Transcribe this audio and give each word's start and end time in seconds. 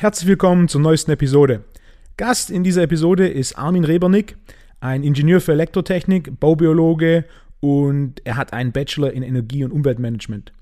herzlich 0.00 0.28
willkommen 0.28 0.66
zur 0.66 0.80
neuesten 0.80 1.10
Episode. 1.10 1.62
Gast 2.16 2.50
in 2.50 2.64
dieser 2.64 2.82
Episode 2.84 3.28
ist 3.28 3.58
Armin 3.58 3.84
Rebernick, 3.84 4.34
ein 4.80 5.04
Ingenieur 5.04 5.42
für 5.42 5.52
Elektrotechnik, 5.52 6.40
Baubiologe 6.40 7.26
und 7.60 8.22
er 8.24 8.36
hat 8.36 8.54
einen 8.54 8.72
Bachelor 8.72 9.12
in 9.12 9.22
Energie- 9.22 9.62
und 9.62 9.72
Umweltmanagement. 9.72 10.54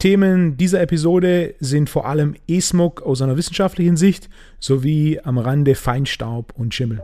Themen 0.00 0.56
dieser 0.56 0.80
Episode 0.80 1.54
sind 1.60 1.88
vor 1.88 2.04
allem 2.04 2.34
E-Smog 2.48 3.02
aus 3.02 3.22
einer 3.22 3.36
wissenschaftlichen 3.36 3.96
Sicht 3.96 4.28
sowie 4.58 5.20
am 5.22 5.38
Rande 5.38 5.76
Feinstaub 5.76 6.52
und 6.56 6.74
Schimmel. 6.74 7.00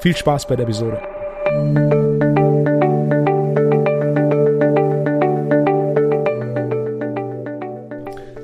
Viel 0.00 0.14
Spaß 0.14 0.46
bei 0.48 0.56
der 0.56 0.66
Episode. 0.66 1.00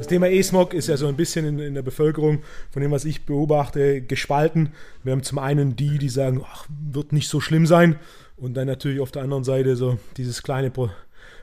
Thema 0.09 0.29
E-Smog 0.29 0.75
ist 0.75 0.89
ja 0.89 0.97
so 0.97 1.07
ein 1.07 1.17
bisschen 1.17 1.47
in, 1.47 1.59
in, 1.59 1.75
der 1.75 1.83
Bevölkerung, 1.83 2.43
von 2.71 2.83
dem, 2.83 2.91
was 2.91 3.05
ich 3.05 3.25
beobachte, 3.25 4.01
gespalten. 4.01 4.71
Wir 5.05 5.13
haben 5.13 5.23
zum 5.23 5.39
einen 5.39 5.77
die, 5.77 5.99
die 5.99 6.09
sagen, 6.09 6.45
ach, 6.45 6.67
wird 6.93 7.13
nicht 7.13 7.29
so 7.29 7.41
schlimm 7.41 7.67
sein. 7.67 7.97
Und 8.37 8.55
dann 8.55 8.67
natürlich 8.67 9.01
auf 9.01 9.11
der 9.11 9.23
anderen 9.23 9.45
Seite 9.45 9.77
so 9.77 9.99
dieses 10.17 10.43
kleine 10.43 10.71
Pro 10.71 10.91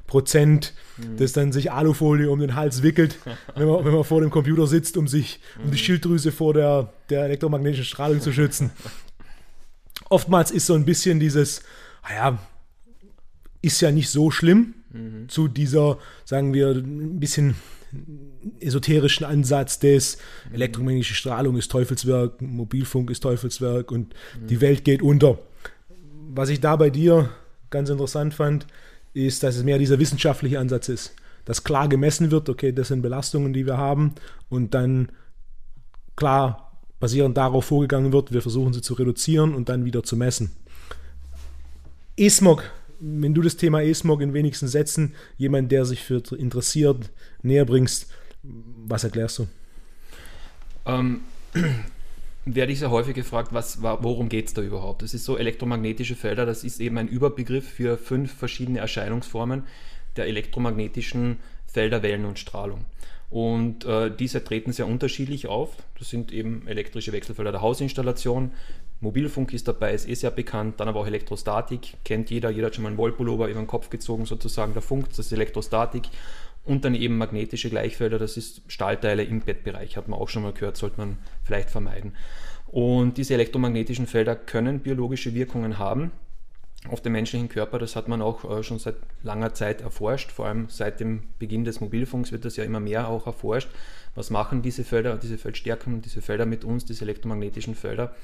Prozent, 0.08 0.76
mhm. 0.98 1.18
das 1.18 1.34
dann 1.34 1.52
sich 1.52 1.72
Alufolie 1.72 2.30
um 2.30 2.40
den 2.40 2.56
Hals 2.56 2.84
wickelt, 2.84 3.18
wenn 3.56 3.68
man, 3.68 3.84
wenn 3.86 3.94
man 3.94 4.04
vor 4.04 4.22
dem 4.22 4.30
Computer 4.30 4.68
sitzt, 4.68 4.98
um 4.98 5.08
sich, 5.08 5.40
um 5.58 5.72
die 5.72 5.72
mhm. 5.72 5.78
Schilddrüse 5.78 6.32
vor 6.32 6.54
der, 6.54 6.94
der 7.10 7.24
elektromagnetischen 7.24 7.86
Strahlung 7.86 8.22
zu 8.22 8.32
schützen. 8.32 8.70
Oftmals 10.08 10.52
ist 10.52 10.68
so 10.68 10.76
ein 10.76 10.86
bisschen 10.86 11.20
dieses, 11.20 11.64
naja, 12.08 12.38
ist 13.64 13.82
ja 13.82 13.92
nicht 13.92 14.10
so 14.10 14.30
schlimm, 14.30 14.76
mhm. 14.92 15.28
zu 15.28 15.48
dieser, 15.48 15.98
sagen 16.24 16.54
wir, 16.54 16.70
ein 16.70 17.20
bisschen 17.20 17.56
esoterischen 18.60 19.26
Ansatz 19.26 19.80
des 19.80 20.18
elektromagnetische 20.54 21.16
Strahlung 21.16 21.58
ist 21.58 21.72
Teufelswerk, 21.72 22.42
Mobilfunk 22.42 23.10
ist 23.10 23.22
Teufelswerk 23.22 23.92
und 23.92 24.14
mhm. 24.40 24.48
die 24.48 24.62
Welt 24.62 24.84
geht 24.84 25.02
unter. 25.02 25.38
Was 26.30 26.50
ich 26.50 26.60
da 26.60 26.76
bei 26.76 26.90
dir 26.90 27.30
ganz 27.70 27.90
interessant 27.90 28.34
fand, 28.34 28.68
ist, 29.14 29.44
dass 29.44 29.56
es 29.56 29.64
mehr 29.64 29.78
dieser 29.78 30.00
wissenschaftliche 30.00 30.60
Ansatz 30.60 30.90
ist. 30.90 31.16
Dass 31.46 31.64
klar 31.64 31.88
gemessen 31.88 32.32
wird, 32.32 32.50
okay, 32.50 32.72
das 32.72 32.90
sind 32.90 33.02
Belastungen, 33.02 33.54
die 33.54 33.66
wir 33.66 33.78
haben 33.78 34.16
und 34.50 34.74
dann 34.74 35.10
klar 36.16 36.66
basierend 37.00 37.38
darauf 37.38 37.66
vorgegangen 37.66 38.14
wird, 38.14 38.32
wir 38.34 38.42
versuchen 38.42 38.74
sie 38.74 38.82
zu 38.82 38.94
reduzieren 38.94 39.54
und 39.54 39.70
dann 39.70 39.86
wieder 39.86 40.04
zu 40.04 40.16
messen. 40.16 40.52
E-Smog, 42.18 42.64
wenn 43.08 43.34
du 43.36 43.42
das 43.42 43.56
Thema 43.56 43.82
E-Smog 43.82 44.22
in 44.22 44.34
wenigsten 44.34 44.68
Sätzen 44.68 45.14
jemand, 45.38 45.72
der 45.72 45.86
sich 45.86 46.04
für 46.04 46.24
interessiert, 46.36 47.12
näher 47.44 47.66
bringst, 47.66 48.08
was 48.42 49.04
erklärst 49.04 49.40
du? 49.40 49.48
Ähm, 50.88 51.22
werde 52.46 52.72
ich 52.72 52.80
sehr 52.80 52.90
häufig 52.90 53.14
gefragt, 53.14 53.50
was, 53.54 53.82
worum 53.82 54.28
geht 54.28 54.48
es 54.48 54.54
da 54.54 54.62
überhaupt? 54.62 55.04
Das 55.04 55.14
ist 55.14 55.26
so 55.26 55.38
elektromagnetische 55.38 56.16
Felder, 56.16 56.46
das 56.46 56.64
ist 56.64 56.80
eben 56.80 56.98
ein 56.98 57.08
Überbegriff 57.08 57.70
für 57.70 57.98
fünf 57.98 58.34
verschiedene 58.34 58.80
Erscheinungsformen 58.80 59.64
der 60.16 60.26
elektromagnetischen 60.26 61.38
Felder, 61.68 62.02
Wellen 62.02 62.26
und 62.26 62.40
Strahlung. 62.40 62.86
Und 63.30 63.86
äh, 63.86 64.16
diese 64.16 64.44
treten 64.44 64.72
sehr 64.72 64.88
unterschiedlich 64.88 65.48
auf. 65.48 65.76
Das 66.00 66.10
sind 66.10 66.32
eben 66.32 66.68
elektrische 66.68 67.12
Wechselfelder 67.12 67.52
der 67.52 67.62
Hausinstallation. 67.62 68.52
Mobilfunk 69.02 69.54
ist 69.54 69.68
dabei, 69.68 69.94
ist 69.94 70.08
eh 70.08 70.14
sehr 70.14 70.32
bekannt. 70.32 70.80
Dann 70.80 70.88
aber 70.88 71.02
auch 71.02 71.08
Elektrostatik, 71.08 71.96
kennt 72.04 72.30
jeder. 72.30 72.50
Jeder 72.50 72.68
hat 72.68 72.76
schon 72.76 72.84
mal 72.84 72.90
einen 72.90 72.98
Wollpullover 72.98 73.48
über 73.48 73.60
den 73.60 73.68
Kopf 73.68 73.90
gezogen, 73.90 74.26
sozusagen 74.26 74.74
der 74.74 74.82
Funk, 74.82 75.10
das 75.10 75.20
ist 75.20 75.32
Elektrostatik. 75.32 76.04
Und 76.64 76.84
dann 76.84 76.96
eben 76.96 77.18
magnetische 77.18 77.70
Gleichfelder, 77.70 78.18
das 78.18 78.38
ist 78.38 78.62
Stahlteile 78.68 79.24
im 79.24 79.42
Bettbereich, 79.42 79.98
hat 79.98 80.08
man 80.08 80.20
auch 80.20 80.30
schon 80.30 80.42
mal 80.42 80.54
gehört, 80.54 80.78
sollte 80.78 80.98
man 80.98 81.18
vielleicht 81.44 81.70
vermeiden. 81.70 82.16
Und 82.68 83.18
diese 83.18 83.36
elektromagnetischen 83.36 84.08
Felder 84.08 84.36
können 84.36 84.80
biologische 84.80 85.36
Wirkungen 85.36 85.78
haben 85.78 86.12
auf 86.90 87.02
den 87.02 87.14
menschlichen 87.14 87.50
Körper. 87.50 87.80
Das 87.80 87.96
hat 87.96 88.08
man 88.08 88.22
auch 88.22 88.44
äh, 88.50 88.64
schon 88.64 88.80
seit 88.80 88.96
langer 89.24 89.54
Zeit 89.54 89.82
erforscht. 89.82 90.32
Vor 90.32 90.48
allem 90.48 90.68
seit 90.70 91.00
dem 91.00 91.24
Beginn 91.40 91.66
des 91.66 91.82
Mobilfunks 91.82 92.32
wird 92.32 92.46
das 92.46 92.58
ja 92.58 92.64
immer 92.64 92.80
mehr 92.80 93.08
auch 93.08 93.28
erforscht. 93.28 93.70
Was 94.16 94.30
machen 94.30 94.62
diese 94.62 94.84
Felder, 94.84 95.18
diese 95.18 95.38
Feldstärken, 95.38 96.02
diese 96.02 96.22
Felder 96.22 96.46
mit 96.46 96.64
uns, 96.64 96.86
diese 96.86 97.04
elektromagnetischen 97.06 97.76
Felder? 97.76 98.16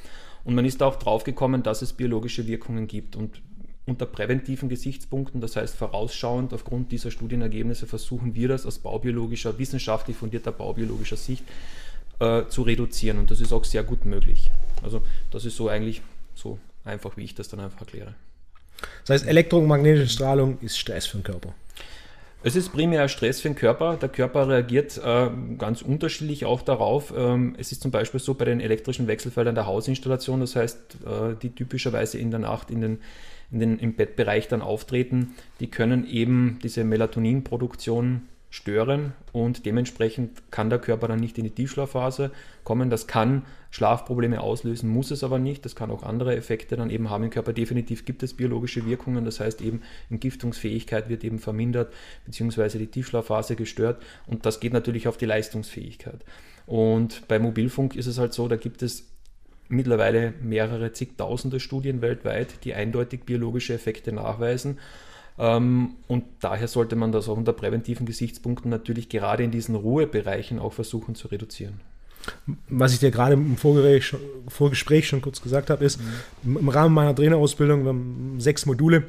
Und 0.43 0.55
man 0.55 0.65
ist 0.65 0.81
auch 0.81 0.97
drauf 0.97 1.23
gekommen, 1.23 1.63
dass 1.63 1.81
es 1.81 1.93
biologische 1.93 2.47
Wirkungen 2.47 2.87
gibt. 2.87 3.15
Und 3.15 3.41
unter 3.85 4.05
präventiven 4.05 4.69
Gesichtspunkten, 4.69 5.41
das 5.41 5.55
heißt 5.55 5.75
vorausschauend 5.75 6.53
aufgrund 6.53 6.91
dieser 6.91 7.11
Studienergebnisse, 7.11 7.87
versuchen 7.87 8.35
wir 8.35 8.47
das 8.47 8.65
aus 8.65 8.79
baubiologischer, 8.79 9.57
wissenschaftlich 9.57 10.15
fundierter 10.17 10.51
baubiologischer 10.51 11.17
Sicht 11.17 11.43
äh, 12.19 12.43
zu 12.47 12.61
reduzieren. 12.63 13.17
Und 13.17 13.31
das 13.31 13.41
ist 13.41 13.51
auch 13.51 13.65
sehr 13.65 13.83
gut 13.83 14.05
möglich. 14.05 14.51
Also 14.83 15.01
das 15.31 15.45
ist 15.45 15.55
so 15.55 15.67
eigentlich 15.67 16.01
so 16.35 16.59
einfach, 16.85 17.17
wie 17.17 17.23
ich 17.23 17.35
das 17.35 17.49
dann 17.49 17.59
einfach 17.59 17.81
erkläre. 17.81 18.13
Das 19.05 19.21
heißt, 19.21 19.27
elektromagnetische 19.27 20.09
Strahlung 20.09 20.59
ist 20.61 20.77
Stress 20.77 21.05
für 21.05 21.17
den 21.17 21.23
Körper. 21.23 21.53
Es 22.43 22.55
ist 22.55 22.69
primär 22.69 23.07
Stress 23.07 23.39
für 23.39 23.49
den 23.49 23.55
Körper. 23.55 23.97
Der 23.97 24.09
Körper 24.09 24.47
reagiert 24.47 24.99
äh, 25.03 25.29
ganz 25.59 25.83
unterschiedlich 25.83 26.45
auch 26.45 26.63
darauf. 26.63 27.13
Ähm, 27.15 27.55
es 27.59 27.71
ist 27.71 27.83
zum 27.83 27.91
Beispiel 27.91 28.19
so 28.19 28.33
bei 28.33 28.45
den 28.45 28.59
elektrischen 28.59 29.07
Wechselfeldern 29.07 29.53
der 29.53 29.67
Hausinstallation, 29.67 30.39
das 30.39 30.55
heißt, 30.55 30.97
äh, 31.05 31.35
die 31.39 31.51
typischerweise 31.51 32.17
in 32.17 32.31
der 32.31 32.39
Nacht 32.39 32.71
in 32.71 32.81
den 32.81 32.99
in 33.51 33.59
den, 33.59 33.79
im 33.79 33.95
Bettbereich 33.95 34.47
dann 34.47 34.61
auftreten, 34.61 35.35
die 35.59 35.69
können 35.69 36.07
eben 36.07 36.59
diese 36.63 36.83
Melatoninproduktion 36.83 38.23
stören 38.49 39.13
und 39.31 39.65
dementsprechend 39.65 40.51
kann 40.51 40.69
der 40.69 40.79
Körper 40.79 41.07
dann 41.07 41.19
nicht 41.19 41.37
in 41.37 41.43
die 41.43 41.51
Tiefschlafphase 41.51 42.31
kommen. 42.63 42.89
Das 42.89 43.07
kann 43.07 43.43
Schlafprobleme 43.71 44.41
auslösen, 44.41 44.89
muss 44.89 45.11
es 45.11 45.23
aber 45.23 45.39
nicht. 45.39 45.65
Das 45.65 45.75
kann 45.75 45.91
auch 45.91 46.03
andere 46.03 46.35
Effekte 46.35 46.75
dann 46.75 46.89
eben 46.89 47.09
haben 47.09 47.23
im 47.23 47.29
Körper. 47.29 47.53
Definitiv 47.53 48.05
gibt 48.05 48.21
es 48.21 48.33
biologische 48.33 48.85
Wirkungen, 48.85 49.25
das 49.25 49.39
heißt 49.39 49.61
eben 49.61 49.81
Entgiftungsfähigkeit 50.09 51.09
wird 51.09 51.23
eben 51.23 51.39
vermindert, 51.39 51.93
beziehungsweise 52.25 52.77
die 52.77 52.87
Tiefschlafphase 52.87 53.55
gestört 53.55 54.01
und 54.27 54.45
das 54.45 54.59
geht 54.59 54.73
natürlich 54.73 55.07
auf 55.07 55.17
die 55.17 55.25
Leistungsfähigkeit. 55.25 56.23
Und 56.65 57.27
bei 57.27 57.39
Mobilfunk 57.39 57.95
ist 57.95 58.07
es 58.07 58.19
halt 58.19 58.33
so, 58.33 58.47
da 58.47 58.57
gibt 58.57 58.83
es 58.83 59.07
mittlerweile 59.69 60.33
mehrere 60.41 60.91
zigtausende 60.91 61.61
Studien 61.61 62.01
weltweit, 62.01 62.65
die 62.65 62.73
eindeutig 62.73 63.23
biologische 63.23 63.73
Effekte 63.73 64.11
nachweisen. 64.11 64.79
Ähm, 65.39 65.95
und 66.09 66.25
daher 66.41 66.67
sollte 66.67 66.97
man 66.97 67.13
das 67.13 67.29
auch 67.29 67.37
unter 67.37 67.53
präventiven 67.53 68.05
Gesichtspunkten 68.05 68.69
natürlich 68.69 69.07
gerade 69.07 69.43
in 69.43 69.51
diesen 69.51 69.75
Ruhebereichen 69.75 70.59
auch 70.59 70.73
versuchen 70.73 71.15
zu 71.15 71.29
reduzieren. 71.29 71.79
Was 72.69 72.93
ich 72.93 72.99
dir 72.99 73.11
gerade 73.11 73.33
im 73.33 73.57
Vorgespräch, 73.57 74.15
Vorgespräch 74.47 75.07
schon 75.07 75.21
kurz 75.21 75.41
gesagt 75.41 75.69
habe, 75.69 75.83
ist, 75.85 75.99
mhm. 76.43 76.57
im 76.57 76.69
Rahmen 76.69 76.93
meiner 76.93 77.15
Trainerausbildung, 77.15 77.83
wir 77.83 77.89
haben 77.89 78.35
sechs 78.39 78.65
Module. 78.65 79.03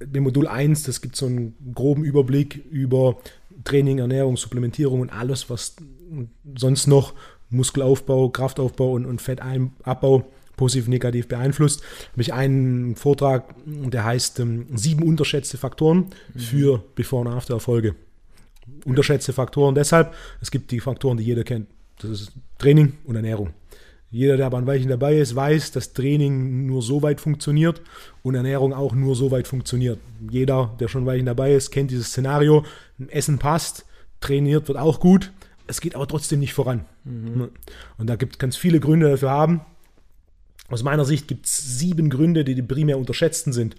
Dem 0.00 0.24
Modul 0.24 0.46
1, 0.46 0.82
das 0.82 1.00
gibt 1.00 1.16
so 1.16 1.26
einen 1.26 1.54
groben 1.74 2.04
Überblick 2.04 2.64
über 2.70 3.16
Training, 3.64 3.98
Ernährung, 3.98 4.36
Supplementierung 4.36 5.00
und 5.00 5.10
alles, 5.10 5.48
was 5.48 5.76
sonst 6.56 6.86
noch 6.86 7.14
Muskelaufbau, 7.50 8.28
Kraftaufbau 8.28 8.92
und, 8.92 9.06
und 9.06 9.22
Fettabbau 9.22 10.26
positiv, 10.56 10.88
negativ 10.88 11.28
beeinflusst. 11.28 11.82
Habe 12.12 12.22
ich 12.22 12.32
einen 12.32 12.96
Vortrag, 12.96 13.54
der 13.66 14.04
heißt 14.04 14.40
ähm, 14.40 14.66
sieben 14.74 15.02
unterschätzte 15.02 15.58
Faktoren 15.58 16.06
mhm. 16.34 16.38
für 16.38 16.82
Before- 16.94 17.20
und 17.20 17.28
After-Erfolge. 17.28 17.94
Unterschätzte 18.84 19.32
Faktoren 19.32 19.74
deshalb, 19.74 20.14
es 20.40 20.50
gibt 20.50 20.70
die 20.70 20.80
Faktoren, 20.80 21.18
die 21.18 21.24
jeder 21.24 21.44
kennt. 21.44 21.68
Das 22.00 22.10
ist 22.10 22.32
Training 22.58 22.94
und 23.04 23.16
Ernährung. 23.16 23.50
Jeder, 24.10 24.36
der 24.36 24.46
aber 24.46 24.58
ein 24.58 24.66
Weilchen 24.66 24.88
dabei 24.88 25.16
ist, 25.16 25.34
weiß, 25.34 25.72
dass 25.72 25.92
Training 25.92 26.66
nur 26.66 26.80
so 26.80 27.02
weit 27.02 27.20
funktioniert 27.20 27.82
und 28.22 28.34
Ernährung 28.34 28.72
auch 28.72 28.94
nur 28.94 29.16
so 29.16 29.30
weit 29.30 29.48
funktioniert. 29.48 29.98
Jeder, 30.30 30.74
der 30.78 30.88
schon 30.88 31.02
ein 31.02 31.06
Weilchen 31.06 31.26
dabei 31.26 31.54
ist, 31.54 31.70
kennt 31.70 31.90
dieses 31.90 32.08
Szenario. 32.08 32.64
Essen 33.08 33.38
passt, 33.38 33.84
trainiert 34.20 34.68
wird 34.68 34.78
auch 34.78 35.00
gut, 35.00 35.32
es 35.66 35.80
geht 35.80 35.94
aber 35.94 36.06
trotzdem 36.06 36.40
nicht 36.40 36.54
voran. 36.54 36.84
Mhm. 37.04 37.50
Und 37.98 38.06
da 38.06 38.16
gibt 38.16 38.34
es 38.34 38.38
ganz 38.38 38.56
viele 38.56 38.80
Gründe 38.80 39.10
dafür 39.10 39.30
haben. 39.30 39.60
Aus 40.68 40.82
meiner 40.82 41.04
Sicht 41.04 41.28
gibt 41.28 41.46
es 41.46 41.78
sieben 41.78 42.10
Gründe, 42.10 42.44
die 42.44 42.54
die 42.54 42.62
primär 42.62 42.98
unterschätzten 42.98 43.52
sind. 43.52 43.76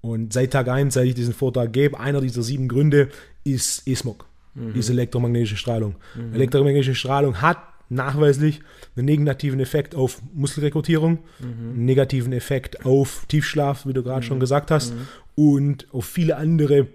Und 0.00 0.32
seit 0.32 0.52
Tag 0.52 0.68
1, 0.68 0.94
seit 0.94 1.06
ich 1.06 1.14
diesen 1.14 1.34
Vortrag 1.34 1.72
gebe, 1.72 1.98
einer 1.98 2.20
dieser 2.20 2.42
sieben 2.42 2.68
Gründe 2.68 3.08
ist 3.42 3.86
E-Smog, 3.86 4.26
mhm. 4.58 4.74
diese 4.74 4.92
elektromagnetische 4.92 5.56
Strahlung. 5.56 5.96
Mhm. 6.14 6.34
Elektromagnetische 6.34 6.94
Strahlung 6.94 7.40
hat 7.40 7.58
nachweislich 7.90 8.60
einen 8.96 9.06
negativen 9.06 9.60
Effekt 9.60 9.94
auf 9.94 10.20
Muskelrekrutierung, 10.34 11.20
mhm. 11.38 11.70
einen 11.74 11.84
negativen 11.84 12.32
Effekt 12.32 12.84
auf 12.84 13.24
Tiefschlaf, 13.28 13.86
wie 13.86 13.92
du 13.92 14.02
gerade 14.02 14.22
schon 14.22 14.38
mhm. 14.38 14.42
gesagt 14.42 14.70
hast, 14.70 14.94
mhm. 14.94 15.08
und 15.34 15.86
auf 15.92 16.04
viele 16.04 16.36
andere 16.36 16.86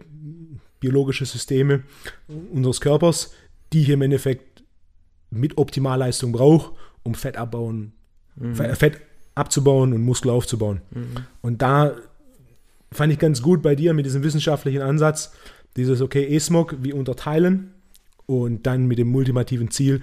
biologische 0.80 1.26
Systeme 1.26 1.84
unseres 2.52 2.82
Körpers, 2.82 3.34
die 3.72 3.84
hier 3.84 3.94
im 3.96 4.02
Endeffekt 4.02 4.64
mit 5.32 5.58
Optimalleistung 5.58 6.32
braucht, 6.32 6.74
um 7.04 7.16
Fett 7.16 7.38
abbauen, 7.38 7.94
mhm. 8.36 8.56
Fett 8.56 9.02
abzubauen 9.34 9.94
und 9.94 10.04
Muskel 10.04 10.30
aufzubauen. 10.30 10.82
Und 11.42 11.62
da 11.62 11.96
fand 12.92 13.12
ich 13.12 13.18
ganz 13.18 13.42
gut 13.42 13.64
bei 13.64 13.76
dir 13.76 13.94
mit 13.94 14.06
diesem 14.06 14.24
wissenschaftlichen 14.24 14.82
Ansatz, 14.82 15.34
dieses, 15.76 16.02
okay, 16.02 16.24
E-Smog, 16.24 16.78
wie 16.82 16.94
unterteilen 16.94 17.72
und 18.26 18.66
dann 18.66 18.88
mit 18.88 18.98
dem 19.00 19.14
ultimativen 19.14 19.72
Ziel, 19.72 20.02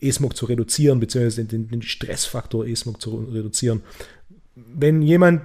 E-Smog 0.00 0.36
zu 0.36 0.46
reduzieren, 0.46 1.00
beziehungsweise 1.00 1.44
den, 1.44 1.68
den 1.68 1.82
Stressfaktor 1.82 2.66
E-Smog 2.66 3.00
zu 3.00 3.16
reduzieren. 3.30 3.82
Wenn 4.54 5.02
jemand 5.02 5.42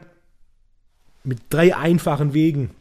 mit 1.24 1.40
drei 1.50 1.76
einfachen 1.76 2.34
Wegen 2.34 2.72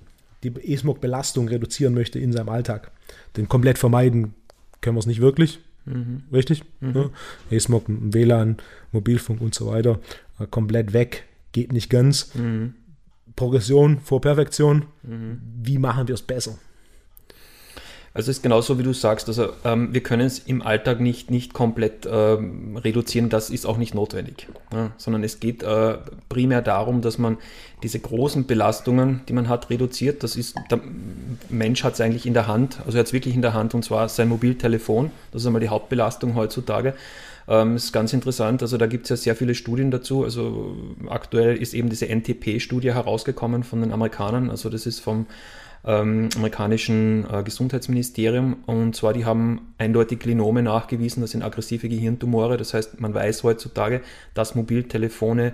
die 0.42 0.48
E-Smog-Belastung 0.48 1.48
reduzieren 1.48 1.94
möchte 1.94 2.18
in 2.18 2.32
seinem 2.32 2.48
Alltag, 2.48 2.90
den 3.36 3.48
komplett 3.48 3.78
vermeiden 3.78 4.34
können 4.80 4.96
wir 4.96 5.00
es 5.00 5.06
nicht 5.06 5.20
wirklich. 5.20 5.60
Mhm. 5.86 6.24
Richtig? 6.32 6.62
Mhm. 6.80 6.94
Ja. 6.94 7.10
E-Smog, 7.50 7.84
WLAN, 7.88 8.56
Mobilfunk 8.92 9.40
und 9.40 9.54
so 9.54 9.66
weiter. 9.66 10.00
Äh, 10.38 10.46
komplett 10.46 10.92
weg. 10.92 11.24
Geht 11.52 11.72
nicht 11.72 11.90
ganz. 11.90 12.34
Mhm. 12.34 12.74
Progression 13.36 14.00
vor 14.00 14.20
Perfektion. 14.20 14.86
Mhm. 15.02 15.40
Wie 15.62 15.78
machen 15.78 16.08
wir 16.08 16.14
es 16.14 16.22
besser? 16.22 16.58
Also 18.16 18.30
es 18.30 18.36
ist 18.36 18.42
genauso, 18.44 18.78
wie 18.78 18.84
du 18.84 18.92
sagst. 18.92 19.26
Also 19.26 19.48
ähm, 19.64 19.92
wir 19.92 20.00
können 20.00 20.24
es 20.24 20.38
im 20.38 20.62
Alltag 20.62 21.00
nicht, 21.00 21.32
nicht 21.32 21.52
komplett 21.52 22.08
ähm, 22.08 22.76
reduzieren. 22.76 23.28
Das 23.28 23.50
ist 23.50 23.66
auch 23.66 23.76
nicht 23.76 23.92
notwendig. 23.92 24.46
Ja, 24.72 24.92
sondern 24.98 25.24
es 25.24 25.40
geht 25.40 25.64
äh, 25.64 25.98
primär 26.28 26.62
darum, 26.62 27.02
dass 27.02 27.18
man 27.18 27.38
diese 27.82 27.98
großen 27.98 28.46
Belastungen, 28.46 29.22
die 29.28 29.32
man 29.32 29.48
hat, 29.48 29.68
reduziert. 29.68 30.22
Das 30.22 30.36
ist, 30.36 30.54
der 30.70 30.80
Mensch 31.48 31.82
hat 31.82 31.94
es 31.94 32.00
eigentlich 32.00 32.24
in 32.24 32.34
der 32.34 32.46
Hand. 32.46 32.78
Also 32.86 32.98
er 32.98 33.00
hat 33.00 33.08
es 33.08 33.12
wirklich 33.12 33.34
in 33.34 33.42
der 33.42 33.52
Hand 33.52 33.74
und 33.74 33.84
zwar 33.84 34.08
sein 34.08 34.28
Mobiltelefon. 34.28 35.10
Das 35.32 35.42
ist 35.42 35.46
einmal 35.46 35.60
die 35.60 35.68
Hauptbelastung 35.68 36.36
heutzutage. 36.36 36.94
Ähm, 37.46 37.76
ist 37.76 37.92
ganz 37.92 38.12
interessant. 38.12 38.62
Also 38.62 38.78
da 38.78 38.86
gibt 38.86 39.04
es 39.04 39.10
ja 39.10 39.16
sehr 39.16 39.36
viele 39.36 39.54
Studien 39.54 39.90
dazu. 39.90 40.24
Also 40.24 40.76
aktuell 41.08 41.56
ist 41.56 41.74
eben 41.74 41.88
diese 41.88 42.06
NTP-Studie 42.08 42.92
herausgekommen 42.92 43.64
von 43.64 43.80
den 43.80 43.92
Amerikanern. 43.92 44.50
Also 44.50 44.70
das 44.70 44.86
ist 44.86 45.00
vom 45.00 45.26
ähm, 45.86 46.30
amerikanischen 46.36 47.26
äh, 47.30 47.42
Gesundheitsministerium. 47.42 48.56
Und 48.66 48.96
zwar, 48.96 49.12
die 49.12 49.24
haben 49.24 49.74
eindeutig 49.78 50.18
Glinome 50.18 50.62
nachgewiesen, 50.62 51.20
das 51.20 51.32
sind 51.32 51.42
aggressive 51.42 51.88
Gehirntumore. 51.88 52.56
Das 52.56 52.74
heißt, 52.74 53.00
man 53.00 53.12
weiß 53.12 53.42
heutzutage, 53.42 54.00
dass 54.32 54.54
Mobiltelefone 54.54 55.52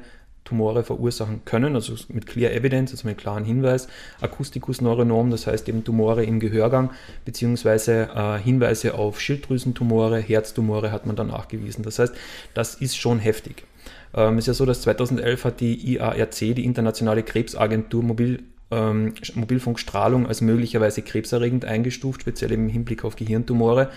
Tumore 0.51 0.83
verursachen 0.83 1.43
können, 1.45 1.77
also 1.77 1.95
mit 2.09 2.27
Clear 2.27 2.53
Evidence, 2.53 2.91
also 2.91 3.07
mit 3.07 3.19
klaren 3.19 3.45
Hinweis, 3.45 3.89
Akustikus-Neuronom, 4.21 5.31
das 5.31 5.47
heißt 5.47 5.69
eben 5.69 5.85
Tumore 5.85 6.25
im 6.25 6.41
Gehörgang, 6.41 6.91
beziehungsweise 7.25 8.09
äh, 8.15 8.39
Hinweise 8.39 8.95
auf 8.95 9.21
Schilddrüsentumore, 9.21 10.19
Herztumore 10.19 10.91
hat 10.91 11.07
man 11.07 11.15
dann 11.15 11.29
nachgewiesen. 11.29 11.85
Das 11.85 12.01
heißt, 12.01 12.15
das 12.53 12.75
ist 12.75 12.97
schon 12.97 13.21
heftig. 13.21 13.65
Ähm, 14.13 14.39
es 14.39 14.45
ist 14.45 14.47
ja 14.49 14.55
so, 14.55 14.67
dass 14.67 14.83
2011 14.83 15.45
hat 15.45 15.61
die 15.61 15.95
IARC, 15.95 16.39
die 16.39 16.65
Internationale 16.65 17.23
Krebsagentur, 17.23 18.03
Mobil 18.03 18.43
ähm, 18.73 19.15
Mobilfunkstrahlung 19.35 20.29
als 20.29 20.41
möglicherweise 20.41 21.03
krebserregend 21.03 21.65
eingestuft, 21.65 22.23
speziell 22.23 22.53
im 22.53 22.69
Hinblick 22.69 23.05
auf 23.05 23.17
Gehirntumore. 23.17 23.91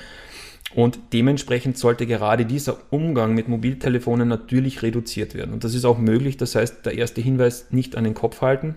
Und 0.75 0.99
dementsprechend 1.13 1.77
sollte 1.77 2.07
gerade 2.07 2.45
dieser 2.45 2.77
Umgang 2.89 3.33
mit 3.33 3.47
Mobiltelefonen 3.47 4.27
natürlich 4.27 4.81
reduziert 4.81 5.35
werden. 5.35 5.53
Und 5.53 5.63
das 5.63 5.75
ist 5.75 5.85
auch 5.85 5.99
möglich. 5.99 6.37
Das 6.37 6.55
heißt, 6.55 6.85
der 6.85 6.97
erste 6.97 7.21
Hinweis 7.21 7.67
nicht 7.69 7.95
an 7.95 8.03
den 8.03 8.15
Kopf 8.15 8.41
halten. 8.41 8.75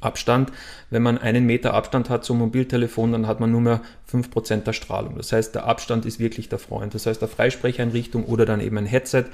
Abstand. 0.00 0.52
Wenn 0.90 1.02
man 1.02 1.16
einen 1.16 1.46
Meter 1.46 1.72
Abstand 1.72 2.10
hat 2.10 2.24
zum 2.24 2.38
Mobiltelefon, 2.38 3.12
dann 3.12 3.26
hat 3.26 3.40
man 3.40 3.52
nur 3.52 3.60
mehr 3.60 3.82
5% 4.10 4.64
der 4.64 4.72
Strahlung. 4.72 5.16
Das 5.16 5.32
heißt, 5.32 5.54
der 5.54 5.64
Abstand 5.64 6.04
ist 6.06 6.18
wirklich 6.18 6.48
der 6.48 6.58
Freund. 6.58 6.94
Das 6.94 7.06
heißt, 7.06 7.20
der 7.20 7.28
Freisprecheinrichtung 7.28 8.24
oder 8.24 8.44
dann 8.44 8.60
eben 8.60 8.76
ein 8.78 8.86
Headset 8.86 9.26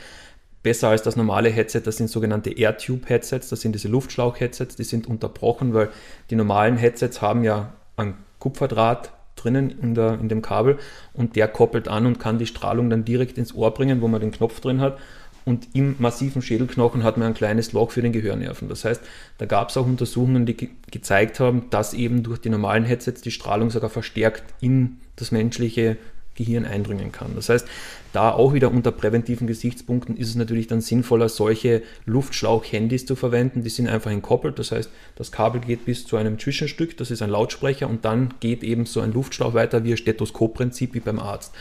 besser 0.62 0.88
als 0.88 1.02
das 1.02 1.16
normale 1.16 1.48
Headset. 1.48 1.80
Das 1.84 1.96
sind 1.96 2.08
sogenannte 2.08 2.50
Airtube-Headsets, 2.50 3.48
das 3.48 3.60
sind 3.60 3.74
diese 3.74 3.88
Luftschlauch-Headsets, 3.88 4.76
die 4.76 4.84
sind 4.84 5.06
unterbrochen, 5.06 5.74
weil 5.74 5.88
die 6.30 6.36
normalen 6.36 6.76
Headsets 6.76 7.20
haben 7.20 7.42
ja 7.44 7.72
ein 7.96 8.14
Kupferdraht 8.38 9.12
drinnen 9.42 9.70
in, 9.82 9.94
der, 9.94 10.18
in 10.20 10.28
dem 10.28 10.42
Kabel 10.42 10.78
und 11.12 11.36
der 11.36 11.48
koppelt 11.48 11.88
an 11.88 12.06
und 12.06 12.18
kann 12.20 12.38
die 12.38 12.46
Strahlung 12.46 12.90
dann 12.90 13.04
direkt 13.04 13.38
ins 13.38 13.54
Ohr 13.54 13.72
bringen, 13.72 14.00
wo 14.00 14.08
man 14.08 14.20
den 14.20 14.32
Knopf 14.32 14.60
drin 14.60 14.80
hat. 14.80 14.98
Und 15.44 15.68
im 15.74 15.96
massiven 15.98 16.40
Schädelknochen 16.40 17.02
hat 17.02 17.16
man 17.16 17.28
ein 17.28 17.34
kleines 17.34 17.72
Loch 17.72 17.90
für 17.90 18.02
den 18.02 18.12
Gehörnerven. 18.12 18.68
Das 18.68 18.84
heißt, 18.84 19.02
da 19.38 19.46
gab 19.46 19.70
es 19.70 19.76
auch 19.76 19.86
Untersuchungen, 19.86 20.46
die 20.46 20.56
ge 20.56 20.68
gezeigt 20.90 21.40
haben, 21.40 21.68
dass 21.70 21.94
eben 21.94 22.22
durch 22.22 22.38
die 22.38 22.50
normalen 22.50 22.84
Headsets 22.84 23.22
die 23.22 23.30
Strahlung 23.30 23.70
sogar 23.70 23.90
verstärkt 23.90 24.44
in 24.60 24.98
das 25.16 25.32
menschliche 25.32 25.96
Gehirn 26.34 26.64
eindringen 26.64 27.12
kann. 27.12 27.32
Das 27.34 27.48
heißt, 27.48 27.66
da 28.12 28.30
auch 28.30 28.52
wieder 28.52 28.70
unter 28.70 28.92
präventiven 28.92 29.46
Gesichtspunkten 29.46 30.16
ist 30.16 30.28
es 30.28 30.34
natürlich 30.34 30.66
dann 30.66 30.80
sinnvoller, 30.80 31.28
solche 31.28 31.82
Luftschlauch-Handys 32.06 33.06
zu 33.06 33.16
verwenden. 33.16 33.62
Die 33.62 33.70
sind 33.70 33.88
einfach 33.88 34.10
entkoppelt, 34.10 34.58
das 34.58 34.72
heißt, 34.72 34.90
das 35.16 35.32
Kabel 35.32 35.60
geht 35.60 35.84
bis 35.84 36.06
zu 36.06 36.16
einem 36.16 36.38
Zwischenstück, 36.38 36.96
das 36.96 37.10
ist 37.10 37.22
ein 37.22 37.30
Lautsprecher 37.30 37.88
und 37.88 38.04
dann 38.04 38.34
geht 38.40 38.62
eben 38.62 38.86
so 38.86 39.00
ein 39.00 39.12
Luftschlauch 39.12 39.54
weiter 39.54 39.84
wie 39.84 39.92
ein 39.92 39.96
Stethoskopprinzip 39.96 40.94
wie 40.94 41.00
beim 41.00 41.18
Arzt. 41.18 41.52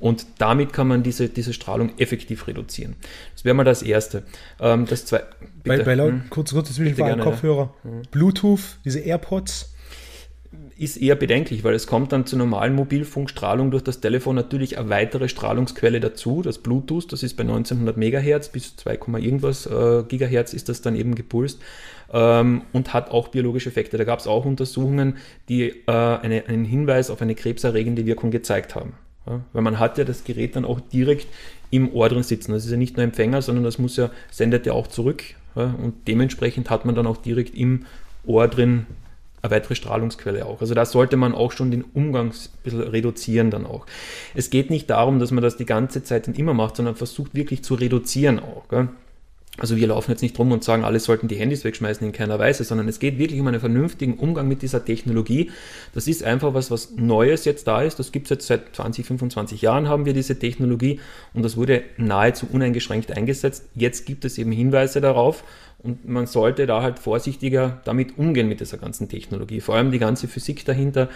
Und 0.00 0.26
damit 0.38 0.72
kann 0.72 0.88
man 0.88 1.02
diese, 1.02 1.28
diese 1.28 1.52
Strahlung 1.52 1.92
effektiv 1.98 2.46
reduzieren. 2.46 2.96
Das 3.34 3.44
wäre 3.44 3.54
mal 3.54 3.64
das 3.64 3.82
Erste. 3.82 4.24
Ähm, 4.60 4.86
das 4.86 5.06
zwei, 5.06 5.22
bitte. 5.62 5.78
Bei, 5.78 5.84
bei 5.84 5.94
laut, 5.94 6.10
hm? 6.10 6.24
kurz, 6.30 6.52
kurz 6.52 6.74
Zwischenfrage, 6.74 7.22
Kopfhörer, 7.22 7.74
ja. 7.84 7.90
Hm. 7.90 8.02
Bluetooth, 8.10 8.78
diese 8.84 9.00
AirPods, 9.00 9.73
ist 10.84 10.96
eher 10.96 11.16
bedenklich, 11.16 11.64
weil 11.64 11.74
es 11.74 11.86
kommt 11.86 12.12
dann 12.12 12.26
zur 12.26 12.38
normalen 12.38 12.74
Mobilfunkstrahlung 12.74 13.70
durch 13.70 13.82
das 13.82 14.00
Telefon 14.00 14.36
natürlich 14.36 14.78
eine 14.78 14.90
weitere 14.90 15.28
Strahlungsquelle 15.28 16.00
dazu, 16.00 16.42
das 16.42 16.58
Bluetooth, 16.58 17.12
das 17.12 17.22
ist 17.22 17.36
bei 17.36 17.42
1900 17.42 17.96
Megahertz 17.96 18.48
bis 18.50 18.76
2, 18.76 18.98
irgendwas 19.18 19.66
äh, 19.66 20.04
Gigahertz 20.06 20.52
ist 20.52 20.68
das 20.68 20.82
dann 20.82 20.94
eben 20.94 21.14
gepulst 21.14 21.60
ähm, 22.12 22.62
und 22.72 22.92
hat 22.92 23.10
auch 23.10 23.28
biologische 23.28 23.68
Effekte. 23.68 23.98
Da 23.98 24.04
gab 24.04 24.20
es 24.20 24.26
auch 24.26 24.44
Untersuchungen, 24.44 25.16
die 25.48 25.68
äh, 25.68 25.92
eine, 25.92 26.44
einen 26.46 26.64
Hinweis 26.64 27.10
auf 27.10 27.20
eine 27.20 27.34
krebserregende 27.34 28.06
Wirkung 28.06 28.30
gezeigt 28.30 28.74
haben. 28.74 28.94
Ja, 29.26 29.40
weil 29.52 29.62
man 29.62 29.78
hat 29.78 29.96
ja 29.96 30.04
das 30.04 30.24
Gerät 30.24 30.54
dann 30.54 30.66
auch 30.66 30.80
direkt 30.80 31.26
im 31.70 31.92
Ohr 31.92 32.08
drin 32.08 32.22
sitzen. 32.22 32.52
Das 32.52 32.64
ist 32.64 32.70
ja 32.70 32.76
nicht 32.76 32.96
nur 32.96 33.04
Empfänger, 33.04 33.40
sondern 33.40 33.64
das 33.64 33.78
muss 33.78 33.96
ja, 33.96 34.10
sendet 34.30 34.66
ja 34.66 34.74
auch 34.74 34.86
zurück. 34.86 35.22
Ja, 35.56 35.74
und 35.82 35.94
dementsprechend 36.06 36.68
hat 36.68 36.84
man 36.84 36.94
dann 36.94 37.06
auch 37.06 37.16
direkt 37.16 37.54
im 37.54 37.86
Ohr 38.26 38.48
drin 38.48 38.86
eine 39.44 39.50
weitere 39.50 39.74
Strahlungsquelle 39.74 40.46
auch. 40.46 40.60
Also 40.60 40.74
da 40.74 40.86
sollte 40.86 41.16
man 41.16 41.34
auch 41.34 41.52
schon 41.52 41.70
den 41.70 41.82
Umgang 41.82 42.30
ein 42.30 42.62
bisschen 42.62 42.80
reduzieren 42.80 43.50
dann 43.50 43.66
auch. 43.66 43.86
Es 44.34 44.50
geht 44.50 44.70
nicht 44.70 44.88
darum, 44.90 45.18
dass 45.18 45.30
man 45.30 45.42
das 45.42 45.56
die 45.56 45.66
ganze 45.66 46.02
Zeit 46.02 46.26
und 46.28 46.38
immer 46.38 46.54
macht, 46.54 46.76
sondern 46.76 46.96
versucht 46.96 47.34
wirklich 47.34 47.62
zu 47.62 47.74
reduzieren 47.74 48.40
auch. 48.40 48.68
Gell? 48.68 48.88
Also 49.56 49.76
wir 49.76 49.86
laufen 49.86 50.10
jetzt 50.10 50.22
nicht 50.22 50.36
rum 50.36 50.50
und 50.50 50.64
sagen, 50.64 50.82
alle 50.82 50.98
sollten 50.98 51.28
die 51.28 51.36
Handys 51.36 51.62
wegschmeißen 51.62 52.04
in 52.04 52.12
keiner 52.12 52.40
Weise, 52.40 52.64
sondern 52.64 52.88
es 52.88 52.98
geht 52.98 53.18
wirklich 53.18 53.38
um 53.38 53.46
einen 53.46 53.60
vernünftigen 53.60 54.14
Umgang 54.14 54.48
mit 54.48 54.62
dieser 54.62 54.84
Technologie. 54.84 55.52
Das 55.92 56.08
ist 56.08 56.24
einfach 56.24 56.54
was, 56.54 56.72
was 56.72 56.90
Neues 56.96 57.44
jetzt 57.44 57.68
da 57.68 57.82
ist. 57.82 58.00
Das 58.00 58.10
gibt 58.10 58.26
es 58.26 58.30
jetzt 58.30 58.46
seit 58.48 58.74
20, 58.74 59.06
25 59.06 59.62
Jahren 59.62 59.88
haben 59.88 60.06
wir 60.06 60.12
diese 60.12 60.36
Technologie 60.40 60.98
und 61.34 61.44
das 61.44 61.56
wurde 61.56 61.84
nahezu 61.98 62.48
uneingeschränkt 62.50 63.12
eingesetzt. 63.12 63.66
Jetzt 63.76 64.06
gibt 64.06 64.24
es 64.24 64.38
eben 64.38 64.50
Hinweise 64.50 65.00
darauf 65.00 65.44
und 65.84 66.08
man 66.08 66.26
sollte 66.26 66.66
da 66.66 66.82
halt 66.82 66.98
vorsichtiger 66.98 67.82
damit 67.84 68.16
umgehen 68.18 68.48
mit 68.48 68.60
dieser 68.60 68.78
ganzen 68.78 69.08
Technologie. 69.08 69.60
Vor 69.60 69.74
allem 69.74 69.90
die 69.90 69.98
ganze 69.98 70.28
Physik 70.28 70.64
dahinter 70.64 71.10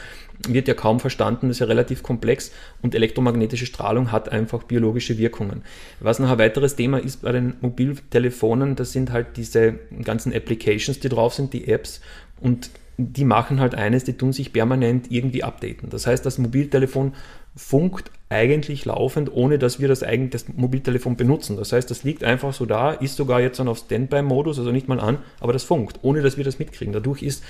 wird 0.47 0.69
ja 0.69 0.75
kaum 0.75 1.01
verstanden, 1.01 1.49
ist 1.49 1.61
ja 1.61 1.67
relativ 1.67 2.03
komplex 2.03 2.53
und 2.83 2.95
elektromagnetische 2.95 3.65
Strahlung 3.65 4.13
hat 4.13 4.29
einfach 4.29 4.65
biologische 4.65 5.17
Wirkungen. 5.17 5.63
Was 6.01 6.19
noch 6.19 6.31
ein 6.31 6.39
weiteres 6.39 6.77
Thema 6.77 6.99
ist 6.99 7.23
bei 7.23 7.33
den 7.33 7.55
Mobiltelefonen, 7.63 8.77
das 8.77 8.93
sind 8.93 9.11
halt 9.11 9.39
diese 9.39 9.77
ganzen 10.05 10.35
Applications, 10.35 11.01
die 11.01 11.09
drauf 11.09 11.33
sind, 11.33 11.55
die 11.55 11.67
Apps 11.67 12.03
und 12.41 12.69
die 12.99 13.25
machen 13.25 13.61
halt 13.61 13.77
eines, 13.77 14.03
die 14.05 14.15
tun 14.15 14.33
sich 14.33 14.53
permanent 14.53 15.11
irgendwie 15.11 15.45
updaten. 15.45 15.89
Das 15.89 16.07
heißt, 16.07 16.27
das 16.27 16.37
Mobiltelefon 16.37 17.15
funkt 17.59 18.13
eigentlich 18.29 18.85
laufend, 18.85 19.33
ohne 19.35 19.59
dass 19.59 19.81
wir 19.81 19.89
das 19.89 20.03
eigentlich 20.03 20.31
das 20.31 20.49
Mobiltelefon 20.49 21.17
benutzen. 21.17 21.57
Das 21.57 21.73
heißt, 21.73 21.91
das 21.91 22.05
liegt 22.05 22.23
einfach 22.23 22.53
so 22.53 22.67
da, 22.67 22.93
ist 22.93 23.17
sogar 23.17 23.41
jetzt 23.41 23.59
dann 23.59 23.69
auf 23.69 23.79
Standby-Modus, 23.79 24.59
also 24.59 24.71
nicht 24.71 24.87
mal 24.87 25.01
an, 25.01 25.19
aber 25.41 25.53
das 25.53 25.65
funkt, 25.65 25.99
ohne 26.03 26.23
dass 26.23 26.37
wir 26.37 26.45
das 26.45 26.59
mitkriegen. 26.59 26.93
Dadurch 26.93 27.23
ist 27.23 27.43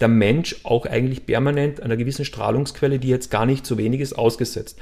der 0.00 0.08
Mensch 0.08 0.56
auch 0.64 0.86
eigentlich 0.86 1.26
permanent 1.26 1.82
einer 1.82 1.96
gewissen 1.96 2.24
Strahlungsquelle, 2.24 2.98
die 2.98 3.08
jetzt 3.08 3.30
gar 3.30 3.44
nicht 3.44 3.66
so 3.66 3.76
wenig 3.76 4.00
ist, 4.00 4.14
ausgesetzt. 4.14 4.78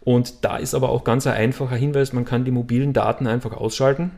Und 0.00 0.44
da 0.44 0.56
ist 0.56 0.74
aber 0.74 0.88
auch 0.88 1.04
ganz 1.04 1.26
ein 1.26 1.34
einfacher 1.34 1.76
Hinweis, 1.76 2.12
man 2.12 2.24
kann 2.24 2.44
die 2.44 2.50
mobilen 2.50 2.92
Daten 2.92 3.26
einfach 3.26 3.52
ausschalten. 3.52 4.12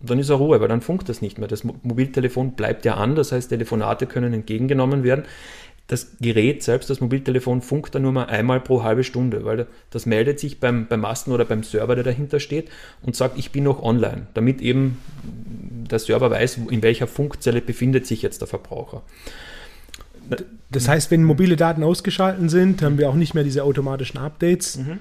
Und 0.00 0.10
dann 0.10 0.18
ist 0.18 0.28
er 0.28 0.36
Ruhe, 0.36 0.60
weil 0.60 0.68
dann 0.68 0.82
funkt 0.82 1.08
das 1.08 1.22
nicht 1.22 1.38
mehr. 1.38 1.48
Das 1.48 1.64
Mobiltelefon 1.64 2.52
bleibt 2.52 2.84
ja 2.84 2.94
an, 2.94 3.14
das 3.14 3.32
heißt, 3.32 3.48
Telefonate 3.48 4.06
können 4.06 4.34
entgegengenommen 4.34 5.02
werden 5.02 5.24
das 5.86 6.16
Gerät 6.18 6.62
selbst, 6.62 6.88
das 6.88 7.00
Mobiltelefon, 7.00 7.60
funkt 7.60 7.94
dann 7.94 8.02
nur 8.02 8.12
mal 8.12 8.24
einmal 8.24 8.60
pro 8.60 8.82
halbe 8.82 9.04
Stunde, 9.04 9.44
weil 9.44 9.66
das 9.90 10.06
meldet 10.06 10.40
sich 10.40 10.58
beim, 10.58 10.86
beim 10.86 11.00
Masten 11.00 11.32
oder 11.32 11.44
beim 11.44 11.62
Server, 11.62 11.94
der 11.94 12.04
dahinter 12.04 12.40
steht 12.40 12.70
und 13.02 13.14
sagt, 13.16 13.38
ich 13.38 13.50
bin 13.52 13.64
noch 13.64 13.82
online, 13.82 14.26
damit 14.32 14.62
eben 14.62 14.98
der 15.90 15.98
Server 15.98 16.30
weiß, 16.30 16.60
in 16.70 16.82
welcher 16.82 17.06
Funkzelle 17.06 17.60
befindet 17.60 18.06
sich 18.06 18.22
jetzt 18.22 18.40
der 18.40 18.48
Verbraucher. 18.48 19.02
Das 20.70 20.88
heißt, 20.88 21.10
wenn 21.10 21.22
mobile 21.22 21.56
Daten 21.56 21.82
ausgeschaltet 21.82 22.50
sind, 22.50 22.80
haben 22.80 22.96
wir 22.96 23.10
auch 23.10 23.14
nicht 23.14 23.34
mehr 23.34 23.44
diese 23.44 23.62
automatischen 23.62 24.18
Updates. 24.18 24.78
Mhm. 24.78 25.00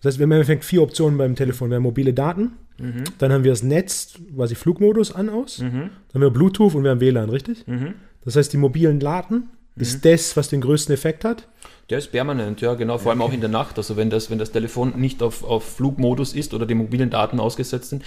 Das 0.00 0.12
heißt, 0.12 0.18
wir 0.18 0.24
haben 0.24 0.30
im 0.30 0.36
Endeffekt 0.36 0.64
vier 0.64 0.82
Optionen 0.82 1.18
beim 1.18 1.34
Telefon. 1.34 1.70
Wir 1.70 1.76
haben 1.76 1.82
mobile 1.82 2.14
Daten, 2.14 2.52
mhm. 2.78 3.02
dann 3.18 3.32
haben 3.32 3.42
wir 3.42 3.50
das 3.50 3.64
Netz, 3.64 4.14
quasi 4.36 4.54
Flugmodus 4.54 5.12
an 5.12 5.28
aus, 5.28 5.58
mhm. 5.58 5.72
dann 5.72 5.90
haben 6.14 6.20
wir 6.20 6.30
Bluetooth 6.30 6.76
und 6.76 6.84
wir 6.84 6.92
haben 6.92 7.00
WLAN, 7.00 7.28
richtig? 7.28 7.66
Mhm. 7.66 7.94
Das 8.24 8.36
heißt, 8.36 8.52
die 8.52 8.56
mobilen 8.56 9.00
Daten 9.00 9.48
ist 9.76 10.04
mhm. 10.04 10.10
das, 10.10 10.36
was 10.36 10.48
den 10.48 10.60
größten 10.60 10.94
Effekt 10.94 11.24
hat? 11.24 11.48
Der 11.90 11.98
ist 11.98 12.12
permanent, 12.12 12.60
ja, 12.60 12.74
genau, 12.74 12.96
vor 12.96 13.10
allem 13.10 13.22
auch 13.22 13.32
in 13.32 13.40
der 13.40 13.50
Nacht. 13.50 13.76
Also 13.76 13.96
wenn 13.96 14.08
das, 14.08 14.30
wenn 14.30 14.38
das 14.38 14.50
Telefon 14.50 14.94
nicht 14.96 15.22
auf, 15.22 15.44
auf 15.44 15.76
Flugmodus 15.76 16.32
ist 16.32 16.54
oder 16.54 16.64
die 16.64 16.74
mobilen 16.74 17.10
Daten 17.10 17.40
ausgesetzt 17.40 17.90
sind, 17.90 18.02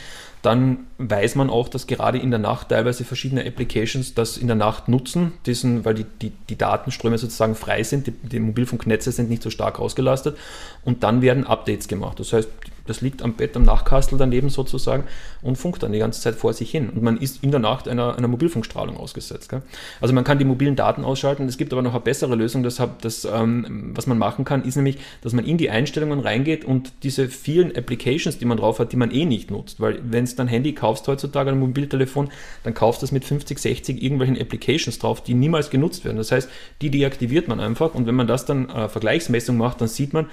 dann 0.45 0.87
weiß 0.97 1.35
man 1.35 1.49
auch, 1.49 1.67
dass 1.67 1.87
gerade 1.87 2.17
in 2.19 2.29
der 2.29 2.39
Nacht 2.39 2.69
teilweise 2.69 3.03
verschiedene 3.03 3.45
Applications 3.45 4.13
das 4.13 4.37
in 4.37 4.47
der 4.47 4.55
Nacht 4.55 4.87
nutzen, 4.87 5.33
diesen, 5.45 5.83
weil 5.85 5.95
die, 5.95 6.05
die, 6.21 6.31
die 6.49 6.57
Datenströme 6.57 7.17
sozusagen 7.17 7.55
frei 7.55 7.83
sind, 7.83 8.07
die, 8.07 8.11
die 8.11 8.39
Mobilfunknetze 8.39 9.11
sind 9.11 9.29
nicht 9.29 9.41
so 9.41 9.49
stark 9.49 9.79
ausgelastet 9.79 10.37
und 10.83 11.03
dann 11.03 11.21
werden 11.21 11.45
Updates 11.47 11.87
gemacht. 11.87 12.19
Das 12.19 12.31
heißt, 12.31 12.49
das 12.85 13.01
liegt 13.01 13.21
am 13.21 13.33
Bett, 13.33 13.55
am 13.55 13.63
Nachtkastel 13.63 14.17
daneben 14.17 14.49
sozusagen 14.49 15.03
und 15.41 15.57
funkt 15.57 15.83
dann 15.83 15.91
die 15.91 15.99
ganze 15.99 16.21
Zeit 16.21 16.35
vor 16.35 16.53
sich 16.53 16.69
hin. 16.69 16.89
Und 16.89 17.01
man 17.01 17.17
ist 17.17 17.43
in 17.43 17.51
der 17.51 17.59
Nacht 17.59 17.87
einer, 17.87 18.15
einer 18.15 18.27
Mobilfunkstrahlung 18.27 18.97
ausgesetzt. 18.97 19.49
Gell? 19.49 19.63
Also 20.01 20.13
man 20.13 20.23
kann 20.23 20.37
die 20.37 20.45
mobilen 20.45 20.75
Daten 20.75 21.03
ausschalten. 21.03 21.47
Es 21.47 21.57
gibt 21.57 21.73
aber 21.73 21.81
noch 21.81 21.93
eine 21.93 22.01
bessere 22.01 22.35
Lösung. 22.35 22.63
Das, 22.63 22.81
das 23.01 23.25
ähm, 23.25 23.91
was 23.95 24.07
man 24.07 24.17
machen 24.17 24.45
kann, 24.45 24.63
ist 24.63 24.75
nämlich, 24.75 24.97
dass 25.21 25.33
man 25.33 25.45
in 25.45 25.57
die 25.57 25.69
Einstellungen 25.69 26.19
reingeht 26.19 26.63
und 26.63 26.93
diese 27.03 27.27
vielen 27.27 27.75
Applications, 27.75 28.37
die 28.37 28.45
man 28.45 28.57
drauf 28.57 28.79
hat, 28.79 28.91
die 28.91 28.97
man 28.97 29.11
eh 29.11 29.25
nicht 29.25 29.49
nutzt. 29.49 29.79
Weil 29.79 29.99
wenn 30.03 30.23
du 30.37 30.43
ein 30.43 30.47
Handy 30.47 30.73
kaufst 30.73 31.07
heutzutage, 31.07 31.51
ein 31.51 31.59
Mobiltelefon, 31.59 32.29
dann 32.63 32.73
kaufst 32.73 33.01
du 33.01 33.05
es 33.05 33.11
mit 33.11 33.25
50, 33.25 33.59
60 33.59 34.01
irgendwelchen 34.01 34.39
Applications 34.39 34.99
drauf, 34.99 35.23
die 35.23 35.33
niemals 35.33 35.69
genutzt 35.69 36.05
werden. 36.05 36.17
Das 36.17 36.31
heißt, 36.31 36.49
die 36.81 36.89
deaktiviert 36.89 37.47
man 37.47 37.59
einfach 37.59 37.93
und 37.95 38.07
wenn 38.07 38.15
man 38.15 38.27
das 38.27 38.45
dann 38.45 38.69
äh, 38.69 38.89
Vergleichsmessung 38.89 39.57
macht, 39.57 39.81
dann 39.81 39.87
sieht 39.87 40.13
man, 40.13 40.27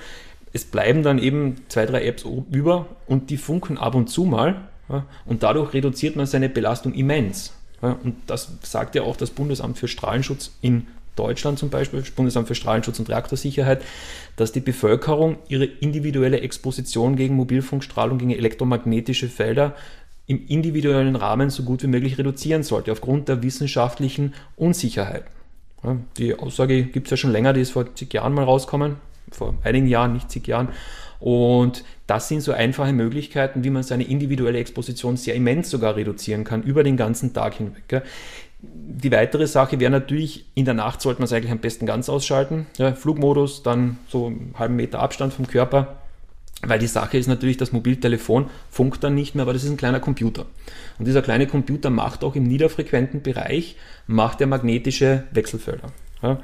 es 0.53 0.65
bleiben 0.65 1.03
dann 1.03 1.19
eben 1.19 1.57
zwei, 1.69 1.87
drei 1.87 2.05
Apps 2.05 2.25
über 2.51 2.87
und 3.07 3.31
die 3.31 3.37
funken 3.37 3.79
ab 3.79 3.95
und 3.95 4.09
zu 4.09 4.25
mal. 4.25 4.69
Ja, 4.89 5.07
und 5.25 5.43
dadurch 5.43 5.73
reduziert 5.73 6.17
man 6.17 6.27
seine 6.27 6.49
Belastung 6.49 6.93
immens. 6.93 7.55
Ja, 7.81 7.99
und 8.03 8.17
das 8.27 8.59
sagt 8.63 8.95
ja 8.95 9.03
auch 9.03 9.17
das 9.17 9.31
Bundesamt 9.31 9.79
für 9.79 9.89
Strahlenschutz 9.89 10.53
in 10.61 10.87
Deutschland 11.17 11.59
zum 11.59 11.71
Beispiel, 11.71 12.03
Bundesamt 12.17 12.49
für 12.49 12.55
Strahlenschutz 12.55 12.99
und 12.99 13.09
Reaktorsicherheit, 13.09 13.85
dass 14.37 14.53
die 14.53 14.61
Bevölkerung 14.61 15.37
ihre 15.49 15.65
individuelle 15.65 16.41
Exposition 16.41 17.17
gegen 17.17 17.35
Mobilfunkstrahlung, 17.35 18.19
gegen 18.19 18.31
elektromagnetische 18.31 19.29
Felder 19.29 19.75
im 20.27 20.47
individuellen 20.47 21.17
Rahmen 21.17 21.51
so 21.51 21.65
gut 21.65 21.83
wie 21.83 21.89
möglich 21.89 22.17
reduzieren 22.19 22.63
sollte, 22.63 22.93
aufgrund 22.93 23.29
der 23.29 23.43
wissenschaftlichen 23.43 24.35
Unsicherheit. 24.57 25.25
Die 26.17 26.35
Aussage 26.39 26.85
gibt 26.85 27.09
es 27.09 27.11
ja 27.11 27.17
schon 27.17 27.33
länger, 27.33 27.53
die 27.53 27.61
ist 27.61 27.73
vor 27.73 27.95
zig 27.95 28.13
Jahren 28.13 28.35
mal 28.35 28.45
rausgekommen, 28.45 28.97
vor 29.31 29.55
einigen 29.65 29.89
Jahren, 29.89 30.13
nicht 30.13 30.31
zig 30.31 30.47
Jahren. 30.47 30.69
Und 31.19 31.85
das 32.07 32.29
sind 32.29 32.41
so 32.41 32.53
einfache 32.53 32.93
Möglichkeiten, 32.93 33.63
wie 33.63 33.71
man 33.71 33.83
seine 33.85 34.05
individuelle 34.05 34.59
Exposition 34.59 35.17
sehr 35.17 35.35
immens 35.35 35.71
sogar 35.71 35.95
reduzieren 35.95 36.45
kann, 36.45 36.63
über 36.63 36.83
den 36.83 36.97
ganzen 36.97 37.33
Tag 37.33 37.55
hinweg. 37.55 38.03
Die 38.63 39.11
weitere 39.11 39.49
Sache 39.49 39.81
wäre 39.81 39.91
natürlich, 39.91 40.47
in 40.55 40.65
der 40.65 40.75
Nacht 40.75 41.03
sollte 41.03 41.21
man 41.21 41.25
es 41.25 41.33
eigentlich 41.33 41.51
am 41.51 41.59
besten 41.59 41.85
ganz 41.85 42.09
ausschalten. 42.09 42.67
Ja, 42.79 42.95
Flugmodus, 42.95 43.65
dann 43.65 43.99
so 44.09 44.27
einen 44.27 44.55
halben 44.57 44.77
Meter 44.77 45.01
Abstand 45.01 45.35
vom 45.35 45.49
Körper. 45.49 45.97
Weil 46.65 46.79
die 46.79 46.87
Sache 46.87 47.19
ist 47.19 47.27
natürlich, 47.27 47.57
das 47.57 47.73
Mobiltelefon 47.73 48.47
funkt 48.71 49.03
dann 49.03 49.17
nicht 49.17 49.35
mehr, 49.35 49.43
aber 49.43 49.53
das 49.53 49.65
ist 49.65 49.71
ein 49.71 49.77
kleiner 49.77 49.99
Computer. 49.99 50.47
Und 50.99 51.07
dieser 51.07 51.23
kleine 51.23 51.49
Computer 51.49 51.91
macht 51.91 52.23
auch 52.23 52.37
im 52.37 52.45
niederfrequenten 52.45 53.23
Bereich, 53.23 53.77
macht 54.07 54.41
er 54.41 54.47
magnetische 54.47 55.25
Wechselfelder. 55.33 55.89
Ja. 56.23 56.39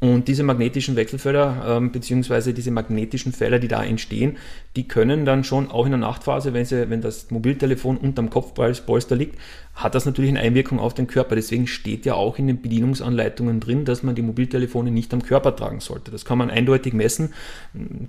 Und 0.00 0.28
diese 0.28 0.44
magnetischen 0.44 0.94
Wechselfelder, 0.94 1.64
ähm, 1.66 1.90
beziehungsweise 1.90 2.54
diese 2.54 2.70
magnetischen 2.70 3.32
Felder, 3.32 3.58
die 3.58 3.66
da 3.66 3.82
entstehen, 3.82 4.36
die 4.76 4.86
können 4.86 5.24
dann 5.24 5.42
schon 5.42 5.72
auch 5.72 5.86
in 5.86 5.90
der 5.90 5.98
Nachtphase, 5.98 6.54
wenn, 6.54 6.64
sie, 6.64 6.88
wenn 6.88 7.00
das 7.00 7.32
Mobiltelefon 7.32 7.96
unterm 7.96 8.30
Kopfpolster 8.30 9.16
liegt, 9.16 9.36
hat 9.74 9.96
das 9.96 10.06
natürlich 10.06 10.30
eine 10.30 10.40
Einwirkung 10.40 10.78
auf 10.78 10.94
den 10.94 11.08
Körper. 11.08 11.34
Deswegen 11.34 11.66
steht 11.66 12.06
ja 12.06 12.14
auch 12.14 12.38
in 12.38 12.46
den 12.46 12.62
Bedienungsanleitungen 12.62 13.58
drin, 13.58 13.84
dass 13.84 14.04
man 14.04 14.14
die 14.14 14.22
Mobiltelefone 14.22 14.92
nicht 14.92 15.12
am 15.12 15.22
Körper 15.22 15.56
tragen 15.56 15.80
sollte. 15.80 16.12
Das 16.12 16.24
kann 16.24 16.38
man 16.38 16.50
eindeutig 16.50 16.92
messen. 16.92 17.34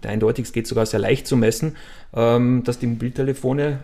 Eindeutig, 0.04 0.46
es 0.46 0.54
geht 0.54 0.68
sogar 0.68 0.86
sehr 0.86 1.00
leicht 1.00 1.26
zu 1.26 1.38
messen, 1.38 1.76
ähm, 2.14 2.64
dass 2.64 2.78
die 2.78 2.88
Mobiltelefone 2.88 3.80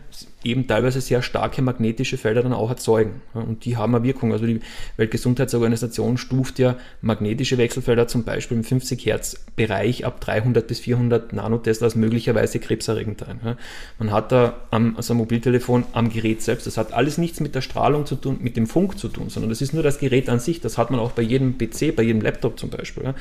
eben 0.45 0.67
teilweise 0.67 1.01
sehr 1.01 1.21
starke 1.21 1.61
magnetische 1.61 2.17
Felder 2.17 2.43
dann 2.43 2.53
auch 2.53 2.69
erzeugen. 2.69 3.21
Und 3.33 3.65
die 3.65 3.77
haben 3.77 3.95
eine 3.95 4.03
Wirkung. 4.03 4.31
Also 4.31 4.45
die 4.45 4.59
Weltgesundheitsorganisation 4.97 6.17
stuft 6.17 6.59
ja 6.59 6.75
magnetische 7.01 7.57
Wechselfelder 7.57 8.07
zum 8.07 8.23
Beispiel 8.23 8.57
im 8.57 8.63
50 8.63 9.05
Hertz 9.05 9.45
Bereich 9.55 10.05
ab 10.05 10.21
300 10.21 10.67
bis 10.67 10.79
400 10.79 11.33
Nanotesla 11.33 11.85
als 11.85 11.95
möglicherweise 11.95 12.59
krebserregend 12.59 13.23
ein. 13.27 13.57
Man 13.99 14.11
hat 14.11 14.31
da 14.31 14.61
am, 14.71 14.95
also 14.97 15.13
ein 15.13 15.17
Mobiltelefon 15.17 15.85
am 15.93 16.09
Gerät 16.09 16.41
selbst, 16.41 16.67
das 16.67 16.77
hat 16.77 16.93
alles 16.93 17.17
nichts 17.17 17.39
mit 17.39 17.55
der 17.55 17.61
Strahlung 17.61 18.05
zu 18.05 18.15
tun, 18.15 18.37
mit 18.41 18.57
dem 18.57 18.67
Funk 18.67 18.99
zu 18.99 19.07
tun, 19.07 19.29
sondern 19.29 19.49
das 19.49 19.61
ist 19.61 19.73
nur 19.73 19.83
das 19.83 19.99
Gerät 19.99 20.29
an 20.29 20.39
sich. 20.39 20.61
Das 20.61 20.77
hat 20.77 20.91
man 20.91 20.99
auch 20.99 21.11
bei 21.11 21.21
jedem 21.21 21.57
PC, 21.57 21.95
bei 21.95 22.03
jedem 22.03 22.21
Laptop 22.21 22.59
zum 22.59 22.69
Beispiel. 22.69 23.13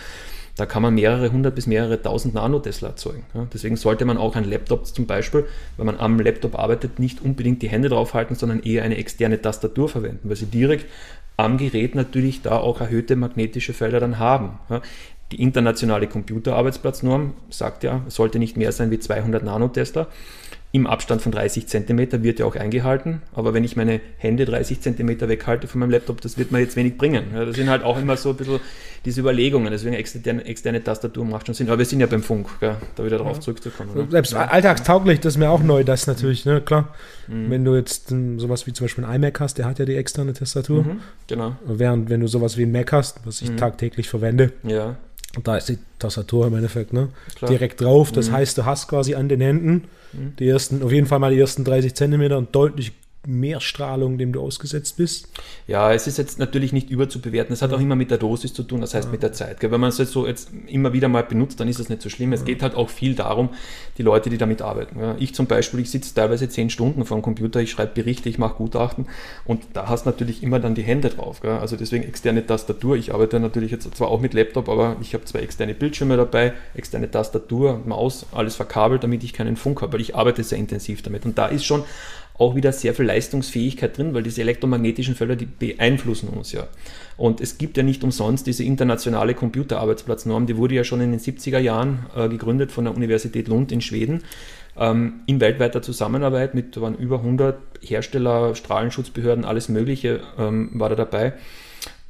Da 0.57 0.67
kann 0.67 0.83
man 0.83 0.95
mehrere 0.95 1.33
hundert 1.33 1.57
bis 1.57 1.67
mehrere 1.67 2.01
tausend 2.01 2.35
Nanotesla 2.35 2.91
erzeugen. 2.91 3.25
Deswegen 3.53 3.77
sollte 3.77 4.05
man 4.05 4.19
auch 4.19 4.37
ein 4.37 4.45
Laptop 4.45 4.87
zum 4.87 5.07
Beispiel, 5.07 5.47
wenn 5.77 5.87
man 5.87 5.99
am 5.99 6.21
Laptop 6.21 6.57
arbeitet, 6.59 7.01
nicht 7.01 7.23
unbedingt 7.23 7.61
die 7.63 7.69
Hände 7.69 7.89
drauf 7.89 8.15
halten, 8.15 8.37
sondern 8.37 8.63
eher 8.63 8.85
eine 8.85 8.97
externe 8.97 9.43
Tastatur 9.43 9.89
verwenden, 9.89 10.29
weil 10.29 10.37
sie 10.37 10.47
direkt 10.47 10.87
am 11.37 11.59
Gerät 11.59 11.97
natürlich 11.97 12.43
da 12.43 12.59
auch 12.59 12.81
erhöhte 12.81 13.17
magnetische 13.17 13.73
Felder 13.73 13.99
dann 13.99 14.21
haben. 14.21 14.61
Die 15.33 15.43
internationale 15.43 16.07
Computerarbeitsplatznorm 16.07 17.35
sagt 17.51 17.83
ja, 17.83 18.03
sollte 18.07 18.39
nicht 18.39 18.57
mehr 18.57 18.71
sein 18.71 18.93
wie 18.93 19.01
200 19.01 19.43
Nanotesla 19.43 20.07
im 20.75 20.89
Abstand 20.89 21.23
von 21.23 21.31
30 21.31 21.69
cm 21.69 22.25
wird 22.25 22.41
ja 22.41 22.47
auch 22.47 22.57
eingehalten, 22.57 23.23
aber 23.33 23.55
wenn 23.55 23.63
ich 23.63 23.77
meine 23.77 24.01
Hände 24.19 24.45
30 24.45 24.81
cm 24.81 25.21
weghalte 25.21 25.69
von 25.69 25.79
meinem 25.79 25.91
Laptop, 25.91 26.21
das 26.21 26.37
wird 26.37 26.51
mir 26.51 26.59
jetzt 26.59 26.75
wenig 26.75 26.99
bringen. 26.99 27.27
Ja, 27.33 27.45
das 27.45 27.55
sind 27.55 27.71
halt 27.71 27.85
auch 27.85 27.97
immer 27.97 28.17
so 28.17 28.31
ein 28.31 28.37
bisschen 28.37 28.59
diese 29.05 29.21
Überlegungen, 29.21 29.71
deswegen 29.71 29.95
externe, 29.95 30.45
externe 30.45 30.83
Tastatur 30.83 31.25
macht 31.25 31.47
schon 31.47 31.55
Sinn, 31.55 31.69
aber 31.69 31.79
wir 31.79 31.85
sind 31.85 32.01
ja 32.01 32.07
beim 32.07 32.25
Funk, 32.25 32.49
gell, 32.59 32.75
da 32.97 33.05
wieder 33.05 33.19
darauf 33.19 33.37
ja. 33.37 33.41
zurückzukommen. 33.41 33.91
Oder? 33.91 34.11
Selbst 34.11 34.33
ja. 34.33 34.47
alltagstauglich, 34.47 35.21
das 35.21 35.35
ist 35.35 35.39
mir 35.39 35.49
auch 35.49 35.63
neu, 35.63 35.85
das 35.85 36.09
natürlich, 36.09 36.45
ne, 36.45 36.61
klar. 36.61 36.93
Mhm. 37.29 37.51
Wenn 37.51 37.65
du 37.65 37.77
jetzt 37.77 38.11
um, 38.11 38.41
sowas 38.41 38.67
wie 38.67 38.73
zum 38.73 38.87
Beispiel 38.87 39.05
ein 39.05 39.23
iMac 39.23 39.39
hast, 39.39 39.59
der 39.59 39.67
hat 39.67 39.79
ja 39.79 39.85
die 39.85 39.95
externe 39.95 40.33
Tastatur. 40.33 40.83
Mhm, 40.83 41.01
genau. 41.29 41.55
Während 41.65 42.11
wenn 42.11 42.19
du 42.19 42.27
sowas 42.27 42.57
wie 42.57 42.65
ein 42.65 42.73
Mac 42.73 42.91
hast, 42.91 43.21
was 43.25 43.43
ich 43.43 43.53
mhm. 43.53 43.59
tagtäglich 43.59 44.09
verwende, 44.09 44.51
ja. 44.65 44.97
Da 45.43 45.57
ist 45.57 45.69
die 45.69 45.79
Tastatur 45.99 46.47
im 46.47 46.55
Endeffekt 46.55 46.93
ne, 46.93 47.09
direkt 47.49 47.81
drauf. 47.81 48.13
Das 48.13 48.29
mhm. 48.29 48.35
heißt, 48.35 48.59
du 48.59 48.65
hast 48.65 48.89
quasi 48.89 49.15
an 49.15 49.29
den 49.29 49.41
Händen 49.41 49.85
die 50.39 50.49
ersten, 50.49 50.83
auf 50.83 50.93
jeden 50.93 51.07
Fall 51.07 51.19
mal 51.19 51.33
die 51.33 51.41
ersten 51.41 51.65
30 51.65 51.95
Zentimeter 51.95 52.39
und 52.39 52.55
deutlich 52.55 52.93
mehr 53.27 53.61
Strahlung, 53.61 54.19
dem 54.19 54.33
du 54.33 54.41
ausgesetzt 54.41 54.97
bist? 54.97 55.29
Ja, 55.67 55.93
es 55.93 56.07
ist 56.07 56.19
jetzt 56.19 56.39
natürlich 56.39 56.73
nicht 56.73 56.91
überzubewerten. 56.91 57.53
Es 57.53 57.63
hat 57.63 57.73
auch 57.73 57.81
immer 57.81 57.97
mit 57.97 58.11
der 58.11 58.19
Dosis 58.19 58.53
zu 58.53 58.63
tun, 58.63 58.81
das 58.81 58.95
heißt 58.95 59.07
ja. 59.07 59.13
mit 59.13 59.23
der 59.23 59.33
Zeit. 59.33 59.63
Wenn 59.63 59.81
man 59.81 59.89
es 59.89 59.99
jetzt 59.99 60.13
so 60.13 60.27
jetzt 60.27 60.51
immer 60.67 60.93
wieder 60.93 61.09
mal 61.09 61.25
benutzt, 61.25 61.61
dann 61.61 61.69
ist 61.69 61.81
das 61.81 61.89
nicht 61.89 62.03
so 62.03 62.09
schlimm. 62.09 62.33
Es 62.33 62.41
ja. 62.41 62.47
geht 62.47 62.63
halt 62.63 62.75
auch 62.75 62.91
viel 62.91 63.15
darum, 63.15 63.51
die 63.99 64.03
Leute, 64.03 64.31
die 64.31 64.39
damit 64.39 64.63
arbeiten. 64.63 64.99
Ich 65.19 65.35
zum 65.35 65.47
Beispiel, 65.47 65.81
ich 65.81 65.91
sitze 65.91 66.15
teilweise 66.15 66.49
zehn 66.49 66.71
Stunden 66.71 67.05
vor 67.05 67.19
dem 67.19 67.23
Computer, 67.23 67.61
ich 67.61 67.71
schreibe 67.71 67.95
Berichte, 67.95 68.29
ich 68.29 68.39
mache 68.39 68.55
Gutachten 68.55 69.07
und 69.45 69.63
da 69.73 69.89
hast 69.89 70.07
natürlich 70.07 70.43
immer 70.43 70.61
dann 70.61 70.75
die 70.75 70.83
Hände 70.83 71.09
drauf. 71.09 71.43
Also 71.45 71.77
deswegen 71.77 72.05
externe 72.05 72.47
Tastatur. 72.47 72.97
Ich 72.97 73.13
arbeite 73.13 73.41
natürlich 73.41 73.71
jetzt 73.71 73.95
zwar 73.97 74.09
auch 74.09 74.21
mit 74.21 74.35
Laptop, 74.35 74.69
aber 74.69 74.97
ich 75.01 75.15
habe 75.15 75.25
zwei 75.25 75.41
externe 75.41 75.75
Bildschirme 75.75 76.17
dabei, 76.17 76.55
externe 76.75 77.11
Tastatur, 77.11 77.81
Maus, 77.85 78.27
alles 78.33 78.57
verkabelt, 78.57 79.05
damit 79.05 79.25
ich 79.25 79.33
keinen 79.33 79.57
Funk 79.57 79.83
habe, 79.83 79.95
weil 79.95 80.01
ich 80.01 80.15
arbeite 80.15 80.43
sehr 80.43 80.59
intensiv 80.59 81.03
damit. 81.03 81.25
Und 81.25 81.39
da 81.39 81.47
ist 81.47 81.65
schon 81.65 81.85
auch 82.37 82.57
wieder 82.57 82.73
sehr 82.73 82.95
viel 82.95 83.07
Leistungsfähigkeit 83.07 83.97
drin, 83.97 84.13
weil 84.13 84.25
diese 84.25 84.41
elektromagnetischen 84.41 85.15
Felder, 85.15 85.37
die 85.37 85.47
beeinflussen 85.47 86.29
uns 86.29 86.53
ja. 86.53 86.67
Und 87.17 87.41
es 87.41 87.59
gibt 87.59 87.77
ja 87.77 87.85
nicht 87.85 88.03
umsonst 88.03 88.47
diese 88.47 88.65
internationale 88.65 89.35
Computerarbeitsplatznorm, 89.35 90.47
die 90.47 90.57
wurde 90.57 90.75
ja 90.75 90.83
schon 90.83 91.01
in 91.01 91.13
den 91.13 91.21
70er 91.21 91.61
Jahren 91.61 92.07
äh, 92.17 92.29
gegründet 92.29 92.73
von 92.73 92.85
der 92.85 92.97
Universität 92.97 93.47
Lund 93.47 93.71
in 93.71 93.81
Schweden. 93.81 94.25
Ähm, 94.77 95.21
in 95.27 95.41
weltweiter 95.41 95.81
Zusammenarbeit 95.83 96.55
mit 96.55 96.81
waren 96.81 96.97
über 96.97 97.19
100 97.19 97.57
Hersteller, 97.81 98.57
Strahlenschutzbehörden, 98.57 99.45
alles 99.45 99.69
Mögliche 99.69 100.21
ähm, 100.37 100.71
war 100.75 100.89
da 100.89 100.97
dabei. 100.97 101.35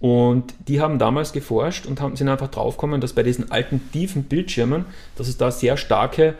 Und 0.00 0.54
die 0.69 0.81
haben 0.81 0.99
damals 0.99 1.33
geforscht 1.33 1.87
und 1.87 2.00
haben, 2.00 2.16
sind 2.16 2.28
einfach 2.28 2.49
draufgekommen, 2.49 3.00
dass 3.00 3.12
bei 3.12 3.23
diesen 3.23 3.50
alten 3.50 3.81
tiefen 3.93 4.25
Bildschirmen, 4.25 4.87
dass 5.16 5.28
es 5.28 5.37
da 5.37 5.50
sehr 5.50 5.76
starke 5.76 6.35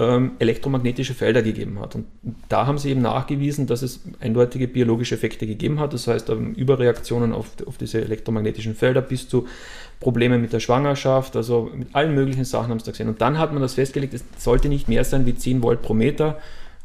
ähm, 0.00 0.32
elektromagnetische 0.40 1.14
Felder 1.14 1.42
gegeben 1.42 1.78
hat. 1.78 1.94
Und 1.94 2.06
da 2.48 2.66
haben 2.66 2.78
sie 2.78 2.90
eben 2.90 3.02
nachgewiesen, 3.02 3.66
dass 3.66 3.82
es 3.82 4.00
eindeutige 4.20 4.66
biologische 4.66 5.14
Effekte 5.14 5.46
gegeben 5.46 5.78
hat. 5.78 5.92
Das 5.92 6.08
heißt, 6.08 6.30
ähm, 6.30 6.54
Überreaktionen 6.54 7.32
auf, 7.32 7.50
auf 7.66 7.78
diese 7.78 8.00
elektromagnetischen 8.00 8.74
Felder 8.74 9.02
bis 9.02 9.28
zu 9.28 9.46
Problemen 10.00 10.40
mit 10.40 10.52
der 10.52 10.60
Schwangerschaft, 10.60 11.36
also 11.36 11.70
mit 11.74 11.94
allen 11.94 12.14
möglichen 12.14 12.44
Sachen 12.44 12.70
haben 12.70 12.80
sie 12.80 12.86
da 12.86 12.90
gesehen. 12.90 13.08
Und 13.08 13.20
dann 13.20 13.38
hat 13.38 13.52
man 13.52 13.62
das 13.62 13.74
festgelegt, 13.74 14.14
es 14.14 14.24
sollte 14.36 14.68
nicht 14.68 14.88
mehr 14.88 15.04
sein 15.04 15.26
wie 15.26 15.34
10 15.34 15.62
Volt 15.62 15.82
pro 15.82 15.94
Meter 15.94 16.40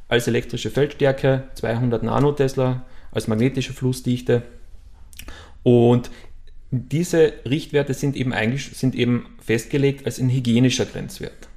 als 0.08 0.28
elektrische 0.28 0.70
Feldstärke, 0.70 1.46
200 1.56 2.04
Nanotesla 2.04 2.86
als 3.12 3.28
magnetische 3.28 3.74
Flussdichte. 3.74 4.44
Und 5.64 6.12
diese 6.72 7.34
Richtwerte 7.50 7.96
sind 7.96 8.16
eben 8.16 8.34
eigentlich 8.34 8.78
sind 8.78 8.94
eben 8.94 9.26
festgelegt 9.44 10.06
als 10.06 10.20
ein 10.20 10.30
hygienischer 10.30 10.86
Grenzwert. 10.86 11.50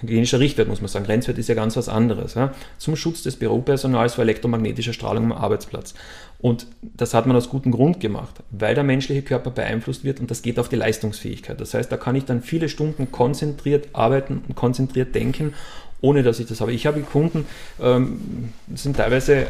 Hygienischer 0.00 0.40
Richtwert, 0.40 0.68
muss 0.68 0.80
man 0.80 0.88
sagen. 0.88 1.04
Grenzwert 1.04 1.38
ist 1.38 1.48
ja 1.48 1.54
ganz 1.54 1.76
was 1.76 1.88
anderes. 1.88 2.34
Ja? 2.34 2.52
Zum 2.78 2.96
Schutz 2.96 3.22
des 3.22 3.36
Büropersonals 3.36 4.14
vor 4.14 4.24
elektromagnetischer 4.24 4.92
Strahlung 4.92 5.24
am 5.24 5.32
Arbeitsplatz. 5.32 5.94
Und 6.40 6.66
das 6.82 7.14
hat 7.14 7.26
man 7.26 7.36
aus 7.36 7.48
gutem 7.48 7.72
Grund 7.72 7.98
gemacht, 7.98 8.34
weil 8.50 8.74
der 8.74 8.84
menschliche 8.84 9.22
Körper 9.22 9.50
beeinflusst 9.50 10.04
wird 10.04 10.20
und 10.20 10.30
das 10.30 10.42
geht 10.42 10.60
auf 10.60 10.68
die 10.68 10.76
Leistungsfähigkeit. 10.76 11.60
Das 11.60 11.74
heißt, 11.74 11.90
da 11.90 11.96
kann 11.96 12.14
ich 12.14 12.26
dann 12.26 12.42
viele 12.42 12.68
Stunden 12.68 13.10
konzentriert 13.10 13.88
arbeiten 13.92 14.44
und 14.46 14.54
konzentriert 14.54 15.14
denken 15.16 15.54
ohne 16.00 16.22
dass 16.22 16.38
ich 16.38 16.46
das 16.46 16.60
habe. 16.60 16.72
Ich 16.72 16.86
habe 16.86 17.00
Kunden, 17.00 17.46
ähm, 17.80 18.52
sind 18.74 18.96
teilweise 18.96 19.48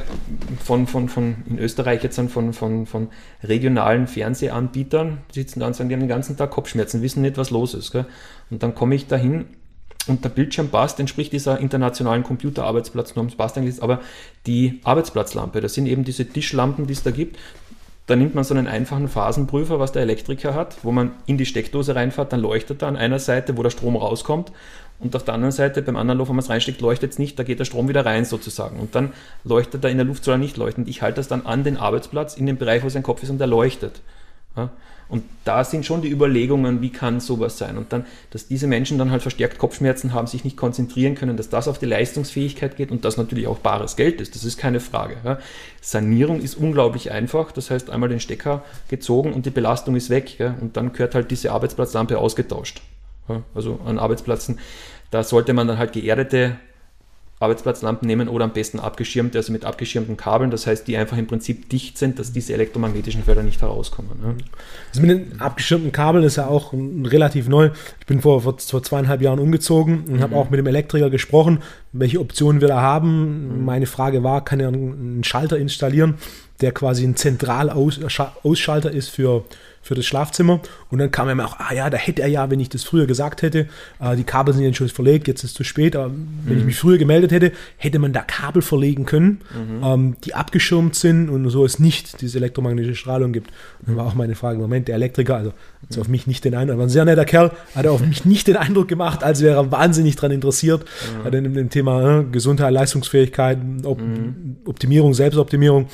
von, 0.65 0.87
von, 0.87 1.09
von 1.09 1.37
in 1.49 1.59
Österreich 1.59 2.03
jetzt 2.03 2.19
von, 2.31 2.53
von, 2.53 2.87
von 2.87 3.09
regionalen 3.45 4.07
Fernsehanbietern, 4.07 5.19
die 5.35 5.41
sitzen 5.41 5.61
da 5.61 5.67
und 5.67 5.77
sagen, 5.77 5.89
die 5.89 5.95
haben 5.95 6.01
den 6.01 6.09
ganzen 6.09 6.37
Tag 6.37 6.51
Kopfschmerzen, 6.51 7.03
wissen 7.03 7.23
nicht, 7.23 7.37
was 7.37 7.51
los 7.51 7.75
ist. 7.75 7.93
Gell? 7.93 8.07
Und 8.51 8.63
dann 8.63 8.75
komme 8.75 8.95
ich 8.95 9.07
dahin 9.07 9.45
und 10.09 10.25
der 10.25 10.31
Bildschirm 10.31 10.69
passt, 10.69 11.01
entspricht 11.01 11.33
dieser 11.33 11.59
internationalen 11.59 12.23
Computerarbeitsplatznorm, 12.23 13.29
passt 13.37 13.59
eigentlich, 13.59 13.83
aber 13.83 14.01
die 14.47 14.81
Arbeitsplatzlampe, 14.85 15.61
das 15.61 15.75
sind 15.75 15.87
eben 15.87 16.05
diese 16.05 16.27
Tischlampen, 16.27 16.87
die 16.87 16.93
es 16.93 17.03
da 17.03 17.11
gibt, 17.11 17.37
da 18.07 18.17
nimmt 18.17 18.35
man 18.35 18.43
so 18.43 18.55
einen 18.55 18.67
einfachen 18.67 19.09
Phasenprüfer, 19.09 19.79
was 19.79 19.93
der 19.93 20.03
Elektriker 20.03 20.55
hat, 20.55 20.79
wo 20.83 20.93
man 20.93 21.13
in 21.27 21.37
die 21.37 21.45
Steckdose 21.45 21.95
reinfährt, 21.95 22.33
dann 22.33 22.41
leuchtet 22.41 22.83
er 22.83 22.89
an 22.89 22.97
einer 22.97 23.19
Seite, 23.19 23.57
wo 23.57 23.63
der 23.63 23.71
Strom 23.71 23.97
rauskommt 23.97 24.51
und 25.01 25.15
auf 25.15 25.25
der 25.25 25.35
anderen 25.35 25.53
Seite, 25.53 25.81
beim 25.83 25.97
anderen 25.97 26.19
Loch, 26.19 26.29
wenn 26.29 26.37
man 26.37 26.43
es 26.43 26.51
reinsteckt, 26.51 26.81
leuchtet 26.81 27.13
es 27.13 27.19
nicht, 27.19 27.39
da 27.39 27.45
geht 27.45 27.61
der 27.61 27.65
Strom 27.65 27.89
wieder 27.89 28.05
rein 28.05 28.25
sozusagen. 28.25 28.81
Und 28.81 28.95
dann 28.95 29.13
leuchtet 29.45 29.85
er 29.85 29.91
in 29.91 29.97
der 29.97 30.07
Luft, 30.07 30.25
soll 30.25 30.35
er 30.35 30.39
nicht 30.39 30.57
leuchten. 30.57 30.89
Ich 30.89 31.03
halte 31.03 31.17
das 31.17 31.29
dann 31.29 31.47
an 31.47 31.63
den 31.63 31.77
Arbeitsplatz, 31.77 32.37
in 32.37 32.47
den 32.47 32.57
Bereich, 32.57 32.83
wo 32.83 32.89
sein 32.89 33.05
Kopf 33.05 33.23
ist 33.23 33.31
und 33.31 33.41
er 33.41 33.47
leuchtet. 33.47 34.01
Ja? 34.57 34.71
Und 35.09 35.25
da 35.45 35.65
sind 35.65 35.87
schon 35.87 36.03
die 36.03 36.11
Überlegungen, 36.11 36.83
wie 36.83 36.91
kann 36.91 37.21
sowas 37.21 37.57
sein? 37.57 37.79
Und 37.79 37.93
dann, 37.93 38.05
dass 38.31 38.47
diese 38.47 38.67
Menschen 38.67 38.99
dann 38.99 39.11
halt 39.11 39.23
verstärkt 39.23 39.57
Kopfschmerzen 39.57 40.13
haben, 40.13 40.27
sich 40.27 40.45
nicht 40.45 40.57
konzentrieren 40.57 41.15
können, 41.15 41.39
dass 41.39 41.49
das 41.49 41.67
auf 41.67 41.79
die 41.79 41.87
Leistungsfähigkeit 41.87 42.77
geht 42.77 42.91
und 42.91 43.07
das 43.07 43.17
natürlich 43.17 43.47
auch 43.47 43.59
bares 43.59 43.97
Geld 43.97 44.21
ist, 44.21 44.35
das 44.35 44.45
ist 44.45 44.59
keine 44.59 44.81
Frage. 44.81 45.17
Ja. 45.25 45.39
Sanierung 45.81 46.41
ist 46.43 46.57
unglaublich 46.57 47.11
einfach, 47.11 47.53
das 47.53 47.71
heißt 47.71 47.89
einmal 47.89 48.11
den 48.11 48.21
Stecker 48.21 48.63
gezogen 48.89 49.33
und 49.33 49.47
die 49.47 49.51
Belastung 49.51 49.97
ist 49.97 50.11
weg 50.11 50.39
ja, 50.39 50.55
und 50.61 50.77
dann 50.77 50.93
gehört 50.93 51.15
halt 51.15 51.31
diese 51.31 51.53
Arbeitsplatzlampe 51.53 52.19
ausgetauscht. 52.19 52.83
Also 53.55 53.81
an 53.85 53.99
Arbeitsplätzen, 53.99 54.59
da 55.11 55.23
sollte 55.23 55.53
man 55.53 55.69
dann 55.69 55.79
halt 55.79 55.93
geerdete 55.93 56.57
Arbeitsplatzlampen 57.41 58.07
nehmen 58.07 58.29
oder 58.29 58.45
am 58.45 58.53
besten 58.53 58.81
abgeschirmte, 58.81 59.39
also 59.39 59.53
mit 59.53 59.65
abgeschirmten 59.65 60.17
Kabeln, 60.17 60.51
das 60.51 60.67
heißt, 60.67 60.89
die 60.89 60.97
einfach 60.97 61.17
im 61.17 61.29
Prinzip 61.29 61.69
dicht 61.69 61.97
sind, 61.97 62.19
dass 62.19 62.33
diese 62.33 62.53
elektromagnetischen 62.53 63.23
Felder 63.23 63.45
nicht 63.45 63.63
herauskommen. 63.63 64.11
Ne? 64.21 64.35
Das 64.93 65.01
mit 65.01 65.11
den 65.11 65.41
abgeschirmten 65.41 65.93
Kabeln 65.93 66.25
ist 66.25 66.37
ja 66.37 66.49
auch 66.49 66.73
relativ 66.73 67.49
neu. 67.49 67.71
Ich 68.01 68.07
bin 68.07 68.21
vor, 68.21 68.43
vor, 68.43 68.59
vor 68.59 68.83
zweieinhalb 68.83 69.23
Jahren 69.23 69.39
umgezogen 69.39 70.05
und 70.09 70.17
mhm. 70.17 70.21
habe 70.21 70.35
auch 70.35 70.51
mit 70.51 70.59
dem 70.59 70.67
Elektriker 70.67 71.11
gesprochen, 71.11 71.63
welche 71.93 72.19
Optionen 72.19 72.61
wir 72.61 72.69
da 72.69 72.81
haben. 72.81 73.59
Mhm. 73.59 73.65
Meine 73.65 73.87
Frage 73.87 74.25
war, 74.25 74.45
kann 74.45 74.59
er 74.59 74.69
einen 74.69 75.23
Schalter 75.23 75.59
installieren, 75.59 76.15
der 76.61 76.73
quasi 76.73 77.05
ein 77.05 77.15
Zentralausschalter 77.15 78.91
ist 78.91 79.11
für 79.11 79.45
für 79.83 79.95
das 79.95 80.07
Schlafzimmer. 80.07 80.61
Und 80.91 80.99
dann 80.99 81.11
kam 81.11 81.29
er 81.29 81.35
mir 81.35 81.47
auch, 81.47 81.59
ah 81.59 81.73
ja, 81.75 81.91
da 81.91 81.97
hätte 81.97 82.23
er 82.23 82.29
ja, 82.29 82.51
wenn 82.51 82.61
ich 82.61 82.69
das 82.69 82.85
früher 82.85 83.07
gesagt 83.07 83.43
hätte, 83.43 83.69
äh, 84.01 84.17
die 84.17 84.25
Kabel 84.25 84.55
sind 84.55 84.65
jetzt 84.65 84.77
schon 84.77 84.89
verlegt, 84.89 85.29
jetzt 85.29 85.45
ist 85.45 85.51
es 85.51 85.57
zu 85.57 85.65
spät, 85.65 85.97
aber 85.97 86.11
wenn 86.45 86.55
mhm. 86.55 86.61
ich 86.61 86.67
mich 86.67 86.79
früher 86.79 86.99
gemeldet 86.99 87.33
hätte, 87.33 87.53
hätte 87.77 87.99
man 87.99 88.13
da 88.13 88.23
Kabel 88.23 88.63
verlegen 88.63 89.05
können, 89.07 89.41
mhm. 89.55 89.85
ähm, 89.85 90.17
die 90.25 90.35
abgeschirmt 90.35 90.95
sind 90.95 91.29
und 91.29 91.49
so 91.51 91.65
es 91.65 91.79
nicht 91.79 92.21
diese 92.21 92.39
elektromagnetische 92.39 92.97
Strahlung 92.97 93.33
gibt. 93.33 93.51
Und 93.81 93.89
dann 93.89 93.97
war 93.97 94.07
auch 94.07 94.15
meine 94.15 94.35
Frage, 94.35 94.59
Moment, 94.59 94.89
der 94.89 94.97
Elektriker, 94.97 95.37
also 95.37 95.51
hat 95.51 95.97
mhm. 95.97 96.03
auf 96.03 96.09
mich 96.09 96.27
nicht 96.27 96.45
den 96.45 96.55
Eindruck, 96.55 96.79
war 96.79 96.87
ein 96.87 96.91
sehr 96.91 97.05
netter 97.05 97.25
Kerl, 97.25 97.53
hat 97.75 97.87
auf 97.87 98.01
mich 98.01 98.25
nicht 98.25 98.47
den 98.47 98.57
Eindruck 98.57 98.89
gemacht, 98.89 99.23
als 99.23 99.41
wäre 99.41 99.57
er 99.57 99.71
wahnsinnig 99.73 100.17
daran 100.17 100.33
interessiert, 100.33 100.85
mhm. 101.25 101.33
in 101.33 101.55
dem 101.55 101.71
Thema 101.71 102.21
äh, 102.21 102.25
Gesundheit, 102.25 102.73
Leistungsfähigkeit, 102.73 103.63
mhm. 103.63 104.57
Optimierung, 104.65 105.15
Selbstoptimierung 105.15 105.87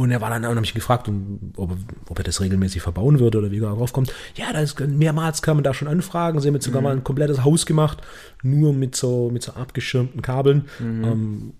und 0.00 0.10
er 0.10 0.20
war 0.22 0.30
dann, 0.30 0.44
und 0.44 0.56
habe 0.56 0.64
ich 0.64 0.72
gefragt, 0.72 1.10
ob, 1.56 1.76
ob, 2.08 2.18
er 2.18 2.24
das 2.24 2.40
regelmäßig 2.40 2.80
verbauen 2.80 3.20
würde 3.20 3.38
oder 3.38 3.50
wie 3.50 3.58
er 3.58 3.68
darauf 3.68 3.92
kommt. 3.92 4.14
Ja, 4.34 4.50
da 4.50 4.60
ist, 4.60 4.80
mehrmals 4.80 5.42
kann 5.42 5.56
man 5.56 5.64
da 5.64 5.74
schon 5.74 5.88
anfragen. 5.88 6.40
Sie 6.40 6.48
haben 6.48 6.54
jetzt 6.54 6.64
sogar 6.64 6.80
mhm. 6.80 6.84
mal 6.84 6.96
ein 6.96 7.04
komplettes 7.04 7.44
Haus 7.44 7.66
gemacht, 7.66 7.98
nur 8.42 8.72
mit 8.72 8.96
so, 8.96 9.28
mit 9.30 9.42
so 9.42 9.52
abgeschirmten 9.52 10.22
Kabeln. 10.22 10.64
Mhm. 10.78 11.04
Ähm, 11.04 11.52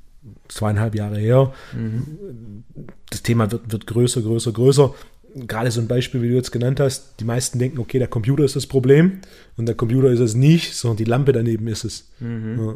zweieinhalb 0.48 0.94
Jahre 0.94 1.18
her. 1.18 1.52
Mhm. 1.74 2.64
Das 3.10 3.22
Thema 3.22 3.50
wird, 3.50 3.70
wird 3.70 3.86
größer, 3.86 4.22
größer, 4.22 4.52
größer. 4.52 4.94
Gerade 5.34 5.70
so 5.70 5.80
ein 5.80 5.86
Beispiel, 5.86 6.22
wie 6.22 6.28
du 6.28 6.34
jetzt 6.34 6.50
genannt 6.50 6.80
hast, 6.80 7.20
die 7.20 7.24
meisten 7.24 7.58
denken, 7.58 7.78
okay, 7.78 7.98
der 7.98 8.08
Computer 8.08 8.44
ist 8.44 8.56
das 8.56 8.66
Problem 8.66 9.20
und 9.56 9.66
der 9.66 9.74
Computer 9.74 10.08
ist 10.10 10.20
es 10.20 10.34
nicht, 10.34 10.74
sondern 10.74 10.96
die 10.96 11.04
Lampe 11.04 11.32
daneben 11.32 11.68
ist 11.68 11.84
es. 11.84 12.10
Mhm. 12.20 12.58
Ja. 12.58 12.74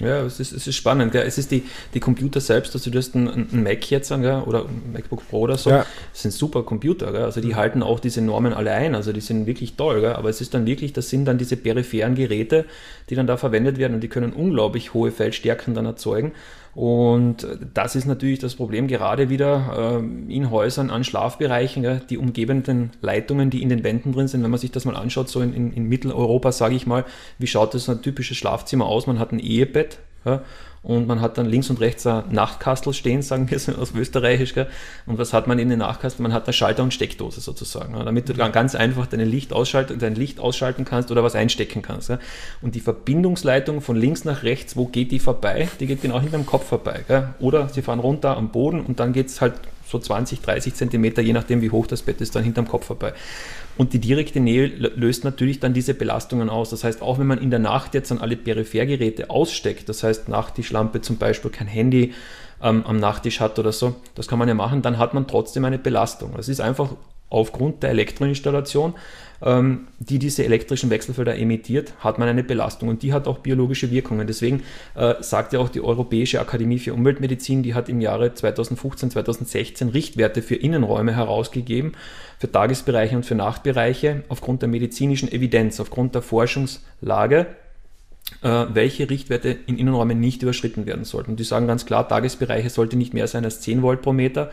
Ja, 0.00 0.22
es 0.24 0.40
ist, 0.40 0.52
es 0.52 0.66
ist 0.66 0.74
spannend. 0.74 1.12
Gell? 1.12 1.24
Es 1.24 1.38
ist 1.38 1.52
die, 1.52 1.62
die 1.94 2.00
Computer 2.00 2.40
selbst, 2.40 2.74
also 2.74 2.90
du 2.90 2.98
hast 2.98 3.14
einen, 3.14 3.28
einen 3.28 3.62
Mac 3.62 3.88
jetzt 3.90 4.08
gell? 4.08 4.42
oder 4.44 4.66
ein 4.66 4.92
MacBook 4.92 5.28
Pro 5.28 5.40
oder 5.40 5.56
so, 5.56 5.70
ja. 5.70 5.86
das 6.12 6.22
sind 6.22 6.32
super 6.32 6.64
Computer. 6.64 7.12
Gell? 7.12 7.22
Also 7.22 7.40
die 7.40 7.48
mhm. 7.48 7.56
halten 7.56 7.82
auch 7.82 8.00
diese 8.00 8.20
Normen 8.20 8.52
alle 8.52 8.72
ein, 8.72 8.94
also 8.96 9.12
die 9.12 9.20
sind 9.20 9.46
wirklich 9.46 9.76
toll. 9.76 10.00
Gell? 10.00 10.14
Aber 10.14 10.28
es 10.28 10.40
ist 10.40 10.52
dann 10.52 10.66
wirklich, 10.66 10.92
das 10.92 11.10
sind 11.10 11.26
dann 11.26 11.38
diese 11.38 11.56
peripheren 11.56 12.16
Geräte, 12.16 12.64
die 13.08 13.14
dann 13.14 13.28
da 13.28 13.36
verwendet 13.36 13.78
werden 13.78 13.94
und 13.94 14.00
die 14.00 14.08
können 14.08 14.32
unglaublich 14.32 14.94
hohe 14.94 15.12
Feldstärken 15.12 15.74
dann 15.74 15.86
erzeugen. 15.86 16.32
Und 16.74 17.46
das 17.72 17.94
ist 17.94 18.04
natürlich 18.04 18.40
das 18.40 18.56
Problem, 18.56 18.88
gerade 18.88 19.28
wieder 19.28 20.00
äh, 20.02 20.32
in 20.32 20.50
Häusern 20.50 20.90
an 20.90 21.04
Schlafbereichen, 21.04 22.02
die 22.10 22.18
umgebenden 22.18 22.90
Leitungen, 23.00 23.50
die 23.50 23.62
in 23.62 23.68
den 23.68 23.84
Wänden 23.84 24.12
drin 24.12 24.26
sind. 24.26 24.42
Wenn 24.42 24.50
man 24.50 24.58
sich 24.58 24.72
das 24.72 24.84
mal 24.84 24.96
anschaut, 24.96 25.28
so 25.28 25.40
in, 25.40 25.72
in, 25.72 25.84
Mitteleuropa, 25.84 26.50
sage 26.50 26.74
ich 26.74 26.86
mal, 26.86 27.04
wie 27.38 27.46
schaut 27.46 27.74
das 27.74 27.88
ein 27.88 28.02
typisches 28.02 28.36
Schlafzimmer 28.36 28.86
aus? 28.86 29.06
Man 29.06 29.20
hat 29.20 29.30
ein 29.30 29.38
Ehebett 29.38 29.98
ja, 30.24 30.42
und 30.84 31.06
man 31.06 31.22
hat 31.22 31.38
dann 31.38 31.46
links 31.46 31.70
und 31.70 31.80
rechts 31.80 32.06
ein 32.06 32.24
Nachtkastel 32.30 32.92
stehen, 32.92 33.22
sagen 33.22 33.50
wir 33.50 33.58
so 33.58 33.72
aus 33.72 33.94
Österreichisch. 33.94 34.52
Gell? 34.52 34.66
Und 35.06 35.16
was 35.16 35.32
hat 35.32 35.46
man 35.46 35.58
in 35.58 35.70
den 35.70 35.78
Nachtkastel? 35.78 36.22
Man 36.22 36.34
hat 36.34 36.44
eine 36.44 36.52
Schalter 36.52 36.82
und 36.82 36.92
Steckdose 36.92 37.40
sozusagen, 37.40 37.94
ja, 37.94 38.04
damit 38.04 38.28
du 38.28 38.34
dann 38.34 38.52
ganz 38.52 38.74
einfach 38.74 39.06
dein 39.06 39.20
Licht, 39.20 39.54
ausschalten, 39.54 39.98
dein 39.98 40.14
Licht 40.14 40.40
ausschalten 40.40 40.84
kannst 40.84 41.10
oder 41.10 41.24
was 41.24 41.34
einstecken 41.34 41.80
kannst. 41.80 42.10
Ja? 42.10 42.18
Und 42.60 42.74
die 42.74 42.80
Verbindungsleitung 42.80 43.80
von 43.80 43.96
links 43.96 44.26
nach 44.26 44.42
rechts, 44.42 44.76
wo 44.76 44.84
geht 44.84 45.10
die 45.10 45.20
vorbei? 45.20 45.68
Die 45.80 45.86
geht 45.86 46.02
genau 46.02 46.20
hinterm 46.20 46.44
Kopf 46.44 46.68
vorbei. 46.68 47.02
Gell? 47.08 47.28
Oder 47.38 47.70
sie 47.70 47.80
fahren 47.80 48.00
runter 48.00 48.36
am 48.36 48.50
Boden 48.50 48.80
und 48.80 49.00
dann 49.00 49.14
geht 49.14 49.28
es 49.28 49.40
halt 49.40 49.54
so 49.86 49.98
20, 49.98 50.40
30 50.42 50.74
Zentimeter, 50.74 51.22
je 51.22 51.32
nachdem 51.32 51.62
wie 51.62 51.70
hoch 51.70 51.86
das 51.86 52.02
Bett 52.02 52.20
ist, 52.20 52.34
dann 52.34 52.44
hinterm 52.44 52.68
Kopf 52.68 52.86
vorbei. 52.86 53.14
Und 53.76 53.92
die 53.92 53.98
direkte 53.98 54.38
Nähe 54.38 54.66
löst 54.66 55.24
natürlich 55.24 55.58
dann 55.58 55.74
diese 55.74 55.94
Belastungen 55.94 56.48
aus. 56.48 56.70
Das 56.70 56.84
heißt, 56.84 57.02
auch 57.02 57.18
wenn 57.18 57.26
man 57.26 57.38
in 57.38 57.50
der 57.50 57.58
Nacht 57.58 57.94
jetzt 57.94 58.12
an 58.12 58.18
alle 58.18 58.36
Periphergeräte 58.36 59.30
aussteckt, 59.30 59.88
das 59.88 60.02
heißt 60.02 60.28
Nachttischlampe 60.28 61.00
zum 61.00 61.16
Beispiel, 61.16 61.50
kein 61.50 61.66
Handy 61.66 62.14
ähm, 62.62 62.84
am 62.86 62.98
Nachttisch 62.98 63.40
hat 63.40 63.58
oder 63.58 63.72
so, 63.72 63.96
das 64.14 64.28
kann 64.28 64.38
man 64.38 64.48
ja 64.48 64.54
machen, 64.54 64.82
dann 64.82 64.98
hat 64.98 65.12
man 65.12 65.26
trotzdem 65.26 65.64
eine 65.64 65.78
Belastung. 65.78 66.34
Das 66.36 66.48
ist 66.48 66.60
einfach 66.60 66.90
aufgrund 67.30 67.82
der 67.82 67.90
Elektroinstallation, 67.90 68.94
ähm, 69.44 69.88
die 69.98 70.18
diese 70.18 70.44
elektrischen 70.44 70.90
Wechselfelder 70.90 71.36
emittiert, 71.36 71.92
hat 72.00 72.18
man 72.18 72.28
eine 72.28 72.42
Belastung 72.42 72.88
und 72.88 73.02
die 73.02 73.12
hat 73.12 73.28
auch 73.28 73.38
biologische 73.38 73.90
Wirkungen. 73.90 74.26
Deswegen 74.26 74.62
äh, 74.94 75.14
sagt 75.20 75.52
ja 75.52 75.60
auch 75.60 75.68
die 75.68 75.80
Europäische 75.80 76.40
Akademie 76.40 76.78
für 76.78 76.94
Umweltmedizin, 76.94 77.62
die 77.62 77.74
hat 77.74 77.88
im 77.88 78.00
Jahre 78.00 78.34
2015, 78.34 79.10
2016 79.10 79.88
Richtwerte 79.90 80.42
für 80.42 80.56
Innenräume 80.56 81.14
herausgegeben 81.14 81.92
für 82.38 82.50
Tagesbereiche 82.50 83.16
und 83.16 83.24
für 83.24 83.34
Nachtbereiche 83.34 84.24
aufgrund 84.28 84.62
der 84.62 84.68
medizinischen 84.68 85.30
Evidenz, 85.30 85.80
aufgrund 85.80 86.14
der 86.14 86.22
Forschungslage, 86.22 87.46
äh, 88.42 88.66
welche 88.72 89.08
Richtwerte 89.08 89.56
in 89.66 89.78
Innenräumen 89.78 90.20
nicht 90.20 90.42
überschritten 90.42 90.86
werden 90.86 91.04
sollten. 91.04 91.36
Die 91.36 91.44
sagen 91.44 91.66
ganz 91.66 91.86
klar, 91.86 92.08
Tagesbereiche 92.08 92.70
sollte 92.70 92.96
nicht 92.96 93.14
mehr 93.14 93.28
sein 93.28 93.44
als 93.44 93.60
10 93.60 93.82
Volt 93.82 94.02
pro 94.02 94.12
Meter 94.12 94.50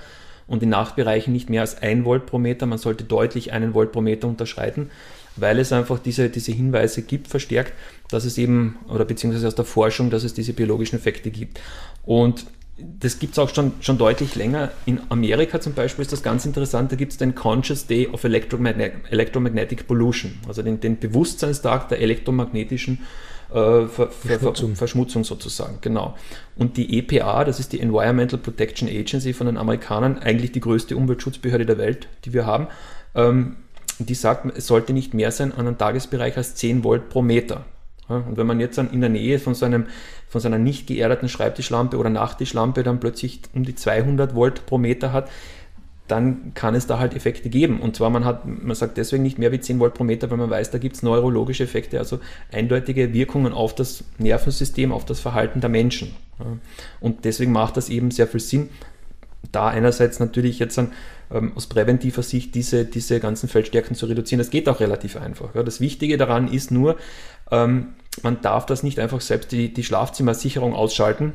und 0.47 0.63
in 0.63 0.69
Nachtbereichen 0.69 1.33
nicht 1.33 1.49
mehr 1.49 1.61
als 1.61 1.81
1 1.81 2.05
Volt 2.05 2.25
pro 2.25 2.37
Meter. 2.37 2.65
Man 2.65 2.77
sollte 2.77 3.03
deutlich 3.03 3.51
einen 3.51 3.73
Volt 3.73 3.91
pro 3.91 4.01
Meter 4.01 4.27
unterschreiten, 4.27 4.89
weil 5.35 5.59
es 5.59 5.71
einfach 5.71 5.99
diese, 5.99 6.29
diese 6.29 6.51
Hinweise 6.51 7.01
gibt, 7.01 7.27
verstärkt, 7.27 7.73
dass 8.09 8.25
es 8.25 8.37
eben, 8.37 8.77
oder 8.89 9.05
beziehungsweise 9.05 9.47
aus 9.47 9.55
der 9.55 9.65
Forschung, 9.65 10.09
dass 10.09 10.23
es 10.23 10.33
diese 10.33 10.53
biologischen 10.53 10.97
Effekte 10.97 11.31
gibt. 11.31 11.59
Und 12.05 12.45
das 12.99 13.19
gibt 13.19 13.33
es 13.33 13.39
auch 13.39 13.53
schon, 13.53 13.73
schon 13.81 13.97
deutlich 13.97 14.35
länger. 14.35 14.71
In 14.85 15.01
Amerika 15.09 15.61
zum 15.61 15.73
Beispiel 15.73 16.01
ist 16.01 16.11
das 16.11 16.23
ganz 16.23 16.45
interessant, 16.45 16.91
da 16.91 16.95
gibt 16.95 17.11
es 17.11 17.17
den 17.17 17.35
Conscious 17.35 17.85
Day 17.85 18.07
of 18.07 18.23
Electromagnetic, 18.23 19.11
Electromagnetic 19.11 19.87
Pollution, 19.87 20.39
also 20.47 20.63
den, 20.63 20.79
den 20.79 20.97
Bewusstseinstag 20.97 21.89
der 21.89 21.99
elektromagnetischen 21.99 22.95
äh, 22.95 23.30
Ver, 23.51 23.87
Verschmutzung. 23.89 24.75
Verschmutzung 24.75 25.23
sozusagen, 25.25 25.79
genau. 25.81 26.15
Und 26.55 26.77
die 26.77 26.97
EPA, 26.97 27.43
das 27.43 27.59
ist 27.59 27.73
die 27.73 27.81
Environmental 27.81 28.39
Protection 28.39 28.87
Agency 28.87 29.33
von 29.33 29.47
den 29.47 29.57
Amerikanern, 29.57 30.19
eigentlich 30.19 30.53
die 30.53 30.61
größte 30.61 30.95
Umweltschutzbehörde 30.95 31.65
der 31.65 31.77
Welt, 31.77 32.07
die 32.23 32.31
wir 32.31 32.45
haben, 32.45 32.67
ähm, 33.13 33.57
die 33.99 34.13
sagt, 34.15 34.57
es 34.57 34.67
sollte 34.67 34.93
nicht 34.93 35.13
mehr 35.13 35.31
sein 35.31 35.51
an 35.51 35.67
einem 35.67 35.77
Tagesbereich 35.77 36.37
als 36.37 36.55
10 36.55 36.85
Volt 36.85 37.09
pro 37.09 37.21
Meter. 37.21 37.65
Und 38.07 38.37
wenn 38.37 38.47
man 38.47 38.59
jetzt 38.59 38.77
dann 38.77 38.91
in 38.91 39.01
der 39.01 39.09
Nähe 39.09 39.39
von 39.39 39.53
so, 39.53 39.65
einem, 39.65 39.85
von 40.27 40.41
so 40.41 40.47
einer 40.47 40.57
nicht 40.57 40.87
geerdeten 40.87 41.29
Schreibtischlampe 41.29 41.97
oder 41.97 42.09
Nachttischlampe 42.09 42.83
dann 42.83 42.99
plötzlich 42.99 43.41
um 43.53 43.63
die 43.63 43.75
200 43.75 44.35
Volt 44.35 44.65
pro 44.65 44.77
Meter 44.77 45.13
hat, 45.13 45.29
dann 46.07 46.53
kann 46.53 46.75
es 46.75 46.87
da 46.87 46.99
halt 46.99 47.15
Effekte 47.15 47.49
geben. 47.49 47.79
Und 47.79 47.95
zwar, 47.95 48.09
man 48.09 48.25
hat, 48.25 48.45
man 48.45 48.75
sagt 48.75 48.97
deswegen 48.97 49.23
nicht 49.23 49.39
mehr 49.39 49.51
wie 49.51 49.59
10 49.59 49.79
Volt 49.79 49.93
pro 49.93 50.03
Meter, 50.03 50.29
weil 50.29 50.37
man 50.37 50.49
weiß, 50.49 50.71
da 50.71 50.77
gibt 50.77 50.97
es 50.97 51.03
neurologische 51.03 51.63
Effekte, 51.63 51.99
also 51.99 52.19
eindeutige 52.51 53.13
Wirkungen 53.13 53.53
auf 53.53 53.75
das 53.75 54.03
Nervensystem, 54.17 54.91
auf 54.91 55.05
das 55.05 55.19
Verhalten 55.19 55.61
der 55.61 55.69
Menschen. 55.69 56.13
Und 56.99 57.23
deswegen 57.25 57.51
macht 57.51 57.77
das 57.77 57.89
eben 57.89 58.11
sehr 58.11 58.27
viel 58.27 58.39
Sinn, 58.39 58.69
da 59.51 59.67
einerseits 59.67 60.19
natürlich 60.19 60.59
jetzt 60.59 60.77
dann, 60.77 60.91
ähm, 61.31 61.53
aus 61.55 61.67
präventiver 61.67 62.23
Sicht 62.23 62.55
diese, 62.55 62.85
diese 62.85 63.19
ganzen 63.19 63.49
Feldstärken 63.49 63.95
zu 63.95 64.05
reduzieren. 64.05 64.39
Das 64.39 64.49
geht 64.49 64.69
auch 64.69 64.79
relativ 64.79 65.17
einfach. 65.17 65.55
Ja. 65.55 65.63
Das 65.63 65.81
Wichtige 65.81 66.17
daran 66.17 66.47
ist 66.47 66.71
nur, 66.71 66.97
ähm, 67.51 67.89
man 68.23 68.41
darf 68.41 68.65
das 68.65 68.83
nicht 68.83 68.99
einfach 68.99 69.21
selbst 69.21 69.51
die, 69.51 69.73
die 69.73 69.83
Schlafzimmersicherung 69.83 70.73
ausschalten, 70.73 71.33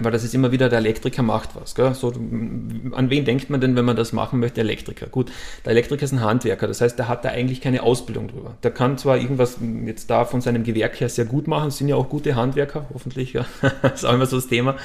weil 0.00 0.10
das 0.10 0.24
ist 0.24 0.34
immer 0.34 0.52
wieder, 0.52 0.70
der 0.70 0.78
Elektriker 0.78 1.22
macht 1.22 1.50
was. 1.54 1.74
Gell? 1.74 1.92
So, 1.94 2.08
an 2.08 3.10
wen 3.10 3.24
denkt 3.24 3.50
man 3.50 3.60
denn, 3.60 3.76
wenn 3.76 3.84
man 3.84 3.96
das 3.96 4.12
machen 4.12 4.40
möchte? 4.40 4.62
Elektriker. 4.62 5.06
Gut, 5.06 5.30
der 5.64 5.72
Elektriker 5.72 6.04
ist 6.04 6.12
ein 6.12 6.22
Handwerker, 6.22 6.66
das 6.66 6.80
heißt, 6.80 6.98
der 6.98 7.08
hat 7.08 7.24
da 7.24 7.28
eigentlich 7.28 7.60
keine 7.60 7.82
Ausbildung 7.82 8.28
drüber. 8.28 8.56
Der 8.62 8.70
kann 8.70 8.96
zwar 8.96 9.18
irgendwas 9.18 9.58
jetzt 9.84 10.08
da 10.08 10.24
von 10.24 10.40
seinem 10.40 10.64
Gewerk 10.64 10.98
her 11.00 11.10
sehr 11.10 11.26
gut 11.26 11.46
machen, 11.46 11.70
sind 11.70 11.88
ja 11.88 11.96
auch 11.96 12.08
gute 12.08 12.36
Handwerker, 12.36 12.86
hoffentlich, 12.94 13.34
ja. 13.34 13.44
das 13.82 14.02
ist 14.02 14.04
auch 14.04 14.14
immer 14.14 14.26
so 14.26 14.36
das 14.36 14.48
Thema. 14.48 14.76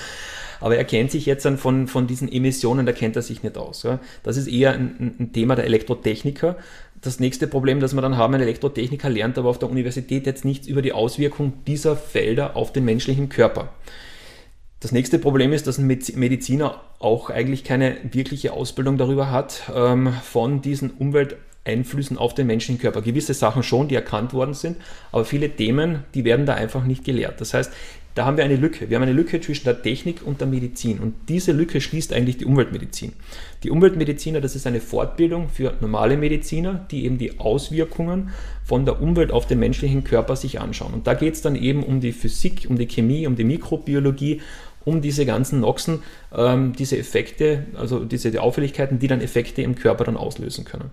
Aber 0.59 0.75
er 0.75 0.85
kennt 0.85 1.11
sich 1.11 1.25
jetzt 1.25 1.45
dann 1.45 1.57
von, 1.57 1.87
von 1.87 2.07
diesen 2.07 2.31
Emissionen, 2.31 2.85
da 2.85 2.91
kennt 2.91 3.15
er 3.15 3.21
sich 3.21 3.43
nicht 3.43 3.57
aus. 3.57 3.83
Ja. 3.83 3.99
Das 4.23 4.37
ist 4.37 4.47
eher 4.47 4.73
ein, 4.73 5.15
ein 5.19 5.31
Thema 5.31 5.55
der 5.55 5.65
Elektrotechniker. 5.65 6.57
Das 6.99 7.19
nächste 7.19 7.47
Problem, 7.47 7.79
das 7.79 7.93
wir 7.93 8.01
dann 8.01 8.17
haben, 8.17 8.33
ein 8.33 8.41
Elektrotechniker 8.41 9.09
lernt 9.09 9.37
aber 9.37 9.49
auf 9.49 9.59
der 9.59 9.69
Universität 9.69 10.25
jetzt 10.25 10.45
nichts 10.45 10.67
über 10.67 10.81
die 10.81 10.93
Auswirkung 10.93 11.53
dieser 11.67 11.95
Felder 11.95 12.55
auf 12.55 12.73
den 12.73 12.85
menschlichen 12.85 13.29
Körper. 13.29 13.69
Das 14.79 14.91
nächste 14.91 15.17
Problem 15.17 15.53
ist, 15.53 15.65
dass 15.65 15.79
ein 15.79 15.87
Mediziner 15.87 16.81
auch 16.99 17.31
eigentlich 17.31 17.63
keine 17.63 17.97
wirkliche 18.11 18.53
Ausbildung 18.53 18.99
darüber 18.99 19.31
hat 19.31 19.71
ähm, 19.73 20.13
von 20.21 20.61
diesen 20.61 20.91
Umwelteinflüssen 20.91 22.17
auf 22.17 22.35
den 22.35 22.45
menschlichen 22.45 22.79
Körper. 22.79 23.01
Gewisse 23.01 23.33
Sachen 23.33 23.63
schon, 23.63 23.87
die 23.87 23.95
erkannt 23.95 24.33
worden 24.33 24.53
sind, 24.53 24.77
aber 25.11 25.25
viele 25.25 25.49
Themen, 25.49 26.03
die 26.13 26.25
werden 26.25 26.45
da 26.45 26.53
einfach 26.53 26.83
nicht 26.83 27.03
gelehrt. 27.03 27.41
Das 27.41 27.55
heißt, 27.55 27.71
da 28.17 28.25
haben 28.25 28.37
wir 28.37 28.43
eine 28.43 28.55
Lücke. 28.55 28.89
Wir 28.89 28.95
haben 28.95 29.03
eine 29.03 29.13
Lücke 29.13 29.39
zwischen 29.41 29.65
der 29.65 29.83
Technik 29.83 30.25
und 30.25 30.41
der 30.41 30.47
Medizin. 30.47 30.97
Und 30.97 31.13
diese 31.29 31.51
Lücke 31.51 31.79
schließt 31.79 32.11
eigentlich 32.13 32.37
die 32.37 32.45
Umweltmedizin. 32.45 33.13
Die 33.61 33.69
Umweltmediziner, 33.69 34.41
das 34.41 34.55
ist 34.55 34.65
eine 34.65 34.81
Fortbildung 34.81 35.49
für 35.49 35.75
normale 35.81 36.17
Mediziner, 36.17 36.87
die 36.89 37.05
eben 37.05 37.19
die 37.19 37.39
Auswirkungen 37.39 38.31
von 38.63 38.85
der 38.85 39.03
Umwelt 39.03 39.31
auf 39.31 39.45
den 39.45 39.59
menschlichen 39.59 40.03
Körper 40.03 40.35
sich 40.35 40.59
anschauen. 40.59 40.95
Und 40.95 41.05
da 41.05 41.13
geht 41.13 41.35
es 41.35 41.43
dann 41.43 41.55
eben 41.55 41.83
um 41.83 41.99
die 41.99 42.11
Physik, 42.11 42.65
um 42.67 42.79
die 42.79 42.87
Chemie, 42.87 43.27
um 43.27 43.35
die 43.35 43.43
Mikrobiologie, 43.43 44.41
um 44.87 45.01
diese 45.01 45.25
ganzen 45.25 45.59
Noxen, 45.59 46.01
ähm, 46.33 46.71
diese 46.71 46.97
Effekte, 46.97 47.65
also 47.77 48.05
diese 48.05 48.31
die 48.31 48.39
Auffälligkeiten, 48.39 48.99
die 48.99 49.07
dann 49.07 49.19
Effekte 49.19 49.61
im 49.61 49.75
Körper 49.75 50.05
dann 50.05 50.15
auslösen 50.15 50.63
können. 50.63 50.91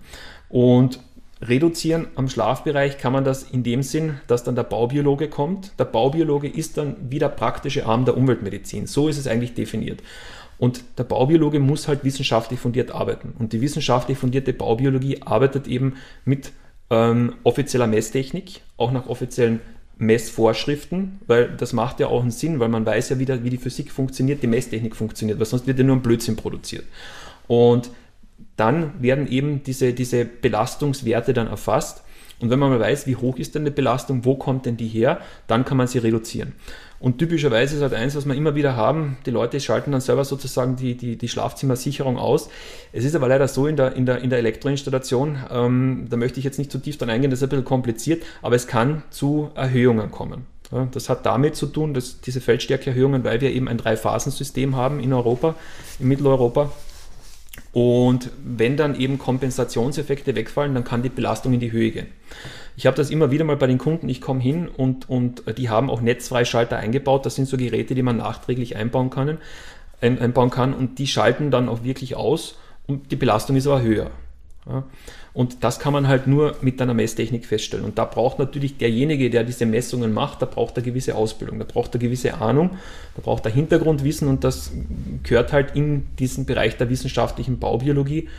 Und 0.49 0.99
Reduzieren 1.41 2.07
am 2.15 2.29
Schlafbereich 2.29 2.97
kann 2.97 3.11
man 3.11 3.25
das 3.25 3.43
in 3.43 3.61
dem 3.61 3.83
Sinn, 3.83 4.19
dass 4.27 4.45
dann 4.45 4.55
der 4.55 4.63
Baubiologe 4.63 5.27
kommt. 5.27 5.73
Der 5.77 5.83
Baubiologe 5.83 6.47
ist 6.47 6.77
dann 6.77 6.95
wie 7.09 7.19
der 7.19 7.27
praktische 7.27 7.85
Arm 7.85 8.05
der 8.05 8.15
Umweltmedizin. 8.15 8.87
So 8.87 9.09
ist 9.09 9.17
es 9.17 9.27
eigentlich 9.27 9.53
definiert. 9.53 10.01
Und 10.57 10.83
der 10.97 11.03
Baubiologe 11.03 11.59
muss 11.59 11.89
halt 11.89 12.05
wissenschaftlich 12.05 12.59
fundiert 12.59 12.91
arbeiten. 12.91 13.33
Und 13.37 13.51
die 13.51 13.59
wissenschaftlich 13.59 14.17
fundierte 14.17 14.53
Baubiologie 14.53 15.21
arbeitet 15.23 15.67
eben 15.67 15.95
mit 16.23 16.53
ähm, 16.89 17.33
offizieller 17.43 17.87
Messtechnik, 17.87 18.61
auch 18.77 18.93
nach 18.93 19.07
offiziellen 19.07 19.59
Messvorschriften, 19.97 21.19
weil 21.27 21.49
das 21.49 21.73
macht 21.73 21.99
ja 21.99 22.07
auch 22.07 22.21
einen 22.21 22.31
Sinn, 22.31 22.59
weil 22.59 22.69
man 22.69 22.85
weiß 22.85 23.09
ja 23.09 23.19
wieder, 23.19 23.43
wie 23.43 23.49
die 23.49 23.57
Physik 23.57 23.91
funktioniert, 23.91 24.43
die 24.43 24.47
Messtechnik 24.47 24.95
funktioniert, 24.95 25.39
weil 25.39 25.45
sonst 25.45 25.67
wird 25.67 25.77
ja 25.77 25.85
nur 25.85 25.95
ein 25.95 26.01
Blödsinn 26.01 26.35
produziert. 26.35 26.85
Und 27.47 27.91
dann 28.57 29.01
werden 29.01 29.27
eben 29.27 29.63
diese, 29.63 29.93
diese 29.93 30.25
Belastungswerte 30.25 31.33
dann 31.33 31.47
erfasst. 31.47 32.03
Und 32.39 32.49
wenn 32.49 32.59
man 32.59 32.69
mal 32.69 32.79
weiß, 32.79 33.07
wie 33.07 33.15
hoch 33.15 33.37
ist 33.37 33.55
denn 33.55 33.63
eine 33.63 33.71
Belastung, 33.71 34.25
wo 34.25 34.35
kommt 34.35 34.65
denn 34.65 34.75
die 34.75 34.87
her, 34.87 35.21
dann 35.47 35.63
kann 35.63 35.77
man 35.77 35.87
sie 35.87 35.99
reduzieren. 35.99 36.53
Und 37.05 37.19
typischerweise 37.19 37.75
ist 37.75 37.83
halt 37.83 37.93
eins, 37.93 38.15
was 38.15 38.25
wir 38.25 38.33
immer 38.33 38.55
wieder 38.55 38.75
haben, 38.75 39.17
die 39.27 39.29
Leute 39.29 39.59
schalten 39.59 39.91
dann 39.91 40.01
selber 40.01 40.25
sozusagen 40.25 40.75
die, 40.75 40.97
die, 40.97 41.19
die 41.19 41.27
Schlafzimmersicherung 41.27 42.17
aus. 42.17 42.49
Es 42.93 43.05
ist 43.05 43.15
aber 43.15 43.27
leider 43.27 43.47
so 43.47 43.67
in 43.67 43.75
der, 43.75 43.93
in 43.93 44.07
der, 44.07 44.21
in 44.21 44.31
der 44.31 44.39
Elektroinstallation, 44.39 45.37
ähm, 45.51 46.07
da 46.09 46.17
möchte 46.17 46.39
ich 46.39 46.45
jetzt 46.45 46.57
nicht 46.57 46.71
zu 46.71 46.79
tief 46.79 46.97
dann 46.97 47.11
eingehen, 47.11 47.29
das 47.29 47.41
ist 47.41 47.43
ein 47.43 47.49
bisschen 47.49 47.63
kompliziert, 47.63 48.23
aber 48.41 48.55
es 48.55 48.65
kann 48.65 49.03
zu 49.11 49.51
Erhöhungen 49.53 50.09
kommen. 50.09 50.47
Ja, 50.71 50.87
das 50.91 51.07
hat 51.07 51.27
damit 51.27 51.55
zu 51.55 51.67
tun, 51.67 51.93
dass 51.93 52.21
diese 52.21 52.41
Feldstärkeerhöhungen, 52.41 53.23
weil 53.23 53.39
wir 53.39 53.51
eben 53.51 53.67
ein 53.67 53.77
Drei-Phasen-System 53.77 54.75
haben 54.75 54.99
in 54.99 55.13
Europa, 55.13 55.53
in 55.99 56.07
Mitteleuropa, 56.07 56.71
und 57.75 58.29
wenn 58.41 58.77
dann 58.77 58.97
eben 58.97 59.19
Kompensationseffekte 59.19 60.33
wegfallen, 60.33 60.73
dann 60.73 60.85
kann 60.85 61.03
die 61.03 61.09
Belastung 61.09 61.51
in 61.51 61.59
die 61.59 61.73
Höhe 61.73 61.91
gehen. 61.91 62.07
Ich 62.77 62.85
habe 62.85 62.95
das 62.95 63.09
immer 63.09 63.31
wieder 63.31 63.43
mal 63.43 63.57
bei 63.57 63.67
den 63.67 63.79
Kunden, 63.79 64.07
ich 64.07 64.21
komme 64.21 64.39
hin 64.39 64.69
und, 64.69 65.09
und 65.09 65.43
die 65.57 65.67
haben 65.67 65.89
auch 65.89 65.99
Netzfreischalter 65.99 66.77
eingebaut. 66.77 67.25
Das 67.25 67.35
sind 67.35 67.49
so 67.49 67.57
Geräte, 67.57 67.93
die 67.93 68.01
man 68.01 68.15
nachträglich 68.15 68.77
einbauen 68.77 69.09
kann, 69.09 69.39
einbauen 69.99 70.51
kann 70.51 70.73
und 70.73 70.99
die 70.99 71.07
schalten 71.07 71.51
dann 71.51 71.67
auch 71.67 71.83
wirklich 71.83 72.15
aus 72.15 72.57
und 72.87 73.11
die 73.11 73.17
Belastung 73.17 73.57
ist 73.57 73.67
aber 73.67 73.81
höher. 73.81 74.09
Ja. 74.69 74.85
Und 75.35 75.65
das 75.65 75.79
kann 75.79 75.91
man 75.91 76.07
halt 76.07 76.27
nur 76.27 76.55
mit 76.61 76.81
einer 76.81 76.93
Messtechnik 76.93 77.45
feststellen. 77.45 77.83
Und 77.83 77.97
da 77.97 78.05
braucht 78.05 78.39
natürlich 78.39 78.77
derjenige, 78.77 79.29
der 79.29 79.43
diese 79.43 79.65
Messungen 79.65 80.13
macht, 80.13 80.41
da 80.41 80.45
braucht 80.45 80.77
er 80.77 80.81
gewisse 80.81 81.13
Ausbildung, 81.13 81.59
da 81.59 81.65
braucht 81.65 81.93
er 81.93 81.99
gewisse 81.99 82.35
Ahnung, 82.35 82.71
da 83.15 83.21
braucht 83.21 83.45
er 83.45 83.51
Hintergrundwissen 83.51 84.29
und 84.29 84.45
das 84.45 84.71
gehört 85.23 85.51
halt 85.51 85.75
in 85.75 86.07
diesen 86.19 86.45
Bereich 86.45 86.77
der 86.77 86.89
wissenschaftlichen 86.89 87.59
Baubiologie. 87.59 88.29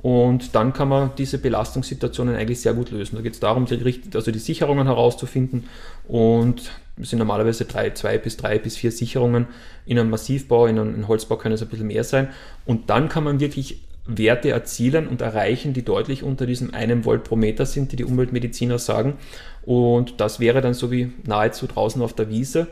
Und 0.00 0.54
dann 0.54 0.72
kann 0.72 0.88
man 0.90 1.10
diese 1.18 1.38
Belastungssituationen 1.38 2.36
eigentlich 2.36 2.60
sehr 2.60 2.74
gut 2.74 2.92
lösen. 2.92 3.16
Da 3.16 3.22
geht 3.22 3.32
es 3.32 3.40
darum, 3.40 3.66
die, 3.66 4.02
also 4.14 4.30
die 4.30 4.38
Sicherungen 4.38 4.86
herauszufinden. 4.86 5.64
Und 6.06 6.70
es 7.00 7.10
sind 7.10 7.18
normalerweise 7.18 7.64
drei, 7.64 7.90
zwei 7.90 8.18
bis 8.18 8.36
drei 8.36 8.58
bis 8.60 8.76
vier 8.76 8.92
Sicherungen. 8.92 9.46
In 9.86 9.98
einem 9.98 10.10
Massivbau, 10.10 10.66
in 10.66 10.78
einem 10.78 11.08
Holzbau 11.08 11.36
können 11.36 11.54
es 11.54 11.62
ein 11.62 11.68
bisschen 11.68 11.88
mehr 11.88 12.04
sein. 12.04 12.28
Und 12.64 12.90
dann 12.90 13.08
kann 13.08 13.24
man 13.24 13.40
wirklich 13.40 13.80
Werte 14.06 14.50
erzielen 14.50 15.08
und 15.08 15.22
erreichen, 15.22 15.72
die 15.72 15.84
deutlich 15.84 16.22
unter 16.22 16.46
diesem 16.46 16.74
einem 16.74 17.04
Volt 17.04 17.24
pro 17.24 17.36
Meter 17.36 17.64
sind, 17.64 17.92
die 17.92 17.96
die 17.96 18.04
Umweltmediziner 18.04 18.78
sagen. 18.78 19.14
Und 19.62 20.20
das 20.20 20.40
wäre 20.40 20.60
dann 20.60 20.74
so 20.74 20.90
wie 20.90 21.12
nahezu 21.24 21.66
draußen 21.66 22.02
auf 22.02 22.12
der 22.12 22.28
Wiese. 22.28 22.66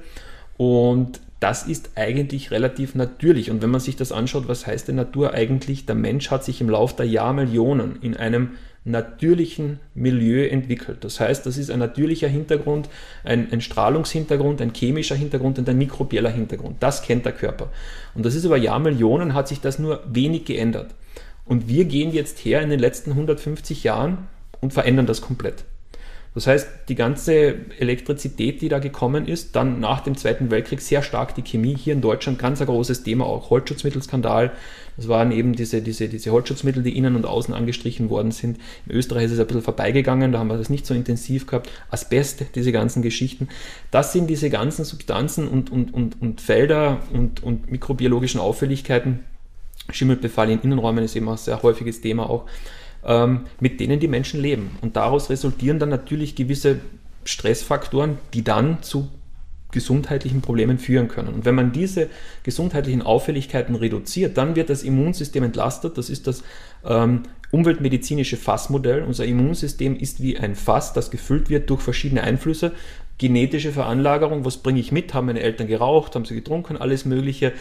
Und 0.58 1.20
das 1.40 1.64
ist 1.64 1.90
eigentlich 1.96 2.50
relativ 2.50 2.94
natürlich. 2.94 3.50
Und 3.50 3.62
wenn 3.62 3.70
man 3.70 3.80
sich 3.80 3.96
das 3.96 4.12
anschaut, 4.12 4.46
was 4.46 4.66
heißt 4.66 4.88
denn 4.88 4.96
Natur 4.96 5.32
eigentlich? 5.32 5.86
Der 5.86 5.94
Mensch 5.94 6.30
hat 6.30 6.44
sich 6.44 6.60
im 6.60 6.70
Laufe 6.70 6.96
der 6.96 7.06
Jahrmillionen 7.06 7.98
in 8.00 8.16
einem 8.16 8.50
natürlichen 8.84 9.78
Milieu 9.94 10.46
entwickelt. 10.46 11.04
Das 11.04 11.20
heißt, 11.20 11.46
das 11.46 11.56
ist 11.56 11.70
ein 11.70 11.78
natürlicher 11.78 12.28
Hintergrund, 12.28 12.88
ein, 13.22 13.52
ein 13.52 13.60
Strahlungshintergrund, 13.60 14.60
ein 14.60 14.74
chemischer 14.74 15.14
Hintergrund 15.14 15.58
und 15.58 15.68
ein 15.68 15.78
mikrobieller 15.78 16.30
Hintergrund. 16.30 16.76
Das 16.80 17.02
kennt 17.02 17.24
der 17.24 17.32
Körper. 17.32 17.70
Und 18.14 18.26
das 18.26 18.34
ist 18.34 18.44
über 18.44 18.56
Jahrmillionen 18.56 19.34
hat 19.34 19.48
sich 19.48 19.60
das 19.60 19.78
nur 19.78 20.02
wenig 20.06 20.44
geändert. 20.44 20.94
Und 21.44 21.68
wir 21.68 21.84
gehen 21.84 22.12
jetzt 22.12 22.44
her 22.44 22.60
in 22.62 22.70
den 22.70 22.80
letzten 22.80 23.10
150 23.10 23.84
Jahren 23.84 24.18
und 24.60 24.72
verändern 24.72 25.06
das 25.06 25.20
komplett. 25.20 25.64
Das 26.34 26.46
heißt, 26.46 26.68
die 26.88 26.94
ganze 26.94 27.56
Elektrizität, 27.78 28.62
die 28.62 28.70
da 28.70 28.78
gekommen 28.78 29.26
ist, 29.26 29.54
dann 29.54 29.80
nach 29.80 30.00
dem 30.00 30.16
Zweiten 30.16 30.50
Weltkrieg 30.50 30.80
sehr 30.80 31.02
stark 31.02 31.34
die 31.34 31.42
Chemie, 31.42 31.76
hier 31.76 31.92
in 31.92 32.00
Deutschland 32.00 32.38
ganz 32.38 32.60
ein 32.60 32.66
großes 32.66 33.02
Thema, 33.02 33.26
auch 33.26 33.50
Holzschutzmittelskandal. 33.50 34.52
Das 34.96 35.08
waren 35.08 35.32
eben 35.32 35.54
diese, 35.54 35.82
diese, 35.82 36.08
diese 36.08 36.30
Holzschutzmittel, 36.30 36.82
die 36.82 36.96
innen 36.96 37.16
und 37.16 37.26
außen 37.26 37.54
angestrichen 37.54 38.10
worden 38.10 38.30
sind. 38.30 38.58
In 38.86 38.92
Österreich 38.92 39.24
ist 39.24 39.32
es 39.32 39.40
ein 39.40 39.46
bisschen 39.46 39.62
vorbeigegangen, 39.62 40.32
da 40.32 40.38
haben 40.38 40.48
wir 40.48 40.58
das 40.58 40.70
nicht 40.70 40.86
so 40.86 40.94
intensiv 40.94 41.46
gehabt. 41.46 41.70
Asbest, 41.90 42.44
diese 42.54 42.72
ganzen 42.72 43.02
Geschichten. 43.02 43.48
Das 43.90 44.12
sind 44.12 44.28
diese 44.28 44.50
ganzen 44.50 44.84
Substanzen 44.84 45.48
und, 45.48 45.70
und, 45.70 45.94
und, 45.94 46.20
und 46.20 46.40
Felder 46.40 47.00
und, 47.12 47.42
und 47.42 47.70
mikrobiologischen 47.70 48.40
Auffälligkeiten, 48.40 49.20
Schimmelbefall 49.90 50.50
in 50.50 50.60
Innenräumen 50.60 51.04
ist 51.04 51.16
eben 51.16 51.28
ein 51.28 51.36
sehr 51.36 51.62
häufiges 51.62 52.00
Thema 52.00 52.28
auch, 52.28 52.46
ähm, 53.04 53.46
mit 53.60 53.80
denen 53.80 54.00
die 54.00 54.08
Menschen 54.08 54.40
leben. 54.40 54.76
Und 54.80 54.96
daraus 54.96 55.30
resultieren 55.30 55.78
dann 55.78 55.88
natürlich 55.88 56.36
gewisse 56.36 56.80
Stressfaktoren, 57.24 58.18
die 58.34 58.44
dann 58.44 58.82
zu 58.82 59.08
gesundheitlichen 59.72 60.40
Problemen 60.40 60.78
führen 60.78 61.08
können. 61.08 61.34
Und 61.34 61.44
wenn 61.44 61.54
man 61.54 61.72
diese 61.72 62.08
gesundheitlichen 62.44 63.02
Auffälligkeiten 63.02 63.74
reduziert, 63.74 64.36
dann 64.36 64.54
wird 64.54 64.70
das 64.70 64.82
Immunsystem 64.82 65.42
entlastet. 65.42 65.98
Das 65.98 66.10
ist 66.10 66.26
das 66.26 66.42
ähm, 66.84 67.22
umweltmedizinische 67.50 68.36
Fassmodell. 68.36 69.02
Unser 69.02 69.24
Immunsystem 69.24 69.96
ist 69.96 70.22
wie 70.22 70.38
ein 70.38 70.54
Fass, 70.54 70.92
das 70.92 71.10
gefüllt 71.10 71.50
wird 71.50 71.68
durch 71.68 71.80
verschiedene 71.80 72.22
Einflüsse 72.22 72.72
genetische 73.22 73.70
Veranlagerung, 73.70 74.44
was 74.44 74.56
bringe 74.56 74.80
ich 74.80 74.90
mit? 74.90 75.14
Haben 75.14 75.26
meine 75.26 75.38
Eltern 75.38 75.68
geraucht, 75.68 76.16
haben 76.16 76.24
sie 76.24 76.34
getrunken, 76.34 76.76
alles 76.76 77.04
Mögliche. 77.04 77.52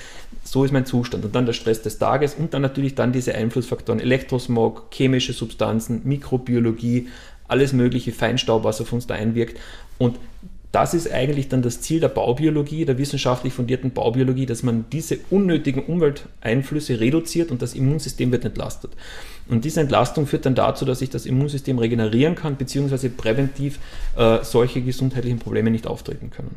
So 0.44 0.64
ist 0.64 0.72
mein 0.72 0.88
Zustand. 0.88 1.24
Und 1.24 1.36
dann 1.36 1.46
der 1.46 1.54
Stress 1.54 1.84
des 1.84 2.00
Tages 2.00 2.34
und 2.34 2.56
dann 2.56 2.64
natürlich 2.64 2.96
dann 2.96 3.12
diese 3.12 3.36
Einflussfaktoren, 3.36 4.00
Elektrosmog, 4.00 4.88
chemische 4.92 5.34
Substanzen, 5.34 6.02
Mikrobiologie, 6.04 7.10
alles 7.48 7.74
mögliche, 7.74 8.12
Feinstaub, 8.12 8.64
was 8.64 8.82
auf 8.82 8.92
uns 8.92 9.06
da 9.06 9.14
einwirkt. 9.14 9.60
Und 10.00 10.18
das 10.72 10.94
ist 10.94 11.12
eigentlich 11.12 11.50
dann 11.50 11.62
das 11.62 11.82
Ziel 11.82 12.00
der 12.00 12.08
Baubiologie, 12.08 12.86
der 12.86 12.98
wissenschaftlich 12.98 13.54
fundierten 13.54 13.92
Baubiologie, 13.92 14.46
dass 14.46 14.64
man 14.64 14.86
diese 14.92 15.18
unnötigen 15.30 15.84
Umwelteinflüsse 15.84 17.00
reduziert 17.00 17.52
und 17.52 17.62
das 17.62 17.74
Immunsystem 17.74 18.32
wird 18.32 18.46
entlastet. 18.46 18.92
Und 19.50 19.66
diese 19.66 19.82
Entlastung 19.82 20.28
führt 20.28 20.46
dann 20.46 20.56
dazu, 20.56 20.86
dass 20.86 21.00
sich 21.00 21.10
das 21.10 21.26
Immunsystem 21.26 21.78
regenerieren 21.78 22.36
kann, 22.36 22.56
beziehungsweise 22.56 23.10
präventiv 23.10 23.80
äh, 24.16 24.40
solche 24.44 24.82
gesundheitlichen 24.82 25.40
Probleme 25.40 25.72
nicht 25.72 25.88
auftreten 25.88 26.32
können. 26.32 26.56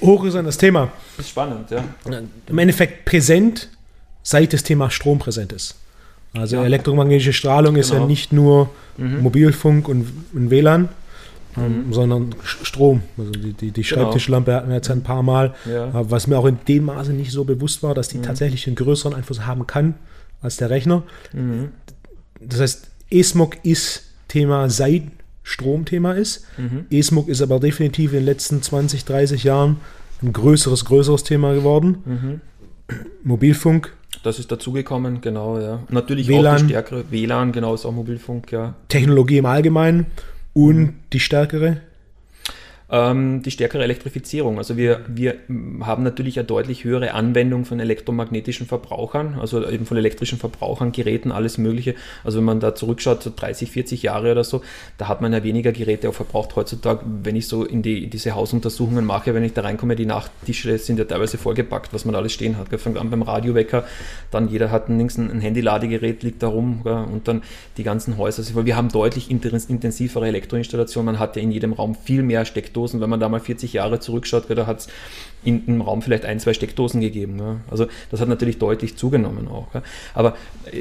Hoch 0.00 0.24
ist 0.24 0.36
an 0.36 0.44
das 0.44 0.56
Thema. 0.56 0.92
Das 1.16 1.26
ist 1.26 1.30
spannend, 1.30 1.70
ja. 1.70 1.84
Im 2.46 2.58
Endeffekt 2.58 3.04
präsent, 3.04 3.68
seit 4.22 4.52
das 4.52 4.62
Thema 4.62 4.90
Strom 4.90 5.18
präsent 5.18 5.52
ist. 5.52 5.76
Also 6.32 6.56
ja. 6.56 6.64
elektromagnetische 6.64 7.32
Strahlung 7.32 7.76
ist 7.76 7.90
ja 7.90 7.96
genau. 7.96 8.06
nicht 8.08 8.32
nur 8.32 8.70
mhm. 8.96 9.22
Mobilfunk 9.22 9.88
und, 9.88 10.06
und 10.32 10.50
WLAN, 10.50 10.88
mhm. 11.56 11.92
sondern 11.92 12.34
Strom. 12.42 13.02
Also 13.18 13.30
die, 13.32 13.52
die, 13.52 13.70
die 13.70 13.82
genau. 13.82 14.02
Schreibtischlampe 14.02 14.50
genau. 14.50 14.58
hatten 14.58 14.68
wir 14.68 14.76
jetzt 14.76 14.90
ein 14.90 15.02
paar 15.02 15.22
Mal, 15.22 15.54
ja. 15.64 15.90
was 15.92 16.26
mir 16.26 16.38
auch 16.38 16.46
in 16.46 16.58
dem 16.68 16.84
Maße 16.86 17.12
nicht 17.12 17.30
so 17.30 17.44
bewusst 17.44 17.82
war, 17.82 17.94
dass 17.94 18.08
die 18.08 18.18
mhm. 18.18 18.22
tatsächlich 18.22 18.66
einen 18.66 18.76
größeren 18.76 19.14
Einfluss 19.14 19.46
haben 19.46 19.66
kann 19.66 19.94
als 20.40 20.56
der 20.56 20.70
Rechner. 20.70 21.02
Mhm. 21.32 21.70
Das 22.40 22.60
heißt, 22.60 22.90
E-Smog 23.10 23.64
ist 23.64 24.04
Thema 24.28 24.68
seit 24.68 25.02
Stromthema 25.42 26.12
ist. 26.12 26.46
Mhm. 26.56 26.86
E-Smog 26.90 27.28
ist 27.28 27.42
aber 27.42 27.60
definitiv 27.60 28.12
in 28.12 28.20
den 28.20 28.26
letzten 28.26 28.62
20, 28.62 29.04
30 29.04 29.44
Jahren 29.44 29.76
ein 30.22 30.32
größeres, 30.32 30.86
größeres 30.86 31.22
Thema 31.22 31.54
geworden. 31.54 31.98
Mhm. 32.04 32.40
Mobilfunk. 33.22 33.92
Das 34.22 34.38
ist 34.38 34.50
dazugekommen, 34.50 35.20
genau, 35.20 35.58
ja. 35.58 35.80
Natürlich 35.90 36.28
WLAN, 36.28 36.56
auch 36.56 36.60
die 36.60 36.68
stärkere 36.68 37.04
WLAN, 37.10 37.52
genau, 37.52 37.74
ist 37.74 37.84
auch 37.84 37.92
Mobilfunk, 37.92 38.52
ja. 38.52 38.74
Technologie 38.88 39.38
im 39.38 39.46
Allgemeinen 39.46 40.06
und 40.54 40.94
die 41.12 41.20
stärkere 41.20 41.82
ähm, 42.94 43.42
die 43.42 43.50
stärkere 43.50 43.82
Elektrifizierung. 43.82 44.58
Also 44.58 44.76
wir, 44.76 45.00
wir 45.08 45.34
haben 45.80 46.04
natürlich 46.04 46.38
eine 46.38 46.46
deutlich 46.46 46.84
höhere 46.84 47.12
Anwendung 47.12 47.64
von 47.64 47.80
elektromagnetischen 47.80 48.68
Verbrauchern, 48.68 49.36
also 49.40 49.68
eben 49.68 49.84
von 49.84 49.96
elektrischen 49.96 50.38
Verbrauchern, 50.38 50.92
Geräten, 50.92 51.32
alles 51.32 51.58
Mögliche. 51.58 51.96
Also 52.22 52.38
wenn 52.38 52.44
man 52.44 52.60
da 52.60 52.76
zurückschaut, 52.76 53.24
so 53.24 53.32
30, 53.34 53.72
40 53.72 54.04
Jahre 54.04 54.30
oder 54.30 54.44
so, 54.44 54.62
da 54.96 55.08
hat 55.08 55.22
man 55.22 55.32
ja 55.32 55.42
weniger 55.42 55.72
Geräte 55.72 56.08
auch 56.08 56.14
verbraucht. 56.14 56.54
Heutzutage, 56.54 57.00
wenn 57.04 57.34
ich 57.34 57.48
so 57.48 57.64
in, 57.64 57.82
die, 57.82 58.04
in 58.04 58.10
diese 58.10 58.36
Hausuntersuchungen 58.36 59.04
mache, 59.04 59.34
wenn 59.34 59.42
ich 59.42 59.54
da 59.54 59.62
reinkomme, 59.62 59.96
die 59.96 60.06
Nachttische 60.06 60.78
sind 60.78 61.00
ja 61.00 61.04
teilweise 61.04 61.36
vollgepackt, 61.36 61.92
was 61.92 62.04
man 62.04 62.14
alles 62.14 62.32
stehen 62.32 62.56
hat. 62.58 62.68
Fängt 62.80 62.98
an 62.98 63.10
beim 63.10 63.22
Radiowecker, 63.22 63.84
dann 64.30 64.48
jeder 64.48 64.70
hat 64.70 64.88
ein, 64.88 65.00
ein 65.00 65.40
Handyladegerät, 65.40 66.22
liegt 66.22 66.44
da 66.44 66.48
rum 66.48 66.82
und 66.82 67.26
dann 67.26 67.42
die 67.76 67.82
ganzen 67.82 68.18
Häuser. 68.18 68.38
Also 68.38 68.64
wir 68.64 68.76
haben 68.76 68.90
deutlich 68.90 69.30
intensivere 69.30 70.28
Elektroinstallationen. 70.28 71.06
Man 71.06 71.18
hat 71.18 71.34
ja 71.34 71.42
in 71.42 71.50
jedem 71.50 71.72
Raum 71.72 71.96
viel 71.96 72.22
mehr 72.22 72.44
Steckdosen 72.44 72.83
Steckdosen. 72.84 73.00
Wenn 73.00 73.10
man 73.10 73.20
da 73.20 73.28
mal 73.28 73.40
40 73.40 73.72
Jahre 73.72 74.00
zurückschaut, 74.00 74.44
da 74.48 74.66
hat 74.66 74.80
es 74.80 74.88
in 75.44 75.62
einem 75.68 75.82
Raum 75.82 76.00
vielleicht 76.00 76.24
ein, 76.24 76.40
zwei 76.40 76.54
Steckdosen 76.54 77.00
gegeben. 77.00 77.38
Ja. 77.38 77.56
Also 77.70 77.86
das 78.10 78.20
hat 78.20 78.28
natürlich 78.28 78.58
deutlich 78.58 78.96
zugenommen 78.96 79.46
auch. 79.48 79.74
Ja. 79.74 79.82
Aber 80.14 80.36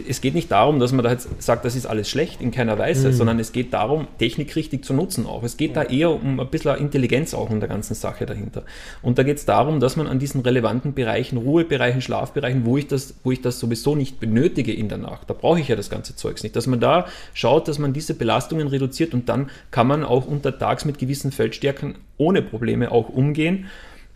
es 0.07 0.21
geht 0.21 0.35
nicht 0.35 0.51
darum, 0.51 0.79
dass 0.79 0.93
man 0.93 1.03
da 1.03 1.11
jetzt 1.11 1.27
sagt, 1.41 1.65
das 1.65 1.75
ist 1.75 1.85
alles 1.85 2.09
schlecht, 2.09 2.41
in 2.41 2.51
keiner 2.51 2.77
Weise, 2.79 3.09
mhm. 3.09 3.13
sondern 3.13 3.39
es 3.39 3.51
geht 3.51 3.73
darum, 3.73 4.07
Technik 4.19 4.55
richtig 4.55 4.85
zu 4.85 4.93
nutzen 4.93 5.25
auch. 5.25 5.43
Es 5.43 5.57
geht 5.57 5.75
da 5.75 5.83
eher 5.83 6.11
um 6.11 6.39
ein 6.39 6.47
bisschen 6.47 6.77
Intelligenz 6.77 7.33
auch 7.33 7.49
in 7.49 7.59
der 7.59 7.67
ganzen 7.67 7.93
Sache 7.93 8.25
dahinter. 8.25 8.63
Und 9.01 9.17
da 9.17 9.23
geht 9.23 9.37
es 9.37 9.45
darum, 9.45 9.79
dass 9.79 9.97
man 9.97 10.07
an 10.07 10.19
diesen 10.19 10.41
relevanten 10.41 10.93
Bereichen, 10.93 11.37
Ruhebereichen, 11.37 12.01
Schlafbereichen, 12.01 12.65
wo 12.65 12.77
ich 12.77 12.87
das, 12.87 13.15
wo 13.23 13.31
ich 13.31 13.41
das 13.41 13.59
sowieso 13.59 13.95
nicht 13.95 14.19
benötige 14.19 14.73
in 14.73 14.87
der 14.87 14.97
Nacht, 14.97 15.29
da 15.29 15.33
brauche 15.33 15.59
ich 15.59 15.67
ja 15.67 15.75
das 15.75 15.89
ganze 15.89 16.15
Zeugs 16.15 16.43
nicht, 16.43 16.55
dass 16.55 16.67
man 16.67 16.79
da 16.79 17.07
schaut, 17.33 17.67
dass 17.67 17.79
man 17.79 17.91
diese 17.91 18.13
Belastungen 18.13 18.67
reduziert 18.67 19.13
und 19.13 19.27
dann 19.27 19.49
kann 19.71 19.87
man 19.87 20.05
auch 20.05 20.25
untertags 20.25 20.85
mit 20.85 20.99
gewissen 20.99 21.31
Feldstärken 21.31 21.92
ohne 22.17 22.41
Probleme 22.41 22.91
auch 22.91 23.09
umgehen. 23.09 23.67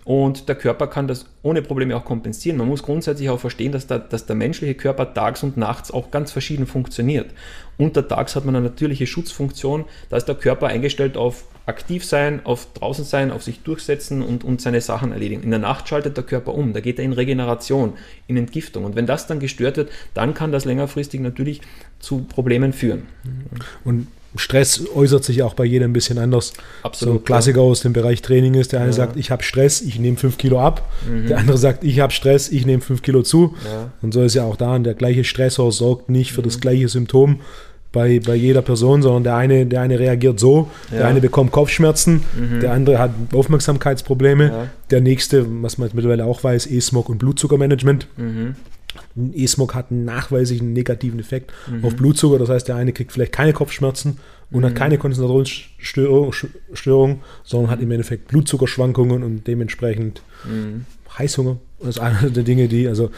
Und 0.08 0.48
der 0.48 0.56
Körper 0.56 0.88
kann 0.88 1.10
das 1.10 1.26
ohne 1.44 1.62
Probleme 1.62 1.94
auch 1.94 2.06
kompensieren. 2.06 2.58
Man 2.58 2.70
muss 2.70 2.82
grundsätzlich 2.82 3.30
auch 3.30 3.42
verstehen, 3.42 3.74
dass 3.74 3.88
der, 3.88 4.00
dass 4.00 4.26
der 4.26 4.38
menschliche 4.38 4.74
Körper 4.74 5.14
tags 5.14 5.44
und 5.44 5.58
nachts 5.58 5.92
auch 5.92 6.12
ganz 6.12 6.32
verschieden 6.32 6.66
funktioniert. 6.66 7.32
Untertags 7.78 8.38
hat 8.38 8.46
man 8.46 8.56
eine 8.56 8.70
natürliche 8.70 9.06
Schutzfunktion. 9.06 9.84
Da 10.10 10.16
ist 10.16 10.30
der 10.30 10.36
Körper 10.36 10.68
eingestellt 10.68 11.18
auf 11.18 11.44
aktiv 11.66 12.06
sein, 12.06 12.40
auf 12.46 12.72
draußen 12.74 13.04
sein, 13.04 13.32
auf 13.32 13.44
sich 13.44 13.64
durchsetzen 13.64 14.22
und, 14.22 14.46
und 14.46 14.62
seine 14.62 14.80
Sachen 14.80 15.12
erledigen. 15.12 15.44
In 15.44 15.50
der 15.50 15.60
Nacht 15.60 15.90
schaltet 15.90 16.16
der 16.16 16.24
Körper 16.24 16.54
um. 16.54 16.72
Da 16.72 16.80
geht 16.80 17.00
er 17.00 17.04
in 17.04 17.12
Regeneration, 17.12 17.92
in 18.28 18.38
Entgiftung. 18.38 18.86
Und 18.86 18.96
wenn 18.96 19.08
das 19.08 19.28
dann 19.28 19.42
gestört 19.42 19.76
wird, 19.76 19.92
dann 20.14 20.34
kann 20.34 20.54
das 20.54 20.64
längerfristig 20.64 21.20
natürlich 21.20 21.60
zu 22.00 22.20
Problemen 22.24 22.72
führen. 22.72 23.08
Und 23.84 24.08
Stress 24.38 24.84
äußert 24.96 25.24
sich 25.24 25.44
auch 25.44 25.54
bei 25.54 25.66
jedem 25.66 25.92
ein 25.92 25.94
bisschen 25.94 26.18
anders. 26.18 26.54
Absolut. 26.84 27.14
So 27.14 27.20
ein 27.20 27.24
Klassiker 27.24 27.62
aus 27.62 27.82
dem 27.82 27.94
Bereich 27.94 28.22
Training 28.22 28.54
ist, 28.56 28.72
der 28.72 28.80
eine 28.80 28.90
ja. 28.90 28.94
sagt, 28.94 29.18
ich 29.18 29.32
habe 29.32 29.44
Stress, 29.44 29.82
ich 29.82 30.00
nehme 30.00 30.18
5 30.18 30.38
Kilo 30.38 30.60
ab. 30.60 30.90
Mhm. 31.08 31.28
Der 31.28 31.38
andere 31.38 31.58
sagt, 31.58 31.84
ich 31.84 32.00
habe 32.00 32.14
Stress, 32.14 32.50
ich 32.50 32.66
nehme 32.66 32.82
5 32.82 33.02
Kilo 33.02 33.24
zu. 33.24 33.56
Ja. 33.66 33.92
Und 34.02 34.14
so 34.14 34.24
ist 34.24 34.36
ja 34.36 34.44
auch 34.44 34.56
da. 34.56 34.78
der 34.80 34.94
gleiche 34.94 35.24
Stressor 35.24 35.72
sorgt 35.72 36.10
nicht 36.10 36.32
für 36.32 36.42
mhm. 36.42 36.46
das 36.46 36.60
gleiche 36.60 36.90
Symptom 36.90 37.42
bei, 37.92 38.20
bei 38.20 38.36
jeder 38.36 38.62
Person, 38.62 39.02
sondern 39.02 39.24
der 39.24 39.36
eine, 39.36 39.66
der 39.66 39.82
eine 39.82 39.98
reagiert 39.98 40.40
so, 40.40 40.70
ja. 40.92 40.98
der 40.98 41.08
eine 41.08 41.22
bekommt 41.22 41.52
Kopfschmerzen, 41.52 42.22
mhm. 42.38 42.60
der 42.60 42.74
andere 42.74 43.00
hat 43.00 43.12
Aufmerksamkeitsprobleme, 43.34 44.70
der 44.92 45.02
nächste, 45.02 45.46
was 45.64 45.78
man 45.78 45.88
jetzt 45.88 45.96
mittlerweile 45.96 46.26
auch 46.26 46.44
weiß, 46.44 46.68
E-Smog 46.68 47.10
und 47.10 47.18
Blutzuckermanagement. 47.18 48.08
E-Smog 49.34 49.76
hat 49.76 49.92
einen 49.92 50.06
nachweislichen 50.06 50.74
negativen 50.74 51.20
Effekt 51.20 51.52
mhm. 51.70 51.86
auf 51.86 51.96
Blutzucker. 51.96 52.40
Das 52.40 52.50
heißt, 52.50 52.68
der 52.68 52.76
eine 52.76 52.94
kriegt 52.94 53.12
vielleicht 53.12 53.32
keine 53.32 53.54
Kopfschmerzen 53.54 54.18
und 54.52 54.62
mhm. 54.62 54.66
hat 54.66 54.76
keine 54.76 54.98
Konzentrationsstörung, 54.98 57.22
sondern 57.44 57.72
hat 57.72 57.82
im 57.82 57.92
Endeffekt 57.92 58.28
Blutzuckerschwankungen 58.30 59.24
und 59.24 59.48
dementsprechend 59.48 60.22
mhm. 60.46 60.86
Heißhunger. 61.18 61.58
Das 61.80 61.90
ist 61.90 62.00
eine 62.00 62.32
der 62.32 62.44
Dinge, 62.44 62.68
die, 62.68 62.88
also 62.88 63.12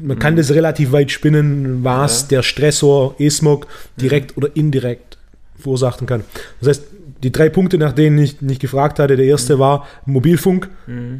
man 0.00 0.18
kann 0.18 0.34
mhm. 0.34 0.38
das 0.38 0.50
relativ 0.50 0.92
weit 0.92 1.10
spinnen, 1.10 1.84
was 1.84 2.22
ja. 2.22 2.28
der 2.28 2.42
Stressor 2.42 3.14
E-Smog 3.18 3.66
direkt 4.00 4.36
mhm. 4.36 4.42
oder 4.42 4.56
indirekt 4.56 5.18
verursachen 5.58 6.06
kann. 6.06 6.24
Das 6.60 6.68
heißt, 6.68 6.84
die 7.22 7.30
drei 7.30 7.48
Punkte, 7.48 7.78
nach 7.78 7.92
denen 7.92 8.18
ich 8.18 8.40
nicht 8.40 8.60
gefragt 8.60 8.98
hatte, 8.98 9.16
der 9.16 9.26
erste 9.26 9.56
mhm. 9.56 9.60
war 9.60 9.86
Mobilfunk, 10.06 10.68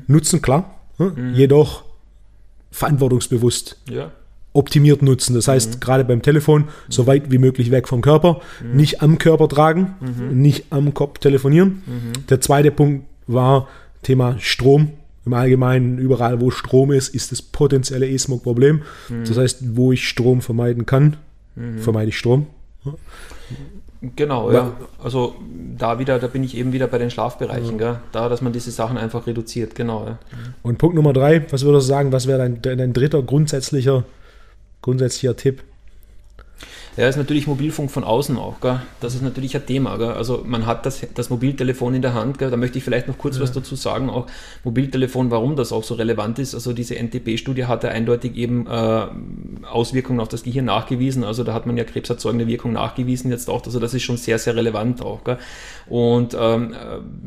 nutzen, 0.09 0.43
klar. 0.43 0.79
Jedoch 1.33 1.85
verantwortungsbewusst 2.73 3.77
ja. 3.89 4.11
optimiert 4.53 5.03
nutzen. 5.03 5.35
Das 5.35 5.47
heißt, 5.47 5.77
mhm. 5.77 5.81
gerade 5.81 6.05
beim 6.05 6.23
Telefon 6.23 6.69
so 6.89 7.07
weit 7.07 7.31
wie 7.31 7.39
möglich 7.39 7.71
weg 7.71 7.87
vom 7.87 8.01
Körper, 8.01 8.41
mhm. 8.63 8.77
nicht 8.77 9.03
am 9.03 9.19
Körper 9.19 9.49
tragen, 9.49 9.95
mhm. 10.01 10.41
nicht 10.41 10.67
am 10.71 10.95
Kopf 10.95 11.19
telefonieren. 11.19 11.83
Mhm. 11.87 12.27
Der 12.29 12.41
zweite 12.41 12.73
Punkt 12.73 13.07
war 13.27 13.69
Thema 14.03 14.37
Strom. 14.41 14.91
Im 15.25 15.35
Allgemeinen, 15.35 15.99
überall 15.99 16.41
wo 16.41 16.51
Strom 16.51 16.91
ist, 16.91 17.15
ist 17.15 17.31
das 17.31 17.41
potenzielle 17.43 18.09
E-Smog-Problem. 18.09 18.83
Mhm. 19.09 19.25
Das 19.25 19.39
heißt, 19.39 19.77
wo 19.77 19.93
ich 19.93 20.09
Strom 20.09 20.41
vermeiden 20.41 20.85
kann, 20.85 21.17
mhm. 21.55 21.79
vermeide 21.79 22.09
ich 22.09 22.19
Strom. 22.19 22.49
Genau, 24.17 24.51
ja. 24.51 24.73
Also 25.03 25.37
da 25.79 26.01
wieder, 26.01 26.19
da 26.19 26.27
bin 26.27 26.43
ich 26.43 26.57
eben 26.57 26.73
wieder 26.73 26.89
bei 26.89 26.99
den 26.99 27.11
Schlafbereichen, 27.11 27.79
ja. 27.79 28.01
Da, 28.11 28.29
dass 28.29 28.43
man 28.43 28.53
diese 28.53 28.73
Sachen 28.73 28.99
einfach 28.99 29.29
reduziert, 29.29 29.77
genau. 29.77 30.05
Ja. 30.07 30.19
Und 30.63 30.79
Punkt 30.79 30.97
Nummer 30.97 31.13
drei, 31.13 31.47
was 31.51 31.65
würdest 31.65 31.87
du 31.87 31.93
sagen, 31.93 32.11
was 32.11 32.27
wäre 32.27 32.39
dein, 32.39 32.61
dein 32.61 32.93
dritter 32.93 33.23
grundsätzlicher, 33.23 34.03
grundsätzlicher 34.83 35.37
Tipp? 35.37 35.63
Ja, 36.97 37.09
ist 37.09 37.17
natürlich 37.17 37.47
Mobilfunk 37.47 37.91
von 37.91 38.05
außen 38.05 38.37
auch, 38.37 38.61
gell? 38.61 38.83
Das 39.01 39.15
ist 39.15 39.23
natürlich 39.23 39.57
ein 39.57 39.65
Thema, 39.65 39.97
gell? 39.97 40.11
Also 40.11 40.43
man 40.47 40.67
hat 40.67 40.85
das, 40.85 41.07
das 41.15 41.31
Mobiltelefon 41.31 41.95
in 41.95 42.03
der 42.03 42.13
Hand, 42.13 42.39
gell? 42.39 42.51
Da 42.51 42.59
möchte 42.59 42.77
ich 42.77 42.85
vielleicht 42.85 43.09
noch 43.09 43.17
kurz 43.17 43.37
ja. 43.37 43.43
was 43.43 43.53
dazu 43.53 43.77
sagen, 43.77 44.11
auch 44.11 44.27
Mobiltelefon, 44.63 45.31
warum 45.31 45.57
das 45.57 45.73
auch 45.73 45.85
so 45.85 45.95
relevant 45.95 46.39
ist. 46.39 46.55
Also 46.55 46.75
diese 46.75 46.97
NTP-Studie 46.97 47.65
hatte 47.65 47.89
eindeutig 47.89 48.37
eben 48.37 48.67
äh, 48.67 49.07
Auswirkungen 49.67 50.21
auf 50.21 50.29
das 50.29 50.43
Gehirn 50.43 50.67
nachgewiesen. 50.67 51.25
Also 51.25 51.45
da 51.45 51.55
hat 51.55 51.65
man 51.65 51.79
ja 51.79 51.85
krebserzeugende 51.85 52.47
Wirkung 52.47 52.75
nachgewiesen 52.75 53.31
jetzt 53.31 53.49
auch. 53.49 53.65
Also 53.65 53.81
das 53.81 53.95
ist 53.95 54.03
schon 54.03 54.19
sehr, 54.19 54.39
sehr 54.39 54.55
relevant 54.55 55.01
auch. 55.01 55.25
Gell? 55.25 55.39
Und 55.93 56.35
ähm, 56.41 56.73
äh, 56.73 56.77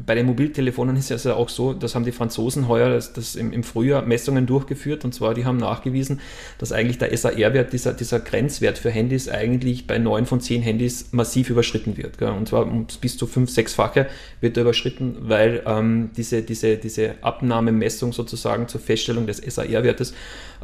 bei 0.08 0.16
den 0.16 0.26
Mobiltelefonen 0.26 0.98
ist 0.98 1.12
es 1.12 1.24
ja 1.24 1.36
auch 1.36 1.50
so, 1.50 1.74
das 1.74 1.94
haben 1.94 2.04
die 2.04 2.12
Franzosen 2.12 2.68
heuer 2.68 2.90
das, 2.90 3.14
das 3.14 3.36
im, 3.36 3.54
im 3.54 3.62
Frühjahr 3.62 4.02
Messungen 4.02 4.48
durchgeführt 4.48 5.06
und 5.06 5.14
zwar 5.14 5.36
die 5.36 5.46
haben 5.46 5.58
nachgewiesen, 5.58 6.20
dass 6.58 6.72
eigentlich 6.72 6.98
der 6.98 7.16
SAR-Wert, 7.16 7.74
dieser, 7.74 7.94
dieser 7.94 8.20
Grenzwert 8.20 8.80
für 8.80 8.90
Handys 8.90 9.30
eigentlich 9.30 9.86
bei 9.86 10.00
neun 10.00 10.26
von 10.26 10.42
zehn 10.42 10.64
Handys 10.64 11.10
massiv 11.12 11.52
überschritten 11.52 11.96
wird. 11.96 12.18
Gell? 12.18 12.32
Und 12.32 12.48
zwar 12.48 12.66
bis 13.02 13.18
zu 13.18 13.28
fünf, 13.28 13.52
sechsfache 13.52 14.08
wird 14.42 14.58
er 14.58 14.64
überschritten, 14.64 15.18
weil 15.20 15.62
ähm, 15.68 16.10
diese, 16.18 16.42
diese, 16.42 16.78
diese 16.78 17.22
Abnahmemessung 17.22 18.14
sozusagen 18.14 18.68
zur 18.68 18.82
Feststellung 18.82 19.28
des 19.28 19.38
SAR-Wertes 19.38 20.16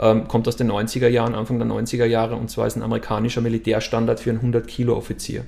ähm, 0.02 0.28
kommt 0.28 0.48
aus 0.48 0.56
den 0.56 0.72
90er 0.72 1.08
Jahren, 1.08 1.36
Anfang 1.36 1.60
der 1.60 1.68
90er 1.68 2.06
Jahre 2.06 2.36
und 2.36 2.50
zwar 2.50 2.66
ist 2.66 2.78
ein 2.78 2.82
amerikanischer 2.82 3.42
Militärstandard 3.42 4.20
für 4.20 4.32
einen 4.32 4.40
100 4.40 4.68
Kilo 4.68 4.98
Offizier. 4.98 5.46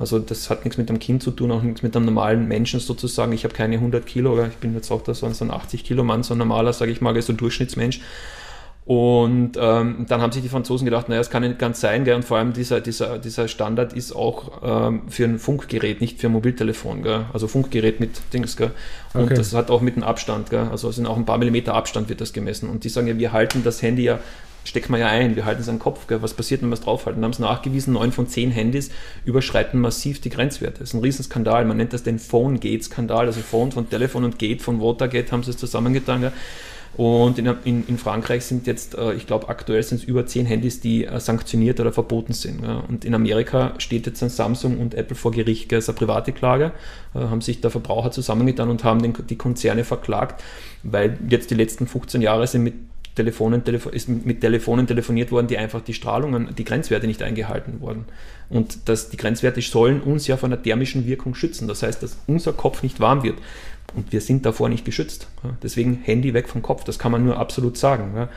Also 0.00 0.18
das 0.18 0.48
hat 0.48 0.64
nichts 0.64 0.78
mit 0.78 0.88
einem 0.88 0.98
Kind 0.98 1.22
zu 1.22 1.30
tun, 1.30 1.50
auch 1.50 1.62
nichts 1.62 1.82
mit 1.82 1.94
einem 1.94 2.06
normalen 2.06 2.48
Menschen 2.48 2.80
sozusagen. 2.80 3.32
Ich 3.32 3.44
habe 3.44 3.54
keine 3.54 3.76
100 3.76 4.06
Kilo, 4.06 4.42
ich 4.46 4.56
bin 4.56 4.74
jetzt 4.74 4.90
auch 4.90 5.02
da 5.02 5.12
so 5.12 5.26
ein 5.26 5.50
80 5.50 5.84
Kilo 5.84 6.04
Mann, 6.04 6.22
so 6.22 6.34
ein 6.34 6.38
normaler, 6.38 6.72
sage 6.72 6.90
ich 6.90 7.00
mal, 7.00 7.20
so 7.20 7.32
ein 7.32 7.36
Durchschnittsmensch. 7.36 8.00
Und 8.88 9.58
ähm, 9.60 10.06
dann 10.08 10.22
haben 10.22 10.32
sich 10.32 10.40
die 10.40 10.48
Franzosen 10.48 10.86
gedacht, 10.86 11.10
naja, 11.10 11.20
das 11.20 11.28
kann 11.28 11.42
nicht 11.42 11.58
ganz 11.58 11.78
sein, 11.78 12.04
gell? 12.04 12.14
und 12.14 12.24
vor 12.24 12.38
allem 12.38 12.54
dieser, 12.54 12.80
dieser, 12.80 13.18
dieser 13.18 13.46
Standard 13.46 13.92
ist 13.92 14.16
auch 14.16 14.62
ähm, 14.62 15.02
für 15.10 15.24
ein 15.24 15.38
Funkgerät, 15.38 16.00
nicht 16.00 16.18
für 16.18 16.28
ein 16.28 16.32
Mobiltelefon, 16.32 17.02
gell? 17.02 17.26
also 17.34 17.48
Funkgerät 17.48 18.00
mit 18.00 18.18
Dings. 18.32 18.56
Gell? 18.56 18.70
Und 19.12 19.24
okay. 19.24 19.34
das 19.34 19.52
hat 19.52 19.70
auch 19.70 19.82
mit 19.82 19.96
einem 19.96 20.04
Abstand, 20.04 20.48
gell? 20.48 20.68
also 20.70 20.88
es 20.88 20.96
sind 20.96 21.06
auch 21.06 21.18
ein 21.18 21.26
paar 21.26 21.36
Millimeter 21.36 21.74
Abstand 21.74 22.08
wird 22.08 22.22
das 22.22 22.32
gemessen. 22.32 22.70
Und 22.70 22.84
die 22.84 22.88
sagen 22.88 23.08
ja, 23.08 23.18
wir 23.18 23.32
halten 23.32 23.62
das 23.62 23.82
Handy 23.82 24.04
ja 24.04 24.20
stecken 24.64 24.92
wir 24.92 24.98
ja 24.98 25.08
ein, 25.08 25.36
wir 25.36 25.44
halten 25.44 25.60
es 25.60 25.68
an 25.68 25.76
den 25.76 25.80
Kopf. 25.80 26.06
Gell? 26.06 26.22
Was 26.22 26.34
passiert, 26.34 26.62
wenn 26.62 26.68
wir 26.68 26.74
es 26.74 26.80
draufhalten? 26.80 27.22
Haben 27.24 27.30
es 27.30 27.38
nachgewiesen, 27.38 27.94
neun 27.94 28.12
von 28.12 28.28
zehn 28.28 28.50
Handys 28.50 28.90
überschreiten 29.24 29.80
massiv 29.80 30.20
die 30.20 30.30
Grenzwerte. 30.30 30.80
Das 30.80 30.90
ist 30.90 30.94
ein 30.94 31.00
Riesenskandal. 31.00 31.64
Man 31.64 31.76
nennt 31.76 31.92
das 31.92 32.02
den 32.02 32.18
Phone-Gate-Skandal. 32.18 33.26
Also 33.26 33.40
Phone 33.40 33.72
von 33.72 33.88
Telefon 33.88 34.24
und 34.24 34.38
Gate 34.38 34.62
von 34.62 34.80
Watergate 34.80 35.32
haben 35.32 35.42
sie 35.42 35.50
es 35.50 35.56
zusammengetan. 35.56 36.20
Gell? 36.20 36.32
Und 36.96 37.38
in, 37.38 37.46
in, 37.64 37.86
in, 37.86 37.96
Frankreich 37.96 38.44
sind 38.44 38.66
jetzt, 38.66 38.96
äh, 38.96 39.12
ich 39.12 39.26
glaube, 39.26 39.48
aktuell 39.48 39.82
sind 39.84 39.98
es 39.98 40.04
über 40.04 40.26
zehn 40.26 40.46
Handys, 40.46 40.80
die 40.80 41.04
äh, 41.04 41.20
sanktioniert 41.20 41.78
oder 41.78 41.92
verboten 41.92 42.32
sind. 42.32 42.62
Ja. 42.62 42.82
Und 42.88 43.04
in 43.04 43.14
Amerika 43.14 43.74
steht 43.78 44.06
jetzt 44.06 44.20
ein 44.22 44.30
Samsung 44.30 44.78
und 44.78 44.94
Apple 44.94 45.14
vor 45.14 45.30
Gericht. 45.30 45.70
Das 45.70 45.84
ist 45.84 45.90
eine 45.90 45.98
private 45.98 46.32
Klage. 46.32 46.72
Äh, 47.14 47.20
haben 47.20 47.40
sich 47.40 47.60
der 47.60 47.70
Verbraucher 47.70 48.10
zusammengetan 48.10 48.68
und 48.68 48.82
haben 48.82 49.00
den, 49.00 49.14
die 49.28 49.36
Konzerne 49.36 49.84
verklagt, 49.84 50.42
weil 50.82 51.16
jetzt 51.28 51.52
die 51.52 51.54
letzten 51.54 51.86
15 51.86 52.20
Jahre 52.20 52.48
sind 52.48 52.64
mit 52.64 52.74
Telefonen, 53.18 53.64
telefo 53.64 53.90
ist 53.90 54.08
mit 54.08 54.40
Telefonen 54.40 54.86
telefoniert 54.86 55.32
worden, 55.32 55.48
die 55.48 55.58
einfach 55.58 55.82
die 55.82 55.92
Strahlungen, 55.92 56.54
die 56.56 56.64
Grenzwerte 56.64 57.06
nicht 57.06 57.22
eingehalten 57.22 57.80
wurden. 57.80 58.04
Und 58.48 58.88
dass 58.88 59.10
die 59.10 59.16
Grenzwerte 59.16 59.60
sollen 59.60 60.00
uns 60.00 60.26
ja 60.28 60.36
von 60.36 60.50
der 60.50 60.62
thermischen 60.62 61.06
Wirkung 61.06 61.34
schützen. 61.34 61.66
Das 61.66 61.82
heißt, 61.82 62.02
dass 62.02 62.16
unser 62.26 62.52
Kopf 62.52 62.82
nicht 62.82 63.00
warm 63.00 63.22
wird. 63.24 63.38
Und 63.94 64.12
wir 64.12 64.20
sind 64.20 64.46
davor 64.46 64.68
nicht 64.68 64.84
geschützt. 64.84 65.28
Deswegen 65.62 66.00
Handy 66.02 66.32
weg 66.32 66.48
vom 66.48 66.62
Kopf, 66.62 66.84
das 66.84 66.98
kann 66.98 67.10
man 67.10 67.24
nur 67.24 67.38
absolut 67.38 67.76
sagen. 67.76 68.28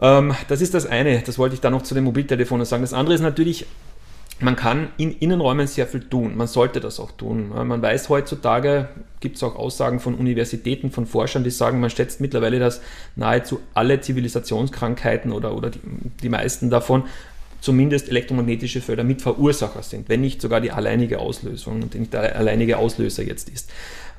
Ähm, 0.00 0.34
das 0.48 0.60
ist 0.60 0.74
das 0.74 0.86
eine, 0.86 1.20
das 1.20 1.38
wollte 1.38 1.54
ich 1.54 1.60
da 1.60 1.70
noch 1.70 1.82
zu 1.82 1.94
den 1.94 2.04
Mobiltelefonen 2.04 2.64
sagen. 2.64 2.82
Das 2.82 2.92
andere 2.92 3.14
ist 3.14 3.20
natürlich, 3.20 3.66
man 4.40 4.56
kann 4.56 4.88
in 4.98 5.12
Innenräumen 5.12 5.66
sehr 5.66 5.86
viel 5.86 6.00
tun. 6.00 6.36
Man 6.36 6.46
sollte 6.46 6.80
das 6.80 7.00
auch 7.00 7.10
tun. 7.12 7.48
Man 7.48 7.82
weiß 7.82 8.08
heutzutage, 8.08 8.88
gibt 9.20 9.36
es 9.36 9.42
auch 9.42 9.56
Aussagen 9.56 9.98
von 9.98 10.14
Universitäten, 10.14 10.90
von 10.90 11.06
Forschern, 11.06 11.42
die 11.42 11.50
sagen, 11.50 11.80
man 11.80 11.90
schätzt 11.90 12.20
mittlerweile, 12.20 12.58
dass 12.58 12.80
nahezu 13.16 13.60
alle 13.74 14.00
Zivilisationskrankheiten 14.00 15.32
oder, 15.32 15.56
oder 15.56 15.70
die, 15.70 15.80
die 16.22 16.28
meisten 16.28 16.70
davon 16.70 17.04
zumindest 17.60 18.08
elektromagnetische 18.08 18.80
Felder 18.80 19.02
mit 19.02 19.20
Verursacher 19.20 19.82
sind, 19.82 20.08
wenn 20.08 20.20
nicht 20.20 20.40
sogar 20.40 20.60
die 20.60 20.70
alleinige 20.70 21.18
Auslösung 21.18 21.82
und 21.82 21.94
nicht 21.94 22.12
der 22.12 22.36
alleinige 22.36 22.78
Auslöser 22.78 23.24
jetzt 23.24 23.48
ist. 23.48 23.70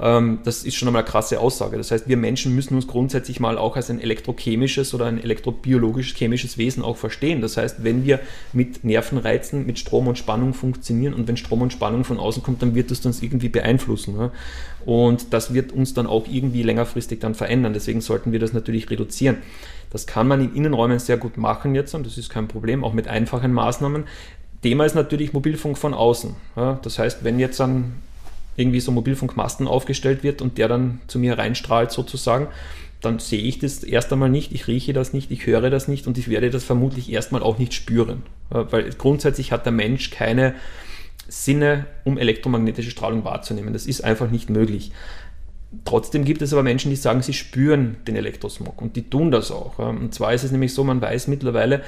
Ähm, 0.02 0.40
das 0.44 0.64
ist 0.64 0.76
schon 0.76 0.88
einmal 0.88 1.04
eine 1.04 1.12
krasse 1.12 1.40
Aussage. 1.40 1.78
Das 1.78 1.92
heißt, 1.92 2.08
wir 2.08 2.18
Menschen 2.18 2.56
müssen 2.56 2.76
uns 2.76 2.88
grundsätzlich 2.88 3.40
mal 3.40 3.58
auch 3.58 3.76
als 3.76 3.90
ein 3.90 4.00
elektrochemisches 4.00 4.94
oder 4.94 5.06
ein 5.06 5.22
elektrobiologisches 5.22 6.18
chemisches 6.18 6.58
Wesen 6.58 6.84
auch 6.84 6.98
verstehen. 6.98 7.42
Das 7.42 7.58
heißt, 7.58 7.84
wenn 7.84 8.06
wir 8.06 8.20
mit 8.54 8.84
Nervenreizen, 8.84 9.66
mit 9.66 9.80
Strom 9.80 10.08
und 10.08 10.18
Spannung 10.18 10.54
funktionieren 10.54 11.14
und 11.14 11.28
wenn 11.28 11.38
Strom 11.38 11.62
und 11.62 11.74
Spannung 11.74 12.04
von 12.04 12.18
außen 12.18 12.44
kommt, 12.44 12.62
dann 12.62 12.76
wird 12.76 12.92
das 12.92 13.06
uns 13.06 13.22
irgendwie 13.22 13.50
beeinflussen. 13.50 14.32
Und 14.86 15.34
das 15.34 15.54
wird 15.54 15.72
uns 15.74 15.94
dann 15.94 16.08
auch 16.08 16.26
irgendwie 16.30 16.64
längerfristig 16.64 17.20
dann 17.20 17.36
verändern. 17.36 17.74
Deswegen 17.74 18.02
sollten 18.02 18.32
wir 18.32 18.40
das 18.40 18.54
natürlich 18.54 18.90
reduzieren. 18.90 19.38
Das 19.90 20.08
kann 20.08 20.28
man 20.28 20.42
in 20.42 20.56
Innenräumen 20.56 21.00
sehr 21.00 21.18
gut 21.18 21.38
machen 21.38 21.76
jetzt 21.76 21.94
und 21.96 22.06
das 22.06 22.18
ist 22.18 22.30
kein 22.30 22.48
Problem, 22.48 22.84
auch 22.84 22.94
mit 22.94 23.08
einfachen 23.08 23.52
Maßnahmen. 23.52 24.04
Thema 24.62 24.86
ist 24.86 24.96
natürlich 24.96 25.34
Mobilfunk 25.34 25.78
von 25.78 25.94
außen. 25.94 26.36
das 26.56 27.00
heißt, 27.00 27.24
wenn 27.24 27.40
jetzt 27.40 27.60
ein 27.62 27.94
irgendwie 28.56 28.80
so 28.80 28.92
Mobilfunkmasten 28.92 29.68
aufgestellt 29.68 30.24
wird 30.24 30.42
und 30.42 30.58
der 30.58 30.68
dann 30.68 31.02
zu 31.08 31.20
mir 31.20 31.38
reinstrahlt 31.38 31.92
sozusagen, 31.92 32.48
dann 33.02 33.20
sehe 33.20 33.42
ich 33.42 33.60
das 33.60 33.84
erst 33.84 34.12
einmal 34.12 34.30
nicht, 34.30 34.52
ich 34.52 34.68
rieche 34.68 34.92
das 34.92 35.14
nicht, 35.14 35.32
ich 35.32 35.46
höre 35.46 35.70
das 35.70 35.88
nicht 35.88 36.06
und 36.08 36.18
ich 36.18 36.28
werde 36.28 36.50
das 36.50 36.66
vermutlich 36.66 37.12
erstmal 37.12 37.42
auch 37.42 37.58
nicht 37.58 37.74
spüren. 37.74 38.24
Weil 38.50 38.90
grundsätzlich 38.92 39.52
hat 39.52 39.66
der 39.66 39.72
Mensch 39.72 40.10
keine 40.10 40.56
Sinne, 41.28 41.86
um 42.04 42.18
elektromagnetische 42.18 42.92
Strahlung 42.92 43.24
wahrzunehmen. 43.24 43.72
Das 43.72 43.86
ist 43.86 44.04
einfach 44.04 44.30
nicht 44.32 44.50
möglich. 44.50 44.92
Trotzdem 45.86 46.26
gibt 46.26 46.42
es 46.42 46.52
aber 46.52 46.64
Menschen, 46.64 46.90
die 46.90 46.98
sagen, 46.98 47.22
sie 47.22 47.34
spüren 47.34 47.98
den 48.08 48.16
Elektrosmog 48.16 48.82
und 48.82 48.96
die 48.96 49.10
tun 49.10 49.30
das 49.30 49.52
auch. 49.52 49.78
Und 49.78 50.14
zwar 50.14 50.34
ist 50.34 50.44
es 50.44 50.52
nämlich 50.52 50.74
so, 50.74 50.84
man 50.84 51.00
weiß 51.00 51.28
mittlerweile, 51.28 51.84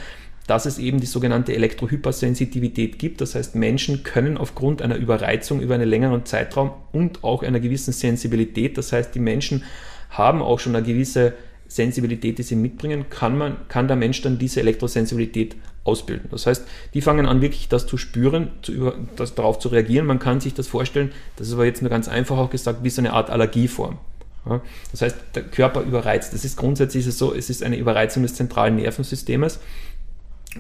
dass 0.52 0.66
es 0.66 0.80
eben 0.80 1.00
die 1.00 1.06
sogenannte 1.06 1.56
Elektrohypersensitivität 1.56 3.00
gibt. 3.00 3.22
Das 3.22 3.36
heißt, 3.36 3.56
Menschen 3.56 4.04
können 4.04 4.38
aufgrund 4.38 4.82
einer 4.82 4.98
Überreizung 4.98 5.62
über 5.62 5.76
einen 5.76 5.88
längeren 5.88 6.26
Zeitraum 6.26 6.72
und 6.92 7.24
auch 7.24 7.42
einer 7.42 7.62
gewissen 7.62 7.94
Sensibilität, 7.94 8.78
das 8.78 8.92
heißt, 8.92 9.16
die 9.16 9.22
Menschen 9.22 9.64
haben 10.10 10.42
auch 10.42 10.60
schon 10.60 10.76
eine 10.76 10.86
gewisse 10.86 11.36
Sensibilität, 11.70 12.38
die 12.38 12.44
sie 12.44 12.58
mitbringen, 12.58 13.06
kann, 13.10 13.38
man, 13.38 13.56
kann 13.70 13.88
der 13.88 13.96
Mensch 13.96 14.22
dann 14.24 14.40
diese 14.40 14.60
Elektrosensibilität 14.60 15.56
ausbilden. 15.86 16.28
Das 16.30 16.46
heißt, 16.46 16.68
die 16.94 17.02
fangen 17.02 17.28
an, 17.28 17.40
wirklich 17.40 17.70
das 17.70 17.88
zu 17.88 17.96
spüren, 17.96 18.50
zu 18.62 18.74
über, 18.74 18.96
das, 19.16 19.36
darauf 19.36 19.58
zu 19.58 19.70
reagieren. 19.70 20.06
Man 20.06 20.20
kann 20.20 20.42
sich 20.42 20.54
das 20.54 20.68
vorstellen, 20.68 21.14
das 21.38 21.48
ist 21.48 21.54
aber 21.54 21.64
jetzt 21.64 21.82
nur 21.82 21.90
ganz 21.90 22.10
einfach 22.10 22.38
auch 22.38 22.50
gesagt, 22.50 22.84
wie 22.84 22.90
so 22.90 23.02
eine 23.02 23.14
Art 23.14 23.30
Allergieform. 23.30 24.00
Ja, 24.46 24.60
das 24.92 25.04
heißt, 25.04 25.16
der 25.36 25.44
Körper 25.44 25.82
überreizt. 25.82 26.34
Das 26.34 26.44
ist 26.44 26.58
grundsätzlich 26.58 27.06
so, 27.06 27.34
es 27.34 27.50
ist 27.50 27.64
eine 27.64 27.78
Überreizung 27.78 28.24
des 28.24 28.34
zentralen 28.34 28.76
Nervensystems 28.76 29.60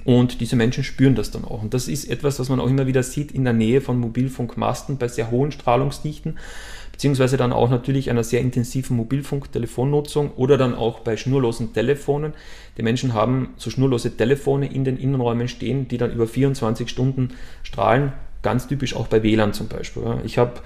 und 0.05 0.39
diese 0.39 0.55
Menschen 0.55 0.83
spüren 0.83 1.15
das 1.15 1.31
dann 1.31 1.43
auch. 1.43 1.61
Und 1.61 1.73
das 1.73 1.87
ist 1.87 2.09
etwas, 2.09 2.39
was 2.39 2.49
man 2.49 2.59
auch 2.59 2.69
immer 2.69 2.87
wieder 2.87 3.03
sieht 3.03 3.31
in 3.31 3.43
der 3.43 3.53
Nähe 3.53 3.81
von 3.81 3.99
Mobilfunkmasten 3.99 4.97
bei 4.97 5.07
sehr 5.07 5.31
hohen 5.31 5.51
Strahlungsdichten, 5.51 6.37
beziehungsweise 6.91 7.35
dann 7.35 7.51
auch 7.51 7.69
natürlich 7.69 8.09
einer 8.09 8.23
sehr 8.23 8.39
intensiven 8.39 8.95
Mobilfunk-Telefonnutzung 8.95 10.31
oder 10.31 10.57
dann 10.57 10.75
auch 10.75 10.99
bei 10.99 11.17
schnurlosen 11.17 11.73
Telefonen. 11.73 12.33
Die 12.77 12.83
Menschen 12.83 13.13
haben 13.13 13.49
so 13.57 13.69
schnurlose 13.69 14.15
Telefone 14.15 14.73
in 14.73 14.85
den 14.85 14.97
Innenräumen 14.97 15.49
stehen, 15.49 15.87
die 15.87 15.97
dann 15.97 16.13
über 16.13 16.25
24 16.25 16.89
Stunden 16.89 17.29
strahlen. 17.63 18.13
Ganz 18.43 18.67
typisch 18.67 18.95
auch 18.95 19.07
bei 19.07 19.21
WLAN 19.23 19.53
zum 19.53 19.67
Beispiel. 19.67 20.03
Ich 20.25 20.37
habe 20.37 20.61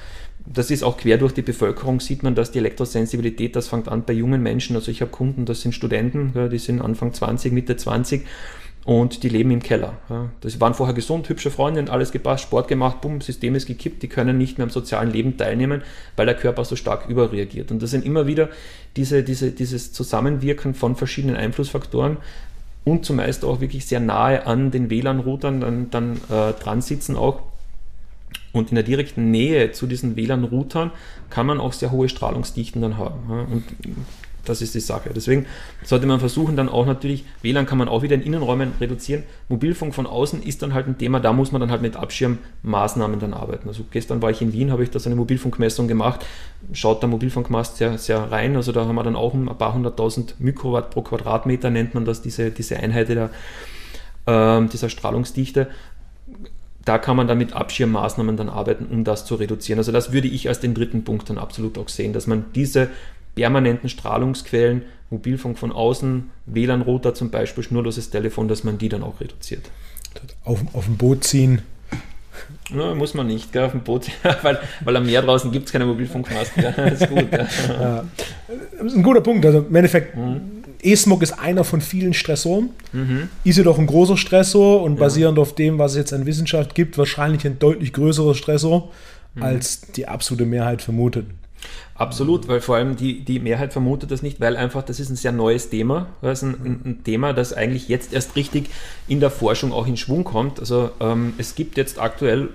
das 0.48 0.70
ist 0.70 0.84
auch 0.84 0.98
quer 0.98 1.18
durch 1.18 1.34
die 1.34 1.42
Bevölkerung, 1.42 2.00
sieht 2.00 2.22
man, 2.22 2.36
dass 2.36 2.52
die 2.52 2.60
Elektrosensibilität, 2.60 3.56
das 3.56 3.68
fängt 3.68 3.88
an 3.88 4.04
bei 4.06 4.14
jungen 4.14 4.44
Menschen. 4.44 4.76
Also 4.76 4.92
ich 4.92 5.02
habe 5.02 5.10
Kunden, 5.10 5.46
das 5.46 5.62
sind 5.62 5.74
Studenten, 5.74 6.34
die 6.52 6.60
sind 6.60 6.82
Anfang 6.82 7.14
20, 7.14 7.52
Mitte 7.52 7.76
20 7.76 8.24
und 8.86 9.24
die 9.24 9.30
leben 9.30 9.50
im 9.50 9.64
Keller. 9.64 9.94
Das 10.42 10.62
waren 10.62 10.76
vorher 10.76 10.94
gesund, 10.94 11.28
hübsche 11.28 11.50
Freundinnen, 11.50 11.90
alles 11.90 12.12
gepasst, 12.12 12.44
Sport 12.44 12.68
gemacht, 12.68 13.02
bumm, 13.02 13.20
System 13.20 13.56
ist 13.56 13.66
gekippt, 13.66 14.04
die 14.04 14.08
können 14.08 14.38
nicht 14.38 14.60
mehr 14.60 14.64
am 14.64 14.70
sozialen 14.70 15.12
Leben 15.12 15.38
teilnehmen, 15.38 15.82
weil 16.16 16.28
der 16.28 16.36
Körper 16.36 16.64
so 16.64 16.76
stark 16.76 17.10
überreagiert. 17.10 17.72
Und 17.72 17.82
das 17.82 17.90
sind 17.90 18.06
immer 18.06 18.28
wieder 18.28 18.50
diese, 18.96 19.24
diese, 19.24 19.52
dieses 19.52 19.92
Zusammenwirken 19.92 20.76
von 20.76 20.96
verschiedenen 20.96 21.36
Einflussfaktoren 21.36 22.18
und 22.84 23.06
zumeist 23.06 23.44
auch 23.44 23.60
wirklich 23.60 23.88
sehr 23.88 24.00
nahe 24.00 24.46
an 24.46 24.70
den 24.70 24.92
WLAN-Routern 24.92 25.62
dann, 25.62 25.90
dann 25.90 26.18
äh, 26.30 26.54
dran 26.54 26.82
sitzen 26.82 27.16
auch. 27.16 27.42
Und 28.54 28.70
in 28.70 28.76
der 28.76 28.84
direkten 28.84 29.32
Nähe 29.32 29.72
zu 29.72 29.88
diesen 29.88 30.16
WLAN-Routern 30.16 30.92
kann 31.32 31.48
man 31.48 31.60
auch 31.60 31.74
sehr 31.74 31.92
hohe 31.92 32.08
Strahlungsdichten 32.08 32.82
dann 32.84 32.98
haben. 32.98 33.48
Und 33.52 33.64
das 34.46 34.62
ist 34.62 34.76
die 34.76 34.80
Sache. 34.80 35.10
Deswegen 35.16 35.46
sollte 35.84 36.06
man 36.08 36.20
versuchen, 36.20 36.56
dann 36.56 36.70
auch 36.70 36.86
natürlich, 36.86 37.26
WLAN 37.42 37.66
kann 37.66 37.78
man 37.78 37.88
auch 37.88 38.02
wieder 38.02 38.16
in 38.16 38.22
Innenräumen 38.22 38.74
reduzieren. 38.80 39.24
Mobilfunk 39.50 39.94
von 39.94 40.08
außen 40.08 40.44
ist 40.44 40.62
dann 40.62 40.74
halt 40.74 40.88
ein 40.88 40.98
Thema, 40.98 41.20
da 41.20 41.34
muss 41.34 41.52
man 41.52 41.62
dann 41.62 41.72
halt 41.72 41.82
mit 41.82 41.96
Abschirmmaßnahmen 41.96 43.20
dann 43.20 43.34
arbeiten. 43.34 43.68
Also 43.68 43.84
gestern 43.90 44.22
war 44.22 44.32
ich 44.32 44.42
in 44.42 44.54
Wien, 44.54 44.72
habe 44.72 44.84
ich 44.84 44.90
da 44.90 45.00
so 45.00 45.10
eine 45.10 45.16
Mobilfunkmessung 45.16 45.88
gemacht, 45.88 46.26
schaut 46.74 47.02
der 47.02 47.10
Mobilfunkmast 47.10 47.78
sehr, 47.78 47.98
sehr 47.98 48.32
rein. 48.32 48.56
Also 48.56 48.72
da 48.72 48.86
haben 48.86 48.96
wir 48.96 49.04
dann 49.04 49.16
auch 49.16 49.34
ein 49.34 49.46
paar 49.46 49.74
hunderttausend 49.74 50.40
Mikrowatt 50.40 50.92
pro 50.92 51.02
Quadratmeter, 51.02 51.70
nennt 51.70 51.94
man 51.94 52.06
das, 52.06 52.22
diese, 52.22 52.52
diese 52.52 52.78
Einheit 52.78 53.10
der, 53.10 53.30
äh, 54.26 54.66
dieser 54.68 54.90
Strahlungsdichte 54.90 55.68
da 56.86 57.00
kann 57.00 57.18
man 57.18 57.28
dann 57.28 57.40
mit 57.40 57.54
Abschirmmaßnahmen 57.54 58.38
dann 58.38 58.48
arbeiten, 58.48 58.86
um 58.86 59.04
das 59.04 59.26
zu 59.26 59.36
reduzieren. 59.36 59.80
Also 59.80 59.92
das 59.92 60.14
würde 60.14 60.28
ich 60.28 60.48
als 60.48 60.60
den 60.60 60.76
dritten 60.76 61.04
Punkt 61.04 61.30
dann 61.30 61.40
absolut 61.40 61.80
auch 61.80 61.90
sehen, 61.90 62.14
dass 62.14 62.28
man 62.28 62.46
diese 62.54 62.90
permanenten 63.36 63.90
Strahlungsquellen, 63.90 64.84
Mobilfunk 65.10 65.58
von 65.60 65.72
außen, 65.72 66.30
WLAN-Router 66.48 67.14
zum 67.14 67.30
Beispiel, 67.30 67.64
schnurloses 67.64 68.10
Telefon, 68.10 68.48
dass 68.48 68.64
man 68.64 68.78
die 68.78 68.90
dann 68.90 69.04
auch 69.04 69.20
reduziert. 69.20 69.70
Auf, 70.44 70.62
auf 70.74 70.86
dem 70.86 70.98
Boot 70.98 71.24
ziehen. 71.24 71.62
Ja, 72.76 72.96
muss 72.96 73.14
man 73.14 73.28
nicht, 73.28 73.52
gell, 73.52 73.64
auf 73.64 73.72
dem 73.72 73.82
Boot, 73.82 74.08
weil, 74.42 74.60
weil 74.84 74.96
am 74.96 75.06
Meer 75.06 75.22
draußen 75.22 75.52
gibt 75.52 75.68
es 75.68 75.72
keine 75.72 75.86
Mobilfunkmasten. 75.86 76.64
Das 76.76 77.02
ist 77.02 77.10
gut. 77.10 77.32
Ja. 77.32 77.48
Ja. 77.80 78.06
Das 78.78 78.88
ist 78.88 78.98
ein 78.98 79.04
guter 79.04 79.22
Punkt. 79.22 79.46
Also 79.46 79.60
im 79.60 79.76
Endeffekt, 79.76 80.16
mhm. 80.16 80.64
E-Smog 80.82 81.24
ist 81.24 81.34
einer 81.34 81.64
von 81.64 81.82
vielen 81.82 82.14
Stressoren. 82.14 82.70
Mhm. 82.94 83.30
Ist 83.44 83.58
jedoch 83.58 83.80
ein 83.80 83.88
großer 83.88 84.18
Stressor 84.18 84.84
und 84.84 84.98
basierend 84.98 85.40
auf 85.40 85.56
dem, 85.56 85.80
was 85.80 85.92
es 85.92 85.98
jetzt 85.98 86.14
an 86.14 86.26
Wissenschaft 86.26 86.76
gibt, 86.76 86.98
wahrscheinlich 86.98 87.46
ein 87.46 87.60
deutlich 87.60 87.94
größerer 87.94 88.36
Stressor, 88.36 88.92
mhm. 89.34 89.44
als 89.44 89.82
die 89.82 90.08
absolute 90.08 90.46
Mehrheit 90.46 90.82
vermutet. 90.82 91.26
Absolut, 91.98 92.50
weil 92.50 92.60
vor 92.60 92.76
allem 92.76 92.98
die, 92.98 93.22
die 93.24 93.40
Mehrheit 93.40 93.72
vermutet 93.72 94.12
das 94.12 94.22
nicht, 94.22 94.42
weil 94.42 94.58
einfach 94.58 94.84
das 94.84 95.00
ist 95.00 95.10
ein 95.10 95.16
sehr 95.16 95.32
neues 95.32 95.70
Thema. 95.70 96.08
Das 96.22 96.44
ist 96.44 96.50
ein, 96.50 96.82
ein 96.84 97.04
Thema, 97.06 97.32
das 97.32 97.54
eigentlich 97.54 97.88
jetzt 97.88 98.12
erst 98.12 98.36
richtig 98.36 98.70
in 99.08 99.22
der 99.22 99.32
Forschung 99.32 99.72
auch 99.72 99.88
in 99.88 99.96
Schwung 99.96 100.26
kommt. 100.26 100.60
Also 100.60 100.90
ähm, 101.00 101.34
es 101.38 101.56
gibt 101.56 101.78
jetzt 101.78 101.98
aktuell, 101.98 102.50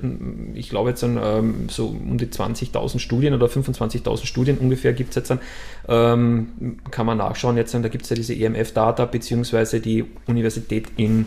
ich 0.52 0.68
glaube 0.68 0.90
jetzt 0.90 1.02
an, 1.02 1.18
ähm, 1.22 1.68
so 1.70 1.86
um 1.86 2.18
die 2.18 2.26
20.000 2.26 2.98
Studien 2.98 3.32
oder 3.32 3.46
25.000 3.46 4.26
Studien 4.26 4.58
ungefähr 4.58 4.92
gibt 4.92 5.10
es 5.10 5.16
jetzt 5.16 5.30
dann, 5.30 5.40
ähm, 5.88 6.76
kann 6.90 7.06
man 7.06 7.16
nachschauen 7.16 7.56
jetzt, 7.56 7.72
da 7.72 7.88
gibt 7.88 8.04
es 8.04 8.10
ja 8.10 8.16
diese 8.16 8.34
EMF-Data 8.34 9.06
beziehungsweise 9.06 9.80
die 9.80 10.04
Universität 10.26 10.88
in, 10.98 11.26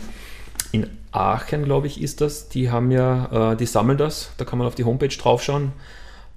in 0.70 0.86
Aachen, 1.10 1.64
glaube 1.64 1.88
ich, 1.88 2.00
ist 2.00 2.20
das. 2.20 2.48
Die 2.48 2.70
haben 2.70 2.92
ja, 2.92 3.52
äh, 3.52 3.56
die 3.56 3.66
sammeln 3.66 3.98
das, 3.98 4.30
da 4.36 4.44
kann 4.44 4.60
man 4.60 4.68
auf 4.68 4.76
die 4.76 4.84
Homepage 4.84 5.08
draufschauen 5.08 5.72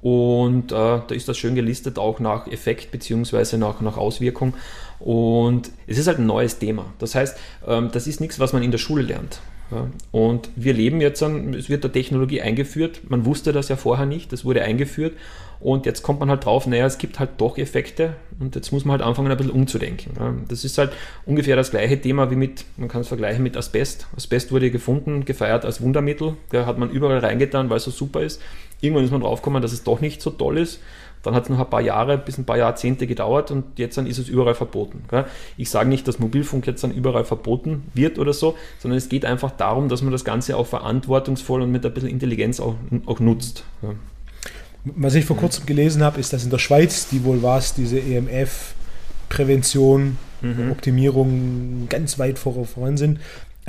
und 0.02 0.72
äh, 0.72 0.76
da 0.76 1.08
ist 1.10 1.28
das 1.28 1.38
schön 1.38 1.56
gelistet, 1.56 1.98
auch 1.98 2.20
nach 2.20 2.48
Effekt 2.48 2.92
bzw. 2.92 3.58
Nach, 3.58 3.82
nach 3.82 3.98
Auswirkung. 3.98 4.54
Und 5.00 5.72
es 5.86 5.98
ist 5.98 6.08
halt 6.08 6.20
ein 6.20 6.26
neues 6.26 6.60
Thema. 6.60 6.86
Das 7.00 7.16
heißt, 7.16 7.38
ähm, 7.68 7.90
das 7.92 8.08
ist 8.08 8.22
nichts, 8.22 8.40
was 8.40 8.54
man 8.54 8.64
in 8.64 8.72
der 8.72 8.78
Schule 8.78 9.04
lernt. 9.04 9.40
Ja. 9.72 9.88
Und 10.12 10.50
wir 10.56 10.74
leben 10.74 11.02
jetzt, 11.02 11.22
an, 11.22 11.54
es 11.54 11.70
wird 11.70 11.84
der 11.84 11.92
Technologie 11.92 12.42
eingeführt. 12.42 13.02
Man 13.10 13.26
wusste 13.26 13.52
das 13.52 13.70
ja 13.70 13.76
vorher 13.76 14.06
nicht, 14.06 14.32
das 14.32 14.46
wurde 14.46 14.64
eingeführt. 14.64 15.14
Und 15.60 15.86
jetzt 15.88 16.04
kommt 16.04 16.20
man 16.20 16.30
halt 16.30 16.46
drauf, 16.46 16.68
naja, 16.68 16.86
es 16.86 17.00
gibt 17.00 17.20
halt 17.20 17.32
doch 17.40 17.58
Effekte 17.58 18.14
und 18.40 18.54
jetzt 18.54 18.72
muss 18.72 18.86
man 18.86 19.00
halt 19.00 19.02
anfangen, 19.02 19.32
ein 19.32 19.38
bisschen 19.38 19.52
umzudenken. 19.52 20.46
Das 20.48 20.64
ist 20.64 20.78
halt 20.78 20.92
ungefähr 21.26 21.56
das 21.56 21.72
gleiche 21.72 22.00
Thema 22.00 22.30
wie 22.30 22.36
mit, 22.36 22.66
man 22.78 22.88
kann 22.88 23.02
es 23.02 23.08
vergleichen 23.08 23.42
mit 23.42 23.58
Asbest. 23.58 24.08
Asbest 24.16 24.52
wurde 24.52 24.70
gefunden, 24.70 25.26
gefeiert 25.26 25.66
als 25.66 25.82
Wundermittel. 25.82 26.36
Da 26.52 26.68
hat 26.68 26.78
man 26.78 26.92
überall 26.92 27.18
reingetan, 27.18 27.72
weil 27.72 27.78
es 27.78 27.86
so 27.86 27.92
super 27.92 28.22
ist. 28.22 28.40
Irgendwann 28.82 29.06
ist 29.06 29.12
man 29.12 29.22
draufgekommen, 29.22 29.62
dass 29.62 29.72
es 29.72 29.84
doch 29.84 30.02
nicht 30.02 30.22
so 30.22 30.30
toll 30.30 30.58
ist. 30.58 30.82
Dann 31.24 31.36
hat 31.36 31.44
es 31.44 31.50
noch 31.50 31.60
ein 31.60 31.70
paar 31.70 31.82
Jahre 31.82 32.18
bis 32.18 32.38
ein 32.38 32.46
paar 32.46 32.58
Jahrzehnte 32.58 33.08
gedauert 33.08 33.52
und 33.52 33.80
jetzt 33.80 33.98
dann 33.98 34.08
ist 34.08 34.18
es 34.18 34.30
überall 34.30 34.56
verboten. 34.56 35.04
Ich 35.58 35.70
sage 35.70 35.90
nicht, 35.90 36.08
dass 36.08 36.20
Mobilfunk 36.20 36.68
jetzt 36.68 36.84
dann 36.84 36.92
überall 36.92 37.26
verboten 37.26 37.84
wird 37.94 38.20
oder 38.20 38.34
so, 38.34 38.56
sondern 38.80 38.98
es 38.98 39.10
geht 39.10 39.26
einfach 39.26 39.52
darum, 39.52 39.90
dass 39.90 40.02
man 40.02 40.12
das 40.12 40.24
Ganze 40.24 40.56
auch 40.56 40.68
verantwortungsvoll 40.68 41.64
und 41.64 41.72
mit 41.72 41.86
ein 41.86 41.94
bisschen 41.94 42.10
Intelligenz 42.10 42.60
auch, 42.60 42.76
auch 43.08 43.20
nutzt. 43.20 43.64
Was 44.86 45.16
ich 45.16 45.26
vor 45.26 45.38
kurzem 45.38 45.66
gelesen 45.66 46.04
habe, 46.04 46.20
ist, 46.20 46.34
dass 46.34 46.44
in 46.44 46.50
der 46.50 46.60
Schweiz, 46.60 47.10
die 47.10 47.24
wohl 47.26 47.42
war 47.42 47.58
es, 47.58 47.74
diese 47.74 48.00
EMF-Prävention, 48.00 50.18
mhm. 50.42 50.72
Optimierung 50.72 51.88
ganz 51.90 52.20
weit 52.20 52.40
voran 52.40 52.96
sind, 52.96 53.20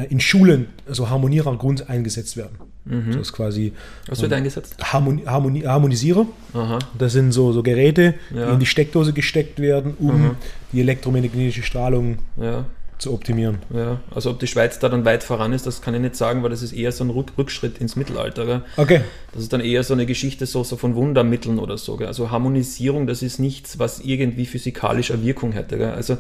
in 0.05 0.21
Schulen 0.21 0.67
also 0.87 1.11
Harmonierer 1.11 1.57
Grund 1.57 1.89
eingesetzt 1.91 2.37
werden. 2.37 2.59
Mhm. 2.85 3.13
Das 3.13 3.23
ist 3.23 3.33
quasi. 3.33 3.73
Was 4.07 4.23
wird 4.23 4.33
ähm, 4.33 4.39
eingesetzt? 4.39 4.77
Harmoni 4.81 5.25
Harmoni 5.25 5.61
Harmonisierer. 5.63 6.27
Aha. 6.55 6.79
Das 6.97 7.13
sind 7.13 7.33
so, 7.33 7.53
so 7.53 7.63
Geräte, 7.63 8.15
ja. 8.35 8.47
die 8.47 8.53
in 8.55 8.61
die 8.61 8.67
Steckdose 8.67 9.13
gesteckt 9.13 9.59
werden, 9.59 9.95
um 9.99 10.23
mhm. 10.23 10.31
die 10.73 10.81
elektromagnetische 10.81 11.63
Strahlung 11.63 12.19
ja. 12.41 12.65
zu 12.99 13.13
optimieren. 13.13 13.59
Ja, 13.75 14.01
also 14.15 14.31
ob 14.31 14.39
die 14.39 14.47
Schweiz 14.47 14.79
da 14.79 14.89
dann 14.89 15.05
weit 15.05 15.23
voran 15.23 15.53
ist, 15.53 15.67
das 15.67 15.83
kann 15.83 15.95
ich 15.95 16.01
nicht 16.01 16.17
sagen, 16.17 16.43
weil 16.43 16.51
das 16.51 16.63
ist 16.63 16.73
eher 16.73 16.93
so 16.93 17.05
ein 17.05 17.11
Rückschritt 17.11 17.79
ins 17.79 17.97
Mittelalter. 17.97 18.47
Gell? 18.47 18.63
Okay. 18.77 19.01
Das 19.33 19.43
ist 19.43 19.53
dann 19.53 19.61
eher 19.61 19.83
so 19.83 19.93
eine 19.93 20.07
Geschichte 20.07 20.47
so, 20.47 20.65
so 20.65 20.77
von 20.77 20.95
Wundermitteln 20.95 21.59
oder 21.59 21.77
so. 21.77 21.97
Gell? 21.97 22.07
Also 22.07 22.31
Harmonisierung, 22.31 23.07
das 23.07 23.23
ist 23.23 23.39
nichts, 23.39 23.79
was 23.79 24.01
irgendwie 24.01 24.47
physikalische 24.47 25.23
Wirkung 25.23 25.53
hätte. 25.53 25.77
Gell? 25.77 25.91
Also 25.91 26.17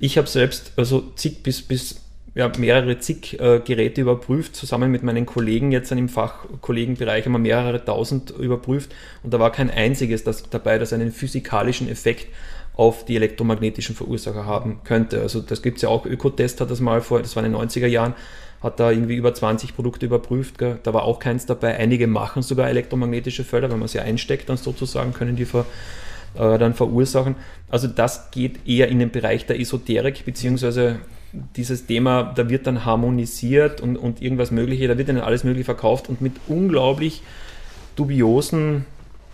ich 0.00 0.18
habe 0.18 0.26
selbst 0.26 0.72
also 0.76 1.04
zig 1.14 1.42
bis, 1.42 1.62
bis 1.62 2.00
ja, 2.38 2.48
mehrere 2.56 3.00
zig 3.00 3.40
äh, 3.40 3.58
Geräte 3.58 4.00
überprüft, 4.00 4.54
zusammen 4.54 4.92
mit 4.92 5.02
meinen 5.02 5.26
Kollegen 5.26 5.72
jetzt 5.72 5.90
im 5.90 6.08
Fachkollegenbereich 6.08 7.24
haben 7.24 7.32
wir 7.32 7.40
mehrere 7.40 7.84
tausend 7.84 8.30
überprüft 8.30 8.94
und 9.24 9.34
da 9.34 9.40
war 9.40 9.50
kein 9.50 9.68
einziges 9.72 10.22
das 10.22 10.48
dabei, 10.48 10.78
das 10.78 10.92
einen 10.92 11.10
physikalischen 11.10 11.88
Effekt 11.88 12.28
auf 12.74 13.04
die 13.04 13.16
elektromagnetischen 13.16 13.96
Verursacher 13.96 14.46
haben 14.46 14.82
könnte. 14.84 15.20
Also 15.20 15.40
das 15.40 15.62
gibt 15.62 15.78
es 15.78 15.82
ja 15.82 15.88
auch, 15.88 16.06
Ökotest 16.06 16.60
hat 16.60 16.70
das 16.70 16.78
mal 16.78 17.00
vor, 17.00 17.20
das 17.20 17.34
war 17.34 17.44
in 17.44 17.50
den 17.50 17.60
90er 17.60 17.88
Jahren, 17.88 18.14
hat 18.62 18.78
da 18.78 18.92
irgendwie 18.92 19.16
über 19.16 19.34
20 19.34 19.74
Produkte 19.74 20.06
überprüft, 20.06 20.58
gell? 20.58 20.78
da 20.84 20.94
war 20.94 21.02
auch 21.02 21.18
keins 21.18 21.44
dabei. 21.44 21.76
Einige 21.76 22.06
machen 22.06 22.42
sogar 22.42 22.68
elektromagnetische 22.68 23.42
Felder, 23.42 23.68
wenn 23.72 23.80
man 23.80 23.88
sie 23.88 23.98
einsteckt, 23.98 24.48
dann 24.48 24.58
sozusagen 24.58 25.12
können 25.12 25.34
die 25.34 25.44
ver, 25.44 25.66
äh, 26.36 26.56
dann 26.56 26.74
verursachen. 26.74 27.34
Also 27.68 27.88
das 27.88 28.30
geht 28.30 28.64
eher 28.64 28.86
in 28.86 29.00
den 29.00 29.10
Bereich 29.10 29.44
der 29.44 29.58
Esoterik, 29.58 30.24
beziehungsweise 30.24 31.00
dieses 31.32 31.86
Thema, 31.86 32.32
da 32.34 32.48
wird 32.48 32.66
dann 32.66 32.84
harmonisiert 32.84 33.80
und, 33.80 33.96
und 33.96 34.22
irgendwas 34.22 34.50
Mögliche, 34.50 34.88
da 34.88 34.96
wird 34.96 35.08
dann 35.08 35.18
alles 35.18 35.44
Mögliche 35.44 35.66
verkauft 35.66 36.08
und 36.08 36.20
mit 36.20 36.34
unglaublich 36.46 37.22
dubiosen 37.96 38.86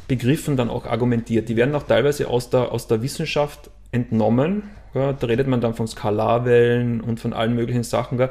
Begriffen 0.08 0.56
dann 0.56 0.70
auch 0.70 0.86
argumentiert. 0.86 1.48
Die 1.48 1.56
werden 1.56 1.74
auch 1.74 1.84
teilweise 1.84 2.28
aus 2.28 2.50
der, 2.50 2.72
aus 2.72 2.88
der 2.88 3.02
Wissenschaft 3.02 3.70
entnommen. 3.92 4.64
Ja, 4.92 5.12
da 5.12 5.26
redet 5.26 5.48
man 5.48 5.60
dann 5.60 5.74
von 5.74 5.88
Skalarwellen 5.88 7.00
und 7.00 7.18
von 7.18 7.32
allen 7.32 7.54
möglichen 7.54 7.82
Sachen. 7.82 8.18
Ja. 8.18 8.30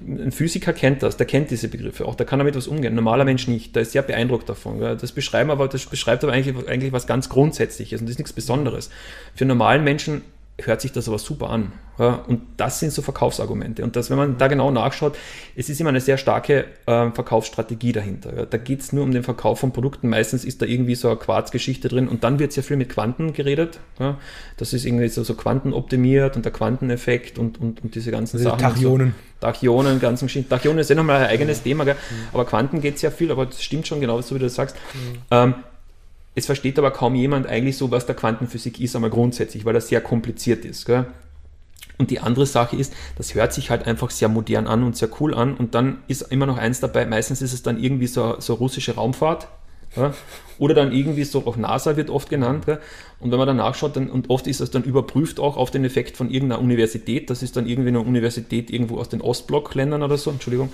Ein 0.00 0.30
Physiker 0.30 0.72
kennt 0.72 1.02
das, 1.02 1.16
der 1.16 1.26
kennt 1.26 1.50
diese 1.50 1.66
Begriffe 1.66 2.06
auch, 2.06 2.14
der 2.14 2.24
kann 2.24 2.38
damit 2.38 2.54
was 2.54 2.68
umgehen. 2.68 2.92
Ein 2.92 2.96
normaler 2.96 3.24
Mensch 3.24 3.48
nicht, 3.48 3.74
der 3.74 3.82
ist 3.82 3.92
sehr 3.92 4.02
beeindruckt 4.02 4.48
davon. 4.48 4.80
Ja. 4.80 4.94
Das, 4.94 5.10
beschreiben 5.10 5.50
aber, 5.50 5.66
das 5.66 5.86
beschreibt 5.86 6.22
aber 6.22 6.32
eigentlich, 6.32 6.68
eigentlich 6.68 6.92
was 6.92 7.08
ganz 7.08 7.28
Grundsätzliches 7.28 8.00
und 8.00 8.06
das 8.06 8.12
ist 8.12 8.18
nichts 8.18 8.32
Besonderes. 8.32 8.90
Für 9.34 9.42
einen 9.42 9.48
normalen 9.48 9.82
Menschen 9.82 10.22
hört 10.62 10.80
sich 10.80 10.92
das 10.92 11.08
aber 11.08 11.18
super 11.18 11.50
an. 11.50 11.72
Ja, 11.98 12.24
und 12.26 12.42
das 12.56 12.80
sind 12.80 12.92
so 12.92 13.02
Verkaufsargumente. 13.02 13.84
Und 13.84 13.94
das, 13.94 14.10
wenn 14.10 14.16
man 14.16 14.36
da 14.36 14.48
genau 14.48 14.72
nachschaut, 14.72 15.16
es 15.54 15.68
ist 15.68 15.80
immer 15.80 15.90
eine 15.90 16.00
sehr 16.00 16.16
starke 16.16 16.64
äh, 16.86 17.10
Verkaufsstrategie 17.10 17.92
dahinter. 17.92 18.36
Ja. 18.36 18.46
Da 18.46 18.58
geht 18.58 18.80
es 18.80 18.92
nur 18.92 19.04
um 19.04 19.12
den 19.12 19.22
Verkauf 19.22 19.60
von 19.60 19.72
Produkten. 19.72 20.08
Meistens 20.08 20.44
ist 20.44 20.60
da 20.60 20.66
irgendwie 20.66 20.96
so 20.96 21.08
eine 21.08 21.16
Quarzgeschichte 21.16 21.88
drin 21.88 22.08
und 22.08 22.24
dann 22.24 22.40
wird 22.40 22.52
sehr 22.52 22.64
viel 22.64 22.76
mit 22.76 22.88
Quanten 22.88 23.32
geredet. 23.32 23.78
Ja. 24.00 24.18
Das 24.56 24.72
ist 24.72 24.84
irgendwie 24.84 25.08
so, 25.08 25.22
so 25.22 25.34
quantenoptimiert 25.34 26.34
und 26.36 26.44
der 26.44 26.52
Quanteneffekt 26.52 27.38
und, 27.38 27.60
und, 27.60 27.84
und 27.84 27.94
diese 27.94 28.10
ganzen 28.10 28.38
also 28.38 28.50
Sachen. 28.50 28.60
Tachyonen. 28.60 29.14
So. 29.40 29.46
Tachyonen, 29.46 30.00
ganzen 30.00 30.26
Geschichten. 30.26 30.50
Tachyonen 30.50 30.80
ist 30.80 30.90
ja 30.90 30.96
nochmal 30.96 31.22
ein 31.22 31.28
eigenes 31.28 31.62
Thema, 31.62 31.84
gell? 31.84 31.94
Mhm. 31.94 32.28
aber 32.32 32.44
Quanten 32.44 32.80
geht 32.80 32.98
sehr 32.98 33.12
viel, 33.12 33.30
aber 33.30 33.46
das 33.46 33.62
stimmt 33.62 33.86
schon 33.86 34.00
genau, 34.00 34.20
so 34.20 34.34
wie 34.34 34.38
du 34.40 34.46
das 34.46 34.54
sagst. 34.54 34.76
Mhm. 34.94 35.18
Ähm, 35.30 35.54
es 36.34 36.46
versteht 36.46 36.78
aber 36.78 36.90
kaum 36.90 37.14
jemand 37.14 37.46
eigentlich 37.46 37.76
so, 37.76 37.90
was 37.90 38.06
der 38.06 38.16
Quantenphysik 38.16 38.80
ist, 38.80 38.94
einmal 38.96 39.10
grundsätzlich, 39.10 39.64
weil 39.64 39.74
das 39.74 39.88
sehr 39.88 40.00
kompliziert 40.00 40.64
ist. 40.64 40.84
Gell? 40.84 41.06
Und 41.96 42.10
die 42.10 42.18
andere 42.18 42.46
Sache 42.46 42.76
ist, 42.76 42.92
das 43.16 43.34
hört 43.34 43.52
sich 43.52 43.70
halt 43.70 43.86
einfach 43.86 44.10
sehr 44.10 44.28
modern 44.28 44.66
an 44.66 44.82
und 44.82 44.96
sehr 44.96 45.08
cool 45.20 45.32
an. 45.32 45.54
Und 45.54 45.74
dann 45.74 45.98
ist 46.08 46.22
immer 46.22 46.46
noch 46.46 46.58
eins 46.58 46.80
dabei, 46.80 47.06
meistens 47.06 47.40
ist 47.40 47.52
es 47.52 47.62
dann 47.62 47.82
irgendwie 47.82 48.08
so, 48.08 48.36
so 48.40 48.54
russische 48.54 48.96
Raumfahrt. 48.96 49.46
Ja? 49.94 50.12
Oder 50.58 50.74
dann 50.74 50.92
irgendwie 50.92 51.22
so, 51.22 51.46
auch 51.46 51.56
NASA 51.56 51.96
wird 51.96 52.10
oft 52.10 52.28
genannt. 52.28 52.64
Ja? 52.66 52.78
Und 53.20 53.30
wenn 53.30 53.38
man 53.38 53.46
dann 53.46 53.58
nachschaut, 53.58 53.94
dann, 53.94 54.10
und 54.10 54.28
oft 54.28 54.48
ist 54.48 54.60
das 54.60 54.72
dann 54.72 54.82
überprüft 54.82 55.38
auch 55.38 55.56
auf 55.56 55.70
den 55.70 55.84
Effekt 55.84 56.16
von 56.16 56.30
irgendeiner 56.30 56.60
Universität. 56.60 57.30
Das 57.30 57.44
ist 57.44 57.56
dann 57.56 57.68
irgendwie 57.68 57.90
eine 57.90 58.00
Universität 58.00 58.70
irgendwo 58.70 58.98
aus 58.98 59.08
den 59.08 59.20
Ostblockländern 59.20 60.02
oder 60.02 60.18
so, 60.18 60.30
Entschuldigung. 60.30 60.72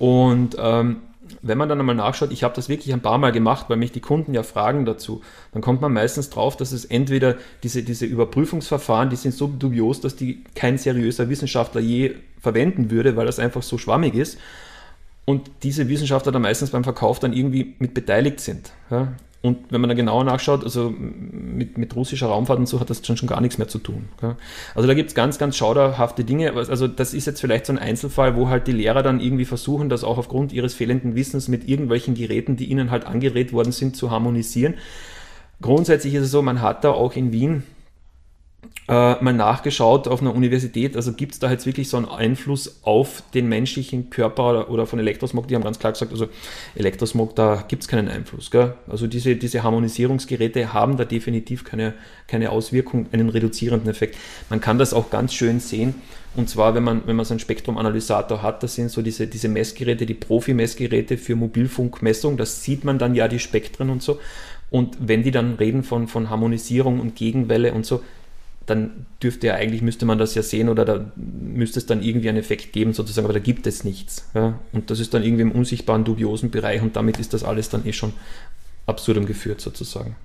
Und 0.00 0.56
ähm, 0.58 0.96
wenn 1.42 1.58
man 1.58 1.68
dann 1.68 1.78
einmal 1.80 1.94
nachschaut, 1.94 2.32
ich 2.32 2.44
habe 2.44 2.54
das 2.54 2.68
wirklich 2.68 2.92
ein 2.92 3.00
paar 3.00 3.18
Mal 3.18 3.32
gemacht, 3.32 3.66
weil 3.68 3.76
mich 3.76 3.92
die 3.92 4.00
Kunden 4.00 4.34
ja 4.34 4.42
fragen 4.42 4.84
dazu, 4.84 5.22
dann 5.52 5.62
kommt 5.62 5.80
man 5.80 5.92
meistens 5.92 6.30
drauf, 6.30 6.56
dass 6.56 6.72
es 6.72 6.84
entweder 6.84 7.36
diese, 7.62 7.82
diese 7.82 8.06
Überprüfungsverfahren, 8.06 9.10
die 9.10 9.16
sind 9.16 9.34
so 9.34 9.46
dubios, 9.46 10.00
dass 10.00 10.16
die 10.16 10.44
kein 10.54 10.78
seriöser 10.78 11.28
Wissenschaftler 11.28 11.80
je 11.80 12.14
verwenden 12.40 12.90
würde, 12.90 13.16
weil 13.16 13.26
das 13.26 13.38
einfach 13.38 13.62
so 13.62 13.78
schwammig 13.78 14.14
ist. 14.14 14.38
Und 15.24 15.50
diese 15.62 15.88
Wissenschaftler 15.88 16.32
dann 16.32 16.42
meistens 16.42 16.70
beim 16.70 16.84
Verkauf 16.84 17.18
dann 17.18 17.32
irgendwie 17.32 17.74
mit 17.78 17.94
beteiligt 17.94 18.40
sind. 18.40 18.72
Ja? 18.90 19.12
Und 19.42 19.70
wenn 19.70 19.80
man 19.80 19.88
da 19.88 19.94
genauer 19.94 20.24
nachschaut, 20.24 20.64
also 20.64 20.90
mit, 20.90 21.78
mit 21.78 21.94
russischer 21.94 22.26
Raumfahrt 22.26 22.58
und 22.58 22.66
so 22.66 22.80
hat 22.80 22.90
das 22.90 23.06
schon, 23.06 23.16
schon 23.16 23.28
gar 23.28 23.40
nichts 23.40 23.58
mehr 23.58 23.68
zu 23.68 23.78
tun. 23.78 24.08
Gell? 24.20 24.36
Also 24.74 24.88
da 24.88 24.94
gibt 24.94 25.10
es 25.10 25.14
ganz, 25.14 25.38
ganz 25.38 25.56
schauderhafte 25.56 26.24
Dinge. 26.24 26.52
Also 26.54 26.88
das 26.88 27.14
ist 27.14 27.26
jetzt 27.26 27.40
vielleicht 27.40 27.66
so 27.66 27.72
ein 27.72 27.78
Einzelfall, 27.78 28.34
wo 28.36 28.48
halt 28.48 28.66
die 28.66 28.72
Lehrer 28.72 29.02
dann 29.02 29.20
irgendwie 29.20 29.44
versuchen, 29.44 29.88
das 29.88 30.04
auch 30.04 30.18
aufgrund 30.18 30.52
ihres 30.52 30.74
fehlenden 30.74 31.14
Wissens 31.14 31.48
mit 31.48 31.68
irgendwelchen 31.68 32.14
Geräten, 32.14 32.56
die 32.56 32.64
ihnen 32.66 32.90
halt 32.90 33.06
angerät 33.06 33.52
worden 33.52 33.72
sind, 33.72 33.96
zu 33.96 34.10
harmonisieren. 34.10 34.74
Grundsätzlich 35.60 36.14
ist 36.14 36.24
es 36.24 36.30
so, 36.30 36.42
man 36.42 36.60
hat 36.60 36.84
da 36.84 36.90
auch 36.90 37.14
in 37.14 37.32
Wien 37.32 37.62
äh, 38.88 39.22
mal 39.22 39.32
nachgeschaut 39.32 40.06
auf 40.06 40.20
einer 40.20 40.34
Universität, 40.34 40.94
also 40.94 41.12
gibt 41.12 41.32
es 41.32 41.38
da 41.40 41.50
jetzt 41.50 41.66
wirklich 41.66 41.88
so 41.88 41.96
einen 41.96 42.06
Einfluss 42.06 42.80
auf 42.82 43.22
den 43.34 43.48
menschlichen 43.48 44.10
Körper 44.10 44.50
oder, 44.50 44.70
oder 44.70 44.86
von 44.86 45.00
Elektrosmog? 45.00 45.48
Die 45.48 45.56
haben 45.56 45.64
ganz 45.64 45.78
klar 45.78 45.92
gesagt, 45.92 46.12
also 46.12 46.28
Elektrosmog, 46.76 47.34
da 47.34 47.64
gibt 47.66 47.82
es 47.82 47.88
keinen 47.88 48.08
Einfluss. 48.08 48.50
Gell? 48.50 48.74
Also 48.88 49.08
diese, 49.08 49.34
diese 49.34 49.64
Harmonisierungsgeräte 49.64 50.72
haben 50.72 50.96
da 50.96 51.04
definitiv 51.04 51.64
keine, 51.64 51.94
keine 52.28 52.50
Auswirkung, 52.50 53.06
einen 53.10 53.28
reduzierenden 53.28 53.90
Effekt. 53.90 54.16
Man 54.50 54.60
kann 54.60 54.78
das 54.78 54.94
auch 54.94 55.10
ganz 55.10 55.34
schön 55.34 55.58
sehen. 55.58 55.94
Und 56.36 56.50
zwar, 56.50 56.74
wenn 56.74 56.84
man, 56.84 57.02
wenn 57.06 57.16
man 57.16 57.24
so 57.24 57.32
einen 57.32 57.40
Spektrumanalysator 57.40 58.42
hat, 58.42 58.62
das 58.62 58.74
sind 58.74 58.90
so 58.90 59.02
diese, 59.02 59.26
diese 59.26 59.48
Messgeräte, 59.48 60.06
die 60.06 60.14
Profi-Messgeräte 60.14 61.16
für 61.16 61.34
Mobilfunkmessung, 61.34 62.36
das 62.36 62.62
sieht 62.62 62.84
man 62.84 62.98
dann 62.98 63.14
ja 63.14 63.26
die 63.26 63.38
Spektren 63.38 63.88
und 63.90 64.02
so. 64.02 64.20
Und 64.70 64.96
wenn 65.00 65.22
die 65.22 65.30
dann 65.30 65.54
reden 65.54 65.82
von, 65.82 66.08
von 66.08 66.28
Harmonisierung 66.28 67.00
und 67.00 67.16
Gegenwelle 67.16 67.72
und 67.72 67.86
so, 67.86 68.02
dann 68.66 69.06
dürfte 69.22 69.46
ja 69.46 69.54
eigentlich, 69.54 69.80
müsste 69.80 70.06
man 70.06 70.18
das 70.18 70.34
ja 70.34 70.42
sehen 70.42 70.68
oder 70.68 70.84
da 70.84 71.12
müsste 71.16 71.78
es 71.78 71.86
dann 71.86 72.02
irgendwie 72.02 72.28
einen 72.28 72.38
Effekt 72.38 72.72
geben 72.72 72.92
sozusagen, 72.92 73.24
aber 73.24 73.34
da 73.34 73.40
gibt 73.40 73.66
es 73.66 73.84
nichts. 73.84 74.28
Ja? 74.34 74.58
Und 74.72 74.90
das 74.90 75.00
ist 75.00 75.14
dann 75.14 75.22
irgendwie 75.22 75.42
im 75.42 75.52
unsichtbaren, 75.52 76.04
dubiosen 76.04 76.50
Bereich 76.50 76.82
und 76.82 76.96
damit 76.96 77.18
ist 77.18 77.32
das 77.32 77.44
alles 77.44 77.68
dann 77.68 77.86
eh 77.86 77.92
schon 77.92 78.12
absurdum 78.86 79.26
geführt 79.26 79.60
sozusagen. 79.60 80.16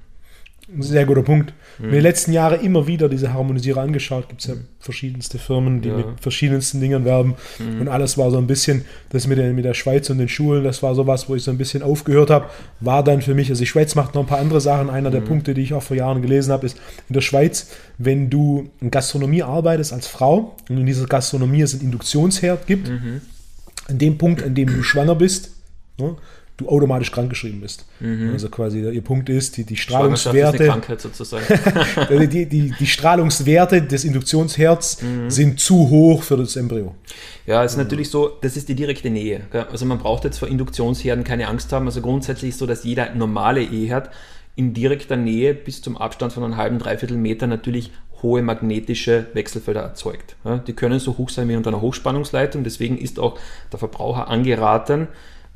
Sehr 0.79 1.05
guter 1.05 1.23
Punkt. 1.23 1.53
Mhm. 1.79 1.85
In 1.85 1.91
den 1.91 2.01
letzten 2.01 2.31
Jahren 2.31 2.61
immer 2.61 2.87
wieder 2.87 3.09
diese 3.09 3.33
Harmonisierer 3.33 3.81
angeschaut. 3.81 4.29
Gibt 4.29 4.41
es 4.41 4.47
ja 4.47 4.53
verschiedenste 4.79 5.37
Firmen, 5.37 5.81
die 5.81 5.89
ja. 5.89 5.97
mit 5.97 6.05
verschiedensten 6.19 6.79
Dingen 6.79 7.03
werben. 7.03 7.35
Mhm. 7.59 7.81
Und 7.81 7.87
alles 7.87 8.17
war 8.17 8.31
so 8.31 8.37
ein 8.37 8.47
bisschen, 8.47 8.85
das 9.09 9.27
mit 9.27 9.37
der, 9.37 9.51
mit 9.53 9.65
der 9.65 9.73
Schweiz 9.73 10.09
und 10.09 10.17
den 10.17 10.29
Schulen, 10.29 10.63
das 10.63 10.81
war 10.81 10.95
sowas, 10.95 11.27
wo 11.27 11.35
ich 11.35 11.43
so 11.43 11.51
ein 11.51 11.57
bisschen 11.57 11.83
aufgehört 11.83 12.29
habe. 12.29 12.45
War 12.79 13.03
dann 13.03 13.21
für 13.21 13.33
mich, 13.33 13.49
also 13.49 13.61
die 13.61 13.67
Schweiz 13.67 13.95
macht 13.95 14.15
noch 14.15 14.21
ein 14.21 14.27
paar 14.27 14.39
andere 14.39 14.61
Sachen. 14.61 14.89
Einer 14.89 15.09
mhm. 15.09 15.13
der 15.13 15.21
Punkte, 15.21 15.53
die 15.53 15.61
ich 15.61 15.73
auch 15.73 15.83
vor 15.83 15.97
Jahren 15.97 16.21
gelesen 16.21 16.51
habe, 16.51 16.65
ist 16.65 16.77
in 17.09 17.13
der 17.13 17.21
Schweiz, 17.21 17.71
wenn 17.97 18.29
du 18.29 18.69
in 18.79 18.91
Gastronomie 18.91 19.43
arbeitest 19.43 19.93
als 19.93 20.07
Frau 20.07 20.55
und 20.69 20.77
in 20.77 20.85
dieser 20.85 21.05
Gastronomie 21.05 21.61
es 21.61 21.73
einen 21.73 21.83
Induktionsherd 21.83 22.65
gibt, 22.65 22.89
mhm. 22.89 23.21
an 23.87 23.97
dem 23.97 24.17
Punkt, 24.17 24.43
an 24.43 24.55
dem 24.55 24.67
du 24.67 24.83
schwanger 24.83 25.15
bist, 25.15 25.51
ne, 25.97 26.15
du 26.61 26.69
automatisch 26.69 27.11
krankgeschrieben 27.11 27.61
bist. 27.61 27.85
Mhm. 27.99 28.31
Also 28.33 28.49
quasi 28.49 28.81
ihr 28.81 29.01
Punkt 29.01 29.29
ist, 29.29 29.57
die, 29.57 29.63
die 29.63 29.77
Strahlungswerte. 29.77 30.65
Krankheit 30.67 31.01
sozusagen. 31.01 31.45
die, 32.29 32.45
die, 32.45 32.73
die, 32.77 32.87
Strahlungswerte 32.87 33.81
des 33.81 34.03
Induktionsherz 34.03 35.01
mhm. 35.01 35.29
sind 35.29 35.59
zu 35.59 35.89
hoch 35.89 36.23
für 36.23 36.37
das 36.37 36.55
Embryo. 36.55 36.95
Ja, 37.45 37.63
es 37.63 37.73
ist 37.73 37.77
natürlich 37.77 38.09
so, 38.09 38.37
das 38.41 38.57
ist 38.57 38.69
die 38.69 38.75
direkte 38.75 39.09
Nähe. 39.09 39.41
Also 39.71 39.85
man 39.85 39.97
braucht 39.97 40.23
jetzt 40.23 40.37
vor 40.37 40.47
Induktionsherden 40.47 41.23
keine 41.23 41.47
Angst 41.47 41.71
haben. 41.73 41.85
Also 41.85 42.01
grundsätzlich 42.01 42.49
ist 42.49 42.59
so, 42.59 42.65
dass 42.65 42.83
jeder 42.83 43.13
normale 43.15 43.63
Eherd 43.63 44.09
in 44.55 44.73
direkter 44.73 45.15
Nähe 45.15 45.53
bis 45.53 45.81
zum 45.81 45.97
Abstand 45.97 46.33
von 46.33 46.43
einem 46.43 46.57
halben, 46.57 46.77
dreiviertel 46.77 47.17
Meter 47.17 47.47
natürlich 47.47 47.91
hohe 48.21 48.41
magnetische 48.41 49.27
Wechselfelder 49.33 49.81
erzeugt. 49.81 50.35
die 50.67 50.73
können 50.73 50.99
so 50.99 51.17
hoch 51.17 51.29
sein 51.29 51.49
wie 51.49 51.55
unter 51.55 51.69
einer 51.69 51.81
Hochspannungsleitung. 51.81 52.63
Deswegen 52.63 52.97
ist 52.97 53.19
auch 53.19 53.39
der 53.71 53.79
Verbraucher 53.79 54.27
angeraten, 54.27 55.07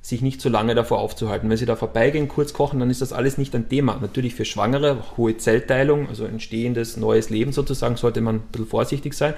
sich 0.05 0.21
nicht 0.21 0.39
so 0.39 0.49
lange 0.49 0.75
davor 0.75 0.99
aufzuhalten. 0.99 1.49
Wenn 1.49 1.57
Sie 1.57 1.65
da 1.65 1.75
vorbeigehen, 1.75 2.27
kurz 2.27 2.53
kochen, 2.53 2.79
dann 2.79 2.91
ist 2.91 3.01
das 3.01 3.11
alles 3.11 3.39
nicht 3.39 3.55
ein 3.55 3.69
Thema. 3.69 3.97
Natürlich 3.99 4.35
für 4.35 4.45
Schwangere, 4.45 4.97
hohe 5.17 5.35
Zellteilung, 5.37 6.07
also 6.07 6.25
entstehendes 6.25 6.95
neues 6.95 7.31
Leben 7.31 7.51
sozusagen, 7.51 7.95
sollte 7.97 8.21
man 8.21 8.35
ein 8.35 8.41
bisschen 8.51 8.67
vorsichtig 8.67 9.15
sein. 9.15 9.33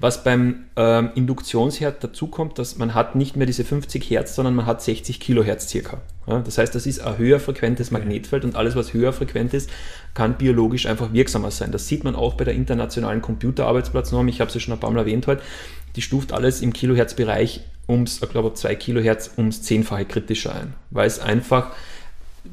Was 0.00 0.24
beim 0.24 0.64
ähm, 0.76 1.10
Induktionsherd 1.14 2.02
dazu 2.02 2.28
kommt, 2.28 2.58
dass 2.58 2.78
man 2.78 2.94
hat 2.94 3.16
nicht 3.16 3.36
mehr 3.36 3.46
diese 3.46 3.64
50 3.64 4.08
Hertz, 4.08 4.34
sondern 4.34 4.54
man 4.54 4.64
hat 4.64 4.80
60 4.80 5.20
Kilohertz 5.20 5.68
circa. 5.68 6.00
Ja, 6.26 6.38
das 6.38 6.56
heißt, 6.56 6.74
das 6.74 6.86
ist 6.86 7.00
ein 7.00 7.18
höher 7.18 7.38
frequentes 7.38 7.90
Magnetfeld 7.90 8.44
und 8.44 8.56
alles, 8.56 8.76
was 8.76 8.94
höher 8.94 9.12
frequent 9.12 9.52
ist, 9.52 9.68
kann 10.14 10.38
biologisch 10.38 10.86
einfach 10.86 11.12
wirksamer 11.12 11.50
sein. 11.50 11.70
Das 11.70 11.86
sieht 11.86 12.04
man 12.04 12.16
auch 12.16 12.32
bei 12.32 12.44
der 12.44 12.54
internationalen 12.54 13.20
Computerarbeitsplatznorm. 13.20 14.28
Ich 14.28 14.40
habe 14.40 14.50
sie 14.50 14.60
schon 14.60 14.72
ein 14.72 14.80
paar 14.80 14.90
Mal 14.90 15.00
erwähnt 15.00 15.26
heute. 15.26 15.42
Die 15.96 16.02
stuft 16.02 16.32
alles 16.32 16.62
im 16.62 16.72
Kilohertzbereich 16.72 17.60
ums, 17.88 18.22
ich 18.22 18.28
glaube, 18.28 18.54
2 18.54 18.74
Kilohertz 18.76 19.32
ums 19.36 19.62
zehnfache 19.62 20.04
kritischer 20.04 20.54
ein, 20.54 20.74
weil 20.90 21.06
es 21.06 21.18
einfach 21.18 21.72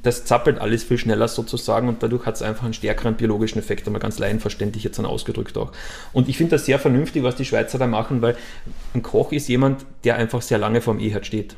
das 0.01 0.25
zappelt 0.25 0.59
alles 0.59 0.83
viel 0.83 0.97
schneller 0.97 1.27
sozusagen 1.27 1.87
und 1.87 2.03
dadurch 2.03 2.25
hat 2.25 2.35
es 2.35 2.41
einfach 2.41 2.65
einen 2.65 2.73
stärkeren 2.73 3.15
biologischen 3.15 3.59
Effekt, 3.59 3.85
einmal 3.87 4.01
ganz 4.01 4.19
laienverständlich 4.19 4.83
jetzt 4.83 4.97
dann 4.99 5.05
ausgedrückt 5.05 5.57
auch. 5.57 5.71
Und 6.13 6.27
ich 6.27 6.37
finde 6.37 6.51
das 6.51 6.65
sehr 6.65 6.79
vernünftig, 6.79 7.23
was 7.23 7.35
die 7.35 7.45
Schweizer 7.45 7.77
da 7.77 7.87
machen, 7.87 8.21
weil 8.21 8.35
ein 8.93 9.03
Koch 9.03 9.31
ist 9.31 9.47
jemand, 9.47 9.85
der 10.03 10.17
einfach 10.17 10.41
sehr 10.41 10.57
lange 10.57 10.81
vorm 10.81 10.99
E-Herd 10.99 11.25
steht. 11.25 11.55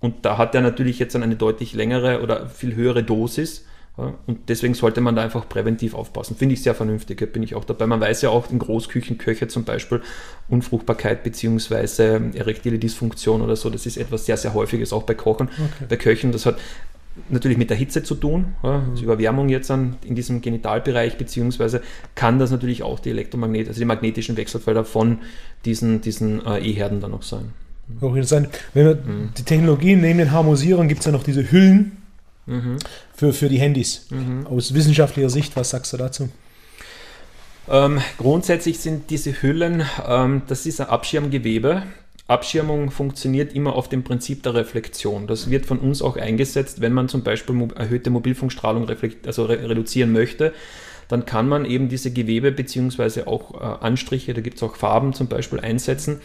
Und 0.00 0.24
da 0.24 0.38
hat 0.38 0.54
er 0.56 0.60
natürlich 0.60 0.98
jetzt 0.98 1.14
dann 1.14 1.22
eine 1.22 1.36
deutlich 1.36 1.72
längere 1.72 2.20
oder 2.22 2.48
viel 2.48 2.74
höhere 2.74 3.04
Dosis 3.04 3.64
und 3.96 4.48
deswegen 4.48 4.72
sollte 4.72 5.02
man 5.02 5.14
da 5.14 5.22
einfach 5.22 5.46
präventiv 5.48 5.94
aufpassen. 5.94 6.34
Finde 6.34 6.54
ich 6.54 6.62
sehr 6.62 6.74
vernünftig, 6.74 7.30
bin 7.32 7.42
ich 7.42 7.54
auch 7.54 7.64
dabei. 7.64 7.86
Man 7.86 8.00
weiß 8.00 8.22
ja 8.22 8.30
auch 8.30 8.50
in 8.50 8.58
Großküchen, 8.58 9.18
Köche 9.18 9.48
zum 9.48 9.64
Beispiel, 9.64 10.00
Unfruchtbarkeit 10.48 11.22
bzw. 11.22 12.38
erektile 12.38 12.78
Dysfunktion 12.78 13.42
oder 13.42 13.54
so, 13.54 13.68
das 13.68 13.84
ist 13.84 13.98
etwas 13.98 14.24
sehr, 14.24 14.38
sehr 14.38 14.54
häufiges, 14.54 14.92
auch 14.94 15.02
bei 15.02 15.14
Kochen, 15.14 15.48
okay. 15.48 15.86
bei 15.90 15.96
Köchen. 15.96 16.32
Das 16.32 16.46
hat 16.46 16.58
natürlich 17.28 17.58
mit 17.58 17.70
der 17.70 17.76
Hitze 17.76 18.02
zu 18.02 18.14
tun, 18.14 18.54
mhm. 18.62 18.68
also 18.68 19.02
Überwärmung 19.04 19.48
jetzt 19.48 19.70
an, 19.70 19.96
in 20.04 20.14
diesem 20.14 20.40
Genitalbereich, 20.40 21.18
beziehungsweise 21.18 21.82
kann 22.14 22.38
das 22.38 22.50
natürlich 22.50 22.82
auch 22.82 23.00
die 23.00 23.10
Elektromagnet, 23.10 23.68
also 23.68 23.78
die 23.78 23.84
magnetischen 23.84 24.36
Wechselfelder 24.36 24.84
von 24.84 25.18
diesen, 25.64 26.00
diesen 26.00 26.44
äh, 26.46 26.60
E-Herden 26.60 27.00
dann 27.00 27.10
noch 27.10 27.22
sein. 27.22 27.52
Auch 28.00 28.14
interessant. 28.14 28.48
Wenn 28.72 28.86
wir 28.86 28.94
mhm. 28.94 29.30
die 29.36 29.42
Technologien 29.42 30.00
neben 30.00 30.18
den 30.18 30.32
Harmonisierern 30.32 30.88
gibt 30.88 31.00
es 31.00 31.06
ja 31.06 31.12
noch 31.12 31.24
diese 31.24 31.50
Hüllen, 31.50 31.98
mhm. 32.46 32.78
Für, 33.14 33.32
für 33.32 33.48
die 33.48 33.58
Handys. 33.58 34.06
Mhm. 34.10 34.46
Aus 34.46 34.74
wissenschaftlicher 34.74 35.30
Sicht, 35.30 35.56
was 35.56 35.70
sagst 35.70 35.92
du 35.92 35.96
dazu? 35.96 36.28
Ähm, 37.70 38.00
grundsätzlich 38.18 38.80
sind 38.80 39.10
diese 39.10 39.42
Hüllen, 39.42 39.84
ähm, 40.06 40.42
das 40.48 40.66
ist 40.66 40.80
ein 40.80 40.88
Abschirmgewebe. 40.88 41.84
Abschirmung 42.26 42.90
funktioniert 42.90 43.54
immer 43.54 43.74
auf 43.74 43.88
dem 43.88 44.04
Prinzip 44.04 44.42
der 44.42 44.54
Reflexion. 44.54 45.26
Das 45.26 45.50
wird 45.50 45.66
von 45.66 45.78
uns 45.78 46.02
auch 46.02 46.16
eingesetzt, 46.16 46.80
wenn 46.80 46.92
man 46.92 47.08
zum 47.08 47.22
Beispiel 47.22 47.68
erhöhte 47.76 48.10
Mobilfunkstrahlung 48.10 48.88
also 49.26 49.44
re 49.44 49.68
reduzieren 49.68 50.12
möchte. 50.12 50.52
Dann 51.08 51.26
kann 51.26 51.48
man 51.48 51.64
eben 51.64 51.88
diese 51.88 52.10
Gewebe 52.10 52.52
bzw. 52.52 53.24
auch 53.24 53.60
äh, 53.60 53.84
Anstriche, 53.84 54.34
da 54.34 54.40
gibt 54.40 54.56
es 54.56 54.62
auch 54.62 54.76
Farben 54.76 55.12
zum 55.12 55.26
Beispiel 55.26 55.60
einsetzen 55.60 56.20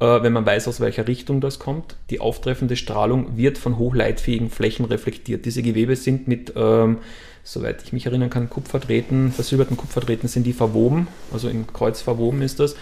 wenn 0.00 0.32
man 0.32 0.44
weiß, 0.44 0.68
aus 0.68 0.80
welcher 0.80 1.06
Richtung 1.06 1.40
das 1.40 1.58
kommt. 1.58 1.96
Die 2.10 2.20
auftreffende 2.20 2.76
Strahlung 2.76 3.36
wird 3.36 3.58
von 3.58 3.78
hochleitfähigen 3.78 4.50
Flächen 4.50 4.84
reflektiert. 4.84 5.44
Diese 5.46 5.62
Gewebe 5.62 5.96
sind 5.96 6.28
mit, 6.28 6.52
ähm, 6.56 6.98
soweit 7.42 7.82
ich 7.84 7.92
mich 7.92 8.06
erinnern 8.06 8.28
kann, 8.28 8.50
Kupferdrähten, 8.50 9.32
versilberten 9.32 9.76
Kupferdrähten 9.76 10.28
sind 10.28 10.44
die 10.44 10.52
verwoben, 10.52 11.06
also 11.32 11.48
im 11.48 11.66
Kreuz 11.66 12.00
verwoben 12.00 12.42
ist 12.42 12.60
das. 12.60 12.74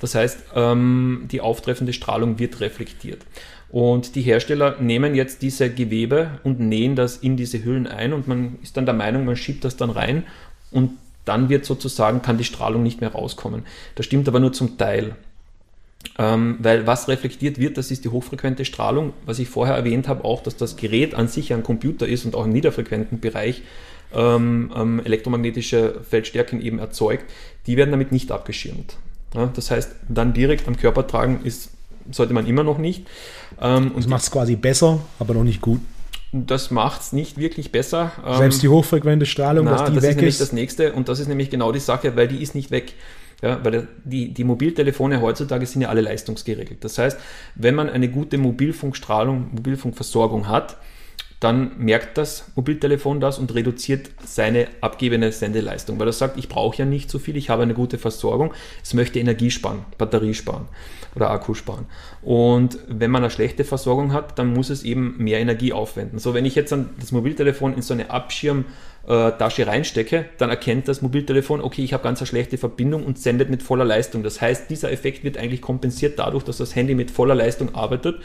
Das 0.00 0.14
heißt, 0.14 0.38
ähm, 0.54 1.26
die 1.32 1.40
auftreffende 1.40 1.92
Strahlung 1.92 2.38
wird 2.38 2.60
reflektiert. 2.60 3.24
Und 3.70 4.14
die 4.14 4.22
Hersteller 4.22 4.76
nehmen 4.80 5.14
jetzt 5.14 5.42
diese 5.42 5.70
Gewebe 5.70 6.38
und 6.42 6.58
nähen 6.58 6.96
das 6.96 7.18
in 7.18 7.36
diese 7.36 7.62
Hüllen 7.64 7.86
ein 7.86 8.12
und 8.12 8.26
man 8.26 8.58
ist 8.62 8.76
dann 8.76 8.86
der 8.86 8.94
Meinung, 8.94 9.24
man 9.24 9.36
schiebt 9.36 9.64
das 9.64 9.76
dann 9.76 9.90
rein 9.90 10.24
und 10.70 10.92
dann 11.24 11.50
wird 11.50 11.66
sozusagen, 11.66 12.22
kann 12.22 12.38
die 12.38 12.44
Strahlung 12.44 12.82
nicht 12.82 13.02
mehr 13.02 13.12
rauskommen. 13.12 13.64
Das 13.94 14.06
stimmt 14.06 14.28
aber 14.28 14.40
nur 14.40 14.54
zum 14.54 14.78
Teil. 14.78 15.14
Ähm, 16.16 16.56
weil 16.60 16.86
was 16.86 17.08
reflektiert 17.08 17.58
wird, 17.58 17.76
das 17.76 17.90
ist 17.90 18.04
die 18.04 18.08
hochfrequente 18.08 18.64
Strahlung. 18.64 19.12
Was 19.24 19.38
ich 19.38 19.48
vorher 19.48 19.76
erwähnt 19.76 20.08
habe, 20.08 20.24
auch, 20.24 20.42
dass 20.42 20.56
das 20.56 20.76
Gerät 20.76 21.14
an 21.14 21.28
sich 21.28 21.52
ein 21.52 21.62
Computer 21.62 22.06
ist 22.06 22.24
und 22.24 22.34
auch 22.34 22.44
im 22.44 22.52
niederfrequenten 22.52 23.20
Bereich 23.20 23.62
ähm, 24.14 24.72
ähm, 24.74 25.00
elektromagnetische 25.04 26.00
Feldstärken 26.08 26.60
eben 26.60 26.78
erzeugt, 26.78 27.24
die 27.66 27.76
werden 27.76 27.90
damit 27.90 28.12
nicht 28.12 28.32
abgeschirmt. 28.32 28.96
Ja, 29.34 29.50
das 29.54 29.70
heißt, 29.70 29.90
dann 30.08 30.32
direkt 30.32 30.66
am 30.66 30.76
Körper 30.76 31.06
tragen 31.06 31.40
ist, 31.44 31.70
sollte 32.10 32.32
man 32.32 32.46
immer 32.46 32.64
noch 32.64 32.78
nicht. 32.78 33.06
Ähm, 33.60 33.92
das 33.94 34.06
macht 34.06 34.22
es 34.22 34.30
quasi 34.30 34.56
besser, 34.56 35.00
aber 35.18 35.34
noch 35.34 35.44
nicht 35.44 35.60
gut. 35.60 35.80
Das 36.32 36.70
macht 36.70 37.00
es 37.02 37.12
nicht 37.12 37.38
wirklich 37.38 37.72
besser. 37.72 38.12
Selbst 38.36 38.62
die 38.62 38.68
hochfrequente 38.68 39.24
Strahlung, 39.24 39.64
na, 39.64 39.72
was 39.72 39.84
die 39.90 39.94
das 39.94 40.02
weg 40.04 40.10
ist. 40.10 40.16
Das 40.16 40.16
ist 40.16 40.16
nämlich 40.16 40.38
das 40.38 40.52
nächste 40.52 40.92
und 40.92 41.08
das 41.08 41.20
ist 41.20 41.28
nämlich 41.28 41.50
genau 41.50 41.72
die 41.72 41.80
Sache, 41.80 42.16
weil 42.16 42.28
die 42.28 42.42
ist 42.42 42.54
nicht 42.54 42.70
weg. 42.70 42.94
Ja, 43.40 43.64
weil 43.64 43.86
die, 44.04 44.34
die 44.34 44.42
Mobiltelefone 44.42 45.20
heutzutage 45.20 45.64
sind 45.64 45.82
ja 45.82 45.88
alle 45.90 46.00
leistungsgeregelt. 46.00 46.82
Das 46.82 46.98
heißt, 46.98 47.18
wenn 47.54 47.76
man 47.76 47.88
eine 47.88 48.08
gute 48.08 48.36
Mobilfunkstrahlung, 48.36 49.50
Mobilfunkversorgung 49.52 50.48
hat, 50.48 50.76
dann 51.40 51.78
merkt 51.78 52.18
das 52.18 52.50
Mobiltelefon 52.56 53.20
das 53.20 53.38
und 53.38 53.54
reduziert 53.54 54.10
seine 54.24 54.66
abgebende 54.80 55.30
Sendeleistung, 55.30 55.98
weil 56.00 56.08
er 56.08 56.12
sagt, 56.12 56.36
ich 56.36 56.48
brauche 56.48 56.78
ja 56.78 56.84
nicht 56.84 57.10
so 57.10 57.20
viel, 57.20 57.36
ich 57.36 57.48
habe 57.48 57.62
eine 57.62 57.74
gute 57.74 57.96
Versorgung, 57.96 58.52
es 58.82 58.92
möchte 58.92 59.20
Energie 59.20 59.52
sparen, 59.52 59.84
Batterie 59.98 60.34
sparen 60.34 60.66
oder 61.14 61.30
Akku 61.30 61.54
sparen. 61.54 61.86
Und 62.22 62.78
wenn 62.88 63.12
man 63.12 63.22
eine 63.22 63.30
schlechte 63.30 63.62
Versorgung 63.62 64.12
hat, 64.12 64.38
dann 64.38 64.52
muss 64.52 64.68
es 64.68 64.82
eben 64.82 65.14
mehr 65.18 65.38
Energie 65.38 65.72
aufwenden. 65.72 66.18
So, 66.18 66.34
wenn 66.34 66.44
ich 66.44 66.56
jetzt 66.56 66.72
das 66.72 67.12
Mobiltelefon 67.12 67.74
in 67.74 67.82
so 67.82 67.94
eine 67.94 68.10
Abschirm 68.10 68.64
äh, 69.08 69.32
Tasche 69.32 69.66
reinstecke, 69.66 70.26
dann 70.36 70.50
erkennt 70.50 70.86
das 70.86 71.00
Mobiltelefon, 71.00 71.62
okay, 71.62 71.82
ich 71.82 71.94
habe 71.94 72.02
ganz 72.02 72.20
eine 72.20 72.26
schlechte 72.26 72.58
Verbindung 72.58 73.04
und 73.04 73.18
sendet 73.18 73.48
mit 73.48 73.62
voller 73.62 73.86
Leistung. 73.86 74.22
Das 74.22 74.40
heißt, 74.40 74.68
dieser 74.68 74.92
Effekt 74.92 75.24
wird 75.24 75.38
eigentlich 75.38 75.62
kompensiert 75.62 76.18
dadurch, 76.18 76.44
dass 76.44 76.58
das 76.58 76.76
Handy 76.76 76.94
mit 76.94 77.10
voller 77.10 77.34
Leistung 77.34 77.74
arbeitet. 77.74 78.20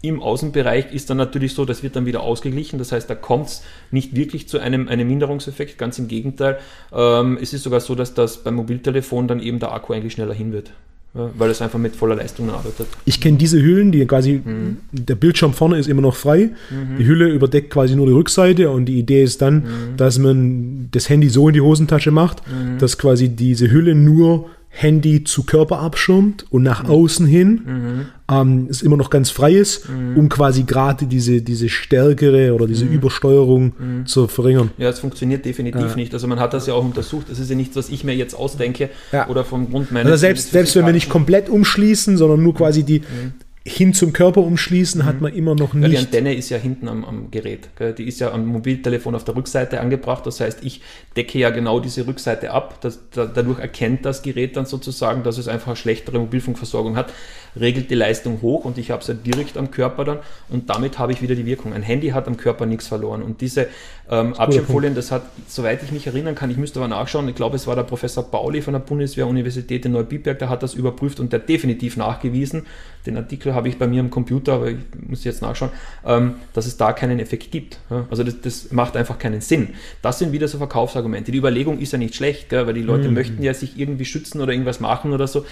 Im 0.00 0.22
Außenbereich 0.22 0.92
ist 0.92 1.08
dann 1.08 1.16
natürlich 1.16 1.54
so, 1.54 1.64
das 1.64 1.82
wird 1.82 1.96
dann 1.96 2.06
wieder 2.06 2.22
ausgeglichen. 2.22 2.78
Das 2.78 2.92
heißt, 2.92 3.08
da 3.08 3.14
kommt 3.14 3.46
es 3.46 3.62
nicht 3.90 4.16
wirklich 4.16 4.48
zu 4.48 4.58
einem, 4.58 4.88
einem 4.88 5.08
Minderungseffekt, 5.08 5.78
ganz 5.78 5.98
im 5.98 6.08
Gegenteil. 6.08 6.58
Ähm, 6.92 7.38
es 7.40 7.52
ist 7.52 7.62
sogar 7.62 7.80
so, 7.80 7.94
dass 7.94 8.14
das 8.14 8.38
beim 8.38 8.54
Mobiltelefon 8.54 9.28
dann 9.28 9.40
eben 9.40 9.60
der 9.60 9.72
Akku 9.72 9.92
eigentlich 9.92 10.14
schneller 10.14 10.34
hin 10.34 10.52
wird 10.52 10.72
weil 11.14 11.50
es 11.50 11.62
einfach 11.62 11.78
mit 11.78 11.94
voller 11.94 12.16
Leistung 12.16 12.50
arbeitet. 12.50 12.88
Ich 13.04 13.20
kenne 13.20 13.38
diese 13.38 13.62
Hüllen, 13.62 13.92
die 13.92 14.04
quasi, 14.04 14.42
mhm. 14.44 14.78
der 14.90 15.14
Bildschirm 15.14 15.52
vorne 15.52 15.78
ist 15.78 15.88
immer 15.88 16.02
noch 16.02 16.16
frei, 16.16 16.50
mhm. 16.70 16.98
die 16.98 17.06
Hülle 17.06 17.28
überdeckt 17.28 17.70
quasi 17.70 17.94
nur 17.94 18.06
die 18.06 18.12
Rückseite 18.12 18.68
und 18.68 18.86
die 18.86 18.98
Idee 18.98 19.22
ist 19.22 19.40
dann, 19.40 19.54
mhm. 19.54 19.96
dass 19.96 20.18
man 20.18 20.88
das 20.90 21.08
Handy 21.08 21.28
so 21.28 21.48
in 21.48 21.54
die 21.54 21.60
Hosentasche 21.60 22.10
macht, 22.10 22.42
mhm. 22.48 22.78
dass 22.78 22.98
quasi 22.98 23.28
diese 23.28 23.70
Hülle 23.70 23.94
nur 23.94 24.46
Handy 24.76 25.22
zu 25.22 25.44
Körper 25.44 25.78
abschirmt 25.78 26.46
und 26.50 26.64
nach 26.64 26.82
mhm. 26.82 26.90
außen 26.90 27.26
hin 27.26 27.60
mhm. 27.64 28.06
ähm, 28.28 28.66
es 28.68 28.82
immer 28.82 28.96
noch 28.96 29.08
ganz 29.08 29.30
frei 29.30 29.52
ist, 29.52 29.88
mhm. 29.88 30.16
um 30.16 30.28
quasi 30.28 30.64
gerade 30.64 31.06
diese, 31.06 31.42
diese 31.42 31.68
stärkere 31.68 32.52
oder 32.52 32.66
diese 32.66 32.84
mhm. 32.84 32.94
Übersteuerung 32.94 33.72
mhm. 33.78 34.06
zu 34.06 34.26
verringern. 34.26 34.72
Ja, 34.76 34.88
es 34.88 34.98
funktioniert 34.98 35.44
definitiv 35.44 35.90
ja. 35.90 35.94
nicht. 35.94 36.12
Also 36.12 36.26
man 36.26 36.40
hat 36.40 36.54
das 36.54 36.66
ja 36.66 36.74
auch 36.74 36.84
untersucht. 36.84 37.30
Das 37.30 37.38
ist 37.38 37.48
ja 37.48 37.54
nichts, 37.54 37.76
was 37.76 37.88
ich 37.88 38.02
mir 38.02 38.16
jetzt 38.16 38.34
ausdenke 38.34 38.90
ja. 39.12 39.28
oder 39.28 39.44
vom 39.44 39.70
Grund 39.70 39.92
meines. 39.92 40.10
Also 40.10 40.20
selbst, 40.20 40.50
selbst 40.50 40.74
wenn 40.74 40.86
wir 40.86 40.92
nicht 40.92 41.08
komplett 41.08 41.48
umschließen, 41.48 42.16
sondern 42.16 42.42
nur 42.42 42.54
quasi 42.54 42.82
die, 42.82 42.98
mhm. 42.98 43.34
Hin 43.66 43.94
zum 43.94 44.12
Körper 44.12 44.42
umschließen, 44.42 45.00
mhm. 45.00 45.06
hat 45.06 45.22
man 45.22 45.32
immer 45.32 45.54
noch 45.54 45.72
nicht. 45.72 45.84
Ja, 45.84 45.88
die 45.88 46.06
Antenne 46.06 46.34
ist 46.34 46.50
ja 46.50 46.58
hinten 46.58 46.86
am, 46.86 47.02
am 47.04 47.30
Gerät. 47.30 47.70
Gell? 47.76 47.94
Die 47.94 48.04
ist 48.04 48.20
ja 48.20 48.30
am 48.30 48.44
Mobiltelefon 48.44 49.14
auf 49.14 49.24
der 49.24 49.36
Rückseite 49.36 49.80
angebracht. 49.80 50.26
Das 50.26 50.40
heißt, 50.40 50.62
ich 50.64 50.82
decke 51.16 51.38
ja 51.38 51.48
genau 51.48 51.80
diese 51.80 52.06
Rückseite 52.06 52.50
ab. 52.50 52.82
Das, 52.82 52.98
da, 53.10 53.24
dadurch 53.24 53.58
erkennt 53.58 54.04
das 54.04 54.20
Gerät 54.20 54.58
dann 54.58 54.66
sozusagen, 54.66 55.22
dass 55.22 55.38
es 55.38 55.48
einfach 55.48 55.68
eine 55.68 55.76
schlechtere 55.76 56.18
Mobilfunkversorgung 56.18 56.94
hat, 56.94 57.10
regelt 57.58 57.90
die 57.90 57.94
Leistung 57.94 58.42
hoch 58.42 58.66
und 58.66 58.76
ich 58.76 58.90
habe 58.90 59.00
es 59.00 59.08
ja 59.08 59.14
direkt 59.14 59.56
am 59.56 59.70
Körper 59.70 60.04
dann 60.04 60.18
und 60.50 60.68
damit 60.68 60.98
habe 60.98 61.12
ich 61.12 61.22
wieder 61.22 61.34
die 61.34 61.46
Wirkung. 61.46 61.72
Ein 61.72 61.82
Handy 61.82 62.08
hat 62.08 62.26
am 62.26 62.36
Körper 62.36 62.66
nichts 62.66 62.88
verloren. 62.88 63.22
Und 63.22 63.40
diese 63.40 63.68
ähm, 64.10 64.34
Abschirmfolien, 64.34 64.94
das 64.94 65.10
hat, 65.10 65.22
soweit 65.48 65.82
ich 65.82 65.90
mich 65.90 66.06
erinnern 66.06 66.34
kann, 66.34 66.50
ich 66.50 66.56
müsste 66.56 66.78
aber 66.78 66.88
nachschauen, 66.88 67.28
ich 67.28 67.34
glaube, 67.34 67.56
es 67.56 67.66
war 67.66 67.74
der 67.74 67.84
Professor 67.84 68.30
Pauli 68.30 68.60
von 68.60 68.74
der 68.74 68.80
Bundeswehr-Universität 68.80 69.86
in 69.86 69.92
Neubiberg, 69.92 70.38
der 70.38 70.50
hat 70.50 70.62
das 70.62 70.74
überprüft 70.74 71.20
und 71.20 71.32
der 71.32 71.40
definitiv 71.40 71.96
nachgewiesen, 71.96 72.66
den 73.06 73.16
Artikel 73.16 73.54
habe 73.54 73.68
ich 73.68 73.78
bei 73.78 73.86
mir 73.86 74.00
am 74.00 74.10
Computer, 74.10 74.54
aber 74.54 74.70
ich 74.70 74.78
muss 75.06 75.24
jetzt 75.24 75.42
nachschauen, 75.42 75.70
ähm, 76.04 76.36
dass 76.52 76.66
es 76.66 76.76
da 76.76 76.92
keinen 76.92 77.18
Effekt 77.18 77.50
gibt. 77.50 77.78
Also 78.10 78.24
das, 78.24 78.40
das, 78.40 78.72
macht 78.72 78.96
einfach 78.96 79.18
keinen 79.18 79.40
Sinn. 79.40 79.70
Das 80.02 80.18
sind 80.18 80.32
wieder 80.32 80.48
so 80.48 80.58
Verkaufsargumente. 80.58 81.32
Die 81.32 81.38
Überlegung 81.38 81.78
ist 81.78 81.92
ja 81.92 81.98
nicht 81.98 82.14
schlecht, 82.14 82.48
gell? 82.48 82.66
weil 82.66 82.74
die 82.74 82.82
Leute 82.82 83.08
mhm. 83.08 83.14
möchten 83.14 83.42
ja 83.42 83.52
sich 83.52 83.78
irgendwie 83.78 84.04
schützen 84.04 84.40
oder 84.40 84.52
irgendwas 84.52 84.80
machen 84.80 85.12
oder 85.12 85.26
so. 85.26 85.44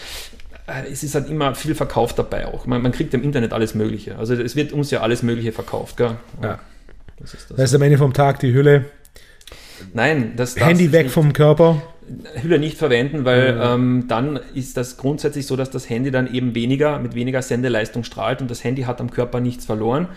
Äh, 0.66 0.90
es 0.90 1.03
ist 1.03 1.14
halt 1.14 1.28
immer 1.28 1.55
viel 1.55 1.74
verkauft 1.74 2.18
dabei 2.18 2.46
auch. 2.46 2.66
Man, 2.66 2.82
man, 2.82 2.92
kriegt 2.92 3.12
im 3.14 3.22
Internet 3.22 3.53
alles 3.53 3.74
Mögliche. 3.74 4.16
Also 4.16 4.34
es 4.34 4.57
wird 4.57 4.72
uns 4.72 4.90
ja 4.90 5.00
alles 5.00 5.22
Mögliche 5.22 5.53
verkauft. 5.53 5.96
Gell? 5.96 6.16
Ja. 6.42 6.59
Das 7.22 7.34
ist, 7.34 7.50
das. 7.50 7.56
das 7.56 7.70
ist 7.70 7.74
am 7.74 7.82
Ende 7.82 7.98
vom 7.98 8.12
Tag 8.12 8.40
die 8.40 8.52
Hülle. 8.52 8.86
Nein, 9.94 10.34
das 10.36 10.56
Handy 10.56 10.92
weg 10.92 11.04
nicht. 11.04 11.14
vom 11.14 11.32
Körper. 11.32 11.82
Hülle 12.42 12.58
nicht 12.58 12.76
verwenden, 12.76 13.24
weil 13.24 13.54
mhm. 13.54 13.60
ähm, 13.62 14.04
dann 14.08 14.40
ist 14.54 14.76
das 14.76 14.96
grundsätzlich 14.96 15.46
so, 15.46 15.56
dass 15.56 15.70
das 15.70 15.88
Handy 15.88 16.10
dann 16.10 16.32
eben 16.32 16.54
weniger, 16.54 16.98
mit 16.98 17.14
weniger 17.14 17.42
Sendeleistung 17.42 18.04
strahlt 18.04 18.42
und 18.42 18.50
das 18.50 18.64
Handy 18.64 18.82
hat 18.82 19.00
am 19.00 19.10
Körper 19.10 19.40
nichts 19.40 19.64
verloren. 19.64 20.08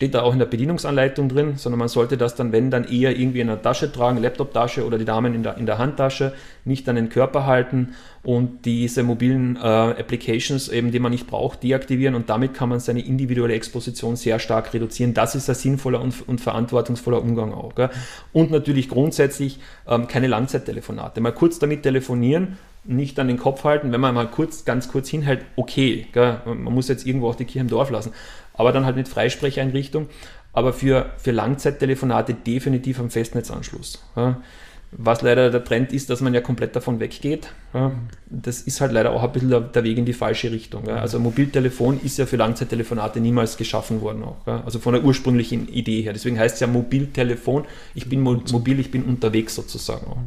Steht 0.00 0.14
da 0.14 0.22
auch 0.22 0.32
in 0.32 0.38
der 0.38 0.46
Bedienungsanleitung 0.46 1.28
drin, 1.28 1.56
sondern 1.56 1.78
man 1.78 1.88
sollte 1.88 2.16
das 2.16 2.34
dann, 2.34 2.52
wenn, 2.52 2.70
dann 2.70 2.84
eher 2.84 3.18
irgendwie 3.18 3.40
in 3.40 3.48
der 3.48 3.60
Tasche 3.60 3.92
tragen, 3.92 4.16
Laptoptasche 4.16 4.86
oder 4.86 4.96
die 4.96 5.04
Damen 5.04 5.34
in 5.34 5.42
der, 5.42 5.58
in 5.58 5.66
der 5.66 5.76
Handtasche, 5.76 6.32
nicht 6.64 6.88
an 6.88 6.96
den 6.96 7.10
Körper 7.10 7.44
halten 7.44 7.90
und 8.22 8.64
diese 8.64 9.02
mobilen 9.02 9.56
äh, 9.56 9.60
Applications, 9.60 10.70
eben, 10.70 10.90
die 10.90 11.00
man 11.00 11.12
nicht 11.12 11.26
braucht, 11.26 11.62
deaktivieren 11.62 12.14
und 12.14 12.30
damit 12.30 12.54
kann 12.54 12.70
man 12.70 12.80
seine 12.80 13.00
individuelle 13.00 13.52
Exposition 13.52 14.16
sehr 14.16 14.38
stark 14.38 14.72
reduzieren. 14.72 15.12
Das 15.12 15.34
ist 15.34 15.50
ein 15.50 15.54
sinnvoller 15.54 16.00
und, 16.00 16.26
und 16.26 16.40
verantwortungsvoller 16.40 17.20
Umgang 17.20 17.52
auch. 17.52 17.74
Gell? 17.74 17.90
Und 18.32 18.50
natürlich 18.50 18.88
grundsätzlich 18.88 19.58
ähm, 19.86 20.08
keine 20.08 20.28
Langzeittelefonate. 20.28 21.20
Mal 21.20 21.32
kurz 21.32 21.58
damit 21.58 21.82
telefonieren, 21.82 22.56
nicht 22.84 23.18
an 23.18 23.28
den 23.28 23.36
Kopf 23.36 23.64
halten, 23.64 23.92
wenn 23.92 24.00
man 24.00 24.14
mal 24.14 24.28
kurz, 24.28 24.64
ganz 24.64 24.88
kurz 24.88 25.10
hinhält, 25.10 25.44
okay, 25.56 26.06
gell? 26.14 26.40
man 26.46 26.72
muss 26.72 26.88
jetzt 26.88 27.06
irgendwo 27.06 27.28
auch 27.28 27.34
die 27.34 27.44
Kirche 27.44 27.58
im 27.58 27.68
Dorf 27.68 27.90
lassen 27.90 28.14
aber 28.60 28.72
dann 28.72 28.84
halt 28.84 28.96
mit 28.96 29.08
Freisprecheinrichtung. 29.08 30.08
Aber 30.52 30.72
für, 30.72 31.06
für 31.16 31.30
Langzeittelefonate 31.30 32.34
definitiv 32.34 33.00
am 33.00 33.08
Festnetzanschluss. 33.08 34.04
Ja. 34.16 34.38
Was 34.92 35.22
leider 35.22 35.50
der 35.50 35.64
Trend 35.64 35.92
ist, 35.92 36.10
dass 36.10 36.20
man 36.20 36.34
ja 36.34 36.40
komplett 36.40 36.76
davon 36.76 37.00
weggeht. 37.00 37.48
Ja. 37.72 37.92
Das 38.28 38.60
ist 38.60 38.80
halt 38.80 38.92
leider 38.92 39.12
auch 39.12 39.22
ein 39.22 39.32
bisschen 39.32 39.48
der, 39.48 39.60
der 39.60 39.84
Weg 39.84 39.96
in 39.96 40.04
die 40.04 40.12
falsche 40.12 40.50
Richtung. 40.50 40.86
Ja. 40.86 40.96
Also 40.96 41.18
Mobiltelefon 41.20 42.00
ist 42.02 42.18
ja 42.18 42.26
für 42.26 42.36
Langzeittelefonate 42.36 43.20
niemals 43.20 43.56
geschaffen 43.56 44.02
worden. 44.02 44.24
Auch, 44.24 44.46
Also 44.46 44.78
von 44.78 44.92
der 44.92 45.04
ursprünglichen 45.04 45.68
Idee 45.68 46.02
her. 46.02 46.12
Deswegen 46.12 46.38
heißt 46.38 46.54
es 46.56 46.60
ja 46.60 46.66
Mobiltelefon. 46.66 47.64
Ich 47.94 48.08
bin 48.08 48.20
mobil, 48.20 48.78
ich 48.78 48.90
bin 48.90 49.04
unterwegs 49.04 49.54
sozusagen. 49.54 50.06
Auch, 50.06 50.26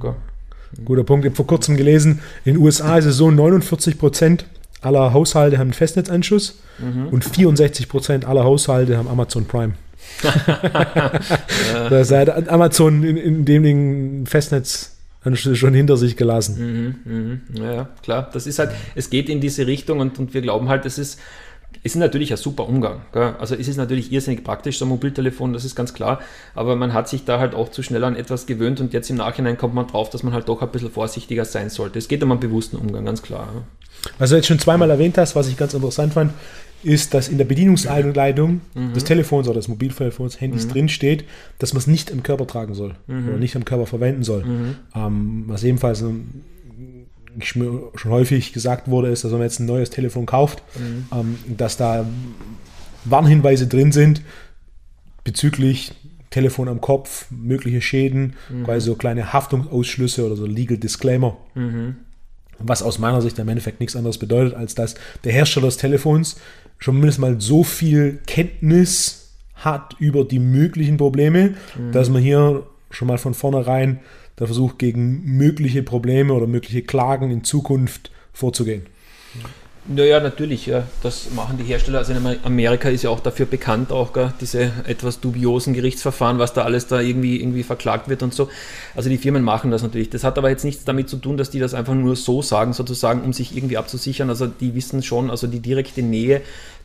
Guter 0.85 1.03
Punkt. 1.03 1.25
Ich 1.25 1.29
habe 1.29 1.35
vor 1.35 1.45
kurzem 1.45 1.77
gelesen, 1.77 2.21
in 2.45 2.55
den 2.55 2.63
USA 2.63 2.97
ist 2.97 3.05
es 3.05 3.17
so, 3.17 3.29
49 3.29 3.99
Prozent 3.99 4.45
aller 4.85 5.13
Haushalte 5.13 5.57
haben 5.57 5.67
einen 5.67 5.73
Festnetzanschluss 5.73 6.59
mhm. 6.79 7.07
und 7.09 7.23
64 7.23 7.89
Prozent 7.89 8.25
aller 8.25 8.43
Haushalte 8.43 8.97
haben 8.97 9.07
Amazon 9.07 9.45
Prime. 9.45 9.73
das 11.89 12.11
hat 12.11 12.49
Amazon 12.49 13.03
in, 13.03 13.17
in 13.17 13.45
dem 13.45 13.63
Ding 13.63 14.25
Festnetzanschluss 14.25 15.57
schon 15.57 15.73
hinter 15.73 15.97
sich 15.97 16.17
gelassen. 16.17 16.99
Mhm, 17.05 17.39
mh. 17.55 17.63
Ja, 17.63 17.89
klar. 18.03 18.29
Das 18.33 18.45
ist 18.45 18.59
halt, 18.59 18.71
es 18.95 19.09
geht 19.09 19.29
in 19.29 19.41
diese 19.41 19.65
Richtung 19.67 19.99
und, 19.99 20.19
und 20.19 20.33
wir 20.33 20.41
glauben 20.41 20.69
halt, 20.69 20.85
es 20.85 20.97
ist, 20.97 21.19
es 21.83 21.95
ist 21.95 21.99
natürlich 21.99 22.31
ein 22.31 22.37
super 22.37 22.67
Umgang. 22.67 23.01
Gell? 23.11 23.35
Also 23.39 23.55
es 23.55 23.67
ist 23.67 23.75
natürlich 23.75 24.11
irrsinnig 24.11 24.43
praktisch, 24.43 24.79
so 24.79 24.85
ein 24.85 24.89
Mobiltelefon, 24.89 25.51
das 25.51 25.65
ist 25.65 25.75
ganz 25.75 25.93
klar. 25.93 26.21
Aber 26.55 26.77
man 26.77 26.93
hat 26.93 27.09
sich 27.09 27.25
da 27.25 27.39
halt 27.39 27.53
auch 27.53 27.69
zu 27.69 27.83
schnell 27.83 28.03
an 28.05 28.15
etwas 28.15 28.45
gewöhnt 28.45 28.79
und 28.79 28.93
jetzt 28.93 29.09
im 29.09 29.17
Nachhinein 29.17 29.57
kommt 29.57 29.73
man 29.73 29.87
drauf, 29.87 30.09
dass 30.09 30.23
man 30.23 30.33
halt 30.33 30.47
doch 30.47 30.61
ein 30.61 30.69
bisschen 30.69 30.91
vorsichtiger 30.91 31.43
sein 31.43 31.69
sollte. 31.69 31.99
Es 31.99 32.07
geht 32.07 32.23
um 32.23 32.31
einen 32.31 32.39
bewussten 32.39 32.77
Umgang, 32.77 33.05
ganz 33.05 33.21
klar. 33.21 33.49
Was 34.17 34.29
du 34.29 34.37
jetzt 34.37 34.47
schon 34.47 34.59
zweimal 34.59 34.89
erwähnt 34.89 35.17
hast, 35.17 35.35
was 35.35 35.47
ich 35.49 35.57
ganz 35.57 35.73
interessant 35.73 36.13
fand, 36.13 36.33
ist, 36.83 37.13
dass 37.13 37.29
in 37.29 37.37
der 37.37 37.45
Bedienungsanleitung 37.45 38.61
mhm. 38.73 38.93
des 38.93 39.03
Telefons 39.03 39.47
oder 39.47 39.55
des 39.55 39.67
Mobiltelefons, 39.67 40.39
Handys 40.39 40.65
mhm. 40.67 40.71
drin 40.71 40.89
steht, 40.89 41.25
dass 41.59 41.73
man 41.73 41.79
es 41.79 41.87
nicht 41.87 42.11
am 42.11 42.23
Körper 42.23 42.47
tragen 42.47 42.73
soll 42.73 42.95
mhm. 43.07 43.29
oder 43.29 43.37
nicht 43.37 43.55
am 43.55 43.65
Körper 43.65 43.87
verwenden 43.87 44.23
soll. 44.23 44.43
Mhm. 44.43 44.75
Ähm, 44.95 45.43
was 45.47 45.63
ebenfalls 45.63 46.01
ähm, 46.01 46.43
schon 47.41 47.91
häufig 48.05 48.53
gesagt 48.53 48.89
wurde, 48.89 49.09
ist, 49.09 49.23
dass 49.23 49.31
wenn 49.31 49.39
man 49.39 49.47
jetzt 49.47 49.59
ein 49.59 49.65
neues 49.65 49.89
Telefon 49.89 50.25
kauft, 50.25 50.63
mhm. 50.77 51.05
ähm, 51.11 51.37
dass 51.57 51.77
da 51.77 52.05
Warnhinweise 53.05 53.67
drin 53.67 53.91
sind 53.91 54.21
bezüglich 55.23 55.93
Telefon 56.29 56.67
am 56.67 56.81
Kopf, 56.81 57.27
mögliche 57.29 57.81
Schäden, 57.81 58.33
mhm. 58.49 58.63
quasi 58.63 58.87
so 58.87 58.95
kleine 58.95 59.33
Haftungsausschlüsse 59.33 60.25
oder 60.25 60.35
so 60.35 60.45
Legal 60.45 60.77
Disclaimer. 60.77 61.37
Mhm 61.55 61.95
was 62.59 62.83
aus 62.83 62.99
meiner 62.99 63.21
Sicht 63.21 63.39
im 63.39 63.49
Endeffekt 63.49 63.79
nichts 63.79 63.95
anderes 63.95 64.17
bedeutet, 64.17 64.53
als 64.55 64.75
dass 64.75 64.95
der 65.23 65.33
Hersteller 65.33 65.67
des 65.67 65.77
Telefons 65.77 66.37
schon 66.77 66.95
mindestens 66.95 67.21
mal 67.21 67.41
so 67.41 67.63
viel 67.63 68.19
Kenntnis 68.25 69.33
hat 69.55 69.95
über 69.99 70.25
die 70.25 70.39
möglichen 70.39 70.97
Probleme, 70.97 71.55
mhm. 71.77 71.91
dass 71.91 72.09
man 72.09 72.21
hier 72.21 72.65
schon 72.89 73.07
mal 73.07 73.17
von 73.17 73.33
vornherein 73.33 73.99
der 74.39 74.47
Versuch 74.47 74.77
gegen 74.77 75.23
mögliche 75.23 75.83
Probleme 75.83 76.33
oder 76.33 76.47
mögliche 76.47 76.81
Klagen 76.81 77.31
in 77.31 77.43
Zukunft 77.43 78.11
vorzugehen. 78.33 78.87
Naja, 79.85 80.21
natürlich, 80.21 80.65
ja. 80.65 80.83
Das 81.01 81.31
machen 81.35 81.57
die 81.57 81.65
Hersteller. 81.65 81.97
Also 81.99 82.13
in 82.13 82.37
Amerika 82.43 82.87
ist 82.87 83.03
ja 83.03 83.09
auch 83.09 83.19
dafür 83.19 83.45
bekannt, 83.45 83.91
auch 83.91 84.13
gell, 84.13 84.33
diese 84.39 84.71
etwas 84.87 85.19
dubiosen 85.19 85.73
Gerichtsverfahren, 85.73 86.39
was 86.39 86.53
da 86.53 86.63
alles 86.63 86.87
da 86.87 87.01
irgendwie, 87.01 87.41
irgendwie 87.41 87.63
verklagt 87.63 88.07
wird 88.07 88.23
und 88.23 88.33
so. 88.33 88.47
Also 88.95 89.09
die 89.09 89.17
Firmen 89.17 89.43
machen 89.43 89.71
das 89.71 89.83
natürlich. 89.83 90.09
Das 90.09 90.23
hat 90.23 90.37
aber 90.37 90.49
jetzt 90.49 90.63
nichts 90.63 90.85
damit 90.85 91.09
zu 91.09 91.17
tun, 91.17 91.35
dass 91.35 91.49
die 91.49 91.59
das 91.59 91.73
einfach 91.73 91.95
nur 91.95 92.15
so 92.15 92.41
sagen, 92.41 92.71
sozusagen, 92.71 93.23
um 93.23 93.33
sich 93.33 93.57
irgendwie 93.57 93.75
abzusichern. 93.75 94.29
Also 94.29 94.47
die 94.47 94.73
wissen 94.73 95.03
schon, 95.03 95.29
also 95.29 95.47
die 95.47 95.59
direkte 95.59 96.01
Nähe, 96.01 96.41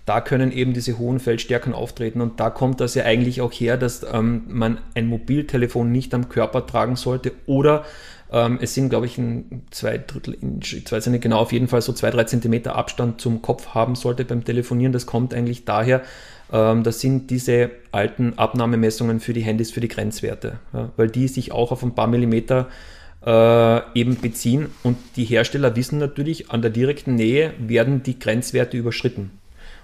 da 0.09 0.23
können 0.23 0.53
eben 0.53 0.73
diese 0.73 0.99
hohen 0.99 1.21
Feldstärken 1.21 1.75
auftreten. 1.75 2.23
Und 2.23 2.41
da 2.41 2.49
kommt 2.49 2.81
das 2.81 2.95
ja 2.95 3.05
eigentlich 3.05 3.43
auch 3.43 3.53
her, 3.53 3.77
dass 3.77 4.07
ähm, 4.11 4.45
man 4.49 4.79
ein 4.95 5.07
Mobiltelefon 5.07 5.93
nicht 5.93 6.15
am 6.15 6.29
Körper 6.29 6.67
tragen 6.67 6.97
sollte 6.97 7.33
oder 7.47 7.85
ähm, 8.33 8.59
es 8.61 8.75
sind, 8.75 8.89
glaube 8.89 9.07
ich, 9.07 9.19
ein 9.19 9.63
zwei 9.71 9.99
Drittel 9.99 10.35
Inch, 10.41 10.75
ich 10.75 10.91
weiß 10.91 11.07
nicht 11.09 11.23
genau, 11.23 11.39
auf 11.39 11.53
jeden 11.53 11.69
Fall 11.69 11.83
so 11.83 11.93
zwei, 11.93 12.11
drei 12.11 12.25
Zentimeter 12.25 12.75
Abstand 12.75 13.21
zum 13.21 13.43
Kopf 13.43 13.75
haben 13.75 13.95
sollte 13.97 14.25
beim 14.25 14.45
Telefonieren. 14.45 14.93
Das 14.93 15.05
kommt 15.05 15.35
eigentlich 15.35 15.67
daher, 15.67 16.03
ähm, 16.53 16.85
das 16.85 17.01
sind 17.01 17.31
diese 17.31 17.71
alten 17.93 18.35
Abnahmemessungen 18.39 19.21
für 19.21 19.35
die 19.35 19.43
Handys, 19.43 19.71
für 19.71 19.81
die 19.81 19.89
Grenzwerte, 19.89 20.59
ja, 20.73 20.91
weil 20.97 21.09
die 21.09 21.29
sich 21.29 21.53
auch 21.53 21.71
auf 21.71 21.83
ein 21.83 21.95
paar 21.95 22.07
Millimeter 22.07 22.69
äh, 23.25 23.99
eben 23.99 24.17
beziehen 24.17 24.69
und 24.83 24.97
die 25.17 25.25
Hersteller 25.25 25.77
wissen 25.77 25.99
natürlich, 25.99 26.51
an 26.51 26.63
der 26.63 26.71
direkten 26.71 27.15
Nähe 27.15 27.53
werden 27.59 28.03
die 28.03 28.19
Grenzwerte 28.19 28.77
überschritten. 28.77 29.38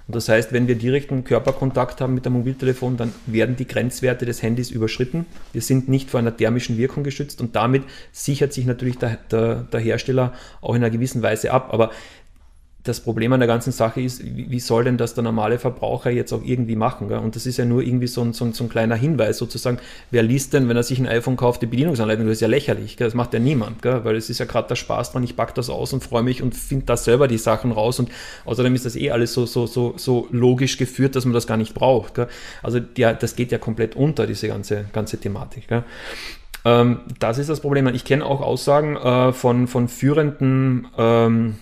Und 0.07 0.17
das 0.17 0.29
heißt, 0.29 0.53
wenn 0.53 0.69
wir 0.69 0.75
direkten 0.75 1.25
Körperkontakt 1.25 2.01
haben 2.01 2.15
mit 2.15 2.27
dem 2.27 2.35
Mobiltelefon, 2.35 2.99
dann 2.99 3.13
werden 3.27 3.57
die 3.57 3.67
Grenzwerte 3.67 4.27
des 4.27 4.43
Handys 4.43 4.71
überschritten. 4.71 5.25
Wir 5.53 5.63
sind 5.63 5.89
nicht 5.89 6.11
vor 6.11 6.21
einer 6.21 6.37
thermischen 6.37 6.77
Wirkung 6.77 7.05
geschützt 7.05 7.41
und 7.41 7.57
damit 7.57 7.85
sichert 8.13 8.53
sich 8.53 8.67
natürlich 8.67 8.99
der, 8.99 9.19
der, 9.31 9.63
der 9.63 9.81
Hersteller 9.81 10.35
auch 10.61 10.75
in 10.75 10.83
einer 10.83 10.91
gewissen 10.91 11.23
Weise 11.23 11.53
ab. 11.53 11.73
Aber 11.73 11.91
das 12.85 13.01
Problem 13.01 13.33
an 13.33 13.41
der 13.41 13.47
ganzen 13.47 13.73
Sache 13.73 14.03
ist, 14.03 14.23
wie 14.23 14.61
soll 14.61 14.85
denn 14.85 14.99
das 14.99 15.15
der 15.15 15.25
normale 15.25 15.59
Verbraucher 15.59 16.11
jetzt 16.11 16.35
auch 16.35 16.43
irgendwie 16.45 16.77
machen? 16.77 17.09
Gell? 17.09 17.19
Und 17.19 17.35
das 17.35 17.47
ist 17.47 17.57
ja 17.57 17.65
nur 17.65 17.83
irgendwie 17.83 18.07
so 18.07 18.21
ein, 18.21 18.35
so, 18.35 18.45
ein, 18.45 18.53
so 18.53 18.65
ein, 18.65 18.69
kleiner 18.69 18.95
Hinweis 18.95 19.39
sozusagen. 19.39 19.79
Wer 20.11 20.23
liest 20.23 20.53
denn, 20.53 20.69
wenn 20.69 20.77
er 20.77 20.83
sich 20.83 20.99
ein 20.99 21.07
iPhone 21.07 21.37
kauft, 21.37 21.63
die 21.63 21.67
Bedienungsanleitung? 21.67 22.27
Das 22.27 22.35
ist 22.35 22.41
ja 22.43 22.49
lächerlich. 22.49 22.99
Gell? 22.99 23.07
Das 23.07 23.15
macht 23.15 23.33
ja 23.33 23.41
niemand, 23.41 23.81
gell? 23.81 24.05
weil 24.05 24.17
es 24.17 24.29
ist 24.29 24.39
ja 24.39 24.45
gerade 24.45 24.69
der 24.69 24.77
Spaß 24.77 25.13
dran. 25.13 25.25
Ich 25.25 25.35
packe 25.35 25.55
das 25.55 25.71
aus 25.71 25.95
und 25.95 26.05
freue 26.05 26.23
mich 26.23 26.43
und 26.43 26.55
finde 26.55 26.85
da 26.85 26.99
selber 26.99 27.27
die 27.27 27.39
Sachen 27.39 27.73
raus. 27.73 27.99
Und 27.99 28.11
außerdem 28.45 28.75
ist 28.75 28.85
das 28.85 28.97
eh 28.97 29.11
alles 29.11 29.33
so, 29.33 29.47
so, 29.47 29.67
so, 29.67 29.95
so 29.97 30.29
logisch 30.31 30.77
geführt, 30.77 31.17
dass 31.17 31.25
man 31.25 31.33
das 31.33 31.47
gar 31.47 31.57
nicht 31.57 31.73
braucht. 31.73 32.15
Gell? 32.17 32.29
Also 32.63 32.81
ja, 32.99 33.15
das 33.15 33.35
geht 33.35 33.51
ja 33.51 33.57
komplett 33.57 33.97
unter, 33.97 34.27
diese 34.27 34.47
ganze, 34.49 34.85
ganze 34.93 35.17
Thematik. 35.17 35.69
Gell? 35.69 35.85
Ähm, 36.67 37.01
das 37.19 37.39
ist 37.39 37.49
das 37.49 37.61
Problem. 37.61 37.87
Ich 37.89 38.05
kenne 38.05 38.27
auch 38.27 38.43
Aussagen 38.43 38.97
äh, 38.97 39.33
von, 39.33 39.69
von 39.69 39.89
führenden 39.89 40.87
ähm, 40.99 41.55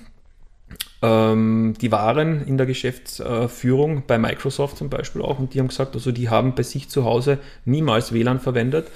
ähm, 1.03 1.75
die 1.81 1.91
waren 1.91 2.47
in 2.47 2.57
der 2.57 2.67
Geschäftsführung 2.67 4.05
bei 4.07 4.19
Microsoft 4.19 4.79
zum 4.79 4.89
Beispiel 4.89 5.23
auch 5.23 5.39
und 5.39 5.55
die 5.55 5.61
haben 5.61 5.69
gesagt, 5.69 5.95
also 5.95 6.13
die 6.13 6.31
haben 6.31 6.55
bei 6.55 6.63
sich 6.63 6.89
zu 6.89 7.05
Hause 7.05 7.39
niemals 7.65 8.13
WLAN 8.13 8.41
verwendet 8.41 8.87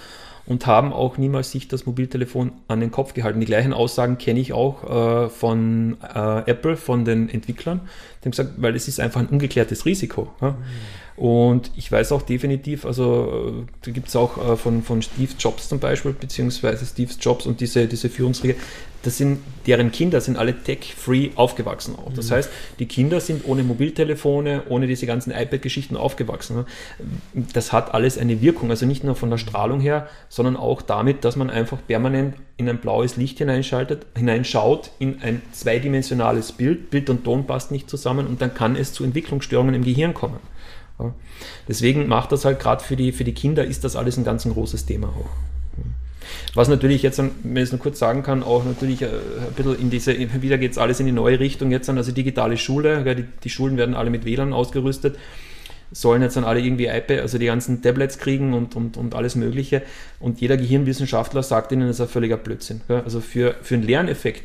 und 0.46 0.66
haben 0.66 0.92
auch 0.92 1.18
niemals 1.18 1.50
sich 1.50 1.66
das 1.66 1.86
Mobiltelefon 1.86 2.52
an 2.68 2.80
den 2.80 2.92
Kopf 2.92 3.14
gehalten. 3.14 3.40
Die 3.40 3.46
gleichen 3.46 3.72
Aussagen 3.72 4.16
kenne 4.18 4.38
ich 4.38 4.52
auch 4.52 5.24
äh, 5.24 5.28
von 5.28 5.96
äh, 6.02 6.48
Apple, 6.50 6.76
von 6.76 7.04
den 7.04 7.28
Entwicklern. 7.28 7.80
Die 8.20 8.26
haben 8.26 8.30
gesagt, 8.30 8.52
weil 8.56 8.76
es 8.76 8.86
ist 8.86 9.00
einfach 9.00 9.20
ein 9.20 9.26
ungeklärtes 9.26 9.84
Risiko. 9.84 10.30
Ja? 10.40 10.52
Mhm. 10.52 10.56
Und 11.16 11.70
ich 11.76 11.90
weiß 11.90 12.12
auch 12.12 12.22
definitiv, 12.22 12.84
also 12.84 13.64
äh, 13.64 13.72
da 13.82 13.90
gibt 13.90 14.08
es 14.08 14.16
auch 14.16 14.36
äh, 14.36 14.56
von, 14.56 14.82
von 14.82 15.00
Steve 15.00 15.32
Jobs 15.38 15.68
zum 15.68 15.78
Beispiel, 15.78 16.12
beziehungsweise 16.12 16.84
Steve 16.84 17.10
Jobs 17.18 17.46
und 17.46 17.60
diese, 17.60 17.86
diese 17.86 18.10
Führungsriege, 18.10 18.56
das 19.02 19.18
sind, 19.18 19.38
deren 19.66 19.92
Kinder 19.92 20.20
sind 20.20 20.36
alle 20.36 20.62
tech-free 20.62 21.30
aufgewachsen 21.36 21.94
auch. 21.96 22.12
Das 22.12 22.28
mhm. 22.28 22.34
heißt, 22.34 22.50
die 22.80 22.86
Kinder 22.86 23.20
sind 23.20 23.46
ohne 23.46 23.62
Mobiltelefone, 23.62 24.64
ohne 24.68 24.86
diese 24.88 25.06
ganzen 25.06 25.30
iPad-Geschichten 25.30 25.96
aufgewachsen. 25.96 26.66
Das 27.32 27.72
hat 27.72 27.94
alles 27.94 28.18
eine 28.18 28.42
Wirkung, 28.42 28.68
also 28.70 28.84
nicht 28.84 29.04
nur 29.04 29.14
von 29.14 29.30
der 29.30 29.38
Strahlung 29.38 29.80
her, 29.80 30.08
sondern 30.28 30.56
auch 30.56 30.82
damit, 30.82 31.24
dass 31.24 31.36
man 31.36 31.50
einfach 31.50 31.78
permanent 31.86 32.34
in 32.56 32.68
ein 32.68 32.78
blaues 32.78 33.16
Licht 33.16 33.38
hineinschaltet, 33.38 34.06
hineinschaut, 34.16 34.90
in 34.98 35.22
ein 35.22 35.40
zweidimensionales 35.52 36.52
Bild, 36.52 36.90
Bild 36.90 37.08
und 37.08 37.24
Ton 37.24 37.46
passt 37.46 37.70
nicht 37.70 37.88
zusammen 37.88 38.26
und 38.26 38.42
dann 38.42 38.54
kann 38.54 38.76
es 38.76 38.92
zu 38.92 39.04
Entwicklungsstörungen 39.04 39.74
im 39.74 39.84
Gehirn 39.84 40.14
kommen. 40.14 40.40
Deswegen 41.68 42.08
macht 42.08 42.32
das 42.32 42.44
halt 42.44 42.58
gerade 42.58 42.82
für 42.82 42.96
die, 42.96 43.12
für 43.12 43.24
die 43.24 43.34
Kinder 43.34 43.64
ist 43.64 43.84
das 43.84 43.96
alles 43.96 44.16
ein 44.16 44.24
ganz 44.24 44.44
ein 44.44 44.52
großes 44.52 44.86
Thema 44.86 45.08
auch. 45.08 45.28
Was 46.54 46.68
natürlich 46.68 47.02
jetzt, 47.02 47.18
wenn 47.18 47.56
ich 47.56 47.64
es 47.64 47.72
nur 47.72 47.80
kurz 47.80 47.98
sagen 47.98 48.22
kann, 48.22 48.42
auch 48.42 48.64
natürlich 48.64 49.02
äh, 49.02 49.06
ein 49.06 49.52
bisschen 49.54 49.78
in 49.78 49.90
diese, 49.90 50.16
wieder 50.42 50.58
geht 50.58 50.72
es 50.72 50.78
alles 50.78 51.00
in 51.00 51.06
die 51.06 51.12
neue 51.12 51.38
Richtung 51.38 51.70
jetzt 51.70 51.88
an, 51.88 51.98
also 51.98 52.12
digitale 52.12 52.56
Schule, 52.56 53.14
die, 53.14 53.24
die 53.44 53.50
Schulen 53.50 53.76
werden 53.76 53.94
alle 53.94 54.10
mit 54.10 54.24
WLAN 54.24 54.52
ausgerüstet, 54.52 55.18
sollen 55.92 56.22
jetzt 56.22 56.36
dann 56.36 56.44
alle 56.44 56.60
irgendwie 56.60 56.86
iPad, 56.86 57.20
also 57.20 57.38
die 57.38 57.46
ganzen 57.46 57.82
Tablets 57.82 58.18
kriegen 58.18 58.54
und, 58.54 58.74
und, 58.74 58.96
und 58.96 59.14
alles 59.14 59.36
Mögliche. 59.36 59.82
Und 60.18 60.40
jeder 60.40 60.56
Gehirnwissenschaftler 60.56 61.42
sagt 61.42 61.72
ihnen, 61.72 61.86
das 61.86 61.96
ist 61.96 62.00
ein 62.00 62.08
völliger 62.08 62.36
Blödsinn. 62.36 62.80
Also 62.88 63.20
für, 63.20 63.54
für 63.62 63.74
einen 63.74 63.84
Lerneffekt 63.84 64.42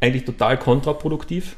eigentlich 0.00 0.24
total 0.24 0.58
kontraproduktiv. 0.58 1.56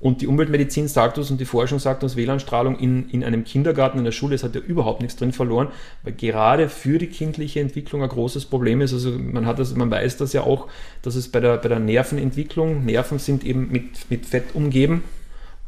Und 0.00 0.22
die 0.22 0.26
Umweltmedizin 0.26 0.88
sagt 0.88 1.18
uns 1.18 1.30
und 1.30 1.40
die 1.40 1.44
Forschung 1.44 1.78
sagt 1.78 2.02
uns, 2.02 2.16
WLAN-Strahlung 2.16 2.78
in, 2.78 3.10
in 3.10 3.22
einem 3.22 3.44
Kindergarten, 3.44 3.98
in 3.98 4.04
der 4.04 4.12
Schule, 4.12 4.34
es 4.34 4.42
hat 4.42 4.54
ja 4.54 4.60
überhaupt 4.62 5.02
nichts 5.02 5.16
drin 5.16 5.32
verloren, 5.32 5.68
weil 6.02 6.14
gerade 6.14 6.70
für 6.70 6.98
die 6.98 7.08
kindliche 7.08 7.60
Entwicklung 7.60 8.02
ein 8.02 8.08
großes 8.08 8.46
Problem 8.46 8.80
ist. 8.80 8.94
Also 8.94 9.10
man 9.10 9.44
hat 9.44 9.58
das, 9.58 9.76
man 9.76 9.90
weiß 9.90 10.16
das 10.16 10.32
ja 10.32 10.42
auch, 10.42 10.68
dass 11.02 11.16
es 11.16 11.28
bei 11.28 11.40
der, 11.40 11.58
bei 11.58 11.68
der 11.68 11.80
Nervenentwicklung, 11.80 12.84
Nerven 12.86 13.18
sind 13.18 13.44
eben 13.44 13.70
mit, 13.70 14.10
mit 14.10 14.24
Fett 14.24 14.54
umgeben 14.54 15.04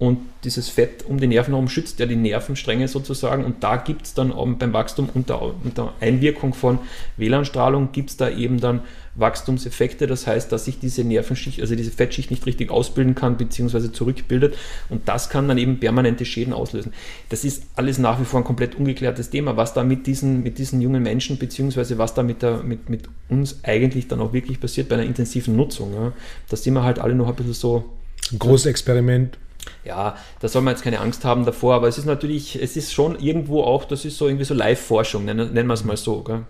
und 0.02 0.18
dieses 0.42 0.68
Fett 0.68 1.04
um 1.06 1.20
die 1.20 1.28
Nerven 1.28 1.52
herum 1.52 1.68
schützt 1.68 2.00
ja 2.00 2.06
die 2.06 2.16
Nervenstränge 2.16 2.88
sozusagen. 2.88 3.44
Und 3.44 3.62
da 3.62 3.76
gibt 3.76 4.06
es 4.06 4.14
dann 4.14 4.32
beim 4.58 4.72
Wachstum 4.72 5.08
unter, 5.14 5.40
unter 5.40 5.92
Einwirkung 6.00 6.54
von 6.54 6.80
WLAN-Strahlung 7.18 7.92
gibt 7.92 8.10
es 8.10 8.16
da 8.16 8.28
eben 8.28 8.58
dann 8.58 8.80
Wachstumseffekte. 9.14 10.08
Das 10.08 10.26
heißt, 10.26 10.50
dass 10.50 10.64
sich 10.64 10.80
diese 10.80 11.04
Nervenschicht, 11.04 11.60
also 11.60 11.76
diese 11.76 11.92
Fettschicht 11.92 12.32
nicht 12.32 12.44
richtig 12.46 12.72
ausbilden 12.72 13.14
kann, 13.14 13.36
beziehungsweise 13.36 13.92
zurückbildet. 13.92 14.56
Und 14.88 15.08
das 15.08 15.30
kann 15.30 15.46
dann 15.46 15.56
eben 15.56 15.78
permanente 15.78 16.24
Schäden 16.24 16.52
auslösen. 16.52 16.92
Das 17.28 17.44
ist 17.44 17.62
alles 17.76 17.98
nach 17.98 18.20
wie 18.20 18.24
vor 18.24 18.40
ein 18.40 18.44
komplett 18.44 18.74
ungeklärtes 18.74 19.30
Thema, 19.30 19.56
was 19.56 19.72
da 19.72 19.84
mit 19.84 20.08
diesen, 20.08 20.42
mit 20.42 20.58
diesen 20.58 20.80
jungen 20.80 21.04
Menschen, 21.04 21.38
beziehungsweise 21.38 21.96
was 21.98 22.12
da 22.14 22.24
mit, 22.24 22.42
der, 22.42 22.64
mit, 22.64 22.88
mit 22.88 23.04
uns 23.28 23.60
eigentlich 23.62 24.08
dann 24.08 24.20
auch 24.20 24.32
wirklich 24.32 24.58
passiert 24.58 24.88
bei 24.88 24.96
einer 24.96 25.04
intensiven 25.04 25.54
Nutzung. 25.54 25.94
Ja. 25.94 26.12
Da 26.48 26.56
sind 26.56 26.74
wir 26.74 26.82
halt 26.82 26.98
alle 26.98 27.14
noch 27.14 27.28
ein 27.28 27.36
bisschen 27.36 27.54
so. 27.54 27.84
Ein 28.32 28.40
großes 28.40 28.66
Experiment 28.66 29.38
ja, 29.84 30.16
da 30.40 30.48
soll 30.48 30.62
man 30.62 30.74
jetzt 30.74 30.82
keine 30.82 31.00
Angst 31.00 31.24
haben 31.24 31.44
davor, 31.44 31.74
aber 31.74 31.88
es 31.88 31.98
ist 31.98 32.04
natürlich, 32.04 32.60
es 32.60 32.76
ist 32.76 32.92
schon 32.92 33.18
irgendwo 33.18 33.62
auch, 33.62 33.84
das 33.84 34.04
ist 34.04 34.18
so 34.18 34.26
irgendwie 34.26 34.44
so 34.44 34.54
Live-Forschung, 34.54 35.24
nennen, 35.24 35.52
nennen 35.52 35.68
wir 35.68 35.74
es 35.74 35.84
mal 35.84 35.96
so. 35.96 36.22
Gell? 36.22 36.42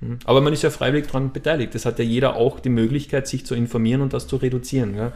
Hm. 0.00 0.18
Aber 0.24 0.40
man 0.40 0.52
ist 0.52 0.62
ja 0.62 0.70
freiwillig 0.70 1.06
daran 1.06 1.32
beteiligt. 1.32 1.74
Es 1.74 1.86
hat 1.86 1.98
ja 1.98 2.04
jeder 2.04 2.36
auch 2.36 2.60
die 2.60 2.68
Möglichkeit, 2.68 3.28
sich 3.28 3.46
zu 3.46 3.54
informieren 3.54 4.00
und 4.00 4.12
das 4.12 4.26
zu 4.26 4.36
reduzieren. 4.36 4.94
Gell? 4.94 5.12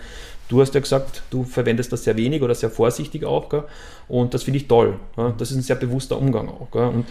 Du 0.49 0.61
hast 0.61 0.75
ja 0.75 0.81
gesagt, 0.81 1.23
du 1.31 1.45
verwendest 1.45 1.93
das 1.93 2.05
sehr 2.05 2.17
wenig 2.17 2.43
oder 2.43 2.55
sehr 2.55 2.71
vorsichtig 2.71 3.25
auch. 3.25 3.49
Gell? 3.49 3.65
Und 4.09 4.35
das 4.35 4.45
finde 4.45 4.59
ich 4.59 4.69
toll. 4.69 4.99
Gell? 5.17 5.35
Das 5.39 5.51
ist 5.51 5.57
ein 5.57 5.63
sehr 5.63 5.77
bewusster 5.77 6.19
Umgang 6.19 6.49
auch. 6.49 6.69
Und. 6.73 7.07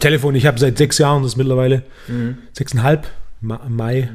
Telefon, 0.00 0.34
ich 0.34 0.46
habe 0.46 0.58
seit 0.58 0.78
sechs 0.78 0.98
Jahren 0.98 1.22
das 1.22 1.36
mittlerweile, 1.36 1.84
mhm. 2.08 2.38
sechseinhalb, 2.52 3.06
Mai 3.40 4.10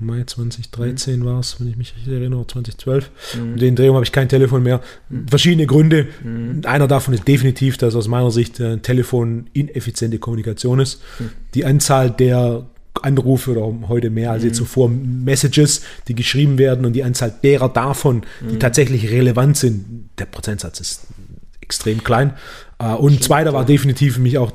Mai 0.00 0.24
2013 0.24 1.20
mhm. 1.20 1.24
war 1.24 1.40
es, 1.40 1.60
wenn 1.60 1.68
ich 1.68 1.76
mich 1.76 1.94
richtig 1.94 2.12
erinnere, 2.12 2.46
2012. 2.46 3.10
Mhm. 3.34 3.42
Um 3.42 3.56
den 3.56 3.76
Drehung 3.76 3.96
habe 3.96 4.04
ich 4.04 4.12
kein 4.12 4.28
Telefon 4.28 4.62
mehr. 4.62 4.80
Mhm. 5.08 5.28
Verschiedene 5.28 5.66
Gründe. 5.66 6.08
Mhm. 6.24 6.62
Einer 6.64 6.88
davon 6.88 7.14
ist 7.14 7.28
definitiv, 7.28 7.76
dass 7.76 7.94
aus 7.94 8.08
meiner 8.08 8.30
Sicht 8.30 8.60
ein 8.60 8.82
Telefon 8.82 9.48
ineffiziente 9.52 10.18
Kommunikation 10.18 10.80
ist. 10.80 11.02
Mhm. 11.18 11.30
Die 11.54 11.64
Anzahl 11.64 12.10
der 12.10 12.66
Anrufe 13.02 13.52
oder 13.52 13.88
heute 13.88 14.10
mehr 14.10 14.32
als 14.32 14.42
jetzt 14.42 14.54
mhm. 14.54 14.64
zuvor 14.64 14.88
Messages, 14.88 15.82
die 16.08 16.14
geschrieben 16.14 16.58
werden 16.58 16.84
und 16.86 16.94
die 16.94 17.04
Anzahl 17.04 17.32
derer 17.42 17.68
davon, 17.68 18.22
die 18.50 18.58
tatsächlich 18.58 19.10
relevant 19.10 19.56
sind, 19.56 20.10
der 20.18 20.26
Prozentsatz 20.26 20.80
ist 20.80 21.06
extrem 21.60 22.02
klein. 22.02 22.34
Äh, 22.78 22.94
und 22.94 23.22
zweiter 23.22 23.52
war 23.52 23.64
definitiv 23.64 24.14
für 24.14 24.20
mich 24.20 24.38
auch 24.38 24.52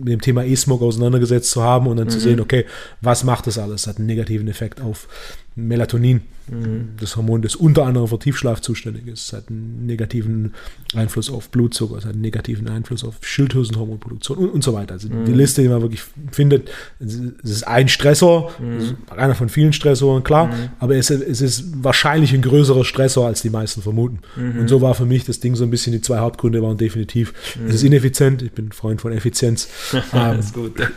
mit 0.00 0.12
dem 0.12 0.20
Thema 0.20 0.44
E-Smoke 0.44 0.84
auseinandergesetzt 0.84 1.50
zu 1.50 1.62
haben 1.62 1.86
und 1.86 1.96
dann 1.96 2.06
mhm. 2.06 2.10
zu 2.10 2.20
sehen, 2.20 2.40
okay, 2.40 2.66
was 3.00 3.24
macht 3.24 3.46
das 3.46 3.58
alles? 3.58 3.86
Hat 3.86 3.98
einen 3.98 4.06
negativen 4.06 4.48
Effekt 4.48 4.80
auf 4.80 5.08
Melatonin, 5.68 6.22
mhm. 6.50 6.90
das 6.98 7.16
Hormon, 7.16 7.42
das 7.42 7.54
unter 7.56 7.86
anderem 7.86 8.08
für 8.08 8.18
Tiefschlaf 8.18 8.60
zuständig 8.60 9.06
ist. 9.06 9.26
Es 9.26 9.32
hat 9.32 9.48
einen 9.48 9.86
negativen 9.86 10.54
Einfluss 10.94 11.30
auf 11.30 11.50
Blutzucker, 11.50 11.98
es 11.98 12.04
hat 12.04 12.12
einen 12.12 12.20
negativen 12.20 12.68
Einfluss 12.68 13.04
auf 13.04 13.16
Schilddrüsenhormonproduktion 13.20 14.38
und, 14.38 14.50
und 14.50 14.64
so 14.64 14.74
weiter. 14.74 14.94
Also 14.94 15.08
mhm. 15.08 15.24
die 15.24 15.32
Liste, 15.32 15.62
die 15.62 15.68
man 15.68 15.80
wirklich 15.82 16.02
findet, 16.32 16.70
es 16.98 17.14
ist 17.42 17.66
ein 17.66 17.88
Stressor, 17.88 18.52
mhm. 18.58 18.96
einer 19.16 19.34
von 19.34 19.48
vielen 19.48 19.72
Stressoren, 19.72 20.22
klar, 20.24 20.46
mhm. 20.46 20.70
aber 20.78 20.96
es, 20.96 21.10
es, 21.10 21.40
ist 21.40 21.84
wahrscheinlich 21.84 22.32
ein 22.34 22.42
größerer 22.42 22.84
Stressor, 22.84 23.26
als 23.26 23.42
die 23.42 23.50
meisten 23.50 23.82
vermuten. 23.82 24.20
Mhm. 24.36 24.60
Und 24.60 24.68
so 24.68 24.80
war 24.80 24.94
für 24.94 25.06
mich 25.06 25.24
das 25.24 25.40
Ding 25.40 25.54
so 25.54 25.64
ein 25.64 25.70
bisschen, 25.70 25.92
die 25.92 26.00
zwei 26.00 26.18
Hauptgründe 26.18 26.62
waren 26.62 26.76
definitiv, 26.76 27.32
es 27.68 27.76
ist 27.76 27.84
ineffizient, 27.84 28.42
ich 28.42 28.52
bin 28.52 28.72
Freund 28.72 29.00
von 29.00 29.12
Effizienz. 29.12 29.68
ähm, 30.12 30.40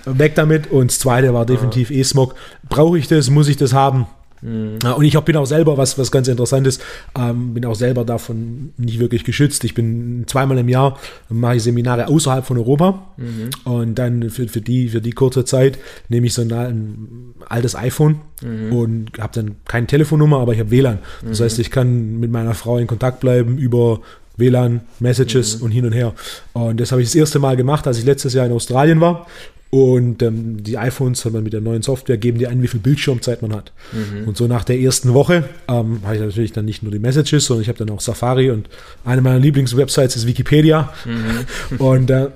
weg 0.06 0.36
damit. 0.36 0.72
Und 0.72 0.92
das 0.92 1.00
zweite 1.00 1.34
war 1.34 1.46
definitiv 1.46 1.92
E-Smog. 1.92 2.36
Brauche 2.70 2.98
ich 2.98 3.08
das? 3.08 3.30
Muss 3.30 3.48
ich 3.48 3.58
das 3.58 3.74
haben? 3.74 4.08
Mhm. 4.44 4.80
Und 4.96 5.06
ich 5.06 5.20
bin 5.22 5.38
auch 5.38 5.46
selber, 5.46 5.78
was, 5.78 5.98
was 5.98 6.12
ganz 6.12 6.28
interessant 6.28 6.68
ist, 6.68 6.82
ähm, 7.18 7.54
bin 7.54 7.66
auch 7.66 7.76
selber 7.76 8.04
davon 8.04 8.74
nicht 8.78 9.00
wirklich 9.00 9.24
geschützt. 9.24 9.64
Ich 9.64 9.74
bin 9.74 10.26
zweimal 10.28 10.58
im 10.58 10.70
Jahr, 10.70 11.00
mache 11.30 11.56
ich 11.56 11.64
Seminare 11.64 12.08
außerhalb 12.08 12.46
von 12.46 12.58
Europa 12.58 13.08
mhm. 13.18 13.50
und 13.64 13.96
dann 13.96 14.30
für, 14.30 14.48
für, 14.48 14.62
die, 14.62 14.90
für 14.90 15.02
die 15.02 15.12
kurze 15.12 15.46
Zeit 15.46 15.80
nehme 16.10 16.28
ich 16.28 16.34
so 16.34 16.42
ein, 16.42 16.52
ein 16.52 17.34
altes 17.48 17.76
iPhone 17.76 18.20
mhm. 18.42 18.74
und 18.74 19.12
habe 19.20 19.34
dann 19.34 19.56
keine 19.66 19.88
Telefonnummer, 19.88 20.40
aber 20.40 20.54
ich 20.54 20.60
habe 20.60 20.72
WLAN. 20.72 21.00
Das 21.28 21.40
mhm. 21.40 21.44
heißt, 21.46 21.60
ich 21.60 21.72
kann 21.72 22.20
mit 22.20 22.32
meiner 22.32 22.54
Frau 22.54 22.78
in 22.78 22.88
Kontakt 22.88 23.22
bleiben 23.22 23.58
über 23.58 24.02
WLAN, 24.36 24.82
Messages 25.00 25.60
mhm. 25.60 25.66
und 25.66 25.72
hin 25.72 25.86
und 25.86 25.94
her. 25.94 26.14
Und 26.54 26.80
das 26.80 26.92
habe 26.92 27.02
ich 27.02 27.08
das 27.08 27.16
erste 27.16 27.40
Mal 27.40 27.56
gemacht, 27.56 27.86
als 27.88 28.00
ich 28.00 28.06
letztes 28.06 28.34
Jahr 28.34 28.46
in 28.46 28.52
Australien 28.52 29.00
war. 29.00 29.28
Und 29.74 30.22
ähm, 30.22 30.62
die 30.62 30.78
iPhones 30.78 31.26
hat 31.26 31.34
man 31.34 31.42
mit 31.42 31.52
der 31.52 31.60
neuen 31.60 31.82
Software 31.82 32.18
geben 32.18 32.38
dir 32.38 32.52
an, 32.52 32.62
wie 32.62 32.68
viel 32.68 32.80
Bildschirmzeit 32.80 33.42
man 33.42 33.56
hat. 33.56 33.72
Mhm. 33.92 34.28
Und 34.28 34.38
so 34.38 34.46
nach 34.46 34.64
der 34.64 34.80
ersten 34.80 35.16
Woche 35.16 35.46
ähm, 35.68 36.02
habe 36.04 36.14
ich 36.14 36.22
natürlich 36.22 36.52
dann 36.52 36.66
nicht 36.66 36.84
nur 36.84 36.92
die 36.92 37.00
Messages, 37.00 37.48
sondern 37.48 37.64
ich 37.64 37.70
habe 37.70 37.80
dann 37.80 37.90
auch 37.90 38.00
Safari 38.00 38.52
und 38.52 38.70
eine 39.04 39.24
meiner 39.24 39.40
Lieblingswebsites 39.40 40.16
ist 40.16 40.28
Wikipedia. 40.28 40.94
Mhm. 41.06 41.78
und 41.80 42.12
äh, 42.12 42.28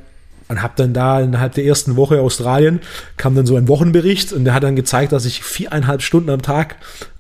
und 0.48 0.64
habe 0.64 0.74
dann 0.78 0.94
da 0.94 1.22
innerhalb 1.22 1.54
der 1.54 1.66
ersten 1.66 1.96
Woche 1.96 2.22
Australien 2.22 2.80
kam 3.18 3.36
dann 3.36 3.46
so 3.46 3.56
ein 3.56 3.68
Wochenbericht 3.68 4.34
und 4.34 4.46
der 4.46 4.56
hat 4.56 4.64
dann 4.64 4.76
gezeigt, 4.76 5.12
dass 5.12 5.26
ich 5.26 5.44
viereinhalb 5.44 6.02
Stunden 6.02 6.32
am 6.32 6.42
Tag 6.42 6.78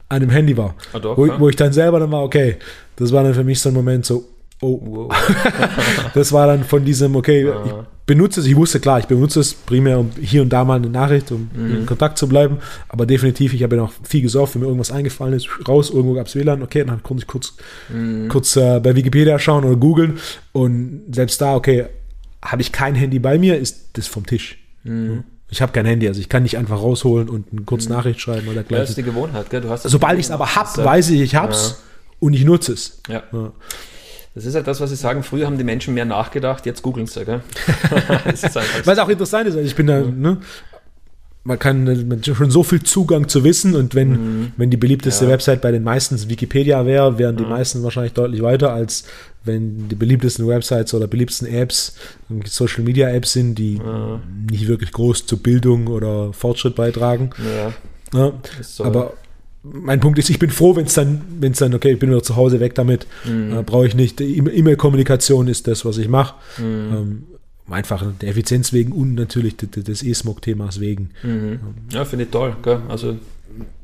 an 0.09 0.21
dem 0.21 0.31
Handy 0.31 0.57
war. 0.57 0.73
Ah, 0.93 0.99
doch, 0.99 1.15
wo, 1.15 1.27
ja. 1.27 1.39
wo, 1.39 1.47
ich 1.47 1.57
dann 1.57 1.73
selber 1.73 1.99
dann 1.99 2.09
war, 2.09 2.23
okay, 2.23 2.55
das 2.95 3.11
war 3.11 3.23
dann 3.23 3.35
für 3.35 3.43
mich 3.43 3.59
so 3.59 3.69
ein 3.69 3.75
Moment 3.75 4.05
so, 4.05 4.25
oh. 4.61 4.79
Wow. 4.81 5.15
das 6.15 6.31
war 6.31 6.47
dann 6.47 6.63
von 6.63 6.85
diesem, 6.85 7.15
okay, 7.17 7.51
ah. 7.51 7.63
ich 7.65 7.73
benutze 8.07 8.39
es, 8.39 8.47
ich 8.47 8.55
wusste 8.55 8.79
klar, 8.79 8.99
ich 8.99 9.05
benutze 9.05 9.41
es 9.41 9.53
primär, 9.53 9.99
um 9.99 10.09
hier 10.19 10.41
und 10.41 10.49
da 10.49 10.63
mal 10.63 10.77
eine 10.77 10.89
Nachricht, 10.89 11.31
um 11.31 11.49
mhm. 11.53 11.75
in 11.75 11.85
Kontakt 11.85 12.17
zu 12.17 12.27
bleiben, 12.27 12.57
aber 12.89 13.05
definitiv, 13.05 13.53
ich 13.53 13.61
habe 13.61 13.75
ja 13.75 13.83
noch 13.83 13.93
viel 14.03 14.21
gesorgt, 14.21 14.55
wenn 14.55 14.61
mir 14.61 14.67
irgendwas 14.67 14.91
eingefallen 14.91 15.33
ist, 15.33 15.47
raus, 15.67 15.91
irgendwo 15.91 16.13
gab 16.13 16.27
es 16.27 16.35
WLAN, 16.35 16.63
okay, 16.63 16.83
dann 16.85 17.03
konnte 17.03 17.21
ich 17.21 17.27
kurz, 17.27 17.53
mhm. 17.89 18.29
kurz 18.29 18.55
äh, 18.55 18.79
bei 18.79 18.95
Wikipedia 18.95 19.37
schauen 19.37 19.65
oder 19.65 19.75
googeln 19.75 20.19
und 20.53 21.03
selbst 21.11 21.39
da, 21.41 21.55
okay, 21.55 21.87
habe 22.41 22.61
ich 22.61 22.71
kein 22.71 22.95
Handy 22.95 23.19
bei 23.19 23.37
mir, 23.37 23.57
ist 23.57 23.89
das 23.93 24.07
vom 24.07 24.25
Tisch. 24.25 24.57
Mhm. 24.83 25.23
Ich 25.49 25.61
habe 25.61 25.71
kein 25.73 25.85
Handy, 25.85 26.07
also 26.07 26.19
ich 26.19 26.29
kann 26.29 26.43
nicht 26.43 26.57
einfach 26.57 26.81
rausholen 26.81 27.29
und 27.29 27.51
eine 27.51 27.61
kurze 27.61 27.89
mhm. 27.89 27.95
Nachricht 27.95 28.21
schreiben 28.21 28.47
oder 28.47 28.63
gleich. 28.63 28.81
Das 28.81 28.89
ist 28.89 28.97
die 28.97 29.03
Gewohnheit, 29.03 29.49
gell? 29.49 29.61
Du 29.61 29.69
hast 29.69 29.83
Sobald 29.83 30.17
ich 30.17 30.25
es 30.25 30.31
aber 30.31 30.55
habe, 30.55 30.83
weiß 30.83 31.09
ich, 31.09 31.21
ich 31.21 31.35
habe 31.35 31.51
es 31.51 31.69
ja. 31.71 31.75
und 32.19 32.33
ich 32.33 32.45
nutze 32.45 32.73
es. 32.73 33.01
Ja. 33.09 33.23
ja. 33.31 33.51
Das 34.37 34.45
ist 34.45 34.53
halt 34.53 34.67
das, 34.67 34.79
was 34.79 34.91
Sie 34.91 34.95
sagen. 34.95 35.23
Früher 35.23 35.47
haben 35.47 35.57
die 35.57 35.63
Menschen 35.63 35.95
mehr 35.95 36.05
nachgedacht, 36.05 36.67
jetzt 36.67 36.83
googeln 36.83 37.07
sie. 37.07 37.25
Gell? 37.25 37.41
Was 38.83 38.99
auch 38.99 39.09
interessant 39.09 39.49
ist, 39.49 39.55
ich 39.55 39.75
bin 39.75 39.87
da, 39.87 40.01
ne, 40.01 40.37
man 41.43 41.57
kann 41.57 42.21
schon 42.21 42.51
so 42.51 42.61
viel 42.61 42.83
Zugang 42.83 43.29
zu 43.29 43.43
Wissen 43.43 43.73
und 43.73 43.95
wenn, 43.95 44.09
mhm. 44.11 44.51
wenn 44.57 44.69
die 44.69 44.77
beliebteste 44.77 45.25
ja. 45.25 45.31
Website 45.31 45.61
bei 45.61 45.71
den 45.71 45.81
meisten 45.81 46.29
Wikipedia 46.29 46.85
wäre, 46.85 47.17
wären 47.17 47.35
die 47.35 47.45
mhm. 47.45 47.49
meisten 47.49 47.81
wahrscheinlich 47.81 48.13
deutlich 48.13 48.43
weiter, 48.43 48.73
als 48.73 49.05
wenn 49.43 49.89
die 49.89 49.95
beliebtesten 49.95 50.47
Websites 50.47 50.93
oder 50.93 51.07
beliebtesten 51.07 51.47
Apps 51.47 51.95
Social 52.45 52.83
Media 52.83 53.09
Apps 53.09 53.33
sind, 53.33 53.55
die 53.55 53.79
mhm. 53.79 54.19
nicht 54.51 54.67
wirklich 54.67 54.91
groß 54.91 55.25
zur 55.25 55.39
Bildung 55.39 55.87
oder 55.87 56.31
Fortschritt 56.31 56.75
beitragen. 56.75 57.31
Ja. 58.13 58.19
ja. 58.19 58.33
So. 58.61 58.83
Aber 58.83 59.13
mein 59.63 59.99
Punkt 59.99 60.19
ist, 60.19 60.29
ich 60.29 60.39
bin 60.39 60.49
froh, 60.49 60.75
wenn 60.75 60.85
es 60.85 60.93
dann, 60.93 61.21
wenn 61.39 61.51
es 61.51 61.59
dann, 61.59 61.73
okay, 61.73 61.91
ich 61.91 61.99
bin 61.99 62.09
wieder 62.09 62.23
zu 62.23 62.35
Hause 62.35 62.59
weg 62.59 62.75
damit, 62.75 63.07
mhm. 63.25 63.57
äh, 63.57 63.63
brauche 63.63 63.87
ich 63.87 63.95
nicht. 63.95 64.21
E-Mail-Kommunikation 64.21 65.47
ist 65.47 65.67
das, 65.67 65.85
was 65.85 65.97
ich 65.97 66.07
mache. 66.07 66.35
Mhm. 66.57 66.63
Ähm, 66.63 67.23
einfach 67.69 68.05
der 68.21 68.29
Effizienz 68.29 68.71
wegen 68.71 68.91
und 68.91 69.15
natürlich 69.15 69.57
des 69.57 70.03
E-Smog-Themas 70.03 70.79
wegen. 70.79 71.09
Mhm. 71.23 71.59
Ja, 71.89 72.05
finde 72.05 72.25
ich 72.25 72.31
toll. 72.31 72.55
Gell? 72.63 72.81
Also 72.87 73.17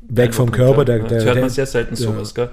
weg 0.08 0.34
vom 0.34 0.50
Körper. 0.50 0.84
Der, 0.84 1.00
der, 1.00 1.08
das 1.08 1.24
hört 1.24 1.40
man 1.40 1.50
sehr 1.50 1.66
selten 1.66 1.96
sowas. 1.96 2.34
Gell? 2.34 2.50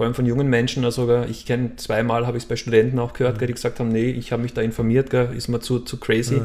Vor 0.00 0.06
allem 0.06 0.14
von 0.14 0.24
jungen 0.24 0.48
Menschen. 0.48 0.86
Also 0.86 1.24
ich 1.28 1.44
kenne 1.44 1.76
zweimal, 1.76 2.26
habe 2.26 2.38
ich 2.38 2.44
es 2.44 2.48
bei 2.48 2.56
Studenten 2.56 2.98
auch 2.98 3.12
gehört, 3.12 3.38
gell, 3.38 3.48
die 3.48 3.52
gesagt 3.52 3.80
haben, 3.80 3.90
nee, 3.90 4.08
ich 4.08 4.32
habe 4.32 4.40
mich 4.40 4.54
da 4.54 4.62
informiert, 4.62 5.10
gell, 5.10 5.28
ist 5.36 5.48
mir 5.48 5.60
zu, 5.60 5.80
zu 5.80 5.98
crazy. 5.98 6.40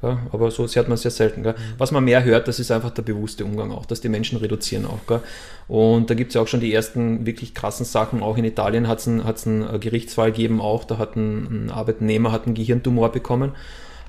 Ja. 0.00 0.20
aber 0.32 0.50
so 0.50 0.66
hört 0.66 0.88
man 0.88 0.96
sehr 0.96 1.10
selten. 1.10 1.42
Gell. 1.42 1.54
Was 1.76 1.92
man 1.92 2.02
mehr 2.02 2.24
hört, 2.24 2.48
das 2.48 2.58
ist 2.60 2.70
einfach 2.70 2.88
der 2.88 3.02
bewusste 3.02 3.44
Umgang 3.44 3.72
auch, 3.72 3.84
dass 3.84 4.00
die 4.00 4.08
Menschen 4.08 4.38
reduzieren 4.38 4.86
auch. 4.86 5.06
Gell. 5.06 5.20
Und 5.68 6.08
da 6.08 6.14
gibt 6.14 6.30
es 6.30 6.34
ja 6.36 6.40
auch 6.40 6.48
schon 6.48 6.60
die 6.60 6.72
ersten 6.72 7.26
wirklich 7.26 7.52
krassen 7.52 7.84
Sachen. 7.84 8.22
Auch 8.22 8.38
in 8.38 8.46
Italien 8.46 8.88
hat 8.88 9.00
es 9.00 9.06
einen, 9.06 9.20
einen 9.20 9.80
Gerichtsfall 9.80 10.32
gegeben, 10.32 10.62
auch 10.62 10.84
da 10.84 10.96
hat 10.96 11.14
ein, 11.14 11.66
ein 11.66 11.70
Arbeitnehmer 11.70 12.32
hat 12.32 12.46
einen 12.46 12.54
Gehirntumor 12.54 13.12
bekommen. 13.12 13.52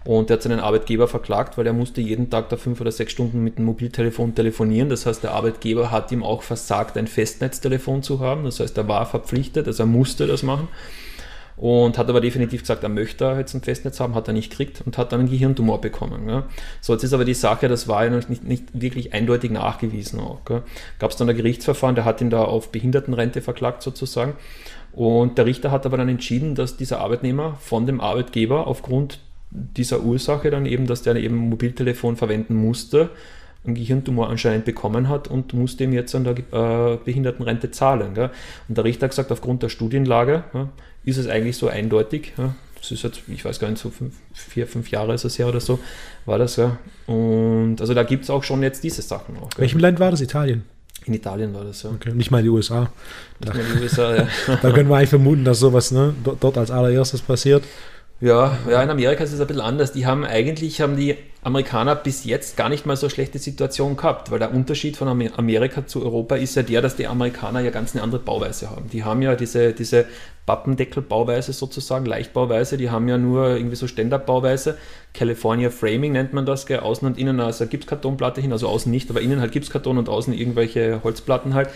Und 0.06 0.30
der 0.30 0.38
hat 0.38 0.44
seinen 0.44 0.60
Arbeitgeber 0.60 1.08
verklagt, 1.08 1.58
weil 1.58 1.66
er 1.66 1.74
musste 1.74 2.00
jeden 2.00 2.30
Tag 2.30 2.50
da 2.50 2.58
fünf 2.58 2.80
oder 2.80 2.92
sechs 2.92 3.12
Stunden 3.12 3.44
mit 3.44 3.58
dem 3.58 3.66
Mobiltelefon 3.66 4.36
telefonieren. 4.36 4.88
Das 4.88 5.08
heißt, 5.08 5.24
der 5.24 5.32
Arbeitgeber 5.32 5.90
hat 5.90 6.12
ihm 6.12 6.24
auch 6.24 6.44
versagt, 6.44 6.96
ein 6.96 7.08
Festnetztelefon 7.08 8.04
zu 8.04 8.20
haben. 8.20 8.44
Das 8.44 8.60
heißt, 8.60 8.78
er 8.78 8.88
war 8.88 9.08
verpflichtet, 9.08 9.66
also 9.66 9.82
er 9.84 9.88
musste 9.88 10.28
das 10.28 10.44
machen. 10.44 10.68
Und 11.58 11.98
hat 11.98 12.10
aber 12.10 12.22
definitiv 12.22 12.62
gesagt, 12.62 12.84
er 12.84 12.90
möchte 12.90 13.34
jetzt 13.38 13.54
ein 13.56 13.62
Festnetz 13.62 14.00
haben, 14.00 14.14
hat 14.14 14.28
er 14.28 14.34
nicht 14.34 14.52
gekriegt 14.52 14.84
und 14.86 14.98
hat 14.98 15.12
dann 15.12 15.22
einen 15.22 15.30
Gehirntumor 15.30 15.82
bekommen. 15.82 16.30
Ja. 16.30 16.44
So, 16.82 16.94
jetzt 16.94 17.04
ist 17.04 17.14
aber 17.14 17.26
die 17.26 17.34
Sache, 17.34 17.68
das 17.68 17.88
war 17.88 18.04
ja 18.04 18.12
noch 18.12 18.28
nicht, 18.28 18.44
nicht 18.44 18.80
wirklich 18.80 19.14
eindeutig 19.14 19.52
nachgewiesen 19.52 20.20
auch. 20.20 20.44
Gab 20.46 21.12
es 21.12 21.16
dann 21.16 21.30
ein 21.30 21.36
Gerichtsverfahren, 21.36 21.96
der 21.96 22.06
hat 22.06 22.22
ihn 22.22 22.30
da 22.30 22.44
auf 22.44 22.72
Behindertenrente 22.72 23.42
verklagt 23.42 23.82
sozusagen. 23.82 24.34
Und 24.92 25.38
der 25.38 25.46
Richter 25.46 25.72
hat 25.72 25.86
aber 25.86 25.98
dann 25.98 26.10
entschieden, 26.10 26.56
dass 26.56 26.78
dieser 26.78 27.00
Arbeitnehmer 27.00 27.58
von 27.60 27.88
dem 27.88 28.02
Arbeitgeber 28.02 28.68
aufgrund 28.68 29.20
dieser 29.78 30.02
Ursache 30.02 30.50
dann 30.52 30.66
eben, 30.66 30.88
dass 30.88 31.02
der 31.02 31.16
eben 31.16 31.36
Mobiltelefon 31.36 32.18
verwenden 32.18 32.56
musste, 32.56 33.10
einen 33.66 33.76
Gehirntumor 33.76 34.30
anscheinend 34.30 34.66
bekommen 34.66 35.10
hat 35.10 35.28
und 35.28 35.54
musste 35.54 35.86
ihm 35.86 35.94
jetzt 35.94 36.14
an 36.16 36.24
der 36.24 36.38
äh, 36.38 36.98
Behindertenrente 37.04 37.72
zahlen. 37.72 38.14
Gell? 38.14 38.30
Und 38.68 38.78
der 38.78 38.84
Richter 38.84 39.06
hat 39.06 39.12
gesagt, 39.12 39.32
aufgrund 39.32 39.64
der 39.64 39.70
Studienlage 39.70 40.44
ja, 40.54 40.70
ist 41.04 41.18
es 41.18 41.28
eigentlich 41.28 41.58
so 41.58 41.68
eindeutig. 41.68 42.34
Ja? 42.38 42.56
Das 42.80 42.92
ist 42.92 43.04
jetzt, 43.04 43.22
ich 43.28 43.44
weiß 43.44 43.60
gar 43.60 43.70
nicht, 43.70 43.82
so 43.82 43.90
fünf, 43.90 44.14
vier, 44.34 44.68
fünf 44.68 44.92
Jahre 44.92 45.16
ist 45.16 45.26
es 45.26 45.40
her 45.40 45.48
oder 45.48 45.60
so, 45.60 45.80
war 46.26 46.38
das 46.38 46.58
ja. 46.58 46.78
Und 47.08 47.78
also 47.80 47.94
da 47.94 48.04
gibt 48.04 48.26
es 48.26 48.30
auch 48.30 48.44
schon 48.44 48.62
jetzt 48.62 48.84
diese 48.84 49.02
Sachen 49.02 49.38
auch. 49.38 49.50
Gell? 49.50 49.62
Welchem 49.62 49.80
Land 49.80 50.00
war 50.00 50.12
das? 50.12 50.22
Italien? 50.22 50.64
In 51.06 51.14
Italien 51.14 51.54
war 51.54 51.64
das, 51.64 51.84
ja. 51.84 51.92
Okay, 51.92 52.12
nicht 52.14 52.32
mal 52.32 52.42
die 52.42 52.50
USA. 52.50 52.92
Nicht 53.40 53.54
da, 53.54 53.58
mal 53.58 53.64
die 53.76 53.84
USA, 53.84 54.16
ja. 54.16 54.28
da 54.62 54.72
können 54.72 54.90
wir 54.90 54.98
eigentlich 54.98 55.10
vermuten, 55.10 55.44
dass 55.44 55.60
sowas 55.60 55.92
ne, 55.92 56.14
dort 56.40 56.58
als 56.58 56.72
allererstes 56.72 57.22
passiert. 57.22 57.64
Ja, 58.22 58.58
ja, 58.70 58.82
in 58.82 58.90
Amerika 58.90 59.26
ist 59.26 59.34
es 59.34 59.42
ein 59.42 59.48
bisschen 59.48 59.62
anders. 59.62 59.92
Die 59.92 60.06
haben 60.06 60.24
eigentlich, 60.24 60.80
haben 60.80 60.96
die 60.96 61.18
Amerikaner 61.44 61.96
bis 61.96 62.24
jetzt 62.24 62.56
gar 62.56 62.70
nicht 62.70 62.86
mal 62.86 62.96
so 62.96 63.10
schlechte 63.10 63.40
Situation 63.40 63.98
gehabt, 63.98 64.32
weil 64.32 64.40
der 64.40 64.54
Unterschied 64.54 64.96
von 64.96 65.10
Amerika 65.10 65.86
zu 65.86 66.02
Europa 66.02 66.38
ist 66.38 66.56
ja 66.56 66.64
der, 66.64 66.82
dass 66.82 66.96
die 66.96 67.08
Amerikaner 67.08 67.60
ja 67.60 67.72
ganz 67.72 67.94
eine 67.94 68.04
andere 68.04 68.22
Bauweise 68.22 68.72
haben. 68.72 68.90
Die 68.90 69.04
haben 69.04 69.22
ja 69.22 69.36
diese, 69.36 69.74
diese 69.74 70.06
Pappendeckel-Bauweise 70.46 71.52
sozusagen, 71.52 72.06
Leichtbauweise, 72.06 72.78
die 72.78 72.90
haben 72.90 73.10
ja 73.10 73.18
nur 73.18 73.50
irgendwie 73.50 73.76
so 73.76 73.86
Standard-Bauweise. 73.86 74.78
California 75.14 75.70
Framing 75.70 76.14
nennt 76.14 76.32
man 76.32 76.46
das, 76.46 76.66
gell? 76.66 76.80
außen 76.80 77.06
und 77.06 77.18
innen 77.18 77.42
also 77.42 77.68
Gipskartonplatte 77.68 78.40
hin, 78.40 78.54
also 78.54 78.70
außen 78.70 78.90
nicht, 78.90 79.10
aber 79.10 79.20
innen 79.20 79.42
halt 79.42 79.52
Gipskarton 79.52 79.98
und 79.98 80.08
außen 80.08 80.34
irgendwelche 80.34 81.02
Holzplatten 81.04 81.54
halt. 81.54 81.70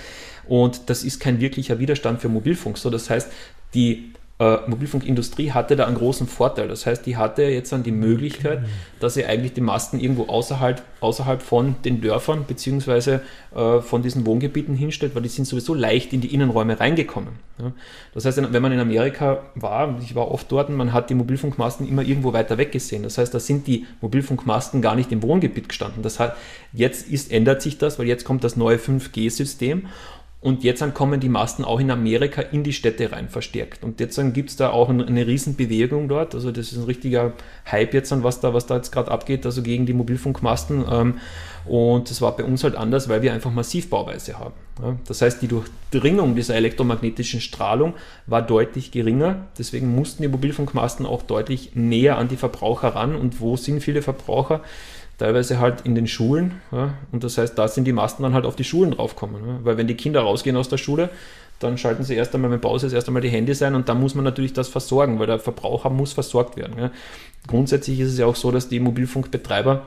Und 0.48 0.90
das 0.90 1.04
ist 1.04 1.20
kein 1.20 1.42
wirklicher 1.42 1.80
Widerstand 1.80 2.22
für 2.22 2.30
Mobilfunk. 2.30 2.78
So, 2.78 2.90
das 2.90 3.10
heißt, 3.10 3.30
die 3.74 4.14
äh, 4.40 4.58
Mobilfunkindustrie 4.68 5.52
hatte 5.52 5.76
da 5.76 5.86
einen 5.86 5.98
großen 5.98 6.26
Vorteil. 6.26 6.70
Das 6.70 6.86
heißt, 6.86 7.06
die 7.06 7.18
hatte 7.18 7.44
jetzt 7.44 7.74
dann 7.74 7.84
die 7.84 7.92
Möglichkeit, 7.92 8.64
dass 9.02 9.16
sie 9.16 9.26
eigentlich 9.26 9.52
die 9.52 9.62
Masten 9.62 10.00
irgendwo 10.00 10.28
außerhalb, 10.28 10.82
außerhalb 11.02 11.42
von 11.42 11.76
den 11.84 12.00
Dörfern 12.00 12.46
bzw. 12.46 13.20
Äh, 13.54 13.82
von 13.82 14.02
diesen 14.02 14.26
Wohngebieten 14.26 14.76
hinstellt, 14.76 15.14
weil 15.14 15.24
die 15.24 15.30
sind 15.30 15.46
sowieso 15.46 15.74
leicht 15.74 16.14
in 16.14 16.22
die 16.22 16.34
Innenräume 16.34 16.80
reingekommen. 16.80 17.34
Ja. 17.60 17.74
Das 18.14 18.24
heißt, 18.24 18.42
wenn 18.42 18.62
man 18.62 18.72
in 18.72 18.80
Amerika 18.80 19.44
war, 19.56 20.00
ich 20.02 20.16
war 20.16 20.32
oft 20.32 20.50
dort, 20.50 20.70
man 20.70 20.94
hat 20.94 21.10
die 21.10 21.16
Mobilfunkmasten 21.16 21.86
immer 21.86 22.04
irgendwo 22.04 22.32
weiter 22.32 22.58
weg 22.58 22.72
gesehen. 22.72 23.04
Das 23.04 23.18
heißt, 23.18 23.34
da 23.34 23.42
sind 23.42 23.68
die 23.68 23.88
Mobilfunkmasten 24.00 24.82
gar 24.82 24.96
nicht 24.96 25.12
im 25.12 25.22
Wohngebiet 25.22 25.68
gestanden. 25.68 26.02
Das 26.02 26.18
heißt, 26.18 26.34
jetzt 26.72 27.10
ist, 27.10 27.30
ändert 27.30 27.62
sich 27.62 27.78
das, 27.78 28.00
weil 28.00 28.08
jetzt 28.08 28.24
kommt 28.24 28.46
das 28.46 28.56
neue 28.56 28.78
5G-System 28.78 29.88
und 30.42 30.64
jetzt 30.64 30.82
kommen 30.94 31.20
die 31.20 31.28
Masten 31.28 31.66
auch 31.66 31.82
in 31.82 31.92
Amerika 31.92 32.42
in 32.42 32.64
die 32.64 32.72
Städte 32.72 33.12
rein 33.12 33.28
verstärkt. 33.28 33.84
Und 33.84 34.00
jetzt 34.00 34.18
gibt 34.34 34.50
es 34.50 34.56
da 34.56 34.70
auch 34.70 34.88
eine, 34.88 35.28
Riesenbewegung 35.28 36.08
dort. 36.08 36.34
Also 36.34 36.52
das 36.52 36.72
ist 36.72 36.78
ein 36.78 36.86
richtiger 36.86 37.34
Hype 37.70 37.94
jetzt, 37.94 38.14
was 38.24 38.40
da, 38.40 38.54
was 38.54 38.66
da 38.66 38.78
jetzt 38.78 38.92
gerade 38.92 39.12
abgeht, 39.12 39.46
also 39.46 39.62
gegen 39.62 39.86
die 39.86 39.92
Mobilfunkmasten. 39.92 40.86
Ähm, 40.90 41.18
und 41.66 42.10
das 42.10 42.22
war 42.22 42.38
bei 42.38 42.46
uns 42.46 42.64
halt 42.64 42.76
anders, 42.76 43.10
weil 43.10 43.22
wir 43.22 43.34
einfach 43.34 43.52
Massivbauweise 43.52 44.40
haben. 44.40 44.54
Das 45.06 45.22
heißt, 45.22 45.42
die 45.42 45.50
Durchdringung 45.50 46.36
dieser 46.36 46.56
elektromagnetischen 46.56 47.42
Strahlung 47.42 47.96
war 48.26 48.42
deutlich 48.42 48.92
geringer. 48.92 49.48
Deswegen 49.58 49.94
mussten 49.94 50.22
die 50.22 50.30
Mobilfunkmasten 50.30 51.06
auch 51.06 51.22
deutlich 51.22 51.72
näher 51.76 52.18
an 52.18 52.30
die 52.30 52.38
Verbraucher 52.38 52.96
ran. 52.96 53.18
Und 53.18 53.42
wo 53.42 53.58
sind 53.58 53.84
viele 53.84 54.02
Verbraucher? 54.02 54.62
Teilweise 55.20 55.60
halt 55.60 55.82
in 55.82 55.94
den 55.94 56.08
Schulen. 56.08 56.60
Ja, 56.72 56.96
und 57.12 57.24
das 57.24 57.38
heißt, 57.38 57.58
da 57.58 57.68
sind 57.68 57.86
die 57.86 57.94
Masten 57.94 58.24
dann 58.24 58.34
halt 58.34 58.46
auf 58.46 58.56
die 58.56 58.64
Schulen 58.64 58.92
draufkommen. 58.92 59.48
Ja, 59.48 59.60
weil 59.64 59.78
wenn 59.78 59.88
die 59.88 59.96
Kinder 59.96 60.22
rausgehen 60.22 60.56
aus 60.56 60.70
der 60.70 60.78
Schule, 60.78 61.10
dann 61.60 61.78
schalten 61.78 62.04
sie 62.04 62.16
erst 62.16 62.34
einmal, 62.34 62.50
wenn 62.52 62.62
Pause 62.62 62.94
erst 62.94 63.08
einmal 63.08 63.22
die 63.22 63.30
Handys 63.30 63.62
ein 63.62 63.76
und 63.76 63.90
dann 63.90 64.00
muss 64.00 64.16
man 64.16 64.24
natürlich 64.24 64.54
das 64.54 64.70
versorgen, 64.70 65.20
weil 65.20 65.28
der 65.28 65.40
Verbraucher 65.40 65.90
muss 65.90 66.14
versorgt 66.14 66.58
werden. 66.58 66.80
Ja. 66.80 66.92
Grundsätzlich 67.48 68.00
ist 68.00 68.14
es 68.14 68.18
ja 68.18 68.26
auch 68.26 68.36
so, 68.36 68.52
dass 68.52 68.70
die 68.70 68.80
Mobilfunkbetreiber 68.80 69.84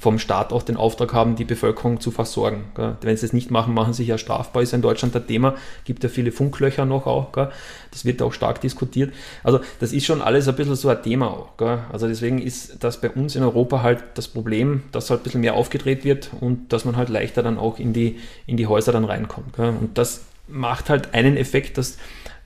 vom 0.00 0.18
Staat 0.18 0.52
auch 0.52 0.62
den 0.62 0.76
Auftrag 0.76 1.12
haben, 1.12 1.36
die 1.36 1.44
Bevölkerung 1.44 2.00
zu 2.00 2.10
versorgen. 2.10 2.64
Gell. 2.74 2.96
Wenn 3.02 3.16
sie 3.16 3.26
es 3.26 3.32
nicht 3.32 3.50
machen, 3.50 3.72
machen 3.72 3.92
sie 3.92 3.98
sich 3.98 4.08
ja 4.08 4.18
strafbar. 4.18 4.62
Ist 4.62 4.72
ja 4.72 4.76
in 4.76 4.82
Deutschland 4.82 5.14
ein 5.14 5.26
Thema. 5.26 5.54
Gibt 5.84 6.02
ja 6.02 6.08
viele 6.08 6.32
Funklöcher 6.32 6.84
noch 6.84 7.06
auch. 7.06 7.32
Gell. 7.32 7.50
Das 7.92 8.04
wird 8.04 8.20
auch 8.20 8.32
stark 8.32 8.60
diskutiert. 8.60 9.14
Also 9.44 9.60
das 9.78 9.92
ist 9.92 10.04
schon 10.04 10.22
alles 10.22 10.48
ein 10.48 10.56
bisschen 10.56 10.74
so 10.74 10.88
ein 10.88 11.02
Thema 11.02 11.30
auch. 11.30 11.56
Gell. 11.56 11.78
Also 11.92 12.08
deswegen 12.08 12.40
ist 12.42 12.82
das 12.82 13.00
bei 13.00 13.10
uns 13.10 13.36
in 13.36 13.42
Europa 13.42 13.82
halt 13.82 14.02
das 14.14 14.28
Problem, 14.28 14.82
dass 14.92 15.08
halt 15.10 15.20
ein 15.20 15.24
bisschen 15.24 15.40
mehr 15.40 15.54
aufgedreht 15.54 16.04
wird 16.04 16.30
und 16.40 16.72
dass 16.72 16.84
man 16.84 16.96
halt 16.96 17.08
leichter 17.08 17.42
dann 17.42 17.56
auch 17.56 17.78
in 17.78 17.92
die, 17.92 18.18
in 18.46 18.56
die 18.56 18.66
Häuser 18.66 18.92
dann 18.92 19.04
reinkommt. 19.04 19.58
Und 19.58 19.96
das 19.96 20.22
macht 20.48 20.90
halt 20.90 21.14
einen 21.14 21.36
Effekt, 21.36 21.78
dass 21.78 21.96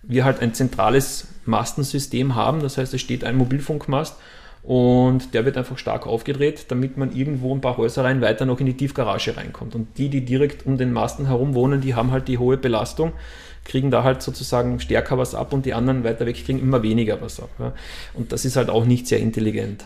wir 0.03 0.25
halt 0.25 0.41
ein 0.41 0.55
zentrales 0.55 1.29
Mastensystem 1.47 2.35
haben. 2.35 2.61
Das 2.61 2.79
heißt, 2.79 2.93
es 2.95 3.01
steht 3.01 3.25
ein 3.25 3.37
Mobilfunkmast 3.37 4.17
und 4.63 5.33
der 5.33 5.45
wird 5.45 5.57
einfach 5.57 5.79
stark 5.79 6.07
aufgedreht, 6.07 6.67
damit 6.69 6.97
man 6.97 7.17
irgendwo 7.17 7.55
ein 7.55 7.61
paar 7.61 7.79
Häuser 7.79 8.05
rein 8.05 8.21
weiter 8.21 8.45
noch 8.45 8.61
in 8.61 8.67
die 8.67 8.77
Tiefgarage 8.77 9.37
reinkommt. 9.37 9.75
Und 9.75 9.97
die, 9.97 10.11
die 10.11 10.25
direkt 10.25 10.67
um 10.67 10.77
den 10.77 10.93
Masten 10.93 11.27
herum 11.27 11.55
wohnen, 11.55 11.81
die 11.81 11.95
haben 11.95 12.11
halt 12.11 12.29
die 12.29 12.39
hohe 12.39 12.59
Belastung, 12.59 13.13
kriegen 13.65 13.91
da 13.91 14.05
halt 14.05 14.23
sozusagen 14.23 14.79
stärker 14.81 15.17
was 15.17 15.35
ab 15.35 15.53
und 15.53 15.65
die 15.65 15.73
anderen 15.73 16.05
weiter 16.05 16.27
weg 16.27 16.45
kriegen 16.45 16.61
immer 16.61 16.83
weniger 16.83 17.21
was 17.23 17.41
ab. 17.41 17.51
Ja. 17.59 17.73
Und 18.15 18.33
das 18.33 18.45
ist 18.45 18.57
halt 18.57 18.69
auch 18.69 18.85
nicht 18.85 19.07
sehr 19.07 19.21
intelligent. 19.21 19.85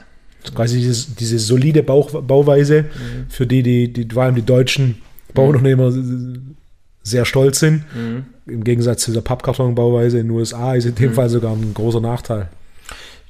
Quasi 0.55 0.79
dieses, 0.79 1.15
diese 1.15 1.39
solide 1.39 1.83
Bauch, 1.83 2.11
Bauweise, 2.23 2.83
mhm. 2.83 3.31
für 3.31 3.47
die, 3.47 3.63
die, 3.63 3.93
die 3.93 4.13
vor 4.13 4.25
allem 4.25 4.35
die 4.35 4.43
deutschen 4.43 5.01
Bauunternehmer 5.33 5.91
mhm. 5.91 6.57
sehr 7.03 7.25
stolz 7.25 7.61
sind. 7.61 7.85
Mhm. 7.95 8.25
Im 8.47 8.65
Gegensatz 8.65 9.03
zu 9.03 9.13
der 9.13 9.23
Pappkartonbauweise 9.23 10.19
in 10.19 10.29
den 10.29 10.37
USA 10.37 10.75
ist 10.75 10.85
in 10.85 10.95
dem 10.97 11.11
mhm. 11.11 11.15
Fall 11.15 11.29
sogar 11.31 11.53
ein 11.53 11.73
großer 11.73 12.01
Nachteil. 12.01 12.49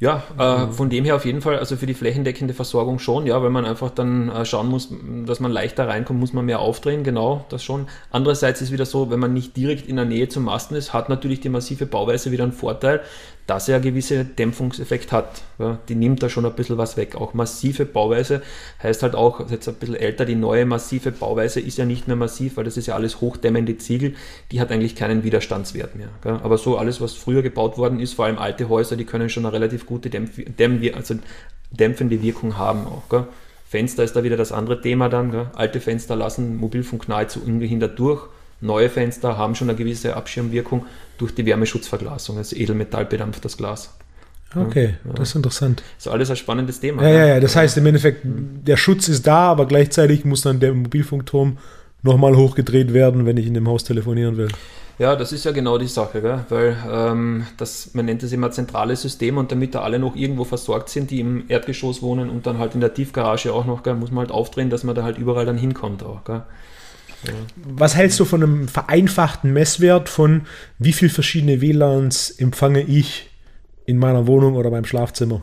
Ja, 0.00 0.24
äh, 0.38 0.72
von 0.72 0.90
dem 0.90 1.04
her 1.04 1.14
auf 1.14 1.24
jeden 1.24 1.40
Fall, 1.40 1.58
also 1.58 1.76
für 1.76 1.86
die 1.86 1.94
flächendeckende 1.94 2.52
Versorgung 2.52 2.98
schon, 2.98 3.26
ja, 3.26 3.40
weil 3.42 3.50
man 3.50 3.64
einfach 3.64 3.90
dann 3.90 4.28
äh, 4.28 4.44
schauen 4.44 4.68
muss, 4.68 4.88
dass 5.24 5.38
man 5.38 5.52
leichter 5.52 5.86
reinkommt, 5.86 6.18
muss 6.18 6.32
man 6.32 6.44
mehr 6.44 6.58
aufdrehen, 6.58 7.04
genau, 7.04 7.46
das 7.48 7.62
schon. 7.62 7.86
Andererseits 8.10 8.60
ist 8.60 8.72
wieder 8.72 8.86
so, 8.86 9.10
wenn 9.10 9.20
man 9.20 9.32
nicht 9.32 9.56
direkt 9.56 9.86
in 9.86 9.96
der 9.96 10.04
Nähe 10.04 10.28
zum 10.28 10.44
Masten 10.44 10.76
ist, 10.76 10.92
hat 10.92 11.08
natürlich 11.08 11.40
die 11.40 11.48
massive 11.48 11.86
Bauweise 11.86 12.32
wieder 12.32 12.42
einen 12.42 12.52
Vorteil, 12.52 13.02
dass 13.46 13.68
er 13.68 13.76
einen 13.76 13.84
gewissen 13.84 14.34
Dämpfungseffekt 14.36 15.12
hat. 15.12 15.42
Ja, 15.58 15.78
die 15.88 15.94
nimmt 15.94 16.22
da 16.22 16.28
schon 16.28 16.46
ein 16.46 16.54
bisschen 16.54 16.78
was 16.78 16.96
weg. 16.96 17.14
Auch 17.14 17.34
massive 17.34 17.84
Bauweise 17.84 18.42
heißt 18.82 19.02
halt 19.02 19.14
auch, 19.14 19.50
jetzt 19.50 19.68
ein 19.68 19.74
bisschen 19.74 19.96
älter, 19.96 20.24
die 20.24 20.34
neue 20.34 20.64
massive 20.64 21.12
Bauweise 21.12 21.60
ist 21.60 21.76
ja 21.76 21.84
nicht 21.84 22.06
mehr 22.06 22.16
massiv, 22.16 22.56
weil 22.56 22.64
das 22.64 22.76
ist 22.76 22.86
ja 22.86 22.94
alles 22.94 23.20
hochdämmende 23.20 23.76
Ziegel, 23.76 24.14
die 24.50 24.60
hat 24.60 24.72
eigentlich 24.72 24.96
keinen 24.96 25.24
Widerstandswert 25.24 25.94
mehr. 25.94 26.08
Gell? 26.22 26.40
Aber 26.42 26.56
so 26.56 26.78
alles, 26.78 27.00
was 27.00 27.14
früher 27.14 27.42
gebaut 27.42 27.76
worden 27.76 28.00
ist, 28.00 28.14
vor 28.14 28.24
allem 28.24 28.38
alte 28.38 28.68
Häuser, 28.68 28.96
die 28.96 29.04
können 29.04 29.28
schon 29.28 29.44
eine 29.44 29.52
relativ 29.52 29.86
gute 29.86 30.08
Dämpf 30.10 30.40
Dämpf 30.58 30.96
also 30.96 31.16
dämpfende 31.70 32.22
Wirkung 32.22 32.56
haben 32.56 32.86
auch. 32.86 33.08
Gell? 33.10 33.26
Fenster 33.68 34.04
ist 34.04 34.16
da 34.16 34.22
wieder 34.22 34.36
das 34.36 34.52
andere 34.52 34.80
Thema 34.80 35.08
dann. 35.08 35.30
Gell? 35.32 35.46
Alte 35.54 35.80
Fenster 35.80 36.16
lassen 36.16 36.56
Mobilfunk 36.56 37.08
nahezu 37.08 37.42
ungehindert 37.44 37.98
durch. 37.98 38.26
Neue 38.60 38.88
Fenster 38.88 39.36
haben 39.36 39.54
schon 39.54 39.68
eine 39.68 39.76
gewisse 39.76 40.16
Abschirmwirkung 40.16 40.86
durch 41.18 41.34
die 41.34 41.44
Wärmeschutzverglasung, 41.46 42.38
also 42.38 42.56
Edelmetall 42.56 43.04
bedampftes 43.04 43.56
Glas. 43.56 43.94
Okay, 44.56 44.94
ja. 45.04 45.12
das 45.14 45.30
ist 45.30 45.34
interessant. 45.34 45.82
Das 45.96 46.06
ist 46.06 46.12
alles 46.12 46.30
ein 46.30 46.36
spannendes 46.36 46.80
Thema. 46.80 47.02
Ja, 47.02 47.08
ja, 47.08 47.26
ja. 47.26 47.40
Das 47.40 47.56
heißt 47.56 47.76
im 47.76 47.86
Endeffekt, 47.86 48.20
der 48.24 48.76
Schutz 48.76 49.08
ist 49.08 49.26
da, 49.26 49.50
aber 49.50 49.66
gleichzeitig 49.66 50.24
muss 50.24 50.42
dann 50.42 50.60
der 50.60 50.72
Mobilfunkturm 50.74 51.58
nochmal 52.02 52.36
hochgedreht 52.36 52.92
werden, 52.92 53.26
wenn 53.26 53.36
ich 53.36 53.46
in 53.46 53.54
dem 53.54 53.66
Haus 53.68 53.84
telefonieren 53.84 54.36
will. 54.36 54.48
Ja, 54.96 55.16
das 55.16 55.32
ist 55.32 55.44
ja 55.44 55.50
genau 55.50 55.76
die 55.76 55.88
Sache, 55.88 56.20
gell? 56.20 56.44
weil 56.50 56.76
ähm, 56.88 57.46
das, 57.56 57.94
man 57.94 58.04
nennt 58.04 58.22
es 58.22 58.32
immer 58.32 58.52
zentrales 58.52 59.02
System 59.02 59.38
und 59.38 59.50
damit 59.50 59.74
da 59.74 59.80
alle 59.80 59.98
noch 59.98 60.14
irgendwo 60.14 60.44
versorgt 60.44 60.88
sind, 60.88 61.10
die 61.10 61.18
im 61.18 61.44
Erdgeschoss 61.48 62.00
wohnen 62.00 62.30
und 62.30 62.46
dann 62.46 62.58
halt 62.58 62.76
in 62.76 62.80
der 62.80 62.94
Tiefgarage 62.94 63.52
auch 63.52 63.64
noch, 63.64 63.82
gell, 63.82 63.94
muss 63.94 64.12
man 64.12 64.26
halt 64.26 64.30
aufdrehen, 64.30 64.70
dass 64.70 64.84
man 64.84 64.94
da 64.94 65.02
halt 65.02 65.18
überall 65.18 65.46
dann 65.46 65.58
hinkommt 65.58 66.04
auch. 66.04 66.22
Gell? 66.22 66.42
Was 67.56 67.96
hältst 67.96 68.20
du 68.20 68.24
von 68.24 68.42
einem 68.42 68.68
vereinfachten 68.68 69.52
Messwert 69.52 70.08
von 70.08 70.42
wie 70.78 70.92
viele 70.92 71.10
verschiedene 71.10 71.60
WLANs 71.60 72.30
empfange 72.30 72.82
ich 72.82 73.30
in 73.86 73.98
meiner 73.98 74.26
Wohnung 74.26 74.56
oder 74.56 74.70
beim 74.70 74.84
Schlafzimmer? 74.84 75.42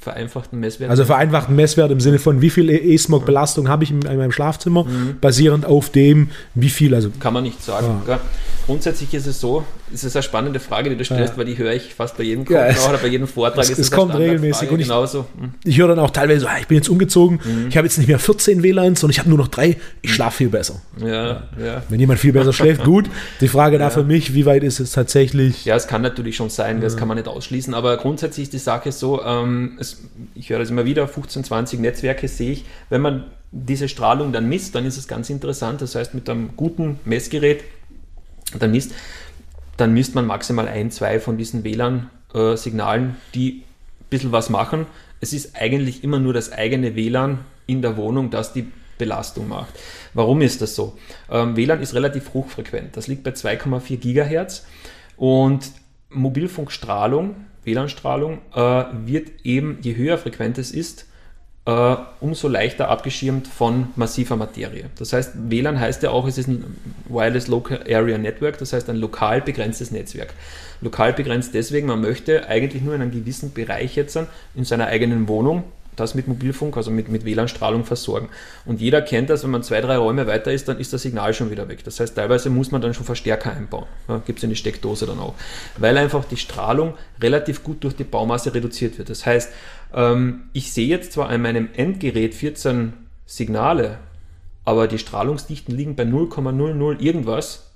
Vereinfachten 0.00 0.60
Messwert. 0.60 0.90
Also 0.90 1.04
vereinfachten 1.04 1.54
Messwert 1.54 1.90
im 1.90 2.00
Sinne 2.00 2.18
von, 2.18 2.40
wie 2.40 2.50
viel 2.50 2.70
E-Smog-Belastung 2.70 3.68
habe 3.68 3.84
ich 3.84 3.90
in, 3.90 4.02
in, 4.02 4.16
meinem 4.16 4.32
Schlafzimmer, 4.32 4.84
mhm. 4.84 5.18
basierend 5.20 5.66
auf 5.66 5.90
dem, 5.90 6.30
wie 6.54 6.70
viel. 6.70 6.94
Also 6.94 7.10
Kann 7.18 7.34
man 7.34 7.42
nicht 7.42 7.62
sagen. 7.62 8.02
Ja. 8.06 8.20
Grundsätzlich 8.66 9.14
ist 9.14 9.26
es 9.26 9.40
so, 9.40 9.64
es 9.92 10.04
ist 10.04 10.14
eine 10.14 10.22
spannende 10.22 10.60
Frage, 10.60 10.90
die 10.90 10.96
du 10.96 11.04
stellst, 11.04 11.32
ja. 11.32 11.38
weil 11.38 11.46
die 11.46 11.56
höre 11.56 11.72
ich 11.72 11.94
fast 11.94 12.18
bei 12.18 12.24
jedem 12.24 12.44
Koch 12.44 12.54
ja, 12.54 12.68
oder 12.88 12.98
bei 12.98 13.08
jedem 13.08 13.26
Vortrag. 13.26 13.64
Es, 13.64 13.78
es 13.78 13.90
kommt 13.90 14.14
regelmäßig. 14.14 14.70
Und 14.70 14.80
ich, 14.80 14.88
genauso. 14.88 15.24
Mhm. 15.40 15.54
ich 15.64 15.78
höre 15.78 15.88
dann 15.88 15.98
auch 15.98 16.10
teilweise 16.10 16.48
ah, 16.48 16.56
ich 16.60 16.66
bin 16.66 16.76
jetzt 16.76 16.90
umgezogen, 16.90 17.40
mhm. 17.42 17.68
ich 17.70 17.76
habe 17.78 17.86
jetzt 17.86 17.96
nicht 17.96 18.08
mehr 18.08 18.18
14 18.18 18.62
WLANs, 18.62 19.00
sondern 19.00 19.12
ich 19.12 19.18
habe 19.20 19.30
nur 19.30 19.38
noch 19.38 19.48
drei, 19.48 19.78
ich 20.02 20.12
schlafe 20.12 20.36
viel 20.36 20.48
besser. 20.48 20.82
Wenn 20.96 22.00
jemand 22.00 22.20
viel 22.20 22.32
besser 22.32 22.52
schläft, 22.52 22.84
gut. 22.88 23.06
Die 23.40 23.48
Frage 23.48 23.78
da 23.78 23.90
für 23.90 24.04
mich, 24.04 24.34
wie 24.34 24.44
weit 24.44 24.62
ist 24.62 24.80
es 24.80 24.92
tatsächlich? 24.92 25.64
Ja, 25.64 25.74
es 25.74 25.86
kann 25.86 26.02
natürlich 26.02 26.36
schon 26.36 26.50
sein, 26.50 26.80
das 26.80 26.96
kann 26.96 27.08
man 27.08 27.16
nicht 27.16 27.28
ausschließen, 27.28 27.72
aber 27.72 27.96
grundsätzlich 27.96 28.44
ist 28.44 28.52
die 28.52 28.58
Sache 28.58 28.92
so, 28.92 29.22
ähm, 29.24 29.78
es, 29.80 29.87
ich 30.34 30.50
höre 30.50 30.58
das 30.58 30.70
immer 30.70 30.84
wieder, 30.84 31.06
15, 31.08 31.44
20 31.44 31.80
Netzwerke 31.80 32.28
sehe 32.28 32.52
ich, 32.52 32.64
wenn 32.90 33.00
man 33.00 33.24
diese 33.50 33.88
Strahlung 33.88 34.32
dann 34.32 34.48
misst, 34.48 34.74
dann 34.74 34.84
ist 34.84 34.98
es 34.98 35.08
ganz 35.08 35.30
interessant. 35.30 35.80
Das 35.80 35.94
heißt, 35.94 36.14
mit 36.14 36.28
einem 36.28 36.50
guten 36.56 37.00
Messgerät 37.04 37.64
dann 38.58 38.70
misst, 38.70 38.92
dann 39.76 39.94
misst 39.94 40.14
man 40.14 40.26
maximal 40.26 40.68
ein, 40.68 40.90
zwei 40.90 41.20
von 41.20 41.38
diesen 41.38 41.64
WLAN-Signalen, 41.64 43.16
die 43.34 43.62
ein 44.00 44.06
bisschen 44.10 44.32
was 44.32 44.50
machen. 44.50 44.86
Es 45.20 45.32
ist 45.32 45.56
eigentlich 45.56 46.04
immer 46.04 46.18
nur 46.18 46.32
das 46.32 46.52
eigene 46.52 46.94
WLAN 46.94 47.38
in 47.66 47.82
der 47.82 47.96
Wohnung, 47.96 48.30
das 48.30 48.52
die 48.52 48.66
Belastung 48.98 49.48
macht. 49.48 49.74
Warum 50.14 50.40
ist 50.42 50.60
das 50.60 50.74
so? 50.74 50.98
Ähm, 51.30 51.56
WLAN 51.56 51.80
ist 51.80 51.94
relativ 51.94 52.34
hochfrequent. 52.34 52.96
Das 52.96 53.06
liegt 53.06 53.22
bei 53.22 53.30
2,4 53.30 53.96
Gigahertz 53.96 54.66
und 55.16 55.70
Mobilfunkstrahlung, 56.10 57.36
WLAN-Strahlung, 57.68 58.38
äh, 58.54 58.84
wird 59.04 59.28
eben, 59.44 59.78
je 59.82 59.96
höher 59.96 60.18
frequent 60.18 60.58
es 60.58 60.70
ist, 60.70 61.06
äh, 61.68 61.96
umso 62.20 62.48
leichter 62.48 62.88
abgeschirmt 62.88 63.46
von 63.46 63.88
massiver 63.94 64.36
Materie. 64.36 64.86
Das 64.98 65.12
heißt, 65.12 65.32
WLAN 65.50 65.78
heißt 65.78 66.02
ja 66.02 66.10
auch, 66.10 66.26
es 66.26 66.38
ist 66.38 66.48
ein 66.48 66.76
Wireless 67.08 67.46
Local 67.46 67.80
Area 67.88 68.16
Network, 68.16 68.58
das 68.58 68.72
heißt 68.72 68.88
ein 68.88 68.96
lokal 68.96 69.42
begrenztes 69.42 69.90
Netzwerk. 69.90 70.32
Lokal 70.80 71.12
begrenzt 71.12 71.54
deswegen, 71.54 71.88
man 71.88 72.00
möchte 72.00 72.48
eigentlich 72.48 72.82
nur 72.82 72.94
in 72.94 73.02
einem 73.02 73.10
gewissen 73.10 73.52
Bereich 73.52 73.96
jetzt 73.96 74.18
in 74.54 74.64
seiner 74.64 74.86
eigenen 74.86 75.28
Wohnung 75.28 75.64
das 76.00 76.14
mit 76.14 76.28
Mobilfunk, 76.28 76.76
also 76.76 76.90
mit, 76.90 77.08
mit 77.08 77.24
WLAN-Strahlung 77.24 77.84
versorgen. 77.84 78.28
Und 78.64 78.80
jeder 78.80 79.02
kennt 79.02 79.30
das, 79.30 79.44
wenn 79.44 79.50
man 79.50 79.62
zwei, 79.62 79.80
drei 79.80 79.96
Räume 79.96 80.26
weiter 80.26 80.52
ist, 80.52 80.68
dann 80.68 80.78
ist 80.78 80.92
das 80.92 81.02
Signal 81.02 81.34
schon 81.34 81.50
wieder 81.50 81.68
weg. 81.68 81.84
Das 81.84 82.00
heißt, 82.00 82.14
teilweise 82.14 82.50
muss 82.50 82.70
man 82.70 82.80
dann 82.80 82.94
schon 82.94 83.04
Verstärker 83.04 83.52
einbauen. 83.52 83.86
Ja, 84.08 84.22
Gibt 84.24 84.38
es 84.38 84.44
in 84.44 84.50
die 84.50 84.56
Steckdose 84.56 85.06
dann 85.06 85.18
auch. 85.18 85.34
Weil 85.76 85.96
einfach 85.96 86.24
die 86.24 86.36
Strahlung 86.36 86.94
relativ 87.20 87.62
gut 87.62 87.84
durch 87.84 87.96
die 87.96 88.04
Baumasse 88.04 88.54
reduziert 88.54 88.98
wird. 88.98 89.10
Das 89.10 89.26
heißt, 89.26 89.52
ähm, 89.94 90.44
ich 90.52 90.72
sehe 90.72 90.88
jetzt 90.88 91.12
zwar 91.12 91.28
an 91.28 91.42
meinem 91.42 91.68
Endgerät 91.74 92.34
14 92.34 92.92
Signale, 93.26 93.98
aber 94.64 94.88
die 94.88 94.98
Strahlungsdichten 94.98 95.74
liegen 95.74 95.96
bei 95.96 96.04
0,00 96.04 97.00
irgendwas 97.00 97.67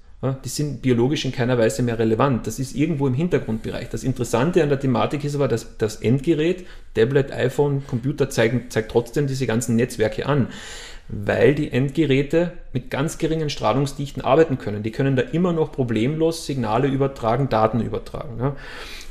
die 0.44 0.48
sind 0.48 0.82
biologisch 0.82 1.24
in 1.24 1.32
keiner 1.32 1.58
Weise 1.58 1.82
mehr 1.82 1.98
relevant. 1.98 2.46
Das 2.46 2.60
ist 2.60 2.76
irgendwo 2.76 3.08
im 3.08 3.14
Hintergrundbereich. 3.14 3.88
Das 3.88 4.04
Interessante 4.04 4.62
an 4.62 4.68
der 4.68 4.78
Thematik 4.78 5.24
ist 5.24 5.34
aber, 5.34 5.48
dass 5.48 5.76
das 5.78 5.96
Endgerät, 5.96 6.64
Tablet, 6.94 7.32
iPhone, 7.32 7.84
Computer 7.88 8.30
zeigen, 8.30 8.70
zeigt 8.70 8.92
trotzdem 8.92 9.26
diese 9.26 9.48
ganzen 9.48 9.74
Netzwerke 9.74 10.26
an, 10.26 10.46
weil 11.08 11.56
die 11.56 11.72
Endgeräte 11.72 12.52
mit 12.72 12.88
ganz 12.88 13.18
geringen 13.18 13.50
Strahlungsdichten 13.50 14.22
arbeiten 14.22 14.58
können. 14.58 14.84
Die 14.84 14.92
können 14.92 15.16
da 15.16 15.22
immer 15.22 15.52
noch 15.52 15.72
problemlos 15.72 16.46
Signale 16.46 16.86
übertragen, 16.86 17.48
Daten 17.48 17.80
übertragen. 17.80 18.52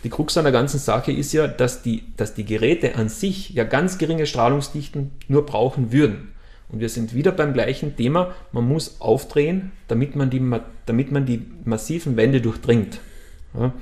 Die 0.05 0.09
Krux 0.09 0.37
an 0.37 0.45
der 0.45 0.53
ganzen 0.53 0.79
Sache 0.79 1.11
ist 1.11 1.33
ja, 1.33 1.47
dass 1.47 1.81
die, 1.81 2.03
dass 2.15 2.33
die 2.33 2.45
Geräte 2.45 2.95
an 2.95 3.09
sich 3.09 3.49
ja 3.49 3.65
ganz 3.65 3.97
geringe 3.97 4.25
Strahlungsdichten 4.25 5.11
nur 5.27 5.45
brauchen 5.45 5.91
würden. 5.91 6.31
Und 6.71 6.79
wir 6.79 6.89
sind 6.89 7.13
wieder 7.13 7.31
beim 7.31 7.53
gleichen 7.53 7.95
Thema. 7.97 8.33
Man 8.51 8.67
muss 8.67 9.01
aufdrehen, 9.01 9.71
damit 9.87 10.15
man 10.15 10.29
die, 10.29 10.41
damit 10.85 11.11
man 11.11 11.25
die 11.25 11.45
massiven 11.65 12.15
Wände 12.15 12.41
durchdringt. 12.41 12.99
Ja? 13.53 13.73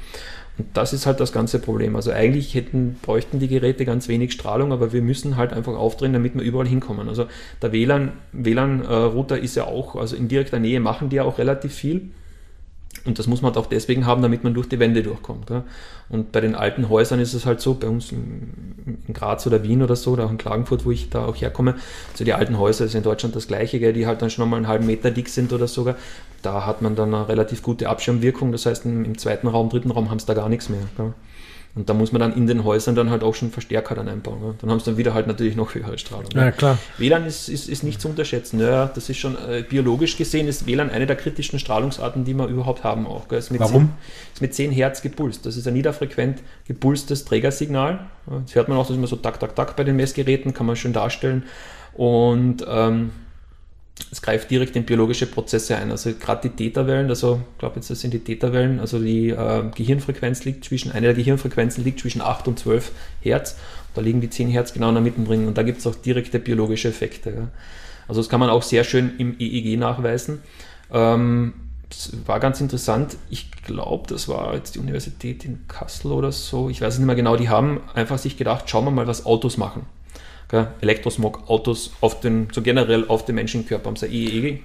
Und 0.59 0.67
das 0.73 0.91
ist 0.91 1.05
halt 1.05 1.21
das 1.21 1.31
ganze 1.31 1.59
Problem. 1.59 1.95
Also 1.95 2.11
eigentlich 2.11 2.53
hätten, 2.53 2.97
bräuchten 3.01 3.39
die 3.39 3.47
Geräte 3.47 3.85
ganz 3.85 4.09
wenig 4.09 4.33
Strahlung, 4.33 4.73
aber 4.73 4.91
wir 4.91 5.01
müssen 5.01 5.37
halt 5.37 5.53
einfach 5.53 5.73
aufdrehen, 5.73 6.11
damit 6.11 6.35
wir 6.35 6.41
überall 6.41 6.67
hinkommen. 6.67 7.07
Also 7.07 7.27
der 7.61 7.71
WLAN-Router 7.71 8.15
WLAN, 8.33 8.83
äh, 9.29 9.39
ist 9.39 9.55
ja 9.55 9.65
auch, 9.65 9.95
also 9.95 10.17
in 10.17 10.27
direkter 10.27 10.59
Nähe 10.59 10.81
machen 10.81 11.09
die 11.09 11.15
ja 11.17 11.23
auch 11.23 11.37
relativ 11.37 11.73
viel. 11.73 12.09
Und 13.05 13.17
das 13.17 13.27
muss 13.27 13.41
man 13.41 13.55
auch 13.55 13.67
deswegen 13.67 14.05
haben, 14.05 14.21
damit 14.21 14.43
man 14.43 14.53
durch 14.53 14.67
die 14.67 14.79
Wände 14.79 15.03
durchkommt. 15.03 15.47
Gell? 15.47 15.63
Und 16.09 16.31
bei 16.31 16.41
den 16.41 16.55
alten 16.55 16.89
Häusern 16.89 17.19
ist 17.19 17.33
es 17.33 17.45
halt 17.45 17.61
so, 17.61 17.75
bei 17.75 17.87
uns 17.87 18.11
in, 18.11 19.05
Graz 19.13 19.45
oder 19.47 19.63
Wien 19.63 19.81
oder 19.81 19.95
so, 19.95 20.11
oder 20.11 20.25
auch 20.25 20.31
in 20.31 20.37
Klagenfurt, 20.37 20.85
wo 20.85 20.91
ich 20.91 21.09
da 21.09 21.25
auch 21.25 21.35
herkomme, 21.35 21.75
so 22.13 22.23
die 22.25 22.33
alten 22.33 22.57
Häuser 22.57 22.85
ist 22.85 22.95
in 22.95 23.03
Deutschland 23.03 23.35
das 23.35 23.47
gleiche, 23.47 23.79
gell? 23.79 23.93
die 23.93 24.07
halt 24.07 24.21
dann 24.21 24.29
schon 24.29 24.49
mal 24.49 24.57
einen 24.57 24.67
halben 24.67 24.85
Meter 24.85 25.11
dick 25.11 25.29
sind 25.29 25.53
oder 25.53 25.67
sogar. 25.67 25.95
Da 26.41 26.65
hat 26.65 26.81
man 26.81 26.95
dann 26.95 27.13
eine 27.13 27.27
relativ 27.27 27.61
gute 27.63 27.89
Abschirmwirkung. 27.89 28.51
Das 28.51 28.65
heißt, 28.65 28.85
im, 28.85 29.05
im 29.05 29.17
zweiten 29.17 29.47
Raum, 29.47 29.69
dritten 29.69 29.91
Raum 29.91 30.09
haben 30.09 30.19
sie 30.19 30.25
da 30.25 30.33
gar 30.33 30.49
nichts 30.49 30.69
mehr. 30.69 30.81
Gell? 30.97 31.13
Und 31.75 31.87
da 31.87 31.93
muss 31.93 32.11
man 32.11 32.19
dann 32.19 32.33
in 32.33 32.47
den 32.47 32.63
Häusern 32.63 32.95
dann 32.95 33.09
halt 33.11 33.23
auch 33.23 33.35
schon 33.35 33.51
Verstärker 33.51 33.95
dann 33.95 34.09
einbauen. 34.09 34.39
Ja. 34.43 34.53
Dann 34.59 34.71
haben 34.71 34.79
sie 34.79 34.87
dann 34.87 34.97
wieder 34.97 35.13
halt 35.13 35.27
natürlich 35.27 35.55
noch 35.55 35.75
höhere 35.75 35.97
Strahlung. 35.97 36.29
Ja, 36.33 36.51
klar. 36.51 36.79
WLAN 36.97 37.25
ist, 37.25 37.47
ist, 37.47 37.69
ist 37.69 37.83
nicht 37.83 38.01
zu 38.01 38.09
unterschätzen. 38.09 38.59
Ja, 38.59 38.87
das 38.87 39.07
ist 39.09 39.17
schon 39.17 39.35
äh, 39.35 39.63
biologisch 39.67 40.17
gesehen 40.17 40.47
ist 40.47 40.65
WLAN 40.65 40.89
eine 40.89 41.05
der 41.05 41.15
kritischsten 41.15 41.59
Strahlungsarten, 41.59 42.25
die 42.25 42.33
wir 42.33 42.47
überhaupt 42.47 42.83
haben 42.83 43.05
auch. 43.05 43.27
Gell. 43.27 43.39
Ist 43.39 43.57
Warum? 43.59 43.83
10, 43.83 44.33
ist 44.33 44.41
mit 44.41 44.53
10 44.55 44.71
Hertz 44.71 45.01
gepulst. 45.01 45.45
Das 45.45 45.57
ist 45.57 45.67
ein 45.67 45.73
niederfrequent 45.73 46.41
gepulstes 46.67 47.23
Trägersignal. 47.25 48.07
Das 48.25 48.55
hört 48.55 48.67
man 48.67 48.77
auch, 48.77 48.83
das 48.83 48.91
ist 48.91 48.97
immer 48.97 49.07
so 49.07 49.15
tak, 49.15 49.39
tak, 49.39 49.55
tak 49.55 49.75
bei 49.75 49.83
den 49.83 49.95
Messgeräten, 49.95 50.53
kann 50.53 50.65
man 50.65 50.75
schön 50.75 50.93
darstellen. 50.93 51.43
Und 51.93 52.65
ähm, 52.67 53.11
es 54.11 54.21
greift 54.21 54.49
direkt 54.49 54.75
in 54.75 54.85
biologische 54.85 55.25
Prozesse 55.25 55.75
ein. 55.77 55.91
Also 55.91 56.13
gerade 56.13 56.49
die 56.49 56.55
Theta-Wellen, 56.55 57.09
also 57.09 57.41
ich 57.53 57.59
glaube 57.59 57.75
jetzt 57.75 57.89
das 57.89 58.01
sind 58.01 58.13
die 58.13 58.19
Theta-Wellen, 58.19 58.79
also 58.79 58.99
die 58.99 59.29
äh, 59.29 59.63
Gehirnfrequenz 59.75 60.45
liegt 60.45 60.65
zwischen, 60.65 60.91
eine 60.91 61.07
der 61.07 61.15
Gehirnfrequenzen 61.15 61.83
liegt 61.83 61.99
zwischen 61.99 62.21
8 62.21 62.47
und 62.47 62.59
12 62.59 62.91
Hertz. 63.21 63.55
Da 63.93 64.01
liegen 64.01 64.21
die 64.21 64.29
10 64.29 64.49
Hertz 64.49 64.73
genau 64.73 64.89
in 64.89 64.95
der 64.95 65.03
Mitte 65.03 65.21
drin 65.21 65.47
und 65.47 65.57
da 65.57 65.63
gibt 65.63 65.79
es 65.79 65.87
auch 65.87 65.95
direkte 65.95 66.39
biologische 66.39 66.87
Effekte. 66.87 67.29
Ja. 67.31 67.47
Also 68.07 68.21
das 68.21 68.29
kann 68.29 68.39
man 68.39 68.49
auch 68.49 68.63
sehr 68.63 68.83
schön 68.83 69.13
im 69.17 69.35
EEG 69.39 69.77
nachweisen. 69.77 70.41
Ähm, 70.91 71.53
das 71.89 72.11
war 72.25 72.39
ganz 72.39 72.61
interessant. 72.61 73.17
Ich 73.29 73.51
glaube, 73.63 74.07
das 74.07 74.27
war 74.27 74.53
jetzt 74.53 74.75
die 74.75 74.79
Universität 74.79 75.43
in 75.43 75.67
Kassel 75.67 76.11
oder 76.11 76.31
so. 76.31 76.69
Ich 76.69 76.81
weiß 76.81 76.93
es 76.93 76.99
nicht 76.99 77.07
mehr 77.07 77.15
genau. 77.15 77.35
Die 77.35 77.49
haben 77.49 77.81
einfach 77.95 78.19
sich 78.19 78.37
gedacht, 78.37 78.69
schauen 78.69 78.85
wir 78.85 78.91
mal, 78.91 79.07
was 79.07 79.25
Autos 79.25 79.57
machen. 79.57 79.85
Elektrosmog, 80.81 81.47
Autos 81.47 81.91
auf 82.01 82.19
den, 82.19 82.47
so 82.51 82.61
generell 82.61 83.05
auf 83.07 83.25
den 83.25 83.35
Menschenkörper 83.35 83.87
haben 83.87 83.95
sie 83.95 84.07
EEG. 84.07 84.63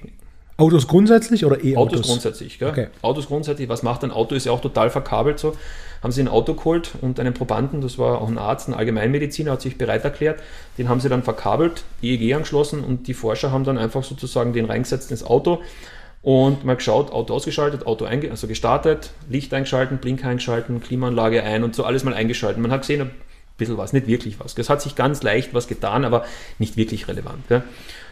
Autos 0.56 0.86
grundsätzlich 0.86 1.44
oder 1.44 1.62
E-Autos? 1.62 1.98
Autos 1.98 2.06
grundsätzlich, 2.06 2.58
gell? 2.58 2.68
Okay. 2.68 2.86
Autos 3.02 3.26
grundsätzlich, 3.26 3.68
was 3.68 3.82
macht 3.82 4.04
ein 4.04 4.12
Auto? 4.12 4.36
Ist 4.36 4.46
ja 4.46 4.52
auch 4.52 4.60
total 4.60 4.88
verkabelt 4.88 5.38
so. 5.38 5.56
Haben 6.02 6.12
sie 6.12 6.22
ein 6.22 6.28
Auto 6.28 6.54
geholt 6.54 6.92
und 7.00 7.18
einen 7.18 7.34
Probanden, 7.34 7.80
das 7.80 7.98
war 7.98 8.20
auch 8.20 8.28
ein 8.28 8.38
Arzt, 8.38 8.68
ein 8.68 8.74
Allgemeinmediziner, 8.74 9.52
hat 9.52 9.62
sich 9.62 9.78
bereit 9.78 10.04
erklärt, 10.04 10.40
den 10.78 10.88
haben 10.88 11.00
sie 11.00 11.08
dann 11.08 11.22
verkabelt, 11.22 11.82
EEG 12.02 12.34
angeschlossen 12.34 12.84
und 12.84 13.08
die 13.08 13.14
Forscher 13.14 13.50
haben 13.50 13.64
dann 13.64 13.78
einfach 13.78 14.04
sozusagen 14.04 14.52
den 14.52 14.66
reingesetzt 14.66 15.10
ins 15.10 15.24
Auto 15.24 15.60
und 16.22 16.64
mal 16.64 16.76
geschaut, 16.76 17.10
Auto 17.10 17.34
ausgeschaltet, 17.34 17.86
Auto 17.86 18.06
also 18.06 18.46
gestartet, 18.46 19.10
Licht 19.28 19.52
eingeschalten, 19.52 19.98
Blinker 19.98 20.28
eingeschalten, 20.28 20.80
Klimaanlage 20.80 21.42
ein 21.42 21.64
und 21.64 21.74
so 21.74 21.84
alles 21.84 22.04
mal 22.04 22.14
eingeschaltet. 22.14 22.60
Man 22.62 22.70
hat 22.70 22.82
gesehen, 22.82 23.10
bisschen 23.56 23.78
was, 23.78 23.92
nicht 23.92 24.06
wirklich 24.06 24.40
was. 24.40 24.56
Es 24.56 24.70
hat 24.70 24.82
sich 24.82 24.94
ganz 24.94 25.22
leicht 25.22 25.54
was 25.54 25.68
getan, 25.68 26.04
aber 26.04 26.24
nicht 26.58 26.76
wirklich 26.76 27.08
relevant. 27.08 27.48
Gell? 27.48 27.62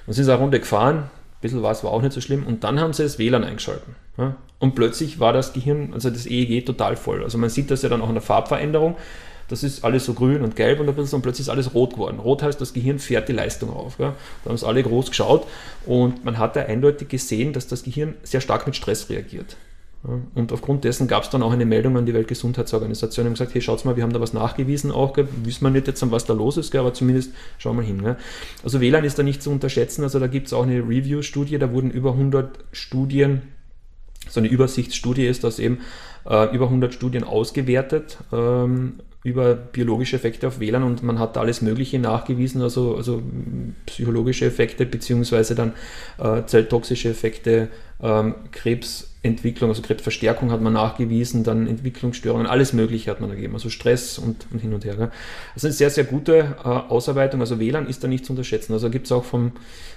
Dann 0.07 0.15
sind 0.15 0.25
sie 0.25 0.33
eine 0.33 0.41
Runde 0.41 0.61
gefahren, 0.61 0.97
ein 0.97 1.11
bisschen 1.41 1.63
was 1.63 1.83
war 1.85 1.91
auch 1.93 2.03
nicht 2.03 2.13
so 2.13 2.21
schlimm 2.21 2.47
und 2.47 2.65
dann 2.65 2.81
haben 2.81 2.93
sie 2.93 3.03
das 3.03 3.19
WLAN 3.19 3.45
eingeschalten. 3.45 3.97
Ja? 4.17 4.37
Und 4.59 4.75
plötzlich 4.75 5.19
war 5.19 5.33
das 5.33 5.53
Gehirn, 5.53 5.91
also 5.93 6.11
das 6.11 6.27
EEG 6.27 6.65
total 6.65 6.97
voll. 6.97 7.25
Also 7.25 7.39
man 7.39 7.51
sieht 7.51 7.71
das 7.71 7.83
ja 7.83 7.89
dann 7.89 8.03
auch 8.03 8.09
in 8.09 8.15
der 8.15 8.23
Farbveränderung. 8.23 8.97
das 9.49 9.65
ist 9.65 9.85
alles 9.85 10.05
so 10.05 10.15
grün 10.15 10.43
und 10.43 10.57
gelb 10.57 10.81
und 10.81 10.89
ein 10.89 10.95
bisschen 10.95 11.17
und 11.17 11.23
plötzlich 11.23 11.47
ist 11.47 11.51
alles 11.51 11.75
rot 11.75 11.95
geworden. 11.95 12.21
Rot 12.21 12.43
heißt, 12.43 12.61
das 12.61 12.73
Gehirn 12.73 12.99
fährt 12.99 13.29
die 13.29 13.33
Leistung 13.33 13.71
auf. 13.71 13.99
Gell? 13.99 14.13
Da 14.45 14.49
haben 14.49 14.55
es 14.55 14.65
alle 14.65 14.83
groß 14.83 15.09
geschaut 15.09 15.47
und 15.85 16.25
man 16.25 16.39
hat 16.39 16.55
da 16.55 16.63
eindeutig 16.63 17.09
gesehen, 17.09 17.53
dass 17.53 17.67
das 17.67 17.83
Gehirn 17.83 18.15
sehr 18.23 18.41
stark 18.41 18.67
mit 18.67 18.77
Stress 18.77 19.11
reagiert. 19.11 19.57
Und 20.03 20.53
aufgrund 20.53 20.83
dessen 20.83 21.07
gab 21.07 21.23
es 21.23 21.31
dann 21.31 21.45
auch 21.45 21.53
eine 21.53 21.65
Meldung 21.65 21.97
an 21.97 22.07
die 22.07 22.15
Weltgesundheitsorganisation 22.15 23.27
und 23.27 23.35
gesagt, 23.35 23.55
hey, 23.55 23.63
schaut 23.63 23.85
mal, 23.85 23.95
wir 23.95 24.03
haben 24.03 24.13
da 24.13 24.21
was 24.21 24.33
nachgewiesen 24.33 24.91
auch, 24.91 25.17
wissen 25.17 25.65
wir 25.65 25.71
nicht 25.71 25.87
jetzt, 25.87 26.11
was 26.11 26.25
da 26.25 26.33
los 26.33 26.57
ist, 26.57 26.73
gell? 26.73 26.81
aber 26.81 26.93
zumindest 26.93 27.33
schauen 27.59 27.77
wir 27.77 27.85
hin. 27.85 28.03
Gell? 28.03 28.17
Also 28.65 28.81
WLAN 28.81 29.05
ist 29.05 29.19
da 29.19 29.23
nicht 29.23 29.45
zu 29.45 29.51
unterschätzen, 29.51 30.03
also 30.03 30.19
da 30.19 30.27
gibt 30.27 30.49
es 30.49 30.53
auch 30.53 30.65
eine 30.65 30.81
Review-Studie, 30.81 31.57
da 31.59 31.73
wurden 31.73 31.93
über 31.93 32.13
100 32.13 32.59
Studien, 32.73 33.43
so 34.29 34.41
eine 34.41 34.49
Übersichtsstudie 34.49 35.27
ist 35.27 35.45
das 35.45 35.61
eben, 35.61 35.79
äh, 36.29 36.53
über 36.53 36.67
100 36.67 36.93
Studien 36.93 37.23
ausgewertet 37.23 38.19
ähm, 38.33 38.95
über 39.25 39.55
biologische 39.55 40.17
Effekte 40.17 40.49
auf 40.49 40.59
WLAN 40.59 40.83
und 40.83 41.05
man 41.05 41.21
hat 41.21 41.37
alles 41.39 41.63
Mögliche 41.63 42.01
nachgewiesen, 42.01 42.61
also, 42.61 42.97
also 42.97 43.23
psychologische 43.87 44.47
Effekte 44.47 44.85
beziehungsweise 44.85 45.55
dann 45.55 45.75
äh, 46.19 46.45
zelltoxische 46.45 47.11
Effekte, 47.11 47.69
ähm, 48.03 48.35
Krebsentwicklung, 49.23 49.71
also 49.71 49.83
Krebsverstärkung 49.83 50.51
hat 50.51 50.61
man 50.61 50.73
nachgewiesen, 50.73 51.45
dann 51.45 51.67
Entwicklungsstörungen, 51.67 52.47
alles 52.47 52.73
Mögliche 52.73 53.11
hat 53.11 53.21
man 53.21 53.31
gegeben, 53.31 53.55
also 53.55 53.69
Stress 53.69 54.19
und, 54.19 54.47
und 54.51 54.59
hin 54.59 54.75
und 54.75 54.85
her. 54.85 54.97
Gell. 54.97 55.11
Also 55.55 55.69
eine 55.69 55.75
sehr, 55.75 55.91
sehr 55.91 56.05
gute 56.05 56.57
äh, 56.65 56.69
Ausarbeitung, 56.69 57.41
also 57.41 57.61
WLAN 57.61 57.87
ist 57.87 58.03
da 58.03 58.09
nicht 58.09 58.27
zu 58.27 58.33
unterschätzen. 58.33 58.73
Also 58.73 58.91
gibt 58.91 59.07
es 59.07 59.13
auch 59.13 59.25
vom 59.25 59.53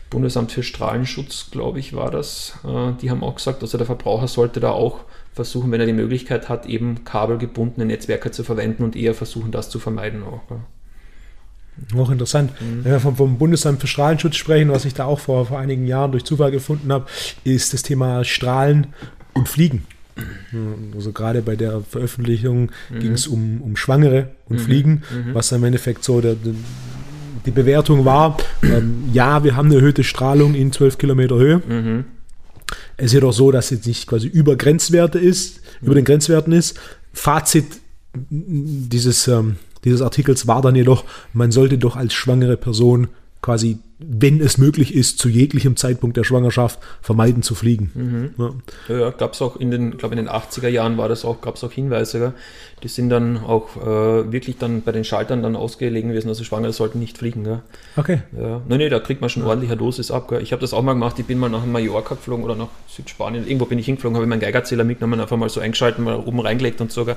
Bundesamt 0.09 0.51
für 0.51 0.61
Strahlenschutz, 0.61 1.49
glaube 1.51 1.79
ich, 1.79 1.93
war 1.93 2.11
das, 2.11 2.53
äh, 2.63 2.91
die 3.01 3.09
haben 3.09 3.23
auch 3.23 3.35
gesagt, 3.35 3.63
also 3.63 3.77
der 3.77 3.87
Verbraucher 3.87 4.27
sollte 4.27 4.59
da 4.59 4.69
auch 4.69 4.99
versuchen, 5.33 5.71
wenn 5.71 5.81
er 5.81 5.87
die 5.87 5.93
Möglichkeit 5.93 6.47
hat, 6.47 6.65
eben 6.67 7.03
kabelgebundene 7.03 7.85
Netzwerke 7.85 8.31
zu 8.31 8.43
verwenden 8.43 8.83
und 8.83 8.95
eher 8.95 9.15
versuchen, 9.15 9.51
das 9.51 9.69
zu 9.69 9.79
vermeiden 9.79 10.23
auch. 10.23 10.41
Ja. 10.49 10.59
Auch 11.97 12.09
interessant. 12.09 12.51
Mhm. 12.61 12.83
Wenn 12.83 12.91
wir 12.93 12.99
vom, 12.99 13.15
vom, 13.15 13.37
Bundesamt 13.37 13.81
für 13.81 13.87
Strahlenschutz 13.87 14.35
sprechen, 14.35 14.69
was 14.69 14.85
ich 14.85 14.93
da 14.93 15.05
auch 15.05 15.19
vor, 15.19 15.45
vor 15.45 15.59
einigen 15.59 15.85
Jahren 15.87 16.11
durch 16.11 16.23
Zufall 16.23 16.51
gefunden 16.51 16.91
habe, 16.91 17.05
ist 17.43 17.73
das 17.73 17.83
Thema 17.83 18.23
Strahlen 18.23 18.87
und 19.33 19.49
Fliegen. 19.49 19.83
Also 20.95 21.11
gerade 21.11 21.41
bei 21.41 21.55
der 21.55 21.81
Veröffentlichung 21.81 22.71
mhm. 22.89 22.99
ging 22.99 23.11
es 23.11 23.27
um, 23.27 23.61
um 23.61 23.75
Schwangere 23.75 24.29
und 24.47 24.57
mhm. 24.57 24.61
Fliegen, 24.61 25.03
mhm. 25.11 25.33
was 25.33 25.51
im 25.51 25.63
Endeffekt 25.63 26.03
so 26.03 26.21
der, 26.21 26.35
der, 26.35 26.53
die 27.45 27.51
Bewertung 27.51 28.05
war, 28.05 28.37
ähm, 28.63 29.09
ja, 29.11 29.43
wir 29.43 29.55
haben 29.55 29.67
eine 29.67 29.75
erhöhte 29.75 30.03
Strahlung 30.03 30.55
in 30.55 30.71
12 30.71 30.97
Kilometer 30.97 31.35
Höhe. 31.35 31.61
Mhm. 31.67 32.05
Es 32.97 33.07
ist 33.07 33.13
jedoch 33.13 33.33
so, 33.33 33.51
dass 33.51 33.71
es 33.71 33.85
nicht 33.85 34.07
quasi 34.07 34.27
über 34.27 34.55
Grenzwerte 34.55 35.19
ist, 35.19 35.61
mhm. 35.81 35.87
über 35.87 35.95
den 35.95 36.05
Grenzwerten 36.05 36.53
ist. 36.53 36.79
Fazit 37.11 37.65
dieses, 38.29 39.27
ähm, 39.27 39.57
dieses 39.85 40.01
Artikels 40.01 40.47
war 40.47 40.61
dann 40.61 40.75
jedoch, 40.75 41.05
man 41.31 41.51
sollte 41.51 41.77
doch 41.77 41.95
als 41.95 42.13
schwangere 42.13 42.57
Person 42.57 43.07
quasi 43.41 43.79
wenn 43.97 44.41
es 44.41 44.57
möglich 44.57 44.93
ist, 44.93 45.19
zu 45.19 45.29
jeglichem 45.29 45.77
Zeitpunkt 45.77 46.17
der 46.17 46.25
Schwangerschaft 46.25 46.79
vermeiden 47.01 47.43
zu 47.43 47.55
fliegen. 47.55 47.91
Mhm. 47.93 48.53
Ja, 48.89 48.95
ja 48.97 49.09
gab 49.11 49.33
es 49.33 49.41
auch 49.41 49.55
in 49.55 49.71
den, 49.71 49.97
glaube 49.97 50.15
in 50.15 50.25
den 50.25 50.29
80er 50.29 50.67
Jahren 50.67 50.97
war 50.97 51.07
das 51.07 51.23
auch, 51.23 51.39
gab 51.39 51.55
es 51.55 51.63
auch 51.63 51.71
Hinweise, 51.71 52.19
gell? 52.19 52.33
die 52.83 52.89
sind 52.89 53.09
dann 53.09 53.37
auch 53.37 53.77
äh, 53.77 54.31
wirklich 54.31 54.57
dann 54.57 54.81
bei 54.81 54.91
den 54.91 55.05
Schaltern 55.05 55.41
dann 55.41 55.55
ausgelegen 55.55 56.09
gewesen, 56.09 56.27
also 56.27 56.43
Schwangere 56.43 56.73
sollten 56.73 56.99
nicht 56.99 57.17
fliegen. 57.17 57.45
Gell? 57.45 57.61
Okay. 57.95 58.21
Ja. 58.37 58.61
Nein, 58.67 58.79
nee, 58.79 58.89
da 58.89 58.99
kriegt 58.99 59.21
man 59.21 59.29
schon 59.29 59.43
ja. 59.43 59.49
ordentliche 59.49 59.77
Dosis 59.77 60.11
ab. 60.11 60.27
Gell? 60.27 60.41
Ich 60.41 60.51
habe 60.51 60.59
das 60.59 60.73
auch 60.73 60.81
mal 60.81 60.93
gemacht, 60.93 61.17
ich 61.17 61.25
bin 61.25 61.39
mal 61.39 61.49
nach 61.49 61.65
Mallorca 61.65 62.15
geflogen 62.15 62.43
oder 62.43 62.55
nach 62.55 62.69
Südspanien, 62.89 63.47
irgendwo 63.47 63.65
bin 63.65 63.79
ich 63.79 63.85
hingeflogen, 63.85 64.17
habe 64.17 64.27
meinen 64.27 64.41
Geigerzähler 64.41 64.83
mitgenommen, 64.83 65.21
einfach 65.21 65.37
mal 65.37 65.49
so 65.49 65.61
eingeschaltet, 65.61 65.99
mal 65.99 66.17
oben 66.17 66.41
reingelegt 66.41 66.81
und 66.81 66.91
so. 66.91 67.05
Gell? 67.05 67.15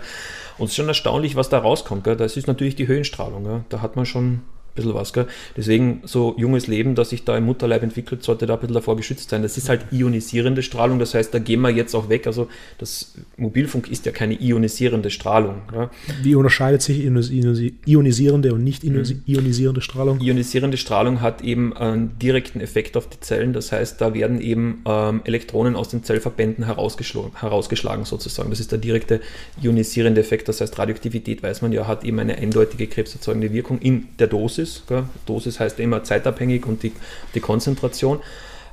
Und 0.59 0.67
es 0.67 0.71
ist 0.71 0.77
schon 0.77 0.89
erstaunlich, 0.89 1.35
was 1.35 1.49
da 1.49 1.59
rauskommt. 1.59 2.05
Gell? 2.05 2.15
Das 2.15 2.37
ist 2.37 2.47
natürlich 2.47 2.77
die 2.77 2.87
Höhenstrahlung. 2.87 3.43
Gell? 3.43 3.65
Da 3.69 3.83
hat 3.83 3.97
man 3.97 4.07
schon 4.07 4.43
bisschen 4.79 4.95
was. 4.95 5.13
Gell? 5.13 5.27
Deswegen 5.57 6.01
so 6.05 6.35
junges 6.39 6.67
Leben, 6.67 6.95
das 6.95 7.11
sich 7.11 7.25
da 7.25 7.37
im 7.37 7.45
Mutterleib 7.45 7.83
entwickelt, 7.83 8.23
sollte 8.23 8.47
da 8.47 8.55
ein 8.55 8.61
bisschen 8.61 8.75
davor 8.75 8.97
geschützt 8.97 9.31
sein. 9.31 9.43
Das 9.43 9.57
ist 9.57 9.69
halt 9.69 9.93
ionisierende 9.93 10.63
Strahlung, 10.63 10.99
das 10.99 11.15
heißt, 11.15 11.33
da 11.35 11.39
gehen 11.39 11.61
wir 11.61 11.71
jetzt 11.71 11.95
auch 11.95 12.09
weg. 12.09 12.27
Also 12.27 12.49
das 12.79 13.15
Mobilfunk 13.37 13.91
ist 13.91 14.07
ja 14.07 14.13
keine 14.13 14.41
ionisierende 14.41 15.11
Strahlung. 15.11 15.63
Gell? 15.71 15.91
Wie 16.23 16.35
unterscheidet 16.35 16.83
sich 16.83 17.05
ionisierende 17.05 18.55
und 18.55 18.65
nicht 18.65 18.85
mhm. 18.85 19.23
ionisierende 19.27 19.81
Strahlung? 19.81 20.21
Ionisierende 20.21 20.77
Strahlung 20.77 21.21
hat 21.21 21.43
eben 21.43 21.77
einen 21.77 22.19
direkten 22.19 22.61
Effekt 22.61 22.97
auf 22.97 23.09
die 23.09 23.21
Zellen. 23.21 23.53
Das 23.53 23.73
heißt, 23.73 24.01
da 24.01 24.15
werden 24.15 24.41
eben 24.41 24.83
ähm, 24.87 25.21
Elektronen 25.25 25.77
aus 25.77 25.89
den 25.89 26.05
Zellverbänden 26.05 26.65
herausgeschlagen, 26.65 27.33
herausgeschlagen 27.35 28.05
sozusagen. 28.05 28.51
Das 28.51 28.61
ist 28.61 28.73
der 28.73 28.79
direkte 28.79 29.21
ionisierende 29.63 30.21
Effekt. 30.21 30.49
Das 30.49 30.61
heißt, 30.61 30.79
Radioaktivität, 30.79 31.43
weiß 31.43 31.63
man 31.63 31.73
ja, 31.73 31.87
hat 31.87 32.05
eben 32.05 32.19
eine 32.19 32.37
eindeutige 32.37 32.87
krebserzeugende 32.87 33.53
Wirkung 33.53 33.79
in 33.79 34.09
der 34.19 34.27
Dosis. 34.27 34.68
Dosis. 34.69 34.83
Gell? 34.87 35.05
Dosis 35.27 35.61
heißt 35.61 35.81
immer 35.81 36.05
zeitabhängig 36.05 36.67
und 36.67 36.83
die, 36.83 36.93
die 37.35 37.41
Konzentration. 37.41 38.21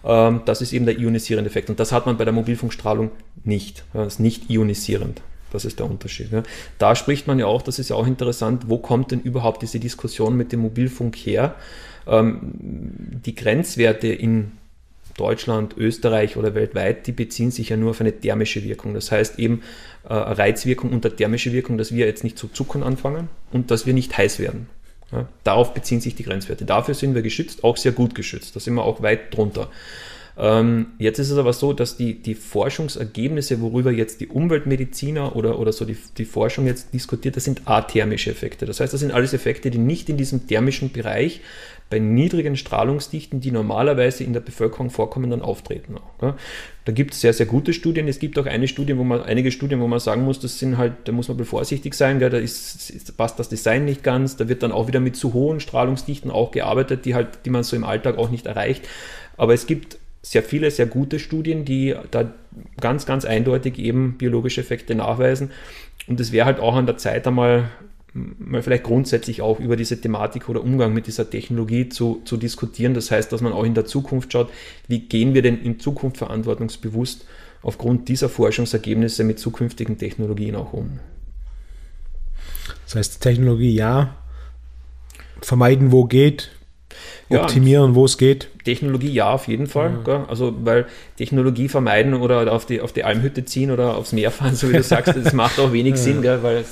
Ähm, 0.04 0.42
das 0.46 0.62
ist 0.62 0.74
eben 0.74 0.86
der 0.86 0.98
ionisierende 0.98 1.50
Effekt. 1.50 1.70
Und 1.70 1.80
das 1.80 1.92
hat 1.92 2.06
man 2.06 2.18
bei 2.18 2.26
der 2.26 2.34
Mobilfunkstrahlung 2.34 3.12
nicht. 3.44 3.84
Das 3.94 4.14
ist 4.14 4.20
nicht 4.20 4.50
ionisierend. 4.50 5.22
Das 5.52 5.64
ist 5.66 5.80
der 5.80 5.90
Unterschied. 5.90 6.32
Ja. 6.32 6.44
Da 6.80 6.96
spricht 6.96 7.28
man 7.28 7.40
ja 7.40 7.46
auch, 7.46 7.62
das 7.62 7.80
ist 7.80 7.90
ja 7.90 7.96
auch 7.96 8.08
interessant, 8.08 8.64
wo 8.68 8.78
kommt 8.78 9.12
denn 9.12 9.22
überhaupt 9.22 9.62
diese 9.62 9.80
Diskussion 9.80 10.36
mit 10.36 10.52
dem 10.52 10.60
Mobilfunk 10.62 11.16
her? 11.16 11.56
Ähm, 12.08 12.40
die 13.26 13.36
Grenzwerte 13.36 14.08
in 14.08 14.52
Deutschland, 15.18 15.78
Österreich 15.78 16.36
oder 16.36 16.56
weltweit, 16.56 17.08
die 17.08 17.14
beziehen 17.14 17.50
sich 17.50 17.70
ja 17.70 17.78
nur 17.78 17.92
auf 17.92 18.02
eine 18.02 18.12
thermische 18.12 18.66
Wirkung. 18.66 18.94
Das 18.94 19.14
heißt 19.14 19.40
eben 19.40 19.62
äh, 20.04 20.14
Reizwirkung 20.14 20.92
unter 20.92 21.16
thermische 21.16 21.54
Wirkung, 21.54 21.78
dass 21.78 21.94
wir 21.94 22.06
jetzt 22.06 22.26
nicht 22.26 22.38
zu 22.38 22.50
zuckern 22.50 22.84
anfangen 22.84 23.30
und 23.54 23.72
dass 23.72 23.86
wir 23.86 23.94
nicht 23.94 24.18
heiß 24.18 24.40
werden. 24.40 24.68
Ja, 25.12 25.28
darauf 25.44 25.74
beziehen 25.74 26.02
sich 26.02 26.16
die 26.16 26.24
Grenzwerte. 26.24 26.66
Dafür 26.66 26.96
sind 26.96 27.14
wir 27.14 27.22
geschützt, 27.22 27.64
auch 27.64 27.78
sehr 27.78 27.92
gut 27.92 28.16
geschützt. 28.16 28.56
Da 28.56 28.60
sind 28.60 28.74
wir 28.74 28.84
auch 28.84 29.02
weit 29.02 29.36
drunter. 29.36 29.70
Ähm, 30.38 30.88
jetzt 31.00 31.20
ist 31.20 31.30
es 31.30 31.38
aber 31.38 31.54
so, 31.54 31.72
dass 31.72 31.96
die, 31.96 32.22
die 32.22 32.36
Forschungsergebnisse, 32.36 33.62
worüber 33.62 33.92
jetzt 33.92 34.20
die 34.20 34.28
Umweltmediziner 34.28 35.36
oder, 35.36 35.60
oder 35.60 35.72
so 35.72 35.86
die, 35.86 35.98
die 36.18 36.26
Forschung 36.26 36.66
jetzt 36.66 36.94
diskutiert, 36.94 37.38
das 37.38 37.46
sind 37.46 37.62
athermische 37.66 38.32
Effekte. 38.32 38.66
Das 38.66 38.80
heißt, 38.80 38.94
das 38.94 39.00
sind 39.00 39.12
alles 39.12 39.34
Effekte, 39.34 39.72
die 39.72 39.78
nicht 39.78 40.10
in 40.10 40.18
diesem 40.18 40.48
thermischen 40.48 40.92
Bereich 40.92 41.42
bei 41.90 42.00
niedrigen 42.00 42.58
Strahlungsdichten, 42.58 43.42
die 43.42 43.52
normalerweise 43.52 44.24
in 44.24 44.34
der 44.34 44.40
Bevölkerung 44.40 44.90
vorkommen, 44.90 45.30
dann 45.30 45.42
auftreten. 45.42 45.96
Auch, 45.98 46.34
da 46.86 46.92
gibt 46.92 47.14
es 47.14 47.22
sehr, 47.22 47.34
sehr 47.34 47.46
gute 47.46 47.74
Studien. 47.74 48.08
Es 48.08 48.20
gibt 48.20 48.40
auch 48.40 48.48
eine 48.48 48.68
Studie, 48.68 48.98
wo 48.98 49.04
man, 49.04 49.22
einige 49.22 49.52
Studien, 49.52 49.80
wo 49.82 49.88
man 49.88 50.00
sagen 50.00 50.24
muss, 50.24 50.40
das 50.40 50.58
sind 50.58 50.78
halt, 50.78 50.94
da 51.06 51.12
muss 51.12 51.28
man 51.28 51.44
vorsichtig 51.46 51.94
sein, 51.94 52.20
da 52.20 52.28
ist, 52.28 53.16
passt 53.18 53.40
das 53.40 53.50
Design 53.50 53.86
nicht 53.86 54.04
ganz, 54.04 54.36
da 54.36 54.50
wird 54.50 54.64
dann 54.64 54.72
auch 54.72 54.88
wieder 54.88 55.00
mit 55.00 55.16
zu 55.16 55.34
hohen 55.34 55.60
Strahlungsdichten 55.60 56.32
auch 56.32 56.52
gearbeitet, 56.52 57.06
die 57.06 57.14
halt, 57.14 57.46
die 57.46 57.52
man 57.52 57.64
so 57.64 57.76
im 57.76 57.84
Alltag 57.84 58.18
auch 58.18 58.32
nicht 58.32 58.48
erreicht. 58.48 58.88
Aber 59.38 59.54
es 59.54 59.68
gibt 59.68 59.98
sehr 60.24 60.42
viele, 60.42 60.72
sehr 60.72 60.88
gute 60.88 61.20
Studien, 61.20 61.66
die 61.66 61.94
da 62.10 62.34
ganz, 62.82 63.06
ganz 63.06 63.26
eindeutig 63.26 63.78
eben 63.78 64.18
biologische 64.18 64.62
Effekte 64.62 64.96
nachweisen. 64.96 65.52
Und 66.08 66.20
es 66.20 66.32
wäre 66.32 66.48
halt 66.48 66.60
auch 66.60 66.76
an 66.76 66.88
der 66.88 66.98
Zeit 66.98 67.28
einmal 67.28 67.70
mal 68.16 68.64
vielleicht 68.64 68.84
grundsätzlich 68.84 69.42
auch 69.42 69.60
über 69.60 69.76
diese 69.76 70.00
Thematik 70.00 70.48
oder 70.48 70.64
Umgang 70.64 70.94
mit 70.94 71.06
dieser 71.06 71.30
Technologie 71.30 71.90
zu, 71.90 72.22
zu 72.24 72.38
diskutieren. 72.38 72.94
Das 72.94 73.12
heißt, 73.12 73.32
dass 73.32 73.42
man 73.42 73.52
auch 73.52 73.66
in 73.66 73.74
der 73.74 73.86
Zukunft 73.86 74.32
schaut, 74.32 74.50
wie 74.88 75.00
gehen 75.00 75.34
wir 75.34 75.42
denn 75.42 75.62
in 75.62 75.80
Zukunft 75.80 76.18
verantwortungsbewusst 76.18 77.26
aufgrund 77.62 78.08
dieser 78.08 78.30
Forschungsergebnisse 78.30 79.26
mit 79.26 79.40
zukünftigen 79.40 79.98
Technologien 79.98 80.56
auch 80.56 80.72
um. 80.72 81.00
Das 82.86 82.96
heißt, 82.96 83.22
Technologie 83.22 83.74
ja, 83.74 84.16
vermeiden, 85.42 85.92
wo 85.92 86.06
geht, 86.06 86.52
optimieren, 87.30 87.90
ja, 87.92 87.96
wo 87.96 88.06
es 88.06 88.18
geht. 88.18 88.50
Technologie 88.64 89.12
ja, 89.12 89.32
auf 89.32 89.48
jeden 89.50 89.68
Fall. 89.68 90.00
Ja. 90.08 90.26
Also, 90.28 90.56
weil 90.64 90.86
Technologie 91.18 91.68
vermeiden 91.68 92.14
oder 92.14 92.52
auf 92.52 92.66
die, 92.66 92.80
auf 92.80 92.94
die 92.94 93.04
Almhütte 93.04 93.44
ziehen 93.44 93.72
oder 93.72 93.98
aufs 93.98 94.14
Meer 94.14 94.32
fahren, 94.32 94.56
so 94.56 94.70
wie 94.70 94.74
du 94.74 94.84
sagst, 94.84 95.16
das 95.16 95.34
macht 95.34 95.60
auch 95.60 95.74
wenig 95.74 95.92
ja. 95.96 95.98
Sinn, 95.98 96.22
gell, 96.22 96.44
weil 96.44 96.58
ähm, 96.60 96.66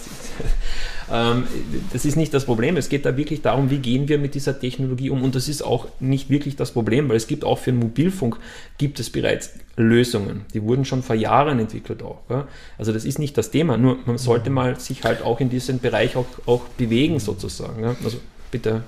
das 1.09 2.05
ist 2.05 2.15
nicht 2.15 2.33
das 2.33 2.45
Problem. 2.45 2.77
Es 2.77 2.89
geht 2.89 3.05
da 3.05 3.17
wirklich 3.17 3.41
darum, 3.41 3.69
wie 3.69 3.79
gehen 3.79 4.07
wir 4.07 4.17
mit 4.17 4.35
dieser 4.35 4.59
Technologie 4.59 5.09
um. 5.09 5.23
Und 5.23 5.35
das 5.35 5.47
ist 5.47 5.61
auch 5.61 5.87
nicht 5.99 6.29
wirklich 6.29 6.55
das 6.55 6.71
Problem, 6.71 7.09
weil 7.09 7.17
es 7.17 7.27
gibt 7.27 7.43
auch 7.43 7.59
für 7.59 7.71
den 7.71 7.79
Mobilfunk 7.79 8.37
gibt 8.77 8.99
es 8.99 9.09
bereits 9.09 9.51
Lösungen. 9.75 10.45
Die 10.53 10.63
wurden 10.63 10.85
schon 10.85 11.03
vor 11.03 11.15
Jahren 11.15 11.59
entwickelt 11.59 12.03
auch. 12.03 12.19
Ja? 12.29 12.47
Also 12.77 12.93
das 12.93 13.05
ist 13.05 13.19
nicht 13.19 13.37
das 13.37 13.51
Thema. 13.51 13.77
Nur 13.77 13.97
man 14.05 14.17
sollte 14.17 14.49
mal 14.49 14.79
sich 14.79 15.03
halt 15.03 15.21
auch 15.23 15.39
in 15.39 15.49
diesem 15.49 15.79
Bereich 15.79 16.15
auch, 16.15 16.25
auch 16.45 16.61
bewegen 16.77 17.19
sozusagen. 17.19 17.83
Ja? 17.83 17.95
Also 18.03 18.17
bitte 18.51 18.83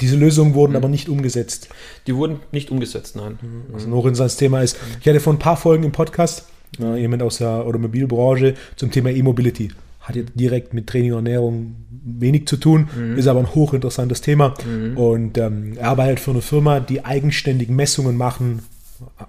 diese 0.00 0.16
Lösungen 0.16 0.54
wurden 0.54 0.72
mhm. 0.72 0.76
aber 0.76 0.88
nicht 0.88 1.08
umgesetzt. 1.08 1.68
Die 2.06 2.16
wurden 2.16 2.40
nicht 2.50 2.70
umgesetzt, 2.70 3.14
nein. 3.14 3.38
Was 3.70 3.86
noch 3.86 4.10
das 4.10 4.36
Thema 4.36 4.62
ist. 4.62 4.78
Ich 5.00 5.06
hatte 5.06 5.20
vor 5.20 5.34
ein 5.34 5.38
paar 5.38 5.56
Folgen 5.56 5.84
im 5.84 5.92
Podcast 5.92 6.48
äh, 6.80 6.98
jemand 6.98 7.22
aus 7.22 7.38
der 7.38 7.50
Automobilbranche 7.50 8.54
zum 8.76 8.90
Thema 8.90 9.10
E-Mobility 9.10 9.70
hat 10.06 10.14
jetzt 10.14 10.32
direkt 10.34 10.72
mit 10.72 10.86
Training 10.86 11.12
und 11.12 11.26
Ernährung 11.26 11.74
wenig 12.04 12.46
zu 12.46 12.56
tun, 12.56 12.88
mhm. 12.96 13.18
ist 13.18 13.26
aber 13.26 13.40
ein 13.40 13.54
hochinteressantes 13.54 14.20
Thema. 14.20 14.54
Mhm. 14.64 14.96
Und 14.96 15.38
ähm, 15.38 15.72
er 15.76 15.88
arbeitet 15.88 16.20
für 16.20 16.30
eine 16.30 16.42
Firma, 16.42 16.78
die 16.78 17.04
eigenständig 17.04 17.68
Messungen 17.68 18.16
machen, 18.16 18.60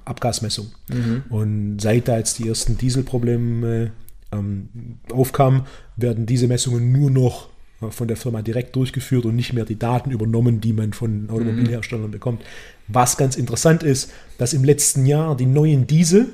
Abgasmessungen. 0.06 0.72
Mhm. 0.90 1.24
Und 1.30 1.80
seit 1.82 2.08
da 2.08 2.18
jetzt 2.18 2.38
die 2.38 2.48
ersten 2.48 2.78
Dieselprobleme 2.78 3.92
ähm, 4.32 4.70
aufkamen, 5.12 5.64
werden 5.96 6.28
diese 6.28 6.48
Messungen 6.48 6.92
nur 6.92 7.10
noch 7.10 7.50
äh, 7.82 7.90
von 7.90 8.08
der 8.08 8.18
Firma 8.18 8.44
direkt 8.44 8.76
durchgeführt 8.76 9.26
und 9.26 9.36
nicht 9.36 9.54
mehr 9.54 9.66
die 9.66 9.80
Daten 9.80 10.12
übernommen, 10.12 10.62
die 10.62 10.74
man 10.74 10.94
von 10.94 11.28
Automobilherstellern 11.32 12.08
mhm. 12.08 12.12
bekommt. 12.12 12.44
Was 12.88 13.18
ganz 13.18 13.36
interessant 13.36 13.82
ist, 13.82 14.12
dass 14.38 14.54
im 14.54 14.64
letzten 14.64 15.08
Jahr 15.08 15.36
die 15.36 15.48
neuen 15.48 15.88
Diesel 15.88 16.28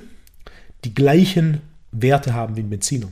die 0.84 0.94
gleichen 0.94 1.62
Werte 1.94 2.34
haben 2.34 2.58
wie 2.58 2.62
ein 2.62 2.70
Benziner. 2.70 3.08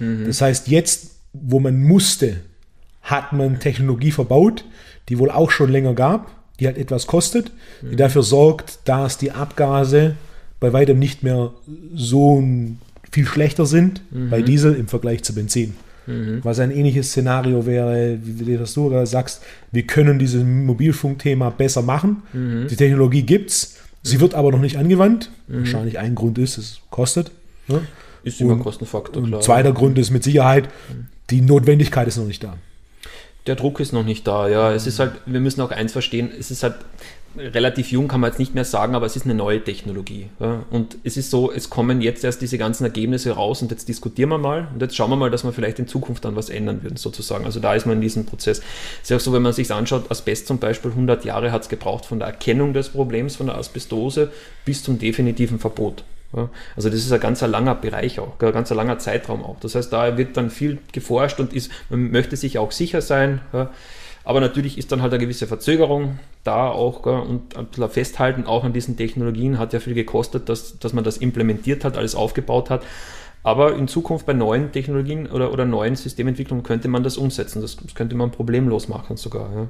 Mhm. 0.00 0.26
Das 0.26 0.40
heißt, 0.40 0.68
jetzt, 0.68 1.12
wo 1.32 1.60
man 1.60 1.80
musste, 1.80 2.38
hat 3.02 3.32
man 3.32 3.60
Technologie 3.60 4.10
verbaut, 4.10 4.64
die 5.08 5.18
wohl 5.18 5.30
auch 5.30 5.50
schon 5.50 5.70
länger 5.70 5.94
gab, 5.94 6.30
die 6.58 6.66
halt 6.66 6.76
etwas 6.76 7.06
kostet, 7.06 7.52
die 7.82 7.86
mhm. 7.86 7.96
dafür 7.96 8.22
sorgt, 8.22 8.80
dass 8.84 9.16
die 9.16 9.30
Abgase 9.30 10.16
bei 10.58 10.72
weitem 10.72 10.98
nicht 10.98 11.22
mehr 11.22 11.52
so 11.94 12.42
viel 13.10 13.26
schlechter 13.26 13.66
sind 13.66 14.02
mhm. 14.10 14.30
bei 14.30 14.42
Diesel 14.42 14.74
im 14.74 14.88
Vergleich 14.88 15.22
zu 15.22 15.34
Benzin. 15.34 15.74
Mhm. 16.06 16.40
Was 16.42 16.58
ein 16.60 16.70
ähnliches 16.70 17.08
Szenario 17.08 17.66
wäre, 17.66 18.18
wie 18.22 18.56
du 18.56 18.58
du 18.58 19.06
sagst, 19.06 19.42
wir 19.72 19.82
können 19.82 20.18
dieses 20.18 20.44
Mobilfunkthema 20.44 21.50
besser 21.50 21.82
machen. 21.82 22.22
Mhm. 22.32 22.68
Die 22.68 22.76
Technologie 22.76 23.22
gibt 23.22 23.50
es, 23.50 23.76
sie 24.02 24.20
wird 24.20 24.34
aber 24.34 24.50
noch 24.52 24.60
nicht 24.60 24.76
angewandt. 24.76 25.30
Mhm. 25.48 25.60
Wahrscheinlich 25.60 25.98
ein 25.98 26.14
Grund 26.14 26.38
ist, 26.38 26.58
es 26.58 26.80
kostet. 26.90 27.30
Ne? 27.68 27.82
Ist 28.22 28.40
immer 28.40 28.52
ein 28.54 28.60
Kostenfaktor. 28.60 29.22
Klar. 29.24 29.40
Zweiter 29.40 29.72
Grund 29.72 29.98
ist 29.98 30.10
mit 30.10 30.24
Sicherheit, 30.24 30.68
die 31.30 31.40
Notwendigkeit 31.40 32.08
ist 32.08 32.16
noch 32.16 32.26
nicht 32.26 32.42
da. 32.42 32.56
Der 33.46 33.56
Druck 33.56 33.80
ist 33.80 33.92
noch 33.92 34.04
nicht 34.04 34.26
da, 34.26 34.48
ja. 34.48 34.72
Es 34.72 34.86
ist 34.86 34.98
halt, 34.98 35.12
wir 35.26 35.40
müssen 35.40 35.60
auch 35.60 35.70
eins 35.70 35.92
verstehen, 35.92 36.30
es 36.38 36.50
ist 36.50 36.62
halt 36.62 36.74
relativ 37.36 37.92
jung 37.92 38.08
kann 38.08 38.20
man 38.20 38.30
jetzt 38.30 38.38
nicht 38.38 38.54
mehr 38.54 38.64
sagen, 38.64 38.94
aber 38.94 39.06
es 39.06 39.14
ist 39.14 39.24
eine 39.24 39.34
neue 39.34 39.62
Technologie. 39.62 40.26
Ja. 40.40 40.64
Und 40.70 40.96
es 41.04 41.16
ist 41.16 41.30
so, 41.30 41.52
es 41.52 41.70
kommen 41.70 42.00
jetzt 42.00 42.24
erst 42.24 42.42
diese 42.42 42.58
ganzen 42.58 42.84
Ergebnisse 42.84 43.32
raus 43.32 43.62
und 43.62 43.70
jetzt 43.70 43.88
diskutieren 43.88 44.30
wir 44.30 44.38
mal 44.38 44.68
und 44.72 44.82
jetzt 44.82 44.96
schauen 44.96 45.10
wir 45.10 45.16
mal, 45.16 45.30
dass 45.30 45.44
wir 45.44 45.52
vielleicht 45.52 45.78
in 45.78 45.86
Zukunft 45.86 46.24
dann 46.24 46.34
was 46.34 46.50
ändern 46.50 46.82
würden, 46.82 46.96
sozusagen. 46.96 47.44
Also 47.44 47.60
da 47.60 47.74
ist 47.74 47.86
man 47.86 47.96
in 47.96 48.00
diesem 48.00 48.26
Prozess. 48.26 48.60
Es 49.02 49.10
ist 49.10 49.16
auch 49.16 49.20
so, 49.20 49.32
wenn 49.32 49.42
man 49.42 49.52
sich 49.52 49.72
anschaut, 49.72 50.10
Asbest 50.10 50.48
zum 50.48 50.58
Beispiel, 50.58 50.90
100 50.90 51.24
Jahre 51.24 51.52
hat 51.52 51.62
es 51.62 51.68
gebraucht 51.68 52.04
von 52.04 52.18
der 52.18 52.28
Erkennung 52.28 52.72
des 52.72 52.88
Problems, 52.88 53.36
von 53.36 53.46
der 53.46 53.56
Asbestose 53.56 54.32
bis 54.64 54.82
zum 54.82 54.98
definitiven 54.98 55.58
Verbot. 55.60 56.02
Also 56.76 56.90
das 56.90 57.00
ist 57.00 57.12
ein 57.12 57.20
ganz 57.20 57.40
langer 57.40 57.74
Bereich 57.74 58.20
auch, 58.20 58.40
ein 58.40 58.52
ganz 58.52 58.70
langer 58.70 58.98
Zeitraum 58.98 59.44
auch. 59.44 59.58
Das 59.60 59.74
heißt, 59.74 59.92
da 59.92 60.16
wird 60.16 60.36
dann 60.36 60.50
viel 60.50 60.78
geforscht 60.92 61.40
und 61.40 61.52
ist, 61.52 61.70
man 61.88 62.10
möchte 62.10 62.36
sich 62.36 62.58
auch 62.58 62.70
sicher 62.72 63.02
sein. 63.02 63.40
Aber 64.22 64.40
natürlich 64.40 64.78
ist 64.78 64.92
dann 64.92 65.02
halt 65.02 65.12
eine 65.12 65.20
gewisse 65.20 65.46
Verzögerung 65.46 66.18
da 66.44 66.68
auch 66.68 67.04
und 67.04 67.56
ein 67.56 67.66
bisschen 67.66 67.90
festhalten 67.90 68.46
auch 68.46 68.64
an 68.64 68.72
diesen 68.72 68.96
Technologien 68.96 69.58
hat 69.58 69.72
ja 69.72 69.80
viel 69.80 69.94
gekostet, 69.94 70.48
dass, 70.48 70.78
dass 70.78 70.92
man 70.92 71.04
das 71.04 71.16
implementiert 71.16 71.84
hat, 71.84 71.96
alles 71.96 72.14
aufgebaut 72.14 72.70
hat. 72.70 72.82
Aber 73.42 73.74
in 73.74 73.88
Zukunft 73.88 74.26
bei 74.26 74.34
neuen 74.34 74.70
Technologien 74.70 75.26
oder, 75.26 75.52
oder 75.52 75.64
neuen 75.64 75.96
Systementwicklungen 75.96 76.62
könnte 76.62 76.88
man 76.88 77.02
das 77.02 77.16
umsetzen. 77.16 77.62
Das, 77.62 77.76
das 77.76 77.94
könnte 77.94 78.14
man 78.14 78.30
problemlos 78.30 78.88
machen 78.88 79.16
sogar. 79.16 79.50
Ja. 79.54 79.66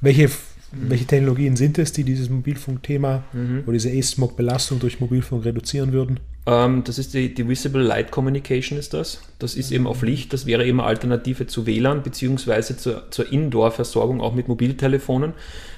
Welche 0.00 0.30
Mhm. 0.74 0.90
Welche 0.90 1.06
Technologien 1.06 1.56
sind 1.56 1.78
es, 1.78 1.92
die 1.92 2.04
dieses 2.04 2.30
Mobilfunkthema 2.30 3.24
mhm. 3.32 3.62
oder 3.64 3.72
diese 3.72 3.90
E-Smog-Belastung 3.90 4.80
durch 4.80 5.00
Mobilfunk 5.00 5.44
reduzieren 5.44 5.92
würden? 5.92 6.20
Ähm, 6.46 6.84
das 6.84 6.98
ist 6.98 7.14
die, 7.14 7.34
die, 7.34 7.48
Visible 7.48 7.82
Light 7.82 8.10
Communication 8.10 8.78
ist 8.78 8.92
das. 8.92 9.20
Das 9.38 9.54
ist 9.54 9.70
mhm. 9.70 9.76
eben 9.76 9.86
auf 9.86 10.02
Licht. 10.02 10.32
Das 10.32 10.46
wäre 10.46 10.66
eben 10.66 10.80
eine 10.80 10.88
Alternative 10.88 11.46
zu 11.46 11.66
WLAN 11.66 12.02
beziehungsweise 12.02 12.76
zur, 12.76 13.10
zur 13.10 13.30
Indoor-Versorgung 13.32 14.20
auch 14.20 14.34
mit 14.34 14.48
Mobiltelefonen. 14.48 15.32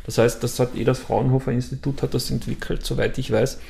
Das 0.05 0.19
heißt, 0.19 0.43
das 0.43 0.59
hat 0.59 0.77
eh 0.77 0.85
das 0.85 0.99
Fraunhofer 0.99 1.53
Institut 1.53 2.03
hat 2.03 2.15
das 2.15 2.31
entwickelt, 2.31 2.85
soweit 2.85 3.19
ich 3.19 3.31
weiß. 3.31 3.61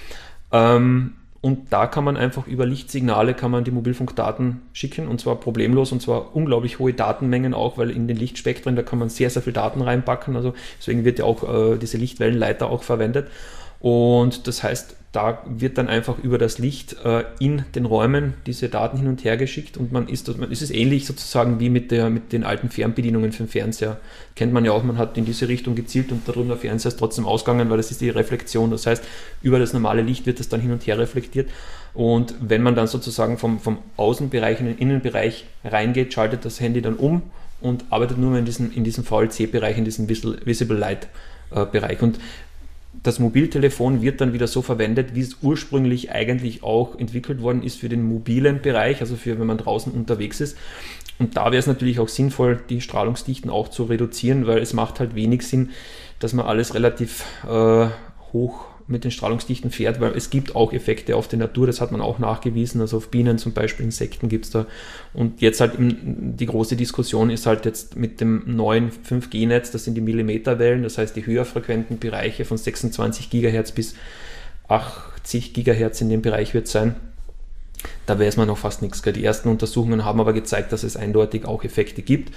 Ähm, 0.53 1.12
und 1.41 1.73
da 1.73 1.87
kann 1.87 2.05
man 2.05 2.17
einfach 2.17 2.47
über 2.47 2.67
Lichtsignale 2.67 3.35
kann 3.35 3.51
man 3.51 3.65
die 3.65 3.71
Mobilfunkdaten 3.71 4.63
schicken 4.73 5.09
und 5.09 5.21
zwar 5.21 5.37
problemlos 5.37 5.93
und 5.93 6.03
zwar 6.03 6.35
unglaublich 6.35 6.79
hohe 6.79 6.93
Datenmengen 6.93 7.55
auch, 7.55 7.79
weil 7.79 7.91
in 7.91 8.09
den 8.09 8.17
Lichtspektren, 8.17 8.77
da 8.77 8.83
kann 8.83 8.99
man 8.99 9.09
sehr, 9.09 9.31
sehr 9.31 9.43
viel 9.43 9.53
Daten 9.53 9.83
reinpacken. 9.83 10.37
Also 10.37 10.55
deswegen 10.79 11.05
wird 11.05 11.19
ja 11.19 11.25
auch 11.25 11.43
äh, 11.75 11.79
diese 11.79 11.99
Lichtwellenleiter 11.99 12.69
auch 12.69 12.83
verwendet. 12.83 13.29
Und 13.81 14.47
das 14.47 14.62
heißt, 14.62 14.97
da 15.16 15.43
wird 15.47 15.78
dann 15.78 15.89
einfach 15.89 16.19
über 16.19 16.36
das 16.36 16.59
Licht 16.59 16.97
äh, 17.03 17.24
in 17.39 17.65
den 17.74 17.86
Räumen 17.86 18.35
diese 18.44 18.69
Daten 18.69 18.98
hin 18.98 19.09
und 19.09 19.24
her 19.24 19.39
geschickt 19.39 19.78
und 19.78 19.90
man 19.90 20.09
ist, 20.09 20.36
man 20.36 20.53
ist 20.53 20.61
es 20.61 20.70
ähnlich 20.70 21.07
sozusagen 21.07 21.59
wie 21.59 21.70
mit, 21.70 21.90
der, 21.90 22.11
mit 22.11 22.35
den 22.35 22.44
alten 22.44 22.69
Fernbedienungen 22.69 23.32
für 23.32 23.44
den 23.44 23.48
Fernseher. 23.48 23.98
Kennt 24.35 24.53
man 24.53 24.66
ja 24.66 24.73
auch, 24.73 24.82
man 24.82 24.98
hat 24.98 25.16
in 25.16 25.24
diese 25.24 25.48
Richtung 25.48 25.74
gezielt 25.74 26.12
und 26.12 26.28
darüber 26.28 26.48
der 26.48 26.57
Fernseher 26.59 26.90
ist 26.90 26.98
trotzdem 26.98 27.24
ausgegangen, 27.24 27.70
weil 27.70 27.78
das 27.78 27.90
ist 27.90 28.03
die 28.03 28.11
Reflexion. 28.11 28.70
Das 28.70 28.86
heißt, 28.86 29.03
über 29.40 29.59
das 29.59 29.73
normale 29.73 30.03
Licht 30.03 30.27
wird 30.27 30.39
das 30.39 30.51
dann 30.51 30.61
hin 30.61 30.70
und 30.70 30.86
her 30.86 30.98
reflektiert. 30.98 31.48
Und 31.94 32.35
wenn 32.40 32.62
man 32.62 32.74
dann 32.74 32.86
sozusagen 32.86 33.39
vom, 33.39 33.59
vom 33.59 33.78
Außenbereich 33.97 34.61
in 34.61 34.66
den 34.66 34.77
Innenbereich 34.77 35.47
reingeht, 35.65 36.12
schaltet 36.12 36.44
das 36.44 36.61
Handy 36.61 36.82
dann 36.82 36.97
um 36.97 37.23
und 37.62 37.86
arbeitet 37.89 38.19
nur 38.19 38.32
mehr 38.32 38.40
in 38.40 38.44
diesem, 38.44 38.70
in 38.70 38.85
diesem 38.85 39.03
VLC-Bereich, 39.03 39.78
in 39.78 39.86
diesem 39.86 40.11
Visible 40.11 40.77
Light. 40.77 41.09
Äh, 41.51 41.65
Bereich. 41.65 42.03
Und 42.03 42.19
das 43.07 43.19
Mobiltelefon 43.19 44.03
wird 44.03 44.20
dann 44.20 44.33
wieder 44.33 44.47
so 44.47 44.62
verwendet, 44.62 45.15
wie 45.15 45.20
es 45.20 45.37
ursprünglich 45.43 46.11
eigentlich 46.11 46.62
auch 46.62 46.99
entwickelt 46.99 47.41
worden 47.41 47.62
ist 47.62 47.78
für 47.78 47.89
den 47.89 48.03
mobilen 48.03 48.61
Bereich, 48.62 49.01
also 49.01 49.16
für 49.16 49.39
wenn 49.39 49.47
man 49.47 49.59
draußen 49.59 49.93
unterwegs 49.93 50.41
ist. 50.41 50.57
Und 51.19 51.37
da 51.37 51.47
wäre 51.47 51.59
es 51.59 51.66
natürlich 51.66 52.01
auch 52.01 52.09
sinnvoll, 52.09 52.61
die 52.69 52.81
Strahlungsdichten 52.81 53.51
auch 53.51 53.69
zu 53.69 53.85
reduzieren, 53.85 54.47
weil 54.47 54.59
es 54.59 54.73
macht 54.73 55.01
halt 55.01 55.15
wenig 55.15 55.47
Sinn, 55.47 55.70
dass 56.19 56.33
man 56.33 56.47
alles 56.47 56.74
relativ 56.74 57.24
äh, 57.49 57.87
hoch 58.33 58.66
mit 58.89 59.05
den 59.05 59.11
Strahlungsdichten 59.11 59.71
fährt, 59.71 60.01
weil 60.01 60.13
es 60.17 60.31
gibt 60.31 60.55
auch 60.55 60.73
Effekte 60.73 61.17
auf 61.17 61.27
die 61.27 61.37
Natur, 61.37 61.67
das 61.67 61.81
hat 61.81 61.91
man 61.91 62.01
auch 62.01 62.19
nachgewiesen, 62.19 62.81
also 62.81 62.99
auf 62.99 63.09
Bienen 63.09 63.39
zum 63.39 63.53
Beispiel, 63.53 63.85
Insekten 63.85 64.29
gibt 64.29 64.45
es 64.45 64.51
da. 64.53 64.67
Und 65.13 65.41
jetzt 65.41 65.61
halt 65.61 65.73
die 65.79 66.47
große 66.47 66.77
Diskussion 66.77 67.31
ist 67.31 67.47
halt 67.47 67.65
jetzt 67.65 67.97
mit 67.97 68.21
dem 68.21 68.45
neuen 68.47 68.91
5G-Netz, 68.91 69.73
das 69.73 69.85
sind 69.85 69.95
die 69.95 70.01
Millimeterwellen, 70.01 70.85
das 70.85 70.99
heißt 70.99 71.17
die 71.17 71.27
höher 71.27 71.45
frequenten 71.45 71.99
Bereiche 71.99 72.45
von 72.45 72.57
26 72.57 73.29
Gigahertz 73.31 73.73
bis 73.73 73.95
80 74.69 75.53
Gigahertz 75.53 76.01
in 76.01 76.09
dem 76.09 76.23
Bereich 76.23 76.55
wird 76.55 76.69
sein. 76.69 76.95
Da 78.07 78.19
weiß 78.19 78.37
man 78.37 78.49
noch 78.49 78.59
fast 78.59 78.83
nichts. 78.83 79.03
Die 79.03 79.25
ersten 79.25 79.49
Untersuchungen 79.49 80.05
haben 80.05 80.21
aber 80.21 80.33
gezeigt, 80.33 80.73
dass 80.73 80.83
es 80.83 80.97
eindeutig 80.97 81.45
auch 81.45 81.63
Effekte 81.63 82.03
gibt 82.03 82.33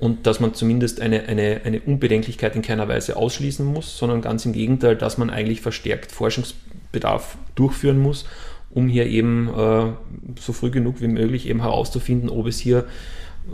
und 0.00 0.26
dass 0.26 0.40
man 0.40 0.54
zumindest 0.54 1.00
eine, 1.00 1.28
eine, 1.28 1.60
eine 1.64 1.80
Unbedenklichkeit 1.80 2.56
in 2.56 2.62
keiner 2.62 2.88
Weise 2.88 3.16
ausschließen 3.16 3.64
muss, 3.64 3.98
sondern 3.98 4.22
ganz 4.22 4.46
im 4.46 4.52
Gegenteil, 4.52 4.96
dass 4.96 5.18
man 5.18 5.30
eigentlich 5.30 5.60
verstärkt 5.60 6.10
Forschungsbedarf 6.10 7.36
durchführen 7.54 8.00
muss, 8.00 8.24
um 8.70 8.88
hier 8.88 9.06
eben 9.06 9.48
äh, 9.48 9.92
so 10.40 10.52
früh 10.52 10.70
genug 10.70 11.02
wie 11.02 11.08
möglich 11.08 11.46
eben 11.46 11.60
herauszufinden, 11.60 12.30
ob 12.30 12.46
es 12.46 12.58
hier 12.58 12.86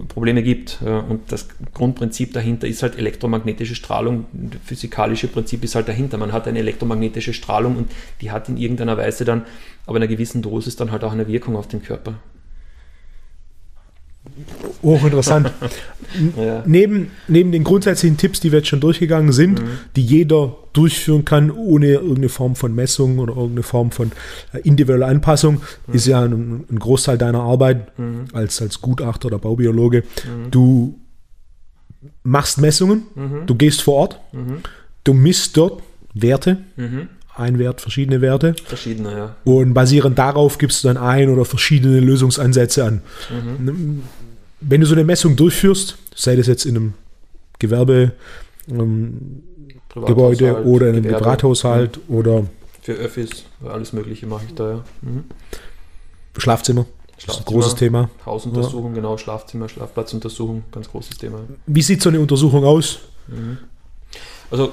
Probleme 0.08 0.42
gibt. 0.42 0.80
Und 0.82 1.32
das 1.32 1.48
Grundprinzip 1.72 2.32
dahinter 2.32 2.66
ist 2.66 2.82
halt 2.82 2.98
elektromagnetische 2.98 3.76
Strahlung. 3.76 4.26
Das 4.32 4.60
physikalische 4.64 5.28
Prinzip 5.28 5.62
ist 5.64 5.74
halt 5.74 5.88
dahinter. 5.88 6.18
Man 6.18 6.32
hat 6.32 6.48
eine 6.48 6.58
elektromagnetische 6.58 7.32
Strahlung 7.32 7.76
und 7.76 7.90
die 8.20 8.30
hat 8.30 8.48
in 8.48 8.56
irgendeiner 8.56 8.96
Weise 8.98 9.24
dann, 9.24 9.46
aber 9.86 9.96
in 9.96 10.02
einer 10.02 10.12
gewissen 10.12 10.42
Dosis 10.42 10.76
dann 10.76 10.90
halt 10.90 11.04
auch 11.04 11.12
eine 11.12 11.28
Wirkung 11.28 11.56
auf 11.56 11.68
den 11.68 11.82
Körper 11.82 12.18
hochinteressant. 14.82 15.52
ja. 16.36 16.62
neben, 16.66 17.10
neben 17.28 17.52
den 17.52 17.64
grundsätzlichen 17.64 18.16
Tipps, 18.16 18.40
die 18.40 18.52
wir 18.52 18.58
jetzt 18.58 18.68
schon 18.68 18.80
durchgegangen 18.80 19.32
sind, 19.32 19.62
mhm. 19.62 19.68
die 19.96 20.02
jeder 20.02 20.56
durchführen 20.72 21.24
kann, 21.24 21.50
ohne 21.50 21.92
irgendeine 21.92 22.28
Form 22.28 22.54
von 22.54 22.74
Messung 22.74 23.18
oder 23.18 23.34
irgendeine 23.34 23.62
Form 23.62 23.90
von 23.90 24.12
äh, 24.52 24.58
individueller 24.58 25.06
Anpassung, 25.06 25.62
mhm. 25.86 25.94
ist 25.94 26.06
ja 26.06 26.22
ein, 26.22 26.64
ein, 26.70 26.78
Großteil 26.78 27.18
deiner 27.18 27.40
Arbeit 27.40 27.98
mhm. 27.98 28.26
als, 28.32 28.60
als 28.60 28.80
Gutachter 28.80 29.26
oder 29.26 29.38
Baubiologe. 29.38 30.02
Mhm. 30.02 30.50
Du 30.50 30.98
machst 32.22 32.60
Messungen, 32.60 33.04
mhm. 33.14 33.46
du 33.46 33.54
gehst 33.54 33.82
vor 33.82 33.94
Ort, 33.94 34.20
mhm. 34.32 34.58
du 35.04 35.14
misst 35.14 35.56
dort 35.56 35.82
Werte 36.14 36.58
ein 37.36 37.58
Wert, 37.58 37.82
verschiedene 37.82 38.22
Werte. 38.22 38.54
Verschiedene, 38.64 39.12
ja. 39.12 39.36
Und 39.44 39.74
basierend 39.74 40.18
darauf 40.18 40.56
gibst 40.56 40.82
du 40.82 40.88
dann 40.88 40.96
ein 40.96 41.28
oder 41.28 41.44
verschiedene 41.44 42.00
Lösungsansätze 42.00 42.84
an. 42.84 43.02
Mhm 43.30 44.02
wenn 44.60 44.80
du 44.80 44.86
so 44.86 44.94
eine 44.94 45.04
Messung 45.04 45.36
durchführst, 45.36 45.98
sei 46.14 46.36
das 46.36 46.46
jetzt 46.46 46.64
in 46.64 46.76
einem 46.76 46.94
Gewerbegebäude 47.58 48.14
ähm, 48.68 50.66
oder 50.66 50.88
in 50.88 50.94
einem 50.94 51.02
Gewerbe. 51.04 51.24
Privathaushalt 51.24 51.98
mhm. 52.08 52.14
oder 52.14 52.44
für 52.82 52.92
Öffis, 52.92 53.44
alles 53.64 53.92
Mögliche 53.92 54.26
mache 54.26 54.44
ich 54.46 54.54
da, 54.54 54.70
ja. 54.70 54.84
Mhm. 55.02 55.24
Schlafzimmer. 56.36 56.86
Das 57.16 57.34
ist 57.34 57.40
ein 57.40 57.44
großes 57.46 57.74
Thema. 57.74 58.10
Hausuntersuchung, 58.24 58.90
ja. 58.90 58.96
genau, 58.96 59.16
Schlafzimmer, 59.16 59.68
Schlafplatzuntersuchung, 59.68 60.64
ganz 60.70 60.88
großes 60.88 61.16
Thema. 61.16 61.40
Wie 61.66 61.82
sieht 61.82 62.02
so 62.02 62.10
eine 62.10 62.20
Untersuchung 62.20 62.64
aus? 62.64 63.00
Mhm. 63.26 63.58
Also 64.50 64.72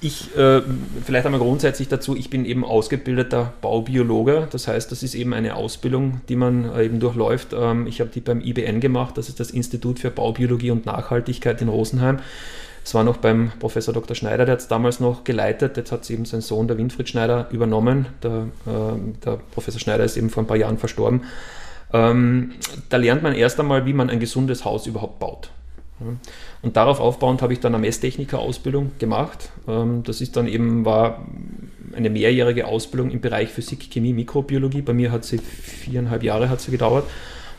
ich, 0.00 0.34
äh, 0.36 0.62
vielleicht 1.04 1.26
einmal 1.26 1.40
grundsätzlich 1.40 1.88
dazu, 1.88 2.16
ich 2.16 2.30
bin 2.30 2.46
eben 2.46 2.64
ausgebildeter 2.64 3.52
Baubiologe, 3.60 4.48
das 4.50 4.66
heißt, 4.66 4.90
das 4.90 5.02
ist 5.02 5.14
eben 5.14 5.34
eine 5.34 5.56
Ausbildung, 5.56 6.22
die 6.28 6.36
man 6.36 6.72
äh, 6.74 6.84
eben 6.84 7.00
durchläuft. 7.00 7.48
Ähm, 7.52 7.86
ich 7.86 8.00
habe 8.00 8.10
die 8.10 8.20
beim 8.20 8.40
IBN 8.40 8.80
gemacht, 8.80 9.18
das 9.18 9.28
ist 9.28 9.40
das 9.40 9.50
Institut 9.50 9.98
für 9.98 10.10
Baubiologie 10.10 10.70
und 10.70 10.86
Nachhaltigkeit 10.86 11.60
in 11.60 11.68
Rosenheim. 11.68 12.20
Es 12.82 12.94
war 12.94 13.04
noch 13.04 13.18
beim 13.18 13.52
Professor 13.60 13.92
Dr. 13.92 14.16
Schneider, 14.16 14.46
der 14.46 14.54
hat 14.54 14.60
es 14.60 14.68
damals 14.68 15.00
noch 15.00 15.22
geleitet, 15.24 15.76
jetzt 15.76 15.92
hat 15.92 16.02
es 16.02 16.10
eben 16.10 16.24
sein 16.24 16.40
Sohn, 16.40 16.66
der 16.66 16.78
Winfried 16.78 17.10
Schneider, 17.10 17.48
übernommen. 17.50 18.06
Der, 18.22 18.46
äh, 18.66 19.22
der 19.22 19.38
Professor 19.52 19.80
Schneider 19.80 20.04
ist 20.04 20.16
eben 20.16 20.30
vor 20.30 20.42
ein 20.42 20.46
paar 20.46 20.56
Jahren 20.56 20.78
verstorben. 20.78 21.24
Ähm, 21.92 22.52
da 22.88 22.96
lernt 22.96 23.22
man 23.22 23.34
erst 23.34 23.60
einmal, 23.60 23.84
wie 23.84 23.92
man 23.92 24.08
ein 24.08 24.20
gesundes 24.20 24.64
Haus 24.64 24.86
überhaupt 24.86 25.18
baut. 25.18 25.50
Und 26.62 26.76
darauf 26.76 27.00
aufbauend 27.00 27.42
habe 27.42 27.52
ich 27.52 27.60
dann 27.60 27.74
eine 27.74 27.80
Messtechniker-Ausbildung 27.80 28.92
gemacht. 28.98 29.50
Ähm, 29.66 30.02
das 30.04 30.20
ist 30.20 30.36
dann 30.36 30.46
eben, 30.46 30.84
war 30.84 31.24
eine 31.94 32.10
mehrjährige 32.10 32.66
Ausbildung 32.66 33.10
im 33.10 33.20
Bereich 33.20 33.48
Physik, 33.48 33.90
Chemie, 33.90 34.12
Mikrobiologie. 34.12 34.82
Bei 34.82 34.92
mir 34.92 35.10
hat 35.10 35.24
sie 35.24 35.38
viereinhalb 35.38 36.22
Jahre 36.22 36.48
hat 36.48 36.60
sie 36.60 36.70
gedauert. 36.70 37.04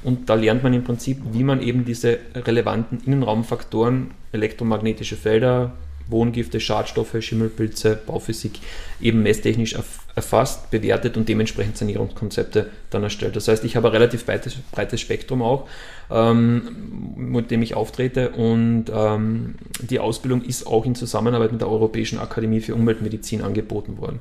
Und 0.03 0.29
da 0.29 0.35
lernt 0.35 0.63
man 0.63 0.73
im 0.73 0.83
Prinzip, 0.83 1.19
wie 1.31 1.43
man 1.43 1.61
eben 1.61 1.85
diese 1.85 2.19
relevanten 2.35 3.01
Innenraumfaktoren, 3.05 4.11
elektromagnetische 4.31 5.15
Felder, 5.15 5.73
Wohngifte, 6.07 6.59
Schadstoffe, 6.59 7.15
Schimmelpilze, 7.19 7.99
Bauphysik 8.05 8.59
eben 8.99 9.23
messtechnisch 9.23 9.75
erfasst, 10.15 10.69
bewertet 10.71 11.17
und 11.17 11.29
dementsprechend 11.29 11.77
Sanierungskonzepte 11.77 12.69
dann 12.89 13.03
erstellt. 13.03 13.35
Das 13.35 13.47
heißt, 13.47 13.63
ich 13.63 13.75
habe 13.75 13.87
ein 13.87 13.93
relativ 13.93 14.25
breites, 14.25 14.55
breites 14.71 14.99
Spektrum 14.99 15.41
auch, 15.41 15.67
ähm, 16.11 16.61
mit 17.15 17.51
dem 17.51 17.61
ich 17.61 17.75
auftrete 17.75 18.31
und 18.31 18.85
ähm, 18.93 19.55
die 19.81 19.99
Ausbildung 19.99 20.43
ist 20.43 20.67
auch 20.67 20.85
in 20.85 20.95
Zusammenarbeit 20.95 21.51
mit 21.51 21.61
der 21.61 21.69
Europäischen 21.69 22.19
Akademie 22.19 22.61
für 22.61 22.75
Umweltmedizin 22.75 23.41
angeboten 23.41 23.97
worden. 23.97 24.19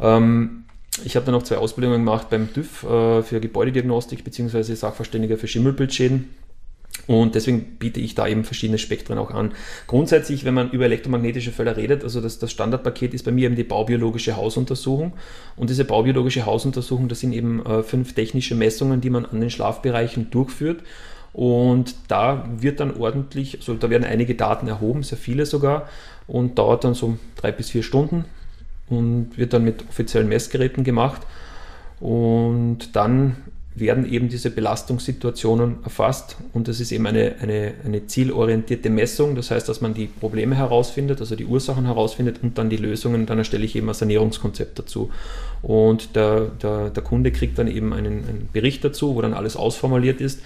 Ähm, 0.00 0.64
ich 1.04 1.16
habe 1.16 1.26
dann 1.26 1.34
noch 1.34 1.42
zwei 1.42 1.58
Ausbildungen 1.58 2.04
gemacht 2.04 2.30
beim 2.30 2.52
TÜV 2.52 2.84
äh, 2.84 3.22
für 3.22 3.40
Gebäudediagnostik 3.40 4.24
bzw. 4.24 4.62
Sachverständiger 4.74 5.36
für 5.36 5.48
Schimmelbildschäden 5.48 6.30
und 7.06 7.36
deswegen 7.36 7.76
biete 7.78 8.00
ich 8.00 8.14
da 8.14 8.26
eben 8.26 8.44
verschiedene 8.44 8.78
Spektren 8.78 9.18
auch 9.18 9.30
an. 9.30 9.52
Grundsätzlich, 9.86 10.44
wenn 10.44 10.54
man 10.54 10.70
über 10.70 10.86
elektromagnetische 10.86 11.52
Felder 11.52 11.76
redet, 11.76 12.02
also 12.02 12.20
das, 12.20 12.38
das 12.38 12.50
Standardpaket 12.50 13.14
ist 13.14 13.24
bei 13.24 13.30
mir 13.30 13.46
eben 13.46 13.54
die 13.54 13.64
baubiologische 13.64 14.36
Hausuntersuchung. 14.36 15.12
Und 15.56 15.70
diese 15.70 15.84
baubiologische 15.84 16.46
Hausuntersuchung, 16.46 17.08
das 17.08 17.20
sind 17.20 17.32
eben 17.32 17.64
äh, 17.64 17.84
fünf 17.84 18.14
technische 18.14 18.56
Messungen, 18.56 19.00
die 19.00 19.10
man 19.10 19.24
an 19.24 19.40
den 19.40 19.50
Schlafbereichen 19.50 20.30
durchführt. 20.30 20.82
Und 21.32 21.94
da 22.08 22.48
wird 22.58 22.80
dann 22.80 22.96
ordentlich, 22.96 23.58
also 23.58 23.74
da 23.74 23.88
werden 23.88 24.04
einige 24.04 24.34
Daten 24.34 24.66
erhoben, 24.66 25.02
sehr 25.02 25.18
viele 25.18 25.46
sogar, 25.46 25.88
und 26.26 26.58
dauert 26.58 26.82
dann 26.82 26.94
so 26.94 27.18
drei 27.36 27.52
bis 27.52 27.70
vier 27.70 27.84
Stunden 27.84 28.24
und 28.88 29.36
wird 29.36 29.52
dann 29.52 29.62
mit 29.62 29.84
offiziellen 29.88 30.28
Messgeräten 30.28 30.82
gemacht. 30.82 31.22
Und 32.00 32.96
dann 32.96 33.36
werden 33.78 34.10
eben 34.10 34.28
diese 34.28 34.50
Belastungssituationen 34.50 35.76
erfasst 35.84 36.36
und 36.54 36.66
das 36.66 36.80
ist 36.80 36.92
eben 36.92 37.06
eine, 37.06 37.36
eine, 37.40 37.74
eine 37.84 38.06
zielorientierte 38.06 38.88
Messung. 38.88 39.34
Das 39.34 39.50
heißt, 39.50 39.68
dass 39.68 39.80
man 39.80 39.92
die 39.92 40.06
Probleme 40.06 40.56
herausfindet, 40.56 41.20
also 41.20 41.36
die 41.36 41.44
Ursachen 41.44 41.84
herausfindet 41.84 42.42
und 42.42 42.56
dann 42.58 42.70
die 42.70 42.78
Lösungen. 42.78 43.26
Dann 43.26 43.38
erstelle 43.38 43.64
ich 43.64 43.76
eben 43.76 43.88
ein 43.88 43.94
Sanierungskonzept 43.94 44.78
dazu. 44.78 45.10
Und 45.62 46.16
der, 46.16 46.46
der, 46.62 46.90
der 46.90 47.02
Kunde 47.02 47.32
kriegt 47.32 47.58
dann 47.58 47.68
eben 47.68 47.92
einen, 47.92 48.26
einen 48.26 48.48
Bericht 48.52 48.82
dazu, 48.82 49.14
wo 49.14 49.20
dann 49.20 49.34
alles 49.34 49.56
ausformuliert 49.56 50.20
ist, 50.20 50.40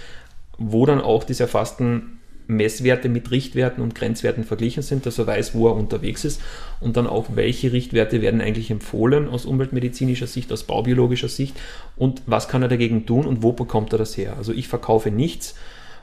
wo 0.59 0.85
dann 0.85 1.01
auch 1.01 1.25
diese 1.25 1.45
erfassten 1.45 2.20
Messwerte 2.51 3.09
mit 3.09 3.31
Richtwerten 3.31 3.83
und 3.83 3.95
Grenzwerten 3.95 4.45
verglichen 4.45 4.83
sind, 4.83 5.07
dass 5.07 5.19
er 5.19 5.27
weiß, 5.27 5.55
wo 5.55 5.69
er 5.69 5.77
unterwegs 5.77 6.25
ist 6.25 6.41
und 6.81 6.97
dann 6.97 7.07
auch, 7.07 7.27
welche 7.35 7.73
Richtwerte 7.73 8.21
werden 8.21 8.41
eigentlich 8.41 8.71
empfohlen 8.71 9.29
aus 9.29 9.47
umweltmedizinischer 9.47 10.27
Sicht, 10.27 10.53
aus 10.53 10.65
baubiologischer 10.65 11.29
Sicht 11.29 11.57
und 11.97 12.23
was 12.27 12.49
kann 12.49 12.63
er 12.63 12.69
dagegen 12.69 13.07
tun 13.07 13.27
und 13.27 13.43
wo 13.43 13.53
bekommt 13.53 13.93
er 13.93 13.99
das 13.99 14.17
her. 14.17 14.35
Also 14.37 14.53
ich 14.53 14.69
verkaufe 14.69 15.11
nichts 15.11 15.55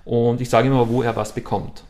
und 0.05 0.41
ich 0.41 0.49
sage 0.49 0.67
immer, 0.67 0.89
wo 0.89 1.01
er 1.01 1.15
was 1.15 1.33
bekommt. 1.33 1.83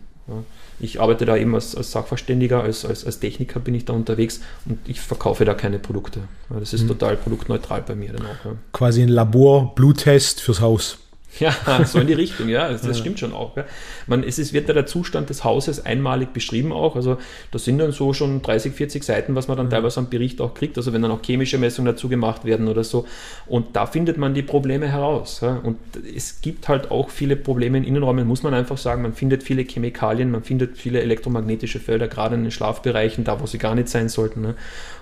Ich 0.80 1.00
arbeite 1.00 1.26
da 1.26 1.38
eben 1.38 1.56
als, 1.56 1.76
als 1.76 1.92
Sachverständiger, 1.92 2.62
als, 2.62 2.86
als, 2.86 3.06
als, 3.06 3.20
Techniker 3.20 3.60
bin 3.60 3.74
ich 3.74 3.86
da 3.86 3.94
unterwegs 3.94 4.42
und 4.66 4.78
ich 4.88 5.00
verkaufe 5.00 5.46
da 5.46 5.54
keine 5.54 5.80
Produkte. 5.80 6.22
Das 6.50 6.74
ist 6.74 6.84
mhm. 6.84 6.90
total 6.90 7.18
produktneutral 7.18 7.82
bei 7.82 7.96
mir 7.96 8.14
dann 8.14 8.26
auch. 8.26 8.56
Quasi 8.74 9.02
ein 9.02 9.10
Labor-Bluttest 9.10 10.42
fürs 10.42 10.62
Haus. 10.62 11.00
Ja, 11.40 11.54
so 11.86 12.00
in 12.00 12.08
die 12.08 12.14
Richtung, 12.14 12.50
ja, 12.50 12.70
das, 12.70 12.82
das 12.82 12.98
stimmt 13.00 13.20
schon 13.20 13.34
auch. 13.34 13.56
Ja. 13.58 13.66
Man, 14.08 14.24
es 14.24 14.40
ist, 14.40 14.54
wird 14.54 14.68
ja 14.68 14.74
der 14.74 14.86
Zustand 14.86 15.30
des 15.30 15.44
Hauses 15.44 15.86
einmalig 15.86 16.34
beschrieben 16.34 16.72
auch, 16.72 16.96
also 16.96 17.18
das 17.52 17.66
sind 17.66 17.78
dann 17.78 17.92
so 17.92 18.14
schon 18.14 18.42
30, 18.42 18.74
40 18.74 19.04
Seiten, 19.04 19.36
was 19.36 19.48
man 19.48 19.58
dann 19.58 19.70
teilweise 19.70 20.00
am 20.00 20.10
Bericht 20.10 20.42
auch 20.42 20.54
kriegt, 20.54 20.78
also 20.78 20.94
wenn 20.94 21.02
dann 21.02 21.12
auch 21.12 21.22
chemische 21.22 21.58
Messungen 21.58 21.94
dazu 21.94 22.10
gemacht 22.10 22.46
werden 22.46 22.68
oder 22.68 22.84
so 22.84 23.06
und 23.46 23.76
da 23.76 23.86
findet 23.86 24.18
man 24.18 24.34
die 24.34 24.42
Probleme 24.42 24.88
heraus 24.88 25.42
ja. 25.42 25.58
und 25.58 25.78
es 26.16 26.42
gibt 26.42 26.70
halt 26.70 26.92
auch 26.92 27.10
viele 27.10 27.36
Probleme 27.36 27.78
in 27.78 27.84
Innenräumen, 27.84 28.26
muss 28.28 28.44
man 28.44 28.54
einfach 28.54 28.78
sagen, 28.78 29.02
man 29.02 29.14
findet 29.14 29.44
viele 29.44 29.64
Chemikalien, 29.64 30.32
man 30.32 30.44
findet 30.44 30.78
viele 30.78 31.02
elektromagnetische 31.02 31.80
Felder, 31.80 32.08
gerade 32.08 32.36
in 32.36 32.44
den 32.44 32.52
Schlafbereichen, 32.52 33.24
da 33.24 33.40
wo 33.40 33.46
sie 33.46 33.58
gar 33.58 33.76
nicht 33.76 33.90
sein 33.90 34.10
sollten 34.10 34.42
ne. 34.42 34.56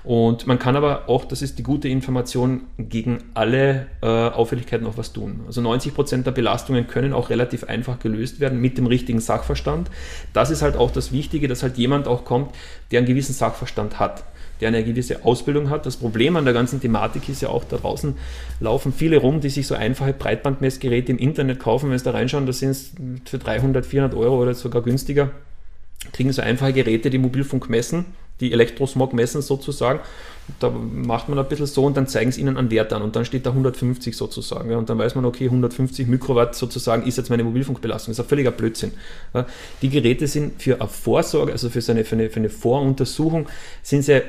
Und 0.06 0.45
man 0.45 0.60
kann 0.60 0.76
aber 0.76 1.10
auch, 1.10 1.26
das 1.26 1.41
ist 1.41 1.57
die 1.57 1.64
gute 1.64 1.88
Information, 1.88 2.61
gegen 2.77 3.23
alle 3.34 3.88
äh, 4.02 4.07
Auffälligkeiten 4.07 4.86
auch 4.86 4.98
was 4.98 5.14
tun. 5.14 5.41
Also 5.48 5.61
90 5.61 5.94
Prozent 5.95 6.27
der 6.27 6.32
Belastungen 6.32 6.88
können 6.88 7.14
auch 7.14 7.30
relativ 7.30 7.64
einfach 7.64 7.99
gelöst 7.99 8.40
werden 8.40 8.61
mit 8.61 8.77
dem 8.77 8.86
richtigen 8.86 9.19
Sachverstand. 9.19 9.90
Das 10.34 10.52
ist 10.52 10.61
halt 10.61 10.77
auch 10.77 10.91
das 10.91 11.11
Wichtige, 11.11 11.48
dass 11.48 11.64
halt 11.64 11.77
jemand 11.77 12.07
auch 12.07 12.23
kommt, 12.23 12.53
der 12.91 12.99
einen 12.99 13.07
gewissen 13.07 13.34
Sachverstand 13.34 13.99
hat 13.99 14.23
der 14.61 14.69
eine 14.69 14.84
gewisse 14.84 15.26
Ausbildung 15.26 15.69
hat. 15.69 15.86
Das 15.86 15.98
Problem 15.98 16.36
an 16.36 16.45
der 16.45 16.53
ganzen 16.53 16.80
Thematik 16.80 17.27
ist 17.30 17.41
ja 17.41 17.49
auch, 17.49 17.64
da 17.65 17.77
draußen 17.77 18.15
laufen 18.60 18.94
viele 18.94 19.18
rum, 19.18 19.41
die 19.41 19.49
sich 19.49 19.68
so 19.68 19.76
einfache 19.76 20.14
Breitbandmessgeräte 20.14 21.11
im 21.11 21.18
Internet 21.18 21.60
kaufen. 21.60 21.90
Wenn 21.90 21.98
sie 21.98 22.06
da 22.06 22.11
reinschauen, 22.11 22.45
das 22.45 22.60
sind 22.60 22.77
für 23.26 23.38
300, 23.38 23.86
400 23.86 24.18
Euro 24.18 24.41
oder 24.41 24.53
sogar 24.53 24.82
günstiger, 24.82 25.32
kriegen 26.14 26.32
so 26.32 26.41
einfache 26.41 26.73
Geräte, 26.73 27.10
die 27.10 27.18
Mobilfunk 27.18 27.69
messen, 27.69 28.06
die 28.40 28.52
Elektrosmog 28.52 29.14
messen 29.14 29.41
sozusagen 29.41 29.99
da 30.60 30.70
macht 30.70 31.28
man 31.28 31.40
ein 31.40 31.48
bisschen 31.48 31.66
so 31.66 31.86
und 31.86 31.98
dann 31.98 32.07
zeigen 32.07 32.32
sie 32.32 32.41
ihnen 32.41 32.57
einen 32.57 32.70
Wert 32.70 32.94
an 32.94 33.02
und 33.02 33.16
dann 33.16 33.26
steht 33.26 33.45
da 33.45 33.49
150 33.49 34.16
sozusagen. 34.16 34.70
Ja, 34.70 34.78
und 34.78 34.90
dann 34.90 34.98
weiß 34.98 35.16
man, 35.16 35.26
okay, 35.26 35.45
150 35.45 36.07
Mikrowatt 36.07 36.56
sozusagen 36.56 37.06
ist 37.07 37.18
jetzt 37.18 37.30
meine 37.30 37.44
Mobilfunkbelastung. 37.44 38.12
Das 38.12 38.20
ist 38.20 38.26
ein 38.26 38.30
völliger 38.30 38.52
Blödsinn. 38.52 38.91
Ja, 39.34 39.45
die 39.82 39.90
Geräte 39.90 40.28
sind 40.28 40.62
für 40.62 40.80
eine 40.80 40.90
Vorsorge, 40.90 41.52
also 41.52 41.70
für, 41.70 41.80
eine, 41.91 42.06
für, 42.06 42.16
eine, 42.16 42.30
für 42.30 42.40
eine 42.40 42.49
Voruntersuchung, 42.49 43.48
sind 43.82 44.03
sie 44.03 44.22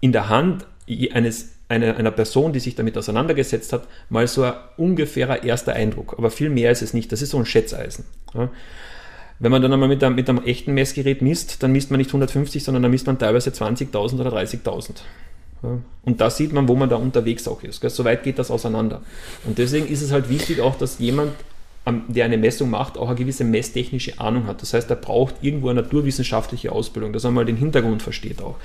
in 0.00 0.12
der 0.12 0.28
Hand 0.28 0.64
eines 1.12 1.50
eine, 1.66 1.96
einer 1.96 2.10
Person, 2.10 2.52
die 2.52 2.60
sich 2.60 2.74
damit 2.74 2.96
auseinandergesetzt 2.96 3.72
hat, 3.72 3.88
mal 4.10 4.28
so 4.28 4.42
ein 4.42 4.52
ungefährer 4.76 5.42
erster 5.42 5.72
Eindruck. 5.72 6.14
Aber 6.18 6.30
viel 6.30 6.50
mehr 6.50 6.70
ist 6.70 6.82
es 6.82 6.92
nicht. 6.94 7.10
Das 7.10 7.22
ist 7.22 7.30
so 7.30 7.38
ein 7.38 7.46
Schätzeisen. 7.46 8.04
Ja. 8.34 8.50
Wenn 9.38 9.50
man 9.50 9.62
dann 9.62 9.72
einmal 9.72 9.88
mit 9.88 10.02
einem, 10.02 10.14
mit 10.14 10.28
einem 10.28 10.42
echten 10.44 10.74
Messgerät 10.74 11.20
misst, 11.22 11.62
dann 11.62 11.72
misst 11.72 11.90
man 11.90 11.98
nicht 11.98 12.08
150, 12.08 12.62
sondern 12.62 12.82
dann 12.84 12.92
misst 12.92 13.06
man 13.06 13.18
teilweise 13.18 13.50
20.000 13.50 14.20
oder 14.20 14.32
30.000. 14.32 15.02
Und 16.04 16.20
da 16.20 16.30
sieht 16.30 16.52
man, 16.52 16.68
wo 16.68 16.74
man 16.76 16.88
da 16.88 16.96
unterwegs 16.96 17.48
auch 17.48 17.62
ist. 17.62 17.82
So 17.82 18.04
weit 18.04 18.22
geht 18.22 18.38
das 18.38 18.50
auseinander. 18.50 19.00
Und 19.44 19.58
deswegen 19.58 19.86
ist 19.88 20.02
es 20.02 20.12
halt 20.12 20.28
wichtig 20.28 20.60
auch, 20.60 20.76
dass 20.76 20.98
jemand, 20.98 21.32
der 22.08 22.24
eine 22.24 22.38
Messung 22.38 22.70
macht, 22.70 22.96
auch 22.96 23.08
eine 23.08 23.16
gewisse 23.16 23.44
messtechnische 23.44 24.18
Ahnung 24.18 24.46
hat. 24.46 24.62
Das 24.62 24.72
heißt, 24.72 24.88
er 24.90 24.96
braucht 24.96 25.36
irgendwo 25.42 25.68
eine 25.68 25.82
naturwissenschaftliche 25.82 26.72
Ausbildung, 26.72 27.12
dass 27.12 27.24
er 27.24 27.30
mal 27.30 27.44
den 27.44 27.56
Hintergrund 27.56 28.02
versteht 28.02 28.42
auch. 28.42 28.56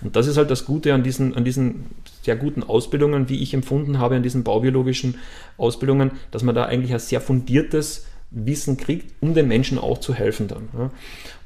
Und 0.00 0.14
das 0.14 0.26
ist 0.26 0.36
halt 0.36 0.50
das 0.50 0.64
Gute 0.64 0.94
an 0.94 1.02
diesen, 1.02 1.36
an 1.36 1.44
diesen 1.44 1.86
sehr 2.22 2.36
guten 2.36 2.62
Ausbildungen, 2.62 3.28
wie 3.28 3.42
ich 3.42 3.54
empfunden 3.54 3.98
habe, 3.98 4.16
an 4.16 4.22
diesen 4.22 4.44
baubiologischen 4.44 5.16
Ausbildungen, 5.56 6.12
dass 6.30 6.42
man 6.42 6.54
da 6.54 6.66
eigentlich 6.66 6.92
ein 6.92 7.00
sehr 7.00 7.20
fundiertes 7.20 8.06
Wissen 8.30 8.76
kriegt, 8.76 9.14
um 9.20 9.34
den 9.34 9.48
Menschen 9.48 9.78
auch 9.78 9.98
zu 9.98 10.14
helfen 10.14 10.48
dann. 10.48 10.90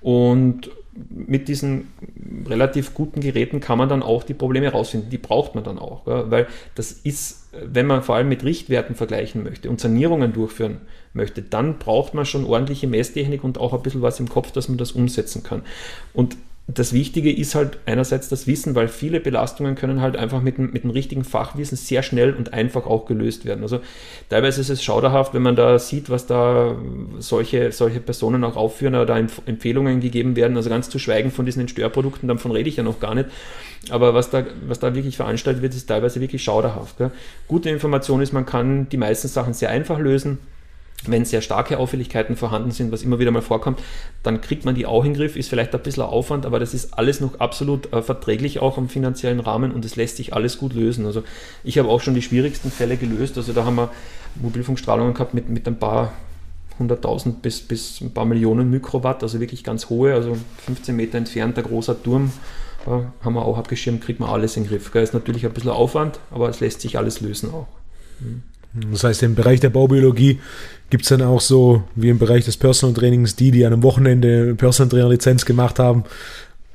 Und 0.01 0.71
mit 1.09 1.49
diesen 1.49 1.89
relativ 2.47 2.93
guten 2.93 3.21
Geräten 3.21 3.61
kann 3.61 3.79
man 3.79 3.89
dann 3.89 4.03
auch 4.03 4.25
die 4.25 4.35
Probleme 4.35 4.67
herausfinden. 4.67 5.09
Die 5.11 5.19
braucht 5.19 5.55
man 5.55 5.65
dann 5.65 5.79
auch, 5.79 6.03
weil 6.05 6.47
das 6.75 6.93
ist, 6.93 7.49
wenn 7.53 7.87
man 7.87 8.03
vor 8.03 8.17
allem 8.17 8.29
mit 8.29 8.45
Richtwerten 8.45 8.95
vergleichen 8.95 9.43
möchte 9.43 9.71
und 9.71 9.81
Sanierungen 9.81 10.33
durchführen 10.33 10.83
möchte, 11.15 11.43
dann 11.43 11.79
braucht 11.79 12.15
man 12.15 12.27
schon 12.27 12.45
ordentliche 12.45 12.87
Messtechnik 12.87 13.43
und 13.43 13.59
auch 13.59 13.73
ein 13.73 13.83
bisschen 13.83 14.03
was 14.03 14.21
im 14.21 14.29
Kopf, 14.29 14.53
dass 14.53 14.69
man 14.69 14.79
das 14.79 14.93
umsetzen 14.93 15.43
kann. 15.43 15.63
Und 16.13 16.37
das 16.69 16.93
Wichtige 16.93 17.33
ist 17.33 17.57
halt 17.57 17.79
einerseits 17.87 18.29
das 18.29 18.47
Wissen, 18.47 18.77
weil 18.77 18.87
viele 18.87 19.19
Belastungen 19.19 19.75
können 19.75 20.01
halt 20.01 20.17
einfach 20.17 20.41
mit, 20.41 20.59
mit 20.59 20.85
dem 20.85 20.91
richtigen 20.91 21.25
Fachwissen 21.25 21.77
sehr 21.77 22.05
schnell 22.05 22.35
und 22.35 22.53
einfach 22.53 22.87
auch 22.87 23.05
gelöst 23.07 23.45
werden. 23.45 23.63
Also 23.63 23.81
teilweise 24.29 24.61
ist 24.61 24.71
es 24.71 24.83
schauderhaft, 24.83 25.35
wenn 25.35 25.43
man 25.43 25.57
da 25.57 25.79
sieht, 25.81 26.09
was 26.09 26.27
da 26.27 26.77
solche, 27.19 27.73
solche 27.73 27.99
Personen 28.01 28.45
auch 28.45 28.57
aufführen 28.57 28.95
oder 28.95 29.07
da 29.07 29.19
Empfehlungen 29.19 30.01
gegeben 30.01 30.37
werden. 30.37 30.57
Also 30.57 30.71
ganz 30.71 30.89
zu 30.89 31.01
schweigen 31.01 31.33
von 31.33 31.47
diesen 31.47 31.67
Störprodukten, 31.67 32.29
davon 32.29 32.53
rede 32.53 32.69
ich 32.69 32.77
ja 32.77 32.85
noch 32.85 33.01
gar 33.01 33.17
nicht. 33.17 33.29
Aber 33.91 34.15
was 34.15 34.31
da, 34.31 34.45
was 34.67 34.79
da 34.79 34.95
wirklich 34.95 35.17
veranstaltet 35.17 35.63
wird, 35.63 35.75
ist 35.75 35.87
teilweise 35.87 36.21
wirklich 36.21 36.45
schauderhaft. 36.45 36.97
Gell? 36.99 37.11
Gute 37.49 37.71
Information 37.71 38.23
ist, 38.23 38.33
man 38.33 38.47
kann 38.47 38.89
die 38.89 38.97
meisten 38.99 39.27
Sachen 39.27 39.53
sehr 39.53 39.71
einfach 39.71 39.99
lösen 39.99 40.39
wenn 41.07 41.25
sehr 41.25 41.43
starke 41.43 41.79
Auffälligkeiten 41.79 42.37
vorhanden 42.37 42.71
sind, 42.71 42.93
was 42.93 43.03
immer 43.03 43.19
wieder 43.19 43.31
mal 43.31 43.43
vorkommt, 43.43 43.81
dann 44.23 44.41
kriegt 44.41 44.65
man 44.65 44.75
die 44.75 44.87
auch 44.87 45.05
in 45.05 45.13
den 45.13 45.19
Griff, 45.19 45.37
ist 45.37 45.49
vielleicht 45.49 45.75
ein 45.75 45.83
bisschen 45.83 46.03
Aufwand, 46.05 46.47
aber 46.47 46.59
das 46.59 46.75
ist 46.75 46.97
alles 46.99 47.21
noch 47.21 47.41
absolut 47.41 47.93
äh, 47.93 48.03
verträglich 48.03 48.61
auch 48.61 48.79
im 48.79 48.89
finanziellen 48.89 49.41
Rahmen 49.41 49.73
und 49.73 49.85
es 49.85 49.97
lässt 49.97 50.17
sich 50.17 50.35
alles 50.35 50.59
gut 50.59 50.75
lösen. 50.75 51.07
Also 51.07 51.25
ich 51.65 51.79
habe 51.79 51.89
auch 51.89 52.01
schon 52.01 52.15
die 52.15 52.23
schwierigsten 52.23 52.71
Fälle 52.71 52.97
gelöst, 52.97 53.37
also 53.37 53.53
da 53.53 53.65
haben 53.65 53.77
wir 53.77 53.91
Mobilfunkstrahlungen 54.37 55.15
gehabt 55.15 55.35
mit, 55.35 55.49
mit 55.49 55.67
ein 55.67 55.79
paar 55.79 56.13
100.000 56.79 57.35
bis, 57.43 57.61
bis 57.61 58.01
ein 58.01 58.13
paar 58.13 58.25
Millionen 58.25 58.71
Mikrowatt, 58.71 59.23
also 59.23 59.41
wirklich 59.41 59.65
ganz 59.65 59.89
hohe, 59.89 60.15
also 60.15 60.37
15 60.65 60.95
Meter 60.95 61.19
entfernt, 61.19 61.57
der 61.57 61.65
großer 61.65 62.01
Turm, 62.03 62.33
äh, 62.87 62.91
haben 63.25 63.35
wir 63.35 63.45
auch 63.45 63.59
abgeschirmt, 63.59 64.03
kriegt 64.03 64.21
man 64.21 64.31
alles 64.31 64.57
in 64.57 64.65
den 64.65 64.71
Griff. 64.71 64.93
Gell. 64.93 65.03
Ist 65.03 65.15
natürlich 65.15 65.45
ein 65.45 65.53
bisschen 65.53 65.71
Aufwand, 65.71 66.21
aber 66.31 66.49
es 66.49 66.61
lässt 66.61 66.81
sich 66.81 66.99
alles 66.99 67.21
lösen 67.21 67.51
auch. 67.51 67.67
Mhm. 68.21 68.43
Das 68.91 69.05
heißt, 69.05 69.23
im 69.23 69.35
Bereich 69.35 69.61
der 69.61 69.71
Baubiologie 69.71 70.41
gibt 70.91 71.05
es 71.05 71.11
dann 71.11 71.23
auch 71.23 71.41
so, 71.41 71.85
wie 71.95 72.09
im 72.09 72.19
Bereich 72.19 72.45
des 72.45 72.57
Personal 72.57 72.95
Trainings, 72.95 73.37
die, 73.37 73.51
die 73.51 73.65
an 73.65 73.73
einem 73.73 73.83
Wochenende 73.83 74.55
Personal 74.55 74.91
Trainer 74.91 75.09
Lizenz 75.09 75.45
gemacht 75.45 75.79
haben 75.79 76.05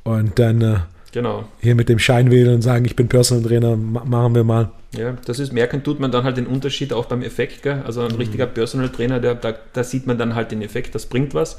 und 0.03 0.37
dann 0.39 0.61
äh, 0.61 0.77
Genau. 1.11 1.45
hier 1.61 1.73
mit 1.73 1.89
dem 1.89 1.99
Schein 1.99 2.29
wählen 2.31 2.55
und 2.55 2.61
sagen, 2.61 2.85
ich 2.85 2.95
bin 2.95 3.07
Personal 3.07 3.43
Trainer, 3.43 3.75
ma 3.75 4.03
machen 4.05 4.35
wir 4.35 4.43
mal. 4.43 4.69
Ja, 4.95 5.17
das 5.25 5.39
ist, 5.39 5.51
merken 5.51 5.83
tut 5.83 5.99
man 5.99 6.11
dann 6.11 6.23
halt 6.23 6.37
den 6.37 6.47
Unterschied 6.47 6.93
auch 6.93 7.05
beim 7.05 7.21
Effekt. 7.21 7.63
Gell? 7.63 7.81
Also 7.85 8.01
ein 8.01 8.11
richtiger 8.11 8.45
Personal 8.45 8.89
Trainer, 8.89 9.19
der, 9.19 9.35
da, 9.35 9.55
da 9.73 9.83
sieht 9.83 10.05
man 10.05 10.17
dann 10.17 10.35
halt 10.35 10.51
den 10.51 10.61
Effekt, 10.61 10.95
das 10.95 11.05
bringt 11.05 11.33
was. 11.33 11.57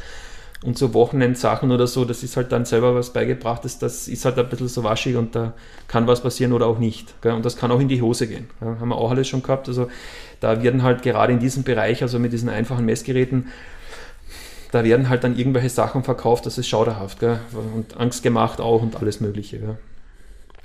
Und 0.65 0.77
so 0.77 0.93
Wochenendsachen 0.93 1.71
oder 1.71 1.87
so, 1.87 2.05
das 2.05 2.25
ist 2.25 2.37
halt 2.37 2.51
dann 2.51 2.65
selber 2.65 2.95
was 2.95 3.13
beigebrachtes, 3.13 3.79
das 3.79 4.09
ist 4.09 4.25
halt 4.25 4.39
ein 4.39 4.49
bisschen 4.49 4.67
so 4.67 4.83
waschig 4.83 5.15
und 5.15 5.37
da 5.37 5.53
kann 5.87 6.09
was 6.09 6.21
passieren 6.21 6.53
oder 6.53 6.67
auch 6.67 6.79
nicht. 6.81 7.23
Gell? 7.23 7.33
Und 7.33 7.45
das 7.45 7.57
kann 7.57 7.71
auch 7.71 7.79
in 7.79 7.87
die 7.87 8.03
Hose 8.03 8.27
gehen. 8.27 8.49
Ja, 8.61 8.77
haben 8.81 8.89
wir 8.89 8.97
auch 8.97 9.11
alles 9.11 9.29
schon 9.29 9.43
gehabt. 9.43 9.69
Also 9.69 9.89
da 10.41 10.61
werden 10.63 10.83
halt 10.83 11.03
gerade 11.03 11.33
in 11.33 11.39
diesem 11.39 11.63
Bereich, 11.63 12.03
also 12.03 12.19
mit 12.19 12.33
diesen 12.33 12.49
einfachen 12.49 12.85
Messgeräten, 12.85 13.49
da 14.73 14.85
werden 14.85 15.09
halt 15.09 15.25
dann 15.25 15.39
irgendwelche 15.39 15.71
Sachen 15.71 16.03
verkauft, 16.03 16.45
das 16.45 16.59
ist 16.59 16.67
schauderhaft. 16.67 17.21
Gell? 17.21 17.39
Und 17.75 17.97
Angst 17.97 18.25
gemacht 18.25 18.61
auch 18.61 18.83
und 18.83 18.97
alles 18.97 19.21
Mögliche. 19.21 19.59
Gell? 19.59 19.79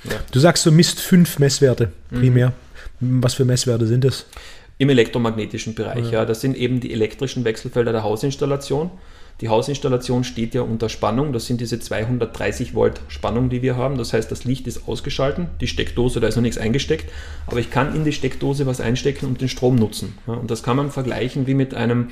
Ja. 0.06 0.18
Du 0.32 0.40
sagst, 0.40 0.66
du 0.66 0.72
misst 0.72 1.00
fünf 1.00 1.40
Messwerte 1.40 1.92
primär. 2.10 2.54
Mhm. 3.00 3.24
Was 3.24 3.36
für 3.36 3.46
Messwerte 3.46 3.86
sind 3.86 4.04
das? 4.04 4.26
Im 4.78 4.90
elektromagnetischen 4.90 5.76
Bereich, 5.76 6.06
ja. 6.06 6.20
ja. 6.20 6.26
Das 6.26 6.42
sind 6.42 6.58
eben 6.58 6.80
die 6.80 6.92
elektrischen 6.92 7.46
Wechselfelder 7.46 7.92
der 7.92 8.04
Hausinstallation. 8.04 8.92
Die 9.42 9.50
Hausinstallation 9.50 10.24
steht 10.24 10.54
ja 10.54 10.62
unter 10.62 10.90
Spannung. 10.90 11.34
Das 11.34 11.48
sind 11.48 11.60
diese 11.60 11.80
230 11.80 12.76
Volt 12.76 13.02
Spannung, 13.08 13.50
die 13.50 13.62
wir 13.62 13.76
haben. 13.76 13.98
Das 13.98 14.14
heißt, 14.14 14.32
das 14.32 14.44
Licht 14.44 14.68
ist 14.68 14.88
ausgeschalten, 14.88 15.48
die 15.60 15.68
Steckdose, 15.68 16.20
da 16.20 16.28
ist 16.28 16.36
noch 16.36 16.44
nichts 16.44 16.58
eingesteckt. 16.58 17.12
Aber 17.48 17.60
ich 17.60 17.72
kann 17.72 17.96
in 17.96 18.06
die 18.06 18.14
Steckdose 18.14 18.66
was 18.66 18.80
einstecken 18.80 19.26
und 19.26 19.42
den 19.42 19.50
Strom 19.50 19.76
nutzen. 19.76 20.18
Und 20.26 20.52
das 20.52 20.64
kann 20.64 20.78
man 20.78 20.92
vergleichen 20.92 21.48
wie 21.48 21.56
mit 21.56 21.74
einem 21.74 22.10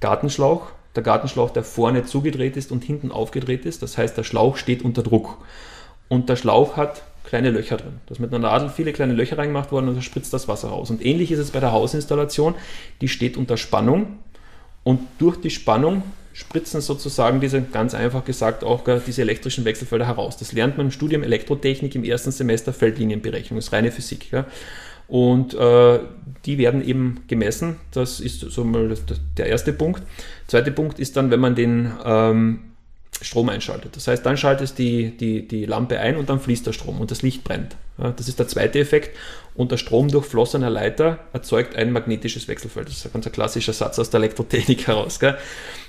Gartenschlauch. 0.00 0.68
Der 0.96 1.02
Gartenschlauch, 1.02 1.50
der 1.50 1.64
vorne 1.64 2.04
zugedreht 2.04 2.56
ist 2.56 2.72
und 2.72 2.84
hinten 2.84 3.12
aufgedreht 3.12 3.64
ist. 3.66 3.82
Das 3.82 3.98
heißt, 3.98 4.16
der 4.16 4.24
Schlauch 4.24 4.56
steht 4.56 4.82
unter 4.82 5.02
Druck. 5.02 5.38
Und 6.08 6.28
der 6.28 6.36
Schlauch 6.36 6.76
hat 6.76 7.02
kleine 7.24 7.50
Löcher 7.50 7.76
drin. 7.76 8.00
Da 8.06 8.12
ist 8.12 8.18
mit 8.18 8.34
einer 8.34 8.40
Nadel 8.40 8.70
viele 8.70 8.92
kleine 8.92 9.12
Löcher 9.12 9.38
reingemacht 9.38 9.70
worden 9.70 9.88
und 9.88 9.96
da 9.96 10.02
spritzt 10.02 10.32
das 10.32 10.48
Wasser 10.48 10.68
raus. 10.68 10.90
Und 10.90 11.04
ähnlich 11.04 11.30
ist 11.30 11.38
es 11.38 11.52
bei 11.52 11.60
der 11.60 11.72
Hausinstallation. 11.72 12.54
Die 13.00 13.08
steht 13.08 13.36
unter 13.36 13.56
Spannung 13.56 14.18
und 14.82 15.00
durch 15.18 15.36
die 15.40 15.50
Spannung 15.50 16.02
spritzen 16.32 16.80
sozusagen 16.80 17.40
diese, 17.40 17.62
ganz 17.62 17.94
einfach 17.94 18.24
gesagt, 18.24 18.64
auch 18.64 18.84
diese 19.06 19.22
elektrischen 19.22 19.64
Wechselfelder 19.64 20.06
heraus. 20.06 20.36
Das 20.36 20.52
lernt 20.52 20.76
man 20.76 20.86
im 20.86 20.92
Studium 20.92 21.22
Elektrotechnik 21.22 21.94
im 21.94 22.04
ersten 22.04 22.30
Semester 22.30 22.72
Feldlinienberechnung, 22.72 23.58
das 23.58 23.66
ist 23.66 23.72
reine 23.72 23.90
Physik. 23.90 24.30
Ja. 24.30 24.46
Und 25.08 25.54
äh, 25.54 25.98
die 26.46 26.56
werden 26.58 26.86
eben 26.86 27.24
gemessen. 27.26 27.76
Das 27.90 28.20
ist 28.20 28.40
so 28.40 28.62
mal 28.62 28.94
der 29.36 29.46
erste 29.46 29.72
Punkt. 29.72 30.02
Zweiter 30.46 30.70
Punkt 30.70 31.00
ist 31.00 31.16
dann, 31.16 31.32
wenn 31.32 31.40
man 31.40 31.56
den 31.56 31.90
ähm, 32.04 32.60
Strom 33.20 33.48
einschaltet. 33.48 33.96
Das 33.96 34.06
heißt, 34.06 34.24
dann 34.24 34.36
schaltet 34.36 34.78
die, 34.78 35.16
die, 35.16 35.48
die 35.48 35.66
Lampe 35.66 35.98
ein 35.98 36.16
und 36.16 36.30
dann 36.30 36.38
fließt 36.38 36.66
der 36.66 36.72
Strom 36.72 37.00
und 37.00 37.10
das 37.10 37.22
Licht 37.22 37.42
brennt. 37.42 37.76
Ja, 37.98 38.12
das 38.12 38.28
ist 38.28 38.38
der 38.38 38.46
zweite 38.46 38.78
Effekt. 38.78 39.16
Und 39.54 39.72
der 39.72 39.76
Strom 39.76 40.08
durch 40.08 40.26
flossener 40.26 40.70
Leiter 40.70 41.18
erzeugt 41.32 41.76
ein 41.76 41.92
magnetisches 41.92 42.48
Wechselfeld. 42.48 42.88
Das 42.88 42.96
ist 42.96 43.06
ein 43.06 43.12
ganz 43.12 43.30
klassischer 43.32 43.72
Satz 43.72 43.98
aus 43.98 44.10
der 44.10 44.18
Elektrotechnik 44.18 44.86
heraus. 44.86 45.20
Gell? 45.20 45.36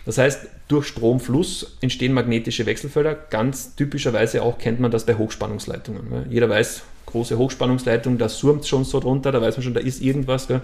Das 0.05 0.17
heißt, 0.17 0.47
durch 0.67 0.87
Stromfluss 0.87 1.77
entstehen 1.81 2.13
magnetische 2.13 2.65
Wechselfelder. 2.65 3.15
Ganz 3.15 3.75
typischerweise 3.75 4.41
auch 4.41 4.57
kennt 4.57 4.79
man 4.79 4.91
das 4.91 5.05
bei 5.05 5.15
Hochspannungsleitungen. 5.15 6.09
Gell? 6.09 6.25
Jeder 6.29 6.49
weiß, 6.49 6.81
große 7.05 7.37
Hochspannungsleitung, 7.37 8.17
da 8.17 8.29
surmt 8.29 8.65
schon 8.65 8.83
so 8.83 8.99
drunter, 8.99 9.31
da 9.31 9.41
weiß 9.41 9.57
man 9.57 9.63
schon, 9.63 9.73
da 9.73 9.79
ist 9.79 10.01
irgendwas. 10.01 10.47
Gell? 10.47 10.61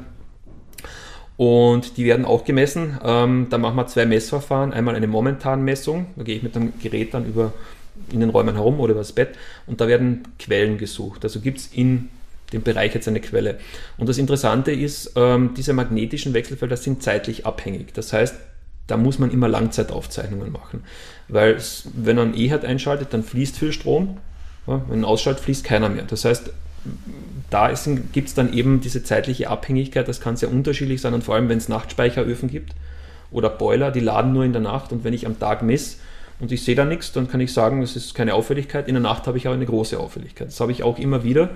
Und 1.37 1.97
die 1.97 2.05
werden 2.05 2.25
auch 2.25 2.45
gemessen. 2.45 2.97
Ähm, 3.03 3.47
da 3.51 3.59
machen 3.59 3.75
wir 3.75 3.85
zwei 3.85 4.07
Messverfahren. 4.07 4.73
Einmal 4.73 4.95
eine 4.95 5.07
momentane 5.07 5.61
Messung. 5.61 6.07
Da 6.15 6.23
gehe 6.23 6.35
ich 6.35 6.43
mit 6.43 6.55
dem 6.55 6.73
Gerät 6.79 7.13
dann 7.13 7.27
über 7.27 7.53
in 8.11 8.19
den 8.19 8.29
Räumen 8.29 8.55
herum 8.55 8.79
oder 8.79 8.91
über 8.91 9.01
das 9.01 9.11
Bett 9.11 9.29
und 9.65 9.81
da 9.81 9.87
werden 9.87 10.23
Quellen 10.39 10.77
gesucht. 10.77 11.23
Also 11.23 11.39
gibt 11.39 11.59
es 11.59 11.67
in 11.67 12.09
dem 12.53 12.63
Bereich 12.63 12.93
jetzt 12.93 13.07
eine 13.07 13.19
Quelle. 13.19 13.59
Und 13.97 14.07
das 14.07 14.17
Interessante 14.17 14.71
ist, 14.71 15.13
ähm, 15.15 15.53
diese 15.55 15.73
magnetischen 15.73 16.33
Wechselfelder 16.33 16.77
sind 16.77 17.03
zeitlich 17.03 17.45
abhängig. 17.45 17.93
Das 17.93 18.13
heißt, 18.13 18.35
da 18.87 18.95
muss 18.95 19.19
man 19.19 19.31
immer 19.31 19.47
Langzeitaufzeichnungen 19.47 20.51
machen. 20.51 20.83
Weil 21.27 21.57
wenn 21.93 22.15
man 22.15 22.37
E-Herd 22.37 22.63
einschaltet, 22.63 23.13
dann 23.13 23.23
fließt 23.23 23.57
viel 23.57 23.73
Strom. 23.73 24.17
Ja, 24.65 24.81
wenn 24.87 25.01
man 25.01 25.09
ausschaltet, 25.09 25.43
fließt 25.43 25.63
keiner 25.63 25.89
mehr. 25.89 26.03
Das 26.07 26.23
heißt, 26.23 26.51
da 27.49 27.73
gibt 28.11 28.27
es 28.27 28.33
dann 28.33 28.53
eben 28.53 28.81
diese 28.81 29.03
zeitliche 29.03 29.49
Abhängigkeit, 29.49 30.07
das 30.07 30.19
kann 30.19 30.35
sehr 30.35 30.51
unterschiedlich 30.51 31.01
sein 31.01 31.13
und 31.13 31.23
vor 31.23 31.35
allem, 31.35 31.49
wenn 31.49 31.57
es 31.57 31.69
Nachtspeicheröfen 31.69 32.49
gibt 32.49 32.73
oder 33.31 33.49
Boiler, 33.49 33.91
die 33.91 33.99
laden 33.99 34.33
nur 34.33 34.43
in 34.43 34.53
der 34.53 34.61
Nacht 34.61 34.91
und 34.91 35.03
wenn 35.03 35.13
ich 35.13 35.25
am 35.25 35.39
Tag 35.39 35.63
messe 35.63 35.97
und 36.39 36.51
ich 36.51 36.63
sehe 36.63 36.75
da 36.75 36.85
nichts, 36.85 37.13
dann 37.13 37.29
kann 37.29 37.39
ich 37.39 37.53
sagen, 37.53 37.81
es 37.81 37.95
ist 37.95 38.13
keine 38.13 38.33
Auffälligkeit. 38.33 38.87
In 38.87 38.95
der 38.95 39.01
Nacht 39.01 39.27
habe 39.27 39.37
ich 39.37 39.47
aber 39.47 39.55
eine 39.55 39.65
große 39.65 39.99
Auffälligkeit. 39.99 40.47
Das 40.47 40.59
habe 40.59 40.71
ich 40.71 40.83
auch 40.83 40.99
immer 40.99 41.23
wieder, 41.23 41.49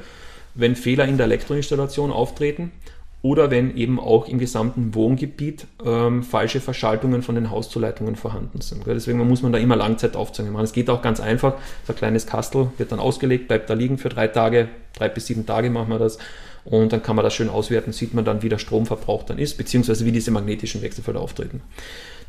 wenn 0.55 0.75
Fehler 0.75 1.07
in 1.07 1.17
der 1.17 1.25
Elektroinstallation 1.25 2.11
auftreten 2.11 2.71
oder 3.21 3.51
wenn 3.51 3.77
eben 3.77 3.99
auch 3.99 4.27
im 4.27 4.39
gesamten 4.39 4.95
Wohngebiet 4.95 5.67
ähm, 5.85 6.23
falsche 6.23 6.59
Verschaltungen 6.59 7.21
von 7.21 7.35
den 7.35 7.51
Hauszuleitungen 7.51 8.15
vorhanden 8.15 8.61
sind. 8.61 8.83
Deswegen 8.87 9.19
muss 9.27 9.43
man 9.43 9.51
da 9.51 9.59
immer 9.59 9.75
Langzeitaufzeichnungen 9.75 10.53
machen. 10.53 10.63
Es 10.63 10.73
geht 10.73 10.89
auch 10.89 11.01
ganz 11.01 11.19
einfach. 11.19 11.53
So 11.85 11.93
ein 11.93 11.97
kleines 11.97 12.25
Kastel 12.25 12.71
wird 12.77 12.91
dann 12.91 12.99
ausgelegt, 12.99 13.47
bleibt 13.47 13.69
da 13.69 13.75
liegen 13.75 13.99
für 13.99 14.09
drei 14.09 14.27
Tage, 14.27 14.69
drei 14.97 15.07
bis 15.07 15.27
sieben 15.27 15.45
Tage 15.45 15.69
machen 15.69 15.89
wir 15.89 15.99
das. 15.99 16.17
Und 16.63 16.93
dann 16.93 17.01
kann 17.01 17.15
man 17.15 17.23
das 17.23 17.33
schön 17.33 17.49
auswerten, 17.49 17.91
sieht 17.91 18.13
man 18.13 18.25
dann, 18.25 18.43
wie 18.43 18.49
der 18.49 18.59
Stromverbrauch 18.59 19.23
dann 19.23 19.39
ist, 19.39 19.57
beziehungsweise 19.57 20.05
wie 20.05 20.11
diese 20.11 20.31
magnetischen 20.31 20.81
Wechselfelder 20.81 21.19
auftreten. 21.19 21.61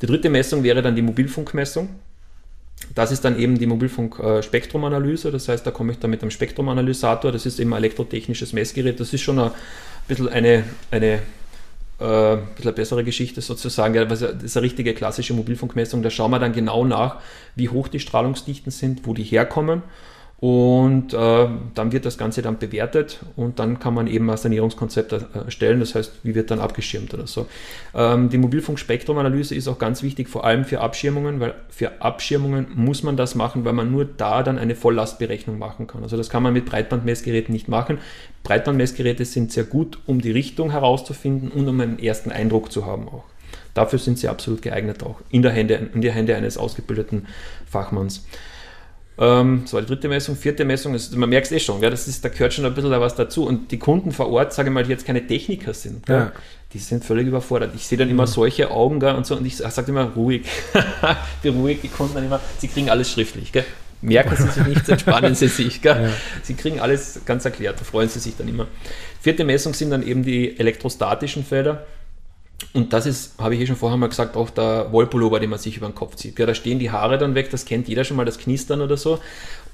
Die 0.01 0.07
dritte 0.07 0.31
Messung 0.31 0.63
wäre 0.63 0.83
dann 0.83 0.97
die 0.97 1.03
Mobilfunkmessung. 1.03 1.89
Das 2.95 3.11
ist 3.11 3.25
dann 3.25 3.39
eben 3.39 3.59
die 3.59 3.67
Mobilfunk-Spektrumanalyse. 3.67 5.31
Das 5.31 5.49
heißt, 5.49 5.67
da 5.67 5.71
komme 5.71 5.93
ich 5.93 5.99
dann 5.99 6.11
mit 6.11 6.23
einem 6.23 6.31
Spektrumanalysator. 6.31 7.33
Das 7.33 7.47
ist 7.47 7.59
eben 7.59 7.73
ein 7.73 7.79
elektrotechnisches 7.79 8.53
Messgerät. 8.53 9.01
Das 9.01 9.13
ist 9.13 9.23
schon 9.23 9.39
ein 9.39 9.51
bisschen 10.09 10.29
eine, 10.29 10.65
eine 10.91 11.21
äh, 12.03 12.37
bisschen 12.37 12.63
eine 12.63 12.73
bessere 12.73 13.05
Geschichte 13.05 13.41
sozusagen. 13.41 13.95
Das 14.09 14.23
ist 14.23 14.57
eine 14.57 14.65
richtige 14.65 14.93
klassische 14.93 15.35
Mobilfunkmessung. 15.35 16.03
Da 16.03 16.11
schauen 16.11 16.33
wir 16.33 16.39
dann 16.39 16.53
genau 16.53 16.85
nach, 16.85 17.21
wie 17.55 17.69
hoch 17.69 17.89
die 17.89 18.01
Strahlungsdichten 18.01 18.73
sind, 18.73 19.07
wo 19.07 19.15
die 19.15 19.23
herkommen 19.23 19.83
und 20.43 21.15
äh, 21.15 21.47
dann 21.77 21.93
wird 21.93 22.05
das 22.05 22.19
Ganze 22.19 22.43
dann 22.43 22.59
bewertet 22.59 23.21
und 23.37 23.61
dann 23.61 23.79
kann 23.79 23.95
man 23.95 24.09
eben 24.09 24.29
ein 24.29 24.37
Sanierungskonzept 24.37 25.13
erstellen, 25.13 25.79
das 25.79 25.95
heißt, 25.95 26.15
wie 26.25 26.35
wird 26.35 26.51
dann 26.51 26.59
abgeschirmt 26.59 27.15
oder 27.15 27.29
so. 27.29 27.47
Ähm, 27.95 28.29
die 28.29 28.39
Mobilfunkspektrumanalyse 28.39 29.55
ist 29.55 29.69
auch 29.69 29.79
ganz 29.79 30.03
wichtig, 30.03 30.29
vor 30.29 30.45
allem 30.45 30.65
für 30.65 30.81
Abschirmungen, 30.81 31.39
weil 31.39 31.55
für 31.69 32.03
Abschirmungen 32.03 32.67
muss 32.75 33.05
man 33.05 33.17
das 33.17 33.37
machen, 33.37 33.65
weil 33.65 33.73
man 33.73 33.93
nur 33.93 34.05
da 34.05 34.43
dann 34.43 34.59
eine 34.59 34.75
Volllastberechnung 34.75 35.61
machen 35.61 35.87
kann. 35.87 36.03
Also 36.03 36.17
das 36.17 36.29
kann 36.29 36.43
man 36.43 36.53
mit 36.55 36.65
Breitbandmessgeräten 36.65 37.53
nicht 37.53 37.69
machen. 37.69 37.99
Breitbandmessgeräte 38.43 39.25
sind 39.25 39.53
sehr 39.53 39.63
gut, 39.63 40.01
um 40.07 40.21
die 40.21 40.33
Richtung 40.33 40.73
herauszufinden 40.73 41.53
und 41.53 41.69
um 41.69 41.81
einen 41.81 42.01
ersten 42.01 42.33
Eindruck 42.33 42.73
zu 42.73 42.85
haben 42.85 43.07
auch. 43.07 43.23
Dafür 43.75 44.01
sind 44.01 44.19
sie 44.19 44.27
absolut 44.27 44.61
geeignet 44.61 45.05
auch 45.05 45.21
in 45.31 45.43
der 45.43 45.53
Hände, 45.53 45.91
in 45.95 46.01
der 46.01 46.13
Hände 46.13 46.35
eines 46.35 46.59
ausgebildeten 46.59 47.29
Fachmanns. 47.65 48.25
Ähm, 49.23 49.61
das 49.63 49.73
war 49.73 49.81
die 49.83 49.87
dritte 49.87 50.09
Messung. 50.09 50.35
Vierte 50.35 50.65
Messung, 50.65 50.95
ist, 50.95 51.17
man 51.17 51.29
merkt 51.29 51.47
es 51.47 51.53
eh 51.53 51.61
schon, 51.61 51.81
gell, 51.81 51.91
das 51.91 52.09
ist, 52.09 52.25
da 52.25 52.29
gehört 52.29 52.53
schon 52.53 52.65
ein 52.65 52.75
bisschen 52.75 52.91
was 52.91 53.15
dazu. 53.15 53.47
Und 53.47 53.71
die 53.71 53.79
Kunden 53.79 54.11
vor 54.11 54.29
Ort, 54.31 54.53
sage 54.53 54.69
ich 54.69 54.75
mal, 54.75 54.83
die 54.83 54.91
jetzt 54.91 55.07
keine 55.07 55.25
Techniker 55.25 55.73
sind, 55.75 56.09
ja. 56.09 56.33
die 56.73 56.79
sind 56.79 57.05
völlig 57.05 57.29
überfordert. 57.29 57.71
Ich 57.77 57.87
sehe 57.87 57.97
dann 57.97 58.11
immer 58.11 58.25
mhm. 58.25 58.31
solche 58.31 58.73
Augen 58.73 58.99
gell, 58.99 59.15
und 59.15 59.25
so 59.25 59.37
und 59.37 59.47
ich 59.47 59.59
sage 59.59 59.93
immer 59.93 60.11
ruhig. 60.17 60.43
Beruhig 61.43 61.81
die 61.83 61.89
Kunden 61.89 62.15
dann 62.15 62.25
immer, 62.25 62.41
sie 62.59 62.67
kriegen 62.67 62.91
alles 62.91 63.13
schriftlich. 63.13 63.53
Gell. 63.53 63.65
Merken 64.05 64.35
Sie 64.35 64.49
sich 64.49 64.67
nichts, 64.67 64.89
entspannen 64.89 65.37
Sie 65.37 65.47
sich. 65.47 65.81
Gell. 65.81 66.03
Ja. 66.03 66.11
Sie 66.43 66.55
kriegen 66.55 66.81
alles 66.81 67.21
ganz 67.25 67.45
erklärt, 67.45 67.81
da 67.81 67.85
freuen 67.85 68.09
Sie 68.09 68.19
sich 68.19 68.37
dann 68.37 68.49
immer. 68.49 68.67
Vierte 69.21 69.45
Messung 69.45 69.75
sind 69.75 69.91
dann 69.91 70.05
eben 70.05 70.25
die 70.25 70.59
elektrostatischen 70.59 71.45
Felder. 71.45 71.87
Und 72.75 72.95
das 72.95 73.05
ist, 73.05 73.39
habe 73.39 73.55
ich 73.55 73.61
eh 73.61 73.67
schon 73.67 73.77
vorher 73.77 73.99
mal 73.99 74.09
gesagt, 74.09 74.35
auch 74.35 74.49
der 74.49 74.93
Wollpullover, 74.93 75.41
den 75.41 75.51
man 75.51 75.59
sich 75.59 75.77
über 75.77 75.87
den 75.87 75.95
Kopf 75.95 76.17
zieht. 76.17 76.39
Ja, 76.39 76.47
da 76.47 76.55
stehen 76.55 76.79
die 76.79 76.91
Haare 76.91 77.19
dann 77.19 77.35
weg, 77.35 77.51
das 77.51 77.67
kennt 77.67 77.87
jeder 77.87 78.05
schon 78.05 78.17
mal, 78.17 78.25
das 78.25 78.39
Knistern 78.39 78.81
oder 78.81 78.97
so. 78.97 79.19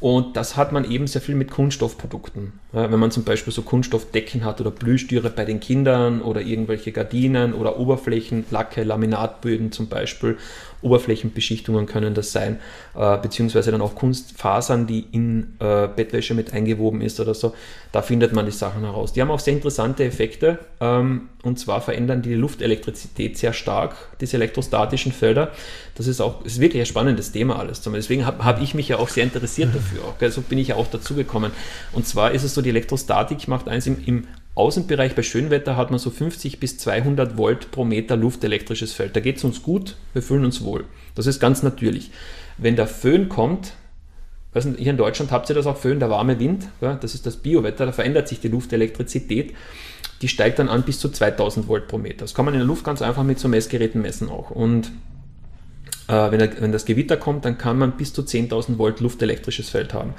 Und 0.00 0.36
das 0.36 0.56
hat 0.56 0.72
man 0.72 0.88
eben 0.88 1.06
sehr 1.06 1.20
viel 1.20 1.36
mit 1.36 1.50
Kunststoffprodukten. 1.50 2.52
Ja, 2.72 2.90
wenn 2.90 2.98
man 2.98 3.12
zum 3.12 3.24
Beispiel 3.24 3.52
so 3.52 3.62
Kunststoffdecken 3.62 4.44
hat 4.44 4.60
oder 4.60 4.70
Blühstüre 4.72 5.30
bei 5.30 5.44
den 5.44 5.60
Kindern 5.60 6.22
oder 6.22 6.40
irgendwelche 6.40 6.90
Gardinen 6.90 7.52
oder 7.52 7.78
Oberflächen, 7.78 8.44
Lacke, 8.50 8.82
Laminatböden 8.82 9.70
zum 9.70 9.88
Beispiel 9.88 10.36
Oberflächenbeschichtungen 10.82 11.86
können 11.86 12.14
das 12.14 12.32
sein, 12.32 12.58
äh, 12.94 13.18
beziehungsweise 13.18 13.70
dann 13.70 13.80
auch 13.80 13.94
Kunstfasern, 13.94 14.86
die 14.86 15.06
in 15.12 15.54
äh, 15.58 15.88
Bettwäsche 15.88 16.34
mit 16.34 16.52
eingewoben 16.52 17.00
ist 17.00 17.18
oder 17.20 17.34
so. 17.34 17.54
Da 17.90 18.02
findet 18.02 18.32
man 18.32 18.46
die 18.46 18.52
Sachen 18.52 18.82
heraus. 18.82 19.12
Die 19.12 19.20
haben 19.20 19.30
auch 19.30 19.40
sehr 19.40 19.54
interessante 19.54 20.04
Effekte 20.04 20.58
ähm, 20.80 21.28
und 21.42 21.58
zwar 21.58 21.80
verändern 21.80 22.22
die 22.22 22.34
Luftelektrizität 22.34 23.38
sehr 23.38 23.52
stark, 23.52 23.96
diese 24.20 24.36
elektrostatischen 24.36 25.12
Felder. 25.12 25.52
Das 25.94 26.06
ist 26.06 26.20
auch 26.20 26.44
ist 26.44 26.60
wirklich 26.60 26.82
ein 26.82 26.86
spannendes 26.86 27.32
Thema 27.32 27.58
alles. 27.58 27.80
Deswegen 27.80 28.26
habe 28.26 28.44
hab 28.44 28.62
ich 28.62 28.74
mich 28.74 28.88
ja 28.88 28.98
auch 28.98 29.08
sehr 29.08 29.24
interessiert 29.24 29.74
dafür. 29.74 30.02
Auch, 30.04 30.30
so 30.30 30.42
bin 30.42 30.58
ich 30.58 30.68
ja 30.68 30.76
auch 30.76 30.86
dazu 30.86 31.14
gekommen. 31.14 31.52
Und 31.92 32.06
zwar 32.06 32.32
ist 32.32 32.44
es 32.44 32.54
so, 32.54 32.62
die 32.62 32.70
Elektrostatik 32.70 33.48
macht 33.48 33.68
eins 33.68 33.86
im, 33.86 33.96
im 34.04 34.24
Außenbereich 34.58 35.14
bei 35.14 35.22
Schönwetter 35.22 35.76
hat 35.76 35.90
man 35.90 36.00
so 36.00 36.10
50 36.10 36.58
bis 36.58 36.78
200 36.78 37.38
Volt 37.38 37.70
pro 37.70 37.84
Meter 37.84 38.16
luftelektrisches 38.16 38.92
Feld. 38.92 39.14
Da 39.14 39.20
geht 39.20 39.36
es 39.36 39.44
uns 39.44 39.62
gut, 39.62 39.94
wir 40.12 40.22
fühlen 40.22 40.44
uns 40.44 40.64
wohl. 40.64 40.84
Das 41.14 41.26
ist 41.26 41.38
ganz 41.38 41.62
natürlich. 41.62 42.10
Wenn 42.56 42.74
der 42.74 42.88
Föhn 42.88 43.28
kommt, 43.28 43.74
also 44.52 44.70
hier 44.76 44.90
in 44.90 44.96
Deutschland 44.96 45.30
habt 45.30 45.48
ihr 45.48 45.54
das 45.54 45.66
auch 45.66 45.76
Föhn, 45.76 46.00
der 46.00 46.10
warme 46.10 46.40
Wind, 46.40 46.66
ja, 46.80 46.94
das 46.94 47.14
ist 47.14 47.24
das 47.24 47.36
Biowetter, 47.36 47.86
da 47.86 47.92
verändert 47.92 48.26
sich 48.26 48.40
die 48.40 48.48
Luftelektrizität, 48.48 49.54
die 50.22 50.28
steigt 50.28 50.58
dann 50.58 50.68
an 50.68 50.82
bis 50.82 50.98
zu 50.98 51.08
2000 51.08 51.68
Volt 51.68 51.86
pro 51.86 51.98
Meter. 51.98 52.18
Das 52.24 52.34
kann 52.34 52.44
man 52.44 52.54
in 52.54 52.60
der 52.60 52.66
Luft 52.66 52.82
ganz 52.82 53.00
einfach 53.00 53.22
mit 53.22 53.38
so 53.38 53.46
Messgeräten 53.46 54.02
messen 54.02 54.28
auch. 54.28 54.50
Und 54.50 54.90
äh, 56.08 56.32
wenn, 56.32 56.40
wenn 56.60 56.72
das 56.72 56.84
Gewitter 56.84 57.16
kommt, 57.16 57.44
dann 57.44 57.58
kann 57.58 57.78
man 57.78 57.92
bis 57.92 58.12
zu 58.12 58.22
10.000 58.22 58.78
Volt 58.78 58.98
luftelektrisches 58.98 59.68
Feld 59.68 59.94
haben. 59.94 60.14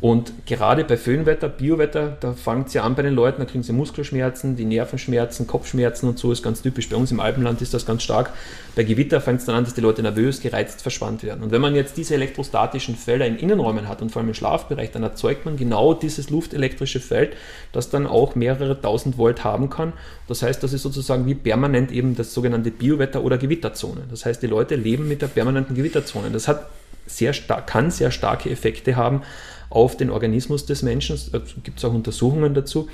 Und 0.00 0.46
gerade 0.46 0.84
bei 0.84 0.96
Föhnwetter, 0.96 1.50
Biowetter, 1.50 2.16
da 2.20 2.32
fängt 2.32 2.68
es 2.68 2.74
ja 2.74 2.84
an 2.84 2.94
bei 2.94 3.02
den 3.02 3.12
Leuten, 3.12 3.40
da 3.40 3.44
kriegen 3.44 3.62
sie 3.62 3.74
Muskelschmerzen, 3.74 4.56
die 4.56 4.64
Nervenschmerzen, 4.64 5.46
Kopfschmerzen 5.46 6.08
und 6.08 6.18
so 6.18 6.32
ist 6.32 6.42
ganz 6.42 6.62
typisch. 6.62 6.88
Bei 6.88 6.96
uns 6.96 7.10
im 7.12 7.20
Alpenland 7.20 7.60
ist 7.60 7.74
das 7.74 7.84
ganz 7.84 8.02
stark. 8.02 8.32
Bei 8.74 8.82
Gewitter 8.82 9.20
fängt 9.20 9.40
es 9.40 9.46
dann 9.46 9.56
an, 9.56 9.64
dass 9.64 9.74
die 9.74 9.82
Leute 9.82 10.00
nervös, 10.00 10.40
gereizt, 10.40 10.80
verspannt 10.80 11.22
werden. 11.22 11.42
Und 11.42 11.50
wenn 11.50 11.60
man 11.60 11.74
jetzt 11.74 11.98
diese 11.98 12.14
elektrostatischen 12.14 12.96
Felder 12.96 13.26
in 13.26 13.36
Innenräumen 13.36 13.88
hat 13.88 14.00
und 14.00 14.10
vor 14.10 14.20
allem 14.20 14.28
im 14.28 14.34
Schlafbereich, 14.34 14.90
dann 14.90 15.02
erzeugt 15.02 15.44
man 15.44 15.58
genau 15.58 15.92
dieses 15.92 16.30
luftelektrische 16.30 17.00
Feld, 17.00 17.36
das 17.72 17.90
dann 17.90 18.06
auch 18.06 18.34
mehrere 18.34 18.80
tausend 18.80 19.18
Volt 19.18 19.44
haben 19.44 19.68
kann. 19.68 19.92
Das 20.28 20.42
heißt, 20.42 20.62
das 20.62 20.72
ist 20.72 20.82
sozusagen 20.82 21.26
wie 21.26 21.34
permanent 21.34 21.92
eben 21.92 22.16
das 22.16 22.32
sogenannte 22.32 22.70
Biowetter- 22.70 23.22
oder 23.22 23.36
Gewitterzone. 23.36 24.04
Das 24.08 24.24
heißt, 24.24 24.42
die 24.42 24.46
Leute 24.46 24.76
leben 24.76 25.08
mit 25.08 25.20
der 25.20 25.26
permanenten 25.26 25.76
Gewitterzone. 25.76 26.30
Das 26.30 26.48
hat 26.48 26.70
sehr 27.06 27.32
kann 27.66 27.90
sehr 27.90 28.10
starke 28.10 28.50
Effekte 28.50 28.96
haben 28.96 29.22
auf 29.70 29.96
den 29.96 30.10
Organismus 30.10 30.66
des 30.66 30.82
Menschen. 30.82 31.18
Da 31.32 31.40
gibt 31.62 31.78
es 31.78 31.84
auch 31.84 31.94
Untersuchungen 31.94 32.54
dazu. 32.54 32.88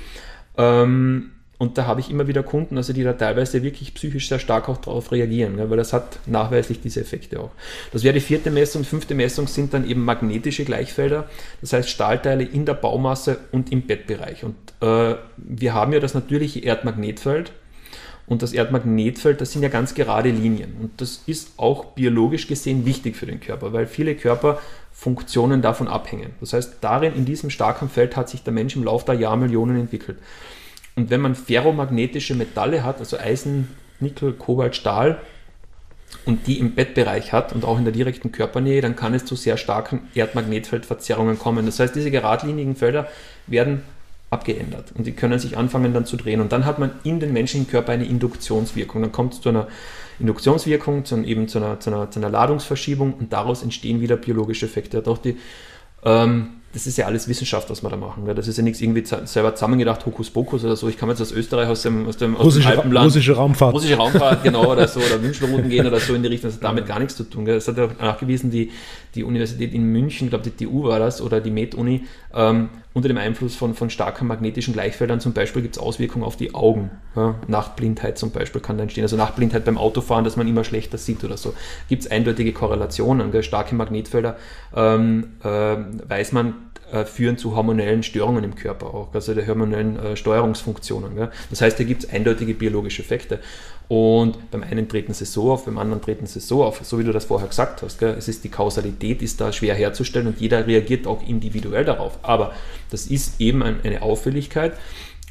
Ähm, 0.57 1.31
und 1.59 1.79
da 1.79 1.87
habe 1.87 1.99
ich 1.99 2.11
immer 2.11 2.27
wieder 2.27 2.43
Kunden, 2.43 2.77
also 2.77 2.93
die 2.93 3.03
da 3.03 3.13
teilweise 3.13 3.63
wirklich 3.63 3.95
psychisch 3.95 4.29
sehr 4.29 4.37
stark 4.37 4.69
auch 4.69 4.77
darauf 4.77 5.11
reagieren, 5.11 5.57
weil 5.57 5.77
das 5.77 5.91
hat 5.91 6.19
nachweislich 6.27 6.81
diese 6.81 7.01
Effekte 7.01 7.39
auch. 7.39 7.49
Das 7.91 8.03
wäre 8.03 8.13
die 8.13 8.19
vierte 8.19 8.51
Messung. 8.51 8.83
Fünfte 8.83 9.15
Messung 9.15 9.47
sind 9.47 9.73
dann 9.73 9.87
eben 9.89 10.05
magnetische 10.05 10.65
Gleichfelder, 10.65 11.27
das 11.61 11.73
heißt 11.73 11.89
Stahlteile 11.89 12.43
in 12.43 12.65
der 12.65 12.75
Baumasse 12.75 13.39
und 13.51 13.71
im 13.71 13.81
Bettbereich. 13.81 14.43
Und 14.43 14.55
äh, 14.81 15.15
wir 15.37 15.73
haben 15.73 15.93
ja 15.93 15.99
das 15.99 16.13
natürliche 16.13 16.59
Erdmagnetfeld. 16.59 17.51
Und 18.27 18.41
das 18.41 18.51
Erdmagnetfeld, 18.51 19.39
das 19.39 19.53
sind 19.53 19.63
ja 19.63 19.69
ganz 19.69 19.95
gerade 19.95 20.29
Linien. 20.29 20.75
Und 20.81 20.99
das 20.99 21.23
ist 21.27 21.51
auch 21.55 21.85
biologisch 21.93 22.47
gesehen 22.47 22.85
wichtig 22.85 23.15
für 23.15 23.25
den 23.25 23.39
Körper, 23.39 23.71
weil 23.71 23.87
viele 23.87 24.15
Körper 24.15 24.59
Funktionen 24.99 25.61
davon 25.61 25.87
abhängen. 25.87 26.31
Das 26.39 26.53
heißt, 26.53 26.77
darin, 26.81 27.13
in 27.13 27.23
diesem 27.23 27.51
starken 27.51 27.87
Feld 27.87 28.15
hat 28.15 28.29
sich 28.29 28.41
der 28.41 28.51
Mensch 28.51 28.75
im 28.75 28.83
Laufe 28.83 29.05
der 29.05 29.13
Jahrmillionen 29.13 29.79
entwickelt. 29.79 30.17
Und 30.95 31.11
wenn 31.11 31.21
man 31.21 31.35
ferromagnetische 31.35 32.33
Metalle 32.33 32.83
hat, 32.83 32.97
also 32.97 33.19
Eisen, 33.19 33.67
Nickel, 33.99 34.33
Kobalt, 34.33 34.75
Stahl, 34.75 35.19
und 36.25 36.47
die 36.47 36.57
im 36.57 36.73
Bettbereich 36.73 37.31
hat 37.31 37.53
und 37.53 37.63
auch 37.63 37.77
in 37.77 37.83
der 37.83 37.93
direkten 37.93 38.31
Körpernähe, 38.31 38.81
dann 38.81 38.95
kann 38.95 39.13
es 39.13 39.23
zu 39.23 39.35
sehr 39.35 39.57
starken 39.57 40.01
Erdmagnetfeldverzerrungen 40.15 41.37
kommen. 41.37 41.67
Das 41.67 41.79
heißt, 41.79 41.95
diese 41.95 42.09
geradlinigen 42.09 42.75
Felder 42.75 43.07
werden 43.45 43.83
abgeändert 44.31 44.93
und 44.97 45.05
die 45.05 45.11
können 45.11 45.37
sich 45.37 45.57
anfangen 45.57 45.93
dann 45.93 46.05
zu 46.05 46.17
drehen. 46.17 46.41
Und 46.41 46.51
dann 46.51 46.65
hat 46.65 46.79
man 46.79 46.91
in 47.03 47.19
den 47.19 47.33
menschlichen 47.33 47.69
Körper 47.69 47.91
eine 47.91 48.05
Induktionswirkung. 48.05 49.03
Dann 49.03 49.11
kommt 49.11 49.35
es 49.35 49.41
zu 49.41 49.49
einer 49.49 49.67
Induktionswirkung, 50.19 51.05
zu, 51.05 51.21
eben 51.23 51.47
zu 51.47 51.59
einer, 51.59 51.79
zu, 51.79 51.89
einer, 51.89 52.09
zu 52.11 52.19
einer 52.19 52.29
Ladungsverschiebung 52.29 53.13
und 53.13 53.33
daraus 53.33 53.63
entstehen 53.63 54.01
wieder 54.01 54.17
biologische 54.17 54.65
Effekte. 54.65 55.03
Auch 55.05 55.17
die 55.17 55.37
ähm, 56.03 56.57
das 56.73 56.85
ist 56.85 56.97
ja 56.97 57.05
alles 57.05 57.27
Wissenschaft, 57.27 57.69
was 57.69 57.81
wir 57.81 57.89
da 57.89 57.95
machen. 57.95 58.23
Das 58.35 58.47
ist 58.47 58.57
ja 58.57 58.63
nichts 58.63 58.81
irgendwie 58.81 59.03
selber 59.03 59.55
zusammengedacht, 59.55 60.05
Hokuspokus 60.05 60.63
oder 60.63 60.75
so. 60.75 60.87
Ich 60.89 60.97
kann 60.97 61.09
jetzt 61.09 61.21
aus 61.21 61.31
Österreich, 61.31 61.67
aus 61.69 61.81
dem, 61.81 62.05
aus 62.05 62.17
dem, 62.17 62.35
aus 62.35 62.45
russische, 62.45 62.69
dem 62.69 62.77
Alpenland. 62.77 63.05
Russische 63.07 63.35
Raumfahrt. 63.35 63.73
Russische 63.73 63.95
Raumfahrt, 63.95 64.43
genau, 64.43 64.71
oder 64.71 64.87
so, 64.87 64.99
oder 64.99 65.21
Wünschelrouten 65.21 65.69
gehen 65.69 65.87
oder 65.87 65.99
so 65.99 66.13
in 66.13 66.21
die 66.21 66.27
Richtung. 66.27 66.49
Das 66.49 66.57
hat 66.57 66.63
damit 66.63 66.85
gar 66.85 66.99
nichts 66.99 67.15
zu 67.15 67.23
tun. 67.23 67.45
Das 67.45 67.67
hat 67.67 67.77
ja 67.77 67.89
nachgewiesen, 67.99 68.51
die, 68.51 68.71
die 69.15 69.23
Universität 69.23 69.73
in 69.73 69.85
München, 69.85 70.27
ich 70.27 70.29
glaube 70.29 70.47
die 70.47 70.65
TU 70.65 70.83
war 70.83 70.99
das, 70.99 71.21
oder 71.21 71.41
die 71.41 71.51
Med-Uni, 71.51 72.03
ähm, 72.35 72.69
unter 72.97 73.09
dem 73.09 73.17
Einfluss 73.17 73.55
von, 73.55 73.75
von 73.75 73.91
starken 73.91 74.25
magnetischen 74.25 74.73
Gleichfeldern 74.73 75.19
zum 75.19 75.33
Beispiel 75.33 75.61
gibt 75.61 75.77
es 75.77 75.81
Auswirkungen 75.81 76.25
auf 76.25 76.35
die 76.35 76.55
Augen. 76.55 76.89
Ja, 77.15 77.35
Nachtblindheit 77.47 78.17
zum 78.17 78.31
Beispiel 78.31 78.59
kann 78.59 78.77
da 78.77 78.83
entstehen. 78.83 79.03
Also 79.03 79.15
Nachtblindheit 79.15 79.65
beim 79.65 79.77
Autofahren, 79.77 80.23
dass 80.23 80.35
man 80.35 80.47
immer 80.47 80.63
schlechter 80.63 80.97
sieht 80.97 81.23
oder 81.23 81.37
so. 81.37 81.53
Gibt 81.89 82.01
es 82.03 82.11
eindeutige 82.11 82.53
Korrelationen. 82.53 83.31
Gell? 83.31 83.43
Starke 83.43 83.75
Magnetfelder 83.75 84.37
ähm, 84.75 85.33
äh, 85.43 85.47
weiß 85.47 86.31
man, 86.31 86.55
äh, 86.91 87.05
führen 87.05 87.37
zu 87.37 87.55
hormonellen 87.55 88.01
Störungen 88.03 88.43
im 88.43 88.55
Körper 88.55 88.87
auch, 88.93 89.13
also 89.13 89.33
der 89.33 89.45
hormonellen 89.45 89.97
äh, 89.97 90.15
Steuerungsfunktionen. 90.15 91.15
Gell? 91.15 91.31
Das 91.49 91.61
heißt, 91.61 91.77
hier 91.77 91.85
gibt 91.85 92.05
es 92.05 92.09
eindeutige 92.09 92.53
biologische 92.53 93.01
Effekte. 93.01 93.39
Und 93.89 94.51
beim 94.51 94.63
einen 94.63 94.89
treten 94.89 95.13
sie 95.13 95.25
so 95.25 95.51
auf, 95.51 95.65
beim 95.65 95.77
anderen 95.77 96.01
treten 96.01 96.25
sie 96.25 96.39
so 96.41 96.63
auf, 96.63 96.81
so 96.83 96.99
wie 96.99 97.03
du 97.03 97.11
das 97.11 97.25
vorher 97.25 97.47
gesagt 97.47 97.81
hast. 97.81 97.99
Gell? 97.99 98.15
Es 98.17 98.27
ist 98.27 98.43
die 98.43 98.49
Kausalität 98.49 99.21
ist 99.21 99.39
da 99.39 99.51
schwer 99.51 99.75
herzustellen 99.75 100.27
und 100.27 100.39
jeder 100.39 100.67
reagiert 100.67 101.07
auch 101.07 101.25
individuell 101.27 101.85
darauf. 101.85 102.19
Aber 102.21 102.53
das 102.89 103.07
ist 103.07 103.39
eben 103.39 103.63
ein, 103.63 103.79
eine 103.83 104.01
Auffälligkeit 104.01 104.73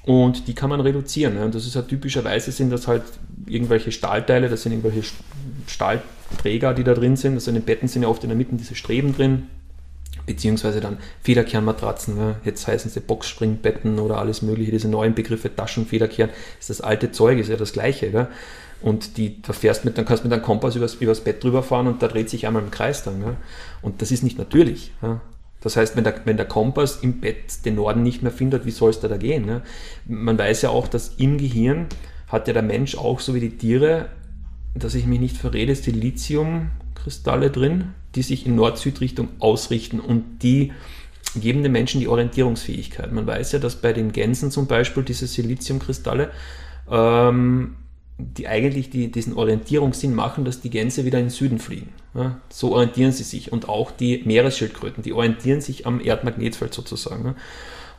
und 0.05 0.49
die 0.49 0.55
kann 0.55 0.71
man 0.71 0.81
reduzieren. 0.81 1.35
Ne? 1.35 1.45
Und 1.45 1.55
das 1.55 1.67
ist 1.67 1.75
ja 1.75 1.83
typischerweise 1.83 2.53
sind 2.53 2.71
das 2.71 2.87
halt 2.87 3.03
irgendwelche 3.47 3.93
Stahlteile, 3.93 4.49
das 4.49 4.63
sind 4.63 4.73
irgendwelche 4.73 5.09
Stahlträger, 5.67 6.75
die 6.75 6.85
da 6.85 6.95
drin 6.95 7.17
sind. 7.17 7.35
Also 7.35 7.51
in 7.51 7.57
den 7.57 7.65
Betten 7.65 7.89
sind 7.89 8.03
ja 8.03 8.09
oft 8.09 8.23
in 8.25 8.29
der 8.29 8.37
Mitte 8.37 8.57
diese 8.57 8.75
Streben 8.75 9.15
drin 9.15 9.49
beziehungsweise 10.27 10.81
dann 10.81 10.99
Federkernmatratzen, 11.23 12.17
ne? 12.17 12.37
jetzt 12.45 12.67
heißen 12.67 12.91
sie 12.91 13.01
Boxspringbetten 13.01 13.99
oder 13.99 14.19
alles 14.19 14.43
mögliche, 14.43 14.73
diese 14.73 14.89
neuen 14.89 15.15
Begriffe 15.15 15.55
Taschen, 15.55 15.87
Federkern, 15.87 16.31
ist 16.59 16.69
das 16.69 16.81
alte 16.81 17.13
Zeug, 17.13 17.39
ist 17.39 17.49
ja 17.49 17.57
das 17.57 17.73
gleiche. 17.73 18.11
Gell? 18.11 18.29
Und 18.83 19.17
die, 19.17 19.41
da 19.41 19.53
fährst 19.53 19.85
mit, 19.85 19.97
dann 19.97 20.05
kannst 20.05 20.25
du 20.25 20.29
mit 20.29 20.35
einem 20.35 20.43
Kompass 20.43 20.77
übers, 20.77 20.97
übers 20.97 21.21
Bett 21.21 21.43
drüber 21.43 21.63
fahren 21.63 21.87
und 21.87 22.03
da 22.03 22.09
dreht 22.09 22.29
sich 22.29 22.47
einmal 22.47 22.63
im 22.63 22.71
Kreis 22.71 23.05
dann. 23.05 23.21
Gell? 23.21 23.37
Und 23.83 24.03
das 24.03 24.11
ist 24.11 24.23
nicht 24.23 24.37
natürlich. 24.37 24.93
Ja? 25.01 25.21
Das 25.61 25.77
heißt, 25.77 25.97
wenn 25.97 26.05
der, 26.05 26.15
wenn 26.25 26.37
der 26.37 26.47
Kompass 26.47 27.03
im 27.03 27.21
Bett 27.21 27.65
den 27.65 27.77
Norden 27.77 28.03
nicht 28.03 28.23
mehr 28.23 28.33
findet, 28.33 28.67
wie 28.67 28.71
soll 28.71 28.91
es 28.91 29.01
da, 29.01 29.09
da 29.09 29.17
gehen? 29.17 29.47
Ne? 29.47 29.63
Man 30.07 30.39
weiß 30.39 30.63
ja 30.63 30.71
auch, 30.71 30.89
dass 30.89 31.15
im 31.17 31.39
Gehirn 31.39 31.87
hat 32.29 32.49
ja 32.49 32.55
der 32.55 32.63
Mensch 32.63 32.97
auch, 32.97 33.21
so 33.21 33.35
wie 33.35 33.41
die 33.41 33.57
Tiere, 33.57 34.11
dass 34.75 34.95
ich 34.95 35.07
mich 35.07 35.21
nicht 35.21 35.37
verrede, 35.37 35.75
Siliziumkristalle 35.75 37.51
drin, 37.51 37.95
die 38.17 38.23
sich 38.23 38.47
in 38.47 38.57
Nord-Süd-Richtung 38.57 39.29
ausrichten 39.39 40.01
und 40.01 40.43
die 40.43 40.73
geben 41.41 41.63
den 41.63 41.73
Menschen 41.73 42.01
die 42.01 42.09
Orientierungsfähigkeit. 42.09 43.13
Man 43.13 43.27
weiß 43.27 43.53
ja, 43.53 43.59
dass 43.59 43.77
bei 43.77 43.93
den 43.93 44.13
Gänsen 44.13 44.51
zum 44.51 44.67
Beispiel 44.67 45.03
diese 45.03 45.27
Siliziumkristalle, 45.27 46.31
ähm, 46.91 47.77
die 48.19 48.49
eigentlich 48.49 48.89
die, 48.89 49.11
diesen 49.11 49.35
Orientierungssinn 49.35 50.15
machen, 50.15 50.47
dass 50.47 50.63
die 50.63 50.71
Gänse 50.71 51.05
wieder 51.05 51.19
in 51.19 51.27
den 51.27 51.31
Süden 51.31 51.59
fliegen. 51.59 51.93
Ja, 52.15 52.41
so 52.49 52.73
orientieren 52.73 53.13
sie 53.13 53.25
sich. 53.25 53.53
Und 53.53 53.69
auch 53.69 53.91
die 53.91 54.23
Meeresschildkröten, 54.25 55.03
die 55.03 55.13
orientieren 55.13 55.61
sich 55.61 55.87
am 55.87 56.01
Erdmagnetfeld 56.01 56.73
sozusagen. 56.73 57.35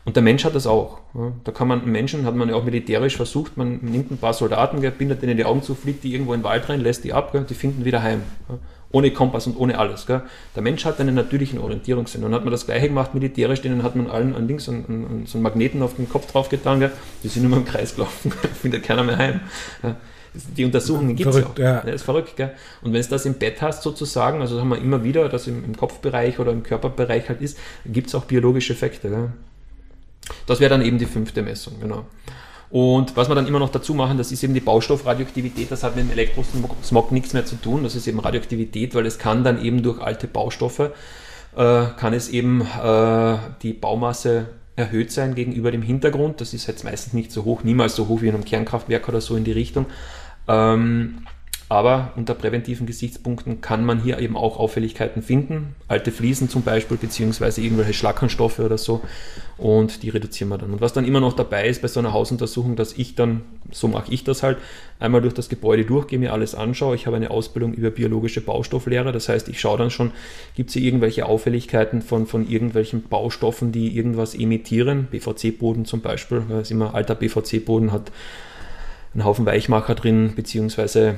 Und 0.05 0.15
der 0.15 0.23
Mensch 0.23 0.45
hat 0.45 0.55
das 0.55 0.65
auch. 0.65 0.99
Da 1.43 1.51
kann 1.51 1.67
man, 1.67 1.85
Menschen 1.91 2.25
hat 2.25 2.33
man 2.33 2.49
ja 2.49 2.55
auch 2.55 2.63
militärisch 2.63 3.17
versucht, 3.17 3.57
man 3.57 3.79
nimmt 3.81 4.09
ein 4.09 4.17
paar 4.17 4.33
Soldaten, 4.33 4.79
bindet 4.97 5.21
denen 5.21 5.37
die 5.37 5.43
Augen 5.45 5.61
zu, 5.61 5.75
fliegt 5.75 6.03
die 6.03 6.13
irgendwo 6.13 6.33
in 6.33 6.39
den 6.39 6.45
Wald 6.45 6.69
rein, 6.69 6.79
lässt 6.79 7.03
die 7.03 7.13
ab, 7.13 7.35
die 7.47 7.53
finden 7.53 7.83
wieder 7.83 8.01
heim 8.01 8.21
ohne 8.91 9.11
Kompass 9.11 9.47
und 9.47 9.57
ohne 9.57 9.77
alles. 9.77 10.05
Gell? 10.05 10.21
Der 10.55 10.63
Mensch 10.63 10.85
hat 10.85 10.99
einen 10.99 11.15
natürlichen 11.15 11.59
Orientierungssinn. 11.59 12.23
Und 12.23 12.31
dann 12.31 12.39
hat 12.39 12.45
man 12.45 12.51
das 12.51 12.65
gleiche 12.65 12.87
gemacht 12.87 13.13
militärisch, 13.13 13.61
denen 13.61 13.83
hat 13.83 13.95
man 13.95 14.07
allen 14.07 14.35
an 14.35 14.47
links 14.47 14.67
und, 14.67 14.85
und, 14.85 15.27
so 15.27 15.37
einen 15.37 15.43
Magneten 15.43 15.81
auf 15.81 15.95
den 15.95 16.09
Kopf 16.09 16.31
drauf 16.31 16.49
getan, 16.49 16.79
gell? 16.79 16.91
die 17.23 17.27
sind 17.27 17.43
immer 17.43 17.57
im 17.57 17.65
Kreis 17.65 17.95
gelaufen, 17.95 18.31
findet 18.61 18.83
keiner 18.83 19.03
mehr 19.03 19.17
heim. 19.17 19.39
Ja? 19.83 19.95
Die 20.55 20.65
Untersuchungen 20.65 21.15
gibt 21.15 21.33
es 21.33 21.43
auch. 21.43 21.57
Ja. 21.57 21.81
Das 21.81 21.95
ist 21.95 22.03
verrückt. 22.03 22.35
Gell? 22.35 22.51
Und 22.81 22.93
wenn 22.93 22.99
es 22.99 23.09
das 23.09 23.25
im 23.25 23.35
Bett 23.35 23.61
hast 23.61 23.83
sozusagen, 23.83 24.41
also 24.41 24.55
das 24.55 24.61
haben 24.61 24.69
wir 24.69 24.77
immer 24.77 25.03
wieder, 25.03 25.29
dass 25.29 25.47
im, 25.47 25.65
im 25.65 25.75
Kopfbereich 25.75 26.39
oder 26.39 26.51
im 26.51 26.63
Körperbereich 26.63 27.27
halt 27.29 27.41
ist, 27.41 27.57
gibt 27.85 28.07
es 28.07 28.15
auch 28.15 28.25
biologische 28.25 28.73
Effekte. 28.73 29.09
Gell? 29.09 29.31
Das 30.45 30.59
wäre 30.59 30.69
dann 30.69 30.81
eben 30.81 30.97
die 30.97 31.05
fünfte 31.05 31.41
Messung, 31.41 31.79
genau. 31.79 32.05
Und 32.69 33.15
was 33.15 33.29
wir 33.29 33.35
dann 33.35 33.47
immer 33.47 33.59
noch 33.59 33.69
dazu 33.69 33.93
machen, 33.93 34.17
das 34.17 34.31
ist 34.31 34.43
eben 34.43 34.53
die 34.53 34.59
Baustoffradioaktivität, 34.59 35.71
das 35.71 35.83
hat 35.83 35.95
mit 35.95 36.05
dem 36.05 36.11
Elektrosmog 36.11 37.11
nichts 37.11 37.33
mehr 37.33 37.45
zu 37.45 37.55
tun, 37.55 37.83
das 37.83 37.95
ist 37.95 38.07
eben 38.07 38.19
Radioaktivität, 38.19 38.93
weil 38.93 39.05
es 39.05 39.17
kann 39.19 39.43
dann 39.43 39.63
eben 39.63 39.83
durch 39.83 40.01
alte 40.01 40.27
Baustoffe, 40.27 40.91
äh, 41.55 41.85
kann 41.97 42.13
es 42.13 42.27
eben 42.29 42.61
äh, 42.61 43.37
die 43.61 43.73
Baumasse 43.73 44.47
erhöht 44.75 45.11
sein 45.11 45.33
gegenüber 45.33 45.71
dem 45.71 45.81
Hintergrund, 45.81 46.41
das 46.41 46.53
ist 46.53 46.67
jetzt 46.67 46.83
meistens 46.83 47.13
nicht 47.13 47.31
so 47.31 47.45
hoch, 47.45 47.63
niemals 47.63 47.95
so 47.95 48.07
hoch 48.09 48.21
wie 48.21 48.27
in 48.27 48.35
einem 48.35 48.45
Kernkraftwerk 48.45 49.07
oder 49.07 49.21
so 49.21 49.35
in 49.35 49.45
die 49.45 49.53
Richtung. 49.53 49.85
Ähm, 50.47 51.19
Aber 51.69 52.13
unter 52.15 52.33
präventiven 52.33 52.87
Gesichtspunkten 52.87 53.59
kann 53.59 53.83
man 53.83 54.01
hier 54.01 54.19
eben 54.19 54.37
auch 54.37 54.57
Auffälligkeiten 54.57 55.21
finden. 55.21 55.75
Alte 55.89 56.13
Fliesen 56.13 56.47
zum 56.47 56.61
Beispiel, 56.61 56.95
beziehungsweise 56.95 57.61
irgendwelche 57.61 57.93
Schlackernstoffe 57.93 58.59
oder 58.59 58.77
so. 58.77 59.01
Und 59.57 60.01
die 60.01 60.09
reduzieren 60.09 60.49
wir 60.49 60.57
dann. 60.57 60.71
Und 60.71 60.79
was 60.79 60.93
dann 60.93 61.03
immer 61.03 61.19
noch 61.19 61.33
dabei 61.33 61.67
ist 61.67 61.81
bei 61.81 61.89
so 61.89 61.99
einer 61.99 62.13
Hausuntersuchung, 62.13 62.77
dass 62.77 62.93
ich 62.93 63.15
dann, 63.15 63.41
so 63.71 63.89
mache 63.89 64.13
ich 64.13 64.23
das 64.23 64.43
halt, 64.43 64.59
einmal 64.99 65.21
durch 65.21 65.33
das 65.33 65.49
Gebäude 65.49 65.83
durchgehe, 65.83 66.19
mir 66.19 66.31
alles 66.31 66.55
anschaue. 66.55 66.95
Ich 66.95 67.05
habe 67.05 67.17
eine 67.17 67.31
Ausbildung 67.31 67.73
über 67.73 67.89
biologische 67.89 68.39
Baustofflehre. 68.39 69.11
Das 69.11 69.27
heißt, 69.27 69.49
ich 69.49 69.59
schaue 69.59 69.77
dann 69.77 69.89
schon, 69.89 70.11
gibt 70.55 70.69
es 70.69 70.75
hier 70.75 70.83
irgendwelche 70.83 71.25
Auffälligkeiten 71.25 72.01
von, 72.01 72.27
von 72.27 72.47
irgendwelchen 72.49 73.03
Baustoffen, 73.03 73.73
die 73.73 73.93
irgendwas 73.93 74.35
emittieren. 74.35 75.09
BVC-Boden 75.11 75.83
zum 75.83 75.99
Beispiel. 75.99 76.43
Das 76.47 76.61
ist 76.61 76.71
immer 76.71 76.95
alter 76.95 77.15
BVC-Boden 77.15 77.91
hat 77.91 78.09
einen 79.13 79.25
Haufen 79.25 79.45
Weichmacher 79.45 79.95
drin, 79.95 80.33
beziehungsweise 80.35 81.15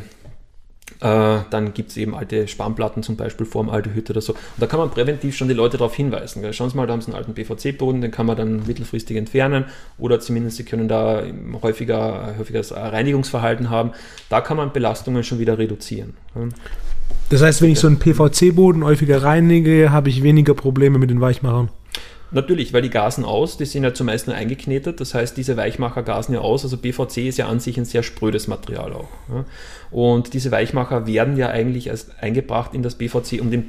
äh, 1.02 1.40
dann 1.50 1.74
gibt 1.74 1.92
es 1.92 1.98
eben 1.98 2.16
alte 2.16 2.48
Spannplatten 2.48 3.04
zum 3.04 3.16
Beispiel 3.16 3.46
vorm 3.46 3.70
Aldehyd 3.70 4.10
oder 4.10 4.22
so. 4.22 4.34
Und 4.34 4.42
da 4.58 4.68
kann 4.68 4.80
man 4.80 4.92
präventiv 4.92 5.36
schon 5.36 5.48
die 5.48 5.54
Leute 5.54 5.78
darauf 5.78 5.96
hinweisen. 5.96 6.44
Schauen 6.54 6.70
Sie 6.70 6.78
mal, 6.78 6.88
da 6.88 6.94
haben 6.94 7.02
Sie 7.02 7.08
einen 7.08 7.16
alten 7.16 7.34
PVC-Boden, 7.34 8.02
den 8.02 8.12
kann 8.12 8.26
man 8.26 8.38
dann 8.38 8.68
mittelfristig 8.68 9.18
entfernen 9.18 9.66
oder 9.98 10.20
zumindest 10.20 10.58
Sie 10.58 10.66
können 10.66 10.88
da 10.88 11.24
häufiger, 11.62 12.36
häufiges 12.38 12.76
Reinigungsverhalten 12.76 13.70
haben. 13.70 13.92
Da 14.30 14.42
kann 14.42 14.58
man 14.58 14.74
Belastungen 14.74 15.24
schon 15.24 15.40
wieder 15.40 15.58
reduzieren. 15.58 16.14
Das 17.30 17.42
heißt, 17.42 17.62
wenn 17.62 17.72
ich 17.72 17.80
so 17.80 17.88
einen 17.88 18.00
PVC-Boden 18.00 18.84
häufiger 18.84 19.24
reinige, 19.24 19.92
habe 19.92 20.10
ich 20.10 20.24
weniger 20.24 20.54
Probleme 20.54 20.98
mit 20.98 21.10
den 21.10 21.22
Weichmachern. 21.22 21.70
Natürlich, 22.32 22.74
weil 22.74 22.84
die 22.84 22.92
gasen 22.92 23.26
aus, 23.26 23.58
die 23.58 23.66
sind 23.66 23.84
ja 23.84 23.94
zumeist 23.94 24.28
nur 24.28 24.36
eingeknetet, 24.36 25.02
das 25.02 25.16
heißt, 25.16 25.36
diese 25.36 25.58
Weichmacher 25.58 26.04
gasen 26.04 26.36
ja 26.36 26.42
aus, 26.42 26.64
also 26.64 26.78
BVC 26.78 27.28
ist 27.28 27.38
ja 27.38 27.48
an 27.48 27.60
sich 27.60 27.78
ein 27.78 27.86
sehr 27.86 28.04
sprödes 28.04 28.48
Material 28.48 28.94
auch. 28.94 29.10
Ja. 29.34 29.46
Und 29.90 30.36
diese 30.36 30.52
Weichmacher 30.52 31.08
werden 31.08 31.38
ja 31.38 31.50
eigentlich 31.50 31.90
als 31.90 32.12
eingebracht 32.20 32.76
in 32.76 32.84
das 32.84 32.96
BVC, 32.96 33.42
um 33.42 33.50
den, 33.50 33.66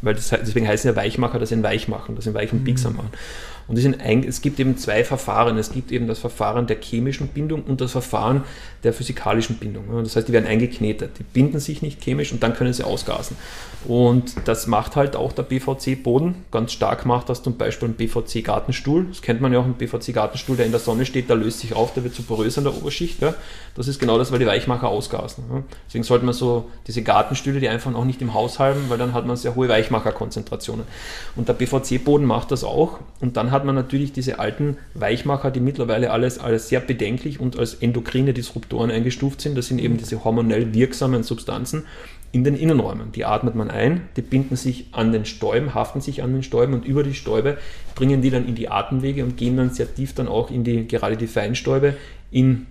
weil 0.00 0.14
das, 0.14 0.28
deswegen 0.28 0.68
heißen 0.68 0.88
ja 0.88 0.94
Weichmacher, 0.94 1.40
dass 1.40 1.48
sie 1.48 1.56
einen 1.56 1.64
weich 1.64 1.88
machen, 1.88 2.14
dass 2.14 2.24
sie 2.24 2.30
einen 2.30 2.36
weichen 2.36 2.60
mhm. 2.60 2.64
Piekser 2.64 2.90
machen. 2.90 3.10
Und 3.66 3.78
es 3.78 4.42
gibt 4.42 4.60
eben 4.60 4.76
zwei 4.76 5.04
Verfahren. 5.04 5.56
Es 5.56 5.72
gibt 5.72 5.90
eben 5.90 6.06
das 6.06 6.18
Verfahren 6.18 6.66
der 6.66 6.76
chemischen 6.80 7.28
Bindung 7.28 7.62
und 7.62 7.80
das 7.80 7.92
Verfahren 7.92 8.44
der 8.82 8.92
physikalischen 8.92 9.56
Bindung. 9.56 9.84
Das 10.04 10.16
heißt, 10.16 10.28
die 10.28 10.32
werden 10.32 10.46
eingeknetet. 10.46 11.18
Die 11.18 11.22
binden 11.22 11.58
sich 11.60 11.80
nicht 11.80 12.02
chemisch 12.02 12.32
und 12.32 12.42
dann 12.42 12.54
können 12.54 12.74
sie 12.74 12.84
ausgasen. 12.84 13.36
Und 13.86 14.34
das 14.46 14.66
macht 14.66 14.96
halt 14.96 15.16
auch 15.16 15.32
der 15.32 15.42
BVC-Boden. 15.42 16.44
Ganz 16.50 16.72
stark 16.72 17.04
macht 17.04 17.28
das 17.28 17.42
zum 17.42 17.56
Beispiel 17.56 17.88
ein 17.88 17.94
BVC-Gartenstuhl. 17.94 19.06
Das 19.08 19.20
kennt 19.20 19.40
man 19.40 19.52
ja 19.52 19.60
auch, 19.60 19.64
ein 19.64 19.74
BVC-Gartenstuhl, 19.74 20.56
der 20.56 20.66
in 20.66 20.72
der 20.72 20.80
Sonne 20.80 21.04
steht, 21.04 21.28
der 21.28 21.36
löst 21.36 21.60
sich 21.60 21.74
auf, 21.74 21.92
der 21.92 22.04
wird 22.04 22.14
zu 22.14 22.22
porös 22.22 22.56
an 22.56 22.64
der 22.64 22.76
Oberschicht. 22.76 23.20
Ja. 23.20 23.34
Das 23.74 23.88
ist 23.88 23.98
genau 24.00 24.16
das, 24.18 24.32
weil 24.32 24.38
die 24.38 24.46
Weichmacher 24.46 24.88
ausgasen. 24.88 25.44
Ja. 25.52 25.62
Deswegen 25.86 26.04
sollte 26.04 26.24
man 26.24 26.34
so 26.34 26.70
diese 26.86 27.02
Gartenstühle, 27.02 27.60
die 27.60 27.68
einfach 27.68 27.94
auch 27.94 28.04
nicht 28.04 28.22
im 28.22 28.32
Haus 28.32 28.58
haben, 28.58 28.88
weil 28.88 28.98
dann 28.98 29.12
hat 29.12 29.26
man 29.26 29.36
sehr 29.36 29.54
hohe 29.54 29.68
Weichmacherkonzentrationen. 29.68 30.86
Und 31.36 31.48
der 31.48 31.54
BVC-Boden 31.54 32.26
macht 32.26 32.50
das 32.50 32.64
auch. 32.64 33.00
Und 33.20 33.36
dann 33.36 33.50
hat 33.50 33.64
man 33.64 33.74
natürlich 33.74 34.12
diese 34.12 34.38
alten 34.38 34.78
Weichmacher, 34.94 35.50
die 35.50 35.60
mittlerweile 35.60 36.10
alles, 36.10 36.38
alles 36.38 36.68
sehr 36.68 36.80
bedenklich 36.80 37.38
und 37.38 37.58
als 37.58 37.74
endokrine 37.74 38.32
Disruptoren 38.32 38.90
eingestuft 38.90 39.40
sind. 39.40 39.56
Das 39.56 39.68
sind 39.68 39.78
eben 39.78 39.98
diese 39.98 40.24
hormonell 40.24 40.72
wirksamen 40.72 41.22
Substanzen 41.22 41.84
in 42.34 42.42
den 42.42 42.56
Innenräumen. 42.56 43.12
Die 43.12 43.24
atmet 43.24 43.54
man 43.54 43.70
ein, 43.70 44.08
die 44.16 44.22
binden 44.22 44.56
sich 44.56 44.86
an 44.90 45.12
den 45.12 45.24
Stäuben, 45.24 45.72
haften 45.72 46.00
sich 46.00 46.20
an 46.20 46.32
den 46.32 46.42
Stäuben 46.42 46.74
und 46.74 46.84
über 46.84 47.04
die 47.04 47.14
Stäube 47.14 47.58
bringen 47.94 48.22
die 48.22 48.30
dann 48.30 48.48
in 48.48 48.56
die 48.56 48.68
Atemwege 48.68 49.22
und 49.22 49.36
gehen 49.36 49.56
dann 49.56 49.70
sehr 49.70 49.94
tief 49.94 50.14
dann 50.14 50.26
auch 50.26 50.50
in 50.50 50.64
die, 50.64 50.88
gerade 50.88 51.16
die 51.16 51.28
Feinstäube, 51.28 51.94
in 52.32 52.66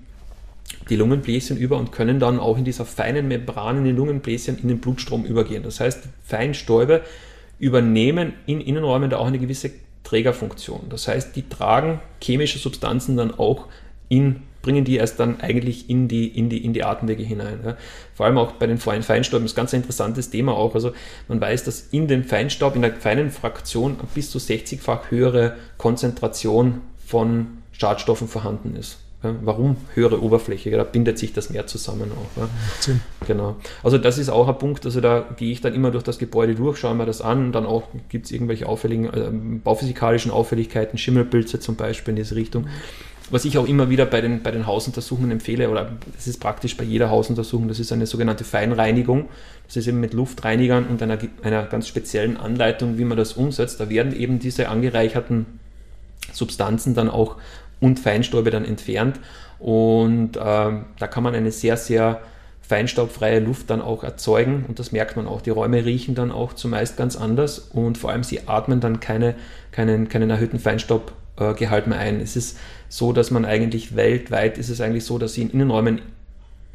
die 0.90 0.98
Lungenbläschen 0.98 1.56
über 1.58 1.78
und 1.78 1.94
können 1.94 2.20
dann 2.20 2.40
auch 2.40 2.58
in 2.58 2.66
dieser 2.66 2.84
feinen 2.84 3.30
Membran 3.30 3.78
in 3.78 3.86
den 3.86 3.96
Lungenbläschen 3.96 4.60
in 4.62 4.68
den 4.68 4.80
Blutstrom 4.80 5.24
übergehen. 5.24 5.64
Das 5.64 5.80
heißt, 5.80 6.10
Feinstäube 6.26 7.02
übernehmen 7.58 8.34
in 8.46 8.60
Innenräumen 8.60 9.10
da 9.10 9.18
auch 9.18 9.28
eine 9.28 9.40
gewisse 9.40 9.72
Trägerfunktion. 10.04 10.88
Das 10.90 11.08
heißt, 11.08 11.38
die 11.38 11.48
tragen 11.48 12.02
chemische 12.22 12.60
Substanzen 12.60 13.16
dann 13.16 13.32
auch 13.32 13.68
in 14.10 14.42
bringen 14.64 14.86
die 14.86 14.96
erst 14.96 15.20
dann 15.20 15.40
eigentlich 15.42 15.90
in 15.90 16.08
die, 16.08 16.28
in 16.28 16.50
die, 16.50 16.66
in 16.66 16.74
die 16.74 16.84
Atemwege 16.84 17.22
hinein. 17.22 17.60
Ja. 17.64 17.78
Vor 18.16 18.26
allem 18.26 18.40
auch 18.40 18.54
bei 18.54 18.66
den 18.66 18.80
feinen 18.80 19.04
Feinstauben 19.04 19.46
ist 19.46 19.56
ganz 19.56 19.74
ein 19.74 19.82
interessantes 19.82 20.32
Thema 20.32 20.54
auch. 20.54 20.74
Also 20.74 20.94
man 21.28 21.40
weiß, 21.40 21.66
dass 21.66 21.82
in 21.92 22.08
dem 22.08 22.24
Feinstaub, 22.24 22.76
in 22.76 22.82
der 22.82 22.94
feinen 22.94 23.30
Fraktion 23.30 23.98
bis 24.16 24.32
zu 24.32 24.40
60-fach 24.40 25.12
höhere 25.12 25.58
Konzentration 25.78 26.82
von 27.06 27.60
Schadstoffen 27.74 28.28
vorhanden 28.28 28.76
ist. 28.76 29.00
Ja, 29.22 29.36
warum 29.42 29.78
höhere 29.94 30.22
Oberfläche? 30.22 30.70
Ja, 30.70 30.78
da 30.78 30.84
bindet 30.84 31.18
sich 31.18 31.32
das 31.32 31.50
mehr 31.50 31.66
zusammen 31.66 32.12
auch. 32.12 32.42
Ja. 32.42 32.50
Genau. 33.26 33.56
Also 33.82 33.98
das 33.98 34.18
ist 34.18 34.30
auch 34.30 34.50
ein 34.50 34.58
Punkt, 34.58 34.86
also 34.86 35.00
da 35.00 35.26
gehe 35.38 35.52
ich 35.52 35.62
dann 35.62 35.74
immer 35.74 35.92
durch 35.92 36.04
das 36.04 36.20
Gebäude 36.20 36.56
durch, 36.56 36.78
schaue 36.78 36.94
mir 36.96 37.06
das 37.06 37.22
an 37.22 37.46
und 37.46 37.52
dann 37.54 37.66
auch 37.66 37.84
gibt 38.10 38.26
es 38.26 38.32
irgendwelche 38.32 38.68
auffälligen, 38.68 39.06
äh, 39.06 39.60
bauphysikalischen 39.64 40.30
Auffälligkeiten, 40.30 40.98
Schimmelpilze 40.98 41.62
zum 41.62 41.78
Beispiel 41.78 42.12
in 42.12 42.16
diese 42.18 42.36
Richtung 42.36 42.68
was 43.32 43.46
ich 43.46 43.58
auch 43.58 43.68
immer 43.68 43.90
wieder 43.90 44.06
bei 44.06 44.22
den, 44.22 44.44
bei 44.44 44.52
den 44.52 44.68
Hausuntersuchungen 44.68 45.32
empfehle, 45.32 45.70
oder 45.70 45.92
das 46.16 46.28
ist 46.28 46.40
praktisch 46.40 46.78
bei 46.78 46.84
jeder 46.84 47.10
Hausuntersuchung, 47.10 47.68
das 47.68 47.80
ist 47.80 47.92
eine 47.92 48.06
sogenannte 48.06 48.44
Feinreinigung. 48.44 49.30
Das 49.68 49.78
ist 49.78 49.88
eben 49.88 50.00
mit 50.00 50.14
Luftreinigern 50.14 50.86
und 50.88 51.02
einer, 51.02 51.18
einer 51.42 51.64
ganz 51.64 51.88
speziellen 51.88 52.38
Anleitung, 52.38 52.98
wie 52.98 53.06
man 53.06 53.18
das 53.18 53.34
umsetzt. 53.34 53.80
Da 53.80 53.90
werden 53.90 54.16
eben 54.16 54.40
diese 54.40 54.70
angereicherten 54.70 55.46
Substanzen 56.32 56.94
dann 56.94 57.10
auch 57.10 57.38
und 57.80 58.00
Feinstäube 58.00 58.52
dann 58.52 58.66
entfernt. 58.66 59.20
Und 59.60 60.36
äh, 60.36 60.40
da 60.40 61.08
kann 61.10 61.24
man 61.24 61.34
eine 61.34 61.52
sehr, 61.52 61.78
sehr 61.78 62.22
feinstaubfreie 62.62 63.40
Luft 63.40 63.70
dann 63.70 63.82
auch 63.82 64.04
erzeugen 64.04 64.66
und 64.68 64.80
das 64.80 64.92
merkt 64.92 65.18
man 65.18 65.28
auch. 65.28 65.42
Die 65.42 65.50
Räume 65.50 65.84
riechen 65.84 66.16
dann 66.16 66.32
auch 66.32 66.54
zumeist 66.54 66.96
ganz 66.98 67.16
anders 67.16 67.60
und 67.60 67.98
vor 67.98 68.10
allem 68.10 68.24
sie 68.24 68.48
atmen 68.48 68.80
dann 68.80 69.00
keine, 69.00 69.36
keinen, 69.72 70.08
keinen 70.08 70.30
erhöhten 70.30 70.60
Feinstaubgehalt 70.60 71.88
mehr 71.88 72.00
ein. 72.00 72.22
Es 72.22 72.36
ist 72.38 72.58
so, 72.94 73.12
dass 73.12 73.32
man 73.32 73.44
eigentlich 73.44 73.96
weltweit 73.96 74.60
ist 74.60 74.70
es 74.70 74.80
eigentlich 74.80 75.04
so, 75.04 75.18
dass 75.18 75.34
sie 75.34 75.42
in 75.42 75.50
Innenräumen 75.50 76.00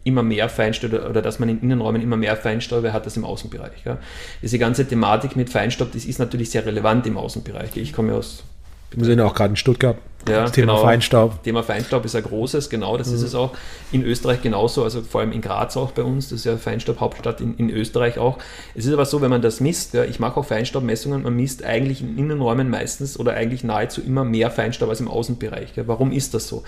immer 0.02 0.24
mehr 0.24 0.48
Feinstäube 0.48 1.08
oder 1.08 1.22
dass 1.22 1.38
man 1.38 1.48
in 1.48 1.60
Innenräumen 1.60 2.02
immer 2.02 2.16
mehr 2.16 2.36
Feinstäube 2.36 2.92
hat 2.92 3.04
als 3.04 3.16
im 3.16 3.24
Außenbereich. 3.24 3.84
Ja. 3.84 3.98
Diese 4.42 4.58
ganze 4.58 4.84
Thematik 4.84 5.36
mit 5.36 5.48
Feinstaub, 5.48 5.92
das 5.92 6.04
ist 6.04 6.18
natürlich 6.18 6.50
sehr 6.50 6.66
relevant 6.66 7.06
im 7.06 7.16
Außenbereich. 7.16 7.76
Ich 7.76 7.92
komme 7.92 8.14
aus 8.14 8.42
wir 8.90 9.04
sind 9.04 9.20
auch 9.20 9.34
gerade 9.34 9.50
in 9.50 9.56
Stuttgart. 9.56 9.98
Ja, 10.26 10.42
das 10.42 10.52
Thema 10.52 10.74
genau. 10.74 10.84
Feinstaub. 10.84 11.42
Thema 11.42 11.62
Feinstaub 11.62 12.04
ist 12.04 12.16
ein 12.16 12.22
großes, 12.22 12.70
genau, 12.70 12.96
das 12.96 13.08
mhm. 13.08 13.14
ist 13.14 13.22
es 13.22 13.34
auch. 13.34 13.52
In 13.92 14.02
Österreich 14.02 14.42
genauso, 14.42 14.84
also 14.84 15.02
vor 15.02 15.20
allem 15.20 15.32
in 15.32 15.40
Graz 15.40 15.76
auch 15.76 15.92
bei 15.92 16.02
uns, 16.02 16.28
das 16.28 16.40
ist 16.40 16.44
ja 16.44 16.56
Feinstaub-Hauptstadt 16.56 17.40
in, 17.40 17.56
in 17.56 17.70
Österreich 17.70 18.18
auch. 18.18 18.38
Es 18.74 18.84
ist 18.84 18.92
aber 18.92 19.06
so, 19.06 19.20
wenn 19.20 19.30
man 19.30 19.42
das 19.42 19.60
misst, 19.60 19.94
ja, 19.94 20.04
ich 20.04 20.20
mache 20.20 20.38
auch 20.38 20.44
Feinstaubmessungen, 20.44 21.22
man 21.22 21.34
misst 21.34 21.64
eigentlich 21.64 22.02
in 22.02 22.18
Innenräumen 22.18 22.68
meistens 22.68 23.18
oder 23.18 23.34
eigentlich 23.34 23.64
nahezu 23.64 24.02
immer 24.02 24.24
mehr 24.24 24.50
Feinstaub 24.50 24.88
als 24.90 25.00
im 25.00 25.08
Außenbereich. 25.08 25.76
Ja. 25.76 25.86
Warum 25.86 26.12
ist 26.12 26.34
das 26.34 26.48
so? 26.48 26.64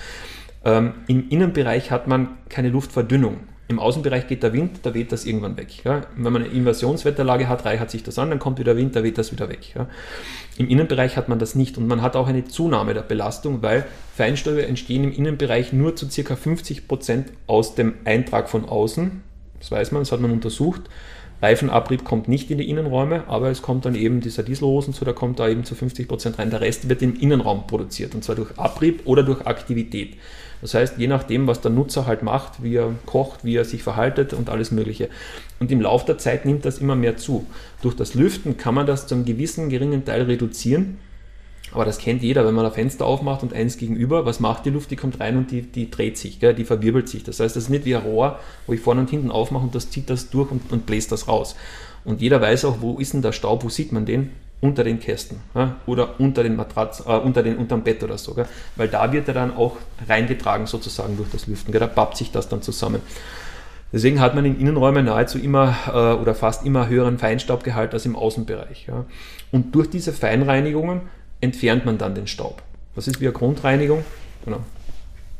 Ähm, 0.65 0.95
Im 1.07 1.29
Innenbereich 1.29 1.91
hat 1.91 2.07
man 2.07 2.39
keine 2.49 2.69
Luftverdünnung. 2.69 3.39
Im 3.71 3.79
Außenbereich 3.79 4.27
geht 4.27 4.43
der 4.43 4.53
Wind, 4.53 4.81
da 4.83 4.95
weht 4.95 5.13
das 5.13 5.25
irgendwann 5.25 5.57
weg. 5.57 5.85
Ja? 5.85 6.01
Wenn 6.17 6.33
man 6.33 6.43
eine 6.43 6.53
Inversionswetterlage 6.53 7.49
hat, 7.49 7.65
reichert 7.65 7.89
sich 7.89 8.03
das 8.03 8.19
an, 8.19 8.31
dann 8.31 8.41
kommt 8.41 8.59
wieder 8.59 8.77
Wind, 8.77 8.97
da 8.97 9.05
weht 9.05 9.17
das 9.17 9.31
wieder 9.31 9.49
weg. 9.49 9.77
Ja? 9.77 9.87
Im 10.59 10.69
Innenbereich 10.69 11.17
hat 11.17 11.29
man 11.29 11.39
das 11.39 11.55
nicht 11.55 11.79
und 11.79 11.87
man 11.87 12.03
hat 12.03 12.17
auch 12.17 12.27
eine 12.27 12.45
Zunahme 12.45 12.95
der 12.95 13.03
Belastung, 13.03 13.63
weil 13.63 13.87
Feinstäube 14.17 14.67
entstehen 14.67 15.05
im 15.05 15.13
Innenbereich 15.13 15.73
nur 15.73 15.95
zu 15.95 16.09
ca. 16.09 16.35
50 16.35 16.89
Prozent 16.89 17.29
aus 17.47 17.77
dem 17.77 17.95
Eintrag 18.05 18.49
von 18.49 18.65
außen. 18.65 19.23
Das 19.61 19.71
weiß 19.71 19.93
man, 19.93 20.03
das 20.03 20.11
hat 20.11 20.21
man 20.21 20.33
untersucht. 20.33 20.83
Reifenabrieb 21.41 22.05
kommt 22.05 22.27
nicht 22.27 22.51
in 22.51 22.59
die 22.59 22.69
Innenräume, 22.69 23.29
aber 23.29 23.51
es 23.51 23.63
kommt 23.63 23.85
dann 23.85 23.95
eben 23.95 24.21
dieser 24.21 24.43
Dieselhosen 24.43 24.95
zu, 24.95 25.05
da 25.05 25.13
kommt 25.13 25.39
da 25.39 25.49
eben 25.49 25.63
zu 25.63 25.77
50 25.77 26.09
Prozent 26.09 26.41
rein. 26.41 26.51
Der 26.51 26.61
Rest 26.61 26.89
wird 26.89 27.03
im 27.03 27.15
Innenraum 27.15 27.69
produziert 27.69 28.17
und 28.17 28.25
zwar 28.25 28.35
durch 28.35 28.59
Abrieb 28.59 29.03
oder 29.05 29.23
durch 29.23 29.47
Aktivität. 29.47 30.17
Das 30.61 30.75
heißt, 30.75 30.99
je 30.99 31.07
nachdem, 31.07 31.47
was 31.47 31.61
der 31.61 31.71
Nutzer 31.71 32.07
halt 32.07 32.23
macht, 32.23 32.63
wie 32.63 32.77
er 32.77 32.95
kocht, 33.07 33.45
wie 33.45 33.57
er 33.57 33.65
sich 33.65 33.83
verhaltet 33.83 34.33
und 34.33 34.51
alles 34.51 34.71
Mögliche. 34.71 35.09
Und 35.59 35.71
im 35.71 35.81
Laufe 35.81 36.07
der 36.07 36.19
Zeit 36.19 36.45
nimmt 36.45 36.65
das 36.65 36.79
immer 36.79 36.97
mehr 36.97 37.17
zu. 37.17 37.47
Durch 37.83 37.97
das 37.97 38.15
Lüften 38.15 38.57
kann 38.57 38.75
man 38.75 38.87
das 38.87 39.07
zu 39.07 39.15
einem 39.15 39.25
gewissen 39.25 39.71
geringen 39.71 40.05
Teil 40.05 40.23
reduzieren. 40.23 40.99
Aber 41.73 41.85
das 41.85 41.99
kennt 41.99 42.23
jeder, 42.23 42.45
wenn 42.45 42.55
man 42.55 42.67
ein 42.67 42.73
Fenster 42.73 43.07
aufmacht 43.07 43.43
und 43.43 43.53
eins 43.53 43.77
gegenüber, 43.77 44.27
was 44.27 44.41
macht 44.41 44.67
die 44.67 44.71
Luft? 44.71 44.91
Die 44.91 44.97
kommt 44.97 45.21
rein 45.21 45.37
und 45.37 45.51
die, 45.53 45.63
die 45.63 45.89
dreht 45.89 46.19
sich, 46.19 46.41
gell? 46.41 46.53
die 46.53 46.65
verwirbelt 46.65 47.09
sich. 47.09 47.23
Das 47.23 47.39
heißt, 47.39 47.55
das 47.55 47.65
ist 47.65 47.71
nicht 47.71 47.85
wie 47.85 47.95
ein 47.95 48.03
Rohr, 48.03 48.41
wo 48.67 48.73
ich 48.73 48.81
vorne 48.81 49.03
und 49.03 49.11
hinten 49.11 49.31
aufmache 49.31 49.65
und 49.65 49.75
das 49.75 49.89
zieht 49.91 50.11
das 50.11 50.31
durch 50.31 50.51
und, 50.51 50.73
und 50.73 50.87
bläst 50.87 51.13
das 51.13 51.29
raus. 51.29 51.55
Und 52.05 52.21
jeder 52.21 52.41
weiß 52.41 52.65
auch, 52.65 52.79
wo 52.81 52.99
ist 52.99 53.13
denn 53.13 53.23
der 53.23 53.33
Staub, 53.33 53.63
wo 53.63 53.69
sieht 53.69 53.93
man 53.93 54.05
den? 54.05 54.31
Unter 54.61 54.85
den 54.85 55.01
Kästen 55.01 55.41
ja, 55.55 55.77
oder 55.87 56.21
unter 56.21 56.43
den 56.43 56.57
Matratz, 56.57 57.01
äh, 57.07 57.17
unter 57.17 57.43
den 57.43 57.57
unterm 57.57 57.83
Bett 57.83 58.03
oder 58.03 58.19
so, 58.19 58.35
gell? 58.35 58.47
weil 58.77 58.89
da 58.89 59.13
wird 59.13 59.29
er 59.29 59.35
dann 59.35 59.57
auch 59.57 59.77
reingetragen 60.09 60.67
sozusagen 60.67 61.17
durch 61.17 61.31
das 61.31 61.47
Lüften, 61.47 61.73
gell? 61.73 61.81
da 61.81 61.87
pappt 61.87 62.17
sich 62.17 62.31
das 62.31 62.49
dann 62.49 62.63
zusammen. 62.63 63.01
Deswegen 63.93 64.21
hat 64.21 64.35
man 64.35 64.45
in 64.45 64.61
Innenräumen 64.61 65.07
nahezu 65.07 65.39
immer 65.39 65.75
äh, 65.89 66.21
oder 66.21 66.35
fast 66.35 66.65
immer 66.65 66.89
höheren 66.89 67.19
Feinstaubgehalt 67.19 67.93
als 67.93 68.07
im 68.07 68.15
Außenbereich. 68.15 68.87
Ja. 68.87 69.05
Und 69.51 69.75
durch 69.75 69.91
diese 69.91 70.13
Feinreinigungen 70.13 71.03
entfernt 71.41 71.85
man 71.87 71.99
dann 71.99 72.15
den 72.15 72.29
Staub. 72.29 72.63
Das 72.95 73.09
ist 73.09 73.21
wie 73.21 73.27
eine 73.27 73.33
Grundreinigung. 73.33 74.05
Genau. 74.45 74.61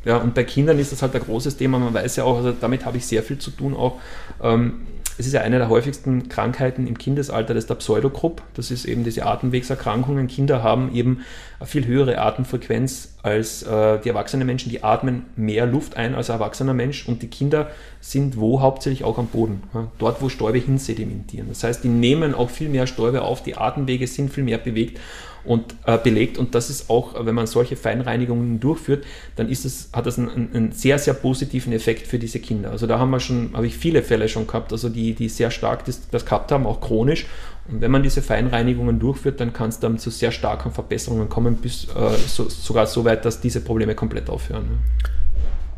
Ja, 0.05 0.17
und 0.17 0.35
bei 0.35 0.45
Kindern 0.45 0.79
ist 0.79 0.93
das 0.93 1.03
halt 1.03 1.15
ein 1.15 1.23
großes 1.23 1.59
Thema. 1.59 1.79
Man 1.79 1.93
weiß 1.93 2.17
ja 2.17 2.25
auch, 2.25 2.39
also 2.39 2.53
damit 2.59 2.85
habe 2.85 2.97
ich 2.97 3.07
sehr 3.07 3.23
viel 3.23 3.39
zu 3.39 3.51
tun 3.51 3.77
auch. 3.77 4.01
Ähm, 4.43 4.87
es 5.21 5.27
ist 5.27 5.35
ja 5.35 5.43
eine 5.43 5.59
der 5.59 5.69
häufigsten 5.69 6.31
Krankheiten 6.31 6.87
im 6.87 6.97
Kindesalter, 6.97 7.53
das 7.53 7.65
ist 7.65 7.71
der 7.71 7.75
Pseudogrupp. 7.75 8.41
Das 8.55 8.71
ist 8.71 8.87
eben 8.87 9.05
diese 9.05 9.27
Atemwegserkrankungen. 9.27 10.29
Kinder 10.29 10.63
haben 10.63 10.95
eben 10.95 11.21
eine 11.59 11.67
viel 11.67 11.87
höhere 11.87 12.19
Atemfrequenz 12.19 13.17
als 13.23 13.63
äh, 13.63 13.99
die 14.01 14.09
erwachsenen 14.09 14.47
Menschen. 14.47 14.71
Die 14.71 14.83
atmen 14.83 15.27
mehr 15.37 15.67
Luft 15.67 15.99
ein 15.99 16.15
als 16.15 16.31
ein 16.31 16.41
erwachsener 16.41 16.73
Mensch 16.73 17.07
und 17.07 17.21
die 17.21 17.29
Kinder 17.29 17.71
sind 18.01 18.39
wo 18.39 18.63
hauptsächlich 18.63 19.05
auch 19.05 19.19
am 19.19 19.27
Boden, 19.27 19.63
ja? 19.75 19.89
dort 19.99 20.23
wo 20.23 20.31
Stäube 20.31 20.57
hinsedimentieren. 20.57 21.51
Das 21.51 21.65
heißt, 21.65 21.85
die 21.85 21.89
nehmen 21.89 22.35
auch 22.35 22.49
viel 22.49 22.71
mehr 22.71 22.87
Stäube 22.87 23.21
auf, 23.21 23.43
die 23.43 23.59
Atemwege 23.59 24.07
sind 24.07 24.33
viel 24.33 24.45
mehr 24.45 24.57
bewegt 24.57 24.99
und 25.45 25.75
äh, 25.87 25.99
belegt. 25.99 26.39
Und 26.39 26.55
das 26.55 26.71
ist 26.71 26.91
auch, 26.91 27.25
wenn 27.25 27.35
man 27.35 27.47
solche 27.47 27.77
Feinreinigungen 27.77 28.61
durchführt, 28.61 29.05
dann 29.37 29.49
ist 29.49 29.65
es, 29.65 29.91
hat 29.93 30.07
das 30.07 30.19
einen, 30.19 30.55
einen, 30.55 30.73
sehr, 30.73 30.99
sehr 30.99 31.15
positiven 31.15 31.73
Effekt 31.73 32.07
für 32.07 32.19
diese 32.19 32.41
Kinder. 32.41 32.71
Also 32.71 32.87
da 32.87 32.99
haben 32.99 33.11
wir 33.11 33.21
schon, 33.21 33.51
habe 33.55 33.67
ich 33.67 33.77
viele 33.77 34.03
Fälle 34.03 34.29
schon 34.29 34.47
gehabt, 34.47 34.73
also 34.73 34.89
die, 34.89 35.15
die 35.15 35.29
sehr 35.29 35.51
stark 35.51 35.85
das, 35.85 36.09
das 36.11 36.25
gehabt 36.25 36.53
haben, 36.53 36.67
auch 36.67 36.81
chronisch. 36.81 37.27
Und 37.71 37.81
wenn 37.81 37.91
man 37.91 38.03
diese 38.03 38.23
Feinreinigungen 38.23 38.99
durchführt, 38.99 39.41
dann 39.41 39.53
kann 39.53 39.69
es 39.69 39.79
dann 39.79 39.99
zu 39.99 40.11
sehr 40.11 40.33
starken 40.33 40.73
Verbesserungen 40.73 41.29
kommen, 41.29 41.57
bis 41.57 41.85
äh, 41.85 42.17
so, 42.27 42.49
sogar 42.49 42.87
so 42.87 43.05
weit, 43.05 43.25
dass 43.25 43.41
diese 43.41 43.61
Probleme 43.61 43.95
komplett 43.95 44.29
aufhören. 44.29 44.79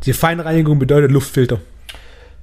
Die 0.05 0.13
Feinreinigung 0.13 0.79
bedeutet 0.79 1.11
Luftfilter. 1.11 1.59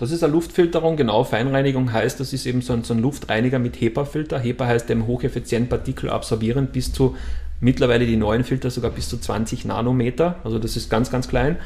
Das 0.00 0.12
ist 0.12 0.24
eine 0.24 0.32
Luftfilterung, 0.32 0.96
genau. 0.96 1.24
Feinreinigung 1.24 1.92
heißt, 1.92 2.18
das 2.20 2.32
ist 2.32 2.46
eben 2.46 2.62
so 2.62 2.72
ein, 2.72 2.84
so 2.84 2.94
ein 2.94 3.00
Luftreiniger 3.00 3.58
mit 3.58 3.78
HEPA-Filter. 3.78 4.38
HEPA 4.38 4.66
heißt 4.66 4.88
eben 4.88 5.06
hocheffizient 5.06 5.68
partikelabsorbierend 5.68 6.72
bis 6.72 6.90
zu 6.90 7.16
mittlerweile 7.60 8.06
die 8.06 8.16
neuen 8.16 8.42
Filter 8.42 8.70
sogar 8.70 8.92
bis 8.92 9.10
zu 9.10 9.18
20 9.18 9.66
Nanometer. 9.66 10.36
Also 10.42 10.58
das 10.58 10.76
ist 10.76 10.88
ganz, 10.88 11.10
ganz 11.10 11.28
klein 11.28 11.58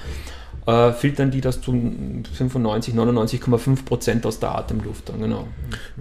äh, 0.66 0.92
filtern 0.92 1.30
die 1.30 1.40
das 1.40 1.60
zu 1.60 1.72
95, 1.72 2.94
99,5 2.94 3.84
Prozent 3.84 4.26
aus 4.26 4.40
der 4.40 4.54
Atemluft. 4.54 5.08
Dann, 5.08 5.20
genau. 5.20 5.48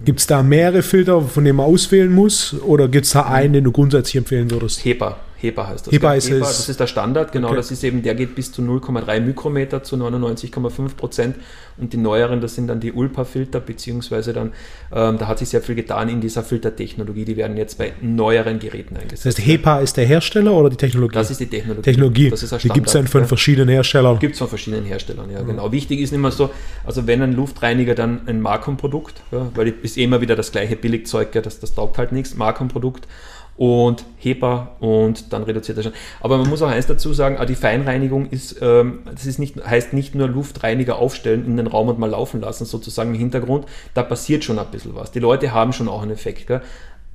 Gibt 0.04 0.20
es 0.20 0.26
da 0.26 0.42
mehrere 0.42 0.82
Filter, 0.82 1.20
von 1.20 1.44
denen 1.44 1.56
man 1.56 1.66
auswählen 1.66 2.12
muss? 2.12 2.54
Oder 2.62 2.88
gibt 2.88 3.06
es 3.06 3.12
da 3.12 3.22
einen, 3.26 3.52
den 3.52 3.64
du 3.64 3.72
grundsätzlich 3.72 4.16
empfehlen 4.16 4.50
würdest? 4.50 4.84
HEPA. 4.84 5.16
HEPA 5.44 5.68
heißt 5.68 5.86
das. 5.86 5.94
HEPA 5.94 6.14
ist 6.14 6.28
HEPA, 6.28 6.38
das 6.40 6.68
ist 6.68 6.80
der 6.80 6.86
Standard, 6.86 7.32
genau. 7.32 7.48
Okay. 7.48 7.56
Das 7.56 7.70
ist 7.70 7.84
eben, 7.84 8.02
der 8.02 8.14
geht 8.14 8.34
bis 8.34 8.52
zu 8.52 8.62
0,3 8.62 9.20
Mikrometer 9.20 9.82
zu 9.82 9.96
99,5 9.96 10.96
Prozent. 10.96 11.36
Und 11.76 11.92
die 11.92 11.96
neueren, 11.96 12.40
das 12.40 12.54
sind 12.54 12.68
dann 12.68 12.78
die 12.78 12.92
ULPA-Filter, 12.92 13.58
beziehungsweise 13.58 14.32
dann, 14.32 14.52
ähm, 14.92 15.18
da 15.18 15.26
hat 15.26 15.40
sich 15.40 15.48
sehr 15.48 15.60
viel 15.60 15.74
getan 15.74 16.08
in 16.08 16.20
dieser 16.20 16.44
Filtertechnologie. 16.44 17.24
Die 17.24 17.36
werden 17.36 17.56
jetzt 17.56 17.78
bei 17.78 17.92
neueren 18.00 18.60
Geräten 18.60 18.96
eingesetzt. 18.96 19.26
Das 19.26 19.38
heißt, 19.38 19.46
HEPA 19.46 19.80
ist 19.80 19.96
der 19.96 20.06
Hersteller 20.06 20.52
oder 20.52 20.70
die 20.70 20.76
Technologie? 20.76 21.14
Das 21.14 21.30
ist 21.30 21.40
die 21.40 21.46
Technologie. 21.46 21.82
Technologie. 21.82 22.30
Das 22.30 22.42
ist 22.42 22.52
ein 22.52 22.60
die 22.60 22.68
gibt 22.68 22.86
es 22.86 22.92
dann 22.92 23.08
von 23.08 23.22
ja. 23.22 23.26
verschiedenen 23.26 23.68
Herstellern. 23.68 24.18
Gibt 24.20 24.34
es 24.34 24.38
von 24.38 24.48
verschiedenen 24.48 24.84
Herstellern, 24.84 25.30
ja, 25.30 25.42
mhm. 25.42 25.48
genau. 25.48 25.72
Wichtig 25.72 26.00
ist 26.00 26.12
immer 26.12 26.30
so, 26.30 26.50
also 26.84 27.06
wenn 27.06 27.22
ein 27.22 27.32
Luftreiniger 27.32 27.94
dann 27.94 28.20
ein 28.26 28.40
Markom-Produkt, 28.40 29.22
ja, 29.32 29.50
weil 29.54 29.68
es 29.68 29.74
ist 29.82 29.98
immer 29.98 30.20
wieder 30.20 30.36
das 30.36 30.52
gleiche 30.52 30.76
Billigzeug, 30.76 31.34
ja, 31.34 31.40
das, 31.40 31.58
das 31.58 31.74
taugt 31.74 31.98
halt 31.98 32.12
nichts, 32.12 32.36
Markom-Produkt 32.36 33.08
und 33.56 34.04
HEPA 34.18 34.72
und 34.80 35.32
dann 35.32 35.44
reduziert 35.44 35.78
er 35.78 35.84
schon. 35.84 35.92
Aber 36.20 36.38
man 36.38 36.48
muss 36.48 36.62
auch 36.62 36.68
eins 36.68 36.86
dazu 36.86 37.12
sagen, 37.12 37.38
die 37.46 37.54
Feinreinigung 37.54 38.26
ist, 38.30 38.58
ähm, 38.60 39.00
das 39.12 39.26
ist 39.26 39.38
nicht, 39.38 39.64
heißt 39.64 39.92
nicht 39.92 40.14
nur 40.14 40.28
Luftreiniger 40.28 40.96
aufstellen 40.96 41.46
in 41.46 41.56
den 41.56 41.66
Raum 41.66 41.88
und 41.88 41.98
mal 41.98 42.10
laufen 42.10 42.40
lassen, 42.40 42.64
sozusagen 42.64 43.10
im 43.10 43.18
Hintergrund. 43.18 43.66
Da 43.94 44.02
passiert 44.02 44.44
schon 44.44 44.58
ein 44.58 44.66
bisschen 44.70 44.94
was. 44.94 45.12
Die 45.12 45.20
Leute 45.20 45.52
haben 45.52 45.72
schon 45.72 45.88
auch 45.88 46.02
einen 46.02 46.10
Effekt. 46.10 46.46
Gell? 46.46 46.62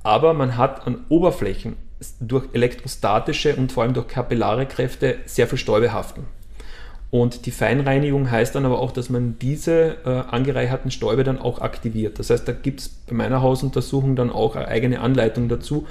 Aber 0.02 0.32
man 0.32 0.56
hat 0.56 0.86
an 0.86 1.04
Oberflächen 1.08 1.76
durch 2.20 2.46
elektrostatische 2.54 3.56
und 3.56 3.72
vor 3.72 3.82
allem 3.82 3.92
durch 3.92 4.08
kapillare 4.08 4.64
Kräfte 4.64 5.18
sehr 5.26 5.46
viel 5.46 5.58
Stäube 5.58 5.92
haften. 5.92 6.24
Und 7.10 7.46
die 7.46 7.50
Feinreinigung 7.50 8.30
heißt 8.30 8.54
dann 8.54 8.64
aber 8.64 8.78
auch, 8.78 8.92
dass 8.92 9.10
man 9.10 9.36
diese 9.40 9.96
äh, 10.04 10.08
angereicherten 10.30 10.92
Stäube 10.92 11.24
dann 11.24 11.38
auch 11.38 11.60
aktiviert. 11.60 12.20
Das 12.20 12.30
heißt, 12.30 12.46
da 12.46 12.52
gibt 12.52 12.80
es 12.80 12.88
bei 12.88 13.14
meiner 13.14 13.42
Hausuntersuchung 13.42 14.14
dann 14.14 14.30
auch 14.30 14.54
eine 14.54 14.68
eigene 14.68 15.00
Anleitung 15.00 15.48
dazu. 15.48 15.88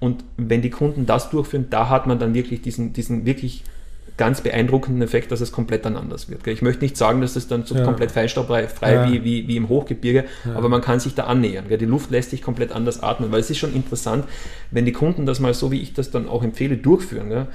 Und 0.00 0.24
wenn 0.36 0.62
die 0.62 0.70
Kunden 0.70 1.06
das 1.06 1.30
durchführen, 1.30 1.66
da 1.70 1.88
hat 1.88 2.06
man 2.06 2.18
dann 2.18 2.34
wirklich 2.34 2.62
diesen, 2.62 2.92
diesen 2.92 3.26
wirklich 3.26 3.64
ganz 4.18 4.40
beeindruckenden 4.40 5.00
Effekt, 5.00 5.30
dass 5.32 5.40
es 5.40 5.52
komplett 5.52 5.84
dann 5.84 5.96
anders 5.96 6.28
wird. 6.28 6.46
Ich 6.48 6.60
möchte 6.60 6.84
nicht 6.84 6.96
sagen, 6.96 7.20
dass 7.20 7.36
es 7.36 7.46
dann 7.46 7.64
so 7.64 7.76
ja. 7.76 7.84
komplett 7.84 8.10
feinstaubfrei 8.10 8.92
ja. 8.92 9.10
wie, 9.10 9.24
wie, 9.24 9.48
wie 9.48 9.56
im 9.56 9.68
Hochgebirge, 9.68 10.24
ja. 10.44 10.54
aber 10.54 10.68
man 10.68 10.82
kann 10.82 11.00
sich 11.00 11.14
da 11.14 11.24
annähern. 11.24 11.66
Die 11.70 11.86
Luft 11.86 12.10
lässt 12.10 12.30
sich 12.30 12.42
komplett 12.42 12.72
anders 12.72 13.00
atmen, 13.02 13.30
weil 13.30 13.40
es 13.40 13.48
ist 13.48 13.58
schon 13.58 13.72
interessant, 13.72 14.24
wenn 14.72 14.84
die 14.84 14.92
Kunden 14.92 15.24
das 15.24 15.38
mal 15.40 15.54
so, 15.54 15.70
wie 15.70 15.80
ich 15.80 15.94
das 15.94 16.10
dann 16.10 16.28
auch 16.28 16.42
empfehle, 16.42 16.76
durchführen. 16.76 17.46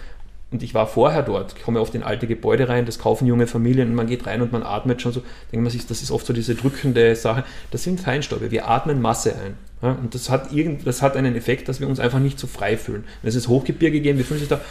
Und 0.54 0.62
ich 0.62 0.76
war 0.76 0.86
vorher 0.86 1.24
dort, 1.24 1.56
ich 1.58 1.64
komme 1.64 1.80
auf 1.80 1.90
den 1.90 2.04
alte 2.04 2.28
Gebäude 2.28 2.70
rein, 2.70 2.86
das 2.86 3.00
kaufen 3.00 3.26
junge 3.26 3.48
Familien 3.48 3.90
und 3.90 3.96
man 3.96 4.06
geht 4.06 4.28
rein 4.28 4.44
und 4.44 4.52
man 4.52 4.62
atmet 4.62 5.02
schon 5.02 5.12
so, 5.12 5.24
denkt 5.52 5.64
man 5.64 5.72
sich, 5.72 5.88
das 5.88 6.04
ist 6.04 6.12
oft 6.12 6.28
so 6.28 6.32
diese 6.32 6.54
drückende 6.54 7.16
Sache. 7.16 7.44
Das 7.72 7.82
sind 7.82 8.00
Feinstäube, 8.00 8.52
wir 8.52 8.70
atmen 8.70 9.02
Masse 9.02 9.34
ein. 9.34 9.56
Ja, 9.82 9.94
und 9.94 10.14
das 10.14 10.30
hat, 10.30 10.54
irgend, 10.54 10.86
das 10.86 11.02
hat 11.02 11.18
einen 11.18 11.36
Effekt, 11.36 11.68
dass 11.70 11.80
wir 11.80 11.88
uns 11.90 12.00
einfach 12.00 12.20
nicht 12.20 12.38
so 12.38 12.46
frei 12.46 12.78
fühlen. 12.78 13.04
Wenn 13.24 13.30
es 13.30 13.36
ist 13.36 13.48
Hochgebirge 13.48 14.00
gehen, 14.00 14.20
wir 14.20 14.26
fühlen 14.26 14.40
sich 14.42 14.48
da, 14.48 14.62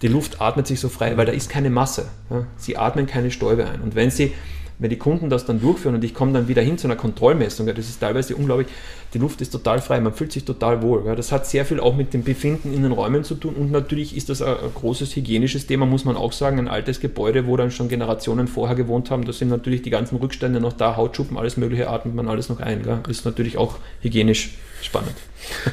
die 0.00 0.08
Luft 0.08 0.40
atmet 0.40 0.66
sich 0.66 0.80
so 0.80 0.88
frei, 0.88 1.14
weil 1.18 1.26
da 1.26 1.32
ist 1.32 1.50
keine 1.50 1.68
Masse. 1.68 2.06
Ja. 2.30 2.46
Sie 2.56 2.78
atmen 2.78 3.06
keine 3.06 3.30
Stäube 3.30 3.66
ein. 3.66 3.82
Und 3.82 3.94
wenn 3.96 4.10
sie 4.10 4.32
wenn 4.78 4.90
die 4.90 4.96
Kunden 4.96 5.28
das 5.28 5.44
dann 5.44 5.60
durchführen 5.60 5.96
und 5.96 6.04
ich 6.04 6.14
komme 6.14 6.32
dann 6.32 6.48
wieder 6.48 6.62
hin 6.62 6.78
zu 6.78 6.86
einer 6.86 6.96
Kontrollmessung, 6.96 7.66
das 7.66 7.78
ist 7.78 8.00
teilweise 8.00 8.36
unglaublich, 8.36 8.68
die 9.14 9.18
Luft 9.18 9.40
ist 9.40 9.50
total 9.50 9.80
frei, 9.80 10.00
man 10.00 10.12
fühlt 10.12 10.32
sich 10.32 10.44
total 10.44 10.82
wohl. 10.82 11.02
Das 11.16 11.32
hat 11.32 11.46
sehr 11.46 11.64
viel 11.64 11.80
auch 11.80 11.96
mit 11.96 12.14
dem 12.14 12.22
Befinden 12.22 12.72
in 12.72 12.82
den 12.82 12.92
Räumen 12.92 13.24
zu 13.24 13.34
tun 13.34 13.54
und 13.54 13.72
natürlich 13.72 14.16
ist 14.16 14.28
das 14.28 14.42
ein 14.42 14.54
großes 14.74 15.16
hygienisches 15.16 15.66
Thema, 15.66 15.86
muss 15.86 16.04
man 16.04 16.16
auch 16.16 16.32
sagen. 16.32 16.58
Ein 16.58 16.68
altes 16.68 17.00
Gebäude, 17.00 17.46
wo 17.46 17.56
dann 17.56 17.70
schon 17.70 17.88
Generationen 17.88 18.46
vorher 18.46 18.76
gewohnt 18.76 19.10
haben, 19.10 19.24
da 19.24 19.32
sind 19.32 19.48
natürlich 19.48 19.82
die 19.82 19.90
ganzen 19.90 20.16
Rückstände 20.16 20.60
noch 20.60 20.74
da, 20.74 20.96
Hautschuppen, 20.96 21.36
alles 21.36 21.56
Mögliche 21.56 21.88
atmet 21.88 22.14
man 22.14 22.28
alles 22.28 22.48
noch 22.48 22.60
ein. 22.60 22.82
Ist 23.08 23.24
natürlich 23.24 23.56
auch 23.56 23.78
hygienisch 24.02 24.58
spannend. 24.82 25.14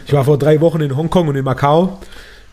Ich 0.07 0.13
war 0.13 0.23
vor 0.23 0.37
drei 0.37 0.61
Wochen 0.61 0.81
in 0.81 0.95
Hongkong 0.95 1.27
und 1.27 1.35
in 1.35 1.43
Macau 1.43 1.99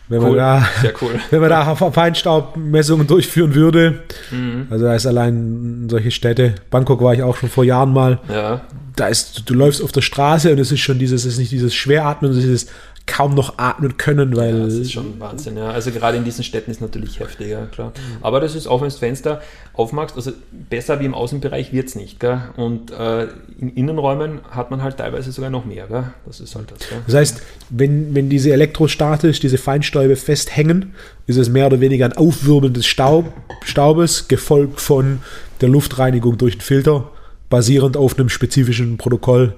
wenn 0.09 0.21
cool. 0.21 0.27
man 0.29 0.37
da, 0.37 0.65
cool. 1.01 1.19
wenn 1.29 1.41
man 1.41 1.49
da 1.49 1.75
Feinstaubmessungen 1.75 3.07
durchführen 3.07 3.55
würde. 3.55 3.99
Mhm. 4.31 4.67
Also 4.69 4.85
da 4.85 4.95
ist 4.95 5.05
allein 5.05 5.87
solche 5.89 6.11
Städte. 6.11 6.55
Bangkok 6.69 7.01
war 7.01 7.13
ich 7.13 7.23
auch 7.23 7.37
schon 7.37 7.49
vor 7.49 7.63
Jahren 7.63 7.93
mal. 7.93 8.19
Ja. 8.29 8.61
Da 8.95 9.07
ist, 9.07 9.49
du 9.49 9.53
läufst 9.53 9.81
auf 9.81 9.91
der 9.91 10.01
Straße 10.01 10.51
und 10.51 10.59
es 10.59 10.71
ist 10.71 10.81
schon 10.81 10.99
dieses, 10.99 11.25
es 11.25 11.33
ist 11.33 11.39
nicht 11.39 11.51
dieses 11.51 11.73
Schweratmen, 11.73 12.31
es 12.31 12.37
ist 12.37 12.43
dieses 12.43 12.67
kaum 13.05 13.35
noch 13.35 13.57
atmen 13.57 13.97
können, 13.97 14.35
weil. 14.35 14.57
Ja, 14.57 14.65
das 14.65 14.73
ist 14.75 14.93
schon 14.93 15.19
Wahnsinn, 15.19 15.57
ja. 15.57 15.69
Also 15.69 15.91
gerade 15.91 16.17
in 16.17 16.23
diesen 16.23 16.43
Städten 16.43 16.71
ist 16.71 16.81
natürlich 16.81 17.19
heftiger, 17.19 17.65
klar. 17.67 17.91
Aber 18.21 18.39
das 18.39 18.55
ist 18.55 18.65
auch, 18.65 18.81
wenn 18.81 18.87
das 18.87 18.97
Fenster 18.97 19.41
aufmachst, 19.73 20.15
also 20.15 20.31
besser 20.51 20.99
wie 20.99 21.05
im 21.05 21.13
Außenbereich 21.13 21.73
wird 21.73 21.89
es 21.89 21.95
nicht, 21.95 22.19
gell? 22.19 22.41
Und 22.55 22.91
äh, 22.91 23.27
in 23.59 23.69
Innenräumen 23.75 24.39
hat 24.49 24.71
man 24.71 24.81
halt 24.81 24.97
teilweise 24.97 25.31
sogar 25.31 25.49
noch 25.49 25.65
mehr, 25.65 25.87
gell? 25.87 26.05
Das 26.25 26.39
ist 26.39 26.55
halt 26.55 26.71
das, 26.71 26.87
gell? 26.87 26.99
Das 27.05 27.15
heißt, 27.15 27.41
wenn, 27.69 28.15
wenn 28.15 28.29
diese 28.29 28.53
elektrostatisch, 28.53 29.39
diese 29.39 29.57
Feinstäube 29.57 30.15
festhängen, 30.15 30.93
ist 31.27 31.37
es 31.37 31.49
mehr 31.49 31.67
oder 31.67 31.81
weniger 31.81 32.05
ein 32.05 32.13
Aufwirbeln 32.13 32.73
des 32.73 32.85
Staub, 32.85 33.33
Staubes, 33.65 34.27
gefolgt 34.29 34.79
von 34.79 35.19
der 35.59 35.69
Luftreinigung 35.69 36.37
durch 36.37 36.57
den 36.57 36.61
Filter, 36.61 37.09
basierend 37.49 37.97
auf 37.97 38.17
einem 38.17 38.29
spezifischen 38.29 38.97
Protokoll 38.97 39.55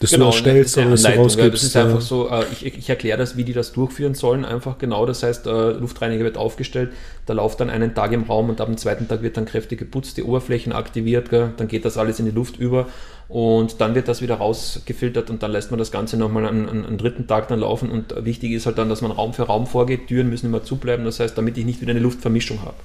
das 0.00 0.10
genau, 0.10 0.26
du 0.26 0.30
erstellst 0.32 0.78
oder 0.78 0.90
das 0.90 1.02
du 1.02 1.08
rausgibst. 1.08 1.54
Das 1.54 1.62
ist 1.62 1.76
einfach 1.76 2.00
so, 2.00 2.28
äh, 2.30 2.44
ich, 2.52 2.64
ich 2.64 2.88
erkläre 2.88 3.18
das, 3.18 3.36
wie 3.36 3.44
die 3.44 3.52
das 3.52 3.72
durchführen 3.72 4.14
sollen, 4.14 4.44
einfach 4.44 4.78
genau. 4.78 5.06
Das 5.06 5.22
heißt, 5.22 5.46
äh, 5.46 5.70
Luftreiniger 5.72 6.24
wird 6.24 6.36
aufgestellt, 6.36 6.92
da 7.26 7.32
läuft 7.34 7.60
dann 7.60 7.68
einen 7.68 7.94
Tag 7.94 8.12
im 8.12 8.22
Raum 8.24 8.48
und 8.48 8.60
ab 8.60 8.68
dem 8.68 8.76
zweiten 8.76 9.08
Tag 9.08 9.22
wird 9.22 9.36
dann 9.36 9.44
kräftig 9.44 9.78
geputzt, 9.78 10.16
die 10.16 10.22
Oberflächen 10.22 10.72
aktiviert, 10.72 11.32
dann 11.32 11.68
geht 11.68 11.84
das 11.84 11.98
alles 11.98 12.20
in 12.20 12.26
die 12.26 12.30
Luft 12.30 12.58
über 12.58 12.86
und 13.28 13.80
dann 13.80 13.94
wird 13.94 14.08
das 14.08 14.22
wieder 14.22 14.36
rausgefiltert 14.36 15.30
und 15.30 15.42
dann 15.42 15.52
lässt 15.52 15.70
man 15.70 15.78
das 15.78 15.90
Ganze 15.90 16.16
nochmal 16.16 16.46
einen, 16.46 16.68
einen, 16.68 16.86
einen 16.86 16.98
dritten 16.98 17.26
Tag 17.26 17.48
dann 17.48 17.60
laufen 17.60 17.90
und 17.90 18.14
wichtig 18.24 18.52
ist 18.52 18.66
halt 18.66 18.78
dann, 18.78 18.88
dass 18.88 19.02
man 19.02 19.10
Raum 19.10 19.34
für 19.34 19.42
Raum 19.42 19.66
vorgeht, 19.66 20.06
Türen 20.06 20.30
müssen 20.30 20.46
immer 20.46 20.62
zubleiben, 20.62 21.04
das 21.04 21.20
heißt, 21.20 21.36
damit 21.36 21.58
ich 21.58 21.64
nicht 21.64 21.80
wieder 21.80 21.90
eine 21.90 22.00
Luftvermischung 22.00 22.62
habe. 22.62 22.76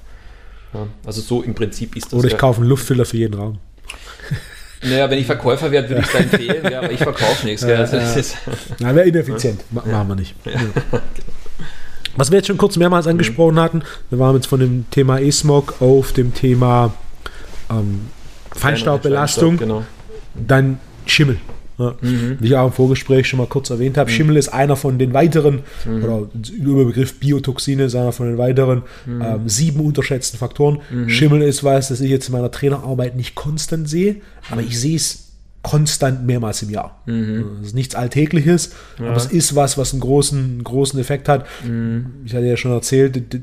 Ja, 0.74 0.88
also 1.06 1.20
so 1.20 1.42
im 1.42 1.54
Prinzip 1.54 1.96
ist 1.96 2.06
das. 2.06 2.14
Oder 2.14 2.26
ich 2.26 2.32
ja. 2.32 2.38
kaufe 2.38 2.60
einen 2.60 2.68
Luftfilter 2.68 3.04
für 3.04 3.16
jeden 3.16 3.34
Raum. 3.34 3.58
Naja, 4.84 5.10
wenn 5.10 5.18
ich 5.18 5.26
Verkäufer 5.26 5.70
wäre, 5.70 5.88
würde 5.88 6.02
ich 6.02 6.08
es 6.08 6.14
empfehlen, 6.14 6.70
ja, 6.70 6.78
aber 6.78 6.90
ich 6.92 7.00
verkaufe 7.00 7.46
nichts. 7.46 7.62
Ja, 7.62 7.76
also. 7.76 7.96
Na, 8.78 8.94
wäre 8.94 9.08
ineffizient. 9.08 9.62
Ja. 9.74 9.82
Machen 9.92 10.08
wir 10.08 10.14
nicht. 10.16 10.34
Was 12.16 12.30
wir 12.30 12.38
jetzt 12.38 12.46
schon 12.46 12.58
kurz 12.58 12.76
mehrmals 12.76 13.06
angesprochen 13.06 13.56
mhm. 13.56 13.60
hatten, 13.60 13.82
wir 14.10 14.18
waren 14.18 14.36
jetzt 14.36 14.46
von 14.46 14.60
dem 14.60 14.84
Thema 14.90 15.18
E-Smog 15.18 15.80
auf 15.80 16.12
dem 16.12 16.32
Thema 16.32 16.94
ähm, 17.70 18.08
Feinstaubbelastung, 18.54 19.56
genau. 19.56 19.84
dann 20.34 20.78
Schimmel. 21.06 21.38
Ja. 21.78 21.94
Mhm. 22.00 22.36
Wie 22.40 22.46
ich 22.46 22.56
auch 22.56 22.66
im 22.66 22.72
Vorgespräch 22.72 23.26
schon 23.26 23.38
mal 23.38 23.46
kurz 23.46 23.70
erwähnt 23.70 23.98
habe, 23.98 24.10
mhm. 24.10 24.14
Schimmel 24.14 24.36
ist 24.36 24.48
einer 24.48 24.76
von 24.76 24.98
den 24.98 25.12
weiteren, 25.12 25.60
mhm. 25.84 26.04
oder 26.04 26.28
über 26.56 26.84
Begriff 26.84 27.18
Biotoxine 27.18 27.84
ist 27.84 27.94
einer 27.94 28.12
von 28.12 28.26
den 28.26 28.38
weiteren 28.38 28.82
mhm. 29.06 29.22
ähm, 29.22 29.48
sieben 29.48 29.80
unterschätzten 29.80 30.38
Faktoren. 30.38 30.80
Mhm. 30.90 31.08
Schimmel 31.08 31.42
ist 31.42 31.64
was, 31.64 31.88
das 31.88 32.00
ich 32.00 32.10
jetzt 32.10 32.28
in 32.28 32.32
meiner 32.32 32.50
Trainerarbeit 32.50 33.16
nicht 33.16 33.34
konstant 33.34 33.88
sehe, 33.88 34.16
aber 34.50 34.60
ich 34.60 34.78
sehe 34.78 34.96
es 34.96 35.32
konstant 35.62 36.26
mehrmals 36.26 36.62
im 36.62 36.70
Jahr. 36.70 37.02
Mhm. 37.06 37.56
Das 37.58 37.68
ist 37.68 37.74
nichts 37.74 37.94
Alltägliches, 37.94 38.70
ja. 39.00 39.06
aber 39.06 39.16
es 39.16 39.26
ist 39.26 39.56
was, 39.56 39.78
was 39.78 39.92
einen 39.92 40.00
großen, 40.00 40.62
großen 40.62 41.00
Effekt 41.00 41.28
hat. 41.28 41.46
Ich 42.24 42.34
hatte 42.34 42.46
ja 42.46 42.56
schon 42.56 42.72
erzählt, 42.72 43.40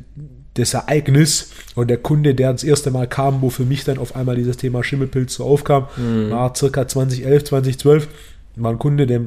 das 0.55 0.73
Ereignis 0.73 1.51
und 1.75 1.89
der 1.89 1.97
Kunde, 1.97 2.35
der 2.35 2.51
das 2.51 2.63
erste 2.63 2.91
Mal 2.91 3.07
kam, 3.07 3.41
wo 3.41 3.49
für 3.49 3.63
mich 3.63 3.83
dann 3.83 3.97
auf 3.97 4.15
einmal 4.15 4.35
dieses 4.35 4.57
Thema 4.57 4.83
Schimmelpilz 4.83 5.35
so 5.35 5.45
aufkam, 5.45 5.87
mhm. 5.95 6.29
war 6.29 6.53
circa 6.55 6.87
2011, 6.87 7.43
2012. 7.45 8.07
War 8.57 8.71
ein 8.71 8.79
Kunde, 8.79 9.07
der 9.07 9.21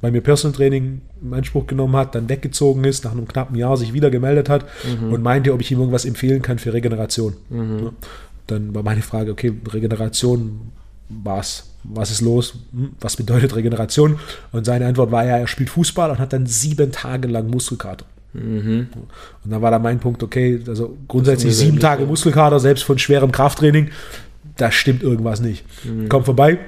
bei 0.00 0.10
mir 0.10 0.20
Personal 0.20 0.56
Training 0.56 1.00
in 1.20 1.34
Anspruch 1.34 1.66
genommen 1.66 1.96
hat, 1.96 2.14
dann 2.14 2.28
weggezogen 2.28 2.84
ist, 2.84 3.04
nach 3.04 3.12
einem 3.12 3.26
knappen 3.26 3.56
Jahr 3.56 3.76
sich 3.76 3.92
wieder 3.92 4.10
gemeldet 4.10 4.48
hat 4.48 4.64
mhm. 5.00 5.12
und 5.12 5.22
meinte, 5.22 5.52
ob 5.52 5.60
ich 5.60 5.72
ihm 5.72 5.78
irgendwas 5.78 6.04
empfehlen 6.04 6.42
kann 6.42 6.60
für 6.60 6.72
Regeneration. 6.72 7.34
Mhm. 7.50 7.90
Dann 8.46 8.74
war 8.74 8.84
meine 8.84 9.02
Frage, 9.02 9.32
okay, 9.32 9.52
Regeneration, 9.72 10.72
was? 11.08 11.68
Was 11.84 12.12
ist 12.12 12.20
los? 12.20 12.54
Hm, 12.72 12.92
was 13.00 13.16
bedeutet 13.16 13.56
Regeneration? 13.56 14.18
Und 14.52 14.64
seine 14.64 14.86
Antwort 14.86 15.10
war 15.10 15.24
ja, 15.24 15.38
er 15.38 15.48
spielt 15.48 15.70
Fußball 15.70 16.10
und 16.10 16.18
hat 16.18 16.32
dann 16.32 16.46
sieben 16.46 16.92
Tage 16.92 17.26
lang 17.26 17.50
Muskelkater. 17.50 18.06
Mhm. 18.32 18.88
Und 19.44 19.50
dann 19.50 19.62
war 19.62 19.70
da 19.70 19.78
mein 19.78 19.98
Punkt, 19.98 20.22
okay, 20.22 20.60
also 20.66 20.96
grundsätzlich 21.08 21.54
sieben 21.56 21.78
Tage 21.78 22.06
Muskelkater, 22.06 22.60
selbst 22.60 22.84
von 22.84 22.98
schwerem 22.98 23.32
Krafttraining, 23.32 23.90
da 24.56 24.70
stimmt 24.70 25.02
irgendwas 25.02 25.40
nicht. 25.40 25.64
Mhm. 25.84 26.08
Kommt 26.08 26.24
vorbei, 26.24 26.58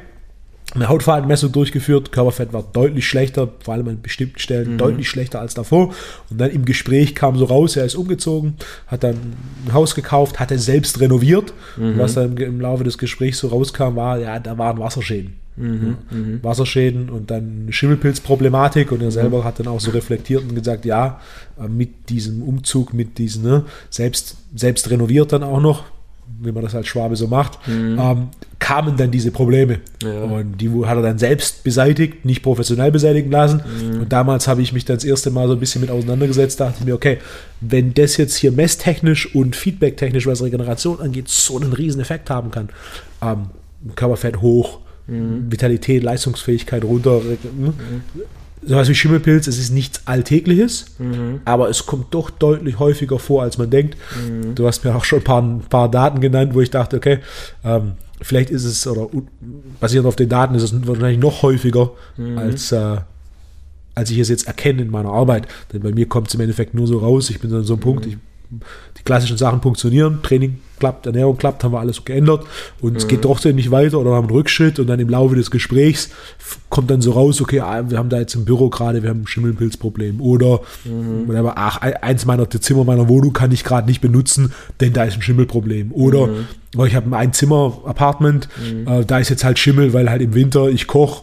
eine 0.75 0.89
Hautfaltenmessung 0.89 1.53
durchgeführt, 1.53 2.11
Körperfett 2.11 2.53
war 2.53 2.63
deutlich 2.63 3.07
schlechter, 3.07 3.49
vor 3.61 3.75
allem 3.75 3.89
an 3.89 4.03
bestimmten 4.03 4.39
Stellen 4.39 4.73
mhm. 4.73 4.79
deutlich 4.79 5.09
schlechter 5.09 5.41
als 5.41 5.55
davor. 5.55 5.95
Und 6.31 6.41
dann 6.41 6.51
im 6.51 6.65
Gespräch 6.65 7.15
kam 7.15 7.37
so 7.37 7.45
raus, 7.45 7.77
er 7.77 7.85
ist 7.85 7.95
umgezogen, 7.95 8.57
hat 8.87 9.05
dann 9.05 9.17
ein 9.67 9.73
Haus 9.73 9.95
gekauft, 9.95 10.41
hat 10.41 10.51
es 10.51 10.65
selbst 10.65 11.01
renoviert. 11.01 11.53
Mhm. 11.77 11.99
was 11.99 12.15
dann 12.15 12.37
im 12.37 12.61
Laufe 12.61 12.85
des 12.85 12.99
Gesprächs 12.99 13.39
so 13.39 13.49
rauskam, 13.49 13.97
war, 13.97 14.19
ja, 14.19 14.39
da 14.39 14.59
waren 14.59 14.79
Wasserschäden. 14.79 15.44
Mhm, 15.57 15.97
mhm. 16.11 16.41
Wasserschäden 16.43 17.11
und 17.11 17.31
dann 17.31 17.69
Schimmelpilzproblematik 17.71 18.91
und 18.91 19.01
er 19.01 19.07
mhm. 19.07 19.13
selber 19.13 19.45
hat 19.45 19.61
dann 19.61 19.69
auch 19.69 19.79
so 19.79 19.93
reflektiert 19.93 20.43
und 20.43 20.55
gesagt, 20.57 20.85
ja, 20.85 21.21
äh, 21.61 21.69
mit 21.69 22.09
diesem 22.09 22.43
Umzug, 22.43 22.93
mit 22.93 23.19
diesem, 23.19 23.45
ne, 23.45 23.65
selbst, 23.89 24.37
selbst 24.55 24.91
renoviert 24.91 25.33
dann 25.33 25.45
auch 25.45 25.61
noch, 25.61 25.85
wie 26.41 26.51
man 26.51 26.65
das 26.65 26.75
als 26.75 26.89
Schwabe 26.89 27.15
so 27.15 27.29
macht, 27.29 27.67
mhm. 27.69 27.99
ähm, 28.01 28.29
kamen 28.59 28.97
dann 28.97 29.13
diese 29.13 29.31
Probleme. 29.31 29.81
Ja. 30.03 30.25
Und 30.25 30.61
die 30.61 30.71
hat 30.85 30.97
er 30.97 31.03
dann 31.03 31.19
selbst 31.19 31.63
beseitigt, 31.63 32.25
nicht 32.25 32.43
professionell 32.43 32.91
beseitigen 32.91 33.31
lassen. 33.31 33.63
Mhm. 33.63 34.01
Und 34.01 34.13
damals 34.13 34.49
habe 34.49 34.63
ich 34.63 34.73
mich 34.73 34.85
dann 34.85 34.97
das 34.97 35.05
erste 35.05 35.31
Mal 35.31 35.47
so 35.47 35.53
ein 35.53 35.61
bisschen 35.61 35.83
mit 35.83 35.91
auseinandergesetzt, 35.91 36.59
dachte 36.59 36.85
mir, 36.85 36.95
okay, 36.95 37.19
wenn 37.61 37.95
das 37.95 38.17
jetzt 38.17 38.37
hier 38.37 38.51
messtechnisch 38.51 39.35
und 39.35 39.55
feedbacktechnisch, 39.55 40.27
was 40.27 40.43
Regeneration 40.43 41.01
angeht, 41.01 41.29
so 41.29 41.59
einen 41.59 41.73
riesen 41.73 42.01
Effekt 42.01 42.31
haben 42.31 42.51
kann, 42.51 42.71
ähm, 43.23 43.51
Körperfett 43.95 44.41
hoch, 44.41 44.81
Mhm. 45.07 45.51
Vitalität, 45.51 46.03
Leistungsfähigkeit 46.03 46.85
runter. 46.85 47.21
Ne? 47.57 47.69
Mhm. 47.69 48.03
Sowas 48.67 48.89
wie 48.89 48.95
Schimmelpilz, 48.95 49.47
es 49.47 49.59
ist 49.59 49.73
nichts 49.73 50.03
Alltägliches, 50.07 50.87
mhm. 50.99 51.41
aber 51.45 51.69
es 51.69 51.85
kommt 51.85 52.15
doch 52.15 52.31
deutlich 52.31 52.79
häufiger 52.79 53.19
vor, 53.19 53.43
als 53.43 53.59
man 53.59 53.69
denkt. 53.69 53.97
Mhm. 54.17 54.55
Du 54.55 54.67
hast 54.67 54.85
mir 54.85 54.95
auch 54.95 55.05
schon 55.05 55.21
ein 55.21 55.25
paar, 55.25 55.43
ein 55.43 55.61
paar 55.61 55.91
Daten 55.91 56.21
genannt, 56.21 56.55
wo 56.55 56.63
ich 56.63 56.71
dachte, 56.71 56.97
okay, 56.97 57.19
ähm, 57.63 57.93
vielleicht 58.23 58.49
ist 58.49 58.65
es, 58.65 58.87
oder 58.87 59.09
basierend 59.81 60.09
auf 60.09 60.17
den 60.17 60.31
Daten 60.31 60.55
ist 60.55 60.63
es 60.63 60.87
wahrscheinlich 60.87 61.19
noch 61.19 61.43
häufiger, 61.43 61.91
mhm. 62.17 62.39
als, 62.39 62.73
äh, 62.73 62.97
als 63.95 64.11
ich 64.11 64.19
es 64.19 64.31
jetzt 64.31 64.47
erkenne 64.47 64.83
in 64.83 64.91
meiner 64.91 65.11
Arbeit. 65.11 65.47
Denn 65.73 65.83
bei 65.83 65.93
mir 65.93 66.09
kommt 66.09 66.29
es 66.29 66.35
im 66.35 66.41
Endeffekt 66.41 66.73
nur 66.73 66.87
so 66.87 66.99
raus, 66.99 67.29
ich 67.29 67.41
bin 67.41 67.53
an 67.53 67.65
so 67.65 67.75
einem 67.75 67.83
Punkt, 67.83 68.07
mhm. 68.07 68.13
ich 68.13 68.19
die 68.51 69.03
klassischen 69.03 69.37
Sachen 69.37 69.61
funktionieren, 69.63 70.21
Training 70.23 70.59
klappt, 70.79 71.07
Ernährung 71.07 71.37
klappt, 71.37 71.65
haben 71.65 71.73
wir 71.73 71.81
alles 71.81 71.97
so 71.97 72.03
geändert 72.03 72.45
und 72.81 72.93
mhm. 72.93 72.97
es 72.97 73.09
geht 73.09 73.23
trotzdem 73.23 73.57
nicht 73.57 73.71
weiter 73.71 73.99
oder 73.99 74.13
haben 74.13 74.29
einen 74.29 74.37
Rückschritt 74.37 74.79
und 74.79 74.87
dann 74.87 75.01
im 75.01 75.09
Laufe 75.09 75.35
des 75.35 75.51
Gesprächs 75.51 76.11
kommt 76.69 76.91
dann 76.91 77.01
so 77.01 77.13
raus, 77.13 77.41
okay, 77.41 77.61
ah, 77.61 77.85
wir 77.89 77.99
haben 77.99 78.09
da 78.09 78.19
jetzt 78.19 78.35
im 78.35 78.45
Büro 78.45 78.69
gerade, 78.69 79.03
wir 79.03 79.11
haben 79.11 79.23
ein 79.23 79.27
Schimmelpilzproblem 79.27 80.21
oder 80.21 80.61
mhm. 80.85 81.51
ach, 81.55 81.81
eins 81.81 82.27
meiner 82.27 82.49
Zimmer 82.51 82.85
meiner 82.85 83.09
Wohnung 83.09 83.33
kann 83.33 83.53
ich 83.53 83.65
gerade 83.65 83.87
nicht 83.87 84.01
benutzen, 84.01 84.53
denn 84.81 84.93
da 84.93 85.05
ist 85.05 85.17
ein 85.17 85.23
Schimmelproblem 85.23 85.93
oder 85.93 86.27
mhm. 86.27 86.47
oh, 86.77 86.85
ich 86.85 86.95
habe 86.95 87.17
ein 87.17 87.33
Zimmer-Apartment, 87.33 88.49
mhm. 88.59 88.89
äh, 88.89 89.05
da 89.05 89.19
ist 89.19 89.31
jetzt 89.31 89.45
halt 89.45 89.59
Schimmel, 89.59 89.93
weil 89.93 90.11
halt 90.11 90.23
im 90.23 90.35
Winter 90.35 90.69
ich 90.69 90.87
koche 90.87 91.23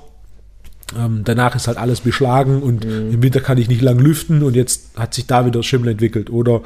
ähm, 0.97 1.21
danach 1.23 1.55
ist 1.55 1.67
halt 1.67 1.77
alles 1.77 2.01
beschlagen 2.01 2.61
und 2.61 2.85
mhm. 2.85 3.13
im 3.13 3.23
Winter 3.23 3.39
kann 3.39 3.57
ich 3.57 3.69
nicht 3.69 3.81
lang 3.81 3.99
lüften 3.99 4.43
und 4.43 4.55
jetzt 4.55 4.97
hat 4.97 5.13
sich 5.13 5.25
da 5.25 5.45
wieder 5.45 5.63
Schimmel 5.63 5.89
entwickelt. 5.89 6.29
Oder 6.29 6.61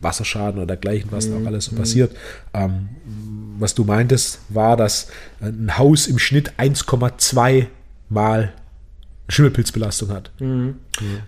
Wasserschaden 0.00 0.58
oder 0.58 0.66
dergleichen, 0.66 1.10
was 1.12 1.28
mhm. 1.28 1.42
auch 1.42 1.46
alles 1.46 1.66
so 1.66 1.76
passiert. 1.76 2.14
Ähm, 2.54 2.88
was 3.58 3.74
du 3.74 3.84
meintest, 3.84 4.40
war, 4.48 4.76
dass 4.76 5.08
ein 5.40 5.76
Haus 5.76 6.06
im 6.06 6.18
Schnitt 6.18 6.52
1,2 6.58 7.66
Mal 8.08 8.52
Schimmelpilzbelastung 9.30 10.10
hat. 10.10 10.30
Mhm. 10.40 10.76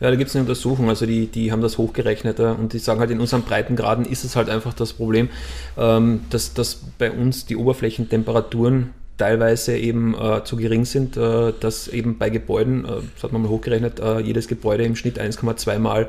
Ja, 0.01 0.11
da 0.11 0.17
gibt 0.17 0.29
es 0.29 0.37
eine 0.37 0.43
Untersuchung, 0.43 0.89
also 0.89 1.07
die, 1.07 1.27
die 1.27 1.53
haben 1.53 1.63
das 1.63 1.79
hochgerechnet 1.79 2.39
ja, 2.39 2.53
und 2.53 2.73
die 2.73 2.79
sagen 2.79 3.01
halt, 3.01 3.11
in 3.11 3.21
unseren 3.21 3.43
Breitengraden 3.43 4.05
ist 4.05 4.25
es 4.25 4.37
halt 4.37 4.49
einfach 4.49 4.75
das 4.75 4.93
Problem, 4.93 5.29
ähm, 5.77 6.23
dass, 6.31 6.55
dass 6.55 6.81
bei 6.99 7.11
uns 7.11 7.47
die 7.47 7.57
Oberflächentemperaturen 7.57 8.91
teilweise 9.19 9.77
eben 9.77 10.15
äh, 10.15 10.43
zu 10.45 10.57
gering 10.57 10.85
sind, 10.85 11.17
äh, 11.17 11.53
dass 11.59 11.89
eben 11.89 12.19
bei 12.19 12.31
Gebäuden, 12.31 12.85
äh, 12.85 12.89
das 13.15 13.23
hat 13.23 13.33
man 13.33 13.43
mal 13.43 13.49
hochgerechnet, 13.49 14.01
äh, 14.01 14.19
jedes 14.21 14.49
Gebäude 14.49 14.85
im 14.85 14.97
Schnitt 14.97 15.21
1,2 15.21 15.79
Mal 15.79 16.09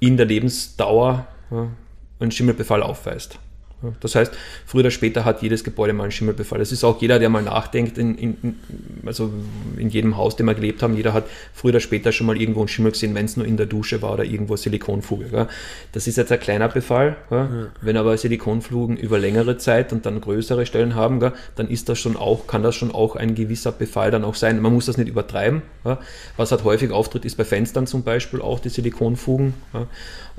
in 0.00 0.16
der 0.16 0.26
Lebensdauer 0.26 1.26
einen 2.20 2.30
Schimmelbefall 2.30 2.82
aufweist. 2.82 3.38
Das 4.00 4.14
heißt, 4.14 4.32
früher 4.66 4.80
oder 4.80 4.90
später 4.90 5.24
hat 5.24 5.42
jedes 5.42 5.64
Gebäude 5.64 5.92
mal 5.92 6.04
einen 6.04 6.12
Schimmelbefall. 6.12 6.60
Es 6.60 6.70
ist 6.70 6.84
auch 6.84 7.00
jeder, 7.00 7.18
der 7.18 7.30
mal 7.30 7.42
nachdenkt, 7.42 7.96
in, 7.96 8.14
in, 8.16 8.56
also 9.06 9.32
in 9.76 9.88
jedem 9.88 10.16
Haus, 10.16 10.36
dem 10.36 10.46
wir 10.46 10.54
gelebt 10.54 10.82
haben, 10.82 10.96
jeder 10.96 11.14
hat 11.14 11.24
früher 11.54 11.70
oder 11.70 11.80
später 11.80 12.12
schon 12.12 12.26
mal 12.26 12.38
irgendwo 12.38 12.60
einen 12.60 12.68
Schimmel 12.68 12.92
gesehen, 12.92 13.14
wenn 13.14 13.24
es 13.24 13.36
nur 13.36 13.46
in 13.46 13.56
der 13.56 13.66
Dusche 13.66 14.02
war 14.02 14.12
oder 14.12 14.24
irgendwo 14.24 14.56
Silikonfuge. 14.56 15.28
Gell? 15.30 15.46
Das 15.92 16.06
ist 16.06 16.16
jetzt 16.16 16.30
ein 16.30 16.40
kleiner 16.40 16.68
Befall. 16.68 17.16
Ja. 17.30 17.48
Wenn 17.80 17.96
aber 17.96 18.16
Silikonflugen 18.18 18.98
über 18.98 19.18
längere 19.18 19.56
Zeit 19.56 19.92
und 19.92 20.04
dann 20.04 20.20
größere 20.20 20.66
Stellen 20.66 20.94
haben, 20.94 21.18
gell, 21.18 21.32
dann 21.56 21.68
ist 21.68 21.88
das 21.88 21.98
schon 21.98 22.16
auch, 22.16 22.46
kann 22.46 22.62
das 22.62 22.74
schon 22.74 22.90
auch 22.90 23.16
ein 23.16 23.34
gewisser 23.34 23.72
Befall 23.72 24.10
dann 24.10 24.24
auch 24.24 24.34
sein. 24.34 24.60
Man 24.60 24.74
muss 24.74 24.86
das 24.86 24.98
nicht 24.98 25.08
übertreiben. 25.08 25.62
Was 26.36 26.52
halt 26.52 26.64
häufig 26.64 26.90
auftritt, 26.90 27.24
ist 27.24 27.36
bei 27.36 27.44
Fenstern 27.44 27.86
zum 27.86 28.02
Beispiel 28.02 28.42
auch 28.42 28.60
die 28.60 28.68
Silikonfugen. 28.68 29.54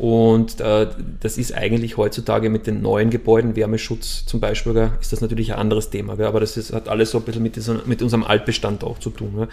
Und 0.01 0.59
äh, 0.59 0.87
das 1.19 1.37
ist 1.37 1.53
eigentlich 1.53 1.95
heutzutage 1.95 2.49
mit 2.49 2.65
den 2.65 2.81
neuen 2.81 3.11
Gebäuden, 3.11 3.55
Wärmeschutz 3.55 4.25
zum 4.25 4.39
Beispiel, 4.39 4.73
gell, 4.73 4.89
ist 4.99 5.13
das 5.13 5.21
natürlich 5.21 5.53
ein 5.53 5.59
anderes 5.59 5.91
Thema. 5.91 6.15
Gell, 6.15 6.25
aber 6.25 6.39
das 6.39 6.57
ist, 6.57 6.73
hat 6.73 6.89
alles 6.89 7.11
so 7.11 7.19
ein 7.19 7.23
bisschen 7.23 7.43
mit, 7.43 7.55
dieser, 7.55 7.85
mit 7.85 8.01
unserem 8.01 8.23
Altbestand 8.23 8.83
auch 8.83 8.97
zu 8.97 9.11
tun. 9.11 9.33
Gell. 9.35 9.47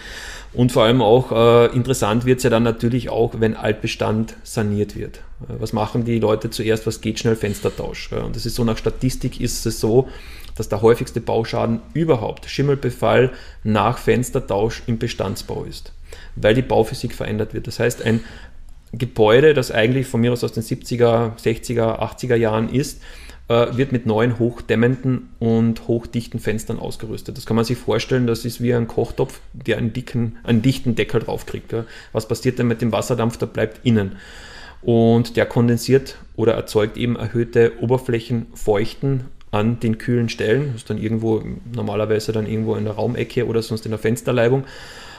Und 0.54 0.72
vor 0.72 0.84
allem 0.84 1.02
auch 1.02 1.32
äh, 1.32 1.66
interessant 1.76 2.24
wird 2.24 2.38
es 2.38 2.44
ja 2.44 2.48
dann 2.48 2.62
natürlich 2.62 3.10
auch, 3.10 3.34
wenn 3.38 3.54
Altbestand 3.56 4.36
saniert 4.42 4.96
wird. 4.96 5.18
Äh, 5.42 5.60
was 5.60 5.74
machen 5.74 6.06
die 6.06 6.18
Leute 6.18 6.48
zuerst? 6.48 6.86
Was 6.86 7.02
geht 7.02 7.18
schnell? 7.18 7.36
Fenstertausch. 7.36 8.10
Und 8.12 8.34
das 8.34 8.46
ist 8.46 8.54
so, 8.54 8.64
nach 8.64 8.78
Statistik 8.78 9.42
ist 9.42 9.66
es 9.66 9.80
so, 9.80 10.08
dass 10.56 10.70
der 10.70 10.80
häufigste 10.80 11.20
Bauschaden 11.20 11.80
überhaupt 11.92 12.46
Schimmelbefall 12.46 13.32
nach 13.64 13.98
Fenstertausch 13.98 14.82
im 14.86 14.98
Bestandsbau 14.98 15.64
ist, 15.64 15.92
weil 16.36 16.54
die 16.54 16.62
Bauphysik 16.62 17.12
verändert 17.14 17.52
wird. 17.52 17.66
Das 17.66 17.78
heißt, 17.78 18.02
ein 18.02 18.20
Gebäude, 18.92 19.54
das 19.54 19.70
eigentlich 19.70 20.06
von 20.06 20.20
mir 20.20 20.32
aus 20.32 20.44
aus 20.44 20.52
den 20.52 20.62
70er, 20.62 21.36
60er, 21.38 22.00
80er 22.00 22.36
Jahren 22.36 22.70
ist, 22.70 23.02
äh, 23.48 23.76
wird 23.76 23.92
mit 23.92 24.06
neuen 24.06 24.38
hochdämmenden 24.38 25.30
und 25.38 25.88
hochdichten 25.88 26.40
Fenstern 26.40 26.78
ausgerüstet. 26.78 27.36
Das 27.36 27.46
kann 27.46 27.56
man 27.56 27.64
sich 27.64 27.78
vorstellen, 27.78 28.26
das 28.26 28.44
ist 28.44 28.62
wie 28.62 28.74
ein 28.74 28.88
Kochtopf, 28.88 29.40
der 29.52 29.78
einen, 29.78 29.92
dicken, 29.92 30.36
einen 30.44 30.62
dichten 30.62 30.94
Deckel 30.94 31.20
draufkriegt. 31.20 31.74
Was 32.12 32.28
passiert 32.28 32.58
denn 32.58 32.66
mit 32.66 32.82
dem 32.82 32.92
Wasserdampf? 32.92 33.36
Der 33.38 33.46
bleibt 33.46 33.84
innen. 33.84 34.16
Und 34.80 35.36
der 35.36 35.46
kondensiert 35.46 36.18
oder 36.36 36.54
erzeugt 36.54 36.96
eben 36.96 37.16
erhöhte 37.16 37.72
Oberflächenfeuchten 37.80 39.24
an 39.50 39.80
den 39.80 39.98
kühlen 39.98 40.28
Stellen. 40.28 40.68
Das 40.72 40.82
ist 40.82 40.90
dann 40.90 40.98
irgendwo, 40.98 41.42
normalerweise 41.74 42.32
dann 42.32 42.46
irgendwo 42.46 42.76
in 42.76 42.84
der 42.84 42.94
Raumecke 42.94 43.46
oder 43.46 43.62
sonst 43.62 43.86
in 43.86 43.90
der 43.90 43.98
Fensterleibung. 43.98 44.64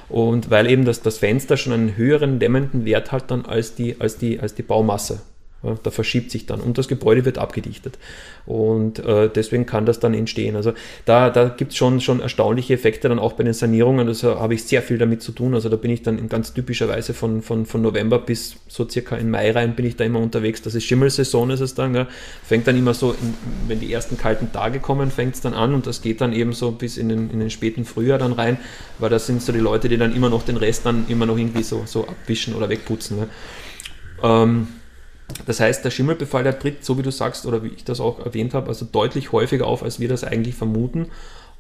Und 0.10 0.50
weil 0.50 0.70
eben 0.70 0.86
das, 0.86 1.02
das 1.02 1.20
Fenster 1.20 1.56
schon 1.56 1.74
einen 1.74 1.96
höheren 1.96 2.40
dämmenden 2.40 2.84
Wert 2.86 3.12
hat 3.12 3.30
dann 3.32 3.46
als 3.46 3.76
die, 3.76 4.00
als 4.00 4.18
die, 4.18 4.40
als 4.40 4.56
die 4.56 4.64
Baumasse. 4.64 5.22
Da 5.62 5.92
verschiebt 5.92 6.32
sich 6.32 6.46
dann 6.46 6.62
und 6.62 6.78
das 6.78 6.88
Gebäude 6.88 7.26
wird 7.26 7.38
abgedichtet. 7.38 7.98
Und 8.46 9.00
äh, 9.00 9.30
deswegen 9.30 9.66
kann 9.66 9.86
das 9.86 10.00
dann 10.00 10.14
entstehen. 10.14 10.56
Also 10.56 10.72
da, 11.04 11.30
da 11.30 11.50
gibt 11.50 11.74
es 11.74 11.78
schon, 11.78 12.00
schon 12.00 12.22
erstaunliche 12.22 12.74
Effekte 12.74 13.10
dann 13.10 13.20
auch 13.20 13.34
bei 13.34 13.44
den 13.44 13.54
Sanierungen. 13.54 14.08
Also 14.08 14.40
habe 14.40 14.54
ich 14.54 14.64
sehr 14.64 14.82
viel 14.82 14.98
damit 14.98 15.22
zu 15.22 15.34
tun. 15.34 15.54
Also 15.54 15.68
da 15.68 15.76
bin 15.76 15.92
ich 15.92 16.02
dann 16.02 16.18
in 16.18 16.30
ganz 16.30 16.54
typischer 16.54 16.88
Weise 16.88 17.14
von, 17.14 17.42
von, 17.42 17.66
von 17.66 17.82
November 17.82 18.20
bis 18.20 18.56
so 18.70 18.88
circa 18.88 19.18
in 19.18 19.30
Mai 19.30 19.52
rein 19.52 19.76
bin 19.76 19.86
ich 19.86 19.98
da 19.98 20.06
immer 20.06 20.20
unterwegs. 20.20 20.62
Das 20.62 20.76
ist 20.76 20.86
Schimmelsaison 20.86 21.50
ist 21.50 21.60
es 21.60 21.76
dann. 21.76 21.92
Gell. 21.92 22.08
Fängt 22.44 22.66
dann 22.66 22.78
immer 22.78 22.94
so, 22.94 23.12
in, 23.12 23.34
wenn 23.68 23.82
die 23.82 23.92
ersten 23.92 24.18
kalten 24.18 24.54
Tage 24.54 24.80
kommen, 24.80 25.12
fängt 25.12 25.36
es 25.36 25.42
dann 25.42 25.54
an 25.54 25.74
und 25.74 25.88
das 25.88 26.02
geht 26.02 26.22
dann 26.22 26.32
eben 26.32 26.54
so 26.54 26.72
bis 26.72 26.98
in 26.98 27.10
den, 27.10 27.30
in 27.32 27.40
den 27.40 27.50
späten 27.50 27.84
Frühjahr 27.84 28.18
dann 28.18 28.32
rein, 28.32 28.58
weil 28.98 29.10
das 29.10 29.28
sind 29.28 29.42
so 29.42 29.52
die 29.52 29.60
Leute, 29.60 29.90
die 29.90 29.98
dann 29.98 30.16
immer 30.16 30.30
noch 30.30 30.44
den 30.44 30.56
Rest 30.56 30.86
dann 30.86 31.06
immer 31.10 31.26
noch 31.26 31.38
irgendwie 31.38 31.64
so, 31.64 31.84
so 31.86 32.08
abwischen 32.08 32.56
oder 32.56 32.70
wegputzen. 32.70 33.18
Ähm, 34.24 34.68
das 35.46 35.60
heißt, 35.60 35.84
der 35.86 35.92
Schimmelbefall, 35.92 36.44
der 36.44 36.60
tritt, 36.60 36.84
so 36.84 36.98
wie 36.98 37.04
du 37.04 37.12
sagst, 37.12 37.46
oder 37.46 37.64
wie 37.64 37.70
ich 37.70 37.84
das 37.84 38.00
auch 38.00 38.26
erwähnt 38.26 38.54
habe, 38.54 38.68
also 38.68 38.86
deutlich 38.86 39.32
häufiger 39.32 39.68
auf, 39.68 39.84
als 39.84 40.00
wir 40.00 40.10
das 40.10 40.24
eigentlich 40.24 40.56
vermuten. 40.56 41.08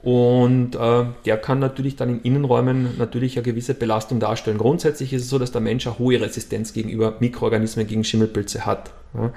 Und 0.01 0.75
äh, 0.75 1.05
der 1.25 1.37
kann 1.37 1.59
natürlich 1.59 1.97
dann 1.97 2.09
in 2.09 2.21
Innenräumen 2.21 2.97
natürlich 2.97 3.35
eine 3.35 3.43
gewisse 3.43 3.73
Belastung 3.73 4.19
darstellen. 4.19 4.57
Grundsätzlich 4.57 5.11
ist 5.11 5.23
es 5.23 5.29
so, 5.29 5.39
dass 5.39 5.51
der 5.51 5.61
Mensch 5.61 5.85
eine 5.87 5.99
hohe 5.99 6.21
Resistenz 6.21 6.71
gegenüber 6.71 7.15
Mikroorganismen, 7.19 7.85
gegen 7.85 8.03
Schimmelpilze 8.03 8.65
hat. 8.65 8.91
Ja. 9.13 9.33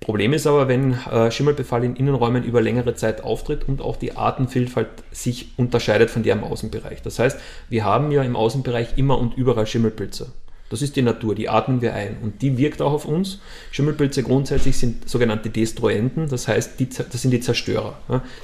Problem 0.00 0.32
ist 0.32 0.46
aber, 0.46 0.66
wenn 0.66 0.94
äh, 0.94 1.30
Schimmelbefall 1.30 1.84
in 1.84 1.94
Innenräumen 1.94 2.42
über 2.42 2.62
längere 2.62 2.94
Zeit 2.94 3.22
auftritt 3.22 3.68
und 3.68 3.82
auch 3.82 3.96
die 3.96 4.16
Artenvielfalt 4.16 4.88
sich 5.12 5.50
unterscheidet 5.58 6.08
von 6.08 6.22
der 6.22 6.36
im 6.36 6.42
Außenbereich. 6.42 7.02
Das 7.02 7.18
heißt, 7.18 7.38
wir 7.68 7.84
haben 7.84 8.10
ja 8.10 8.22
im 8.22 8.34
Außenbereich 8.34 8.96
immer 8.96 9.18
und 9.18 9.36
überall 9.36 9.66
Schimmelpilze. 9.66 10.32
Das 10.70 10.82
ist 10.82 10.94
die 10.94 11.02
Natur, 11.02 11.34
die 11.34 11.48
atmen 11.48 11.82
wir 11.82 11.94
ein 11.94 12.16
und 12.22 12.42
die 12.42 12.56
wirkt 12.56 12.80
auch 12.80 12.92
auf 12.92 13.04
uns. 13.04 13.40
Schimmelpilze 13.72 14.22
grundsätzlich 14.22 14.78
sind 14.78 15.08
sogenannte 15.08 15.50
Destruenten, 15.50 16.28
das 16.28 16.46
heißt, 16.46 16.78
die, 16.78 16.88
das 16.88 17.20
sind 17.20 17.32
die 17.32 17.40
Zerstörer. 17.40 17.98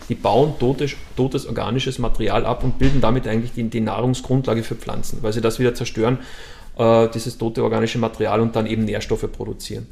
Die 0.09 0.16
bauen 0.16 0.55
totes, 0.59 0.97
totes 1.16 1.47
organisches 1.47 2.01
Material 2.01 2.44
ab 2.44 2.65
und 2.65 2.78
bilden 2.78 3.01
damit 3.01 3.28
eigentlich 3.28 3.53
die, 3.53 3.62
die 3.70 3.81
Nahrungsgrundlage 3.81 4.65
für 4.65 4.74
Pflanzen, 4.74 5.23
weil 5.23 5.32
sie 5.32 5.40
das 5.40 5.61
wieder 5.61 5.74
zerstören, 5.74 6.19
äh, 6.77 7.09
dieses 7.15 7.39
tote 7.39 7.62
organische 7.62 7.98
Material 7.98 8.40
und 8.40 8.57
dann 8.57 8.66
eben 8.66 8.85
Nährstoffe 8.85 9.31
produzieren. 9.31 9.86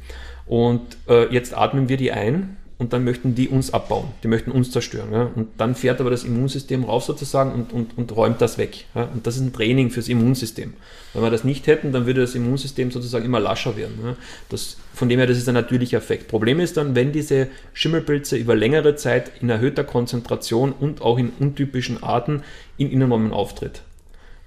Und 0.45 0.81
äh, 1.07 1.33
jetzt 1.33 1.57
atmen 1.57 1.87
wir 1.87 1.97
die 1.97 2.11
ein 2.11 2.57
und 2.77 2.91
dann 2.91 3.05
möchten 3.05 3.35
die 3.35 3.47
uns 3.47 3.73
abbauen, 3.73 4.09
die 4.21 4.27
möchten 4.27 4.51
uns 4.51 4.71
zerstören. 4.71 5.11
Ja? 5.13 5.31
Und 5.33 5.47
dann 5.57 5.75
fährt 5.75 6.01
aber 6.01 6.09
das 6.09 6.25
Immunsystem 6.25 6.83
rauf 6.83 7.05
sozusagen 7.05 7.53
und, 7.53 7.71
und, 7.71 7.97
und 7.97 8.15
räumt 8.15 8.41
das 8.41 8.57
weg. 8.57 8.85
Ja? 8.93 9.03
Und 9.13 9.25
das 9.25 9.37
ist 9.37 9.41
ein 9.41 9.53
Training 9.53 9.91
fürs 9.91 10.09
Immunsystem. 10.09 10.73
Wenn 11.13 11.23
wir 11.23 11.29
das 11.29 11.45
nicht 11.45 11.67
hätten, 11.67 11.93
dann 11.93 12.05
würde 12.05 12.21
das 12.21 12.35
Immunsystem 12.35 12.91
sozusagen 12.91 13.23
immer 13.23 13.39
lascher 13.39 13.77
werden. 13.77 13.97
Ja? 14.03 14.17
Das, 14.49 14.75
von 14.93 15.07
dem 15.07 15.19
her, 15.19 15.27
das 15.27 15.37
ist 15.37 15.47
ein 15.47 15.53
natürlicher 15.53 15.99
Effekt. 15.99 16.27
Problem 16.27 16.59
ist 16.59 16.75
dann, 16.75 16.95
wenn 16.95 17.13
diese 17.13 17.47
Schimmelpilze 17.73 18.35
über 18.35 18.55
längere 18.55 18.97
Zeit 18.97 19.31
in 19.41 19.49
erhöhter 19.49 19.85
Konzentration 19.85 20.73
und 20.73 21.01
auch 21.01 21.17
in 21.17 21.31
untypischen 21.39 22.03
Arten 22.03 22.43
in 22.77 22.91
Innenräumen 22.91 23.31
auftritt. 23.31 23.83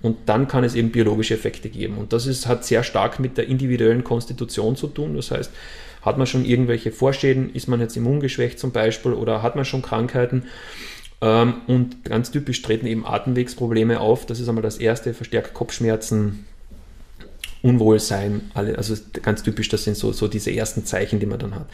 Und 0.01 0.17
dann 0.27 0.47
kann 0.47 0.65
es 0.65 0.75
eben 0.75 0.91
biologische 0.91 1.35
Effekte 1.35 1.71
geben. 1.71 1.97
Und 1.97 2.13
das 2.13 2.27
ist, 2.27 2.47
hat 2.47 2.65
sehr 2.65 2.85
stark 2.85 3.19
mit 3.19 3.37
der 3.37 3.49
individuellen 3.49 4.05
Konstitution 4.05 4.77
zu 4.77 4.87
tun. 4.87 5.17
Das 5.17 5.31
heißt, 5.31 5.51
hat 6.09 6.19
man 6.19 6.27
schon 6.27 6.45
irgendwelche 6.45 6.91
Vorschäden? 6.91 7.55
Ist 7.55 7.69
man 7.69 7.81
jetzt 7.81 7.97
immungeschwächt 7.97 8.59
zum 8.59 8.73
Beispiel 8.73 9.13
oder 9.13 9.43
hat 9.43 9.57
man 9.57 9.65
schon 9.65 9.83
Krankheiten? 9.83 10.45
Ähm, 11.21 11.55
und 11.67 12.05
ganz 12.05 12.31
typisch 12.31 12.63
treten 12.63 12.87
eben 12.87 13.07
Atemwegsprobleme 13.07 14.01
auf. 14.01 14.27
Das 14.27 14.41
ist 14.41 14.49
einmal 14.49 14.63
das 14.63 14.79
erste, 14.79 15.15
verstärkt 15.15 15.55
Kopfschmerzen, 15.55 16.45
Unwohlsein, 17.61 18.53
alle, 18.55 18.79
also 18.79 18.95
ganz 19.21 19.43
typisch, 19.43 19.69
das 19.69 19.83
sind 19.83 19.97
so, 19.97 20.13
so 20.13 20.29
diese 20.29 20.53
ersten 20.55 20.85
Zeichen, 20.85 21.19
die 21.19 21.27
man 21.27 21.41
dann 21.41 21.57
hat. 21.57 21.67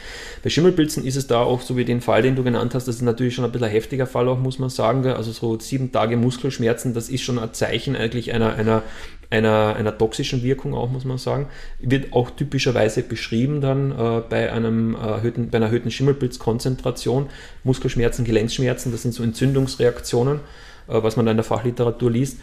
Bei 0.43 0.49
Schimmelpilzen 0.49 1.05
ist 1.05 1.17
es 1.17 1.27
da 1.27 1.43
auch 1.43 1.61
so 1.61 1.77
wie 1.77 1.85
den 1.85 2.01
Fall, 2.01 2.23
den 2.23 2.37
du 2.37 2.43
genannt 2.43 2.75
hast, 2.75 2.89
das 2.89 2.97
ist 2.97 3.03
natürlich 3.03 3.35
schon 3.35 3.45
ein 3.45 3.53
bisschen 3.53 3.67
ein 3.67 3.73
heftiger 3.73 4.07
Fall 4.07 4.27
auch, 4.29 4.39
muss 4.39 4.59
man 4.59 4.71
sagen. 4.71 5.07
Also 5.07 5.33
so 5.33 5.59
sieben 5.61 5.93
Tage 5.93 6.17
Muskelschmerzen, 6.17 6.95
das 6.95 7.11
ist 7.11 7.23
schon 7.23 7.39
ein 7.39 7.53
Zeichen 7.53 7.97
eigentlich 7.97 8.33
einer, 8.33 8.55
einer, 8.55 8.83
einer, 9.31 9.77
einer 9.77 9.97
toxischen 9.97 10.43
Wirkung 10.43 10.75
auch, 10.75 10.91
muss 10.91 11.05
man 11.05 11.19
sagen. 11.19 11.47
Wird 11.81 12.13
auch 12.13 12.31
typischerweise 12.31 13.03
beschrieben 13.03 13.61
dann 13.61 13.93
äh, 13.93 14.23
bei, 14.29 14.53
einem, 14.53 14.95
erhöhten, 14.95 15.51
bei 15.51 15.57
einer 15.57 15.67
erhöhten 15.67 15.91
Schimmelpilzkonzentration. 15.91 17.27
Muskelschmerzen, 17.65 18.25
Gelenksschmerzen, 18.25 18.93
das 18.93 19.03
sind 19.03 19.13
so 19.13 19.23
Entzündungsreaktionen, 19.23 20.41
äh, 20.89 21.03
was 21.03 21.17
man 21.17 21.27
da 21.27 21.33
in 21.33 21.37
der 21.37 21.45
Fachliteratur 21.45 22.11
liest. 22.11 22.39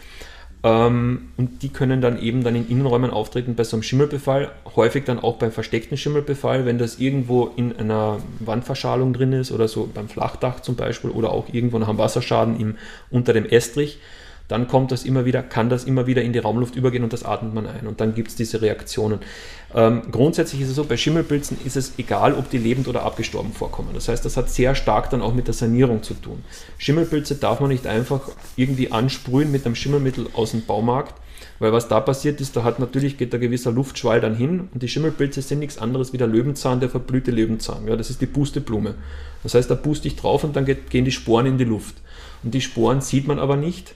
Ähm, 0.64 1.32
und 1.36 1.62
die 1.62 1.70
können 1.70 2.00
dann 2.00 2.20
eben 2.20 2.44
dann 2.44 2.54
in 2.54 2.68
Innenräumen 2.68 3.10
auftreten 3.10 3.56
bei 3.56 3.64
so 3.64 3.76
einem 3.76 3.82
Schimmelbefall, 3.82 4.52
häufig 4.76 5.04
dann 5.04 5.18
auch 5.18 5.36
beim 5.36 5.50
versteckten 5.50 5.96
Schimmelbefall, 5.96 6.66
wenn 6.66 6.78
das 6.78 6.98
irgendwo 7.00 7.50
in 7.56 7.76
einer 7.76 8.18
Wandverschalung 8.38 9.12
drin 9.12 9.32
ist 9.32 9.50
oder 9.50 9.66
so 9.66 9.88
beim 9.92 10.08
Flachdach 10.08 10.60
zum 10.60 10.76
Beispiel 10.76 11.10
oder 11.10 11.32
auch 11.32 11.46
irgendwo 11.52 11.78
nach 11.78 11.88
einem 11.88 11.98
Wasserschaden 11.98 12.60
im, 12.60 12.76
unter 13.10 13.32
dem 13.32 13.44
Estrich 13.44 13.98
dann 14.52 14.68
kommt 14.68 14.92
das 14.92 15.04
immer 15.04 15.24
wieder, 15.24 15.42
kann 15.42 15.70
das 15.70 15.84
immer 15.84 16.06
wieder 16.06 16.20
in 16.20 16.34
die 16.34 16.38
Raumluft 16.38 16.76
übergehen 16.76 17.04
und 17.04 17.12
das 17.14 17.24
atmet 17.24 17.54
man 17.54 17.66
ein. 17.66 17.86
Und 17.86 18.02
dann 18.02 18.14
gibt 18.14 18.28
es 18.28 18.36
diese 18.36 18.60
Reaktionen. 18.60 19.20
Ähm, 19.74 20.02
grundsätzlich 20.10 20.60
ist 20.60 20.68
es 20.68 20.76
so, 20.76 20.84
bei 20.84 20.98
Schimmelpilzen 20.98 21.56
ist 21.64 21.74
es 21.74 21.94
egal, 21.96 22.34
ob 22.34 22.50
die 22.50 22.58
lebend 22.58 22.86
oder 22.86 23.02
abgestorben 23.02 23.54
vorkommen. 23.54 23.88
Das 23.94 24.08
heißt, 24.08 24.22
das 24.26 24.36
hat 24.36 24.50
sehr 24.50 24.74
stark 24.74 25.08
dann 25.08 25.22
auch 25.22 25.32
mit 25.32 25.46
der 25.46 25.54
Sanierung 25.54 26.02
zu 26.02 26.12
tun. 26.12 26.44
Schimmelpilze 26.76 27.36
darf 27.36 27.60
man 27.60 27.70
nicht 27.70 27.86
einfach 27.86 28.20
irgendwie 28.54 28.92
ansprühen 28.92 29.50
mit 29.50 29.64
einem 29.64 29.74
Schimmelmittel 29.74 30.26
aus 30.34 30.50
dem 30.50 30.66
Baumarkt, 30.66 31.14
weil 31.58 31.72
was 31.72 31.88
da 31.88 32.00
passiert 32.00 32.42
ist, 32.42 32.54
da 32.54 32.62
hat 32.62 32.78
natürlich 32.78 33.16
geht 33.16 33.34
ein 33.34 33.40
gewisser 33.40 33.72
Luftschwall 33.72 34.20
dann 34.20 34.34
hin 34.34 34.68
und 34.74 34.82
die 34.82 34.88
Schimmelpilze 34.88 35.40
sind 35.40 35.60
nichts 35.60 35.78
anderes 35.78 36.12
wie 36.12 36.18
der 36.18 36.26
Löwenzahn, 36.26 36.80
der 36.80 36.90
verblühte 36.90 37.30
Löwenzahn. 37.30 37.88
Ja, 37.88 37.96
das 37.96 38.10
ist 38.10 38.20
die 38.20 38.26
Pusteblume. 38.26 38.96
Das 39.44 39.54
heißt, 39.54 39.70
da 39.70 39.76
puste 39.76 40.08
ich 40.08 40.16
drauf 40.16 40.44
und 40.44 40.56
dann 40.56 40.66
geht, 40.66 40.90
gehen 40.90 41.06
die 41.06 41.10
Sporen 41.10 41.46
in 41.46 41.56
die 41.56 41.64
Luft. 41.64 41.94
Und 42.42 42.52
die 42.52 42.60
Sporen 42.60 43.00
sieht 43.00 43.26
man 43.26 43.38
aber 43.38 43.56
nicht, 43.56 43.94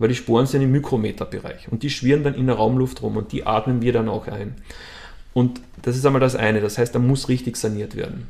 weil 0.00 0.08
die 0.08 0.16
Sporen 0.16 0.46
sind 0.46 0.62
im 0.62 0.72
Mikrometerbereich 0.72 1.68
und 1.70 1.84
die 1.84 1.90
schwirren 1.90 2.24
dann 2.24 2.34
in 2.34 2.46
der 2.46 2.56
Raumluft 2.56 3.02
rum 3.02 3.18
und 3.18 3.30
die 3.32 3.46
atmen 3.46 3.82
wir 3.82 3.92
dann 3.92 4.08
auch 4.08 4.26
ein. 4.26 4.54
Und 5.34 5.60
das 5.82 5.96
ist 5.96 6.04
einmal 6.04 6.20
das 6.20 6.34
eine, 6.34 6.60
das 6.60 6.78
heißt, 6.78 6.94
da 6.94 6.98
muss 6.98 7.28
richtig 7.28 7.56
saniert 7.56 7.94
werden. 7.94 8.26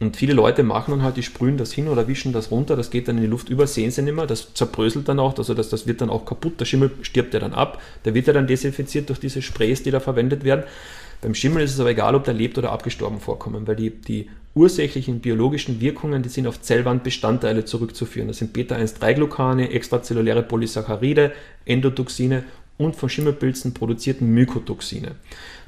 Und 0.00 0.16
viele 0.16 0.32
Leute 0.32 0.62
machen 0.64 0.90
dann 0.90 1.02
halt, 1.02 1.16
die 1.16 1.22
sprühen 1.22 1.58
das 1.58 1.72
hin 1.72 1.88
oder 1.88 2.08
wischen 2.08 2.32
das 2.32 2.50
runter, 2.50 2.74
das 2.74 2.90
geht 2.90 3.06
dann 3.06 3.18
in 3.18 3.22
die 3.22 3.28
Luft 3.28 3.50
über, 3.50 3.66
sehen 3.66 3.90
sie 3.90 4.02
nicht 4.02 4.16
mehr, 4.16 4.26
das 4.26 4.54
zerbröselt 4.54 5.08
dann 5.08 5.20
auch, 5.20 5.36
also 5.36 5.54
das, 5.54 5.68
das 5.68 5.86
wird 5.86 6.00
dann 6.00 6.10
auch 6.10 6.24
kaputt, 6.24 6.58
der 6.58 6.64
Schimmel 6.64 6.90
stirbt 7.02 7.34
ja 7.34 7.40
dann 7.40 7.52
ab, 7.52 7.80
der 8.04 8.14
wird 8.14 8.26
ja 8.26 8.32
dann 8.32 8.46
desinfiziert 8.46 9.10
durch 9.10 9.20
diese 9.20 9.42
Sprays, 9.42 9.82
die 9.82 9.90
da 9.90 10.00
verwendet 10.00 10.42
werden. 10.42 10.64
Beim 11.20 11.34
Schimmel 11.34 11.62
ist 11.62 11.74
es 11.74 11.80
aber 11.80 11.90
egal, 11.90 12.14
ob 12.14 12.24
der 12.24 12.34
lebt 12.34 12.58
oder 12.58 12.72
abgestorben 12.72 13.20
vorkommen, 13.20 13.68
weil 13.68 13.76
die, 13.76 13.90
die 13.90 14.28
ursächlichen 14.54 15.20
biologischen 15.20 15.80
Wirkungen, 15.80 16.22
die 16.22 16.28
sind 16.28 16.46
auf 16.46 16.60
Zellwandbestandteile 16.60 17.64
zurückzuführen. 17.64 18.28
Das 18.28 18.38
sind 18.38 18.52
Beta-1,3-Glucane, 18.52 19.70
extrazelluläre 19.70 20.42
Polysaccharide, 20.42 21.32
Endotoxine 21.64 22.44
und 22.76 22.96
von 22.96 23.08
Schimmelpilzen 23.08 23.74
produzierten 23.74 24.28
Mykotoxine. 24.28 25.12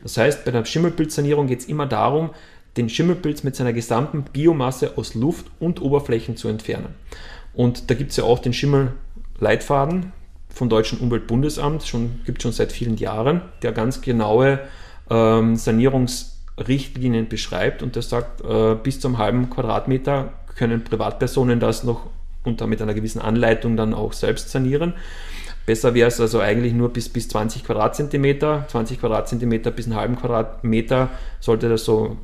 Das 0.02 0.16
heißt, 0.16 0.44
bei 0.44 0.50
der 0.50 0.64
Schimmelpilzsanierung 0.64 1.46
geht 1.46 1.60
es 1.60 1.66
immer 1.66 1.86
darum, 1.86 2.30
den 2.76 2.88
Schimmelpilz 2.88 3.42
mit 3.42 3.56
seiner 3.56 3.72
gesamten 3.72 4.24
Biomasse 4.24 4.98
aus 4.98 5.14
Luft 5.14 5.46
und 5.60 5.80
Oberflächen 5.80 6.36
zu 6.36 6.48
entfernen. 6.48 6.94
Und 7.54 7.90
da 7.90 7.94
gibt 7.94 8.10
es 8.10 8.16
ja 8.16 8.24
auch 8.24 8.40
den 8.40 8.52
Schimmelleitfaden 8.52 10.12
vom 10.48 10.68
Deutschen 10.68 10.98
Umweltbundesamt, 10.98 11.84
schon, 11.84 12.20
gibt 12.24 12.42
schon 12.42 12.52
seit 12.52 12.72
vielen 12.72 12.96
Jahren, 12.96 13.42
der 13.62 13.72
ganz 13.72 14.00
genaue 14.00 14.60
ähm, 15.10 15.56
Sanierungsrichtlinien 16.56 17.28
beschreibt 17.28 17.82
und 17.82 17.96
der 17.96 18.02
sagt, 18.02 18.42
äh, 18.42 18.74
bis 18.74 19.00
zum 19.00 19.18
halben 19.18 19.50
Quadratmeter 19.50 20.32
können 20.56 20.84
Privatpersonen 20.84 21.60
das 21.60 21.84
noch 21.84 22.06
unter 22.44 22.66
mit 22.66 22.80
einer 22.82 22.94
gewissen 22.94 23.20
Anleitung 23.20 23.76
dann 23.76 23.94
auch 23.94 24.12
selbst 24.12 24.50
sanieren. 24.50 24.94
Besser 25.66 25.94
wäre 25.94 26.08
es 26.08 26.20
also 26.20 26.40
eigentlich 26.40 26.74
nur 26.74 26.92
bis, 26.92 27.08
bis 27.08 27.26
20 27.28 27.64
Quadratzentimeter. 27.64 28.66
20 28.68 29.00
Quadratzentimeter 29.00 29.70
bis 29.70 29.86
einen 29.86 29.96
halben 29.96 30.16
Quadratmeter 30.16 31.08
sollte 31.40 31.70
das 31.70 31.86
so 31.86 32.18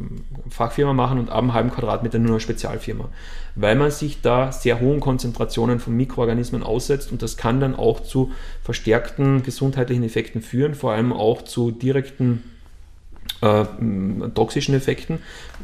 Fachfirma 0.50 0.92
machen 0.92 1.18
und 1.18 1.30
ab 1.30 1.38
einem 1.38 1.54
halben 1.54 1.70
Quadratmeter 1.70 2.18
nur 2.18 2.32
eine 2.32 2.40
Spezialfirma. 2.40 3.08
Weil 3.54 3.76
man 3.76 3.90
sich 3.90 4.20
da 4.20 4.52
sehr 4.52 4.78
hohen 4.80 5.00
Konzentrationen 5.00 5.80
von 5.80 5.96
Mikroorganismen 5.96 6.62
aussetzt 6.62 7.12
und 7.12 7.22
das 7.22 7.38
kann 7.38 7.60
dann 7.60 7.74
auch 7.74 8.00
zu 8.00 8.30
verstärkten 8.62 9.42
gesundheitlichen 9.42 10.04
Effekten 10.04 10.42
führen, 10.42 10.74
vor 10.74 10.92
allem 10.92 11.14
auch 11.14 11.40
zu 11.40 11.70
direkten 11.70 12.42
äh, 13.40 13.64
toxischen 14.34 14.74
Effekten. 14.74 15.18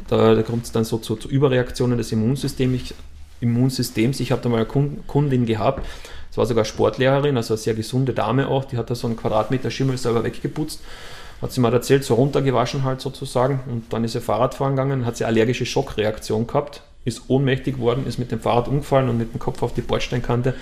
Da, 0.07 0.35
da 0.35 0.43
kommt 0.43 0.65
es 0.65 0.71
dann 0.71 0.83
so 0.83 0.97
zu, 0.97 1.15
zu 1.15 1.29
Überreaktionen 1.29 1.97
des 1.97 2.11
Immunsystems. 2.11 2.75
Ich, 2.75 2.93
Immunsystems. 3.39 4.19
Ich 4.19 4.31
habe 4.31 4.41
da 4.41 4.49
mal 4.49 4.65
eine 4.65 4.97
Kundin 5.05 5.45
gehabt, 5.45 5.85
das 6.29 6.37
war 6.37 6.45
sogar 6.45 6.65
Sportlehrerin, 6.65 7.35
also 7.35 7.55
eine 7.55 7.57
sehr 7.57 7.73
gesunde 7.73 8.13
Dame 8.13 8.47
auch, 8.47 8.65
die 8.65 8.77
hat 8.77 8.89
da 8.89 8.95
so 8.95 9.07
einen 9.07 9.17
Quadratmeter 9.17 9.71
Schimmel 9.71 9.97
selber 9.97 10.23
weggeputzt. 10.23 10.81
Hat 11.41 11.51
sie 11.51 11.61
mal 11.61 11.73
erzählt, 11.73 12.03
so 12.03 12.15
runtergewaschen 12.15 12.83
halt 12.83 13.01
sozusagen. 13.01 13.59
Und 13.67 13.93
dann 13.93 14.03
ist 14.03 14.13
sie 14.13 14.21
Fahrrad 14.21 14.55
fahren 14.55 14.75
gegangen, 14.75 15.05
hat 15.05 15.17
sie 15.17 15.25
allergische 15.25 15.65
Schockreaktion 15.65 16.47
gehabt, 16.47 16.81
ist 17.05 17.23
ohnmächtig 17.27 17.79
worden, 17.79 18.07
ist 18.07 18.17
mit 18.17 18.31
dem 18.31 18.39
Fahrrad 18.39 18.67
umgefallen 18.67 19.09
und 19.09 19.17
mit 19.17 19.33
dem 19.33 19.39
Kopf 19.39 19.61
auf 19.61 19.73
die 19.73 19.81
Bordsteinkante. 19.81 20.55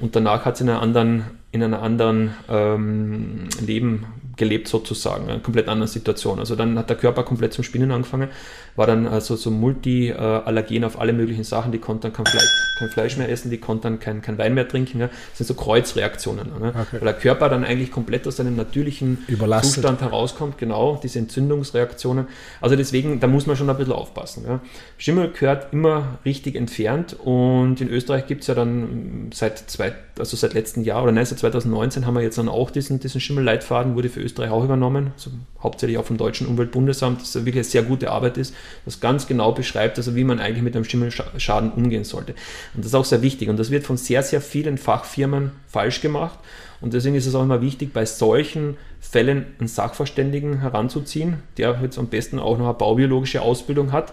Und 0.00 0.16
danach 0.16 0.44
hat 0.44 0.56
sie 0.56 0.64
in 0.64 0.70
einer 0.70 0.80
anderen, 0.80 1.24
in 1.50 1.62
einer 1.62 1.82
anderen 1.82 2.34
ähm, 2.48 3.48
Leben 3.60 4.06
gelebt 4.38 4.68
sozusagen, 4.68 5.28
eine 5.28 5.40
komplett 5.40 5.68
andere 5.68 5.88
Situation. 5.88 6.38
Also 6.38 6.56
dann 6.56 6.78
hat 6.78 6.88
der 6.88 6.96
Körper 6.96 7.24
komplett 7.24 7.52
zum 7.52 7.64
Spinnen 7.64 7.90
angefangen, 7.90 8.28
war 8.76 8.86
dann 8.86 9.06
also 9.06 9.36
so 9.36 9.50
multi-allergen 9.50 10.84
auf 10.84 10.98
alle 11.00 11.12
möglichen 11.12 11.44
Sachen, 11.44 11.72
die 11.72 11.78
konnten 11.78 12.02
dann 12.02 12.12
kein 12.12 12.26
Fleisch, 12.26 12.48
kein 12.78 12.88
Fleisch 12.88 13.16
mehr 13.16 13.28
essen, 13.28 13.50
die 13.50 13.58
konnten 13.58 13.82
dann 13.82 13.98
kein, 13.98 14.22
kein 14.22 14.38
Wein 14.38 14.54
mehr 14.54 14.68
trinken. 14.68 14.98
Ne? 14.98 15.10
Das 15.30 15.38
sind 15.38 15.46
so 15.46 15.54
Kreuzreaktionen. 15.54 16.46
Ne? 16.60 16.68
Okay. 16.68 16.84
Weil 16.92 17.00
der 17.00 17.14
Körper 17.14 17.48
dann 17.48 17.64
eigentlich 17.64 17.90
komplett 17.90 18.26
aus 18.26 18.36
seinem 18.36 18.56
natürlichen 18.56 19.24
Überlastet. 19.26 19.74
Zustand 19.74 20.00
herauskommt, 20.00 20.58
genau, 20.58 20.98
diese 21.02 21.18
Entzündungsreaktionen. 21.18 22.28
Also 22.60 22.76
deswegen, 22.76 23.18
da 23.20 23.26
muss 23.26 23.46
man 23.46 23.56
schon 23.56 23.68
ein 23.68 23.76
bisschen 23.76 23.92
aufpassen. 23.92 24.44
Ja? 24.46 24.60
Schimmel 24.96 25.32
gehört 25.32 25.72
immer 25.72 26.18
richtig 26.24 26.54
entfernt 26.54 27.16
und 27.18 27.80
in 27.80 27.88
Österreich 27.88 28.26
gibt 28.26 28.42
es 28.42 28.46
ja 28.46 28.54
dann 28.54 29.30
seit 29.34 29.58
zwei, 29.58 29.92
also 30.18 30.36
seit 30.36 30.54
letztem 30.54 30.84
Jahr 30.84 31.02
oder 31.02 31.12
nein, 31.12 31.26
seit 31.26 31.40
2019 31.40 32.06
haben 32.06 32.14
wir 32.14 32.22
jetzt 32.22 32.38
dann 32.38 32.48
auch 32.48 32.70
diesen, 32.70 33.00
diesen 33.00 33.20
Schimmelleitfaden, 33.20 33.96
wurde 33.96 34.08
für 34.08 34.20
Österreich 34.28 34.50
auch 34.50 34.62
übernommen, 34.62 35.12
also 35.14 35.30
hauptsächlich 35.62 35.98
auch 35.98 36.04
vom 36.04 36.16
Deutschen 36.16 36.46
Umweltbundesamt, 36.46 37.20
das 37.20 37.34
wirklich 37.34 37.56
eine 37.56 37.64
sehr 37.64 37.82
gute 37.82 38.10
Arbeit 38.10 38.36
ist, 38.36 38.54
das 38.84 39.00
ganz 39.00 39.26
genau 39.26 39.52
beschreibt, 39.52 39.98
also 39.98 40.14
wie 40.14 40.24
man 40.24 40.38
eigentlich 40.38 40.62
mit 40.62 40.76
einem 40.76 40.84
Schimmelschaden 40.84 41.72
umgehen 41.72 42.04
sollte. 42.04 42.32
Und 42.74 42.84
das 42.84 42.86
ist 42.86 42.94
auch 42.94 43.04
sehr 43.04 43.22
wichtig 43.22 43.48
und 43.48 43.58
das 43.58 43.70
wird 43.70 43.84
von 43.84 43.96
sehr, 43.96 44.22
sehr 44.22 44.40
vielen 44.40 44.78
Fachfirmen 44.78 45.52
falsch 45.66 46.00
gemacht. 46.00 46.38
Und 46.80 46.94
deswegen 46.94 47.16
ist 47.16 47.26
es 47.26 47.34
auch 47.34 47.42
immer 47.42 47.60
wichtig, 47.60 47.92
bei 47.92 48.04
solchen 48.04 48.76
Fällen 49.00 49.46
einen 49.58 49.68
Sachverständigen 49.68 50.60
heranzuziehen, 50.60 51.42
der 51.56 51.80
jetzt 51.82 51.98
am 51.98 52.06
besten 52.06 52.38
auch 52.38 52.56
noch 52.56 52.66
eine 52.66 52.74
baubiologische 52.74 53.42
Ausbildung 53.42 53.92
hat 53.92 54.12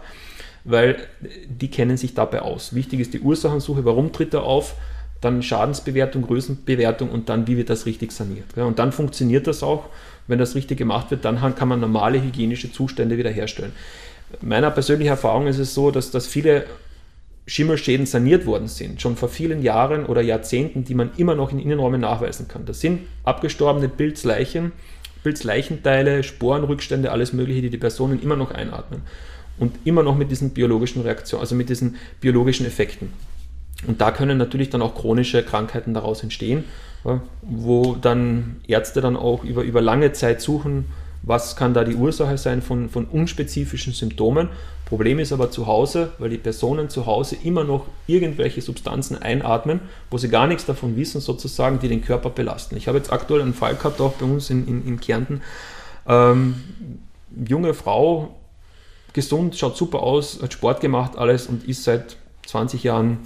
weil 0.65 0.97
die 1.47 1.69
kennen 1.69 1.95
sich 1.95 2.15
dabei 2.15 2.41
aus. 2.41 2.73
Wichtig 2.73 2.99
ist 2.99 3.13
die 3.13 3.21
Ursachensuche, 3.21 3.85
warum 3.85 4.11
tritt 4.11 4.33
er 4.33 4.43
auf, 4.43 4.75
dann 5.21 5.41
Schadensbewertung, 5.41 6.23
Größenbewertung 6.23 7.09
und 7.09 7.29
dann, 7.29 7.47
wie 7.47 7.57
wird 7.57 7.69
das 7.69 7.85
richtig 7.85 8.11
saniert. 8.11 8.57
Und 8.57 8.79
dann 8.79 8.91
funktioniert 8.91 9.47
das 9.47 9.63
auch. 9.63 9.85
Wenn 10.27 10.39
das 10.39 10.55
richtig 10.55 10.77
gemacht 10.77 11.11
wird, 11.11 11.23
dann 11.23 11.55
kann 11.55 11.67
man 11.67 11.79
normale 11.79 12.21
hygienische 12.21 12.71
Zustände 12.71 13.17
wiederherstellen. 13.17 13.73
Meiner 14.41 14.71
persönlichen 14.71 15.09
Erfahrung 15.09 15.47
ist 15.47 15.59
es 15.59 15.73
so, 15.73 15.91
dass, 15.91 16.11
dass 16.11 16.25
viele 16.25 16.65
Schimmelschäden 17.47 18.07
saniert 18.07 18.47
worden 18.47 18.67
sind, 18.67 19.01
schon 19.01 19.15
vor 19.15 19.29
vielen 19.29 19.61
Jahren 19.61 20.05
oder 20.05 20.21
Jahrzehnten, 20.21 20.83
die 20.83 20.95
man 20.95 21.11
immer 21.17 21.35
noch 21.35 21.51
in 21.51 21.59
Innenräumen 21.59 22.01
nachweisen 22.01 22.47
kann. 22.47 22.65
Das 22.65 22.81
sind 22.81 23.01
abgestorbene 23.23 23.87
Pilzleichen, 23.87 24.71
Pilzleichenteile, 25.23 26.23
Sporenrückstände, 26.23 27.11
alles 27.11 27.33
Mögliche, 27.33 27.61
die 27.61 27.69
die 27.69 27.77
Personen 27.77 28.21
immer 28.21 28.35
noch 28.35 28.51
einatmen. 28.51 29.01
Und 29.57 29.75
immer 29.85 30.03
noch 30.03 30.17
mit 30.17 30.31
diesen 30.31 30.49
biologischen 30.49 31.03
Reaktionen, 31.03 31.41
also 31.41 31.55
mit 31.55 31.69
diesen 31.69 31.95
biologischen 32.19 32.65
Effekten. 32.65 33.13
Und 33.87 34.01
da 34.01 34.11
können 34.11 34.37
natürlich 34.37 34.69
dann 34.69 34.81
auch 34.81 34.95
chronische 34.95 35.43
Krankheiten 35.43 35.93
daraus 35.93 36.23
entstehen, 36.23 36.63
wo 37.41 37.95
dann 37.95 38.57
Ärzte 38.67 39.01
dann 39.01 39.15
auch 39.15 39.43
über, 39.43 39.63
über 39.63 39.81
lange 39.81 40.11
Zeit 40.11 40.41
suchen, 40.41 40.85
was 41.21 41.55
kann 41.55 41.73
da 41.73 41.83
die 41.83 41.95
Ursache 41.95 42.37
sein 42.37 42.61
von, 42.61 42.89
von 42.89 43.05
unspezifischen 43.05 43.93
Symptomen. 43.93 44.49
Problem 44.85 45.17
ist 45.17 45.33
aber 45.33 45.49
zu 45.49 45.65
Hause, 45.65 46.11
weil 46.19 46.29
die 46.29 46.37
Personen 46.37 46.89
zu 46.89 47.07
Hause 47.07 47.35
immer 47.43 47.63
noch 47.63 47.87
irgendwelche 48.05 48.61
Substanzen 48.61 49.19
einatmen, 49.19 49.79
wo 50.11 50.19
sie 50.19 50.29
gar 50.29 50.45
nichts 50.45 50.65
davon 50.65 50.95
wissen, 50.95 51.21
sozusagen, 51.21 51.79
die 51.79 51.87
den 51.87 52.03
Körper 52.03 52.29
belasten. 52.29 52.77
Ich 52.77 52.87
habe 52.87 52.99
jetzt 52.99 53.11
aktuell 53.11 53.41
einen 53.41 53.55
Fall 53.55 53.75
gehabt, 53.75 53.99
auch 54.01 54.13
bei 54.13 54.25
uns 54.25 54.51
in, 54.51 54.67
in, 54.67 54.87
in 54.87 54.99
Kärnten. 54.99 55.41
Ähm, 56.07 56.55
junge 57.47 57.73
Frau, 57.73 58.35
gesund, 59.13 59.55
schaut 59.57 59.75
super 59.75 60.03
aus, 60.03 60.41
hat 60.43 60.53
Sport 60.53 60.81
gemacht, 60.81 61.17
alles 61.17 61.47
und 61.47 61.67
ist 61.67 61.83
seit 61.83 62.17
20 62.45 62.83
Jahren 62.83 63.17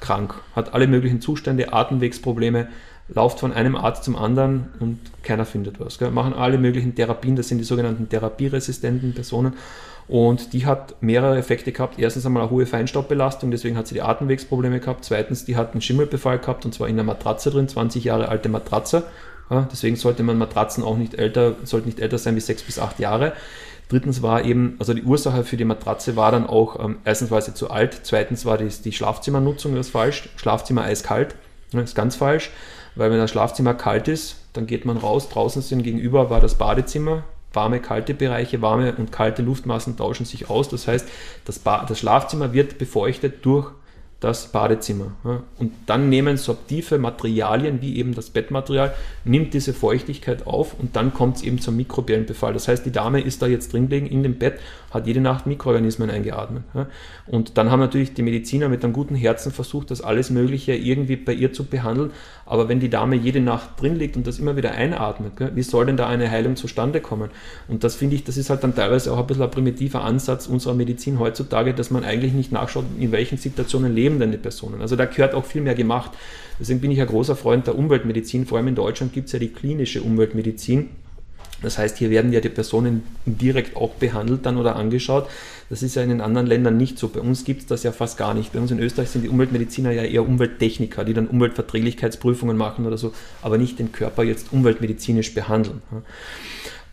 krank, 0.00 0.34
hat 0.54 0.74
alle 0.74 0.86
möglichen 0.86 1.20
Zustände, 1.20 1.72
Atemwegsprobleme, 1.72 2.68
lauft 3.08 3.40
von 3.40 3.52
einem 3.52 3.76
Arzt 3.76 4.04
zum 4.04 4.16
anderen 4.16 4.68
und 4.80 4.98
keiner 5.22 5.44
findet 5.44 5.78
was. 5.80 5.98
Gell? 5.98 6.10
Machen 6.10 6.32
alle 6.32 6.58
möglichen 6.58 6.94
Therapien, 6.94 7.36
das 7.36 7.48
sind 7.48 7.58
die 7.58 7.64
sogenannten 7.64 8.08
therapieresistenten 8.08 9.14
Personen. 9.14 9.54
Und 10.06 10.52
die 10.52 10.66
hat 10.66 10.96
mehrere 11.00 11.38
Effekte 11.38 11.72
gehabt. 11.72 11.98
Erstens 11.98 12.26
einmal 12.26 12.42
eine 12.42 12.50
hohe 12.50 12.66
Feinstaubbelastung, 12.66 13.50
deswegen 13.50 13.76
hat 13.76 13.86
sie 13.86 13.94
die 13.94 14.02
Atemwegsprobleme 14.02 14.80
gehabt. 14.80 15.04
Zweitens, 15.04 15.46
die 15.46 15.56
hat 15.56 15.72
einen 15.72 15.80
Schimmelbefall 15.80 16.38
gehabt 16.38 16.66
und 16.66 16.74
zwar 16.74 16.88
in 16.88 16.94
einer 16.96 17.04
Matratze 17.04 17.50
drin, 17.50 17.68
20 17.68 18.04
Jahre 18.04 18.28
alte 18.28 18.48
Matratze. 18.50 19.04
Ja, 19.50 19.68
deswegen 19.70 19.96
sollte 19.96 20.22
man 20.22 20.38
Matratzen 20.38 20.82
auch 20.82 20.96
nicht 20.96 21.14
älter, 21.14 21.54
sollte 21.64 21.86
nicht 21.86 22.00
älter 22.00 22.18
sein 22.18 22.36
wie 22.36 22.40
sechs 22.40 22.62
bis 22.62 22.78
acht 22.78 22.98
Jahre. 22.98 23.34
Drittens 23.88 24.22
war 24.22 24.44
eben, 24.44 24.76
also 24.78 24.94
die 24.94 25.02
Ursache 25.02 25.44
für 25.44 25.56
die 25.56 25.64
Matratze 25.64 26.16
war 26.16 26.32
dann 26.32 26.46
auch, 26.46 26.82
ähm, 26.82 26.96
erstens 27.04 27.30
war 27.30 27.40
sie 27.42 27.54
zu 27.54 27.70
alt, 27.70 28.00
zweitens 28.02 28.46
war 28.46 28.58
die, 28.58 28.68
die 28.68 28.92
Schlafzimmernutzung 28.92 29.74
das 29.74 29.90
falsch, 29.90 30.28
Schlafzimmer 30.36 30.82
eiskalt, 30.82 31.34
das 31.72 31.84
ist 31.84 31.94
ganz 31.94 32.16
falsch, 32.16 32.50
weil 32.94 33.10
wenn 33.10 33.18
das 33.18 33.30
Schlafzimmer 33.30 33.74
kalt 33.74 34.08
ist, 34.08 34.36
dann 34.54 34.66
geht 34.66 34.84
man 34.84 34.96
raus, 34.96 35.28
draußen 35.28 35.60
sind 35.60 35.82
gegenüber 35.82 36.30
war 36.30 36.40
das 36.40 36.54
Badezimmer, 36.54 37.24
warme, 37.52 37.80
kalte 37.80 38.14
Bereiche, 38.14 38.62
warme 38.62 38.94
und 38.94 39.12
kalte 39.12 39.42
Luftmassen 39.42 39.96
tauschen 39.96 40.24
sich 40.24 40.48
aus, 40.48 40.68
das 40.68 40.88
heißt, 40.88 41.06
das, 41.44 41.58
ba 41.58 41.84
das 41.86 41.98
Schlafzimmer 41.98 42.52
wird 42.52 42.78
befeuchtet 42.78 43.44
durch 43.44 43.70
das 44.24 44.48
Badezimmer. 44.48 45.12
Und 45.58 45.72
dann 45.84 46.08
nehmen 46.08 46.38
subtive 46.38 46.98
Materialien, 46.98 47.82
wie 47.82 47.98
eben 47.98 48.14
das 48.14 48.30
Bettmaterial, 48.30 48.94
nimmt 49.24 49.52
diese 49.52 49.74
Feuchtigkeit 49.74 50.46
auf 50.46 50.74
und 50.78 50.96
dann 50.96 51.12
kommt 51.12 51.36
es 51.36 51.42
eben 51.42 51.60
zum 51.60 51.76
mikrobiellen 51.76 52.24
Befall. 52.24 52.54
Das 52.54 52.66
heißt, 52.66 52.86
die 52.86 52.90
Dame 52.90 53.20
ist 53.20 53.42
da 53.42 53.46
jetzt 53.46 53.72
drin 53.72 53.88
gelegen 53.88 54.06
in 54.06 54.22
dem 54.22 54.38
Bett, 54.38 54.58
hat 54.94 55.06
jede 55.06 55.20
Nacht 55.20 55.46
Mikroorganismen 55.46 56.08
eingeatmet. 56.08 56.62
Und 57.26 57.58
dann 57.58 57.70
haben 57.70 57.80
natürlich 57.80 58.14
die 58.14 58.22
Mediziner 58.22 58.68
mit 58.68 58.84
einem 58.84 58.92
guten 58.92 59.14
Herzen 59.14 59.52
versucht, 59.52 59.90
das 59.90 60.00
alles 60.00 60.30
Mögliche 60.30 60.74
irgendwie 60.74 61.16
bei 61.16 61.32
ihr 61.32 61.52
zu 61.52 61.64
behandeln. 61.64 62.12
Aber 62.46 62.68
wenn 62.68 62.80
die 62.80 62.90
Dame 62.90 63.16
jede 63.16 63.40
Nacht 63.40 63.80
drin 63.80 63.96
liegt 63.96 64.16
und 64.16 64.26
das 64.26 64.38
immer 64.38 64.56
wieder 64.56 64.72
einatmet, 64.72 65.32
wie 65.54 65.62
soll 65.62 65.86
denn 65.86 65.96
da 65.96 66.06
eine 66.06 66.30
Heilung 66.30 66.56
zustande 66.56 67.00
kommen? 67.00 67.30
Und 67.68 67.84
das 67.84 67.94
finde 67.94 68.16
ich, 68.16 68.24
das 68.24 68.36
ist 68.36 68.50
halt 68.50 68.62
dann 68.62 68.74
teilweise 68.74 69.12
auch 69.12 69.18
ein 69.18 69.26
bisschen 69.26 69.42
ein 69.42 69.50
primitiver 69.50 70.04
Ansatz 70.04 70.46
unserer 70.46 70.74
Medizin 70.74 71.18
heutzutage, 71.18 71.74
dass 71.74 71.90
man 71.90 72.04
eigentlich 72.04 72.32
nicht 72.32 72.52
nachschaut, 72.52 72.84
in 72.98 73.12
welchen 73.12 73.38
Situationen 73.38 73.94
leben 73.94 74.20
denn 74.20 74.30
die 74.30 74.38
Personen. 74.38 74.80
Also 74.80 74.96
da 74.96 75.06
gehört 75.06 75.34
auch 75.34 75.44
viel 75.44 75.62
mehr 75.62 75.74
gemacht. 75.74 76.12
Deswegen 76.60 76.80
bin 76.80 76.90
ich 76.90 77.00
ein 77.00 77.06
großer 77.06 77.34
Freund 77.34 77.66
der 77.66 77.76
Umweltmedizin. 77.76 78.46
Vor 78.46 78.58
allem 78.58 78.68
in 78.68 78.74
Deutschland 78.74 79.12
gibt 79.12 79.26
es 79.26 79.32
ja 79.32 79.38
die 79.38 79.48
klinische 79.48 80.02
Umweltmedizin. 80.02 80.90
Das 81.64 81.78
heißt, 81.78 81.98
hier 81.98 82.10
werden 82.10 82.32
ja 82.32 82.40
die 82.40 82.48
Personen 82.48 83.02
direkt 83.26 83.76
auch 83.76 83.94
behandelt 83.94 84.46
dann 84.46 84.56
oder 84.56 84.76
angeschaut. 84.76 85.28
Das 85.70 85.82
ist 85.82 85.96
ja 85.96 86.02
in 86.02 86.10
den 86.10 86.20
anderen 86.20 86.46
Ländern 86.46 86.76
nicht 86.76 86.98
so. 86.98 87.08
Bei 87.08 87.20
uns 87.20 87.44
gibt 87.44 87.62
es 87.62 87.66
das 87.66 87.82
ja 87.82 87.92
fast 87.92 88.18
gar 88.18 88.34
nicht. 88.34 88.52
Bei 88.52 88.60
uns 88.60 88.70
in 88.70 88.78
Österreich 88.78 89.10
sind 89.10 89.22
die 89.22 89.28
Umweltmediziner 89.28 89.90
ja 89.90 90.02
eher 90.02 90.26
Umwelttechniker, 90.26 91.04
die 91.04 91.14
dann 91.14 91.26
Umweltverträglichkeitsprüfungen 91.26 92.56
machen 92.56 92.86
oder 92.86 92.98
so, 92.98 93.12
aber 93.42 93.58
nicht 93.58 93.78
den 93.78 93.90
Körper 93.92 94.22
jetzt 94.22 94.52
umweltmedizinisch 94.52 95.34
behandeln. 95.34 95.82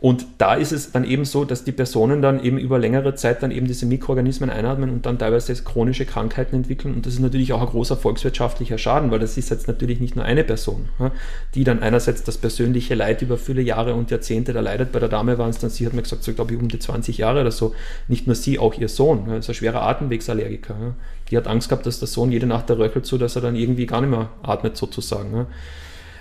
Und 0.01 0.25
da 0.39 0.55
ist 0.55 0.71
es 0.71 0.91
dann 0.91 1.03
eben 1.03 1.25
so, 1.25 1.45
dass 1.45 1.63
die 1.63 1.71
Personen 1.71 2.23
dann 2.23 2.43
eben 2.43 2.57
über 2.57 2.79
längere 2.79 3.13
Zeit 3.13 3.43
dann 3.43 3.51
eben 3.51 3.67
diese 3.67 3.85
Mikroorganismen 3.85 4.49
einatmen 4.49 4.89
und 4.89 5.05
dann 5.05 5.19
teilweise 5.19 5.53
chronische 5.53 6.07
Krankheiten 6.07 6.55
entwickeln. 6.55 6.95
Und 6.95 7.05
das 7.05 7.13
ist 7.13 7.19
natürlich 7.19 7.53
auch 7.53 7.61
ein 7.61 7.67
großer 7.67 7.95
volkswirtschaftlicher 7.95 8.79
Schaden, 8.79 9.11
weil 9.11 9.19
das 9.19 9.37
ist 9.37 9.51
jetzt 9.51 9.67
natürlich 9.67 9.99
nicht 9.99 10.15
nur 10.15 10.25
eine 10.25 10.43
Person, 10.43 10.89
die 11.53 11.63
dann 11.63 11.83
einerseits 11.83 12.23
das 12.23 12.39
persönliche 12.39 12.95
Leid 12.95 13.21
über 13.21 13.37
viele 13.37 13.61
Jahre 13.61 13.93
und 13.93 14.09
Jahrzehnte 14.09 14.53
da 14.53 14.61
leidet. 14.61 14.91
Bei 14.91 14.99
der 14.99 15.07
Dame 15.07 15.37
waren 15.37 15.51
es 15.51 15.59
dann, 15.59 15.69
sie 15.69 15.85
hat 15.85 15.93
mir 15.93 16.01
gesagt, 16.01 16.23
so 16.23 16.33
glaube 16.33 16.55
ich 16.55 16.59
um 16.59 16.67
die 16.67 16.79
20 16.79 17.19
Jahre 17.19 17.41
oder 17.41 17.51
so. 17.51 17.75
Nicht 18.07 18.25
nur 18.25 18.35
sie, 18.35 18.57
auch 18.57 18.73
ihr 18.73 18.89
Sohn. 18.89 19.27
Das 19.27 19.45
ist 19.45 19.49
ein 19.49 19.53
schwerer 19.53 19.83
Atemwegsallergiker. 19.83 20.95
Die 21.29 21.37
hat 21.37 21.45
Angst 21.45 21.69
gehabt, 21.69 21.85
dass 21.85 21.99
der 21.99 22.07
Sohn 22.07 22.31
jede 22.31 22.47
Nacht 22.47 22.71
da 22.71 22.73
röchelt, 22.73 23.05
so 23.05 23.19
dass 23.19 23.35
er 23.35 23.43
dann 23.43 23.55
irgendwie 23.55 23.85
gar 23.85 24.01
nicht 24.01 24.09
mehr 24.09 24.31
atmet 24.41 24.77
sozusagen. 24.77 25.45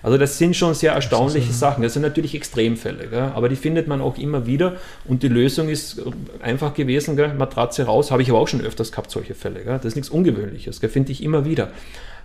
Also 0.03 0.19
das 0.19 0.39
sind 0.39 0.57
schon 0.57 0.75
sehr 0.75 0.93
erstaunliche 0.93 1.53
Sachen. 1.53 1.83
Das 1.83 1.93
sind 1.93 2.03
natürlich 2.03 2.35
Extremfälle, 2.35 3.09
gell? 3.09 3.33
aber 3.35 3.49
die 3.49 3.57
findet 3.57 3.87
man 3.89 4.01
auch 4.01 4.17
immer 4.19 4.47
wieder. 4.47 4.77
Und 5.07 5.23
die 5.23 5.29
Lösung 5.29 5.69
ist 5.69 6.03
einfach 6.41 6.75
gewesen, 6.75 7.17
gell? 7.17 7.35
Matratze 7.35 7.85
raus, 7.85 8.11
habe 8.11 8.23
ich 8.23 8.31
aber 8.31 8.39
auch 8.39 8.49
schon 8.49 8.61
öfters 8.61 8.93
gehabt, 8.93 9.11
solche 9.11 9.35
Fälle. 9.35 9.65
Gell? 9.65 9.77
Das 9.77 9.87
ist 9.87 9.97
nichts 9.97 10.11
Ungewöhnliches, 10.11 10.79
finde 10.79 11.13
ich 11.13 11.23
immer 11.23 11.45
wieder. 11.45 11.71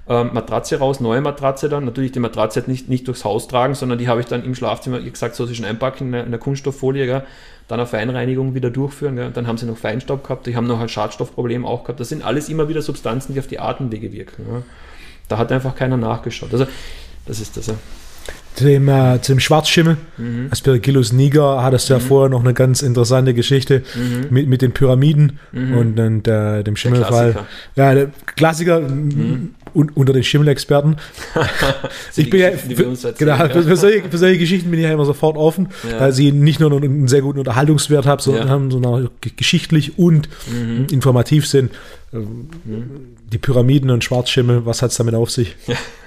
Ähm, 0.08 0.32
Matratze 0.34 0.78
raus, 0.78 1.00
neue 1.00 1.22
Matratze 1.22 1.68
dann. 1.68 1.86
Natürlich 1.86 2.12
die 2.12 2.20
Matratze 2.20 2.64
nicht, 2.68 2.90
nicht 2.90 3.08
durchs 3.08 3.26
Haus 3.26 3.48
tragen, 3.48 3.74
sondern 3.74 3.98
die 3.98 4.08
habe 4.08 4.22
ich 4.22 4.28
dann 4.28 4.44
im 4.44 4.54
Schlafzimmer, 4.54 5.04
wie 5.04 5.10
gesagt, 5.10 5.36
so 5.36 5.48
zwischen 5.48 5.66
einpacken 5.66 6.08
in 6.08 6.12
der, 6.12 6.24
in 6.26 6.32
der 6.32 6.40
Kunststofffolie, 6.40 7.06
gell? 7.06 7.24
dann 7.68 7.80
eine 7.80 7.88
Feinreinigung 7.88 8.54
wieder 8.54 8.70
durchführen. 8.70 9.16
Gell? 9.16 9.32
Dann 9.32 9.48
haben 9.48 9.58
sie 9.58 9.66
noch 9.66 9.78
Feinstaub 9.78 10.24
gehabt, 10.24 10.46
die 10.46 10.56
haben 10.56 10.68
noch 10.68 10.80
ein 10.80 10.90
Schadstoffproblem 10.90 11.66
auch 11.66 11.84
gehabt. 11.84 12.00
Das 12.00 12.10
sind 12.10 12.24
alles 12.24 12.50
immer 12.50 12.70
wieder 12.70 12.84
Substanzen, 12.84 13.34
die 13.34 13.40
auf 13.40 13.48
die 13.48 13.60
Atemwege 13.60 14.12
wirken. 14.12 14.46
Gell? 14.48 14.64
Da 15.28 15.40
hat 15.40 15.52
einfach 15.52 15.76
keiner 15.76 15.98
nachgeschaut. 15.98 16.54
Also 16.54 16.68
das 17.26 17.40
ist 17.40 17.58
das, 17.58 17.68
ja. 17.68 17.76
Zu 18.56 18.64
dem, 18.64 18.88
äh, 18.88 19.22
zu 19.22 19.34
dem 19.34 19.42
Schwarzschimmel, 19.42 19.98
mhm. 20.18 20.48
Aspergillus 20.50 21.12
niger, 21.12 21.62
hattest 21.62 21.90
du 21.90 21.94
ja 21.94 22.00
mhm. 22.00 22.04
vorher 22.04 22.30
noch 22.30 22.40
eine 22.40 22.54
ganz 22.54 22.82
interessante 22.82 23.34
Geschichte 23.34 23.84
mhm. 23.96 24.28
mit, 24.30 24.48
mit 24.48 24.62
den 24.62 24.72
Pyramiden 24.72 25.40
mhm. 25.52 25.78
und, 25.78 26.00
und 26.00 26.28
äh, 26.30 26.64
dem 26.64 26.78
Schimmelfall. 26.78 27.36
Ja, 27.76 27.94
der 27.94 28.12
Klassiker 28.38 28.80
mhm. 28.80 29.56
un, 29.74 29.90
unter 29.90 30.14
den 30.14 30.24
Schimmelexperten. 30.24 30.96
ich 32.16 32.30
bin 32.30 32.40
ja, 32.40 32.52
für, 32.52 33.14
genau, 33.18 33.36
ja. 33.36 33.50
Für, 33.50 33.76
solche, 33.76 34.04
für, 34.10 34.18
solche, 34.18 34.40
Geschichten 34.40 34.72
bin 34.72 34.80
ich 34.80 34.86
ja 34.86 34.94
immer 34.94 35.06
sofort 35.06 35.36
offen, 35.36 35.68
ja. 35.92 36.00
weil 36.00 36.14
sie 36.14 36.32
nicht 36.32 36.62
nur 36.62 36.72
einen 36.72 37.10
sehr 37.10 37.22
guten 37.22 37.40
Unterhaltungswert 37.40 38.06
haben, 38.06 38.22
sondern 38.22 38.48
ja. 38.48 38.54
haben, 38.54 38.72
sondern 38.72 38.94
auch 38.94 39.10
geschichtlich 39.36 40.00
und 40.00 40.30
informativ 40.90 41.46
sind. 41.46 41.74
Die 42.14 43.38
Pyramiden 43.38 43.90
und 43.90 44.02
Schwarzschimmel, 44.06 44.66
was 44.66 44.82
hat 44.82 44.92
es 44.92 44.98
damit 44.98 45.14
auf 45.14 45.30
sich? 45.30 45.58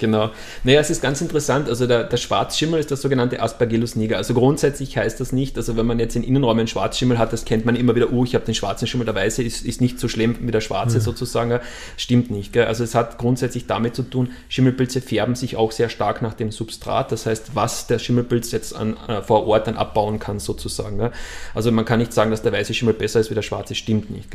genau. 0.00 0.30
Naja, 0.64 0.80
es 0.80 0.90
ist 0.90 1.00
ganz 1.00 1.20
interessant. 1.20 1.68
Also 1.68 1.86
der, 1.86 2.04
der 2.04 2.16
Schwarzschimmel 2.16 2.80
ist 2.80 2.90
das 2.90 3.02
sogenannte 3.02 3.40
Aspergillus 3.40 3.94
niger. 3.94 4.16
Also 4.16 4.34
grundsätzlich 4.34 4.96
heißt 4.96 5.20
das 5.20 5.30
nicht, 5.30 5.56
also 5.56 5.76
wenn 5.76 5.86
man 5.86 6.00
jetzt 6.00 6.16
in 6.16 6.24
Innenräumen 6.24 6.66
Schwarzschimmel 6.66 7.18
hat, 7.18 7.32
das 7.32 7.44
kennt 7.44 7.64
man 7.64 7.76
immer 7.76 7.94
wieder, 7.94 8.12
oh, 8.12 8.24
ich 8.24 8.34
habe 8.34 8.44
den 8.44 8.54
schwarzen 8.54 8.88
Schimmel, 8.88 9.04
der 9.04 9.14
weiße 9.14 9.42
ist, 9.44 9.64
ist 9.64 9.80
nicht 9.80 10.00
so 10.00 10.08
schlimm 10.08 10.36
wie 10.40 10.50
der 10.50 10.60
schwarze 10.60 10.96
mhm. 10.96 11.02
sozusagen. 11.02 11.60
Stimmt 11.96 12.30
nicht. 12.30 12.52
Gell? 12.52 12.64
Also 12.64 12.82
es 12.82 12.96
hat 12.96 13.18
grundsätzlich 13.18 13.66
damit 13.66 13.94
zu 13.94 14.02
tun, 14.02 14.30
Schimmelpilze 14.48 15.00
färben 15.00 15.36
sich 15.36 15.56
auch 15.56 15.70
sehr 15.70 15.88
stark 15.88 16.22
nach 16.22 16.34
dem 16.34 16.50
Substrat. 16.50 17.12
Das 17.12 17.26
heißt, 17.26 17.54
was 17.54 17.86
der 17.86 17.98
Schimmelpilz 18.00 18.50
jetzt 18.50 18.74
an, 18.74 18.96
äh, 19.06 19.22
vor 19.22 19.46
Ort 19.46 19.66
dann 19.66 19.76
abbauen 19.76 20.18
kann 20.18 20.40
sozusagen. 20.40 20.98
Gell? 20.98 21.12
Also 21.54 21.70
man 21.70 21.84
kann 21.84 22.00
nicht 22.00 22.12
sagen, 22.12 22.30
dass 22.30 22.42
der 22.42 22.52
weiße 22.52 22.74
Schimmel 22.74 22.94
besser 22.94 23.20
ist 23.20 23.30
wie 23.30 23.34
der 23.34 23.42
schwarze, 23.42 23.74
stimmt 23.74 24.10
nicht. 24.10 24.30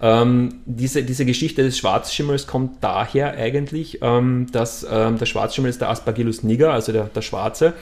Ähm, 0.00 0.60
diese, 0.64 1.02
diese 1.02 1.26
Geschichte 1.26 1.62
des 1.62 1.78
Schwarzschimmels 1.78 2.46
kommt 2.46 2.82
daher 2.82 3.34
eigentlich, 3.34 3.98
ähm, 4.02 4.46
dass 4.52 4.86
ähm, 5.06 5.18
der 5.18 5.26
Schwarzschimmel 5.26 5.70
ist 5.70 5.80
der 5.80 5.90
Aspergillus 5.90 6.42
niger, 6.42 6.72
also 6.72 6.92
der, 6.92 7.04
der 7.04 7.22
Schwarze. 7.22 7.74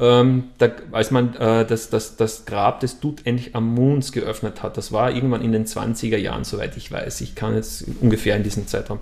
Ähm, 0.00 0.44
da, 0.58 0.70
als 0.92 1.10
man 1.10 1.34
äh, 1.34 1.66
das, 1.66 1.90
das, 1.90 2.14
das 2.14 2.44
Grab 2.44 2.78
des 2.80 3.00
Tutanchamuns 3.00 4.12
geöffnet 4.12 4.62
hat, 4.62 4.76
das 4.76 4.92
war 4.92 5.10
irgendwann 5.10 5.42
in 5.42 5.50
den 5.50 5.66
20er 5.66 6.16
Jahren, 6.16 6.44
soweit 6.44 6.76
ich 6.76 6.92
weiß. 6.92 7.20
Ich 7.20 7.34
kann 7.34 7.56
jetzt 7.56 7.84
ungefähr 8.00 8.36
in 8.36 8.44
diesem 8.44 8.68
Zeitraum. 8.68 9.00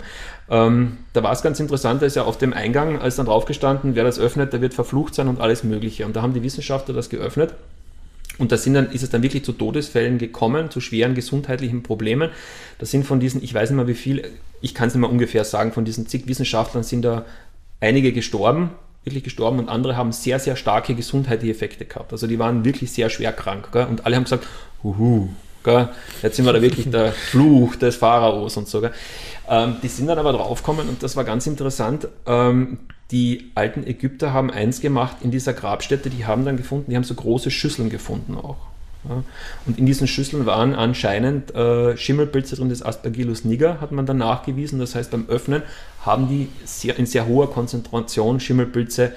Ähm, 0.49 0.97
da 1.13 1.21
war 1.21 1.31
es 1.33 1.43
ganz 1.43 1.59
interessant, 1.59 2.01
da 2.01 2.07
ist 2.07 2.15
ja 2.15 2.23
auf 2.23 2.39
dem 2.39 2.51
Eingang, 2.51 2.99
als 2.99 3.15
dann 3.15 3.27
drauf 3.27 3.45
gestanden, 3.45 3.93
wer 3.93 4.03
das 4.03 4.17
öffnet, 4.17 4.53
der 4.53 4.61
wird 4.61 4.73
verflucht 4.73 5.13
sein 5.13 5.27
und 5.27 5.39
alles 5.39 5.63
Mögliche. 5.63 6.03
Und 6.05 6.15
da 6.15 6.23
haben 6.23 6.33
die 6.33 6.41
Wissenschaftler 6.41 6.95
das 6.95 7.09
geöffnet 7.09 7.53
Und 8.39 8.51
da 8.51 8.57
sind 8.57 8.73
dann, 8.73 8.91
ist 8.91 9.03
es 9.03 9.11
dann 9.11 9.21
wirklich 9.21 9.45
zu 9.45 9.53
Todesfällen 9.53 10.17
gekommen, 10.17 10.71
zu 10.71 10.81
schweren 10.81 11.13
gesundheitlichen 11.13 11.83
Problemen. 11.83 12.31
Das 12.79 12.89
sind 12.89 13.05
von 13.05 13.19
diesen, 13.19 13.43
ich 13.43 13.53
weiß 13.53 13.69
nicht 13.69 13.77
mehr 13.77 13.87
wie 13.87 13.93
viel, 13.93 14.23
ich 14.61 14.73
kann 14.73 14.87
es 14.87 14.95
nicht 14.95 15.01
mehr 15.01 15.11
ungefähr 15.11 15.43
sagen, 15.43 15.73
von 15.73 15.85
diesen 15.85 16.07
zig 16.07 16.27
Wissenschaftlern 16.27 16.83
sind 16.83 17.03
da 17.03 17.25
einige 17.79 18.11
gestorben, 18.11 18.71
wirklich 19.03 19.23
gestorben 19.23 19.59
und 19.59 19.69
andere 19.69 19.95
haben 19.95 20.11
sehr, 20.11 20.39
sehr 20.39 20.55
starke 20.55 20.93
gesundheitliche 20.95 21.53
Effekte 21.53 21.85
gehabt. 21.85 22.11
Also 22.11 22.27
die 22.27 22.39
waren 22.39 22.65
wirklich 22.65 22.91
sehr 22.91 23.09
schwer 23.09 23.31
krank. 23.31 23.69
Gell? 23.71 23.85
Und 23.85 24.05
alle 24.05 24.15
haben 24.15 24.23
gesagt, 24.23 24.47
huhu, 24.83 25.29
gell? 25.63 25.89
jetzt 26.21 26.35
sind 26.35 26.45
wir 26.45 26.53
da 26.53 26.61
wirklich 26.61 26.89
der 26.89 27.11
Fluch 27.31 27.75
des 27.75 27.95
Pharaos 27.95 28.57
und 28.57 28.67
so. 28.67 28.83
Ähm, 29.49 29.77
die 29.81 29.87
sind 29.87 30.07
dann 30.07 30.19
aber 30.19 30.33
draufgekommen 30.33 30.89
und 30.89 31.03
das 31.03 31.15
war 31.15 31.23
ganz 31.23 31.47
interessant. 31.47 32.07
Ähm, 32.25 32.79
die 33.11 33.51
alten 33.55 33.87
Ägypter 33.87 34.33
haben 34.33 34.51
eins 34.51 34.81
gemacht 34.81 35.17
in 35.21 35.31
dieser 35.31 35.53
Grabstätte, 35.53 36.09
die 36.09 36.25
haben 36.25 36.43
dann 36.43 36.57
gefunden, 36.57 36.91
die 36.91 36.97
haben 36.97 37.05
so 37.05 37.15
große 37.15 37.51
Schüsseln 37.51 37.89
gefunden 37.89 38.35
auch. 38.35 38.57
Und 39.65 39.77
in 39.77 39.85
diesen 39.85 40.07
Schüsseln 40.07 40.45
waren 40.45 40.75
anscheinend 40.75 41.53
äh, 41.55 41.97
Schimmelpilze 41.97 42.55
drin 42.55 42.69
des 42.69 42.83
Aspergillus 42.83 43.45
niger, 43.45 43.81
hat 43.81 43.91
man 43.91 44.05
dann 44.05 44.17
nachgewiesen. 44.17 44.79
Das 44.79 44.95
heißt, 44.95 45.11
beim 45.11 45.27
Öffnen 45.27 45.63
haben 46.05 46.27
die 46.27 46.49
in 46.89 47.05
sehr 47.05 47.27
hoher 47.27 47.51
Konzentration 47.51 48.39
Schimmelpilze 48.39 49.13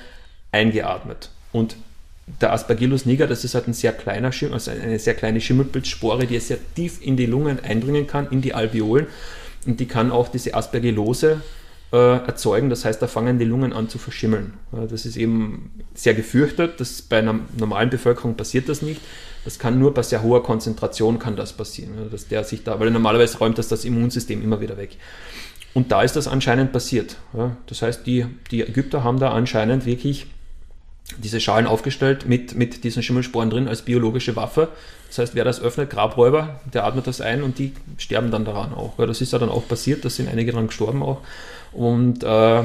eingeatmet. 0.52 1.30
Und 1.52 1.76
der 2.40 2.52
Aspergillus 2.52 3.06
niger, 3.06 3.26
das 3.26 3.44
ist 3.44 3.54
halt 3.54 3.66
ein 3.66 3.74
sehr 3.74 3.92
kleiner 3.92 4.32
Schimmel, 4.32 4.54
also 4.54 4.70
eine 4.70 4.98
sehr 4.98 5.14
kleine 5.14 5.40
Schimmelpilzspore, 5.40 6.26
die 6.26 6.38
sehr 6.38 6.58
tief 6.74 7.04
in 7.04 7.16
die 7.16 7.26
Lungen 7.26 7.58
eindringen 7.60 8.06
kann, 8.06 8.28
in 8.30 8.40
die 8.40 8.54
Alveolen. 8.54 9.06
Und 9.66 9.80
die 9.80 9.86
kann 9.86 10.10
auch 10.10 10.28
diese 10.28 10.54
Aspergillose 10.54 11.42
äh, 11.92 11.96
erzeugen. 11.96 12.70
Das 12.70 12.84
heißt, 12.84 13.02
da 13.02 13.08
fangen 13.08 13.38
die 13.38 13.44
Lungen 13.44 13.72
an 13.72 13.88
zu 13.88 13.98
verschimmeln. 13.98 14.54
das 14.72 15.06
ist 15.06 15.16
eben 15.16 15.72
sehr 15.94 16.14
gefürchtet. 16.14 16.80
Das, 16.80 17.02
bei 17.02 17.18
einer 17.18 17.40
normalen 17.58 17.90
Bevölkerung 17.90 18.36
passiert 18.36 18.68
das 18.68 18.82
nicht. 18.82 19.00
Das 19.44 19.58
kann 19.58 19.78
nur 19.78 19.94
bei 19.94 20.02
sehr 20.02 20.22
hoher 20.22 20.42
Konzentration 20.42 21.18
kann 21.18 21.36
das 21.36 21.52
passieren. 21.52 21.92
dass 22.10 22.28
der 22.28 22.44
sich 22.44 22.64
da, 22.64 22.78
weil 22.78 22.90
normalerweise 22.90 23.38
räumt 23.38 23.58
das 23.58 23.68
das 23.68 23.84
Immunsystem 23.84 24.42
immer 24.42 24.60
wieder 24.60 24.76
weg. 24.76 24.96
Und 25.72 25.92
da 25.92 26.02
ist 26.02 26.16
das 26.16 26.26
anscheinend 26.26 26.72
passiert. 26.72 27.16
das 27.66 27.82
heißt, 27.82 28.06
die, 28.06 28.26
die 28.50 28.62
Ägypter 28.62 29.04
haben 29.04 29.20
da 29.20 29.30
anscheinend 29.30 29.86
wirklich 29.86 30.26
diese 31.18 31.40
Schalen 31.40 31.66
aufgestellt 31.66 32.26
mit, 32.26 32.54
mit 32.54 32.84
diesen 32.84 33.02
Schimmelsporen 33.02 33.50
drin 33.50 33.68
als 33.68 33.82
biologische 33.82 34.36
Waffe. 34.36 34.68
Das 35.08 35.18
heißt, 35.18 35.34
wer 35.34 35.44
das 35.44 35.60
öffnet, 35.60 35.90
Grabräuber, 35.90 36.60
der 36.72 36.84
atmet 36.84 37.06
das 37.06 37.20
ein 37.20 37.42
und 37.42 37.58
die 37.58 37.72
sterben 37.98 38.30
dann 38.30 38.44
daran 38.44 38.72
auch. 38.72 38.96
Das 38.96 39.20
ist 39.20 39.32
ja 39.32 39.38
dann 39.38 39.48
auch 39.48 39.66
passiert, 39.66 40.04
da 40.04 40.10
sind 40.10 40.28
einige 40.28 40.52
dran 40.52 40.68
gestorben 40.68 41.02
auch. 41.02 41.20
Und 41.72 42.22
äh, 42.22 42.62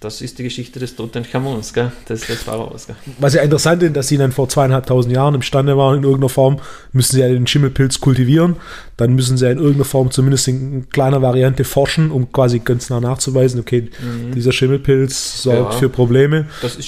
das 0.00 0.20
ist 0.20 0.38
die 0.38 0.44
Geschichte 0.44 0.78
des 0.78 0.94
Tutanchamuns, 0.94 1.74
gell? 1.74 1.90
Das 2.06 2.20
ist 2.20 2.30
das 2.30 2.42
Pharaos, 2.44 2.86
gell? 2.86 2.94
Was 3.18 3.34
ja 3.34 3.42
interessant 3.42 3.82
ist, 3.82 3.96
dass 3.96 4.06
sie 4.06 4.16
dann 4.16 4.30
vor 4.30 4.48
zweieinhalbtausend 4.48 5.12
Jahren 5.12 5.34
imstande 5.34 5.76
waren, 5.76 5.98
in 5.98 6.04
irgendeiner 6.04 6.28
Form, 6.28 6.60
müssen 6.92 7.16
sie 7.16 7.20
ja 7.20 7.28
den 7.28 7.48
Schimmelpilz 7.48 8.00
kultivieren. 8.00 8.56
Dann 8.96 9.14
müssen 9.14 9.36
sie 9.36 9.46
ja 9.46 9.50
in 9.50 9.58
irgendeiner 9.58 9.84
Form 9.84 10.12
zumindest 10.12 10.46
in 10.46 10.88
kleiner 10.90 11.20
Variante 11.20 11.64
forschen, 11.64 12.12
um 12.12 12.30
quasi 12.30 12.60
ganz 12.60 12.90
nah 12.90 13.00
nachzuweisen, 13.00 13.58
okay, 13.58 13.90
mhm. 14.00 14.34
dieser 14.34 14.52
Schimmelpilz 14.52 15.42
sorgt 15.42 15.72
ja. 15.72 15.78
für 15.80 15.88
Probleme. 15.88 16.46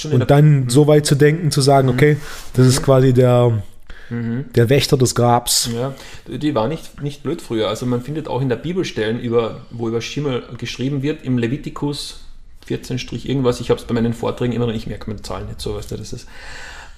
Und 0.09 0.31
dann 0.31 0.61
mhm. 0.61 0.69
so 0.69 0.87
weit 0.87 1.05
zu 1.05 1.15
denken, 1.15 1.51
zu 1.51 1.59
sagen, 1.59 1.89
mhm. 1.89 1.93
okay, 1.95 2.17
das 2.53 2.65
ist 2.65 2.81
quasi 2.81 3.11
der, 3.11 3.61
mhm. 4.09 4.45
der 4.55 4.69
Wächter 4.69 4.95
des 4.95 5.15
Grabs. 5.15 5.69
Ja, 5.75 5.93
die 6.27 6.55
war 6.55 6.69
nicht, 6.69 7.01
nicht 7.01 7.23
blöd 7.23 7.41
früher. 7.41 7.67
Also 7.67 7.85
man 7.85 8.01
findet 8.01 8.29
auch 8.29 8.41
in 8.41 8.47
der 8.47 8.55
Bibel 8.55 8.85
Stellen, 8.85 9.19
über, 9.19 9.65
wo 9.69 9.89
über 9.89 9.99
Schimmel 9.99 10.43
geschrieben 10.57 11.01
wird, 11.01 11.25
im 11.25 11.37
Levitikus 11.37 12.20
14 12.71 12.99
Strich 12.99 13.27
irgendwas. 13.27 13.59
Ich 13.59 13.69
habe 13.69 13.81
es 13.81 13.85
bei 13.85 13.93
meinen 13.93 14.13
Vorträgen 14.13 14.53
immer 14.53 14.65
noch 14.65 14.73
nicht, 14.73 14.87
merke 14.87 15.09
meine 15.09 15.21
Zahlen 15.21 15.47
nicht 15.47 15.59
so, 15.59 15.75
was 15.75 15.87
das 15.87 16.13
ist. 16.13 16.25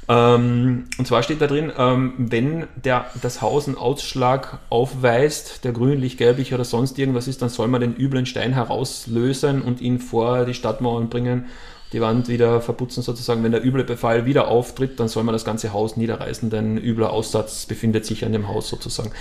Ähm, 0.07 0.85
und 0.99 1.07
zwar 1.07 1.23
steht 1.23 1.41
da 1.41 1.47
drin, 1.47 1.71
ähm, 1.75 2.13
wenn 2.17 2.67
der, 2.75 3.07
das 3.23 3.41
Haus 3.41 3.67
einen 3.67 3.77
Ausschlag 3.77 4.59
aufweist, 4.69 5.63
der 5.63 5.71
grünlich, 5.71 6.17
gelblich 6.17 6.53
oder 6.53 6.63
sonst 6.63 6.99
irgendwas 6.99 7.27
ist, 7.27 7.41
dann 7.41 7.49
soll 7.49 7.67
man 7.69 7.81
den 7.81 7.95
üblen 7.95 8.27
Stein 8.27 8.53
herauslösen 8.53 9.63
und 9.63 9.81
ihn 9.81 9.97
vor 9.97 10.45
die 10.45 10.53
Stadtmauern 10.53 11.09
bringen, 11.09 11.45
die 11.91 12.01
Wand 12.01 12.27
wieder 12.27 12.61
verputzen 12.61 13.01
sozusagen. 13.01 13.43
Wenn 13.43 13.51
der 13.51 13.65
üble 13.65 13.83
Befall 13.83 14.27
wieder 14.27 14.47
auftritt, 14.47 14.99
dann 14.99 15.07
soll 15.07 15.23
man 15.23 15.33
das 15.33 15.45
ganze 15.45 15.73
Haus 15.73 15.97
niederreißen, 15.97 16.51
denn 16.51 16.77
übler 16.77 17.11
Aussatz 17.11 17.65
befindet 17.65 18.05
sich 18.05 18.25
an 18.25 18.33
dem 18.33 18.47
Haus 18.47 18.69
sozusagen. 18.69 19.11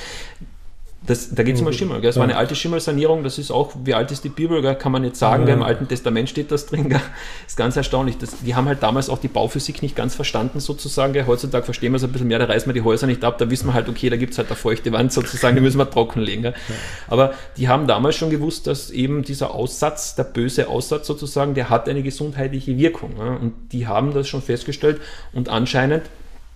Das, 1.04 1.34
da 1.34 1.42
geht 1.42 1.56
es 1.56 1.60
um 1.60 1.72
Schimmel. 1.72 2.00
Gell? 2.00 2.10
Das 2.10 2.14
ja. 2.14 2.20
war 2.20 2.28
eine 2.28 2.36
alte 2.36 2.54
Schimmelsanierung. 2.54 3.24
Das 3.24 3.36
ist 3.36 3.50
auch, 3.50 3.72
wie 3.84 3.92
alt 3.92 4.12
ist 4.12 4.22
die 4.22 4.28
Bibel? 4.28 4.62
Gell? 4.62 4.76
Kann 4.76 4.92
man 4.92 5.02
jetzt 5.02 5.18
sagen. 5.18 5.48
Ja. 5.48 5.54
Im 5.54 5.62
Alten 5.62 5.88
Testament 5.88 6.28
steht 6.28 6.52
das 6.52 6.66
drin. 6.66 6.88
Gell? 6.88 7.00
Ist 7.46 7.56
ganz 7.56 7.76
erstaunlich. 7.76 8.18
Das, 8.18 8.30
die 8.40 8.54
haben 8.54 8.68
halt 8.68 8.84
damals 8.84 9.08
auch 9.08 9.18
die 9.18 9.28
Bauphysik 9.28 9.82
nicht 9.82 9.96
ganz 9.96 10.14
verstanden, 10.14 10.60
sozusagen. 10.60 11.12
Gell? 11.12 11.26
Heutzutage 11.26 11.64
verstehen 11.64 11.92
wir 11.92 11.96
es 11.96 12.04
ein 12.04 12.12
bisschen 12.12 12.28
mehr. 12.28 12.38
Da 12.38 12.44
reißen 12.44 12.68
wir 12.68 12.74
die 12.74 12.82
Häuser 12.82 13.08
nicht 13.08 13.24
ab. 13.24 13.38
Da 13.38 13.50
wissen 13.50 13.66
wir 13.66 13.74
halt, 13.74 13.88
okay, 13.88 14.10
da 14.10 14.16
gibt 14.16 14.32
es 14.32 14.38
halt 14.38 14.48
eine 14.48 14.56
feuchte 14.56 14.92
Wand 14.92 15.12
sozusagen. 15.12 15.56
Die 15.56 15.62
müssen 15.62 15.78
wir 15.78 15.90
trockenlegen. 15.90 16.42
Gell? 16.42 16.54
Ja. 16.68 16.74
Aber 17.08 17.34
die 17.56 17.68
haben 17.68 17.88
damals 17.88 18.14
schon 18.14 18.30
gewusst, 18.30 18.68
dass 18.68 18.90
eben 18.90 19.22
dieser 19.22 19.52
Aussatz, 19.52 20.14
der 20.14 20.24
böse 20.24 20.68
Aussatz 20.68 21.08
sozusagen, 21.08 21.54
der 21.54 21.68
hat 21.68 21.88
eine 21.88 22.04
gesundheitliche 22.04 22.78
Wirkung. 22.78 23.16
Und 23.16 23.54
die 23.72 23.88
haben 23.88 24.14
das 24.14 24.28
schon 24.28 24.40
festgestellt. 24.40 25.00
Und 25.32 25.48
anscheinend 25.48 26.02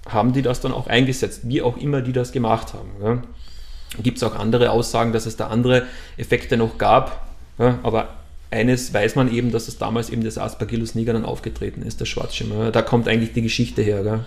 haben 0.09 0.33
die 0.33 0.43
das 0.43 0.61
dann 0.61 0.73
auch 0.73 0.87
eingesetzt, 0.87 1.41
wie 1.45 1.63
auch 1.63 1.77
immer 1.77 2.01
die 2.01 2.13
das 2.13 2.31
gemacht 2.31 2.75
haben. 2.75 3.25
Gibt 4.03 4.19
es 4.19 4.23
auch 4.23 4.35
andere 4.35 4.71
Aussagen, 4.71 5.13
dass 5.13 5.27
es 5.27 5.37
da 5.37 5.49
andere 5.49 5.85
Effekte 6.17 6.57
noch 6.57 6.79
gab, 6.79 7.27
ja, 7.59 7.79
aber 7.83 8.09
eines 8.51 8.93
weiß 8.95 9.17
man 9.17 9.33
eben, 9.33 9.51
dass 9.51 9.69
es 9.69 9.79
damals 9.79 10.11
eben 10.11 10.23
das 10.23 10.39
Aspergillus 10.39 10.95
niger 10.95 11.13
dann 11.13 11.25
aufgetreten 11.25 11.83
ist, 11.83 12.01
der 12.01 12.07
Schwarzschimmer. 12.07 12.71
Da 12.71 12.83
kommt 12.83 13.09
eigentlich 13.09 13.33
die 13.33 13.43
Geschichte 13.43 13.83
her. 13.83 14.03
Gell? 14.03 14.21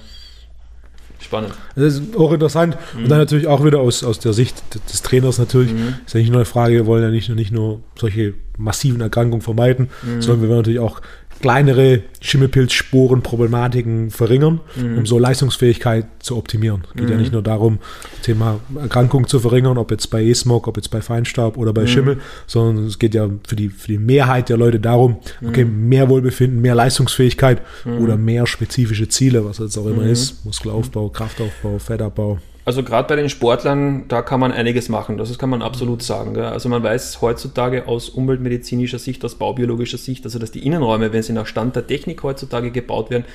Spannend. 1.20 1.54
Das 1.76 1.96
ist 1.96 2.16
auch 2.16 2.32
interessant. 2.32 2.78
Mhm. 2.96 3.04
Und 3.04 3.10
dann 3.10 3.20
natürlich 3.20 3.48
auch 3.48 3.64
wieder 3.64 3.80
aus, 3.80 4.04
aus 4.04 4.20
der 4.20 4.34
Sicht 4.34 4.62
des 4.92 5.02
Trainers 5.02 5.38
natürlich. 5.38 5.72
Mhm. 5.74 5.96
Ist 6.06 6.14
ja 6.14 6.20
nicht 6.20 6.30
nur 6.30 6.40
eine 6.40 6.46
Frage, 6.46 6.74
wir 6.74 6.86
wollen 6.86 7.04
ja 7.04 7.10
nicht, 7.10 7.30
nicht 7.30 7.52
nur 7.52 7.82
solche 7.98 8.34
massiven 8.58 9.02
Erkrankungen 9.02 9.42
vermeiden, 9.42 9.90
mhm. 10.02 10.22
sondern 10.22 10.42
wir 10.42 10.50
wollen 10.50 10.60
natürlich 10.60 10.80
auch 10.80 11.02
kleinere 11.42 12.02
Schimmelpilzsporenproblematiken 12.22 14.12
verringern, 14.12 14.60
mhm. 14.76 15.00
um 15.00 15.06
so 15.06 15.18
Leistungsfähigkeit 15.20 16.06
zu 16.20 16.38
optimieren. 16.38 16.84
Es 16.90 16.94
geht 16.94 17.06
mhm. 17.06 17.12
ja 17.12 17.18
nicht 17.18 17.32
nur 17.32 17.42
darum, 17.42 17.80
Thema 18.24 18.60
Erkrankung 18.76 19.28
zu 19.28 19.40
verringern, 19.40 19.78
ob 19.78 19.92
jetzt 19.92 20.08
bei 20.08 20.24
E-Smog, 20.24 20.68
ob 20.68 20.78
jetzt 20.78 20.90
bei 20.90 21.02
Feinstaub 21.02 21.58
oder 21.58 21.74
bei 21.74 21.84
mhm. 21.84 21.88
Schimmel, 21.88 22.18
sondern 22.46 22.86
es 22.88 23.00
geht 23.00 23.16
ja 23.16 23.30
für 23.48 23.56
die, 23.56 23.70
für 23.70 23.88
die 23.88 23.98
Mehrheit 23.98 24.50
der 24.50 24.58
Leute 24.58 24.80
darum, 24.80 25.18
okay, 25.46 25.66
mhm. 25.66 25.88
mehr 25.88 26.10
Wohlbefinden, 26.10 26.62
mehr 26.62 26.76
Leistungsfähigkeit 26.76 27.62
mhm. 27.86 28.00
oder 28.00 28.18
mehr 28.18 28.46
spezifische 28.46 29.08
Ziele, 29.08 29.46
was 29.46 29.60
jetzt 29.60 29.78
auch 29.78 29.88
immer 29.88 30.04
mhm. 30.04 30.12
ist, 30.12 30.46
Muskelaufbau, 30.46 31.10
Kraftaufbau, 31.10 31.80
Fettabbau. 31.80 32.40
Also 32.70 32.84
gerade 32.84 33.08
bei 33.08 33.16
den 33.16 33.30
Sportlern, 33.30 34.08
da 34.10 34.22
kann 34.22 34.40
man 34.40 34.52
einiges 34.52 34.90
machen, 34.90 35.18
das 35.18 35.36
kann 35.40 35.50
man 35.50 35.64
absolut 35.64 36.04
sagen. 36.04 36.36
Gell? 36.36 36.44
Also 36.44 36.70
man 36.70 36.84
weiß 36.84 37.20
heutzutage 37.20 37.88
aus 37.88 38.10
umweltmedizinischer 38.10 39.00
Sicht, 39.00 39.26
aus 39.26 39.34
baubiologischer 39.34 39.98
Sicht, 39.98 40.24
also 40.24 40.38
dass 40.38 40.52
die 40.52 40.64
Innenräume, 40.64 41.12
wenn 41.12 41.24
sie 41.24 41.34
nach 41.34 41.48
Stand 41.48 41.76
der 41.76 41.88
Technik 41.88 42.22
heutzutage 42.22 42.70
gebaut 42.70 43.10
werden, 43.10 43.26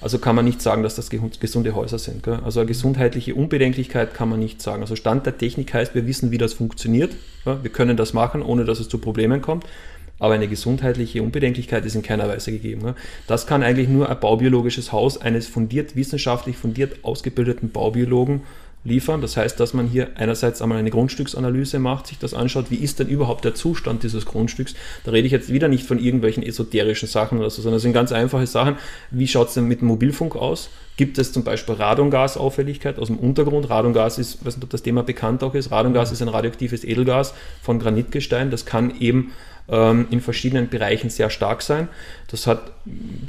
also 0.00 0.18
kann 0.18 0.34
man 0.34 0.46
nicht 0.46 0.62
sagen, 0.62 0.82
dass 0.82 0.94
das 0.94 1.10
gesunde 1.10 1.74
Häuser 1.74 1.98
sind. 1.98 2.22
Gell? 2.22 2.38
Also 2.42 2.60
eine 2.60 2.66
gesundheitliche 2.66 3.34
Unbedenklichkeit 3.34 4.14
kann 4.14 4.30
man 4.30 4.40
nicht 4.40 4.62
sagen. 4.62 4.80
Also 4.80 4.96
Stand 4.96 5.26
der 5.26 5.36
Technik 5.36 5.74
heißt, 5.74 5.94
wir 5.94 6.06
wissen, 6.06 6.30
wie 6.30 6.38
das 6.38 6.54
funktioniert. 6.54 7.14
Ja? 7.44 7.62
Wir 7.62 7.70
können 7.70 7.98
das 7.98 8.14
machen, 8.14 8.40
ohne 8.40 8.64
dass 8.64 8.80
es 8.80 8.88
zu 8.88 8.96
Problemen 8.96 9.42
kommt. 9.42 9.66
Aber 10.18 10.32
eine 10.32 10.48
gesundheitliche 10.48 11.22
Unbedenklichkeit 11.22 11.84
ist 11.84 11.94
in 11.94 12.02
keiner 12.02 12.26
Weise 12.26 12.52
gegeben. 12.52 12.80
Ne? 12.80 12.94
Das 13.26 13.46
kann 13.46 13.62
eigentlich 13.62 13.90
nur 13.90 14.08
ein 14.08 14.18
baubiologisches 14.18 14.92
Haus 14.92 15.20
eines 15.20 15.46
fundiert, 15.46 15.94
wissenschaftlich 15.94 16.56
fundiert 16.56 17.04
ausgebildeten 17.04 17.68
Baubiologen 17.70 18.40
liefern. 18.84 19.20
Das 19.20 19.36
heißt, 19.36 19.58
dass 19.60 19.74
man 19.74 19.86
hier 19.86 20.10
einerseits 20.16 20.62
einmal 20.62 20.78
eine 20.78 20.90
Grundstücksanalyse 20.90 21.78
macht, 21.78 22.06
sich 22.06 22.18
das 22.18 22.34
anschaut, 22.34 22.70
wie 22.70 22.76
ist 22.76 22.98
denn 22.98 23.08
überhaupt 23.08 23.44
der 23.44 23.54
Zustand 23.54 24.02
dieses 24.02 24.26
Grundstücks. 24.26 24.74
Da 25.04 25.10
rede 25.10 25.26
ich 25.26 25.32
jetzt 25.32 25.52
wieder 25.52 25.68
nicht 25.68 25.86
von 25.86 25.98
irgendwelchen 25.98 26.42
esoterischen 26.42 27.08
Sachen 27.08 27.38
oder 27.38 27.50
so, 27.50 27.62
sondern 27.62 27.76
es 27.76 27.82
sind 27.82 27.92
ganz 27.92 28.12
einfache 28.12 28.46
Sachen. 28.46 28.76
Wie 29.10 29.28
schaut 29.28 29.48
es 29.48 29.54
denn 29.54 29.68
mit 29.68 29.80
dem 29.80 29.88
Mobilfunk 29.88 30.36
aus? 30.36 30.70
Gibt 30.96 31.18
es 31.18 31.32
zum 31.32 31.44
Beispiel 31.44 31.76
Radongasauffälligkeit 31.76 32.98
aus 32.98 33.06
dem 33.06 33.18
Untergrund? 33.18 33.70
Radongas 33.70 34.18
ist, 34.18 34.40
ich 34.40 34.46
weiß 34.46 34.56
nicht, 34.56 34.64
ob 34.64 34.70
das 34.70 34.82
Thema 34.82 35.02
bekannt 35.02 35.44
auch 35.44 35.54
ist, 35.54 35.70
Radongas 35.70 36.10
ist 36.10 36.22
ein 36.22 36.28
radioaktives 36.28 36.82
Edelgas 36.84 37.34
von 37.62 37.78
Granitgestein. 37.78 38.50
Das 38.50 38.66
kann 38.66 38.98
eben 38.98 39.32
ähm, 39.70 40.06
in 40.10 40.20
verschiedenen 40.20 40.68
Bereichen 40.68 41.10
sehr 41.10 41.30
stark 41.30 41.62
sein. 41.62 41.88
Das 42.30 42.46
hat 42.46 42.72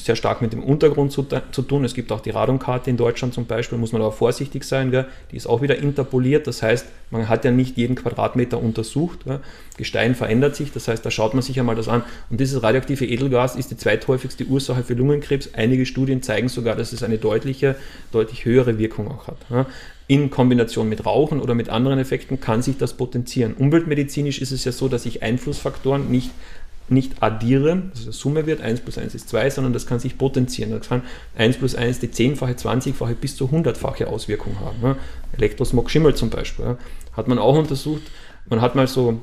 sehr 0.02 0.16
stark 0.16 0.42
mit 0.42 0.54
dem 0.54 0.64
Untergrund 0.64 1.12
zu, 1.12 1.26
zu 1.52 1.62
tun. 1.62 1.84
Es 1.86 1.94
gibt 1.94 2.12
auch 2.12 2.22
die 2.22 2.30
Radonkarte 2.30 2.90
in 2.90 2.98
Deutschland 2.98 3.34
zum 3.34 3.46
Beispiel, 3.46 3.78
muss 3.78 3.92
man 3.92 4.02
aber 4.02 4.12
vorsichtig 4.12 4.64
sein. 4.64 4.92
Gell? 4.92 5.06
Die 5.32 5.38
ist 5.38 5.48
auch 5.48 5.62
wieder 5.62 5.78
interpoliert, 5.78 6.48
das 6.48 6.62
heißt, 6.62 6.86
man 7.12 7.28
hat 7.28 7.46
ja 7.46 7.52
nicht 7.52 7.78
jeden 7.78 7.96
Quadratmeter 7.96 8.62
untersucht. 8.62 9.26
Gell? 9.26 9.40
Gestein 9.78 10.16
verändert 10.16 10.56
sich, 10.56 10.72
das 10.72 10.88
heißt, 10.88 11.06
da 11.06 11.12
schaut 11.12 11.34
man 11.34 11.44
sich 11.44 11.60
einmal 11.60 11.76
das 11.76 11.88
an. 11.88 12.04
Und 12.30 12.40
dieses 12.40 12.62
radioaktive 12.64 13.06
Edelgas 13.06 13.56
ist 13.56 13.72
die 13.72 13.78
zweithäufigste 13.78 14.46
Ursache 14.46 14.84
für 14.84 14.94
Lungenkrebs. 14.94 15.54
Einige 15.54 15.86
Studien 15.86 16.22
zeigen 16.22 16.50
sogar, 16.50 16.76
dass 16.76 16.94
es 16.94 17.04
eine 17.04 17.18
deutliche, 17.18 17.76
deutlich 18.12 18.46
höhere 18.46 18.78
Wirkung 18.78 19.10
auch 19.10 19.28
hat. 19.28 19.38
Gell? 19.50 19.66
In 20.10 20.32
Kombination 20.32 20.90
mit 20.90 21.06
Rauchen 21.06 21.40
oder 21.40 21.54
mit 21.54 21.70
anderen 21.70 22.00
Effekten 22.00 22.42
kann 22.42 22.64
sich 22.64 22.78
das 22.78 22.94
potenzieren. 22.94 23.54
Umweltmedizinisch 23.54 24.42
ist 24.42 24.52
es 24.52 24.66
ja 24.66 24.72
so, 24.72 24.90
dass 24.90 25.04
sich 25.04 25.22
Einflussfaktoren 25.22 26.10
nicht 26.10 26.32
nicht 26.92 27.22
es 27.22 27.28
eine 27.30 27.92
Summe 28.12 28.48
wird, 28.48 28.62
1 28.62 28.80
plus 28.80 28.98
1 28.98 29.14
ist 29.14 29.30
2, 29.30 29.52
sondern 29.52 29.74
das 29.74 29.86
kann 29.86 30.00
sich 30.00 30.18
potenzieren. 30.18 30.72
Das 30.72 30.90
kann 30.90 31.04
1 31.38 31.58
plus 31.58 31.76
1 31.76 32.00
die 32.00 32.08
10-fache, 32.08 32.56
20-fache 32.56 33.14
bis 33.14 33.36
zu 33.36 33.46
100-fache 33.46 34.06
Auswirkung 34.06 34.60
haben. 34.60 34.98
Elektrosmog 35.38 35.92
Schimmel 35.92 36.16
zum 36.16 36.32
Beispiel. 36.32 36.78
Hat 37.14 37.28
man 37.28 37.38
auch 37.38 37.56
untersucht. 37.56 38.02
Man 38.50 38.62
hat 38.62 38.74
mal 38.74 38.88
so 38.88 39.22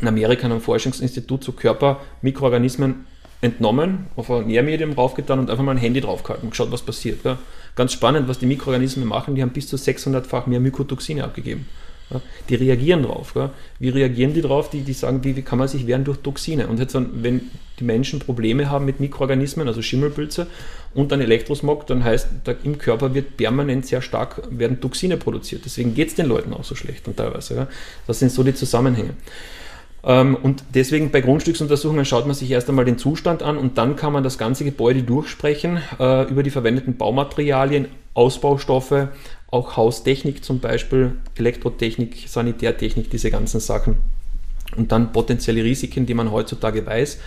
in 0.00 0.08
Amerika 0.08 0.46
in 0.46 0.52
einem 0.52 0.60
Forschungsinstitut 0.60 1.44
so 1.44 1.52
Körpermikroorganismen 1.52 3.06
entnommen, 3.40 4.06
auf 4.16 4.30
ein 4.30 4.46
Nährmedium 4.46 4.92
raufgetan 4.92 5.38
und 5.38 5.50
einfach 5.50 5.64
mal 5.64 5.72
ein 5.72 5.78
Handy 5.78 6.00
draufgehalten 6.00 6.46
und 6.46 6.50
geschaut, 6.50 6.72
was 6.72 6.82
passiert. 6.82 7.24
Ja. 7.24 7.38
Ganz 7.76 7.92
spannend, 7.92 8.28
was 8.28 8.38
die 8.38 8.46
Mikroorganismen 8.46 9.06
machen, 9.06 9.34
die 9.34 9.42
haben 9.42 9.50
bis 9.50 9.68
zu 9.68 9.76
600-fach 9.76 10.46
mehr 10.46 10.60
Mykotoxine 10.60 11.22
abgegeben. 11.22 11.66
Ja. 12.10 12.20
Die 12.48 12.54
reagieren 12.56 13.02
drauf. 13.02 13.34
Ja. 13.36 13.50
Wie 13.78 13.90
reagieren 13.90 14.34
die 14.34 14.40
drauf? 14.40 14.70
Die, 14.70 14.80
die 14.80 14.92
sagen, 14.92 15.22
wie, 15.22 15.36
wie 15.36 15.42
kann 15.42 15.58
man 15.58 15.68
sich 15.68 15.86
wehren 15.86 16.04
durch 16.04 16.18
Toxine? 16.18 16.66
Und 16.66 16.80
jetzt, 16.80 16.96
wenn 16.96 17.42
die 17.78 17.84
Menschen 17.84 18.18
Probleme 18.18 18.70
haben 18.70 18.84
mit 18.84 18.98
Mikroorganismen, 18.98 19.68
also 19.68 19.82
Schimmelpilze 19.82 20.48
und 20.94 21.12
dann 21.12 21.20
Elektrosmog, 21.20 21.86
dann 21.86 22.02
heißt, 22.02 22.28
da 22.44 22.54
im 22.64 22.78
Körper 22.78 23.14
wird 23.14 23.36
permanent 23.36 23.86
sehr 23.86 24.02
stark, 24.02 24.42
werden 24.50 24.80
Toxine 24.80 25.16
produziert. 25.16 25.62
Deswegen 25.64 25.94
geht 25.94 26.08
es 26.08 26.14
den 26.16 26.26
Leuten 26.26 26.52
auch 26.54 26.64
so 26.64 26.74
schlecht 26.74 27.06
und 27.06 27.16
teilweise. 27.16 27.68
Das 28.06 28.18
sind 28.18 28.32
so 28.32 28.42
die 28.42 28.54
Zusammenhänge. 28.54 29.10
Ähm, 30.04 30.36
und 30.36 30.64
deswegen 30.74 31.10
bei 31.10 31.20
Grundstücksuntersuchungen 31.20 32.04
schaut 32.04 32.26
man 32.26 32.34
sich 32.34 32.50
erst 32.50 32.68
einmal 32.68 32.84
den 32.84 32.98
Zustand 32.98 33.42
an 33.42 33.56
und 33.56 33.78
dann 33.78 33.96
kann 33.96 34.12
man 34.12 34.24
das 34.24 34.38
ganze 34.38 34.64
Gebäude 34.64 35.02
durchsprechen 35.02 35.80
äh, 35.98 36.28
über 36.30 36.42
die 36.42 36.50
verwendeten 36.50 36.96
Baumaterialien, 36.96 37.86
Ausbaustoffe, 38.14 39.08
auch 39.50 39.76
Haustechnik 39.76 40.44
zum 40.44 40.60
Beispiel, 40.60 41.12
Elektrotechnik, 41.36 42.24
Sanitärtechnik, 42.26 43.10
diese 43.10 43.30
ganzen 43.30 43.60
Sachen. 43.60 43.96
Und 44.76 44.92
dann 44.92 45.12
potenzielle 45.12 45.64
Risiken, 45.64 46.04
die 46.04 46.14
man 46.14 46.30
heutzutage 46.30 46.84
weiß, 46.84 47.18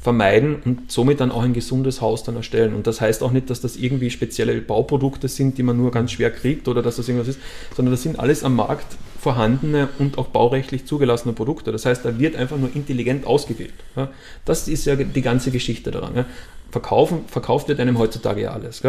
vermeiden 0.00 0.56
und 0.64 0.90
somit 0.90 1.20
dann 1.20 1.30
auch 1.30 1.42
ein 1.42 1.52
gesundes 1.52 2.00
Haus 2.00 2.22
dann 2.22 2.36
erstellen. 2.36 2.74
Und 2.74 2.86
das 2.86 3.00
heißt 3.00 3.22
auch 3.22 3.32
nicht, 3.32 3.50
dass 3.50 3.60
das 3.60 3.76
irgendwie 3.76 4.10
spezielle 4.10 4.60
Bauprodukte 4.60 5.28
sind, 5.28 5.58
die 5.58 5.62
man 5.62 5.76
nur 5.76 5.90
ganz 5.90 6.12
schwer 6.12 6.30
kriegt 6.30 6.68
oder 6.68 6.82
dass 6.82 6.96
das 6.96 7.08
irgendwas 7.08 7.28
ist, 7.28 7.40
sondern 7.74 7.92
das 7.92 8.02
sind 8.02 8.18
alles 8.18 8.42
am 8.42 8.56
Markt 8.56 8.96
vorhandene 9.20 9.88
und 9.98 10.18
auch 10.18 10.28
baurechtlich 10.28 10.86
zugelassene 10.86 11.34
Produkte. 11.34 11.72
Das 11.72 11.84
heißt, 11.84 12.04
da 12.04 12.18
wird 12.18 12.36
einfach 12.36 12.56
nur 12.56 12.74
intelligent 12.74 13.26
ausgewählt. 13.26 13.74
Das 14.44 14.66
ist 14.66 14.86
ja 14.86 14.96
die 14.96 15.22
ganze 15.22 15.50
Geschichte 15.50 15.90
daran. 15.90 16.24
Verkaufen, 16.70 17.24
verkauft 17.26 17.68
wird 17.68 17.80
einem 17.80 17.98
heutzutage 17.98 18.42
ja 18.42 18.52
alles. 18.52 18.82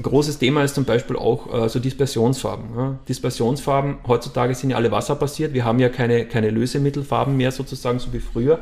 Ein 0.00 0.02
großes 0.02 0.38
Thema 0.38 0.64
ist 0.64 0.74
zum 0.74 0.84
Beispiel 0.84 1.16
auch 1.16 1.52
äh, 1.52 1.68
so 1.68 1.78
Dispersionsfarben. 1.78 2.98
Dispersionsfarben 3.06 3.98
heutzutage 4.08 4.54
sind 4.54 4.70
ja 4.70 4.76
alle 4.76 4.90
wasserbasiert. 4.90 5.52
Wir 5.52 5.66
haben 5.66 5.78
ja 5.78 5.90
keine, 5.90 6.24
keine 6.24 6.48
Lösemittelfarben 6.48 7.36
mehr 7.36 7.52
sozusagen, 7.52 7.98
so 7.98 8.10
wie 8.14 8.20
früher. 8.20 8.60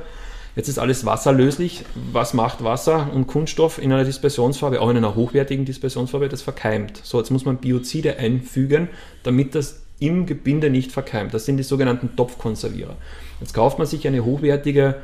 Jetzt 0.56 0.66
ist 0.66 0.80
alles 0.80 1.06
wasserlöslich. 1.06 1.84
Was 2.12 2.34
macht 2.34 2.64
Wasser 2.64 3.10
und 3.14 3.28
Kunststoff 3.28 3.80
in 3.80 3.92
einer 3.92 4.02
Dispersionsfarbe, 4.02 4.80
auch 4.80 4.90
in 4.90 4.96
einer 4.96 5.14
hochwertigen 5.14 5.64
Dispersionsfarbe? 5.64 6.28
Das 6.28 6.42
verkeimt. 6.42 7.00
So, 7.04 7.18
jetzt 7.18 7.30
muss 7.30 7.44
man 7.44 7.58
Biozide 7.58 8.16
einfügen, 8.16 8.88
damit 9.22 9.54
das 9.54 9.82
im 10.00 10.26
Gebinde 10.26 10.70
nicht 10.70 10.92
verkeimt. 10.92 11.34
Das 11.34 11.44
sind 11.44 11.56
die 11.56 11.62
sogenannten 11.62 12.16
Topfkonservierer. 12.16 12.96
Jetzt 13.40 13.54
kauft 13.54 13.78
man 13.78 13.86
sich 13.86 14.06
eine 14.06 14.24
hochwertige 14.24 14.96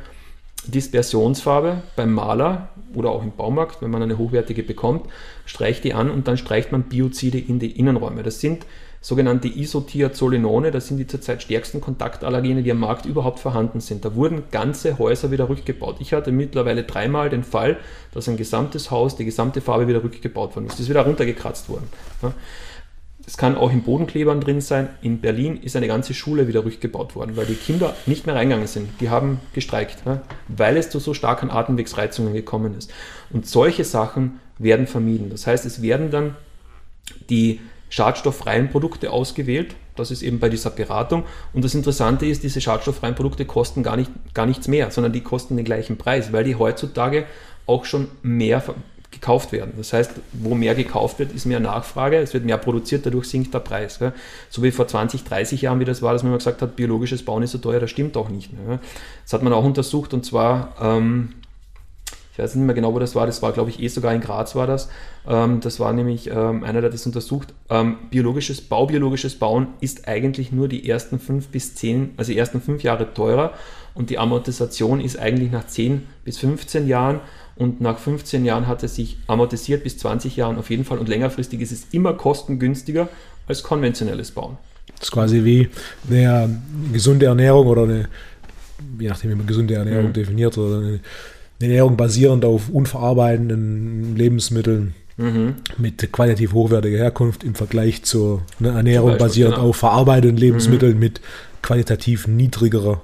Dispersionsfarbe 0.67 1.83
beim 1.95 2.13
Maler 2.13 2.69
oder 2.93 3.11
auch 3.11 3.23
im 3.23 3.31
Baumarkt, 3.31 3.81
wenn 3.81 3.91
man 3.91 4.01
eine 4.01 4.17
hochwertige 4.17 4.63
bekommt, 4.63 5.07
streicht 5.45 5.83
die 5.83 5.93
an 5.93 6.09
und 6.09 6.27
dann 6.27 6.37
streicht 6.37 6.71
man 6.71 6.83
Biozide 6.83 7.37
in 7.37 7.59
die 7.59 7.77
Innenräume. 7.77 8.23
Das 8.23 8.39
sind 8.39 8.65
sogenannte 9.01 9.47
Isothiazolinone, 9.47 10.71
das 10.71 10.87
sind 10.87 10.97
die 10.97 11.05
zurzeit 11.05 11.43
stärksten 11.43 11.79
Kontaktallergene, 11.79 12.63
die 12.63 12.71
am 12.71 12.79
Markt 12.79 13.05
überhaupt 13.05 13.39
vorhanden 13.39 13.79
sind. 13.79 14.03
Da 14.03 14.15
wurden 14.15 14.45
ganze 14.49 14.97
Häuser 14.97 15.29
wieder 15.29 15.47
rückgebaut. 15.47 15.97
Ich 15.99 16.13
hatte 16.13 16.31
mittlerweile 16.31 16.83
dreimal 16.83 17.29
den 17.29 17.43
Fall, 17.43 17.77
dass 18.13 18.27
ein 18.27 18.37
gesamtes 18.37 18.89
Haus, 18.89 19.15
die 19.15 19.25
gesamte 19.25 19.61
Farbe 19.61 19.87
wieder 19.87 20.03
rückgebaut 20.03 20.55
worden 20.55 20.65
ist. 20.65 20.73
Das 20.73 20.79
ist 20.79 20.89
wieder 20.89 21.05
runtergekratzt 21.05 21.69
worden. 21.69 21.87
Das 23.25 23.37
kann 23.37 23.57
auch 23.57 23.71
in 23.71 23.81
Bodenklebern 23.81 24.39
drin 24.39 24.61
sein. 24.61 24.89
In 25.01 25.19
Berlin 25.19 25.57
ist 25.57 25.75
eine 25.75 25.87
ganze 25.87 26.13
Schule 26.13 26.47
wieder 26.47 26.63
rückgebaut 26.63 27.15
worden, 27.15 27.35
weil 27.35 27.47
die 27.47 27.55
Kinder 27.55 27.95
nicht 28.05 28.27
mehr 28.27 28.35
reingegangen 28.35 28.67
sind. 28.67 28.89
Die 29.01 29.09
haben 29.09 29.39
gestreikt, 29.53 29.97
weil 30.47 30.77
es 30.77 30.91
zu 30.91 30.99
so 30.99 31.15
starken 31.15 31.49
Atemwegsreizungen 31.49 32.33
gekommen 32.33 32.77
ist. 32.77 32.91
Und 33.31 33.47
solche 33.47 33.83
Sachen 33.83 34.39
werden 34.59 34.85
vermieden. 34.85 35.31
Das 35.31 35.47
heißt, 35.47 35.65
es 35.65 35.81
werden 35.81 36.11
dann 36.11 36.35
die 37.29 37.61
schadstofffreien 37.89 38.69
Produkte 38.69 39.11
ausgewählt. 39.11 39.75
Das 39.95 40.11
ist 40.11 40.21
eben 40.21 40.39
bei 40.39 40.49
dieser 40.49 40.69
Beratung. 40.69 41.23
Und 41.53 41.65
das 41.65 41.73
Interessante 41.73 42.25
ist, 42.25 42.43
diese 42.43 42.61
schadstofffreien 42.61 43.15
Produkte 43.15 43.45
kosten 43.45 43.81
gar, 43.81 43.97
nicht, 43.97 44.11
gar 44.33 44.45
nichts 44.45 44.67
mehr, 44.67 44.91
sondern 44.91 45.13
die 45.13 45.21
kosten 45.21 45.55
den 45.55 45.65
gleichen 45.65 45.97
Preis, 45.97 46.31
weil 46.31 46.43
die 46.43 46.55
heutzutage 46.55 47.25
auch 47.65 47.85
schon 47.85 48.09
mehr 48.21 48.61
gekauft 49.25 49.51
werden. 49.51 49.73
Das 49.77 49.91
heißt, 49.91 50.11
wo 50.33 50.53
mehr 50.53 50.75
gekauft 50.75 51.17
wird, 51.17 51.33
ist 51.33 51.45
mehr 51.45 51.59
Nachfrage, 51.59 52.17
es 52.17 52.35
wird 52.35 52.45
mehr 52.45 52.59
produziert, 52.59 53.07
dadurch 53.07 53.27
sinkt 53.27 53.53
der 53.55 53.59
Preis. 53.59 53.99
So 54.51 54.61
wie 54.61 54.69
vor 54.69 54.87
20, 54.87 55.23
30 55.23 55.63
Jahren, 55.63 55.79
wie 55.79 55.85
das 55.85 56.03
war, 56.03 56.13
dass 56.13 56.21
man 56.21 56.33
gesagt 56.33 56.61
hat, 56.61 56.75
biologisches 56.75 57.25
Bauen 57.25 57.41
ist 57.41 57.51
so 57.51 57.57
teuer, 57.57 57.79
das 57.79 57.89
stimmt 57.89 58.15
auch 58.17 58.29
nicht 58.29 58.53
mehr. 58.53 58.79
Das 59.23 59.33
hat 59.33 59.41
man 59.41 59.51
auch 59.51 59.63
untersucht 59.63 60.13
und 60.13 60.23
zwar 60.23 60.75
ähm, 60.79 61.29
ich 62.31 62.39
weiß 62.39 62.55
nicht 62.55 62.65
mehr 62.65 62.75
genau, 62.75 62.93
wo 62.93 62.99
das 62.99 63.15
war, 63.15 63.25
das 63.25 63.41
war, 63.41 63.53
glaube 63.53 63.69
ich, 63.69 63.81
eh 63.81 63.87
sogar 63.87 64.13
in 64.13 64.19
Graz 64.19 64.55
war 64.55 64.67
das. 64.67 64.89
Ähm, 65.25 65.61
das 65.61 65.79
war 65.79 65.93
nämlich 65.93 66.29
ähm, 66.29 66.65
einer, 66.65 66.81
der 66.81 66.89
das 66.89 67.05
untersucht. 67.05 67.53
Ähm, 67.69 67.95
biologisches, 68.11 68.59
baubiologisches 68.59 69.39
Bauen 69.39 69.67
ist 69.79 70.09
eigentlich 70.09 70.51
nur 70.51 70.67
die 70.67 70.89
ersten 70.89 71.17
fünf 71.17 71.47
bis 71.47 71.75
zehn, 71.75 72.13
also 72.17 72.33
die 72.33 72.37
ersten 72.37 72.59
fünf 72.59 72.83
Jahre 72.83 73.13
teurer 73.13 73.53
und 73.93 74.09
die 74.09 74.19
Amortisation 74.19 74.99
ist 74.99 75.17
eigentlich 75.17 75.49
nach 75.51 75.65
10 75.65 76.05
bis 76.25 76.37
15 76.37 76.87
Jahren 76.87 77.21
und 77.57 77.81
nach 77.81 77.97
15 77.97 78.45
Jahren 78.45 78.67
hat 78.67 78.83
es 78.83 78.95
sich 78.95 79.17
amortisiert 79.27 79.83
bis 79.83 79.97
20 79.97 80.35
Jahren 80.35 80.57
auf 80.57 80.69
jeden 80.69 80.83
Fall 80.83 80.97
und 80.97 81.07
längerfristig 81.07 81.61
ist 81.61 81.71
es 81.71 81.87
immer 81.91 82.13
kostengünstiger 82.13 83.07
als 83.47 83.63
konventionelles 83.63 84.31
Bauen. 84.31 84.57
Das 84.95 85.09
ist 85.09 85.11
quasi 85.11 85.43
wie 85.43 85.69
eine 86.09 86.61
gesunde 86.91 87.27
Ernährung 87.27 87.67
oder 87.67 87.83
eine, 87.83 88.07
je 88.99 89.07
nachdem, 89.07 89.31
wie 89.31 89.35
man 89.35 89.47
gesunde 89.47 89.75
Ernährung 89.75 90.07
mhm. 90.07 90.13
definiert, 90.13 90.57
oder 90.57 90.77
eine 90.77 90.99
Ernährung 91.59 91.97
basierend 91.97 92.45
auf 92.45 92.69
unverarbeitenden 92.69 94.15
Lebensmitteln 94.15 94.93
mhm. 95.17 95.55
mit 95.77 96.11
qualitativ 96.11 96.53
hochwertiger 96.53 96.97
Herkunft 96.97 97.43
im 97.43 97.55
Vergleich 97.55 98.03
zur 98.03 98.41
ne, 98.59 98.69
Ernährung 98.69 99.11
Beispiel, 99.11 99.27
basierend 99.27 99.55
genau. 99.55 99.69
auf 99.69 99.77
verarbeiteten 99.77 100.37
Lebensmitteln 100.37 100.93
mhm. 100.93 100.99
mit 100.99 101.21
qualitativ 101.61 102.27
niedrigerer 102.27 103.01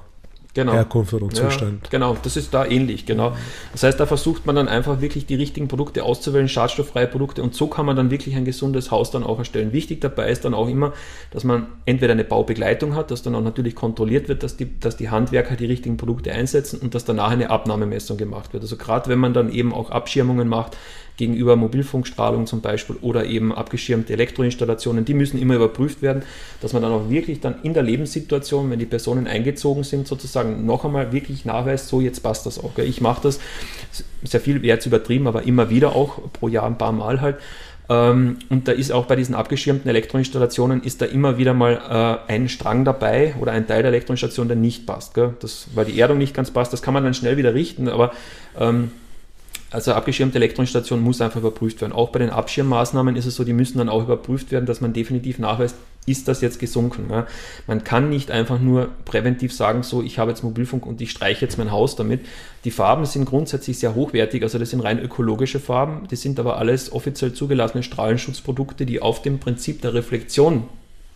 genau. 0.53 0.73
Herkunft 0.73 1.13
oder 1.13 1.29
Zustand. 1.29 1.83
Ja, 1.83 1.89
genau, 1.89 2.17
das 2.21 2.37
ist 2.37 2.53
da 2.53 2.65
ähnlich, 2.65 3.05
genau. 3.05 3.35
Das 3.71 3.83
heißt, 3.83 3.99
da 3.99 4.05
versucht 4.05 4.45
man 4.45 4.55
dann 4.55 4.67
einfach 4.67 5.01
wirklich 5.01 5.25
die 5.25 5.35
richtigen 5.35 5.67
Produkte 5.67 6.03
auszuwählen, 6.03 6.47
schadstofffreie 6.47 7.07
Produkte 7.07 7.43
und 7.43 7.55
so 7.55 7.67
kann 7.67 7.85
man 7.85 7.95
dann 7.95 8.11
wirklich 8.11 8.35
ein 8.35 8.45
gesundes 8.45 8.91
Haus 8.91 9.11
dann 9.11 9.23
auch 9.23 9.39
erstellen. 9.39 9.73
Wichtig 9.73 10.01
dabei 10.01 10.29
ist 10.29 10.45
dann 10.45 10.53
auch 10.53 10.67
immer, 10.67 10.93
dass 11.31 11.43
man 11.43 11.67
entweder 11.85 12.13
eine 12.13 12.23
Baubegleitung 12.23 12.95
hat, 12.95 13.11
dass 13.11 13.21
dann 13.21 13.35
auch 13.35 13.41
natürlich 13.41 13.75
kontrolliert 13.75 14.29
wird, 14.29 14.43
dass 14.43 14.57
die, 14.57 14.79
dass 14.79 14.97
die 14.97 15.09
Handwerker 15.09 15.55
die 15.55 15.65
richtigen 15.65 15.97
Produkte 15.97 16.31
einsetzen 16.31 16.79
und 16.79 16.95
dass 16.95 17.05
danach 17.05 17.31
eine 17.31 17.49
Abnahmemessung 17.49 18.17
gemacht 18.17 18.53
wird. 18.53 18.63
Also 18.63 18.77
gerade 18.77 19.09
wenn 19.09 19.19
man 19.19 19.33
dann 19.33 19.51
eben 19.51 19.73
auch 19.73 19.89
Abschirmungen 19.89 20.47
macht, 20.47 20.77
gegenüber 21.21 21.55
Mobilfunkstrahlung 21.55 22.47
zum 22.47 22.61
Beispiel 22.61 22.95
oder 23.01 23.25
eben 23.27 23.53
abgeschirmte 23.53 24.11
Elektroinstallationen, 24.13 25.05
die 25.05 25.13
müssen 25.13 25.39
immer 25.39 25.53
überprüft 25.53 26.01
werden, 26.01 26.23
dass 26.61 26.73
man 26.73 26.81
dann 26.81 26.91
auch 26.91 27.11
wirklich 27.11 27.39
dann 27.39 27.61
in 27.61 27.75
der 27.75 27.83
Lebenssituation, 27.83 28.71
wenn 28.71 28.79
die 28.79 28.87
Personen 28.87 29.27
eingezogen 29.27 29.83
sind, 29.83 30.07
sozusagen 30.07 30.65
noch 30.65 30.83
einmal 30.83 31.13
wirklich 31.13 31.45
nachweist, 31.45 31.89
so 31.89 32.01
jetzt 32.01 32.21
passt 32.21 32.47
das 32.47 32.57
auch. 32.57 32.75
Ich 32.79 33.01
mache 33.01 33.21
das 33.21 33.39
sehr 34.23 34.41
viel, 34.41 34.63
wäre 34.63 34.77
jetzt 34.77 34.87
übertrieben, 34.87 35.27
aber 35.27 35.43
immer 35.43 35.69
wieder 35.69 35.95
auch 35.95 36.17
pro 36.33 36.47
Jahr 36.47 36.65
ein 36.65 36.79
paar 36.79 36.91
Mal 36.91 37.21
halt. 37.21 37.35
Ähm, 37.87 38.39
und 38.49 38.67
da 38.67 38.71
ist 38.71 38.91
auch 38.91 39.05
bei 39.05 39.15
diesen 39.15 39.35
abgeschirmten 39.35 39.87
Elektroinstallationen 39.87 40.81
ist 40.81 41.03
da 41.03 41.05
immer 41.05 41.37
wieder 41.37 41.53
mal 41.53 42.17
äh, 42.27 42.31
ein 42.33 42.49
Strang 42.49 42.83
dabei 42.83 43.35
oder 43.39 43.51
ein 43.51 43.67
Teil 43.67 43.83
der 43.83 43.91
Elektroinstallation, 43.91 44.47
der 44.47 44.57
nicht 44.57 44.87
passt. 44.87 45.15
Das, 45.17 45.67
weil 45.75 45.85
die 45.85 45.99
Erdung 45.99 46.17
nicht 46.17 46.33
ganz 46.33 46.49
passt, 46.49 46.73
das 46.73 46.81
kann 46.81 46.95
man 46.95 47.03
dann 47.03 47.13
schnell 47.13 47.37
wieder 47.37 47.53
richten, 47.53 47.87
aber 47.89 48.11
ähm, 48.59 48.91
also 49.71 49.93
abgeschirmte 49.93 50.37
Elektroinstation 50.37 51.01
muss 51.01 51.21
einfach 51.21 51.39
überprüft 51.39 51.79
werden. 51.81 51.93
Auch 51.93 52.09
bei 52.09 52.19
den 52.19 52.29
Abschirmmaßnahmen 52.29 53.15
ist 53.15 53.25
es 53.25 53.35
so, 53.35 53.45
die 53.45 53.53
müssen 53.53 53.77
dann 53.77 53.89
auch 53.89 54.03
überprüft 54.03 54.51
werden, 54.51 54.65
dass 54.65 54.81
man 54.81 54.91
definitiv 54.91 55.39
nachweist, 55.39 55.75
ist 56.05 56.27
das 56.27 56.41
jetzt 56.41 56.59
gesunken. 56.59 57.05
Ja? 57.09 57.25
Man 57.67 57.83
kann 57.83 58.09
nicht 58.09 58.31
einfach 58.31 58.59
nur 58.59 58.89
präventiv 59.05 59.53
sagen, 59.53 59.83
so, 59.83 60.01
ich 60.01 60.19
habe 60.19 60.31
jetzt 60.31 60.43
Mobilfunk 60.43 60.85
und 60.85 60.99
ich 60.99 61.11
streiche 61.11 61.45
jetzt 61.45 61.57
mein 61.57 61.71
Haus 61.71 61.95
damit. 61.95 62.21
Die 62.65 62.71
Farben 62.71 63.05
sind 63.05 63.25
grundsätzlich 63.25 63.79
sehr 63.79 63.95
hochwertig, 63.95 64.43
also 64.43 64.59
das 64.59 64.71
sind 64.71 64.81
rein 64.81 64.99
ökologische 64.99 65.59
Farben, 65.59 66.07
die 66.09 66.15
sind 66.15 66.39
aber 66.39 66.57
alles 66.57 66.91
offiziell 66.91 67.33
zugelassene 67.33 67.83
Strahlenschutzprodukte, 67.83 68.85
die 68.85 69.01
auf 69.01 69.21
dem 69.21 69.39
Prinzip 69.39 69.81
der 69.81 69.93
Reflexion 69.93 70.63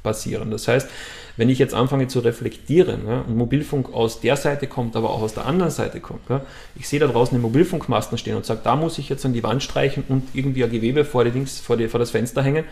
basieren. 0.06 0.52
Das 0.52 0.70
heißt, 0.70 0.88
wenn 1.36 1.50
ich 1.50 1.60
jetzt 1.60 1.74
anfange 1.74 2.08
zu 2.08 2.20
reflektieren 2.20 3.02
ja, 3.08 3.22
und 3.28 3.36
Mobilfunk 3.36 3.94
aus 3.94 4.22
der 4.22 4.38
Seite 4.38 4.68
kommt, 4.68 4.96
aber 4.96 5.10
auch 5.10 5.22
aus 5.22 5.34
der 5.34 5.46
anderen 5.46 5.72
Seite 5.72 6.00
kommt, 6.00 6.30
ja, 6.30 6.42
ich 6.76 6.88
sehe 6.88 7.00
da 7.00 7.08
draußen 7.08 7.36
den 7.36 7.42
Mobilfunkmasten 7.42 8.18
stehen 8.18 8.38
und 8.38 8.46
sage, 8.46 8.62
da 8.64 8.78
muss 8.78 8.98
ich 8.98 9.10
jetzt 9.10 9.26
an 9.26 9.34
die 9.34 9.44
Wand 9.44 9.62
streichen 9.62 10.06
und 10.08 10.24
irgendwie 10.34 10.64
ein 10.64 10.72
Gewebe 10.72 11.04
vor, 11.04 11.26
die 11.26 11.32
Dings, 11.32 11.60
vor, 11.60 11.76
die, 11.76 11.90
vor 11.90 12.00
das 12.00 12.12
Fenster 12.12 12.42
hängen 12.42 12.64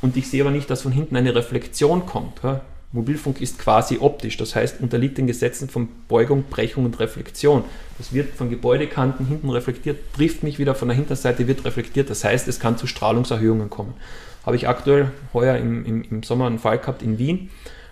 und 0.00 0.16
ich 0.16 0.28
sehe 0.28 0.42
aber 0.42 0.50
nicht, 0.50 0.68
dass 0.68 0.82
von 0.82 0.90
hinten 0.90 1.14
eine 1.14 1.34
Reflexion 1.34 2.04
kommt. 2.06 2.42
Ja, 2.42 2.62
Mobilfunk 2.92 3.40
ist 3.40 3.58
quasi 3.58 3.98
optisch, 4.00 4.36
das 4.36 4.54
heißt 4.54 4.80
unterliegt 4.80 5.16
den 5.16 5.26
Gesetzen 5.26 5.68
von 5.68 5.88
Beugung, 6.08 6.44
Brechung 6.50 6.84
und 6.84 6.98
Reflexion. 7.00 7.64
Das 7.98 8.12
wird 8.12 8.34
von 8.34 8.50
Gebäudekanten 8.50 9.26
hinten 9.26 9.48
reflektiert, 9.48 9.98
trifft 10.14 10.42
mich 10.42 10.58
wieder 10.58 10.74
von 10.74 10.88
der 10.88 10.96
Hinterseite, 10.96 11.46
wird 11.46 11.64
reflektiert. 11.64 12.10
Das 12.10 12.24
heißt, 12.24 12.48
es 12.48 12.60
kann 12.60 12.76
zu 12.76 12.86
Strahlungserhöhungen 12.86 13.70
kommen. 13.70 13.94
Habe 14.44 14.56
ich 14.56 14.68
aktuell 14.68 15.10
heuer 15.32 15.56
im, 15.56 15.84
im, 15.84 16.02
im 16.02 16.22
Sommer 16.22 16.46
einen 16.46 16.58
Fall 16.58 16.78
gehabt 16.78 17.02
in 17.02 17.18
Wien, 17.18 17.50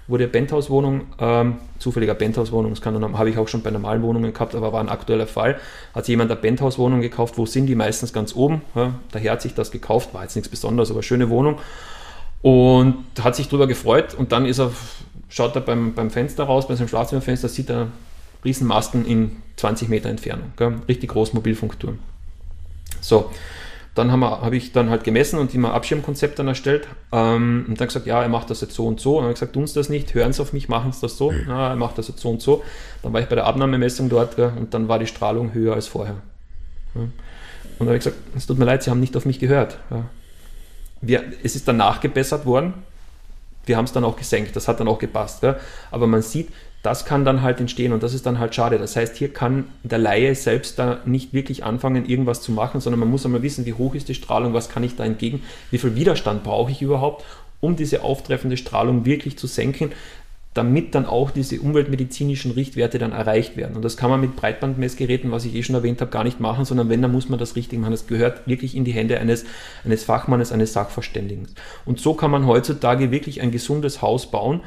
wo 0.08 0.16
der 0.16 0.26
Penthouse-Wohnung, 0.26 1.02
ähm, 1.20 1.58
zufälliger 1.78 2.14
Penthouse-Wohnung, 2.14 2.74
das 2.74 2.84
habe 2.84 3.30
ich 3.30 3.38
auch 3.38 3.46
schon 3.46 3.62
bei 3.62 3.70
normalen 3.70 4.02
Wohnungen 4.02 4.32
gehabt, 4.32 4.56
aber 4.56 4.72
war 4.72 4.80
ein 4.80 4.88
aktueller 4.88 5.28
Fall, 5.28 5.58
hat 5.94 6.08
jemand 6.08 6.30
eine 6.32 6.40
Penthouse-Wohnung 6.40 7.00
gekauft, 7.00 7.38
wo 7.38 7.46
sind 7.46 7.66
die? 7.66 7.76
Meistens 7.76 8.12
ganz 8.12 8.34
oben, 8.34 8.62
ja, 8.74 8.94
daher 9.12 9.32
hat 9.32 9.42
sich 9.42 9.54
das 9.54 9.70
gekauft, 9.70 10.12
war 10.12 10.22
jetzt 10.22 10.34
nichts 10.34 10.48
Besonderes, 10.48 10.90
aber 10.90 11.02
schöne 11.02 11.30
Wohnung. 11.30 11.58
Und 12.42 13.04
hat 13.22 13.36
sich 13.36 13.48
darüber 13.48 13.66
gefreut 13.66 14.14
und 14.14 14.32
dann 14.32 14.46
ist 14.46 14.58
er, 14.58 14.72
schaut 15.28 15.54
er 15.54 15.60
beim, 15.60 15.94
beim 15.94 16.10
Fenster 16.10 16.44
raus, 16.44 16.66
bei 16.66 16.74
seinem 16.74 16.88
Schlafzimmerfenster, 16.88 17.48
sieht 17.48 17.70
er 17.70 17.88
Riesenmasten 18.44 19.06
in 19.06 19.36
20 19.56 19.88
Meter 19.88 20.08
Entfernung, 20.08 20.52
gell? 20.56 20.74
richtig 20.88 21.10
groß 21.10 21.34
Mobilfunkturm. 21.34 21.98
So, 23.00 23.30
dann 23.94 24.12
habe 24.12 24.42
hab 24.42 24.52
ich 24.52 24.72
dann 24.72 24.88
halt 24.88 25.02
gemessen 25.02 25.38
und 25.38 25.54
immer 25.54 25.74
Abschirmkonzept 25.74 26.38
dann 26.38 26.48
erstellt 26.48 26.86
ähm, 27.12 27.64
und 27.68 27.80
dann 27.80 27.88
gesagt, 27.88 28.06
ja, 28.06 28.22
er 28.22 28.28
macht 28.28 28.48
das 28.48 28.60
jetzt 28.60 28.74
so 28.74 28.86
und 28.86 29.00
so. 29.00 29.12
Und 29.12 29.16
dann 29.18 29.24
habe 29.24 29.32
ich 29.32 29.40
gesagt, 29.40 29.52
tun 29.52 29.66
Sie 29.66 29.74
das 29.74 29.88
nicht, 29.88 30.14
hören 30.14 30.32
Sie 30.32 30.40
auf 30.40 30.52
mich, 30.52 30.68
machen 30.68 30.92
Sie 30.92 31.00
das 31.00 31.16
so. 31.16 31.32
Ja, 31.32 31.70
er 31.70 31.76
macht 31.76 31.98
das 31.98 32.08
jetzt 32.08 32.20
so 32.20 32.30
und 32.30 32.40
so. 32.40 32.62
Dann 33.02 33.12
war 33.12 33.20
ich 33.20 33.26
bei 33.26 33.34
der 33.34 33.46
Abnahmemessung 33.46 34.08
dort 34.08 34.38
ja, 34.38 34.48
und 34.48 34.72
dann 34.74 34.88
war 34.88 34.98
die 34.98 35.06
Strahlung 35.06 35.52
höher 35.52 35.74
als 35.74 35.88
vorher. 35.88 36.16
Ja. 36.94 37.00
Und 37.00 37.10
dann 37.78 37.88
habe 37.88 37.96
ich 37.96 38.04
gesagt, 38.04 38.18
es 38.36 38.46
tut 38.46 38.58
mir 38.58 38.64
leid, 38.64 38.82
Sie 38.82 38.90
haben 38.90 39.00
nicht 39.00 39.16
auf 39.16 39.24
mich 39.24 39.38
gehört. 39.38 39.78
Wir, 41.00 41.24
es 41.42 41.56
ist 41.56 41.66
dann 41.66 41.78
nachgebessert 41.78 42.46
worden. 42.46 42.74
Wir 43.66 43.76
haben 43.76 43.86
es 43.86 43.92
dann 43.92 44.04
auch 44.04 44.16
gesenkt, 44.16 44.54
das 44.54 44.68
hat 44.68 44.80
dann 44.80 44.88
auch 44.88 44.98
gepasst. 44.98 45.44
Aber 45.90 46.06
man 46.06 46.22
sieht, 46.22 46.48
das 46.82 47.04
kann 47.04 47.24
dann 47.24 47.42
halt 47.42 47.60
entstehen 47.60 47.92
und 47.92 48.02
das 48.02 48.14
ist 48.14 48.24
dann 48.24 48.38
halt 48.38 48.54
schade. 48.54 48.78
Das 48.78 48.96
heißt, 48.96 49.16
hier 49.16 49.32
kann 49.32 49.64
der 49.82 49.98
Laie 49.98 50.34
selbst 50.34 50.78
da 50.78 51.00
nicht 51.04 51.34
wirklich 51.34 51.62
anfangen, 51.62 52.06
irgendwas 52.06 52.40
zu 52.40 52.52
machen, 52.52 52.80
sondern 52.80 53.00
man 53.00 53.10
muss 53.10 53.26
einmal 53.26 53.42
wissen, 53.42 53.66
wie 53.66 53.74
hoch 53.74 53.94
ist 53.94 54.08
die 54.08 54.14
Strahlung, 54.14 54.54
was 54.54 54.70
kann 54.70 54.82
ich 54.82 54.96
da 54.96 55.04
entgegen, 55.04 55.42
wie 55.70 55.78
viel 55.78 55.94
Widerstand 55.94 56.42
brauche 56.42 56.70
ich 56.70 56.80
überhaupt, 56.80 57.24
um 57.60 57.76
diese 57.76 58.02
auftreffende 58.02 58.56
Strahlung 58.56 59.04
wirklich 59.04 59.36
zu 59.36 59.46
senken, 59.46 59.92
damit 60.54 60.94
dann 60.94 61.06
auch 61.06 61.30
diese 61.30 61.60
umweltmedizinischen 61.60 62.50
Richtwerte 62.50 62.98
dann 62.98 63.12
erreicht 63.12 63.56
werden. 63.56 63.76
Und 63.76 63.84
das 63.84 63.96
kann 63.96 64.10
man 64.10 64.20
mit 64.20 64.34
Breitbandmessgeräten, 64.34 65.30
was 65.30 65.44
ich 65.44 65.54
eh 65.54 65.62
schon 65.62 65.76
erwähnt 65.76 66.00
habe, 66.00 66.10
gar 66.10 66.24
nicht 66.24 66.40
machen, 66.40 66.64
sondern 66.64 66.88
wenn, 66.88 67.02
dann 67.02 67.12
muss 67.12 67.28
man 67.28 67.38
das 67.38 67.54
richtig 67.54 67.78
machen. 67.78 67.92
Das 67.92 68.08
gehört 68.08 68.48
wirklich 68.48 68.74
in 68.74 68.84
die 68.84 68.92
Hände 68.92 69.20
eines, 69.20 69.44
eines 69.84 70.02
Fachmannes, 70.02 70.50
eines 70.50 70.72
Sachverständigen. 70.72 71.46
Und 71.84 72.00
so 72.00 72.14
kann 72.14 72.32
man 72.32 72.46
heutzutage 72.46 73.12
wirklich 73.12 73.42
ein 73.42 73.52
gesundes 73.52 74.02
Haus 74.02 74.30
bauen, 74.30 74.62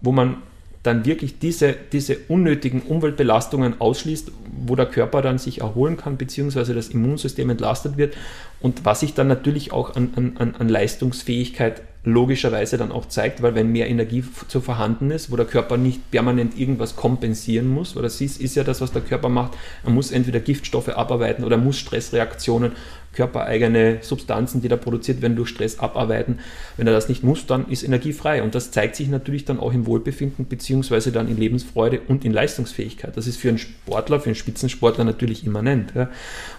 wo 0.00 0.10
man 0.10 0.38
dann 0.82 1.04
wirklich 1.04 1.38
diese, 1.38 1.74
diese 1.92 2.16
unnötigen 2.28 2.82
Umweltbelastungen 2.82 3.80
ausschließt, 3.80 4.32
wo 4.66 4.76
der 4.76 4.86
Körper 4.86 5.22
dann 5.22 5.38
sich 5.38 5.60
erholen 5.60 5.96
kann, 5.96 6.16
beziehungsweise 6.16 6.74
das 6.74 6.88
Immunsystem 6.88 7.50
entlastet 7.50 7.96
wird 7.96 8.16
und 8.60 8.84
was 8.84 9.00
sich 9.00 9.14
dann 9.14 9.28
natürlich 9.28 9.72
auch 9.72 9.96
an, 9.96 10.34
an, 10.36 10.54
an 10.58 10.68
Leistungsfähigkeit 10.68 11.82
logischerweise 12.04 12.78
dann 12.78 12.92
auch 12.92 13.06
zeigt, 13.06 13.42
weil 13.42 13.54
wenn 13.54 13.72
mehr 13.72 13.88
Energie 13.88 14.24
zu 14.48 14.60
vorhanden 14.60 15.10
ist, 15.10 15.30
wo 15.30 15.36
der 15.36 15.46
Körper 15.46 15.76
nicht 15.76 16.10
permanent 16.10 16.58
irgendwas 16.58 16.96
kompensieren 16.96 17.68
muss, 17.68 17.96
weil 17.96 18.02
das 18.02 18.20
ist, 18.20 18.40
ist 18.40 18.54
ja 18.54 18.64
das, 18.64 18.80
was 18.80 18.92
der 18.92 19.02
Körper 19.02 19.28
macht, 19.28 19.52
er 19.84 19.90
muss 19.90 20.10
entweder 20.10 20.40
Giftstoffe 20.40 20.88
abarbeiten 20.88 21.44
oder 21.44 21.56
muss 21.56 21.76
Stressreaktionen 21.78 22.72
körpereigene 23.12 23.98
Substanzen, 24.02 24.60
die 24.62 24.68
da 24.68 24.76
produziert 24.76 25.22
werden, 25.22 25.36
durch 25.36 25.48
Stress 25.48 25.78
abarbeiten. 25.78 26.38
Wenn 26.76 26.86
er 26.86 26.92
das 26.92 27.08
nicht 27.08 27.24
muss, 27.24 27.46
dann 27.46 27.68
ist 27.68 27.82
Energie 27.82 28.12
frei. 28.12 28.42
Und 28.42 28.54
das 28.54 28.70
zeigt 28.70 28.96
sich 28.96 29.08
natürlich 29.08 29.44
dann 29.44 29.58
auch 29.58 29.72
im 29.72 29.86
Wohlbefinden, 29.86 30.46
beziehungsweise 30.46 31.10
dann 31.10 31.28
in 31.28 31.36
Lebensfreude 31.36 32.00
und 32.06 32.24
in 32.24 32.32
Leistungsfähigkeit. 32.32 33.16
Das 33.16 33.26
ist 33.26 33.38
für 33.38 33.48
einen 33.48 33.58
Sportler, 33.58 34.20
für 34.20 34.26
einen 34.26 34.34
Spitzensportler 34.34 35.04
natürlich 35.04 35.44
immanent. 35.44 35.92
Ja. 35.94 36.10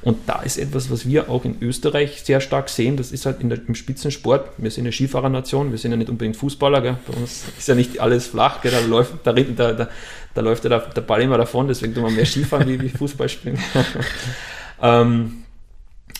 Und 0.01 0.17
da 0.27 0.41
ist 0.41 0.57
etwas, 0.57 0.91
was 0.91 1.07
wir 1.07 1.29
auch 1.29 1.45
in 1.45 1.55
Österreich 1.61 2.21
sehr 2.23 2.41
stark 2.41 2.69
sehen. 2.69 2.97
Das 2.97 3.11
ist 3.11 3.25
halt 3.25 3.37
der, 3.41 3.59
im 3.67 3.75
Spitzensport. 3.75 4.49
Wir 4.57 4.71
sind 4.71 4.83
eine 4.83 4.91
Skifahrernation, 4.91 5.71
wir 5.71 5.77
sind 5.77 5.91
ja 5.91 5.97
nicht 5.97 6.09
unbedingt 6.09 6.35
Fußballer. 6.35 6.81
Gell. 6.81 6.97
Bei 7.07 7.17
uns 7.17 7.45
ist 7.57 7.67
ja 7.67 7.75
nicht 7.75 7.99
alles 7.99 8.27
flach. 8.27 8.61
Gell. 8.61 8.71
Da 8.71 8.79
läuft, 8.81 9.13
da, 9.23 9.33
da, 9.33 9.73
da, 9.73 9.89
da 10.33 10.41
läuft 10.41 10.63
der, 10.65 10.79
der 10.79 11.01
Ball 11.01 11.21
immer 11.21 11.37
davon, 11.37 11.67
deswegen 11.67 11.93
tun 11.93 12.03
wir 12.03 12.11
mehr 12.11 12.25
Skifahren 12.25 12.67
wie, 12.67 12.81
wie 12.81 12.89
Fußball 12.89 13.29
spielen. 13.29 13.59
ähm, 14.81 15.43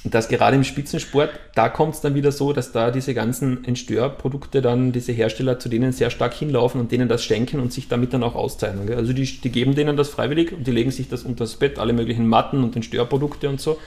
dass 0.06 0.30
gerade 0.30 0.56
im 0.56 0.64
Spitzensport, 0.64 1.30
da 1.56 1.68
kommt 1.68 1.96
es 1.96 2.02
dann 2.02 2.16
wieder 2.16 2.32
so, 2.32 2.54
dass 2.54 2.72
da 2.72 2.90
diese 2.90 3.14
ganzen 3.14 3.66
Entstörprodukte 3.66 4.62
dann, 4.62 4.94
diese 4.94 5.12
Hersteller 5.12 5.60
zu 5.60 5.68
denen 5.68 5.92
sehr 5.92 6.10
stark 6.10 6.34
hinlaufen 6.34 6.80
und 6.80 6.92
denen 6.92 7.10
das 7.10 7.24
schenken 7.24 7.60
und 7.60 7.74
sich 7.74 7.90
damit 7.90 8.14
dann 8.14 8.24
auch 8.24 8.36
auszeichnen. 8.36 8.88
Gell? 8.88 8.96
Also 8.96 9.12
die, 9.12 9.26
die 9.26 9.52
geben 9.52 9.76
denen 9.76 9.98
das 9.98 10.10
freiwillig 10.10 10.54
und 10.54 10.66
die 10.66 10.72
legen 10.72 10.92
sich 10.92 11.10
das 11.10 11.24
unter 11.24 11.44
das 11.44 11.58
Bett, 11.58 11.80
alle 11.80 11.92
möglichen 11.92 12.28
Matten 12.28 12.64
und 12.64 12.76
Entstörprodukte 12.76 13.50
und 13.50 13.60
so. 13.60 13.78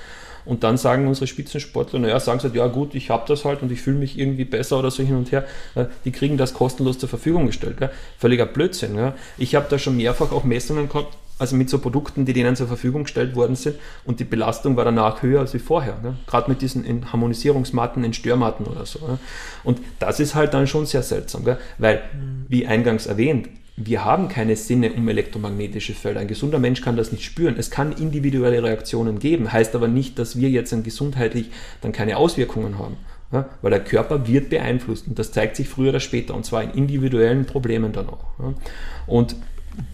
Und 0.44 0.64
dann 0.64 0.76
sagen 0.76 1.06
unsere 1.06 1.28
Spitzensportler, 1.28 2.00
naja, 2.00 2.18
sagen 2.18 2.40
sie 2.40 2.48
halt, 2.48 2.56
ja 2.56 2.66
gut, 2.66 2.94
ich 2.94 3.10
habe 3.10 3.24
das 3.28 3.44
halt 3.44 3.62
und 3.62 3.70
ich 3.70 3.80
fühle 3.80 3.98
mich 3.98 4.18
irgendwie 4.18 4.44
besser 4.44 4.78
oder 4.78 4.90
so 4.90 5.02
hin 5.02 5.14
und 5.14 5.30
her. 5.30 5.46
Die 6.04 6.10
kriegen 6.10 6.36
das 6.36 6.52
kostenlos 6.52 6.98
zur 6.98 7.08
Verfügung 7.08 7.46
gestellt. 7.46 7.76
Gell? 7.78 7.90
Völliger 8.18 8.46
Blödsinn. 8.46 8.96
Gell? 8.96 9.12
Ich 9.38 9.54
habe 9.54 9.66
da 9.70 9.78
schon 9.78 9.96
mehrfach 9.96 10.32
auch 10.32 10.44
Messungen 10.44 10.88
gehabt, 10.88 11.16
also 11.42 11.56
mit 11.56 11.68
so 11.68 11.80
Produkten, 11.80 12.24
die 12.24 12.32
denen 12.32 12.54
zur 12.54 12.68
Verfügung 12.68 13.02
gestellt 13.02 13.34
worden 13.34 13.56
sind 13.56 13.74
und 14.04 14.20
die 14.20 14.24
Belastung 14.24 14.76
war 14.76 14.84
danach 14.84 15.22
höher 15.22 15.40
als 15.40 15.52
wie 15.52 15.58
vorher. 15.58 15.98
Ne? 16.00 16.16
Gerade 16.28 16.48
mit 16.48 16.62
diesen 16.62 17.12
Harmonisierungsmatten, 17.12 18.04
in 18.04 18.12
Störmatten 18.12 18.64
oder 18.64 18.86
so. 18.86 19.00
Ne? 19.00 19.18
Und 19.64 19.80
das 19.98 20.20
ist 20.20 20.36
halt 20.36 20.54
dann 20.54 20.68
schon 20.68 20.86
sehr 20.86 21.02
seltsam, 21.02 21.44
gell? 21.44 21.58
weil, 21.78 22.00
wie 22.46 22.64
eingangs 22.64 23.06
erwähnt, 23.06 23.48
wir 23.76 24.04
haben 24.04 24.28
keine 24.28 24.54
Sinne 24.54 24.92
um 24.92 25.08
elektromagnetische 25.08 25.94
Felder. 25.94 26.20
Ein 26.20 26.28
gesunder 26.28 26.60
Mensch 26.60 26.80
kann 26.80 26.96
das 26.96 27.10
nicht 27.10 27.24
spüren. 27.24 27.56
Es 27.58 27.72
kann 27.72 27.90
individuelle 27.90 28.62
Reaktionen 28.62 29.18
geben, 29.18 29.52
heißt 29.52 29.74
aber 29.74 29.88
nicht, 29.88 30.20
dass 30.20 30.36
wir 30.36 30.48
jetzt 30.48 30.72
dann 30.72 30.84
gesundheitlich 30.84 31.50
dann 31.80 31.90
keine 31.90 32.18
Auswirkungen 32.18 32.78
haben. 32.78 32.98
Ja, 33.32 33.48
weil 33.62 33.70
der 33.70 33.82
Körper 33.82 34.28
wird 34.28 34.50
beeinflusst 34.50 35.08
und 35.08 35.18
das 35.18 35.32
zeigt 35.32 35.56
sich 35.56 35.66
früher 35.66 35.88
oder 35.88 36.00
später 36.00 36.34
und 36.34 36.44
zwar 36.44 36.62
in 36.62 36.70
individuellen 36.72 37.46
Problemen 37.46 37.92
dann 37.92 38.10
auch. 38.10 38.26
Ja. 38.38 38.54
Und 39.06 39.34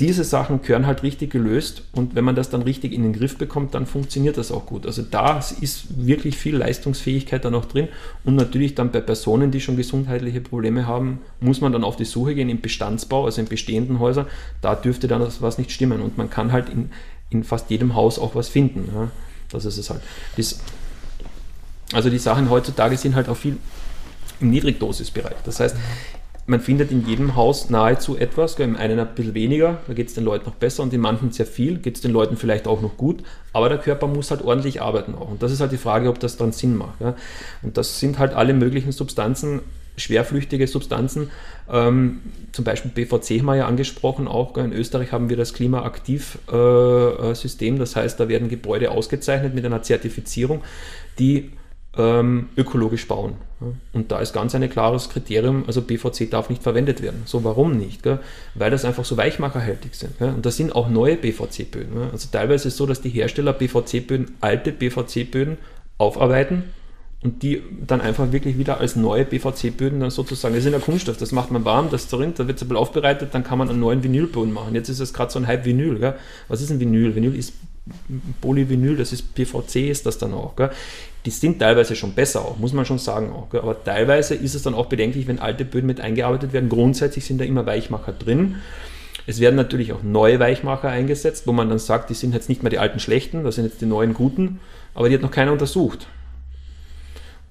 diese 0.01 0.25
Sachen 0.25 0.63
gehören 0.63 0.87
halt 0.87 1.03
richtig 1.03 1.31
gelöst 1.31 1.83
und 1.93 2.15
wenn 2.15 2.25
man 2.25 2.35
das 2.35 2.51
dann 2.51 2.63
richtig 2.63 2.93
in 2.93 3.03
den 3.03 3.13
Griff 3.13 3.39
bekommt, 3.39 3.75
dann 3.75 3.87
funktioniert 3.87 4.37
das 4.37 4.51
auch 4.51 4.67
gut. 4.67 4.87
Also 4.87 5.03
da 5.03 5.39
ist 5.39 5.87
wirklich 6.05 6.37
viel 6.37 6.57
Leistungsfähigkeit 6.57 7.45
dann 7.45 7.55
auch 7.55 7.65
drin 7.65 7.89
und 8.25 8.35
natürlich 8.35 8.75
dann 8.75 8.91
bei 8.91 9.01
Personen, 9.01 9.51
die 9.51 9.61
schon 9.61 9.77
gesundheitliche 9.77 10.41
Probleme 10.41 10.87
haben, 10.87 11.21
muss 11.41 11.61
man 11.61 11.73
dann 11.73 11.85
auf 11.85 11.97
die 11.97 12.05
Suche 12.05 12.35
gehen 12.35 12.49
im 12.49 12.61
Bestandsbau, 12.61 13.25
also 13.25 13.41
in 13.41 13.47
bestehenden 13.47 14.01
Häusern, 14.01 14.27
da 14.63 14.75
dürfte 14.75 15.07
dann 15.07 15.27
was 15.41 15.59
nicht 15.59 15.71
stimmen 15.71 16.01
und 16.01 16.19
man 16.19 16.29
kann 16.29 16.51
halt 16.51 16.69
in, 16.71 16.91
in 17.31 17.45
fast 17.45 17.71
jedem 17.71 17.95
Haus 17.95 18.19
auch 18.19 18.35
was 18.35 18.49
finden. 18.49 18.89
Ja. 18.93 19.11
Das 19.51 19.65
ist 19.65 19.79
es 19.79 19.91
halt. 19.91 20.03
Das, 20.37 20.59
also 21.93 22.11
die 22.11 22.19
Sachen 22.19 22.51
heutzutage 22.51 22.97
sind 22.97 23.15
halt 23.15 23.29
auch 23.29 23.37
viel 23.37 23.57
im 24.41 24.51
Niedrigdosisbereich. 24.51 25.37
Das 25.45 25.61
heißt, 25.61 25.77
man 26.49 26.61
findet 26.61 26.91
in 26.91 27.07
jedem 27.07 27.37
Haus 27.37 27.69
nahezu 27.69 28.16
etwas, 28.16 28.55
im 28.55 28.75
einen 28.75 28.99
ein 28.99 29.15
bisschen 29.15 29.35
weniger, 29.35 29.83
da 29.87 29.93
geht 29.93 30.09
es 30.09 30.15
den 30.15 30.25
Leuten 30.25 30.47
noch 30.47 30.55
besser 30.55 30.83
und 30.83 30.95
in 30.95 31.01
manchen 31.01 31.31
sehr 31.31 31.45
viel, 31.45 31.77
geht 31.79 31.97
es 31.97 32.01
den 32.01 32.11
Leuten 32.11 32.39
vielleicht 32.39 32.66
auch 32.66 32.81
noch 32.81 32.97
gut, 32.97 33.23
aber 33.53 33.69
der 33.69 33.77
Körper 33.77 34.07
muss 34.07 34.31
halt 34.31 34.41
ordentlich 34.43 34.81
arbeiten 34.81 35.15
auch. 35.15 35.31
Und 35.31 35.43
das 35.43 35.53
ist 35.53 35.61
halt 35.61 35.73
die 35.73 35.77
Frage, 35.77 36.09
ob 36.09 36.20
das 36.20 36.39
dann 36.39 36.53
Sinn 36.53 36.75
macht. 36.75 36.99
Ja. 37.01 37.16
Und 37.62 37.77
das 37.77 38.01
sind 38.01 38.19
halt 38.19 38.33
alle 38.33 38.55
möglichen 38.55 38.93
Substanzen, 38.93 39.61
schwerflüchtige 39.99 40.66
Substanzen, 40.66 41.31
ähm, 41.70 42.20
zum 42.53 42.65
Beispiel 42.65 42.91
BVC 42.93 43.41
haben 43.41 43.47
wir 43.47 43.57
ja 43.57 43.66
angesprochen, 43.66 44.27
auch 44.27 44.57
in 44.57 44.73
Österreich 44.73 45.12
haben 45.12 45.29
wir 45.29 45.37
das 45.37 45.53
Klimaaktiv-System, 45.53 47.75
äh, 47.75 47.79
das 47.79 47.95
heißt, 47.95 48.19
da 48.19 48.29
werden 48.29 48.49
Gebäude 48.49 48.91
ausgezeichnet 48.91 49.55
mit 49.55 49.66
einer 49.66 49.83
Zertifizierung, 49.83 50.62
die 51.19 51.51
ähm, 51.99 52.49
ökologisch 52.57 53.07
bauen. 53.09 53.35
Und 53.93 54.12
da 54.12 54.20
ist 54.20 54.33
ganz 54.33 54.55
ein 54.55 54.70
klares 54.70 55.09
Kriterium, 55.09 55.65
also 55.66 55.83
BVC 55.83 56.31
darf 56.31 56.49
nicht 56.49 56.62
verwendet 56.62 57.03
werden. 57.03 57.23
So, 57.25 57.43
warum 57.43 57.77
nicht? 57.77 58.05
Gell? 58.05 58.20
Weil 58.55 58.70
das 58.70 58.85
einfach 58.85 59.05
so 59.05 59.16
weichmacherhältig 59.16 59.95
sind. 59.95 60.16
Gell? 60.19 60.29
Und 60.29 60.47
das 60.47 60.57
sind 60.57 60.75
auch 60.77 60.89
neue 60.89 61.16
BVC-Böden. 61.16 62.11
Also 62.12 62.29
teilweise 62.31 62.69
ist 62.69 62.75
es 62.75 62.77
so, 62.77 62.87
dass 62.87 63.01
die 63.01 63.11
Hersteller 63.11 63.53
BVC-Böden, 63.53 64.37
alte 64.41 64.70
BVC-Böden 64.70 65.59
aufarbeiten 65.99 66.65
und 67.25 67.43
die 67.43 67.62
dann 67.85 68.01
einfach 68.01 68.31
wirklich 68.31 68.59
wieder 68.59 68.79
als 68.79 68.95
neue 68.95 69.25
BVC-Böden 69.25 69.99
dann 69.99 70.11
sozusagen, 70.11 70.55
das 70.55 70.65
ist 70.65 70.70
der 70.70 70.81
Kunststoff, 70.81 71.16
das 71.16 71.33
macht 71.33 71.51
man 71.51 71.65
warm, 71.65 71.91
das 71.91 72.09
zerrinnt, 72.09 72.39
da 72.39 72.47
wird 72.47 72.59
es 72.59 72.62
ein 72.62 72.69
bisschen 72.69 72.81
aufbereitet, 72.81 73.31
dann 73.33 73.43
kann 73.43 73.59
man 73.59 73.69
einen 73.69 73.81
neuen 73.81 74.05
Vinylboden 74.05 74.53
machen. 74.53 74.77
Jetzt 74.77 74.89
ist 74.89 75.01
es 75.01 75.12
gerade 75.12 75.33
so 75.33 75.41
ein 75.41 75.49
Hype 75.49 75.65
Vinyl. 75.65 75.99
Gell? 75.99 76.15
Was 76.47 76.61
ist 76.62 76.70
ein 76.70 76.79
Vinyl? 76.79 77.16
Vinyl 77.16 77.35
ist 77.35 77.55
Polyvinyl, 78.41 78.97
das 78.97 79.12
ist 79.12 79.35
PVC, 79.35 79.89
ist 79.91 80.07
das 80.07 80.19
dann 80.19 80.33
auch. 80.33 80.55
Gell? 80.55 80.70
Die 81.24 81.31
sind 81.31 81.59
teilweise 81.59 81.97
schon 81.97 82.12
besser 82.12 82.43
auch, 82.43 82.59
muss 82.59 82.73
man 82.73 82.85
schon 82.85 82.99
sagen 82.99 83.32
auch. 83.32 83.53
Aber 83.55 83.82
teilweise 83.82 84.35
ist 84.35 84.55
es 84.55 84.62
dann 84.62 84.74
auch 84.74 84.86
bedenklich, 84.86 85.27
wenn 85.27 85.39
alte 85.39 85.65
Böden 85.65 85.86
mit 85.86 86.01
eingearbeitet 86.01 86.53
werden. 86.53 86.69
Grundsätzlich 86.69 87.24
sind 87.24 87.39
da 87.39 87.45
immer 87.45 87.66
Weichmacher 87.66 88.12
drin. 88.12 88.57
Es 89.27 89.40
werden 89.40 89.57
natürlich 89.57 89.93
auch 89.93 90.03
neue 90.03 90.40
Weichmacher 90.40 90.89
eingesetzt, 90.89 91.47
wo 91.47 91.53
man 91.53 91.69
dann 91.69 91.78
sagt, 91.78 92.09
die 92.09 92.15
sind 92.15 92.32
jetzt 92.32 92.49
nicht 92.49 92.62
mehr 92.62 92.70
die 92.70 92.78
alten 92.78 92.99
schlechten, 92.99 93.45
das 93.45 93.57
sind 93.57 93.65
jetzt 93.65 93.81
die 93.82 93.86
neuen 93.86 94.15
guten, 94.15 94.59
aber 94.95 95.09
die 95.09 95.15
hat 95.16 95.23
noch 95.23 95.31
keiner 95.31 95.53
untersucht. 95.53 96.09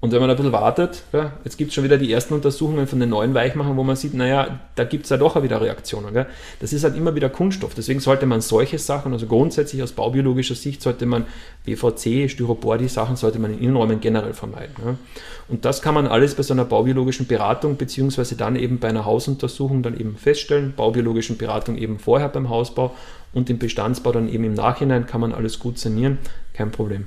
Und 0.00 0.12
wenn 0.12 0.20
man 0.20 0.30
ein 0.30 0.36
bisschen 0.36 0.52
wartet, 0.52 1.02
ja, 1.12 1.32
jetzt 1.42 1.56
gibt 1.56 1.70
es 1.70 1.74
schon 1.74 1.82
wieder 1.82 1.98
die 1.98 2.12
ersten 2.12 2.32
Untersuchungen 2.32 2.86
von 2.86 3.00
den 3.00 3.08
neuen 3.08 3.34
Weichmachern, 3.34 3.76
wo 3.76 3.82
man 3.82 3.96
sieht, 3.96 4.14
naja, 4.14 4.60
da 4.76 4.84
gibt 4.84 5.04
es 5.04 5.10
ja 5.10 5.16
doch 5.16 5.34
auch 5.34 5.42
wieder 5.42 5.60
Reaktionen. 5.60 6.14
Gell? 6.14 6.26
Das 6.60 6.72
ist 6.72 6.84
halt 6.84 6.96
immer 6.96 7.16
wieder 7.16 7.28
Kunststoff. 7.28 7.74
Deswegen 7.74 7.98
sollte 7.98 8.24
man 8.24 8.40
solche 8.40 8.78
Sachen, 8.78 9.12
also 9.12 9.26
grundsätzlich 9.26 9.82
aus 9.82 9.90
baubiologischer 9.90 10.54
Sicht, 10.54 10.82
sollte 10.82 11.04
man 11.04 11.26
BVC, 11.64 12.30
Styropor, 12.30 12.78
die 12.78 12.86
Sachen 12.86 13.16
sollte 13.16 13.40
man 13.40 13.52
in 13.52 13.58
Innenräumen 13.58 13.98
generell 13.98 14.34
vermeiden. 14.34 14.74
Ja? 14.84 14.94
Und 15.48 15.64
das 15.64 15.82
kann 15.82 15.94
man 15.94 16.06
alles 16.06 16.36
bei 16.36 16.44
so 16.44 16.54
einer 16.54 16.64
baubiologischen 16.64 17.26
Beratung, 17.26 17.76
beziehungsweise 17.76 18.36
dann 18.36 18.54
eben 18.54 18.78
bei 18.78 18.88
einer 18.88 19.04
Hausuntersuchung 19.04 19.82
dann 19.82 19.98
eben 19.98 20.16
feststellen. 20.16 20.74
Baubiologischen 20.76 21.38
Beratung 21.38 21.76
eben 21.76 21.98
vorher 21.98 22.28
beim 22.28 22.48
Hausbau 22.50 22.94
und 23.32 23.50
im 23.50 23.58
Bestandsbau 23.58 24.12
dann 24.12 24.28
eben 24.28 24.44
im 24.44 24.54
Nachhinein 24.54 25.06
kann 25.06 25.20
man 25.20 25.32
alles 25.32 25.58
gut 25.58 25.76
sanieren. 25.76 26.18
Kein 26.54 26.70
Problem. 26.70 27.06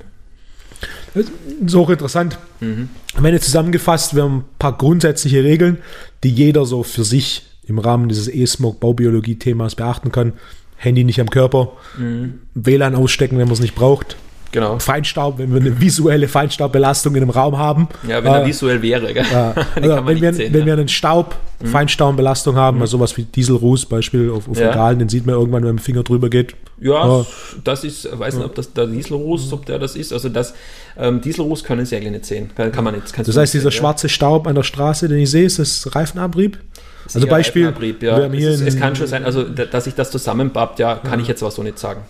Das 1.14 1.26
ist 1.66 1.74
auch 1.74 1.90
interessant. 1.90 2.38
Mhm. 2.60 2.88
Am 3.14 3.24
Ende 3.24 3.40
zusammengefasst, 3.40 4.14
wir 4.14 4.22
haben 4.22 4.38
ein 4.38 4.44
paar 4.58 4.76
grundsätzliche 4.76 5.44
Regeln, 5.44 5.78
die 6.24 6.30
jeder 6.30 6.64
so 6.64 6.82
für 6.82 7.04
sich 7.04 7.46
im 7.66 7.78
Rahmen 7.78 8.08
dieses 8.08 8.28
E-Smoke-Baubiologie-Themas 8.28 9.76
beachten 9.76 10.12
kann. 10.12 10.32
Handy 10.76 11.04
nicht 11.04 11.20
am 11.20 11.30
Körper, 11.30 11.72
mhm. 11.96 12.40
WLAN 12.54 12.94
ausstecken, 12.94 13.38
wenn 13.38 13.46
man 13.46 13.54
es 13.54 13.60
nicht 13.60 13.74
braucht. 13.74 14.16
Genau. 14.52 14.78
Feinstaub, 14.78 15.38
wenn 15.38 15.52
wir 15.52 15.60
eine 15.60 15.80
visuelle 15.80 16.28
Feinstaubbelastung 16.28 17.14
in 17.16 17.22
einem 17.22 17.30
Raum 17.30 17.58
haben. 17.58 17.88
Ja, 18.06 18.22
wenn 18.22 18.32
er 18.32 18.44
äh, 18.44 18.46
visuell 18.46 18.82
wäre. 18.82 19.12
Gell? 19.12 19.24
Äh, 19.24 19.80
also 19.82 20.06
wenn, 20.06 20.20
wir, 20.20 20.34
sehen, 20.34 20.52
wenn 20.52 20.60
ja. 20.60 20.66
wir 20.66 20.72
einen 20.74 20.88
Staub, 20.88 21.34
mhm. 21.60 21.66
Feinstaubbelastung 21.68 22.54
haben, 22.54 22.76
mhm. 22.76 22.82
also 22.82 22.98
sowas 22.98 23.16
wie 23.16 23.24
Dieselruß, 23.24 23.86
Beispiel 23.86 24.30
auf, 24.30 24.48
auf 24.48 24.58
ja. 24.58 24.68
Regalen, 24.68 24.98
den 24.98 25.08
sieht 25.08 25.24
man 25.24 25.34
irgendwann, 25.36 25.62
wenn 25.62 25.68
man 25.68 25.74
mit 25.76 25.82
dem 25.82 25.84
Finger 25.84 26.02
drüber 26.02 26.28
geht. 26.28 26.54
Ja, 26.80 27.20
äh, 27.20 27.24
das 27.64 27.82
ist, 27.82 28.04
ich 28.04 28.18
weiß 28.18 28.34
nicht, 28.34 28.44
ob 28.44 28.54
das 28.54 28.72
der 28.72 28.86
Dieselruß, 28.86 29.52
ob 29.54 29.64
der 29.64 29.78
das 29.78 29.96
ist. 29.96 30.12
Also 30.12 30.28
das 30.28 30.52
ähm, 30.98 31.22
Dieselruß 31.22 31.64
können 31.64 31.86
Sie 31.86 31.96
eigentlich 31.96 32.12
nicht 32.12 32.26
sehen. 32.26 32.50
Kann, 32.54 32.70
kann 32.72 32.84
man 32.84 32.94
nicht. 32.94 33.06
Das 33.18 33.36
heißt, 33.36 33.54
dieser 33.54 33.70
sehen, 33.70 33.78
schwarze 33.78 34.10
Staub 34.10 34.46
an 34.46 34.54
der 34.54 34.64
Straße, 34.64 35.08
den 35.08 35.18
ich 35.18 35.30
sehe, 35.30 35.46
ist 35.46 35.58
das 35.58 35.94
Reifenabrieb? 35.94 36.58
Also 37.14 37.26
Beispiel, 37.26 37.72
ja. 38.00 38.26
es, 38.26 38.60
ist, 38.60 38.66
es, 38.66 38.78
kann 38.78 38.96
schon 38.96 39.06
sein, 39.06 39.24
also 39.24 39.44
dass 39.44 39.84
sich 39.84 39.94
das 39.94 40.10
zusammenpappt, 40.10 40.78
ja, 40.78 40.96
kann 40.96 41.18
ja. 41.18 41.22
ich 41.22 41.28
jetzt 41.28 41.42
was 41.42 41.54
so 41.54 41.62
nicht 41.62 41.78
sagen. 41.78 42.02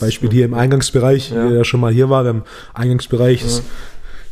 Beispiel 0.00 0.30
hier 0.30 0.44
im 0.44 0.54
Eingangsbereich, 0.54 1.30
ja. 1.30 1.48
der 1.48 1.64
schon 1.64 1.80
mal 1.80 1.92
hier 1.92 2.10
war, 2.10 2.26
im 2.26 2.42
Eingangsbereich 2.74 3.44
ist 3.44 3.62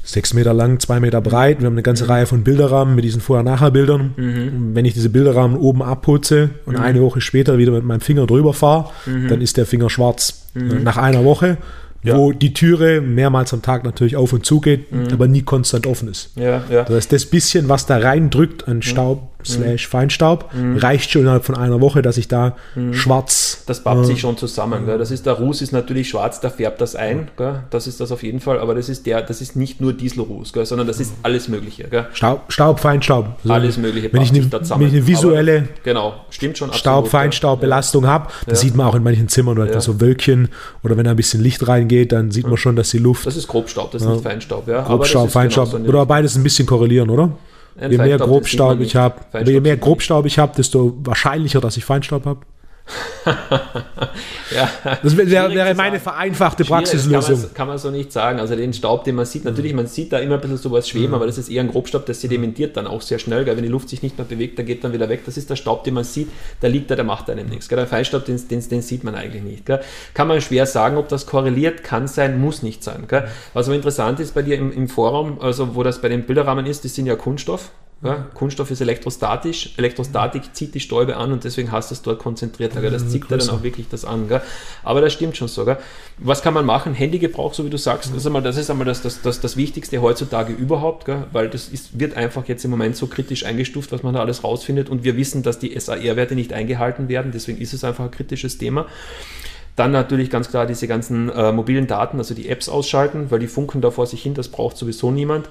sechs 0.02 0.32
Meter 0.32 0.54
lang, 0.54 0.80
zwei 0.80 1.00
Meter 1.00 1.20
breit. 1.20 1.60
Wir 1.60 1.66
haben 1.66 1.74
eine 1.74 1.82
ganze 1.82 2.04
mhm. 2.04 2.10
Reihe 2.10 2.26
von 2.26 2.42
Bilderrahmen 2.42 2.94
mit 2.94 3.04
diesen 3.04 3.20
Vorher-Nachher-Bildern. 3.20 4.14
Mhm. 4.16 4.70
Wenn 4.74 4.86
ich 4.86 4.94
diese 4.94 5.10
Bilderrahmen 5.10 5.58
oben 5.58 5.82
abputze 5.82 6.50
und 6.64 6.78
mhm. 6.78 6.82
eine 6.82 7.02
Woche 7.02 7.20
später 7.20 7.58
wieder 7.58 7.72
mit 7.72 7.84
meinem 7.84 8.00
Finger 8.00 8.26
drüber 8.26 8.54
fahre, 8.54 8.90
mhm. 9.04 9.28
dann 9.28 9.42
ist 9.42 9.58
der 9.58 9.66
Finger 9.66 9.90
schwarz. 9.90 10.46
Mhm. 10.54 10.82
Nach 10.82 10.96
einer 10.96 11.24
Woche 11.24 11.58
ja. 12.02 12.16
wo 12.16 12.32
die 12.32 12.52
Türe 12.52 13.00
mehrmals 13.00 13.52
am 13.52 13.62
Tag 13.62 13.84
natürlich 13.84 14.16
auf 14.16 14.32
und 14.32 14.44
zu 14.44 14.60
geht, 14.60 14.92
mhm. 14.92 15.08
aber 15.12 15.28
nie 15.28 15.42
konstant 15.42 15.86
offen 15.86 16.08
ist. 16.08 16.30
Ja, 16.36 16.62
ja. 16.70 16.84
Das 16.84 16.94
heißt, 16.94 17.12
das 17.12 17.26
bisschen, 17.26 17.68
was 17.68 17.86
da 17.86 17.98
reindrückt 17.98 18.68
an. 18.68 18.82
Staub. 18.82 19.27
Slash 19.44 19.86
Feinstaub, 19.86 20.52
mhm. 20.54 20.76
reicht 20.76 21.10
schon 21.10 21.22
innerhalb 21.22 21.44
von 21.44 21.56
einer 21.56 21.80
Woche, 21.80 22.02
dass 22.02 22.16
ich 22.16 22.28
da 22.28 22.56
mhm. 22.74 22.94
schwarz. 22.94 23.62
Das 23.66 23.82
pappt 23.82 24.02
äh, 24.02 24.04
sich 24.04 24.20
schon 24.20 24.36
zusammen. 24.36 24.86
Gell? 24.86 24.98
Das 24.98 25.10
ist 25.10 25.26
der 25.26 25.34
Ruß 25.34 25.62
ist 25.62 25.72
natürlich 25.72 26.08
schwarz, 26.08 26.40
da 26.40 26.50
färbt 26.50 26.80
das 26.80 26.96
ein. 26.96 27.28
Gell? 27.36 27.60
Das 27.70 27.86
ist 27.86 28.00
das 28.00 28.12
auf 28.12 28.22
jeden 28.22 28.40
Fall, 28.40 28.58
aber 28.58 28.74
das 28.74 28.88
ist 28.88 29.06
der, 29.06 29.22
das 29.22 29.40
ist 29.40 29.56
nicht 29.56 29.80
nur 29.80 29.92
Dieselruß, 29.92 30.52
gell? 30.52 30.66
sondern 30.66 30.86
das 30.86 31.00
ist 31.00 31.14
alles 31.22 31.48
Mögliche. 31.48 31.84
Gell? 31.84 32.06
Staub, 32.12 32.52
Staub, 32.52 32.80
Feinstaub. 32.80 33.36
Also 33.42 33.52
alles 33.52 33.76
Mögliche. 33.76 34.12
Wenn 34.12 34.22
ich, 34.22 34.30
eine, 34.30 34.50
wenn 34.50 34.86
ich 34.86 34.92
eine 34.92 35.06
visuelle 35.06 35.58
aber, 35.58 35.68
genau, 35.84 36.14
stimmt 36.30 36.58
schon, 36.58 36.72
Staub, 36.72 37.08
Feinstaubbelastung 37.08 38.06
habe, 38.06 38.28
das 38.46 38.60
sieht 38.60 38.74
man 38.74 38.86
auch 38.86 38.94
in 38.94 39.02
manchen 39.02 39.28
Zimmern, 39.28 39.58
oder 39.58 39.80
so 39.80 40.00
Wölkchen 40.00 40.48
oder 40.82 40.96
wenn 40.96 41.04
da 41.04 41.10
ein 41.10 41.16
bisschen 41.16 41.42
Licht 41.42 41.66
reingeht, 41.66 42.12
dann 42.12 42.30
sieht 42.30 42.46
man 42.46 42.56
schon, 42.56 42.76
dass 42.76 42.90
die 42.90 42.98
Luft. 42.98 43.26
Das 43.26 43.36
ist 43.36 43.48
Grobstaub, 43.48 43.92
das 43.92 44.02
ist 44.02 44.08
ja. 44.08 44.14
nicht 44.14 44.24
Feinstaub. 44.24 44.68
Ja. 44.68 44.82
Grobstaub, 44.82 45.30
Feinstaub. 45.30 45.74
Oder 45.74 46.06
beides 46.06 46.36
ein 46.36 46.42
bisschen 46.42 46.66
korrelieren, 46.66 47.10
oder? 47.10 47.30
Je 47.80 47.98
mehr 47.98 48.18
Grobstaub 48.18 48.80
ich 48.80 48.96
habe, 48.96 49.16
je 49.44 49.60
mehr 49.60 49.76
Grobstaub 49.76 50.26
ich 50.26 50.38
habe, 50.38 50.52
desto 50.56 50.96
wahrscheinlicher, 51.04 51.60
dass 51.60 51.76
ich 51.76 51.84
Feinstaub 51.84 52.26
habe. 52.26 52.40
ja, 54.54 54.98
das 55.02 55.16
wäre, 55.16 55.52
wäre 55.52 55.74
meine 55.74 56.00
vereinfachte 56.00 56.64
Praxislösung. 56.64 57.34
Kann 57.34 57.42
man, 57.42 57.54
kann 57.54 57.68
man, 57.68 57.78
so 57.78 57.90
nicht 57.90 58.12
sagen. 58.12 58.40
Also 58.40 58.56
den 58.56 58.72
Staub, 58.72 59.04
den 59.04 59.16
man 59.16 59.26
sieht, 59.26 59.44
natürlich, 59.44 59.74
man 59.74 59.86
sieht 59.86 60.12
da 60.12 60.18
immer 60.18 60.36
ein 60.36 60.40
bisschen 60.40 60.56
sowas 60.56 60.88
schweben, 60.88 61.08
mhm. 61.08 61.14
aber 61.14 61.26
das 61.26 61.36
ist 61.38 61.50
eher 61.50 61.62
ein 61.62 61.70
Grobstaub, 61.70 62.06
der 62.06 62.14
sedimentiert 62.14 62.76
dann 62.76 62.86
auch 62.86 63.02
sehr 63.02 63.18
schnell. 63.18 63.44
Gell? 63.44 63.56
Wenn 63.56 63.64
die 63.64 63.70
Luft 63.70 63.88
sich 63.88 64.02
nicht 64.02 64.16
mehr 64.16 64.26
bewegt, 64.26 64.58
der 64.58 64.64
geht 64.64 64.84
dann 64.84 64.92
wieder 64.92 65.08
weg. 65.08 65.22
Das 65.26 65.36
ist 65.36 65.50
der 65.50 65.56
Staub, 65.56 65.84
den 65.84 65.94
man 65.94 66.04
sieht, 66.04 66.28
der 66.62 66.70
liegt 66.70 66.90
da, 66.90 66.96
der 66.96 67.04
macht 67.04 67.28
einem 67.28 67.48
nichts. 67.48 67.68
Gell? 67.68 67.76
Der 67.76 67.86
Feinstaub, 67.86 68.24
den, 68.24 68.36
den, 68.48 68.68
den, 68.68 68.82
sieht 68.82 69.04
man 69.04 69.14
eigentlich 69.14 69.42
nicht. 69.42 69.66
Gell? 69.66 69.80
Kann 70.14 70.28
man 70.28 70.40
schwer 70.40 70.66
sagen, 70.66 70.96
ob 70.96 71.08
das 71.08 71.26
korreliert, 71.26 71.84
kann 71.84 72.08
sein, 72.08 72.40
muss 72.40 72.62
nicht 72.62 72.82
sein. 72.82 73.04
Gell? 73.08 73.28
Was 73.52 73.66
aber 73.66 73.76
interessant 73.76 74.20
ist 74.20 74.34
bei 74.34 74.42
dir 74.42 74.56
im, 74.56 74.72
im 74.72 74.88
Forum, 74.88 75.38
also 75.40 75.74
wo 75.74 75.82
das 75.82 76.00
bei 76.00 76.08
den 76.08 76.24
Bilderrahmen 76.24 76.66
ist, 76.66 76.84
die 76.84 76.88
sind 76.88 77.06
ja 77.06 77.16
Kunststoff. 77.16 77.70
Ja, 78.00 78.28
Kunststoff 78.34 78.70
ist 78.70 78.80
elektrostatisch. 78.80 79.74
Elektrostatik 79.76 80.54
zieht 80.54 80.72
die 80.72 80.78
Stäube 80.78 81.16
an 81.16 81.32
und 81.32 81.42
deswegen 81.42 81.72
hast 81.72 81.90
du 81.90 81.94
es 81.94 82.02
dort 82.02 82.20
konzentriert. 82.20 82.76
Das 82.76 83.02
mhm, 83.02 83.08
zieht 83.08 83.28
ja 83.28 83.36
dann 83.36 83.50
auch 83.50 83.64
wirklich 83.64 83.88
das 83.88 84.04
an. 84.04 84.28
Gell? 84.28 84.40
Aber 84.84 85.00
das 85.00 85.12
stimmt 85.12 85.36
schon 85.36 85.48
so. 85.48 85.64
Gell? 85.64 85.78
Was 86.18 86.40
kann 86.40 86.54
man 86.54 86.64
machen? 86.64 86.94
Handygebrauch, 86.94 87.54
so 87.54 87.64
wie 87.64 87.70
du 87.70 87.76
sagst, 87.76 88.10
das 88.10 88.18
ist 88.18 88.26
einmal 88.26 88.42
das, 88.42 88.56
ist 88.56 88.70
einmal 88.70 88.86
das, 88.86 89.02
das, 89.02 89.20
das, 89.22 89.40
das 89.40 89.56
Wichtigste 89.56 90.00
heutzutage 90.00 90.52
überhaupt, 90.52 91.06
gell? 91.06 91.24
weil 91.32 91.48
das 91.48 91.68
ist, 91.68 91.98
wird 91.98 92.16
einfach 92.16 92.46
jetzt 92.46 92.64
im 92.64 92.70
Moment 92.70 92.94
so 92.94 93.08
kritisch 93.08 93.44
eingestuft, 93.44 93.90
was 93.90 94.04
man 94.04 94.14
da 94.14 94.20
alles 94.20 94.44
rausfindet. 94.44 94.88
Und 94.88 95.02
wir 95.02 95.16
wissen, 95.16 95.42
dass 95.42 95.58
die 95.58 95.76
SAR-Werte 95.78 96.36
nicht 96.36 96.52
eingehalten 96.52 97.08
werden. 97.08 97.32
Deswegen 97.32 97.58
ist 97.58 97.72
es 97.72 97.82
einfach 97.82 98.04
ein 98.04 98.12
kritisches 98.12 98.58
Thema. 98.58 98.86
Dann 99.74 99.90
natürlich 99.90 100.30
ganz 100.30 100.50
klar 100.50 100.66
diese 100.66 100.86
ganzen 100.86 101.30
äh, 101.30 101.50
mobilen 101.50 101.88
Daten, 101.88 102.18
also 102.18 102.34
die 102.34 102.48
Apps 102.48 102.68
ausschalten, 102.68 103.32
weil 103.32 103.40
die 103.40 103.48
funken 103.48 103.80
da 103.80 103.90
vor 103.90 104.06
sich 104.06 104.22
hin, 104.22 104.34
das 104.34 104.48
braucht 104.48 104.76
sowieso 104.76 105.10
niemand 105.10 105.48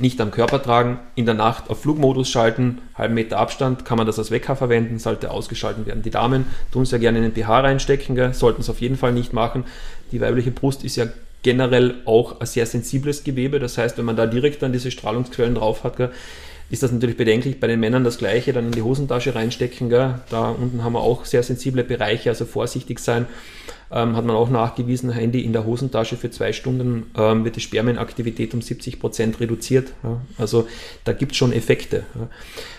nicht 0.00 0.20
am 0.20 0.30
Körper 0.30 0.62
tragen, 0.62 0.98
in 1.14 1.26
der 1.26 1.34
Nacht 1.34 1.70
auf 1.70 1.82
Flugmodus 1.82 2.28
schalten, 2.28 2.78
halben 2.94 3.14
Meter 3.14 3.38
Abstand, 3.38 3.84
kann 3.84 3.98
man 3.98 4.06
das 4.06 4.18
als 4.18 4.30
Wecker 4.30 4.56
verwenden, 4.56 4.98
sollte 4.98 5.30
ausgeschaltet 5.30 5.86
werden. 5.86 6.02
Die 6.02 6.10
Damen 6.10 6.46
tun 6.72 6.82
es 6.82 6.90
ja 6.90 6.98
gerne 6.98 7.18
in 7.18 7.24
den 7.24 7.32
BH 7.32 7.60
reinstecken, 7.60 8.14
gell, 8.14 8.34
sollten 8.34 8.60
es 8.60 8.70
auf 8.70 8.80
jeden 8.80 8.96
Fall 8.96 9.12
nicht 9.12 9.32
machen. 9.32 9.64
Die 10.12 10.20
weibliche 10.20 10.50
Brust 10.50 10.84
ist 10.84 10.96
ja 10.96 11.06
generell 11.42 11.94
auch 12.04 12.40
ein 12.40 12.46
sehr 12.46 12.66
sensibles 12.66 13.24
Gewebe, 13.24 13.58
das 13.58 13.78
heißt, 13.78 13.98
wenn 13.98 14.04
man 14.04 14.16
da 14.16 14.26
direkt 14.26 14.62
dann 14.62 14.72
diese 14.72 14.90
Strahlungsquellen 14.90 15.54
drauf 15.54 15.84
hat, 15.84 15.96
gell, 15.96 16.10
ist 16.70 16.84
das 16.84 16.92
natürlich 16.92 17.16
bedenklich. 17.16 17.58
Bei 17.58 17.66
den 17.66 17.80
Männern 17.80 18.04
das 18.04 18.18
gleiche, 18.18 18.52
dann 18.52 18.66
in 18.66 18.72
die 18.72 18.82
Hosentasche 18.82 19.34
reinstecken. 19.34 19.90
Gell? 19.90 20.20
Da 20.30 20.50
unten 20.50 20.84
haben 20.84 20.92
wir 20.92 21.00
auch 21.00 21.24
sehr 21.24 21.42
sensible 21.42 21.82
Bereiche, 21.82 22.30
also 22.30 22.44
vorsichtig 22.44 23.00
sein. 23.00 23.26
Ähm, 23.92 24.16
hat 24.16 24.24
man 24.24 24.36
auch 24.36 24.50
nachgewiesen, 24.50 25.10
Handy 25.10 25.40
in 25.40 25.52
der 25.52 25.64
Hosentasche 25.64 26.16
für 26.16 26.30
zwei 26.30 26.52
Stunden 26.52 27.10
ähm, 27.16 27.44
wird 27.44 27.56
die 27.56 27.60
Spermienaktivität 27.60 28.54
um 28.54 28.62
70 28.62 29.00
Prozent 29.00 29.40
reduziert. 29.40 29.92
Ja? 30.04 30.20
Also 30.38 30.68
da 31.04 31.12
gibt 31.12 31.32
es 31.32 31.38
schon 31.38 31.52
Effekte. 31.52 32.04
Ja? 32.14 32.28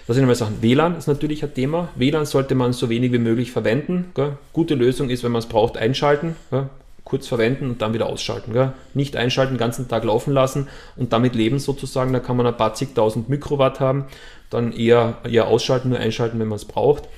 Das 0.07 0.15
sind 0.15 0.23
einmal 0.23 0.35
Sachen. 0.35 0.61
WLAN 0.61 0.97
ist 0.97 1.07
natürlich 1.07 1.43
ein 1.43 1.53
Thema. 1.53 1.89
WLAN 1.95 2.25
sollte 2.25 2.55
man 2.55 2.71
so 2.71 2.89
wenig 2.89 3.11
wie 3.11 3.17
möglich 3.17 3.51
verwenden. 3.51 4.11
Gell? 4.15 4.37
Gute 4.53 4.75
Lösung 4.75 5.09
ist, 5.09 5.23
wenn 5.23 5.33
man 5.33 5.39
es 5.39 5.47
braucht, 5.47 5.77
einschalten. 5.77 6.35
Gell? 6.49 6.69
kurz 7.03 7.27
verwenden 7.27 7.71
und 7.71 7.81
dann 7.81 7.93
wieder 7.93 8.07
ausschalten. 8.07 8.53
Gell? 8.53 8.71
Nicht 8.93 9.17
einschalten, 9.17 9.55
den 9.55 9.59
ganzen 9.59 9.89
Tag 9.89 10.05
laufen 10.05 10.33
lassen 10.33 10.69
und 10.95 11.11
damit 11.11 11.35
leben 11.35 11.59
sozusagen. 11.59 12.13
Da 12.13 12.19
kann 12.19 12.37
man 12.37 12.47
ein 12.47 12.55
paar 12.55 12.73
zigtausend 12.73 13.27
Mikrowatt 13.27 13.81
haben. 13.81 14.05
Dann 14.49 14.71
eher, 14.71 15.17
eher 15.29 15.47
ausschalten, 15.47 15.89
nur 15.89 15.99
einschalten, 15.99 16.39
wenn 16.39 16.47
man 16.47 16.55
es 16.55 16.63
braucht. 16.63 17.09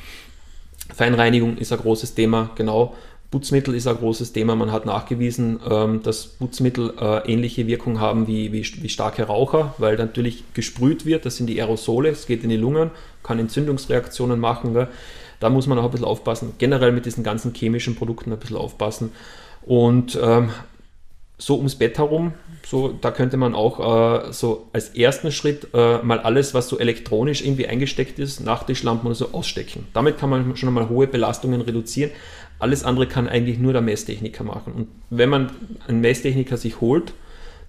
Feinreinigung 0.95 1.57
ist 1.57 1.71
ein 1.71 1.79
großes 1.79 2.15
Thema, 2.15 2.49
genau. 2.55 2.95
Putzmittel 3.33 3.73
ist 3.73 3.87
ein 3.87 3.97
großes 3.97 4.31
Thema. 4.31 4.55
Man 4.55 4.71
hat 4.71 4.85
nachgewiesen, 4.85 5.59
ähm, 5.67 6.03
dass 6.03 6.27
Putzmittel 6.27 6.93
äh, 7.01 7.33
ähnliche 7.33 7.65
Wirkung 7.65 7.99
haben 7.99 8.27
wie, 8.27 8.53
wie, 8.53 8.63
wie, 8.83 8.89
starke 8.89 9.23
Raucher, 9.23 9.73
weil 9.79 9.97
natürlich 9.97 10.43
gesprüht 10.53 11.07
wird. 11.07 11.25
Das 11.25 11.37
sind 11.37 11.47
die 11.47 11.59
Aerosole, 11.59 12.09
es 12.09 12.27
geht 12.27 12.43
in 12.43 12.51
die 12.51 12.57
Lungen, 12.57 12.91
kann 13.23 13.39
Entzündungsreaktionen 13.39 14.39
machen. 14.39 14.75
Gell? 14.75 14.87
Da 15.39 15.49
muss 15.49 15.65
man 15.65 15.79
auch 15.79 15.85
ein 15.85 15.89
bisschen 15.89 16.05
aufpassen. 16.05 16.53
Generell 16.59 16.91
mit 16.91 17.07
diesen 17.07 17.23
ganzen 17.23 17.55
chemischen 17.55 17.95
Produkten 17.95 18.31
ein 18.31 18.37
bisschen 18.37 18.55
aufpassen. 18.57 19.11
Und 19.63 20.15
ähm, 20.21 20.51
so 21.39 21.57
ums 21.57 21.73
Bett 21.73 21.97
herum, 21.97 22.33
so, 22.65 22.89
da 23.01 23.11
könnte 23.11 23.37
man 23.37 23.55
auch 23.55 24.27
äh, 24.27 24.31
so 24.31 24.69
als 24.71 24.89
ersten 24.89 25.31
Schritt 25.31 25.69
äh, 25.73 25.97
mal 26.03 26.19
alles, 26.19 26.53
was 26.53 26.69
so 26.69 26.79
elektronisch 26.79 27.41
irgendwie 27.43 27.67
eingesteckt 27.67 28.19
ist, 28.19 28.39
Nachttischlampen 28.39 29.07
oder 29.07 29.15
so 29.15 29.29
ausstecken. 29.33 29.87
Damit 29.93 30.17
kann 30.17 30.29
man 30.29 30.55
schon 30.55 30.69
einmal 30.69 30.87
hohe 30.87 31.07
Belastungen 31.07 31.61
reduzieren. 31.61 32.11
Alles 32.59 32.83
andere 32.83 33.07
kann 33.07 33.27
eigentlich 33.27 33.59
nur 33.59 33.73
der 33.73 33.81
Messtechniker 33.81 34.43
machen. 34.43 34.73
Und 34.73 34.87
wenn 35.09 35.29
man 35.29 35.51
einen 35.87 36.01
Messtechniker 36.01 36.57
sich 36.57 36.81
holt, 36.81 37.13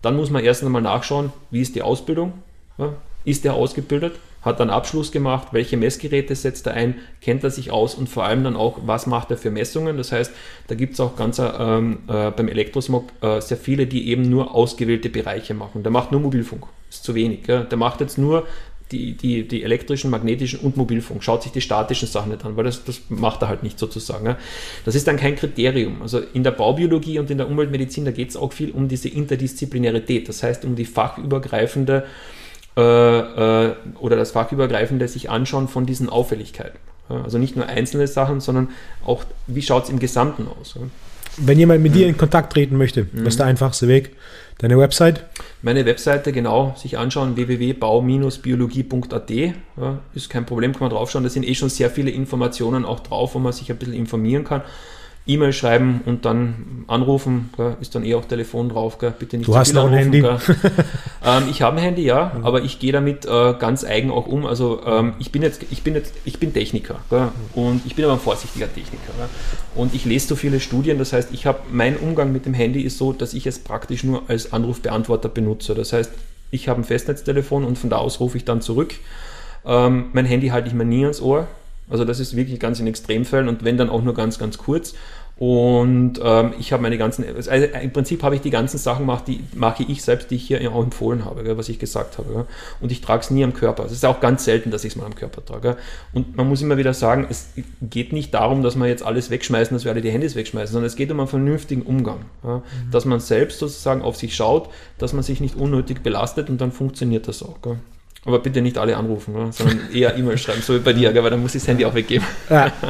dann 0.02 0.16
muss 0.16 0.30
man 0.30 0.44
erst 0.44 0.62
einmal 0.62 0.82
nachschauen, 0.82 1.32
wie 1.50 1.60
ist 1.60 1.74
die 1.74 1.82
Ausbildung, 1.82 2.34
ja? 2.78 2.94
ist 3.24 3.44
der 3.44 3.54
ausgebildet, 3.54 4.16
hat 4.42 4.60
dann 4.60 4.68
Abschluss 4.68 5.10
gemacht, 5.10 5.48
welche 5.52 5.78
Messgeräte 5.78 6.34
setzt 6.34 6.66
er 6.66 6.74
ein, 6.74 6.96
kennt 7.22 7.42
er 7.42 7.50
sich 7.50 7.70
aus 7.70 7.94
und 7.94 8.08
vor 8.08 8.24
allem 8.24 8.44
dann 8.44 8.56
auch, 8.56 8.80
was 8.84 9.06
macht 9.06 9.30
er 9.30 9.38
für 9.38 9.50
Messungen. 9.50 9.96
Das 9.96 10.12
heißt, 10.12 10.32
da 10.66 10.74
gibt 10.74 10.94
es 10.94 11.00
auch 11.00 11.16
ganz 11.16 11.40
ähm, 11.40 12.00
äh, 12.08 12.30
beim 12.30 12.48
Elektrosmog 12.48 13.08
äh, 13.22 13.40
sehr 13.40 13.56
viele, 13.56 13.86
die 13.86 14.08
eben 14.08 14.28
nur 14.28 14.54
ausgewählte 14.54 15.08
Bereiche 15.08 15.54
machen. 15.54 15.82
Der 15.82 15.90
macht 15.90 16.12
nur 16.12 16.20
Mobilfunk, 16.20 16.66
ist 16.90 17.04
zu 17.04 17.14
wenig. 17.14 17.44
Gell? 17.44 17.64
Der 17.64 17.78
macht 17.78 18.00
jetzt 18.00 18.18
nur 18.18 18.46
die, 18.92 19.12
die, 19.12 19.48
die 19.48 19.62
elektrischen, 19.62 20.10
magnetischen 20.10 20.60
und 20.60 20.76
Mobilfunk, 20.76 21.24
schaut 21.24 21.42
sich 21.42 21.52
die 21.52 21.60
statischen 21.60 22.08
Sachen 22.08 22.30
nicht 22.30 22.44
an, 22.44 22.56
weil 22.56 22.64
das, 22.64 22.84
das 22.84 23.00
macht 23.08 23.42
er 23.42 23.48
halt 23.48 23.62
nicht 23.62 23.78
sozusagen. 23.78 24.36
Das 24.84 24.94
ist 24.94 25.06
dann 25.06 25.16
kein 25.16 25.36
Kriterium. 25.36 26.02
Also 26.02 26.20
in 26.32 26.44
der 26.44 26.50
Baubiologie 26.50 27.18
und 27.18 27.30
in 27.30 27.38
der 27.38 27.48
Umweltmedizin, 27.48 28.04
da 28.04 28.10
geht 28.10 28.30
es 28.30 28.36
auch 28.36 28.52
viel 28.52 28.70
um 28.70 28.88
diese 28.88 29.08
Interdisziplinarität, 29.08 30.28
das 30.28 30.42
heißt 30.42 30.64
um 30.64 30.76
die 30.76 30.84
fachübergreifende 30.84 32.04
äh, 32.76 32.80
äh, 32.80 33.74
oder 34.00 34.16
das 34.16 34.32
fachübergreifende 34.32 35.08
sich 35.08 35.30
anschauen 35.30 35.68
von 35.68 35.86
diesen 35.86 36.08
Auffälligkeiten. 36.08 36.78
Also 37.08 37.38
nicht 37.38 37.54
nur 37.54 37.66
einzelne 37.66 38.06
Sachen, 38.06 38.40
sondern 38.40 38.70
auch, 39.04 39.24
wie 39.46 39.62
schaut 39.62 39.84
es 39.84 39.90
im 39.90 39.98
Gesamten 39.98 40.48
aus. 40.48 40.74
Ja. 40.74 40.82
Wenn 41.36 41.58
jemand 41.58 41.82
mit 41.82 41.92
mhm. 41.92 41.96
dir 41.96 42.06
in 42.08 42.16
Kontakt 42.16 42.52
treten 42.52 42.76
möchte, 42.76 43.02
mhm. 43.04 43.20
was 43.20 43.34
ist 43.34 43.38
der 43.38 43.46
einfachste 43.46 43.88
Weg? 43.88 44.10
Deine 44.58 44.78
Website? 44.78 45.24
Meine 45.62 45.84
Webseite, 45.84 46.30
genau, 46.32 46.74
sich 46.76 46.96
anschauen, 46.96 47.36
www.bau-biologie.at. 47.36 49.30
Ja, 49.30 49.54
ist 50.14 50.30
kein 50.30 50.46
Problem, 50.46 50.72
kann 50.72 50.82
man 50.82 50.90
draufschauen. 50.90 51.24
Da 51.24 51.30
sind 51.30 51.44
eh 51.44 51.54
schon 51.54 51.70
sehr 51.70 51.90
viele 51.90 52.10
Informationen 52.10 52.84
auch 52.84 53.00
drauf, 53.00 53.34
wo 53.34 53.40
man 53.40 53.52
sich 53.52 53.70
ein 53.70 53.76
bisschen 53.78 53.94
informieren 53.94 54.44
kann. 54.44 54.62
E-Mail 55.26 55.54
schreiben 55.54 56.02
und 56.04 56.26
dann 56.26 56.84
anrufen, 56.86 57.48
gell, 57.56 57.78
ist 57.80 57.94
dann 57.94 58.04
eh 58.04 58.14
auch 58.14 58.26
Telefon 58.26 58.68
drauf, 58.68 58.98
gell, 58.98 59.14
bitte 59.18 59.38
nicht 59.38 59.48
Du 59.48 59.56
hast 59.56 59.72
noch 59.72 59.86
ein 59.86 59.94
Handy? 59.94 60.18
ähm, 61.24 61.44
ich 61.50 61.62
habe 61.62 61.78
ein 61.78 61.82
Handy, 61.82 62.02
ja, 62.02 62.32
mhm. 62.36 62.44
aber 62.44 62.62
ich 62.62 62.78
gehe 62.78 62.92
damit 62.92 63.24
äh, 63.24 63.54
ganz 63.58 63.84
eigen 63.84 64.10
auch 64.10 64.26
um. 64.26 64.44
Also 64.44 64.82
ähm, 64.84 65.14
ich 65.18 65.32
bin 65.32 65.40
jetzt, 65.40 65.64
ich 65.70 65.82
bin 65.82 65.94
jetzt, 65.94 66.12
ich 66.26 66.38
bin 66.38 66.52
Techniker 66.52 66.96
gell, 67.08 67.28
und 67.54 67.86
ich 67.86 67.94
bin 67.94 68.04
aber 68.04 68.14
ein 68.14 68.20
vorsichtiger 68.20 68.66
Techniker. 68.66 69.12
Gell, 69.16 69.28
und 69.74 69.94
ich 69.94 70.04
lese 70.04 70.28
so 70.28 70.36
viele 70.36 70.60
Studien, 70.60 70.98
das 70.98 71.14
heißt, 71.14 71.30
ich 71.32 71.46
habe 71.46 71.60
mein 71.72 71.96
Umgang 71.96 72.30
mit 72.30 72.44
dem 72.44 72.52
Handy 72.52 72.82
ist 72.82 72.98
so, 72.98 73.14
dass 73.14 73.32
ich 73.32 73.46
es 73.46 73.58
praktisch 73.58 74.04
nur 74.04 74.24
als 74.28 74.52
Anrufbeantworter 74.52 75.30
benutze. 75.30 75.74
Das 75.74 75.94
heißt, 75.94 76.12
ich 76.50 76.68
habe 76.68 76.82
ein 76.82 76.84
Festnetztelefon 76.84 77.64
und 77.64 77.78
von 77.78 77.88
da 77.88 77.96
aus 77.96 78.20
rufe 78.20 78.36
ich 78.36 78.44
dann 78.44 78.60
zurück. 78.60 78.94
Ähm, 79.64 80.10
mein 80.12 80.26
Handy 80.26 80.48
halte 80.48 80.68
ich 80.68 80.74
mir 80.74 80.84
nie 80.84 81.02
ans 81.02 81.22
Ohr, 81.22 81.48
also 81.88 82.04
das 82.04 82.20
ist 82.20 82.36
wirklich 82.36 82.60
ganz 82.60 82.80
in 82.80 82.86
Extremfällen 82.86 83.48
und 83.48 83.64
wenn 83.64 83.76
dann 83.76 83.90
auch 83.90 84.02
nur 84.02 84.14
ganz, 84.14 84.38
ganz 84.38 84.58
kurz. 84.58 84.94
Und 85.36 86.20
ähm, 86.22 86.54
ich 86.60 86.72
habe 86.72 86.80
meine 86.82 86.96
ganzen, 86.96 87.24
also 87.24 87.50
im 87.50 87.92
Prinzip 87.92 88.22
habe 88.22 88.36
ich 88.36 88.40
die 88.40 88.50
ganzen 88.50 88.78
Sachen 88.78 89.00
gemacht, 89.00 89.24
die 89.26 89.40
mache 89.52 89.82
ich 89.82 90.04
selbst, 90.04 90.30
die 90.30 90.36
ich 90.36 90.46
hier 90.46 90.70
auch 90.72 90.84
empfohlen 90.84 91.24
habe, 91.24 91.42
gell, 91.42 91.58
was 91.58 91.68
ich 91.68 91.80
gesagt 91.80 92.18
habe. 92.18 92.32
Gell. 92.32 92.44
Und 92.80 92.92
ich 92.92 93.00
trage 93.00 93.22
es 93.22 93.30
nie 93.30 93.42
am 93.42 93.52
Körper. 93.52 93.84
Es 93.84 93.90
ist 93.90 94.04
auch 94.04 94.20
ganz 94.20 94.44
selten, 94.44 94.70
dass 94.70 94.84
ich 94.84 94.92
es 94.92 94.96
mal 94.96 95.06
am 95.06 95.16
Körper 95.16 95.44
trage. 95.44 95.60
Gell. 95.60 95.76
Und 96.12 96.36
man 96.36 96.48
muss 96.48 96.62
immer 96.62 96.76
wieder 96.76 96.94
sagen, 96.94 97.26
es 97.28 97.48
geht 97.82 98.12
nicht 98.12 98.32
darum, 98.32 98.62
dass 98.62 98.76
wir 98.76 98.86
jetzt 98.86 99.04
alles 99.04 99.28
wegschmeißen, 99.28 99.74
dass 99.74 99.84
wir 99.84 99.90
alle 99.90 100.02
die 100.02 100.10
Handys 100.12 100.36
wegschmeißen, 100.36 100.72
sondern 100.72 100.86
es 100.86 100.94
geht 100.94 101.10
um 101.10 101.18
einen 101.18 101.28
vernünftigen 101.28 101.82
Umgang. 101.82 102.20
Mhm. 102.44 102.62
Dass 102.92 103.04
man 103.04 103.18
selbst 103.18 103.58
sozusagen 103.58 104.02
auf 104.02 104.14
sich 104.16 104.36
schaut, 104.36 104.70
dass 104.98 105.14
man 105.14 105.24
sich 105.24 105.40
nicht 105.40 105.56
unnötig 105.56 106.04
belastet 106.04 106.48
und 106.48 106.60
dann 106.60 106.70
funktioniert 106.70 107.26
das 107.26 107.42
auch. 107.42 107.56
Aber 108.24 108.38
bitte 108.38 108.62
nicht 108.62 108.78
alle 108.78 108.96
anrufen, 108.96 109.34
oder? 109.34 109.52
sondern 109.52 109.80
eher 109.92 110.16
E-Mail 110.16 110.38
schreiben, 110.38 110.62
so 110.62 110.74
wie 110.74 110.78
bei 110.78 110.92
dir, 110.92 111.14
weil 111.14 111.30
dann 111.30 111.42
muss 111.42 111.54
ich 111.54 111.62
das 111.62 111.68
Handy 111.68 111.84
auch 111.84 111.94
weggeben. 111.94 112.26
Ja. 112.48 112.72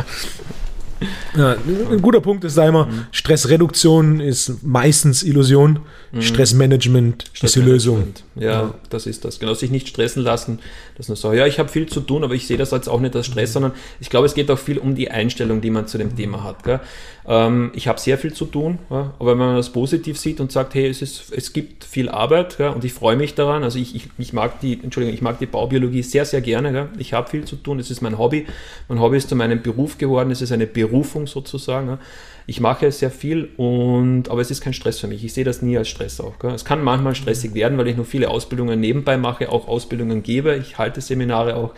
Ja, 1.37 1.57
ein 1.91 2.01
guter 2.01 2.21
Punkt 2.21 2.45
ist 2.45 2.57
da 2.57 2.67
immer, 2.67 2.87
mhm. 2.87 3.07
Stressreduktion 3.11 4.21
ist 4.21 4.63
meistens 4.63 5.23
Illusion, 5.23 5.81
mhm. 6.15 6.23
Stressmanagement 6.23 7.25
ist 7.43 7.55
die 7.55 7.61
Lösung. 7.61 8.15
Ja, 8.37 8.45
ja, 8.45 8.75
das 8.91 9.07
ist 9.07 9.25
das. 9.25 9.39
Genau, 9.39 9.55
sich 9.55 9.71
nicht 9.71 9.89
stressen 9.89 10.23
lassen, 10.23 10.61
dass 10.97 11.09
man 11.09 11.17
sagt, 11.17 11.37
ja, 11.37 11.47
ich 11.47 11.59
habe 11.59 11.69
viel 11.69 11.87
zu 11.87 12.01
tun, 12.01 12.25
aber 12.25 12.35
ich 12.35 12.47
sehe 12.47 12.57
das 12.57 12.73
als 12.73 12.89
auch 12.89 13.01
nicht 13.01 13.15
als 13.15 13.27
Stress, 13.27 13.51
mhm. 13.51 13.53
sondern 13.53 13.73
ich 14.01 14.11
glaube, 14.11 14.27
es 14.27 14.35
geht 14.35 14.51
auch 14.51 14.59
viel 14.59 14.79
um 14.79 14.95
die 14.95 15.11
Einstellung, 15.11 15.61
die 15.61 15.71
man 15.71 15.87
zu 15.87 15.99
dem 15.99 16.17
Thema 16.17 16.43
hat. 16.43 16.57
Ähm, 17.27 17.73
ich 17.75 17.89
habe 17.89 18.01
sehr 18.01 18.19
viel 18.19 18.33
zu 18.33 18.45
tun, 18.47 18.79
ja, 18.91 19.15
aber 19.19 19.33
wenn 19.33 19.39
man 19.39 19.57
das 19.57 19.71
positiv 19.71 20.19
sieht 20.19 20.41
und 20.41 20.53
sagt, 20.53 20.75
hey, 20.75 20.89
es, 20.89 21.03
ist, 21.03 21.33
es 21.33 21.53
gibt 21.53 21.85
viel 21.85 22.09
Arbeit 22.09 22.59
ja, 22.59 22.71
und 22.71 22.85
ich 22.85 22.93
freue 22.93 23.17
mich 23.17 23.35
daran, 23.35 23.63
also 23.63 23.79
ich, 23.79 23.95
ich, 23.95 24.09
ich 24.19 24.33
mag 24.33 24.61
die, 24.61 24.79
Entschuldigung, 24.83 25.15
ich 25.15 25.23
mag 25.23 25.39
die 25.39 25.47
Baubiologie 25.47 26.03
sehr, 26.03 26.25
sehr 26.25 26.41
gerne. 26.41 26.89
Ich 26.99 27.13
habe 27.13 27.31
viel 27.31 27.45
zu 27.45 27.57
tun, 27.57 27.79
es 27.79 27.91
ist 27.91 28.03
mein 28.03 28.19
Hobby. 28.19 28.47
Mein 28.89 29.01
Hobby 29.01 29.17
ist 29.17 29.29
zu 29.29 29.37
meinem 29.37 29.63
Beruf 29.63 29.99
geworden, 29.99 30.31
es 30.31 30.43
ist 30.43 30.53
eine 30.53 30.67
Berufung 30.67 31.27
sozusagen. 31.27 31.99
Ich 32.47 32.61
mache 32.61 32.93
sehr 32.93 33.11
viel, 33.11 33.49
und, 33.57 34.29
aber 34.29 34.41
es 34.41 34.51
ist 34.51 34.61
kein 34.61 34.75
Stress 34.75 34.99
für 34.99 35.07
mich. 35.07 35.25
Ich 35.25 35.33
sehe 35.33 35.45
das 35.45 35.63
nie 35.63 35.79
als 35.79 35.89
Stress 35.89 36.21
auch. 36.21 36.39
Gell. 36.39 36.53
Es 36.53 36.65
kann 36.65 36.83
manchmal 36.83 37.15
stressig 37.15 37.55
werden, 37.55 37.79
weil 37.79 37.89
ich 37.89 37.97
noch 37.97 38.05
viele 38.05 38.29
Ausbildungen 38.29 38.81
nebenbei 38.81 39.17
mache, 39.17 39.51
auch 39.51 39.67
Ausbildungen 39.67 40.23
gebe. 40.23 40.57
Ich 40.57 40.77
halte 40.77 41.01
Seminare 41.01 41.57
auch 41.57 41.75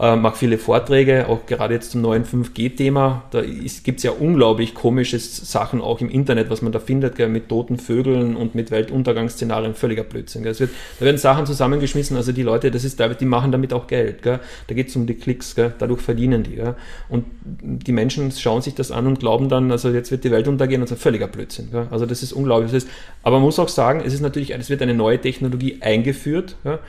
äh, 0.00 0.16
mache 0.16 0.36
viele 0.36 0.58
Vorträge, 0.58 1.28
auch 1.28 1.46
gerade 1.46 1.74
jetzt 1.74 1.92
zum 1.92 2.00
neuen 2.00 2.24
5G-Thema. 2.24 3.24
Da 3.30 3.42
gibt 3.42 3.98
es 3.98 4.02
ja 4.02 4.10
unglaublich 4.10 4.74
komische 4.74 5.18
Sachen 5.18 5.80
auch 5.80 6.00
im 6.00 6.10
Internet, 6.10 6.50
was 6.50 6.62
man 6.62 6.72
da 6.72 6.80
findet, 6.80 7.14
gell, 7.16 7.28
mit 7.28 7.48
toten 7.48 7.78
Vögeln 7.78 8.34
und 8.34 8.54
mit 8.54 8.70
Weltuntergangsszenarien, 8.70 9.74
völliger 9.74 10.02
Blödsinn. 10.02 10.42
Gell. 10.42 10.58
Wird, 10.58 10.70
da 10.98 11.04
werden 11.04 11.18
Sachen 11.18 11.46
zusammengeschmissen, 11.46 12.16
also 12.16 12.32
die 12.32 12.42
Leute, 12.42 12.70
das 12.70 12.84
ist, 12.84 13.00
die 13.20 13.24
machen 13.24 13.52
damit 13.52 13.72
auch 13.72 13.86
Geld. 13.86 14.22
Gell. 14.22 14.40
Da 14.66 14.74
geht 14.74 14.88
es 14.88 14.96
um 14.96 15.06
die 15.06 15.14
Klicks, 15.14 15.54
gell. 15.54 15.72
dadurch 15.78 16.00
verdienen 16.00 16.42
die. 16.42 16.56
Gell. 16.56 16.74
Und 17.08 17.26
die 17.44 17.92
Menschen 17.92 18.32
schauen 18.32 18.62
sich 18.62 18.74
das 18.74 18.90
an 18.90 19.06
und 19.06 19.20
glauben 19.20 19.48
dann, 19.48 19.70
also 19.70 19.90
jetzt 19.90 20.10
wird 20.10 20.24
die 20.24 20.32
Welt 20.32 20.48
untergehen 20.48 20.80
und 20.80 20.88
so 20.88 20.96
völliger 20.96 21.28
Blödsinn. 21.28 21.68
Also 21.90 22.04
das 22.04 22.22
ist 22.22 22.32
unglaublich. 22.32 22.72
Das 22.72 22.82
ist, 22.82 22.90
aber 23.22 23.36
man 23.36 23.44
muss 23.44 23.60
auch 23.60 23.68
sagen, 23.68 24.02
es 24.04 24.12
ist 24.12 24.20
natürlich, 24.20 24.52
es 24.52 24.70
wird 24.70 24.82
eine 24.82 24.94
neue 24.94 25.20
Technologie 25.20 25.78
eingeführt. 25.80 26.56
Gell 26.64 26.80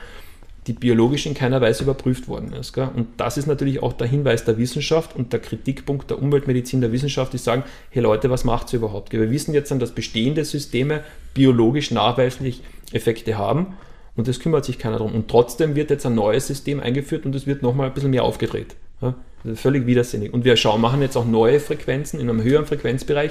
die 0.66 0.72
biologisch 0.72 1.26
in 1.26 1.34
keiner 1.34 1.60
Weise 1.60 1.84
überprüft 1.84 2.26
worden 2.28 2.52
ist. 2.52 2.72
Gell? 2.72 2.88
Und 2.94 3.08
das 3.18 3.36
ist 3.36 3.46
natürlich 3.46 3.82
auch 3.82 3.92
der 3.92 4.06
Hinweis 4.06 4.44
der 4.44 4.58
Wissenschaft 4.58 5.14
und 5.14 5.32
der 5.32 5.40
Kritikpunkt 5.40 6.10
der 6.10 6.20
Umweltmedizin 6.20 6.80
der 6.80 6.92
Wissenschaft, 6.92 7.32
die 7.32 7.38
sagen, 7.38 7.62
hey 7.90 8.02
Leute, 8.02 8.30
was 8.30 8.44
macht 8.44 8.72
ihr 8.72 8.78
überhaupt? 8.78 9.12
Wir 9.12 9.30
wissen 9.30 9.54
jetzt 9.54 9.70
dass 9.70 9.92
bestehende 9.92 10.44
Systeme 10.44 11.02
biologisch 11.34 11.90
nachweislich 11.90 12.62
Effekte 12.92 13.38
haben 13.38 13.76
und 14.16 14.26
es 14.26 14.40
kümmert 14.40 14.64
sich 14.64 14.78
keiner 14.78 14.98
darum. 14.98 15.14
Und 15.14 15.28
trotzdem 15.28 15.76
wird 15.76 15.90
jetzt 15.90 16.06
ein 16.06 16.14
neues 16.14 16.46
System 16.46 16.80
eingeführt 16.80 17.26
und 17.26 17.34
es 17.34 17.46
wird 17.46 17.62
nochmal 17.62 17.88
ein 17.88 17.94
bisschen 17.94 18.10
mehr 18.10 18.24
aufgedreht. 18.24 18.74
Ja? 19.00 19.14
völlig 19.54 19.86
widersinnig. 19.86 20.32
Und 20.32 20.44
wir 20.44 20.56
schauen, 20.56 20.80
machen 20.80 21.02
jetzt 21.02 21.16
auch 21.16 21.24
neue 21.24 21.60
Frequenzen 21.60 22.18
in 22.18 22.28
einem 22.28 22.42
höheren 22.42 22.66
Frequenzbereich, 22.66 23.30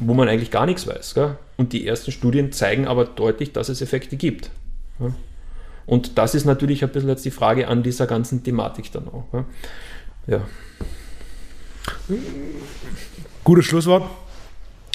wo 0.00 0.14
man 0.14 0.28
eigentlich 0.28 0.50
gar 0.50 0.64
nichts 0.64 0.86
weiß. 0.86 1.14
Gell? 1.14 1.36
Und 1.56 1.72
die 1.72 1.86
ersten 1.86 2.12
Studien 2.12 2.52
zeigen 2.52 2.86
aber 2.86 3.04
deutlich, 3.04 3.52
dass 3.52 3.68
es 3.68 3.82
Effekte 3.82 4.16
gibt. 4.16 4.50
Ja? 4.98 5.12
Und 5.86 6.18
das 6.18 6.34
ist 6.34 6.44
natürlich 6.44 6.82
ein 6.82 6.90
bisschen 6.90 7.08
jetzt 7.08 7.24
die 7.24 7.30
Frage 7.30 7.68
an 7.68 7.82
dieser 7.82 8.06
ganzen 8.06 8.42
Thematik 8.42 8.90
dann 8.92 9.08
auch. 9.08 9.44
Ja. 10.26 10.40
Gutes 13.44 13.66
Schlusswort. 13.66 14.04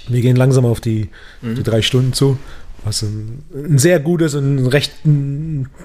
Wir 0.07 0.21
gehen 0.21 0.35
langsam 0.35 0.65
auf 0.65 0.81
die, 0.81 1.09
mhm. 1.41 1.55
die 1.55 1.63
drei 1.63 1.81
Stunden 1.81 2.13
zu, 2.13 2.39
was 2.83 3.03
ein, 3.03 3.43
ein 3.53 3.77
sehr 3.77 3.99
gutes 3.99 4.33
und 4.33 4.43
einen 4.43 4.67
recht 4.67 4.91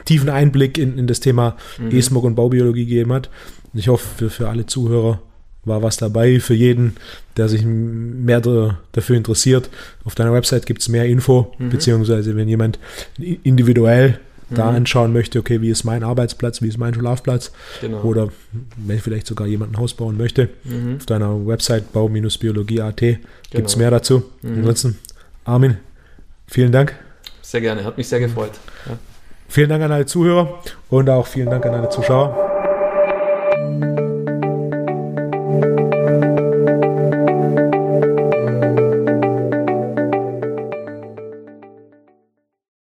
tiefen 0.06 0.31
Einblick 0.31 0.78
in, 0.78 0.98
in 0.98 1.06
das 1.06 1.20
Thema 1.20 1.56
mhm. 1.78 1.90
E-Smog 1.90 2.24
und 2.24 2.35
Baubiologie 2.35 2.86
gegeben 2.86 3.12
hat. 3.12 3.28
Ich 3.74 3.89
hoffe, 3.89 4.06
für, 4.16 4.31
für 4.31 4.48
alle 4.48 4.64
Zuhörer 4.66 5.20
war 5.64 5.82
was 5.82 5.97
dabei. 5.97 6.40
Für 6.40 6.55
jeden, 6.55 6.97
der 7.36 7.48
sich 7.48 7.64
mehr 7.64 8.40
dafür 8.40 9.16
interessiert, 9.16 9.68
auf 10.05 10.14
deiner 10.14 10.32
Website 10.32 10.66
gibt 10.66 10.81
es 10.81 10.89
mehr 10.89 11.06
Info, 11.06 11.52
mhm. 11.59 11.70
beziehungsweise 11.70 12.36
wenn 12.36 12.48
jemand 12.48 12.78
individuell 13.18 14.20
da 14.55 14.70
mhm. 14.70 14.76
anschauen 14.76 15.12
möchte, 15.12 15.39
okay, 15.39 15.60
wie 15.60 15.70
ist 15.70 15.85
mein 15.85 16.02
Arbeitsplatz, 16.02 16.62
wie 16.62 16.68
ist 16.68 16.78
mein 16.78 16.94
Schlafplatz 16.94 17.52
genau. 17.81 18.02
oder 18.02 18.28
wenn 18.76 18.98
vielleicht 18.98 19.26
sogar 19.26 19.47
jemand 19.47 19.72
ein 19.72 19.78
Haus 19.78 19.94
bauen 19.94 20.16
möchte, 20.16 20.48
mhm. 20.64 20.97
auf 20.97 21.06
deiner 21.06 21.47
Website 21.47 21.93
bau-biologie.at 21.93 22.97
genau. 22.97 23.18
gibt 23.51 23.68
es 23.68 23.76
mehr 23.76 23.90
dazu. 23.90 24.24
Mhm. 24.43 24.59
Ansonsten, 24.59 24.98
Armin, 25.44 25.76
vielen 26.47 26.72
Dank. 26.72 26.94
Sehr 27.43 27.60
gerne, 27.60 27.85
hat 27.85 27.97
mich 27.97 28.09
sehr 28.09 28.20
gefreut. 28.20 28.52
Ja. 28.86 28.98
Vielen 29.48 29.68
Dank 29.68 29.82
an 29.82 29.93
alle 29.93 30.06
Zuhörer 30.06 30.60
und 30.90 31.09
auch 31.10 31.26
vielen 31.26 31.51
Dank 31.51 31.64
an 31.66 31.74
alle 31.74 31.89
Zuschauer. 31.90 32.44